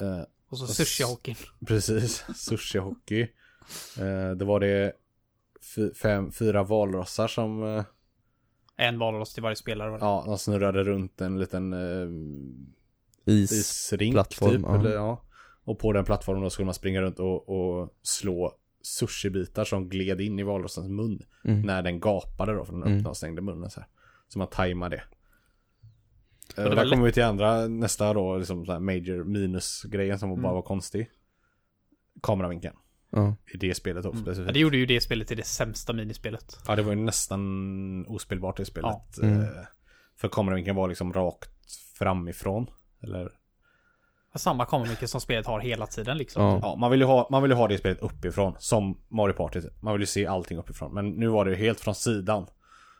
Eh, 0.00 0.22
Och 0.48 0.58
så 0.58 0.66
sushi-hockeyn. 0.66 1.36
precis, 1.66 2.24
sushi-hockey. 2.34 3.22
Eh, 3.98 4.36
då 4.36 4.44
var 4.44 4.60
det 4.60 4.92
fem, 6.02 6.32
fyra 6.32 6.62
valrossar 6.62 7.28
som, 7.28 7.62
eh, 7.76 7.84
En 8.76 8.98
valross 8.98 9.34
till 9.34 9.42
varje 9.42 9.56
spelare. 9.56 9.90
var 9.90 9.98
det. 9.98 10.04
ja, 10.04 10.22
de 10.26 10.38
snurrade 10.38 10.82
runt 10.84 11.20
en 11.20 11.38
liten 11.40 11.72
eh, 11.72 12.08
Is. 13.34 13.52
isrink 13.52 14.14
plattform, 14.14 14.50
typ. 14.50 14.62
ja. 14.62 14.78
Eller, 14.78 14.94
ja. 14.94 15.22
Och 15.64 15.78
på 15.78 15.92
den 15.92 16.04
plattformen 16.04 16.42
då 16.42 16.50
skulle 16.50 16.64
man 16.66 16.74
springa 16.74 17.00
runt 17.02 17.18
och, 17.20 17.48
och 17.48 17.90
slå 18.02 18.52
sushibitar 18.86 19.64
som 19.64 19.88
gled 19.88 20.20
in 20.20 20.38
i 20.38 20.42
valrossens 20.42 20.88
mun. 20.88 21.22
Mm. 21.44 21.60
När 21.62 21.82
den 21.82 22.00
gapade 22.00 22.52
då, 22.54 22.64
för 22.64 22.72
den 22.72 22.82
Mm. 22.82 22.92
öppnade 22.94 23.10
och 23.10 23.16
stängde 23.16 23.42
munnen 23.42 23.70
så 23.70 23.80
här. 23.80 23.88
Så 24.28 24.38
man 24.38 24.48
tajmade 24.48 24.96
det. 24.96 25.02
det 26.56 26.62
Och 26.64 26.68
var 26.76 26.84
där 26.84 26.90
kommer 26.90 27.04
vi 27.04 27.12
till 27.12 27.22
andra, 27.24 27.66
nästa 27.68 28.12
då, 28.14 28.36
liksom 28.38 28.66
så 28.66 28.72
här 28.72 28.80
major 28.80 29.24
minus-grejen 29.24 30.18
som 30.18 30.28
bara 30.28 30.38
Mm. 30.38 30.54
var 30.54 30.62
konstig. 30.62 31.10
Kameravinkeln. 32.22 32.76
Ja. 33.10 33.36
I 33.54 33.56
det 33.56 33.74
spelet 33.74 34.02
då 34.04 34.10
Ja, 34.14 34.18
specifikt. 34.20 34.54
det 34.54 34.60
gjorde 34.60 34.76
ju 34.76 34.86
det 34.86 35.00
spelet 35.00 35.28
till 35.28 35.36
det 35.36 35.42
sämsta 35.46 35.92
minispelet. 35.92 36.58
Ja, 36.66 36.76
det 36.76 36.82
var 36.82 36.92
ju 36.92 36.98
nästan 37.00 38.06
ospelbart 38.06 38.60
i 38.60 38.64
spelet. 38.64 38.96
Ja. 39.16 39.22
Mm. 39.22 39.40
Eh, 39.40 39.48
För 40.16 40.28
kameravinkeln 40.28 40.76
var 40.76 40.88
liksom 40.88 41.12
rakt 41.12 41.50
framifrån. 41.98 42.66
Eller 43.02 43.32
Samma 44.34 44.64
kameravinkel 44.64 45.08
som 45.08 45.20
spelet 45.20 45.46
har 45.46 45.60
hela 45.60 45.86
tiden 45.86 46.18
liksom. 46.18 46.42
Ja. 46.42 46.58
Ja, 46.62 46.76
man 46.76 46.90
vill 46.90 47.00
ju 47.00 47.06
ha, 47.06 47.28
man 47.30 47.42
vill 47.42 47.50
ju 47.50 47.56
ha 47.56 47.68
det 47.68 47.78
spelet 47.78 47.98
uppifrån. 48.00 48.54
Som 48.58 48.98
Mario 49.08 49.32
Party. 49.34 49.60
Man 49.80 49.92
vill 49.94 50.02
ju 50.02 50.06
se 50.06 50.26
allting 50.26 50.58
uppifrån. 50.58 50.94
Men 50.94 51.10
nu 51.10 51.26
var 51.28 51.44
det 51.44 51.50
ju 51.50 51.56
helt 51.56 51.80
från 51.80 51.94
sidan. 51.94 52.46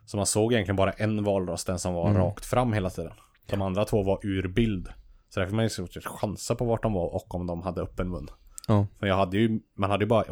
Så 0.06 0.16
man 0.16 0.26
såg 0.26 0.52
egentligen 0.52 0.76
bara 0.76 0.90
en 0.92 1.24
valross, 1.24 1.64
den 1.64 1.78
som 1.78 1.94
var 1.94 2.10
Mm. 2.10 2.22
rakt 2.22 2.44
fram 2.46 2.72
hela 2.72 2.90
tiden. 2.90 3.12
De 3.46 3.62
andra 3.62 3.84
två 3.84 4.02
var 4.02 4.18
ur 4.22 4.48
bild. 4.48 4.88
Så 5.28 5.40
där 5.40 5.46
fick 5.46 5.54
man 5.54 5.64
ju 5.64 5.68
så 5.68 5.86
chansa 6.04 6.54
på 6.54 6.64
vart 6.64 6.82
de 6.82 6.92
var 6.92 7.14
och 7.14 7.34
om 7.34 7.46
de 7.46 7.62
hade 7.62 7.80
öppen 7.82 8.08
mun. 8.10 8.28
Ja. 8.68 8.86
För 9.00 9.06
jag 9.06 9.16
hade 9.16 9.36
ju, 9.38 9.60
man 9.76 9.90
hade 9.90 10.04
ju 10.04 10.08
bara 10.08 10.24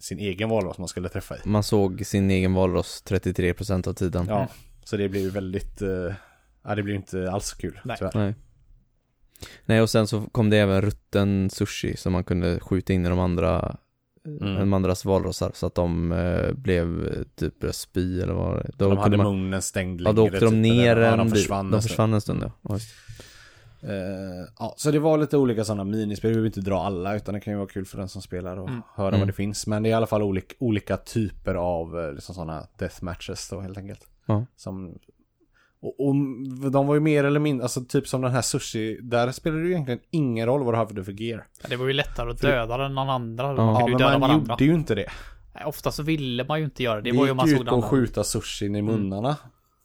sin 0.00 0.18
egen 0.18 0.48
valross 0.48 0.78
man 0.78 0.88
skulle 0.88 1.08
träffa 1.08 1.36
i. 1.36 1.38
Man 1.44 1.62
såg 1.62 2.06
sin 2.06 2.30
egen 2.30 2.54
valross 2.54 3.02
33% 3.06 3.86
av 3.88 3.92
tiden. 3.92 4.26
Ja, 4.28 4.48
så 4.84 4.96
det 4.96 5.08
blev 5.08 5.22
ju 5.22 5.30
väldigt, 5.30 5.82
eh, 5.82 5.88
ja 6.64 6.74
det 6.74 6.82
blev 6.82 6.96
inte 6.96 7.30
alls 7.30 7.52
kul. 7.52 7.80
Nej. 7.84 7.96
tyvärr. 7.98 8.12
Nej. 8.14 8.34
Nej 9.66 9.80
och 9.82 9.90
sen 9.90 10.06
så 10.06 10.20
kom 10.32 10.50
det 10.50 10.56
även 10.58 10.82
rutten 10.82 11.50
sushi 11.50 11.96
som 11.96 12.12
man 12.12 12.24
kunde 12.24 12.60
skjuta 12.60 12.92
in 12.92 13.06
i 13.06 13.08
de 13.08 13.18
andra 13.18 13.76
Mm. 14.40 14.54
De 14.60 14.72
andras 14.72 15.04
valrossar 15.04 15.50
så 15.54 15.66
att 15.66 15.74
de 15.74 16.12
eh, 16.12 16.52
blev 16.52 17.06
eh, 17.06 17.22
typ 17.36 17.58
började 17.60 17.76
spy 17.76 18.20
eller 18.20 18.32
vad? 18.32 18.70
Då 18.76 18.88
de 18.88 18.98
hade 18.98 19.16
man, 19.16 19.26
munnen 19.26 19.62
stängd 19.62 20.00
Ja 20.00 20.12
då 20.12 20.24
åkte 20.24 20.38
de 20.38 20.46
typ, 20.50 20.58
ner 20.58 20.92
eller- 20.96 21.02
ja, 21.02 21.12
en 21.12 21.18
de 21.18 21.30
försvann 21.30 21.70
De 21.70 21.76
en 21.76 21.82
stund. 21.82 21.90
försvann 21.90 22.14
en 22.14 22.20
stund 22.20 22.44
ja. 22.62 22.78
Eh, 23.82 24.48
ja, 24.58 24.74
så 24.76 24.90
det 24.90 24.98
var 24.98 25.18
lite 25.18 25.36
olika 25.36 25.64
sådana 25.64 25.84
minispel. 25.84 26.28
Vi 26.28 26.34
behöver 26.34 26.46
inte 26.46 26.60
dra 26.60 26.82
alla 26.82 27.16
utan 27.16 27.34
det 27.34 27.40
kan 27.40 27.52
ju 27.52 27.56
vara 27.58 27.68
kul 27.68 27.84
för 27.86 27.98
den 27.98 28.08
som 28.08 28.22
spelar 28.22 28.56
och 28.56 28.68
Mm. 28.68 28.82
höra 28.94 29.08
Mm. 29.08 29.20
vad 29.20 29.28
det 29.28 29.32
finns. 29.32 29.66
Men 29.66 29.82
det 29.82 29.88
är 29.88 29.90
i 29.90 29.94
alla 29.94 30.06
fall 30.06 30.22
olika, 30.22 30.54
olika 30.58 30.96
typer 30.96 31.54
av 31.54 32.12
liksom 32.14 32.34
sådana 32.34 32.66
deathmatches 32.78 33.48
då 33.50 33.60
helt 33.60 33.78
enkelt. 33.78 34.06
Ja. 34.26 34.46
Som, 34.56 34.98
och, 35.82 36.06
och 36.06 36.14
de 36.70 36.86
var 36.86 36.94
ju 36.94 37.00
mer 37.00 37.24
eller 37.24 37.40
mindre, 37.40 37.64
alltså 37.64 37.80
typ 37.84 38.08
som 38.08 38.20
den 38.20 38.30
här 38.32 38.42
sushi, 38.42 38.98
där 39.02 39.32
spelar 39.32 39.58
det 39.58 39.64
ju 39.64 39.70
egentligen 39.70 40.00
ingen 40.10 40.46
roll 40.46 40.64
vad 40.64 40.74
du 40.74 40.78
hade 40.78 41.04
för 41.04 41.22
gear. 41.22 41.46
Ja, 41.62 41.66
Det 41.68 41.76
var 41.76 41.86
ju 41.86 41.92
lättare 41.92 42.30
att 42.30 42.40
döda 42.40 42.86
än 42.86 42.94
någon 42.94 43.10
andra. 43.10 43.44
Ja, 43.46 43.54
Man 43.56 43.74
Ja, 43.90 43.98
men 44.10 44.20
man 44.20 44.20
varandra. 44.20 44.52
gjorde 44.52 44.64
ju 44.64 44.74
inte 44.74 44.94
det. 44.94 45.06
Nej, 45.54 45.64
Ofta 45.64 45.92
så 45.92 46.02
ville 46.02 46.44
man 46.44 46.58
ju 46.58 46.64
inte 46.64 46.82
göra 46.82 46.96
det. 46.96 47.02
Det 47.02 47.10
Det 47.10 47.18
var 47.18 47.26
ju 47.26 47.34
man 47.34 47.48
ju 47.48 47.56
såg 47.58 47.78
ut 47.78 47.84
skjuta 47.84 48.24
sushin 48.24 48.76
i 48.76 48.82
munnarna. 48.82 49.36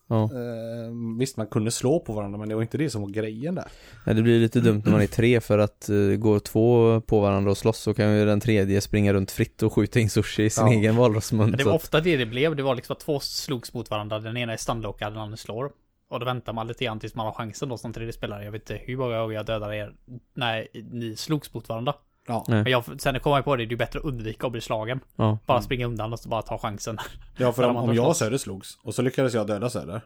Ja. 0.08 0.24
Eh, 0.24 1.18
visst, 1.20 1.38
man 1.38 1.48
kunde 1.48 1.72
slå 1.72 2.00
på 2.00 2.14
varandra 2.14 2.40
men 2.40 2.50
det 2.50 2.56
var 2.56 2.62
inte 2.62 2.78
det 2.78 2.90
som 2.90 3.02
var 3.02 3.10
grejen 3.10 3.56
där. 3.56 3.66
Nej, 4.06 4.16
det 4.16 4.22
blir 4.22 4.40
lite 4.40 4.60
dumt 4.60 4.82
när 4.86 4.92
man 4.92 5.02
är 5.02 5.08
tre 5.08 5.42
för 5.42 5.58
att 5.60 5.88
uh, 5.92 6.16
går 6.18 6.40
två 6.40 7.02
på 7.02 7.20
varandra 7.20 7.52
och 7.52 7.58
slåss 7.58 7.78
så 7.80 7.94
kan 7.94 8.18
ju 8.18 8.26
den 8.26 8.40
tredje 8.40 8.82
springa 8.82 9.14
runt 9.14 9.32
fritt 9.32 9.64
och 9.64 9.74
skjuta 9.74 10.00
in 10.00 10.10
sushi 10.10 10.44
i 10.44 10.50
sin 10.50 10.68
Ja. 10.68 10.74
egen 10.74 10.96
valrossmun. 10.96 11.52
Det 11.52 11.64
var 11.64 11.74
ofta 11.74 12.00
det 12.00 12.18
det 12.18 12.26
blev. 12.26 12.56
Det 12.56 12.64
var 12.64 12.76
liksom 12.76 12.94
att 12.94 13.00
två 13.00 13.20
slogs 13.20 13.74
mot 13.74 13.90
varandra. 13.90 14.20
Den 14.20 14.38
ena 14.38 14.54
är 14.54 14.58
stunlockad, 14.58 15.14
den 15.14 15.22
andra 15.22 15.38
slår. 15.38 15.70
Och 16.10 16.20
då 16.20 16.26
väntar 16.26 16.54
man 16.54 16.68
lite 16.68 16.86
grann 16.86 17.00
tills 17.00 17.16
man 17.16 17.26
har 17.26 17.34
chansen 17.34 17.70
då 17.70 17.78
som 17.78 17.94
tredje 17.94 18.14
spelare. 18.14 18.44
Jag 18.46 18.52
vet 18.52 18.70
inte 18.70 18.84
hur 18.86 18.98
många 18.98 19.20
gånger 19.20 19.36
jag 19.36 19.46
dödade 19.46 19.76
er 19.78 19.94
när 20.34 20.68
ni 20.92 21.16
slogs 21.16 21.54
mot 21.54 21.70
varandra. 21.70 21.94
Ja. 22.28 22.46
Men 22.48 22.66
jag, 22.72 23.02
sen 23.02 23.20
kom 23.20 23.34
jag 23.34 23.46
på 23.46 23.56
det, 23.56 23.66
det 23.66 23.76
är 23.76 23.78
bättre 23.78 24.00
att 24.00 24.06
undvika 24.06 24.46
att 24.46 24.52
bli 24.52 24.62
slagen. 24.62 25.00
Ja. 25.16 25.38
Bara 25.46 25.62
springa 25.62 25.86
undan 25.86 26.14
och 26.14 26.20
så 26.20 26.30
bara 26.30 26.42
ta 26.42 26.58
chansen. 26.58 26.98
ja 27.38 27.52
för 27.52 27.64
om, 27.70 27.76
om 27.76 27.96
jag 27.96 28.08
och. 28.08 28.18
Söder 28.18 28.38
slogs 28.38 28.78
och 28.84 28.96
så 28.96 29.02
lyckades 29.02 29.34
jag 29.34 29.48
döda 29.48 29.70
Söder. 29.70 30.02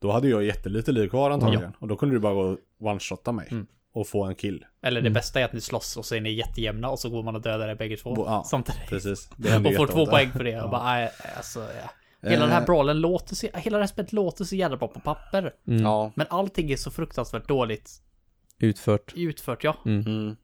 Då 0.00 0.12
hade 0.12 0.28
jag 0.28 0.44
jättelite 0.44 0.92
liv 0.92 1.08
kvar 1.08 1.30
antagligen. 1.30 1.72
Och 1.78 1.88
då 1.88 1.96
kunde 1.96 2.14
du 2.14 2.18
bara 2.18 2.34
gå 2.34 2.40
och 2.40 2.58
one-shotta 2.80 3.32
mig. 3.32 3.48
Mm. 3.50 3.66
Och 3.92 4.06
få 4.08 4.24
en 4.24 4.34
kill. 4.34 4.64
Eller 4.82 5.00
det 5.00 5.10
bästa 5.10 5.40
är 5.40 5.44
att 5.44 5.52
ni 5.52 5.60
slåss 5.60 5.96
och 5.96 6.04
så 6.04 6.14
är 6.14 6.20
ni 6.20 6.32
jättejämna 6.32 6.90
och 6.90 6.98
så 6.98 7.10
går 7.10 7.22
man 7.22 7.34
och 7.36 7.42
dödar 7.42 7.68
er 7.68 7.74
bägge 7.74 7.96
två. 7.96 8.14
Bo- 8.14 8.26
ja. 8.26 8.44
Samtidigt. 8.46 8.88
Precis. 8.88 9.30
Och 9.64 9.70
ju 9.70 9.76
får 9.76 9.86
två 9.86 10.06
poäng 10.06 10.30
för 10.30 10.44
det. 10.44 10.62
Och 10.62 10.70
bara, 10.70 10.84
nej, 10.84 11.10
alltså, 11.36 11.60
ja. 11.60 11.90
Hela 12.22 12.42
den 12.44 12.52
här 12.52 12.60
Eh. 12.60 12.66
brawlen 12.66 13.00
låter 13.00 13.34
så, 13.34 13.46
hela 13.54 13.78
det 13.78 13.82
här 13.82 13.88
spelet 13.88 14.12
låter 14.12 14.44
så 14.44 14.56
jävla 14.56 14.76
bra 14.76 14.88
på 14.88 15.00
papper. 15.00 15.54
Mm. 15.66 15.82
Ja. 15.82 16.12
Men 16.16 16.26
allting 16.30 16.70
är 16.70 16.76
så 16.76 16.90
fruktansvärt 16.90 17.48
dåligt 17.48 18.02
Utfört. 18.58 19.12
utfört, 19.16 19.64
ja. 19.64 19.76
Mm. 19.86 20.00
Mm. 20.06 20.36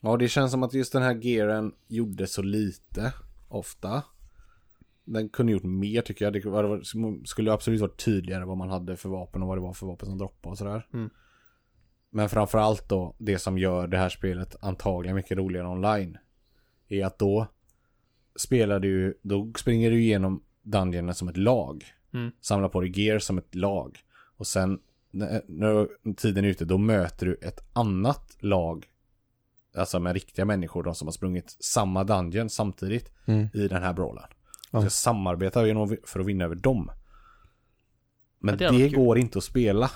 Ja, 0.00 0.16
det 0.16 0.28
känns 0.28 0.50
som 0.52 0.62
att 0.62 0.74
just 0.74 0.92
den 0.92 1.02
här 1.02 1.14
gearen 1.14 1.72
gjorde 1.88 2.26
så 2.26 2.42
lite. 2.42 3.12
Ofta. 3.48 4.02
Den 5.04 5.28
kunde 5.28 5.52
gjort 5.52 5.62
mer 5.62 6.00
tycker 6.02 6.24
jag. 6.24 6.32
Det 6.32 6.40
var- 6.50 7.24
skulle 7.26 7.52
absolut 7.52 7.80
varit 7.80 8.04
tydligare 8.04 8.44
vad 8.44 8.56
man 8.56 8.70
hade 8.70 8.96
för 8.96 9.08
vapen 9.08 9.42
och 9.42 9.48
vad 9.48 9.56
det 9.56 9.62
var 9.62 9.72
för 9.72 9.86
vapen 9.86 10.08
som 10.08 10.18
droppade 10.18 10.50
och 10.52 10.58
sådär. 10.58 10.86
Mm. 10.92 11.10
Men 12.10 12.28
framförallt 12.28 12.88
då, 12.88 13.14
det 13.18 13.38
som 13.38 13.58
gör 13.58 13.86
det 13.86 13.98
här 13.98 14.08
spelet 14.08 14.56
antagligen 14.60 15.16
mycket 15.16 15.38
roligare 15.38 15.68
online. 15.68 16.18
Är 16.88 17.04
att 17.06 17.18
då 17.18 17.46
spelar 18.36 18.80
du, 18.80 19.18
då 19.22 19.52
springer 19.56 19.90
du 19.90 20.00
igenom 20.02 20.42
dungeonen 20.64 21.14
som 21.14 21.28
ett 21.28 21.36
lag. 21.36 21.84
Mm. 22.14 22.32
Samlar 22.40 22.68
på 22.68 22.80
dig 22.80 23.00
gear 23.00 23.18
som 23.18 23.38
ett 23.38 23.54
lag. 23.54 23.98
Och 24.36 24.46
sen 24.46 24.78
när, 25.10 25.42
när 25.48 25.88
tiden 26.14 26.44
är 26.44 26.48
ute, 26.48 26.64
då 26.64 26.78
möter 26.78 27.26
du 27.26 27.34
ett 27.34 27.60
annat 27.72 28.36
lag. 28.40 28.86
Alltså 29.76 29.98
med 30.00 30.12
riktiga 30.12 30.44
människor, 30.44 30.82
de 30.82 30.94
som 30.94 31.08
har 31.08 31.12
sprungit 31.12 31.56
samma 31.60 32.04
dungeon 32.04 32.50
samtidigt 32.50 33.10
Mm. 33.26 33.48
i 33.54 33.68
den 33.68 33.82
här 33.82 33.92
brawlen. 33.92 34.24
Ja. 34.70 34.78
Du 34.78 34.82
ska 34.84 34.90
samarbeta 34.90 35.60
för 36.04 36.20
att 36.20 36.26
vinna 36.26 36.44
över 36.44 36.54
dem. 36.54 36.90
Men 38.38 38.58
Ja, 38.60 38.72
det 38.72 38.78
det, 38.78 38.88
går 38.88 39.18
inte 39.18 39.38
att 39.38 39.44
spela 39.44 39.90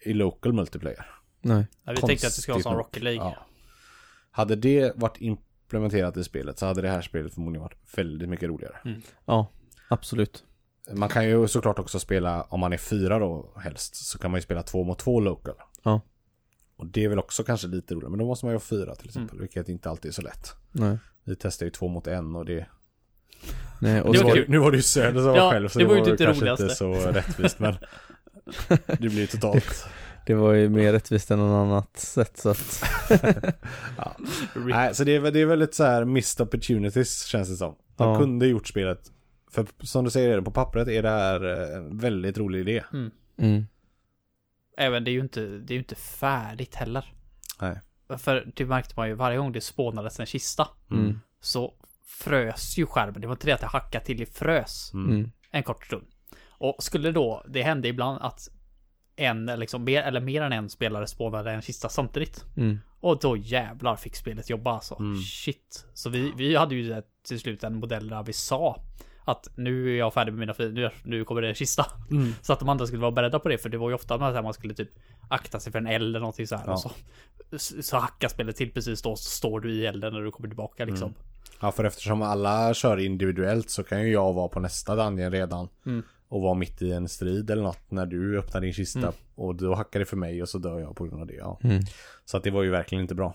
i 0.00 0.12
local 0.12 0.52
multiplayer. 0.52 1.06
Nej. 1.40 1.66
Ja, 1.84 1.92
vi 1.92 1.96
tänkte 1.96 2.26
att 2.26 2.34
det 2.34 2.42
skulle 2.42 2.54
vara 2.54 2.62
som 2.62 2.72
Konstigt 2.72 2.86
Rocket 2.86 3.02
League. 3.02 3.24
Ja. 3.24 3.36
Hade 4.30 4.56
det 4.56 4.92
varit 4.96 5.20
implementerat 5.20 6.16
i 6.16 6.24
spelet 6.24 6.58
så 6.58 6.66
hade 6.66 6.82
det 6.82 6.88
här 6.88 7.02
spelet 7.02 7.34
förmodligen 7.34 7.62
varit 7.62 7.96
väldigt 7.96 8.28
mycket 8.28 8.48
roligare. 8.48 8.76
Ja, 9.24 9.50
absolut. 9.88 10.44
Man 10.92 11.08
kan 11.08 11.28
ju 11.28 11.48
såklart 11.48 11.78
också 11.78 11.98
spela, 11.98 12.42
om 12.42 12.60
man 12.60 12.72
är 12.72 12.76
fyra 12.76 13.18
då 13.18 13.52
helst, 13.56 13.96
så 13.96 14.18
kan 14.18 14.30
man 14.30 14.38
ju 14.38 14.42
spela 14.42 14.62
två 14.62 14.84
mot 14.84 14.98
två 14.98 15.20
local. 15.20 15.54
Ja. 15.82 16.00
Och 16.76 16.86
det 16.86 17.04
är 17.04 17.08
väl 17.08 17.18
också 17.18 17.44
kanske 17.44 17.66
lite 17.66 17.94
roligare, 17.94 18.10
men 18.10 18.18
då 18.18 18.26
måste 18.26 18.46
man 18.46 18.52
ju 18.52 18.56
ha 18.56 18.60
fyra 18.60 18.94
till 18.94 19.06
exempel, 19.06 19.34
Mm. 19.36 19.40
vilket 19.42 19.68
inte 19.68 19.90
alltid 19.90 20.08
är 20.08 20.12
så 20.12 20.22
lätt. 20.22 20.52
Nej. 20.72 20.98
Vi 21.24 21.36
testar 21.36 21.66
ju 21.66 21.70
två 21.70 21.88
mot 21.88 22.06
en 22.06 22.36
och 22.36 22.44
det... 22.44 22.66
Nej, 23.80 24.02
och 24.02 24.12
Det 24.12 24.22
var 24.22 24.30
var 24.30 24.44
nu 24.48 24.58
var 24.58 24.70
det 24.70 24.76
ju 24.76 24.82
Söder 24.82 25.20
som 25.22 25.34
Ja, 25.34 25.44
var 25.44 25.52
själv, 25.52 25.68
så 25.68 25.78
det 25.78 25.84
det, 25.84 25.88
var 25.88 25.94
ju 25.96 26.00
var 26.02 26.10
inte 26.10 26.22
det 26.22 26.26
kanske 26.26 26.42
roligaste. 26.44 26.62
inte 26.64 26.74
så 26.74 26.92
rättvist, 27.12 27.58
men 27.58 27.74
det 28.86 28.98
blir 28.98 29.20
ju 29.20 29.26
totalt. 29.26 29.86
det 30.26 30.34
var 30.34 30.52
ju 30.52 30.68
mer 30.68 30.92
rättvist 30.92 31.30
än 31.30 31.38
något 31.38 31.66
annat 31.66 31.96
sätt 31.98 32.36
så 32.38 32.48
att, 32.50 32.82
Nej, 34.54 34.94
så 34.94 35.04
det 35.04 35.14
är, 35.16 35.20
väl- 35.20 35.32
det 35.32 35.40
är 35.40 35.46
väldigt 35.46 35.74
så 35.74 35.84
här 35.84 36.04
missed 36.04 36.46
opportunities 36.46 37.24
känns 37.24 37.48
det 37.48 37.56
som. 37.56 37.74
De 37.96 38.08
Ja. 38.12 38.18
kunde 38.18 38.46
gjort 38.46 38.68
spelet, 38.68 39.12
för 39.56 39.86
som 39.86 40.04
du 40.04 40.10
säger, 40.10 40.40
på 40.40 40.50
pappret 40.50 40.88
är 40.88 41.02
det 41.02 41.10
här 41.10 41.44
eh, 41.44 41.76
en 41.76 41.98
väldigt 41.98 42.38
rolig 42.38 42.60
idé. 42.60 42.84
mm. 43.38 43.66
Även 44.78 45.04
det 45.04 45.10
är 45.10 45.12
ju 45.12 45.20
inte, 45.20 45.40
det 45.40 45.72
är 45.72 45.74
ju 45.74 45.78
inte 45.78 45.94
färdigt 45.94 46.74
heller. 46.74 47.12
Nej. 47.60 47.80
För 48.18 48.52
det 48.56 48.64
märkte 48.64 48.94
man 48.96 49.08
ju 49.08 49.14
varje 49.14 49.38
gång 49.38 49.52
det 49.52 49.60
spånades 49.60 50.20
en 50.20 50.26
kista. 50.26 50.68
Mm. 50.90 51.20
Så 51.40 51.74
frös 52.04 52.78
ju 52.78 52.86
skärmen. 52.86 53.20
Det 53.20 53.26
var 53.26 53.34
inte 53.34 53.46
det 53.46 53.52
att 53.52 53.60
det 53.60 53.66
hackade 53.66 54.04
till 54.04 54.22
i 54.22 54.26
frös. 54.26 54.90
Mm. 54.94 55.30
en 55.50 55.62
kort 55.62 55.86
stund. 55.86 56.06
Och 56.48 56.76
skulle 56.78 57.12
då, 57.12 57.44
det 57.48 57.62
hände 57.62 57.88
ibland 57.88 58.20
att 58.22 58.48
en, 59.16 59.48
eller 59.48 59.56
liksom 59.56 59.84
mer, 59.84 60.02
eller 60.02 60.20
mer 60.20 60.42
än 60.42 60.52
en 60.52 60.70
spelare 60.70 61.06
spånade 61.06 61.52
en 61.52 61.62
kista 61.62 61.88
samtidigt. 61.88 62.44
Mm. 62.56 62.78
Och 63.00 63.20
då 63.20 63.36
jävlar 63.36 63.96
fick 63.96 64.16
spelet 64.16 64.50
jobba 64.50 64.72
alltså. 64.72 64.96
Mm. 64.98 65.16
Shit. 65.16 65.86
Så 65.94 66.10
vi, 66.10 66.32
vi 66.36 66.56
hade 66.56 66.74
ju 66.74 67.02
till 67.22 67.40
slut 67.40 67.64
en 67.64 67.76
modell 67.76 68.08
där 68.08 68.22
vi 68.22 68.32
sa 68.32 68.82
att 69.26 69.48
nu 69.54 69.94
är 69.94 69.98
jag 69.98 70.14
färdig 70.14 70.32
med 70.32 70.40
mina 70.40 70.54
fiender, 70.54 70.82
nu, 70.82 71.18
nu 71.18 71.24
kommer 71.24 71.42
det 71.42 71.48
en 71.48 71.54
kista. 71.54 71.86
Mm. 72.10 72.32
Så 72.42 72.52
att 72.52 72.58
de 72.58 72.68
andra 72.68 72.86
skulle 72.86 73.02
vara 73.02 73.12
beredda 73.12 73.38
på 73.38 73.48
det, 73.48 73.58
för 73.58 73.68
det 73.68 73.78
var 73.78 73.88
ju 73.88 73.94
ofta 73.94 74.18
här, 74.18 74.42
man 74.42 74.54
skulle 74.54 74.74
typ 74.74 74.90
akta 75.28 75.60
sig 75.60 75.72
för 75.72 75.78
en 75.78 75.86
eld 75.86 76.08
eller 76.08 76.20
någonting 76.20 76.46
så 76.46 76.56
här. 76.56 76.64
Ja. 76.66 76.72
Och 76.72 77.60
så, 77.60 77.82
så 77.82 77.96
hackar 77.96 78.28
spelet 78.28 78.56
till 78.56 78.72
precis 78.72 79.02
då, 79.02 79.16
så 79.16 79.30
står 79.30 79.60
du 79.60 79.74
i 79.74 79.86
elden 79.86 80.12
när 80.12 80.20
du 80.20 80.30
kommer 80.30 80.48
tillbaka 80.48 80.84
liksom. 80.84 81.14
Ja, 81.60 81.72
för 81.72 81.84
eftersom 81.84 82.22
alla 82.22 82.74
kör 82.74 82.96
individuellt 82.96 83.70
så 83.70 83.82
kan 83.82 84.02
ju 84.02 84.12
jag 84.12 84.32
vara 84.32 84.48
på 84.48 84.60
nästa 84.60 84.96
dungeon 84.96 85.32
redan. 85.32 85.68
Mm. 85.86 86.02
Och 86.28 86.42
vara 86.42 86.54
mitt 86.54 86.82
i 86.82 86.92
en 86.92 87.08
strid 87.08 87.50
eller 87.50 87.62
något 87.62 87.90
när 87.90 88.06
du 88.06 88.38
öppnar 88.38 88.60
din 88.60 88.72
kista. 88.72 88.98
Mm. 88.98 89.12
Och 89.34 89.54
då 89.54 89.74
hackar 89.74 90.00
det 90.00 90.06
för 90.06 90.16
mig 90.16 90.42
och 90.42 90.48
så 90.48 90.58
dör 90.58 90.80
jag 90.80 90.96
på 90.96 91.04
grund 91.04 91.20
av 91.20 91.26
det. 91.26 91.34
Ja. 91.34 91.60
Mm. 91.62 91.82
Så 92.24 92.36
att 92.36 92.42
det 92.42 92.50
var 92.50 92.62
ju 92.62 92.70
verkligen 92.70 93.02
inte 93.02 93.14
bra. 93.14 93.34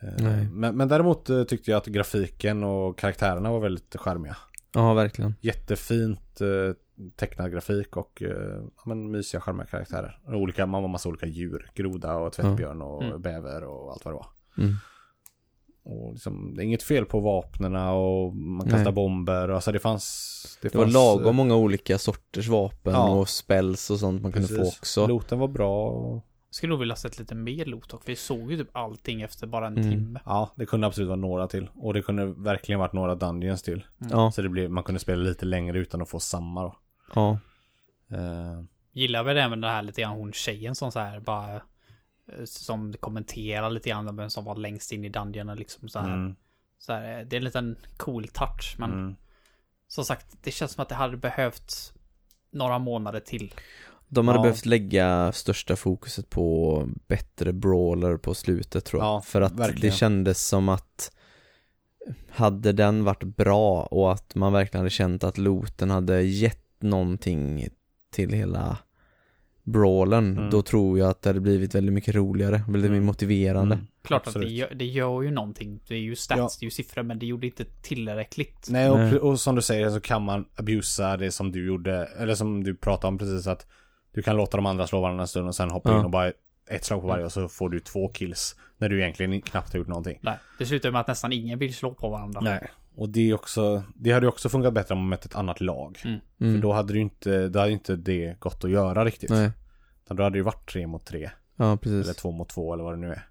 Eh, 0.00 0.14
Nej. 0.18 0.48
Men, 0.52 0.76
men 0.76 0.88
däremot 0.88 1.30
eh, 1.30 1.44
tyckte 1.44 1.70
jag 1.70 1.78
att 1.78 1.86
grafiken 1.86 2.64
och 2.64 2.98
karaktärerna 2.98 3.52
var 3.52 3.60
väldigt 3.60 3.96
charmiga. 3.96 4.36
Ja, 4.76 4.94
verkligen. 4.94 5.34
Jättefint 5.40 6.40
eh, 6.40 6.74
tecknad 7.16 7.52
grafik 7.52 7.96
och 7.96 8.22
eh, 8.22 8.60
ja, 8.76 8.82
men 8.86 9.10
mysiga 9.10 9.40
charmiga 9.40 9.66
karaktärer. 9.66 10.20
Olika, 10.26 10.66
man 10.66 10.82
var 10.82 10.88
massa 10.88 11.08
olika 11.08 11.26
djur. 11.26 11.70
Groda 11.74 12.16
och 12.16 12.32
tvättbjörn 12.32 12.82
och 12.82 13.02
Mm. 13.02 13.22
bäver 13.22 13.64
och 13.64 13.92
allt 13.92 14.04
vad 14.04 14.14
det 14.14 14.18
var. 14.18 14.26
Mm. 14.58 14.74
Och 15.84 16.12
liksom, 16.12 16.54
det 16.54 16.62
är 16.62 16.64
inget 16.64 16.82
fel 16.82 17.04
på 17.04 17.20
vapnena 17.20 17.92
och 17.92 18.36
man 18.36 18.66
kastar 18.66 18.84
Nej. 18.84 18.92
bomber. 18.92 19.48
Alltså 19.48 19.72
det 19.72 19.78
fanns... 19.78 20.58
Det 20.62 20.74
var 20.74 20.82
fanns, 20.82 20.94
lagom 20.94 21.36
många 21.36 21.56
olika 21.56 21.98
sorters 21.98 22.48
vapen 22.48 22.92
Ja. 22.92 23.08
och 23.10 23.28
spells 23.28 23.90
och 23.90 23.98
sånt 23.98 24.22
man 24.22 24.32
kunde 24.32 24.48
få 24.48 24.54
precis. 24.56 24.78
också. 24.78 25.06
Looten 25.06 25.38
var 25.38 25.48
bra. 25.48 25.88
Och, 25.90 26.22
Skulle 26.56 26.70
nog 26.70 26.78
vilja 26.78 26.96
sett 26.96 27.18
lite 27.18 27.34
mer 27.34 27.64
loot 27.64 27.92
och 27.94 28.02
vi 28.08 28.16
såg 28.16 28.50
ju 28.52 28.58
typ 28.58 28.76
allting 28.76 29.22
efter 29.22 29.46
bara 29.46 29.66
en 29.66 29.76
Mm. 29.78 29.90
timme. 29.90 30.20
ja, 30.24 30.50
det 30.56 30.66
kunde 30.66 30.86
absolut 30.86 31.08
vara 31.08 31.16
några 31.16 31.48
till. 31.48 31.70
Och 31.74 31.94
det 31.94 32.02
kunde 32.02 32.26
verkligen 32.26 32.78
varit 32.78 32.92
några 32.92 33.14
dungeons 33.14 33.62
till. 33.62 33.86
Ja, 33.98 34.30
Så 34.32 34.42
det 34.42 34.48
blev, 34.48 34.70
man 34.70 34.84
kunde 34.84 34.98
spela 34.98 35.22
lite 35.22 35.46
längre 35.46 35.78
utan 35.78 36.02
att 36.02 36.08
få 36.10 36.20
samma 36.20 36.62
då. 36.62 36.76
ja. 37.14 37.38
Eh, 38.10 38.62
Gillar 38.92 39.22
väl 39.22 39.36
även 39.36 39.60
det 39.60 39.68
här 39.68 39.82
lite 39.82 40.00
grann 40.02 40.16
hon 40.16 40.32
tjejen 40.32 40.74
som 40.74 40.92
så 40.92 41.00
här 41.00 41.20
bara 41.20 41.54
eh, 41.54 42.44
som 42.44 42.92
kommenterar 42.92 43.70
lite 43.70 43.88
grann 43.88 44.16
vem 44.16 44.30
som 44.30 44.44
var 44.44 44.56
längst 44.56 44.92
in 44.92 45.04
i 45.04 45.08
dungeonen 45.08 45.56
liksom 45.56 45.88
så 45.88 45.98
här. 45.98 46.14
mm, 46.14 46.36
Så 46.78 46.92
här, 46.92 47.24
det 47.24 47.36
är 47.36 47.38
en 47.38 47.44
liten 47.44 47.76
cool 47.96 48.28
touch 48.28 48.76
men 48.78 48.92
mm. 48.92 49.16
som 49.88 50.04
sagt 50.04 50.26
det 50.42 50.50
känns 50.50 50.72
som 50.72 50.82
att 50.82 50.88
det 50.88 50.94
hade 50.94 51.16
behövt 51.16 51.92
några 52.50 52.78
månader 52.78 53.20
till. 53.20 53.54
De 54.08 54.28
hade 54.28 54.38
Ja. 54.38 54.42
behövt 54.42 54.66
lägga 54.66 55.32
största 55.32 55.76
fokuset 55.76 56.30
på 56.30 56.88
bättre 57.08 57.52
brawler 57.52 58.16
på 58.16 58.34
slutet 58.34 58.84
tror 58.84 59.02
jag. 59.02 59.08
Ja, 59.08 59.20
För 59.20 59.40
att 59.40 59.52
verkligen. 59.52 59.80
det 59.90 59.96
kändes 59.96 60.46
som 60.48 60.68
att 60.68 61.12
hade 62.30 62.72
den 62.72 63.04
varit 63.04 63.22
bra 63.36 63.82
och 63.82 64.12
att 64.12 64.34
man 64.34 64.52
verkligen 64.52 64.80
hade 64.80 64.90
känt 64.90 65.24
att 65.24 65.38
looten 65.38 65.90
hade 65.90 66.22
gett 66.22 66.62
någonting 66.82 67.68
till 68.12 68.32
hela 68.32 68.78
brawlen, 69.62 70.38
Mm. 70.38 70.50
då 70.50 70.62
tror 70.62 70.98
jag 70.98 71.10
att 71.10 71.22
det 71.22 71.28
hade 71.28 71.40
blivit 71.40 71.74
väldigt 71.74 71.92
mycket 71.92 72.14
roligare, 72.14 72.62
väldigt 72.68 72.88
Mm. 72.90 72.92
mer 73.00 73.06
motiverande. 73.06 73.74
Mm, 73.74 73.86
Klart 74.02 74.22
att 74.22 74.26
absolut. 74.28 74.48
det 74.48 74.54
gör, 74.54 74.74
det 74.74 74.84
gör 74.84 75.22
ju 75.22 75.30
någonting. 75.30 75.80
Det 75.88 75.94
är 75.94 75.98
ju 75.98 76.16
stats, 76.16 76.38
Ja. 76.38 76.48
det 76.60 76.64
är 76.64 76.66
ju 76.66 76.70
siffror 76.70 77.02
men 77.02 77.18
det 77.18 77.26
gjorde 77.26 77.46
inte 77.46 77.64
tillräckligt. 77.82 78.66
Nej, 78.70 78.90
och, 78.90 78.98
Nej. 78.98 79.18
och 79.18 79.40
som 79.40 79.54
du 79.54 79.62
säger 79.62 79.90
så 79.90 80.00
kan 80.00 80.22
man 80.22 80.44
abusa 80.56 81.16
det 81.16 81.30
som 81.30 81.52
du 81.52 81.66
gjorde, 81.66 82.04
eller 82.18 82.34
som 82.34 82.64
du 82.64 82.74
pratade 82.76 83.08
om 83.08 83.18
precis 83.18 83.46
att 83.46 83.66
du 84.16 84.22
kan 84.22 84.36
låta 84.36 84.56
de 84.56 84.66
andra 84.66 84.86
slå 84.86 85.00
varandra 85.00 85.22
en 85.22 85.28
stund 85.28 85.48
och 85.48 85.54
sen 85.54 85.70
hoppa 85.70 85.90
Ja. 85.90 85.98
in 85.98 86.04
och 86.04 86.10
bara 86.10 86.32
ett 86.70 86.84
slag 86.84 87.00
på 87.00 87.06
varje 87.06 87.24
och 87.24 87.32
så 87.32 87.48
får 87.48 87.68
du 87.68 87.80
två 87.80 88.08
kills. 88.08 88.56
När 88.78 88.88
du 88.88 89.00
egentligen 89.00 89.40
knappt 89.42 89.72
har 89.72 89.78
gjort 89.78 89.88
någonting. 89.88 90.18
Nej, 90.22 90.38
det 90.58 90.66
slutar 90.66 90.90
med 90.90 91.00
att 91.00 91.06
nästan 91.08 91.32
ingen 91.32 91.58
vill 91.58 91.74
slå 91.74 91.94
på 91.94 92.08
varandra. 92.08 92.40
Nej. 92.40 92.66
Och 92.96 93.08
det 93.08 93.30
är 93.30 93.34
också, 93.34 93.82
det 93.94 94.12
hade 94.12 94.26
ju 94.26 94.28
också 94.28 94.48
funkat 94.48 94.72
bättre 94.74 94.94
om 94.94 94.98
man 95.00 95.08
mött 95.08 95.24
ett 95.24 95.34
annat 95.36 95.60
lag. 95.60 95.98
Mm. 96.04 96.20
Mm. 96.40 96.54
För 96.54 96.62
då 96.62 96.72
hade 96.72 96.92
det 96.92 96.96
ju 96.96 97.02
inte, 97.02 97.48
då 97.48 97.58
hade 97.58 97.72
inte 97.72 97.96
det 97.96 98.36
gått 98.40 98.64
att 98.64 98.70
göra 98.70 99.04
riktigt. 99.04 99.30
Nej, 99.30 99.50
Utan 100.04 100.16
då 100.16 100.22
hade 100.22 100.34
det 100.34 100.38
ju 100.38 100.42
varit 100.44 100.70
tre 100.70 100.86
mot 100.86 101.04
tre. 101.06 101.30
ja 101.56 101.76
precis. 101.76 102.04
Eller 102.04 102.14
två 102.14 102.30
mot 102.30 102.48
två 102.48 102.72
eller 102.74 102.84
vad 102.84 102.92
det 102.92 102.96
nu 103.00 103.10
är. 103.10 103.28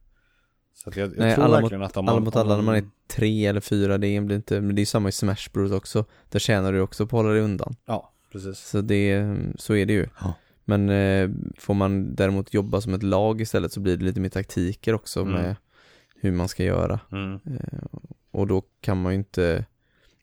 Så 0.74 0.90
att 0.90 0.96
jag, 0.96 1.10
jag 1.10 1.18
Nej, 1.18 1.36
tror 1.36 1.44
alla 1.46 1.62
verkligen 1.62 1.84
att 1.84 1.98
om 1.98 2.08
Alla 2.10 2.16
man, 2.16 2.24
mot 2.24 2.36
om 2.36 2.42
alla 2.42 2.56
när 2.56 2.64
man 2.64 2.76
är 2.76 2.84
tre 3.08 3.46
eller 3.46 3.62
fyra, 3.62 3.98
det 3.98 4.22
blir 4.22 4.36
inte, 4.36 4.62
men 4.62 4.76
det 4.76 4.82
är 4.82 4.86
samma 4.86 5.10
i 5.10 5.12
Smash 5.12 5.50
Bros 5.54 5.72
också. 5.72 6.06
Där 6.30 6.40
tjänar 6.40 6.72
du 6.74 6.82
också 6.82 7.08
på 7.08 7.18
att 7.18 7.24
hålla 7.24 7.34
dig 7.34 7.44
undan. 7.44 7.76
Ja, 7.86 8.14
precis. 8.32 8.58
Så 8.60 8.82
det, 8.82 9.36
så 9.58 9.76
är 9.76 9.86
det 9.86 9.94
ju. 9.94 10.08
Ja. 10.22 10.34
Men 10.66 10.90
eh, 10.90 11.30
får 11.58 11.74
man 11.74 12.16
däremot 12.16 12.54
jobba 12.54 12.82
som 12.82 12.94
ett 12.94 13.04
lag 13.04 13.42
istället 13.42 13.72
så 13.72 13.80
blir 13.80 13.98
det 13.98 14.04
lite 14.06 14.20
mer 14.20 14.30
taktiker 14.30 14.94
också 14.94 15.22
Mm. 15.22 15.34
med 15.34 15.56
hur 16.22 16.32
man 16.32 16.48
ska 16.48 16.64
göra. 16.64 17.00
Mm. 17.12 17.34
Eh, 17.34 17.80
och 18.32 18.48
då 18.48 18.64
kan 18.82 19.02
man 19.02 19.12
ju 19.14 19.18
inte 19.20 19.66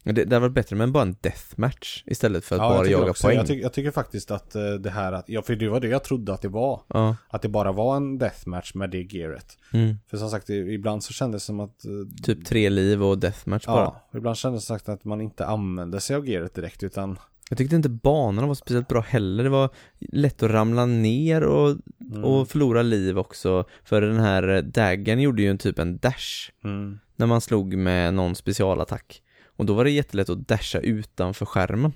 det, 0.04 0.12
det 0.12 0.22
hade 0.22 0.38
varit 0.38 0.52
bättre 0.54 0.76
med 0.76 0.92
bara 0.92 1.02
en 1.02 1.16
deathmatch 1.20 2.02
istället 2.06 2.44
för 2.44 2.56
att 2.56 2.60
Ja, 2.62 2.66
jag 2.68 2.74
bara 2.76 2.84
tycker 2.84 2.98
jaga 2.98 3.10
också- 3.10 3.26
poäng. 3.26 3.36
Jag, 3.36 3.46
tycker- 3.46 3.62
jag 3.62 3.72
tycker 3.72 3.90
faktiskt 3.90 4.30
att 4.30 4.54
eh, 4.54 4.72
det 4.72 4.90
här 4.90 5.12
att, 5.12 5.28
ja 5.28 5.42
för 5.42 5.56
det 5.56 5.68
var 5.68 5.80
det 5.80 5.88
jag 5.88 6.04
trodde 6.04 6.34
att 6.34 6.42
det 6.42 6.48
var. 6.48 6.80
Ja, 6.88 7.16
Att 7.28 7.42
det 7.42 7.48
bara 7.48 7.72
var 7.72 7.96
en 7.96 8.18
deathmatch 8.18 8.74
med 8.74 8.90
det 8.90 9.02
gearet. 9.14 9.58
mm. 9.72 9.94
För 10.06 10.16
som 10.16 10.30
sagt, 10.30 10.50
ibland 10.50 11.04
så 11.04 11.12
kändes 11.12 11.42
det 11.42 11.46
som 11.46 11.60
att... 11.60 11.84
eh, 11.84 11.90
typ 12.22 12.44
tre 12.46 12.70
liv 12.70 13.02
och 13.04 13.18
deathmatch 13.18 13.66
bara. 13.66 13.76
Ja, 14.12 14.18
ibland 14.18 14.36
kändes 14.36 14.62
det 14.62 14.66
sagt 14.66 14.88
att 14.88 15.04
man 15.04 15.20
inte 15.20 15.46
använde 15.46 16.00
sig 16.00 16.16
av 16.16 16.28
gearet 16.28 16.54
direkt 16.54 16.82
utan... 16.82 17.18
Jag 17.52 17.58
tyckte 17.58 17.76
inte 17.76 17.88
banorna 17.88 18.46
var 18.46 18.54
speciellt 18.54 18.88
bra 18.88 19.00
heller. 19.00 19.44
Det 19.44 19.50
var 19.50 19.70
lätt 20.00 20.42
att 20.42 20.50
ramla 20.50 20.86
ner 20.86 21.42
och, 21.42 21.76
Mm, 22.12 22.24
och 22.24 22.48
förlora 22.48 22.82
liv 22.82 23.18
också. 23.18 23.64
För 23.84 24.00
den 24.00 24.20
här 24.20 24.48
eh, 24.48 24.62
daggen 24.62 25.20
gjorde 25.20 25.42
ju 25.42 25.50
en 25.50 25.58
typ 25.58 25.78
en 25.78 25.98
dash. 25.98 26.50
mm, 26.64 26.98
när 27.16 27.26
man 27.26 27.40
slog 27.40 27.76
med 27.76 28.14
någon 28.14 28.34
specialattack. 28.34 29.22
Och 29.56 29.66
då 29.66 29.74
var 29.74 29.84
det 29.84 29.90
jättelätt 29.90 30.28
att 30.28 30.48
dasha 30.48 30.78
utanför 30.78 31.46
skärmen. 31.46 31.92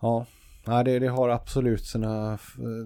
ja. 0.00 0.26
Nej, 0.66 0.84
det, 0.84 0.98
det 0.98 1.08
har 1.08 1.28
absolut 1.28 1.84
sina... 1.84 2.38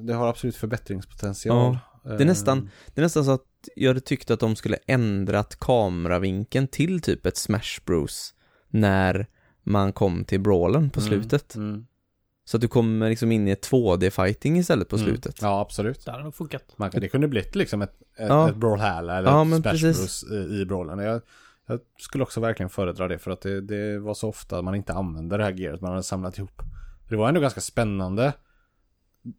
Det 0.06 0.12
har 0.12 0.28
absolut 0.28 0.56
förbättringspotential. 0.56 1.78
Det 2.04 2.22
är 2.22 2.24
nästan, 2.24 2.70
det 2.94 3.00
är 3.00 3.02
nästan 3.02 3.24
så 3.24 3.30
att 3.30 3.68
jag 3.76 4.04
tyckte 4.04 4.34
att 4.34 4.40
de 4.40 4.56
skulle 4.56 4.78
ändrat 4.86 5.56
kameravinkeln 5.60 6.68
till 6.68 7.00
typ 7.00 7.26
ett 7.26 7.36
Smash 7.36 7.80
Bros. 7.86 8.34
När 8.70 9.26
man 9.62 9.92
kom 9.92 10.24
till 10.24 10.40
brawlen 10.40 10.90
på 10.90 11.00
slutet. 11.00 11.54
Mm. 11.54 11.86
Så 12.44 12.56
att 12.56 12.60
du 12.60 12.68
kommer 12.68 13.08
liksom 13.08 13.32
in 13.32 13.48
i 13.48 13.50
ett 13.50 13.70
2D-fighting 13.70 14.58
istället 14.58 14.88
på 14.88 14.96
Mm. 14.96 15.08
slutet. 15.08 15.42
Ja, 15.42 15.60
absolut. 15.60 16.04
Det 16.04 16.10
hade 16.10 16.24
nog 16.24 16.34
funkat. 16.34 16.62
Man, 16.76 16.90
det 16.94 17.08
kunde 17.08 17.28
blivit 17.28 17.54
liksom 17.54 17.82
ett, 17.82 17.94
ett, 18.16 18.28
Ja. 18.28 18.48
ett 18.50 18.56
Brawlhalla 18.56 19.18
eller 19.18 19.30
Ja, 19.30 19.42
ett 19.42 19.62
Smash. 19.62 19.82
Bros 19.92 20.24
i, 20.30 20.60
i 20.60 20.64
Brawlen. 20.66 20.98
Jag, 20.98 21.20
jag 21.66 21.80
skulle 21.98 22.24
också 22.24 22.40
verkligen 22.40 22.70
föredra 22.70 23.08
det 23.08 23.18
för 23.18 23.30
att 23.30 23.40
det, 23.40 23.60
det 23.60 23.98
var 23.98 24.14
så 24.14 24.28
ofta 24.28 24.58
att 24.58 24.64
man 24.64 24.74
inte 24.74 24.92
använde 24.92 25.36
det 25.36 25.44
här 25.44 25.52
gearet 25.52 25.80
man 25.80 25.90
hade 25.90 26.02
samlat 26.02 26.38
ihop. 26.38 26.62
Det 27.08 27.16
var 27.16 27.28
ändå 27.28 27.40
ganska 27.40 27.60
spännande 27.60 28.32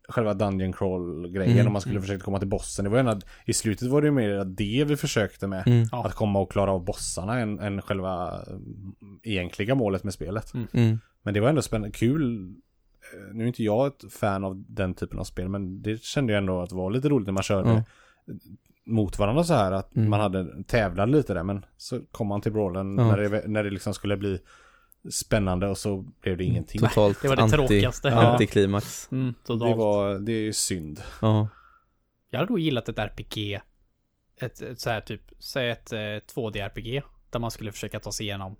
själva 0.10 0.34
Dungeon 0.34 0.73
Crawl-grejen 0.73 1.53
Mm. 1.53 1.68
om 1.68 1.73
man 1.73 1.81
skulle 1.81 2.01
försöka 2.01 2.23
komma 2.23 2.39
till 2.39 2.47
bossen. 2.47 2.85
Det 2.85 2.91
var 2.91 2.97
ändå, 2.97 3.19
I 3.45 3.53
slutet 3.53 3.88
var 3.89 4.01
det 4.01 4.05
ju 4.07 4.11
mer 4.11 4.43
det 4.45 4.84
vi 4.88 4.95
försökte 4.97 5.47
med. 5.47 5.68
Mm. 5.68 5.88
Att 5.91 6.14
komma 6.14 6.39
och 6.39 6.51
klara 6.51 6.72
av 6.72 6.85
bossarna 6.85 7.39
än, 7.39 7.60
än 7.60 7.81
själva 7.81 8.41
mm, 8.47 8.93
egentliga 9.23 9.76
målet 9.76 10.03
med 10.03 10.14
spelet. 10.14 10.53
Mm. 10.73 10.99
Men 11.23 11.34
det 11.34 11.39
var 11.39 11.49
ändå 11.49 11.61
spännande, 11.61 11.91
kul. 11.97 12.43
Eh, 13.14 13.34
Nu 13.35 13.43
är 13.43 13.47
inte 13.47 13.64
jag 13.64 13.88
ett 13.88 14.14
fan 14.14 14.43
av 14.43 14.64
den 14.68 14.93
typen 14.93 15.19
av 15.19 15.23
spel, 15.23 15.49
men 15.49 15.81
det 15.81 16.03
kände 16.03 16.34
jag 16.34 16.38
ändå 16.38 16.61
att 16.61 16.69
det 16.69 16.76
var 16.76 16.91
lite 16.91 17.10
roligt 17.10 17.27
när 17.27 17.34
man 17.34 17.43
körde 17.43 17.69
mot 18.85 19.19
varandra 19.19 19.43
så 19.43 19.53
här. 19.53 19.72
Att 19.72 19.95
Mm. 19.95 20.10
man 20.10 20.19
hade 20.19 20.64
tävlade 20.64 21.11
lite 21.11 21.34
där, 21.34 21.43
men 21.43 21.65
så 21.77 21.99
kom 22.11 22.27
man 22.27 22.41
till 22.41 22.51
brawlen 22.51 22.95
när, 22.95 23.18
det, 23.18 23.47
när 23.47 23.64
det 23.64 23.69
liksom 23.69 23.93
skulle 23.93 24.18
bli 24.18 24.39
spännande 25.11 25.67
och 25.67 25.77
så 25.77 26.05
blev 26.21 26.38
det 26.38 26.43
ingenting. 26.43 26.81
Totalt 26.81 27.21
det 27.21 27.27
var 27.27 27.35
det 27.35 27.41
anti, 27.41 27.55
tråkigaste. 27.55 28.07
Ja. 28.07 28.21
antiklimax. 28.31 29.11
Mm, 29.11 29.34
Det, 29.47 29.53
var, 29.55 30.19
det 30.19 30.31
är 30.31 30.41
ju 30.41 30.53
synd. 30.53 31.01
Ja. 31.21 31.47
Jag 32.30 32.39
hade 32.39 32.49
nog 32.51 32.59
gillat 32.59 32.89
ett 32.89 32.99
RPG. 32.99 33.59
Ett, 34.39 34.61
ett 34.61 34.80
så 34.80 34.89
här 34.89 35.01
typ, 35.01 35.21
säg 35.39 35.69
ett 35.69 35.93
eh, 35.93 35.97
2D-RPG. 35.97 37.01
Där 37.30 37.39
man 37.39 37.51
skulle 37.51 37.71
försöka 37.71 37.99
ta 37.99 38.11
sig 38.11 38.25
igenom. 38.25 38.55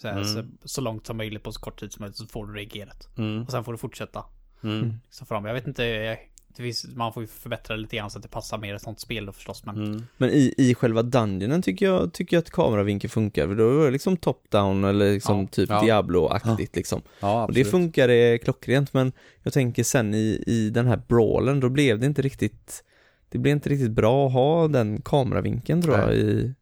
Så, 0.00 0.08
här, 0.08 0.14
Mm. 0.14 0.24
så, 0.24 0.44
så 0.68 0.80
långt 0.80 1.06
som 1.06 1.16
möjligt 1.16 1.42
på 1.42 1.52
så 1.52 1.60
kort 1.60 1.80
tid 1.80 1.92
som 1.92 2.02
möjligt 2.02 2.16
så 2.16 2.26
får 2.26 2.46
du 2.46 2.52
reagerat. 2.58 3.08
Mm. 3.18 3.42
Och 3.42 3.50
sen 3.50 3.64
får 3.64 3.72
du 3.72 3.78
fortsätta. 3.78 4.24
Mm. 4.62 4.94
Så 5.10 5.24
fram. 5.26 5.44
Jag 5.44 5.54
vet 5.54 5.66
inte, 5.66 5.84
jag- 5.84 6.29
finns, 6.56 6.86
man 6.96 7.12
får 7.12 7.22
ju 7.22 7.26
förbättra 7.26 7.76
lite 7.76 7.96
grann 7.96 8.10
så 8.10 8.18
att 8.18 8.22
det 8.22 8.28
passar 8.28 8.58
mer 8.58 8.74
ett 8.74 8.82
sånt 8.82 9.00
spel 9.00 9.26
då 9.26 9.32
förstås. 9.32 9.64
Men 9.66 9.76
Mm. 9.84 10.06
Men 10.16 10.30
i, 10.30 10.54
i 10.58 10.74
själva 10.74 11.02
dungeonen 11.02 11.62
tycker 11.62 11.86
jag, 11.86 12.12
tycker 12.12 12.36
jag 12.36 12.42
att 12.42 12.50
kameravinkeln 12.50 13.10
funkar. 13.10 13.46
För 13.46 13.54
då 13.54 13.80
är 13.80 13.84
det 13.84 13.90
liksom 13.90 14.16
top-down 14.16 14.84
eller 14.88 15.12
liksom 15.12 15.40
Ja. 15.40 15.46
typ 15.46 15.70
Ja. 15.70 15.82
Diablo-aktigt 15.82 16.76
liksom. 16.76 17.02
Ja, 17.20 17.46
Och 17.46 17.52
det 17.52 17.64
funkar 17.64 18.08
det 18.08 18.38
klockrent 18.38 18.92
men 18.92 19.12
jag 19.42 19.52
tänker 19.52 19.84
sen 19.84 20.14
i, 20.14 20.44
i 20.46 20.70
den 20.70 20.86
här 20.86 21.02
brawlen 21.08 21.60
då 21.60 21.68
blev 21.68 21.98
det 21.98 22.06
inte 22.06 22.22
riktigt 22.22 22.84
Det 23.28 23.38
blev 23.38 23.52
inte 23.52 23.68
riktigt 23.68 23.90
bra 23.90 24.26
att 24.26 24.32
ha 24.32 24.68
den 24.68 25.02
kameravinkeln 25.02 25.82
tror 25.82 25.98
jag 25.98 26.14
i 26.14 26.54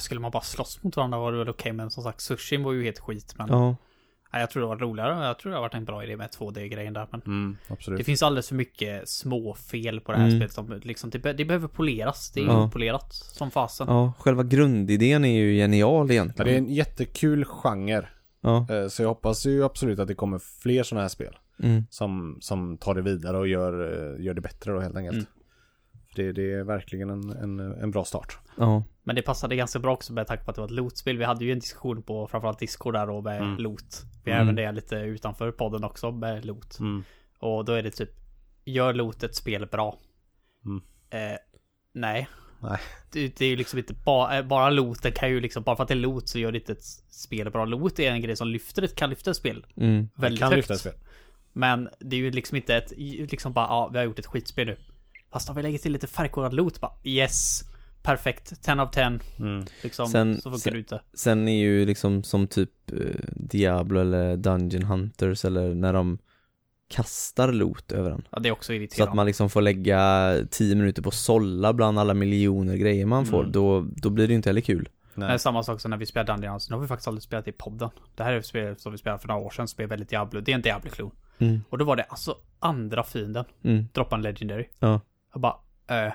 skulle 0.00 0.20
man 0.20 0.30
bara 0.30 0.42
slåss 0.42 0.82
mot 0.82 0.96
varandra 0.96 1.18
var 1.18 1.32
det 1.32 1.38
väl 1.38 1.48
okej. 1.48 1.72
Men 1.72 1.90
som 1.90 2.02
sagt, 2.02 2.20
sushin 2.20 2.62
var 2.62 2.72
ju 2.72 2.84
helt 2.84 2.98
skit. 2.98 3.34
Men 3.38 3.48
Ja, 3.48 3.76
nej, 4.32 4.40
jag 4.42 4.50
tror 4.50 4.60
det 4.62 4.66
var 4.68 4.76
roligare. 4.76 5.26
Jag 5.26 5.38
tror 5.38 5.50
det 5.50 5.56
har 5.56 5.62
varit 5.62 5.74
en 5.74 5.84
bra 5.84 6.04
idé 6.04 6.16
med 6.16 6.30
2D-grejen 6.30 6.92
där. 6.92 7.06
Men 7.10 7.22
Mm, 7.26 7.56
det 7.96 8.04
finns 8.04 8.22
alldeles 8.22 8.48
för 8.48 8.54
mycket 8.54 9.08
små 9.08 9.54
fel 9.54 10.00
på 10.00 10.12
det 10.12 10.18
här 10.18 10.26
Mm. 10.26 10.38
spelet. 10.38 10.52
Som, 10.52 10.80
liksom, 10.82 11.10
det, 11.10 11.18
be- 11.18 11.32
det 11.32 11.44
behöver 11.44 11.68
poleras. 11.68 12.30
Det 12.30 12.40
är 12.40 12.44
Ja. 12.44 12.64
opolerat 12.64 13.12
som 13.12 13.50
fasen. 13.50 13.86
ja, 13.90 14.12
själva 14.18 14.42
grundidén 14.42 15.24
är 15.24 15.38
ju 15.40 15.52
genial 15.56 16.06
Ja, 16.08 16.12
egentligen 16.12 16.46
det 16.46 16.54
är 16.54 16.58
en 16.58 16.74
jättekul 16.74 17.44
genre. 17.44 18.08
Ja, 18.42 18.66
Eh, 18.70 18.88
Så 18.88 19.02
jag 19.02 19.08
hoppas 19.08 19.46
ju 19.46 19.64
absolut 19.64 19.98
att 19.98 20.08
det 20.08 20.14
kommer 20.14 20.38
fler 20.62 20.82
sådana 20.82 21.02
här 21.02 21.08
spel. 21.08 21.36
mm, 21.62 21.84
Som, 21.90 22.38
som 22.40 22.78
tar 22.78 22.94
det 22.94 23.02
vidare 23.02 23.36
och 23.38 23.48
gör, 23.48 23.72
eh, 24.16 24.24
gör 24.24 24.34
det 24.34 24.40
bättre 24.40 24.72
då 24.72 24.80
helt 24.80 24.96
enkelt. 24.96 25.28
För 26.14 26.22
Det, 26.22 26.32
det 26.32 26.52
är 26.52 26.64
verkligen 26.64 27.10
en, 27.10 27.30
en, 27.30 27.60
en 27.60 27.90
bra 27.90 28.04
start. 28.04 28.38
ja, 28.56 28.82
Men 29.02 29.16
det 29.16 29.22
passade 29.22 29.56
ganska 29.56 29.78
bra 29.78 29.92
också 29.92 30.12
med 30.12 30.26
tanke 30.26 30.44
på 30.44 30.50
att 30.50 30.54
det 30.54 30.60
var 30.60 30.68
ett 30.68 30.74
lootspel. 30.74 31.18
Vi 31.18 31.24
hade 31.24 31.44
ju 31.44 31.52
en 31.52 31.58
diskussion 31.58 32.02
på 32.02 32.26
framförallt 32.26 32.58
Discord 32.58 32.94
där 32.94 33.06
då 33.06 33.20
med 33.20 33.36
Mm. 33.42 33.56
loot. 33.58 34.02
Vi 34.24 34.30
har 34.30 34.38
Mm. 34.40 34.48
även 34.48 34.56
det 34.56 34.72
lite 34.72 34.96
utanför 34.96 35.52
podden 35.52 35.84
också 35.84 36.10
med 36.12 36.44
loot. 36.44 36.78
Mm. 36.78 37.04
Och 37.38 37.64
då 37.64 37.72
är 37.72 37.82
det 37.82 37.90
typ, 37.90 38.10
gör 38.64 38.94
loot 38.94 39.22
ett 39.22 39.34
spel 39.34 39.66
bra? 39.66 39.98
Mm. 40.64 40.82
Eh, 41.10 41.38
nej. 41.92 42.28
Nej. 42.62 42.78
Det, 43.12 43.36
det 43.38 43.44
är 43.44 43.48
ju 43.48 43.56
liksom 43.56 43.78
inte 43.78 43.94
bara, 44.04 44.42
bara 44.42 44.70
looten 44.70 45.12
kan 45.12 45.30
ju 45.30 45.40
liksom, 45.40 45.62
bara 45.62 45.76
för 45.76 45.82
att 45.82 45.88
det 45.88 45.94
är 45.94 45.96
loot 45.96 46.28
så 46.28 46.38
gör 46.38 46.52
det 46.52 46.58
inte 46.58 46.72
ett 46.72 46.84
spel 47.10 47.50
bra. 47.50 47.64
Loot 47.64 47.98
är 47.98 48.10
en 48.10 48.20
grej 48.20 48.36
som 48.36 48.48
lyfter 48.48 48.82
ett, 48.82 48.94
kan 48.96 49.10
lyfta 49.10 49.30
ett 49.30 49.36
spel 49.36 49.66
mm, 49.76 50.08
väldigt 50.16 50.40
kan 50.40 50.48
högt. 50.52 50.56
lyfta 50.56 50.74
ett 50.74 50.80
spel. 50.80 50.92
Men 51.52 51.88
det 51.98 52.16
är 52.16 52.20
ju 52.20 52.30
liksom 52.30 52.56
inte 52.56 52.76
ett, 52.76 52.92
liksom 53.32 53.52
bara, 53.52 53.66
ja, 53.66 53.88
vi 53.92 53.98
har 53.98 54.04
gjort 54.04 54.18
ett 54.18 54.26
skitspel 54.26 54.66
nu. 54.66 54.76
Fast 55.32 55.48
om 55.50 55.56
vi 55.56 55.62
lägger 55.62 55.78
till 55.78 55.92
lite 55.92 56.06
färgkodad 56.06 56.54
loot 56.54 56.80
bara, 56.80 56.92
yes. 57.04 57.64
Perfekt, 58.02 58.62
10 58.62 58.80
av 58.82 58.86
10. 58.92 59.02
Mm. 59.38 59.64
Liksom, 59.82 60.06
Sen- 60.08 60.40
så 60.40 60.50
funkar 60.50 60.70
det 60.70 60.78
inte. 60.78 61.00
Sen 61.14 61.48
är 61.48 61.58
ju 61.58 61.86
liksom 61.86 62.22
som 62.22 62.46
typ 62.46 62.70
eh, 62.92 62.96
Diablo 63.36 64.00
eller 64.00 64.36
Dungeon 64.36 64.82
Hunters 64.82 65.44
eller 65.44 65.74
när 65.74 65.92
de 65.92 66.18
kastar 66.88 67.52
loot 67.52 67.92
över 67.92 68.10
en 68.10 68.22
Ja, 68.30 68.38
det 68.38 68.48
är 68.48 68.52
också 68.52 68.66
Så 68.66 68.72
irriterande. 68.72 69.10
att 69.10 69.16
man 69.16 69.26
liksom 69.26 69.50
får 69.50 69.60
lägga 69.62 70.34
10 70.50 70.74
minuter 70.74 71.02
på 71.02 71.08
att 71.08 71.14
sålla 71.14 71.72
bland 71.72 71.98
alla 71.98 72.14
miljoner 72.14 72.76
grejer 72.76 73.06
man 73.06 73.26
får, 73.26 73.40
Mm. 73.40 73.52
då, 73.52 73.86
då 73.96 74.10
blir 74.10 74.26
det 74.26 74.30
ju 74.32 74.36
inte 74.36 74.48
heller 74.48 74.60
kul 74.60 74.88
Det 75.14 75.22
är 75.24 75.28
Nej. 75.28 75.38
samma 75.38 75.62
sak 75.62 75.80
som 75.80 75.90
när 75.90 75.96
vi 75.98 76.06
spelar 76.06 76.26
Dungeons. 76.36 76.70
Nu 76.70 76.76
har 76.76 76.80
vi 76.82 76.88
faktiskt 76.88 77.08
aldrig 77.08 77.22
spelat 77.22 77.48
i 77.48 77.52
podden. 77.52 77.90
Det 78.14 78.22
här 78.24 78.32
är 78.32 78.38
ett 78.38 78.46
spel 78.46 78.76
som 78.78 78.92
vi 78.92 78.98
spelade 78.98 79.20
för 79.20 79.28
några 79.28 79.40
år 79.40 79.50
sedan. 79.50 79.68
Spel 79.68 79.86
väldigt 79.88 80.08
Diablo. 80.08 80.40
Det 80.40 80.50
är 80.52 80.54
en 80.54 80.62
Diablo-klon. 80.62 81.10
mm. 81.38 81.60
Och 81.70 81.78
då 81.78 81.84
var 81.84 81.96
det 81.96 82.02
alltså 82.02 82.34
andra 82.58 83.04
fienden. 83.04 83.44
Mm. 83.64 83.84
Droppa 83.94 84.16
en 84.16 84.22
Legendary. 84.22 84.68
Ja. 84.78 85.00
Jag 85.32 85.40
bara, 85.40 85.56
eh, 85.88 86.12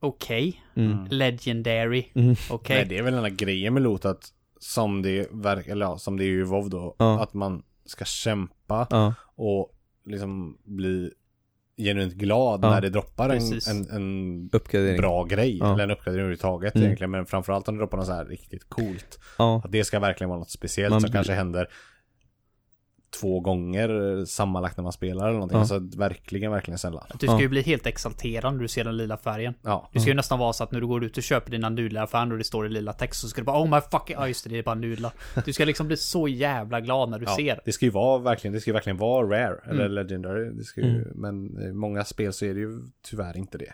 okej. 0.00 0.62
Mm. 0.76 0.92
Mm. 0.92 1.06
Legendary. 1.10 2.06
Mm. 2.14 2.34
Okej. 2.50 2.76
Nej, 2.76 2.86
det 2.88 2.98
är 2.98 3.02
väl 3.02 3.14
den 3.14 3.22
här 3.22 3.30
grejen 3.30 3.74
med 3.74 3.82
loot 3.82 4.04
att 4.04 4.28
som 4.60 5.02
det 5.02 5.28
verkar, 5.32 5.72
eller 5.72 5.86
ja, 5.86 5.98
som 5.98 6.16
det 6.16 6.24
är 6.24 6.26
ju 6.28 6.40
i 6.40 6.44
WoW 6.44 6.70
då, 6.70 6.96
Ja. 6.98 7.22
att 7.22 7.34
man 7.34 7.62
ska 7.84 8.04
kämpa 8.04 8.86
Ja, 8.90 9.14
och 9.34 9.74
liksom 10.06 10.58
bli 10.64 11.10
genuint 11.76 12.14
glad 12.14 12.60
Ja. 12.64 12.70
när 12.70 12.80
det 12.80 12.90
droppar 12.90 13.28
en, 13.30 13.42
en, 13.70 13.90
en 13.90 14.50
uppgradering 14.52 14.96
bra 15.00 15.24
grej. 15.24 15.58
Ja. 15.58 15.72
Eller 15.74 15.84
en 15.84 15.90
uppgradering 15.90 16.20
överhuvudtaget 16.20 16.74
Mm. 16.74 16.84
egentligen. 16.86 17.10
Men 17.10 17.26
framförallt 17.26 17.68
om 17.68 17.74
det 17.74 17.80
droppar 17.80 17.98
något 17.98 18.06
så 18.06 18.12
här 18.12 18.24
riktigt 18.24 18.68
coolt. 18.68 19.18
Ja, 19.38 19.62
Att 19.64 19.72
det 19.72 19.84
ska 19.84 20.00
verkligen 20.00 20.28
vara 20.28 20.38
något 20.38 20.50
speciellt 20.50 20.90
Man 20.90 21.00
som 21.00 21.10
blir- 21.10 21.18
kanske 21.18 21.32
händer 21.32 21.68
två 23.20 23.40
gånger 23.40 24.24
sammanlagt 24.24 24.76
när 24.76 24.82
man 24.82 24.92
spelar 24.92 25.24
eller 25.24 25.32
någonting. 25.34 25.56
Ja. 25.56 25.60
Alltså 25.60 25.98
verkligen, 25.98 26.50
verkligen 26.50 26.78
sällan. 26.78 27.04
Du 27.12 27.26
ska 27.26 27.26
Ja. 27.36 27.40
ju 27.40 27.48
bli 27.48 27.62
helt 27.62 27.86
exalterad 27.86 28.52
när 28.54 28.60
du 28.62 28.68
ser 28.68 28.84
den 28.84 28.96
lila 28.96 29.16
färgen. 29.16 29.54
Ja. 29.62 29.90
Det 29.92 30.00
ska 30.00 30.10
ju 30.10 30.16
nästan 30.16 30.38
vara 30.38 30.52
så 30.52 30.64
att 30.64 30.72
när 30.72 30.80
du 30.80 30.86
går 30.86 31.04
ut 31.04 31.16
och 31.16 31.22
köper 31.22 31.50
dina 31.50 31.68
nudlar 31.68 32.00
i 32.00 32.04
affären 32.04 32.32
och 32.32 32.38
det 32.38 32.44
står 32.44 32.66
i 32.66 32.68
lila 32.68 32.92
text 32.92 33.20
så 33.20 33.28
ska 33.28 33.40
du 33.40 33.44
bara 33.44 33.62
Oh 33.62 33.70
my 33.74 33.80
fucking... 33.80 34.16
Ja 34.18 34.28
just 34.28 34.44
det, 34.44 34.50
det 34.50 34.58
är 34.58 34.62
bara 34.62 34.74
nudlar. 34.74 35.12
Du 35.44 35.52
ska 35.52 35.64
liksom 35.64 35.86
bli 35.86 35.96
så 35.96 36.28
jävla 36.28 36.80
glad 36.80 37.08
när 37.10 37.18
du 37.18 37.24
Ja, 37.24 37.36
ser. 37.36 37.60
det 37.64 37.72
ska 37.72 37.84
ju 37.84 37.90
vara 37.90 38.18
verkligen, 38.18 38.54
det 38.54 38.60
ska 38.60 38.70
ju 38.70 38.74
verkligen 38.74 38.96
vara 38.96 39.26
rare 39.26 39.60
eller 39.70 39.84
Mm. 39.84 39.92
legendary. 39.92 40.50
Det 40.50 40.64
ska 40.64 40.80
ju, 40.80 40.86
Mm. 40.90 41.08
Men 41.14 41.60
i 41.62 41.72
många 41.72 42.04
spel 42.04 42.32
så 42.32 42.44
är 42.44 42.54
det 42.54 42.60
ju 42.60 42.80
tyvärr 43.10 43.36
inte 43.36 43.58
det. 43.58 43.72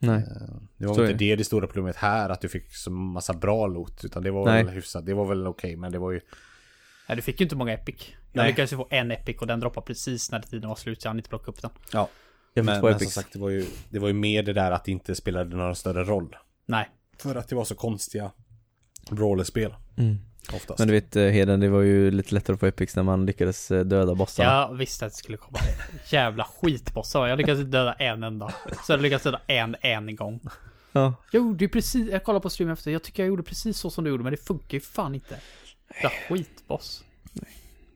nej 0.00 0.16
Eh, 0.18 0.54
Det 0.76 0.86
var 0.86 1.00
inte 1.00 1.12
det 1.12 1.36
det 1.36 1.44
stora 1.44 1.66
problemet 1.66 1.96
här, 1.96 2.30
att 2.30 2.40
du 2.40 2.48
fick 2.48 2.74
så 2.76 2.90
massa 2.90 3.32
bra 3.32 3.66
loot. 3.66 4.04
Utan 4.04 4.22
det 4.22 4.30
var 4.30 4.44
Nej. 4.44 4.64
väl 4.64 4.74
hyfsat, 4.74 5.06
det 5.06 5.14
var 5.14 5.24
väl 5.26 5.46
okej, 5.46 5.76
men 5.76 5.92
det 5.92 5.98
var 5.98 6.12
ju... 6.12 6.20
Nej, 7.08 7.16
du 7.16 7.22
fick 7.22 7.40
ju 7.40 7.44
inte 7.44 7.56
många 7.56 7.72
epic. 7.72 7.94
Jag 8.32 8.42
Nej. 8.42 8.50
lyckades 8.50 8.72
ju 8.72 8.76
få 8.76 8.86
en 8.90 9.10
epic 9.10 9.36
och 9.38 9.46
den 9.46 9.60
droppade 9.60 9.86
precis 9.86 10.30
när 10.30 10.40
tiden 10.40 10.68
var 10.68 10.76
slut 10.76 11.02
så 11.02 11.06
jag 11.06 11.10
hann 11.10 11.18
inte 11.18 11.28
plocka 11.28 11.50
upp 11.50 11.62
den. 11.62 11.70
Ja, 11.92 12.08
men, 12.54 12.64
men 12.64 12.98
som 12.98 13.08
sagt, 13.08 13.32
det 13.32 13.38
var, 13.38 13.48
ju, 13.48 13.66
det 13.90 13.98
var 13.98 14.08
ju 14.08 14.14
mer 14.14 14.42
det 14.42 14.52
där 14.52 14.70
att 14.70 14.84
det 14.84 14.92
inte 14.92 15.14
spelade 15.14 15.56
någon 15.56 15.76
större 15.76 16.04
roll. 16.04 16.36
Nej. 16.66 16.88
För 17.18 17.34
att 17.34 17.48
det 17.48 17.54
var 17.54 17.64
så 17.64 17.74
konstiga 17.74 18.30
brawlerspel, 19.10 19.74
mm. 19.96 20.18
oftast. 20.52 20.78
Men 20.78 20.88
du 20.88 20.94
vet 20.94 21.16
eh, 21.16 21.22
Heden, 21.22 21.60
det 21.60 21.68
var 21.68 21.80
ju 21.80 22.10
lite 22.10 22.34
lättare 22.34 22.54
att 22.54 22.60
få 22.60 22.66
epics 22.66 22.96
när 22.96 23.02
man 23.02 23.26
lyckades 23.26 23.70
eh, 23.70 23.84
döda 23.84 24.14
bossarna 24.14 24.50
Jag 24.50 24.74
visste 24.74 25.06
att 25.06 25.12
det 25.12 25.18
skulle 25.18 25.36
komma 25.36 25.58
jävla 26.08 26.44
skitbossar. 26.44 27.26
Jag 27.26 27.38
lyckades 27.38 27.60
döda 27.60 27.92
en 27.92 28.22
enda. 28.22 28.54
Så 28.86 28.92
jag 28.92 29.00
lyckades 29.00 29.22
döda 29.22 29.40
en, 29.46 29.76
en 29.80 30.16
gång. 30.16 30.40
Ja, 30.92 31.14
Jag 31.30 31.40
gjorde 31.40 31.64
ju 31.64 31.68
precis, 31.68 32.10
jag 32.10 32.24
kollade 32.24 32.42
på 32.42 32.50
stream 32.50 32.70
efter, 32.70 32.90
jag 32.90 33.02
tycker 33.02 33.22
jag 33.22 33.28
gjorde 33.28 33.42
precis 33.42 33.78
så 33.78 33.90
som 33.90 34.04
du 34.04 34.10
gjorde 34.10 34.22
men 34.22 34.30
det 34.30 34.46
funkar 34.46 34.74
ju 34.74 34.80
fan 34.80 35.14
inte. 35.14 35.38
Det 35.88 36.06
är 36.06 36.10
skitboss. 36.28 37.04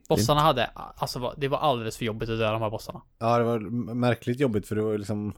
Bossarna 0.09 0.41
hade, 0.41 0.65
alltså 0.65 1.33
det 1.37 1.47
var 1.47 1.57
alldeles 1.57 1.97
för 1.97 2.05
jobbigt 2.05 2.29
att 2.29 2.37
döda 2.39 2.51
de 2.51 2.61
här 2.61 2.69
bossarna. 2.69 3.01
Ja, 3.19 3.37
det 3.37 3.43
var 3.43 3.59
märkligt 3.93 4.39
jobbigt 4.39 4.67
för 4.67 4.75
det 4.75 4.81
var 4.81 4.97
liksom... 4.97 5.33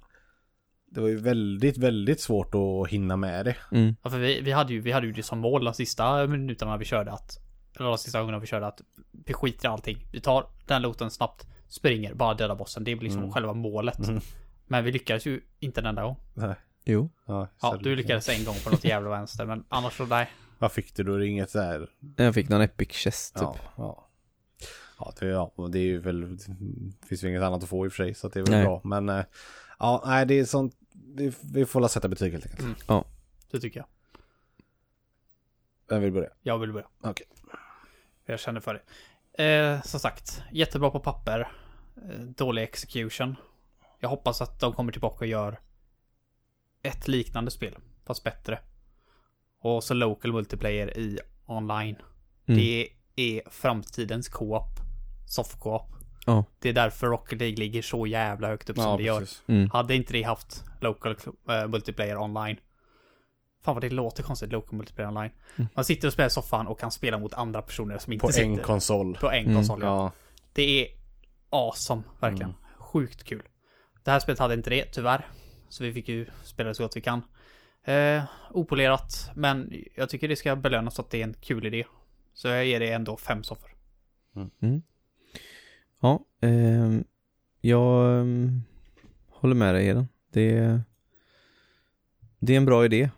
Det 0.91 1.01
var 1.01 1.07
ju 1.07 1.17
väldigt, 1.17 1.77
väldigt 1.77 2.21
svårt 2.21 2.55
att 2.55 2.89
hinna 2.91 3.15
med 3.17 3.45
det. 3.45 3.55
mm. 3.71 3.95
Ja, 4.03 4.09
för 4.09 4.17
vi, 4.17 4.41
vi 4.41 4.51
hade 4.51 4.73
ju, 4.73 4.79
vi 4.81 4.91
hade 4.91 5.07
ju 5.07 5.13
det 5.13 5.23
som 5.23 5.39
mål 5.39 5.63
de 5.65 5.73
sista 5.73 6.27
minuterna 6.27 6.77
vi 6.77 6.85
körde 6.85 7.11
att, 7.11 7.37
eller 7.75 7.87
de 7.89 7.97
sista 7.97 8.19
gångerna 8.19 8.39
vi 8.39 8.47
körde 8.47 8.67
att 8.67 8.81
vi 9.25 9.33
skiter 9.33 9.65
i 9.69 9.71
allting. 9.71 10.07
Vi 10.11 10.21
tar 10.21 10.47
den 10.67 10.81
looten 10.81 11.11
snabbt, 11.11 11.47
springer, 11.67 12.13
bara 12.13 12.33
döda 12.33 12.55
bossen. 12.55 12.83
Det 12.83 12.91
är 12.91 12.95
liksom 12.95 13.21
Mm. 13.21 13.33
själva 13.33 13.53
målet. 13.53 14.07
Mm. 14.07 14.21
Men 14.67 14.83
vi 14.83 14.91
lyckades 14.91 15.27
ju 15.27 15.41
inte 15.59 15.81
en 15.81 15.85
enda 15.85 16.03
gång. 16.03 16.15
Nej. 16.33 16.55
Jo 16.85 17.09
Ja, 17.25 17.47
Ja, 17.61 17.77
du 17.81 17.95
lyckades 17.95 18.29
en 18.29 18.45
gång 18.45 18.55
på 18.63 18.69
något 18.69 18.83
jävla 18.83 19.09
vänster, 19.09 19.45
men 19.45 19.63
annars 19.69 19.97
så 19.97 20.05
nej. 20.05 20.29
Vad 20.59 20.71
fick 20.71 20.95
du 20.95 21.03
då? 21.03 21.17
Det 21.17 21.25
är 21.25 21.27
inget 21.27 21.49
så 21.51 21.59
här... 21.59 21.89
Jag 22.15 22.33
fick 22.33 22.49
någon 22.49 22.61
epic 22.61 22.91
chest 22.91 23.33
typ 23.33 23.43
Ja, 23.43 23.57
ja. 23.77 24.01
Ja, 24.99 25.13
det, 25.19 25.25
ja, 25.27 25.51
det 25.71 25.79
är 25.79 25.83
ju 25.83 25.99
väl... 25.99 26.37
Det 26.37 27.07
finns 27.07 27.23
ju 27.23 27.29
inget 27.29 27.41
annat 27.43 27.63
att 27.63 27.69
få 27.69 27.85
i 27.85 27.87
och 27.89 27.93
för 27.93 28.03
sig, 28.03 28.13
så 28.13 28.27
att 28.27 28.33
det 28.33 28.39
är 28.39 28.43
väl 28.43 28.51
Nej. 28.51 28.63
bra. 28.63 28.81
Men... 28.83 29.09
eh, 29.09 29.25
Ja, 29.79 30.03
nej, 30.05 30.25
det 30.25 30.39
är 30.39 30.45
sånt... 30.45 30.75
Det, 30.91 31.35
vi 31.53 31.65
får 31.65 31.79
la 31.79 31.87
sätta 31.87 32.07
betyg 32.07 32.31
helt 32.31 32.45
enkelt. 32.45 32.89
Mm. 32.89 33.03
Det 33.51 33.59
tycker 33.59 33.79
jag. 33.79 33.87
Vem 35.89 36.01
vill 36.01 36.11
börja? 36.11 36.29
Jag 36.41 36.57
vill 36.57 36.73
börja. 36.73 36.87
Okej. 37.01 37.27
Jag 38.25 38.39
känner 38.39 38.59
för 38.59 38.73
det. 38.73 39.43
Eh, 39.43 39.81
som 39.81 39.99
sagt, 39.99 40.43
jättebra 40.51 40.91
på 40.91 40.99
papper. 40.99 41.51
Eh, 42.09 42.19
dålig 42.19 42.63
execution. 42.63 43.35
Jag 43.99 44.09
hoppas 44.09 44.41
att 44.41 44.59
de 44.59 44.73
kommer 44.73 44.91
tillbaka 44.91 45.17
och 45.25 45.27
gör 45.27 45.59
ett 46.81 47.07
liknande 47.07 47.51
spel, 47.51 47.75
fast 48.05 48.23
bättre. 48.23 48.59
Och 49.65 49.83
så 49.83 49.93
local 49.93 50.33
multiplayer 50.33 50.97
i 50.97 51.19
online. 51.45 51.95
Mm. 52.47 52.59
Det 52.59 52.87
är 53.15 53.41
framtidens 53.49 54.29
co-op. 54.29 54.79
Soft 55.27 55.59
co-op. 55.59 55.91
Ja. 56.25 56.43
Det 56.59 56.69
är 56.69 56.73
därför 56.73 57.07
Rocket 57.07 57.39
League 57.39 57.55
ligger 57.57 57.81
så 57.81 58.07
jävla 58.07 58.47
högt 58.47 58.69
upp 58.69 58.75
som 58.75 58.85
Ja, 58.85 58.97
det 58.97 59.03
gör. 59.03 59.19
precis. 59.19 59.43
Mm. 59.47 59.69
Hade 59.69 59.95
inte 59.95 60.13
det 60.13 60.23
haft 60.23 60.63
local 60.81 61.15
eh, 61.49 61.67
multiplayer 61.67 62.17
online. 62.17 62.57
Fan 63.63 63.73
vad 63.75 63.83
det 63.83 63.89
låter 63.89 64.23
konstigt, 64.23 64.51
local 64.51 64.75
multiplayer 64.77 65.09
online. 65.09 65.31
Mm. 65.55 65.67
Man 65.75 65.85
sitter 65.85 66.07
och 66.07 66.13
spelar 66.13 66.27
i 66.27 66.31
soffan 66.31 66.67
och 66.67 66.79
kan 66.79 66.91
spela 66.91 67.17
mot 67.19 67.33
andra 67.33 67.61
personer 67.61 67.97
som 67.97 68.13
inte 68.13 68.25
På 68.25 68.31
sitter 68.31 68.47
en 68.49 68.57
konsol. 68.57 69.17
på 69.21 69.31
en 69.31 69.43
Mm. 69.43 69.55
konsol. 69.55 69.79
Ja. 69.81 69.87
Ja. 69.87 70.11
Det 70.53 70.81
är 70.81 70.87
awesome, 71.49 72.03
verkligen. 72.19 72.49
Mm. 72.49 72.61
Sjukt 72.77 73.23
kul. 73.23 73.43
Det 74.03 74.11
här 74.11 74.19
spelet 74.19 74.39
hade 74.39 74.53
inte 74.53 74.69
det, 74.69 74.85
tyvärr. 74.85 75.27
Så 75.69 75.83
vi 75.83 75.93
fick 75.93 76.09
ju 76.09 76.25
spela 76.43 76.73
så 76.73 76.83
gott 76.83 76.95
vi 76.97 77.01
kan. 77.01 77.21
Eh, 77.85 78.23
opolerat, 78.51 79.31
men 79.35 79.73
jag 79.95 80.09
tycker 80.09 80.27
det 80.27 80.35
ska 80.35 80.55
belönas 80.55 80.99
att 80.99 81.09
det 81.09 81.21
är 81.21 81.23
en 81.23 81.33
kul 81.33 81.65
idé. 81.65 81.85
Så 82.33 82.47
jag 82.47 82.65
ger 82.65 82.79
det 82.79 82.91
ändå 82.91 83.17
fem 83.17 83.43
soffor. 83.43 83.69
Ja, 85.99 86.25
ehm, 86.41 87.03
jag 87.61 88.19
ehm, 88.19 88.61
håller 89.27 89.55
med 89.55 89.75
dig 89.75 89.87
Eden. 89.87 90.07
Det, 90.31 90.79
det 92.39 92.53
är 92.53 92.57
en 92.57 92.65
bra 92.65 92.85
idé. 92.85 93.09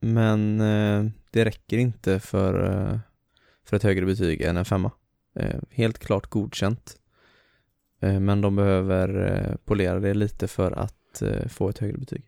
Men 0.00 0.60
eh, 0.60 1.04
det 1.30 1.44
räcker 1.44 1.78
inte 1.78 2.20
för, 2.20 2.70
eh, 2.70 2.98
för 3.64 3.76
ett 3.76 3.82
högre 3.82 4.06
betyg 4.06 4.40
än 4.40 4.56
en 4.56 4.64
femma. 4.64 4.90
Eh, 5.34 5.60
helt 5.70 5.98
klart 5.98 6.26
godkänt. 6.26 6.98
Eh, 8.00 8.20
men 8.20 8.40
de 8.40 8.56
behöver 8.56 9.26
eh, 9.26 9.56
polera 9.64 10.00
det 10.00 10.14
lite 10.14 10.48
för 10.48 10.72
att 10.72 11.22
eh, 11.22 11.48
få 11.48 11.68
ett 11.68 11.78
högre 11.78 11.98
betyg. 11.98 12.24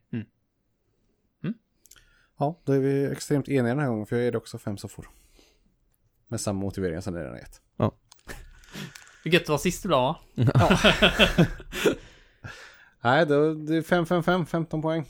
Ja, 2.38 2.60
då 2.64 2.72
är 2.72 2.78
vi 2.78 3.04
extremt 3.06 3.48
eniga 3.48 3.74
den 3.74 3.78
här 3.78 3.88
gången 3.88 4.06
för 4.06 4.16
jag 4.16 4.26
är 4.26 4.32
det 4.32 4.38
också 4.38 4.58
fem 4.58 4.76
soffor. 4.76 5.08
Med 6.28 6.40
samma 6.40 6.60
motivering 6.60 7.02
som 7.02 7.14
ni 7.14 7.20
redan 7.20 7.36
gett. 7.36 7.60
Det 9.24 9.30
är 9.30 9.32
gött 9.34 9.42
att 9.42 9.48
vara 9.48 9.58
sist 9.58 9.84
ibland 9.84 10.02
va? 10.04 10.16
Nej, 13.02 13.26
då, 13.26 13.54
det 13.54 13.76
är 13.76 13.82
5, 13.82 14.06
5, 14.06 14.22
5, 14.22 14.46
15 14.46 14.82
poäng. 14.82 15.04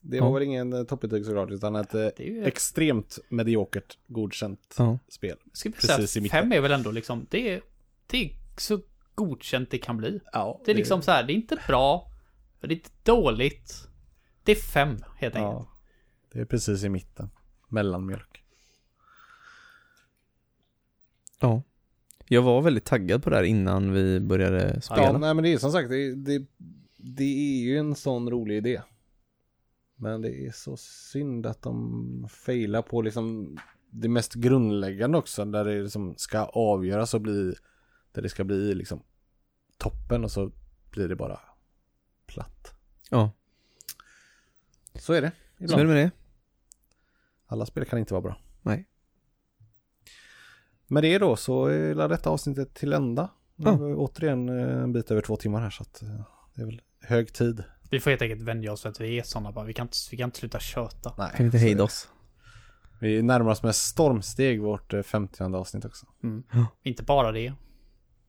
Det 0.00 0.20
var 0.20 0.26
Ja. 0.28 0.32
väl 0.32 0.42
ingen 0.42 0.72
eh, 0.72 0.82
toppbetyg 0.84 1.24
såklart, 1.24 1.50
utan 1.50 1.76
ett 1.76 1.94
eh, 1.94 2.00
Det 2.00 2.20
är 2.20 2.26
ju... 2.30 2.44
extremt 2.44 3.18
mediokert 3.28 3.98
godkänt 4.06 4.74
Ja. 4.78 4.98
spel. 5.08 5.36
Ska 5.52 5.68
vi 5.68 5.72
precis 5.72 6.10
säga, 6.10 6.20
i 6.20 6.22
mitten. 6.22 6.40
fem 6.42 6.52
är 6.52 6.60
väl 6.60 6.72
ändå 6.72 6.90
liksom, 6.90 7.26
det 7.30 7.54
är, 7.54 7.60
det 8.06 8.24
är 8.24 8.30
så 8.56 8.80
godkänt 9.14 9.70
det 9.70 9.78
kan 9.78 9.96
bli. 9.96 10.20
Ja, 10.32 10.60
Det 10.64 10.70
är 10.70 10.74
liksom 10.74 11.02
så 11.02 11.10
här, 11.10 11.22
det 11.24 11.32
är 11.32 11.34
inte 11.34 11.58
bra, 11.68 12.10
det 12.60 12.66
är 12.66 12.72
inte 12.72 12.90
dåligt. 13.02 13.88
Det 14.44 14.52
är 14.52 14.56
fem, 14.56 14.96
helt 15.16 15.36
enkelt. 15.36 15.68
Det 16.36 16.42
är 16.42 16.46
precis 16.46 16.84
i 16.84 16.88
mitten. 16.88 17.30
Mellanmjölk. 17.68 18.44
ja. 21.40 21.62
Jag 22.28 22.42
var 22.42 22.62
väldigt 22.62 22.84
taggad 22.84 23.22
på 23.22 23.30
det 23.30 23.36
här 23.36 23.42
innan 23.42 23.92
vi 23.92 24.20
började 24.20 24.80
spela. 24.80 25.02
Ja, 25.02 25.18
nej 25.18 25.34
men 25.34 25.44
det 25.44 25.52
är 25.52 25.58
som 25.58 25.72
sagt, 25.72 25.88
det, 25.90 26.14
det, 26.14 26.46
det 26.96 27.24
är 27.24 27.60
ju 27.64 27.78
en 27.78 27.94
sån 27.94 28.30
rolig 28.30 28.56
idé. 28.56 28.82
Men 29.94 30.22
det 30.22 30.46
är 30.46 30.50
så 30.50 30.76
synd 30.76 31.46
att 31.46 31.62
de 31.62 32.26
failar 32.30 32.82
på 32.82 33.02
liksom 33.02 33.58
det 33.90 34.08
mest 34.08 34.34
grundläggande 34.34 35.18
också, 35.18 35.44
där 35.44 35.64
det 35.64 35.82
liksom 35.82 36.14
ska 36.16 36.44
avgöras 36.44 37.14
och 37.14 37.20
bli, 37.20 37.54
där 38.12 38.22
det 38.22 38.28
ska 38.28 38.44
bli 38.44 38.74
liksom 38.74 39.02
toppen 39.76 40.24
och 40.24 40.30
så 40.30 40.50
blir 40.90 41.08
det 41.08 41.16
bara 41.16 41.40
platt. 42.26 42.74
Ja, 43.10 43.30
Så 44.94 45.12
är 45.12 45.22
det. 45.22 45.32
så 45.58 45.62
är 45.62 45.64
Ibland. 45.64 45.82
det 45.82 45.94
med 45.94 45.96
det. 45.96 46.25
Alla 47.46 47.66
spel 47.66 47.84
kan 47.84 47.98
inte 47.98 48.14
vara 48.14 48.22
bra. 48.22 48.36
Nej. 48.62 48.86
Med 50.86 51.02
det 51.02 51.18
då 51.18 51.36
så 51.36 51.66
är 51.66 52.08
detta 52.08 52.30
avsnittet 52.30 52.74
till 52.74 52.92
ända. 52.92 53.30
Ja. 53.56 53.70
har 53.70 53.78
vi 53.88 53.94
återigen 53.94 54.48
eh, 54.48 54.82
en 54.82 54.92
bit 54.92 55.10
över 55.10 55.22
två 55.22 55.36
timmar 55.36 55.60
här 55.60 55.70
så 55.70 55.82
att 55.82 56.02
eh, 56.02 56.08
det 56.54 56.62
är 56.62 56.66
väl 56.66 56.80
hög 57.00 57.32
tid. 57.32 57.64
Vi 57.90 58.00
får 58.00 58.10
helt 58.10 58.22
enkelt 58.22 58.42
vänja 58.42 58.72
oss 58.72 58.82
för 58.82 58.88
att 58.88 59.00
vi 59.00 59.18
är 59.18 59.22
sådana 59.22 59.52
bara. 59.52 59.64
Vi 59.64 59.74
kan 59.74 59.84
inte, 59.84 59.96
vi 60.10 60.16
kan 60.16 60.24
inte 60.24 60.38
sluta 60.38 60.58
köta. 60.60 61.14
Nej, 61.18 61.28
Kan 61.30 61.38
vi 61.38 61.44
inte 61.44 61.58
så 61.58 61.62
är 61.62 61.66
hejda 61.66 61.78
det. 61.78 61.82
oss? 61.84 62.08
Vi 63.00 63.22
närmar 63.22 63.50
oss 63.50 63.62
med 63.62 63.74
stormsteg 63.74 64.60
vårt 64.62 64.92
eh, 64.94 65.02
50 65.02 65.44
avsnitt 65.44 65.84
också. 65.84 66.06
Mm. 66.22 66.42
Ja. 66.52 66.66
Inte 66.82 67.02
bara 67.02 67.32
det. 67.32 67.52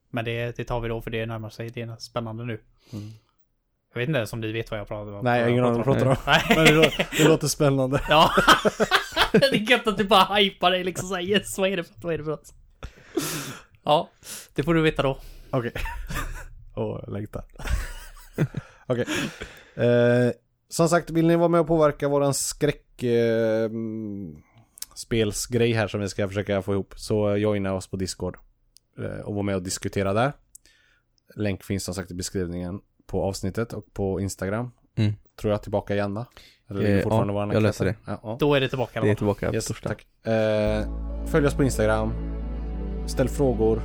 Men 0.10 0.26
det, 0.26 0.58
det 0.58 0.64
tar 0.64 0.80
vi 0.82 0.88
då 0.90 1.02
för 1.02 1.12
det 1.12 1.26
närmar 1.26 1.50
sig. 1.50 1.70
Det 1.70 1.82
är 1.82 1.96
spännande 2.00 2.46
nu. 2.46 2.62
Mm. 2.94 3.10
Jag 3.94 4.00
vet 4.00 4.10
inte 4.10 4.18
ens 4.18 4.34
om 4.34 4.42
ni 4.42 4.52
vet 4.52 4.72
vad 4.72 4.80
jag 4.80 4.88
pratar 4.88 5.12
om. 5.14 5.24
Nej, 5.24 5.40
jag 5.40 5.46
har 5.46 5.52
ingen 5.52 5.64
aning 5.64 5.84
vad 5.84 5.88
du 5.88 6.00
pratar 6.00 6.06
om. 6.06 6.16
Nej. 6.26 6.42
Men 6.56 6.66
det, 6.66 6.74
låter, 6.74 7.08
det 7.18 7.28
låter 7.28 7.48
spännande. 7.48 8.02
Ja. 8.10 8.30
det 9.40 9.46
är 9.46 9.72
gött 9.72 9.88
att 9.88 9.98
du 9.98 10.04
bara 10.04 10.36
hypar 10.36 10.72
dig 10.72 10.84
liksom 10.84 11.10
såhär 11.10 11.22
yes, 11.22 11.58
vad 11.58 11.70
är 11.70 11.78
det 11.78 11.84
för 11.84 11.94
vad 12.02 12.14
är 12.14 12.18
det 12.18 12.24
för 12.24 12.32
något? 12.32 12.54
Ja, 13.84 14.10
det 14.54 14.64
får 14.64 14.74
du 14.74 14.82
veta 14.82 15.04
då. 15.04 15.20
Okej. 15.50 15.72
Åh, 16.76 17.00
jag 17.06 17.14
längtar. 17.14 17.46
Okej. 18.88 19.06
Eh, 19.76 20.32
som 20.70 20.90
sagt, 20.90 21.10
vill 21.10 21.28
ni 21.28 21.36
vara 21.36 21.48
med 21.48 21.62
och 21.62 21.68
påverka 21.68 22.08
våran 22.08 22.34
skräck... 22.34 23.04
Eh, 23.04 23.70
spelsgrej 24.98 25.72
här 25.72 25.88
som 25.88 26.00
vi 26.00 26.10
ska 26.10 26.28
försöka 26.28 26.62
få 26.62 26.74
ihop 26.74 26.94
så 26.98 27.36
joina 27.36 27.74
oss 27.74 27.88
på 27.88 27.98
Discord 27.98 28.38
eh, 29.00 29.20
och 29.20 29.36
var 29.36 29.44
med 29.44 29.56
och 29.56 29.64
diskutera 29.64 30.14
där. 30.14 30.34
Länk 31.36 31.64
finns 31.64 31.84
som 31.84 31.94
sagt 31.94 32.12
i 32.12 32.14
beskrivningen 32.14 32.82
på 33.06 33.24
avsnittet 33.24 33.74
och 33.74 33.94
på 33.94 34.20
Instagram. 34.20 34.72
Mm. 34.98 35.14
Tror 35.42 35.52
jag 35.52 35.62
tillbaka 35.62 35.94
igen 35.94 36.14
va? 36.14 36.26
Eller 36.70 36.98
Eh, 36.98 37.04
fortfarande 37.04 37.34
ja, 37.34 37.54
jag 37.54 37.64
läser 37.64 37.86
enkät 37.86 38.00
där? 38.06 38.12
Ja, 38.14 38.20
ja. 38.24 38.38
Då 38.40 38.54
är 38.56 38.62
det 38.62 38.70
tillbaka. 38.70 39.02
Det 39.02 39.10
är 39.12 39.16
tillbaka 39.16 39.48
på 39.50 39.56
Yes, 39.56 39.68
torsdag. 39.68 39.90
tack. 39.90 40.08
Eh, 40.34 40.88
följ 41.26 41.48
oss 41.48 41.54
på 41.54 41.64
Instagram. 41.64 42.14
Ställ 43.06 43.30
frågor 43.30 43.82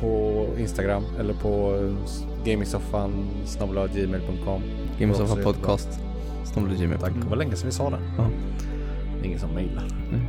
på 0.00 0.44
Instagram 0.58 1.04
eller 1.20 1.34
på 1.34 1.80
gamingsoffan 2.44 3.26
gmail.com. 3.94 4.62
Också 5.10 5.36
podcast. 5.36 6.00
Snabel 6.44 6.76
gmail. 6.76 7.00
Tack, 7.00 7.12
det 7.22 7.28
var 7.28 7.36
länge 7.36 7.56
sedan 7.56 7.66
vi 7.66 7.72
sa 7.72 7.90
det. 7.90 7.98
Ja. 8.18 8.24
Det 9.16 9.20
är 9.20 9.26
ingen 9.26 9.38
som 9.40 9.50
mejlar. 9.50 9.88
Men 10.10 10.26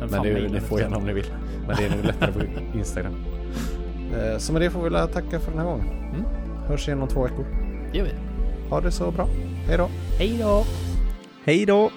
Men 0.00 0.08
fan, 0.08 0.26
det, 0.26 0.48
ni 0.48 0.60
får 0.60 0.80
gärna 0.80 0.96
om 0.96 1.06
ni 1.06 1.12
vill. 1.12 1.26
Men 1.66 1.76
det 1.76 1.84
är 1.86 1.96
nog 1.96 2.04
lättare 2.04 2.32
på 2.32 2.40
Instagram. 2.78 3.14
Eh, 4.14 4.38
så 4.38 4.52
med 4.52 4.62
det 4.62 4.70
får 4.70 4.82
vi 4.82 4.88
väl 4.88 5.08
tacka 5.08 5.40
för 5.40 5.50
den 5.50 5.60
här 5.60 5.66
gången. 5.66 5.88
Mm. 5.88 6.24
Hörs 6.68 6.88
igen 6.88 7.02
om 7.02 7.08
två 7.08 7.22
veckor. 7.22 7.46
Det 7.92 7.98
gör 7.98 8.04
vi. 8.04 8.10
Ha 8.74 8.80
det 8.80 8.92
så 8.92 9.10
bra. 9.10 9.28
Hej 9.68 9.76
då. 9.76 9.88
Hej 10.18 10.38
då. 10.38 10.64
Hej 11.44 11.66
då. 11.66 11.90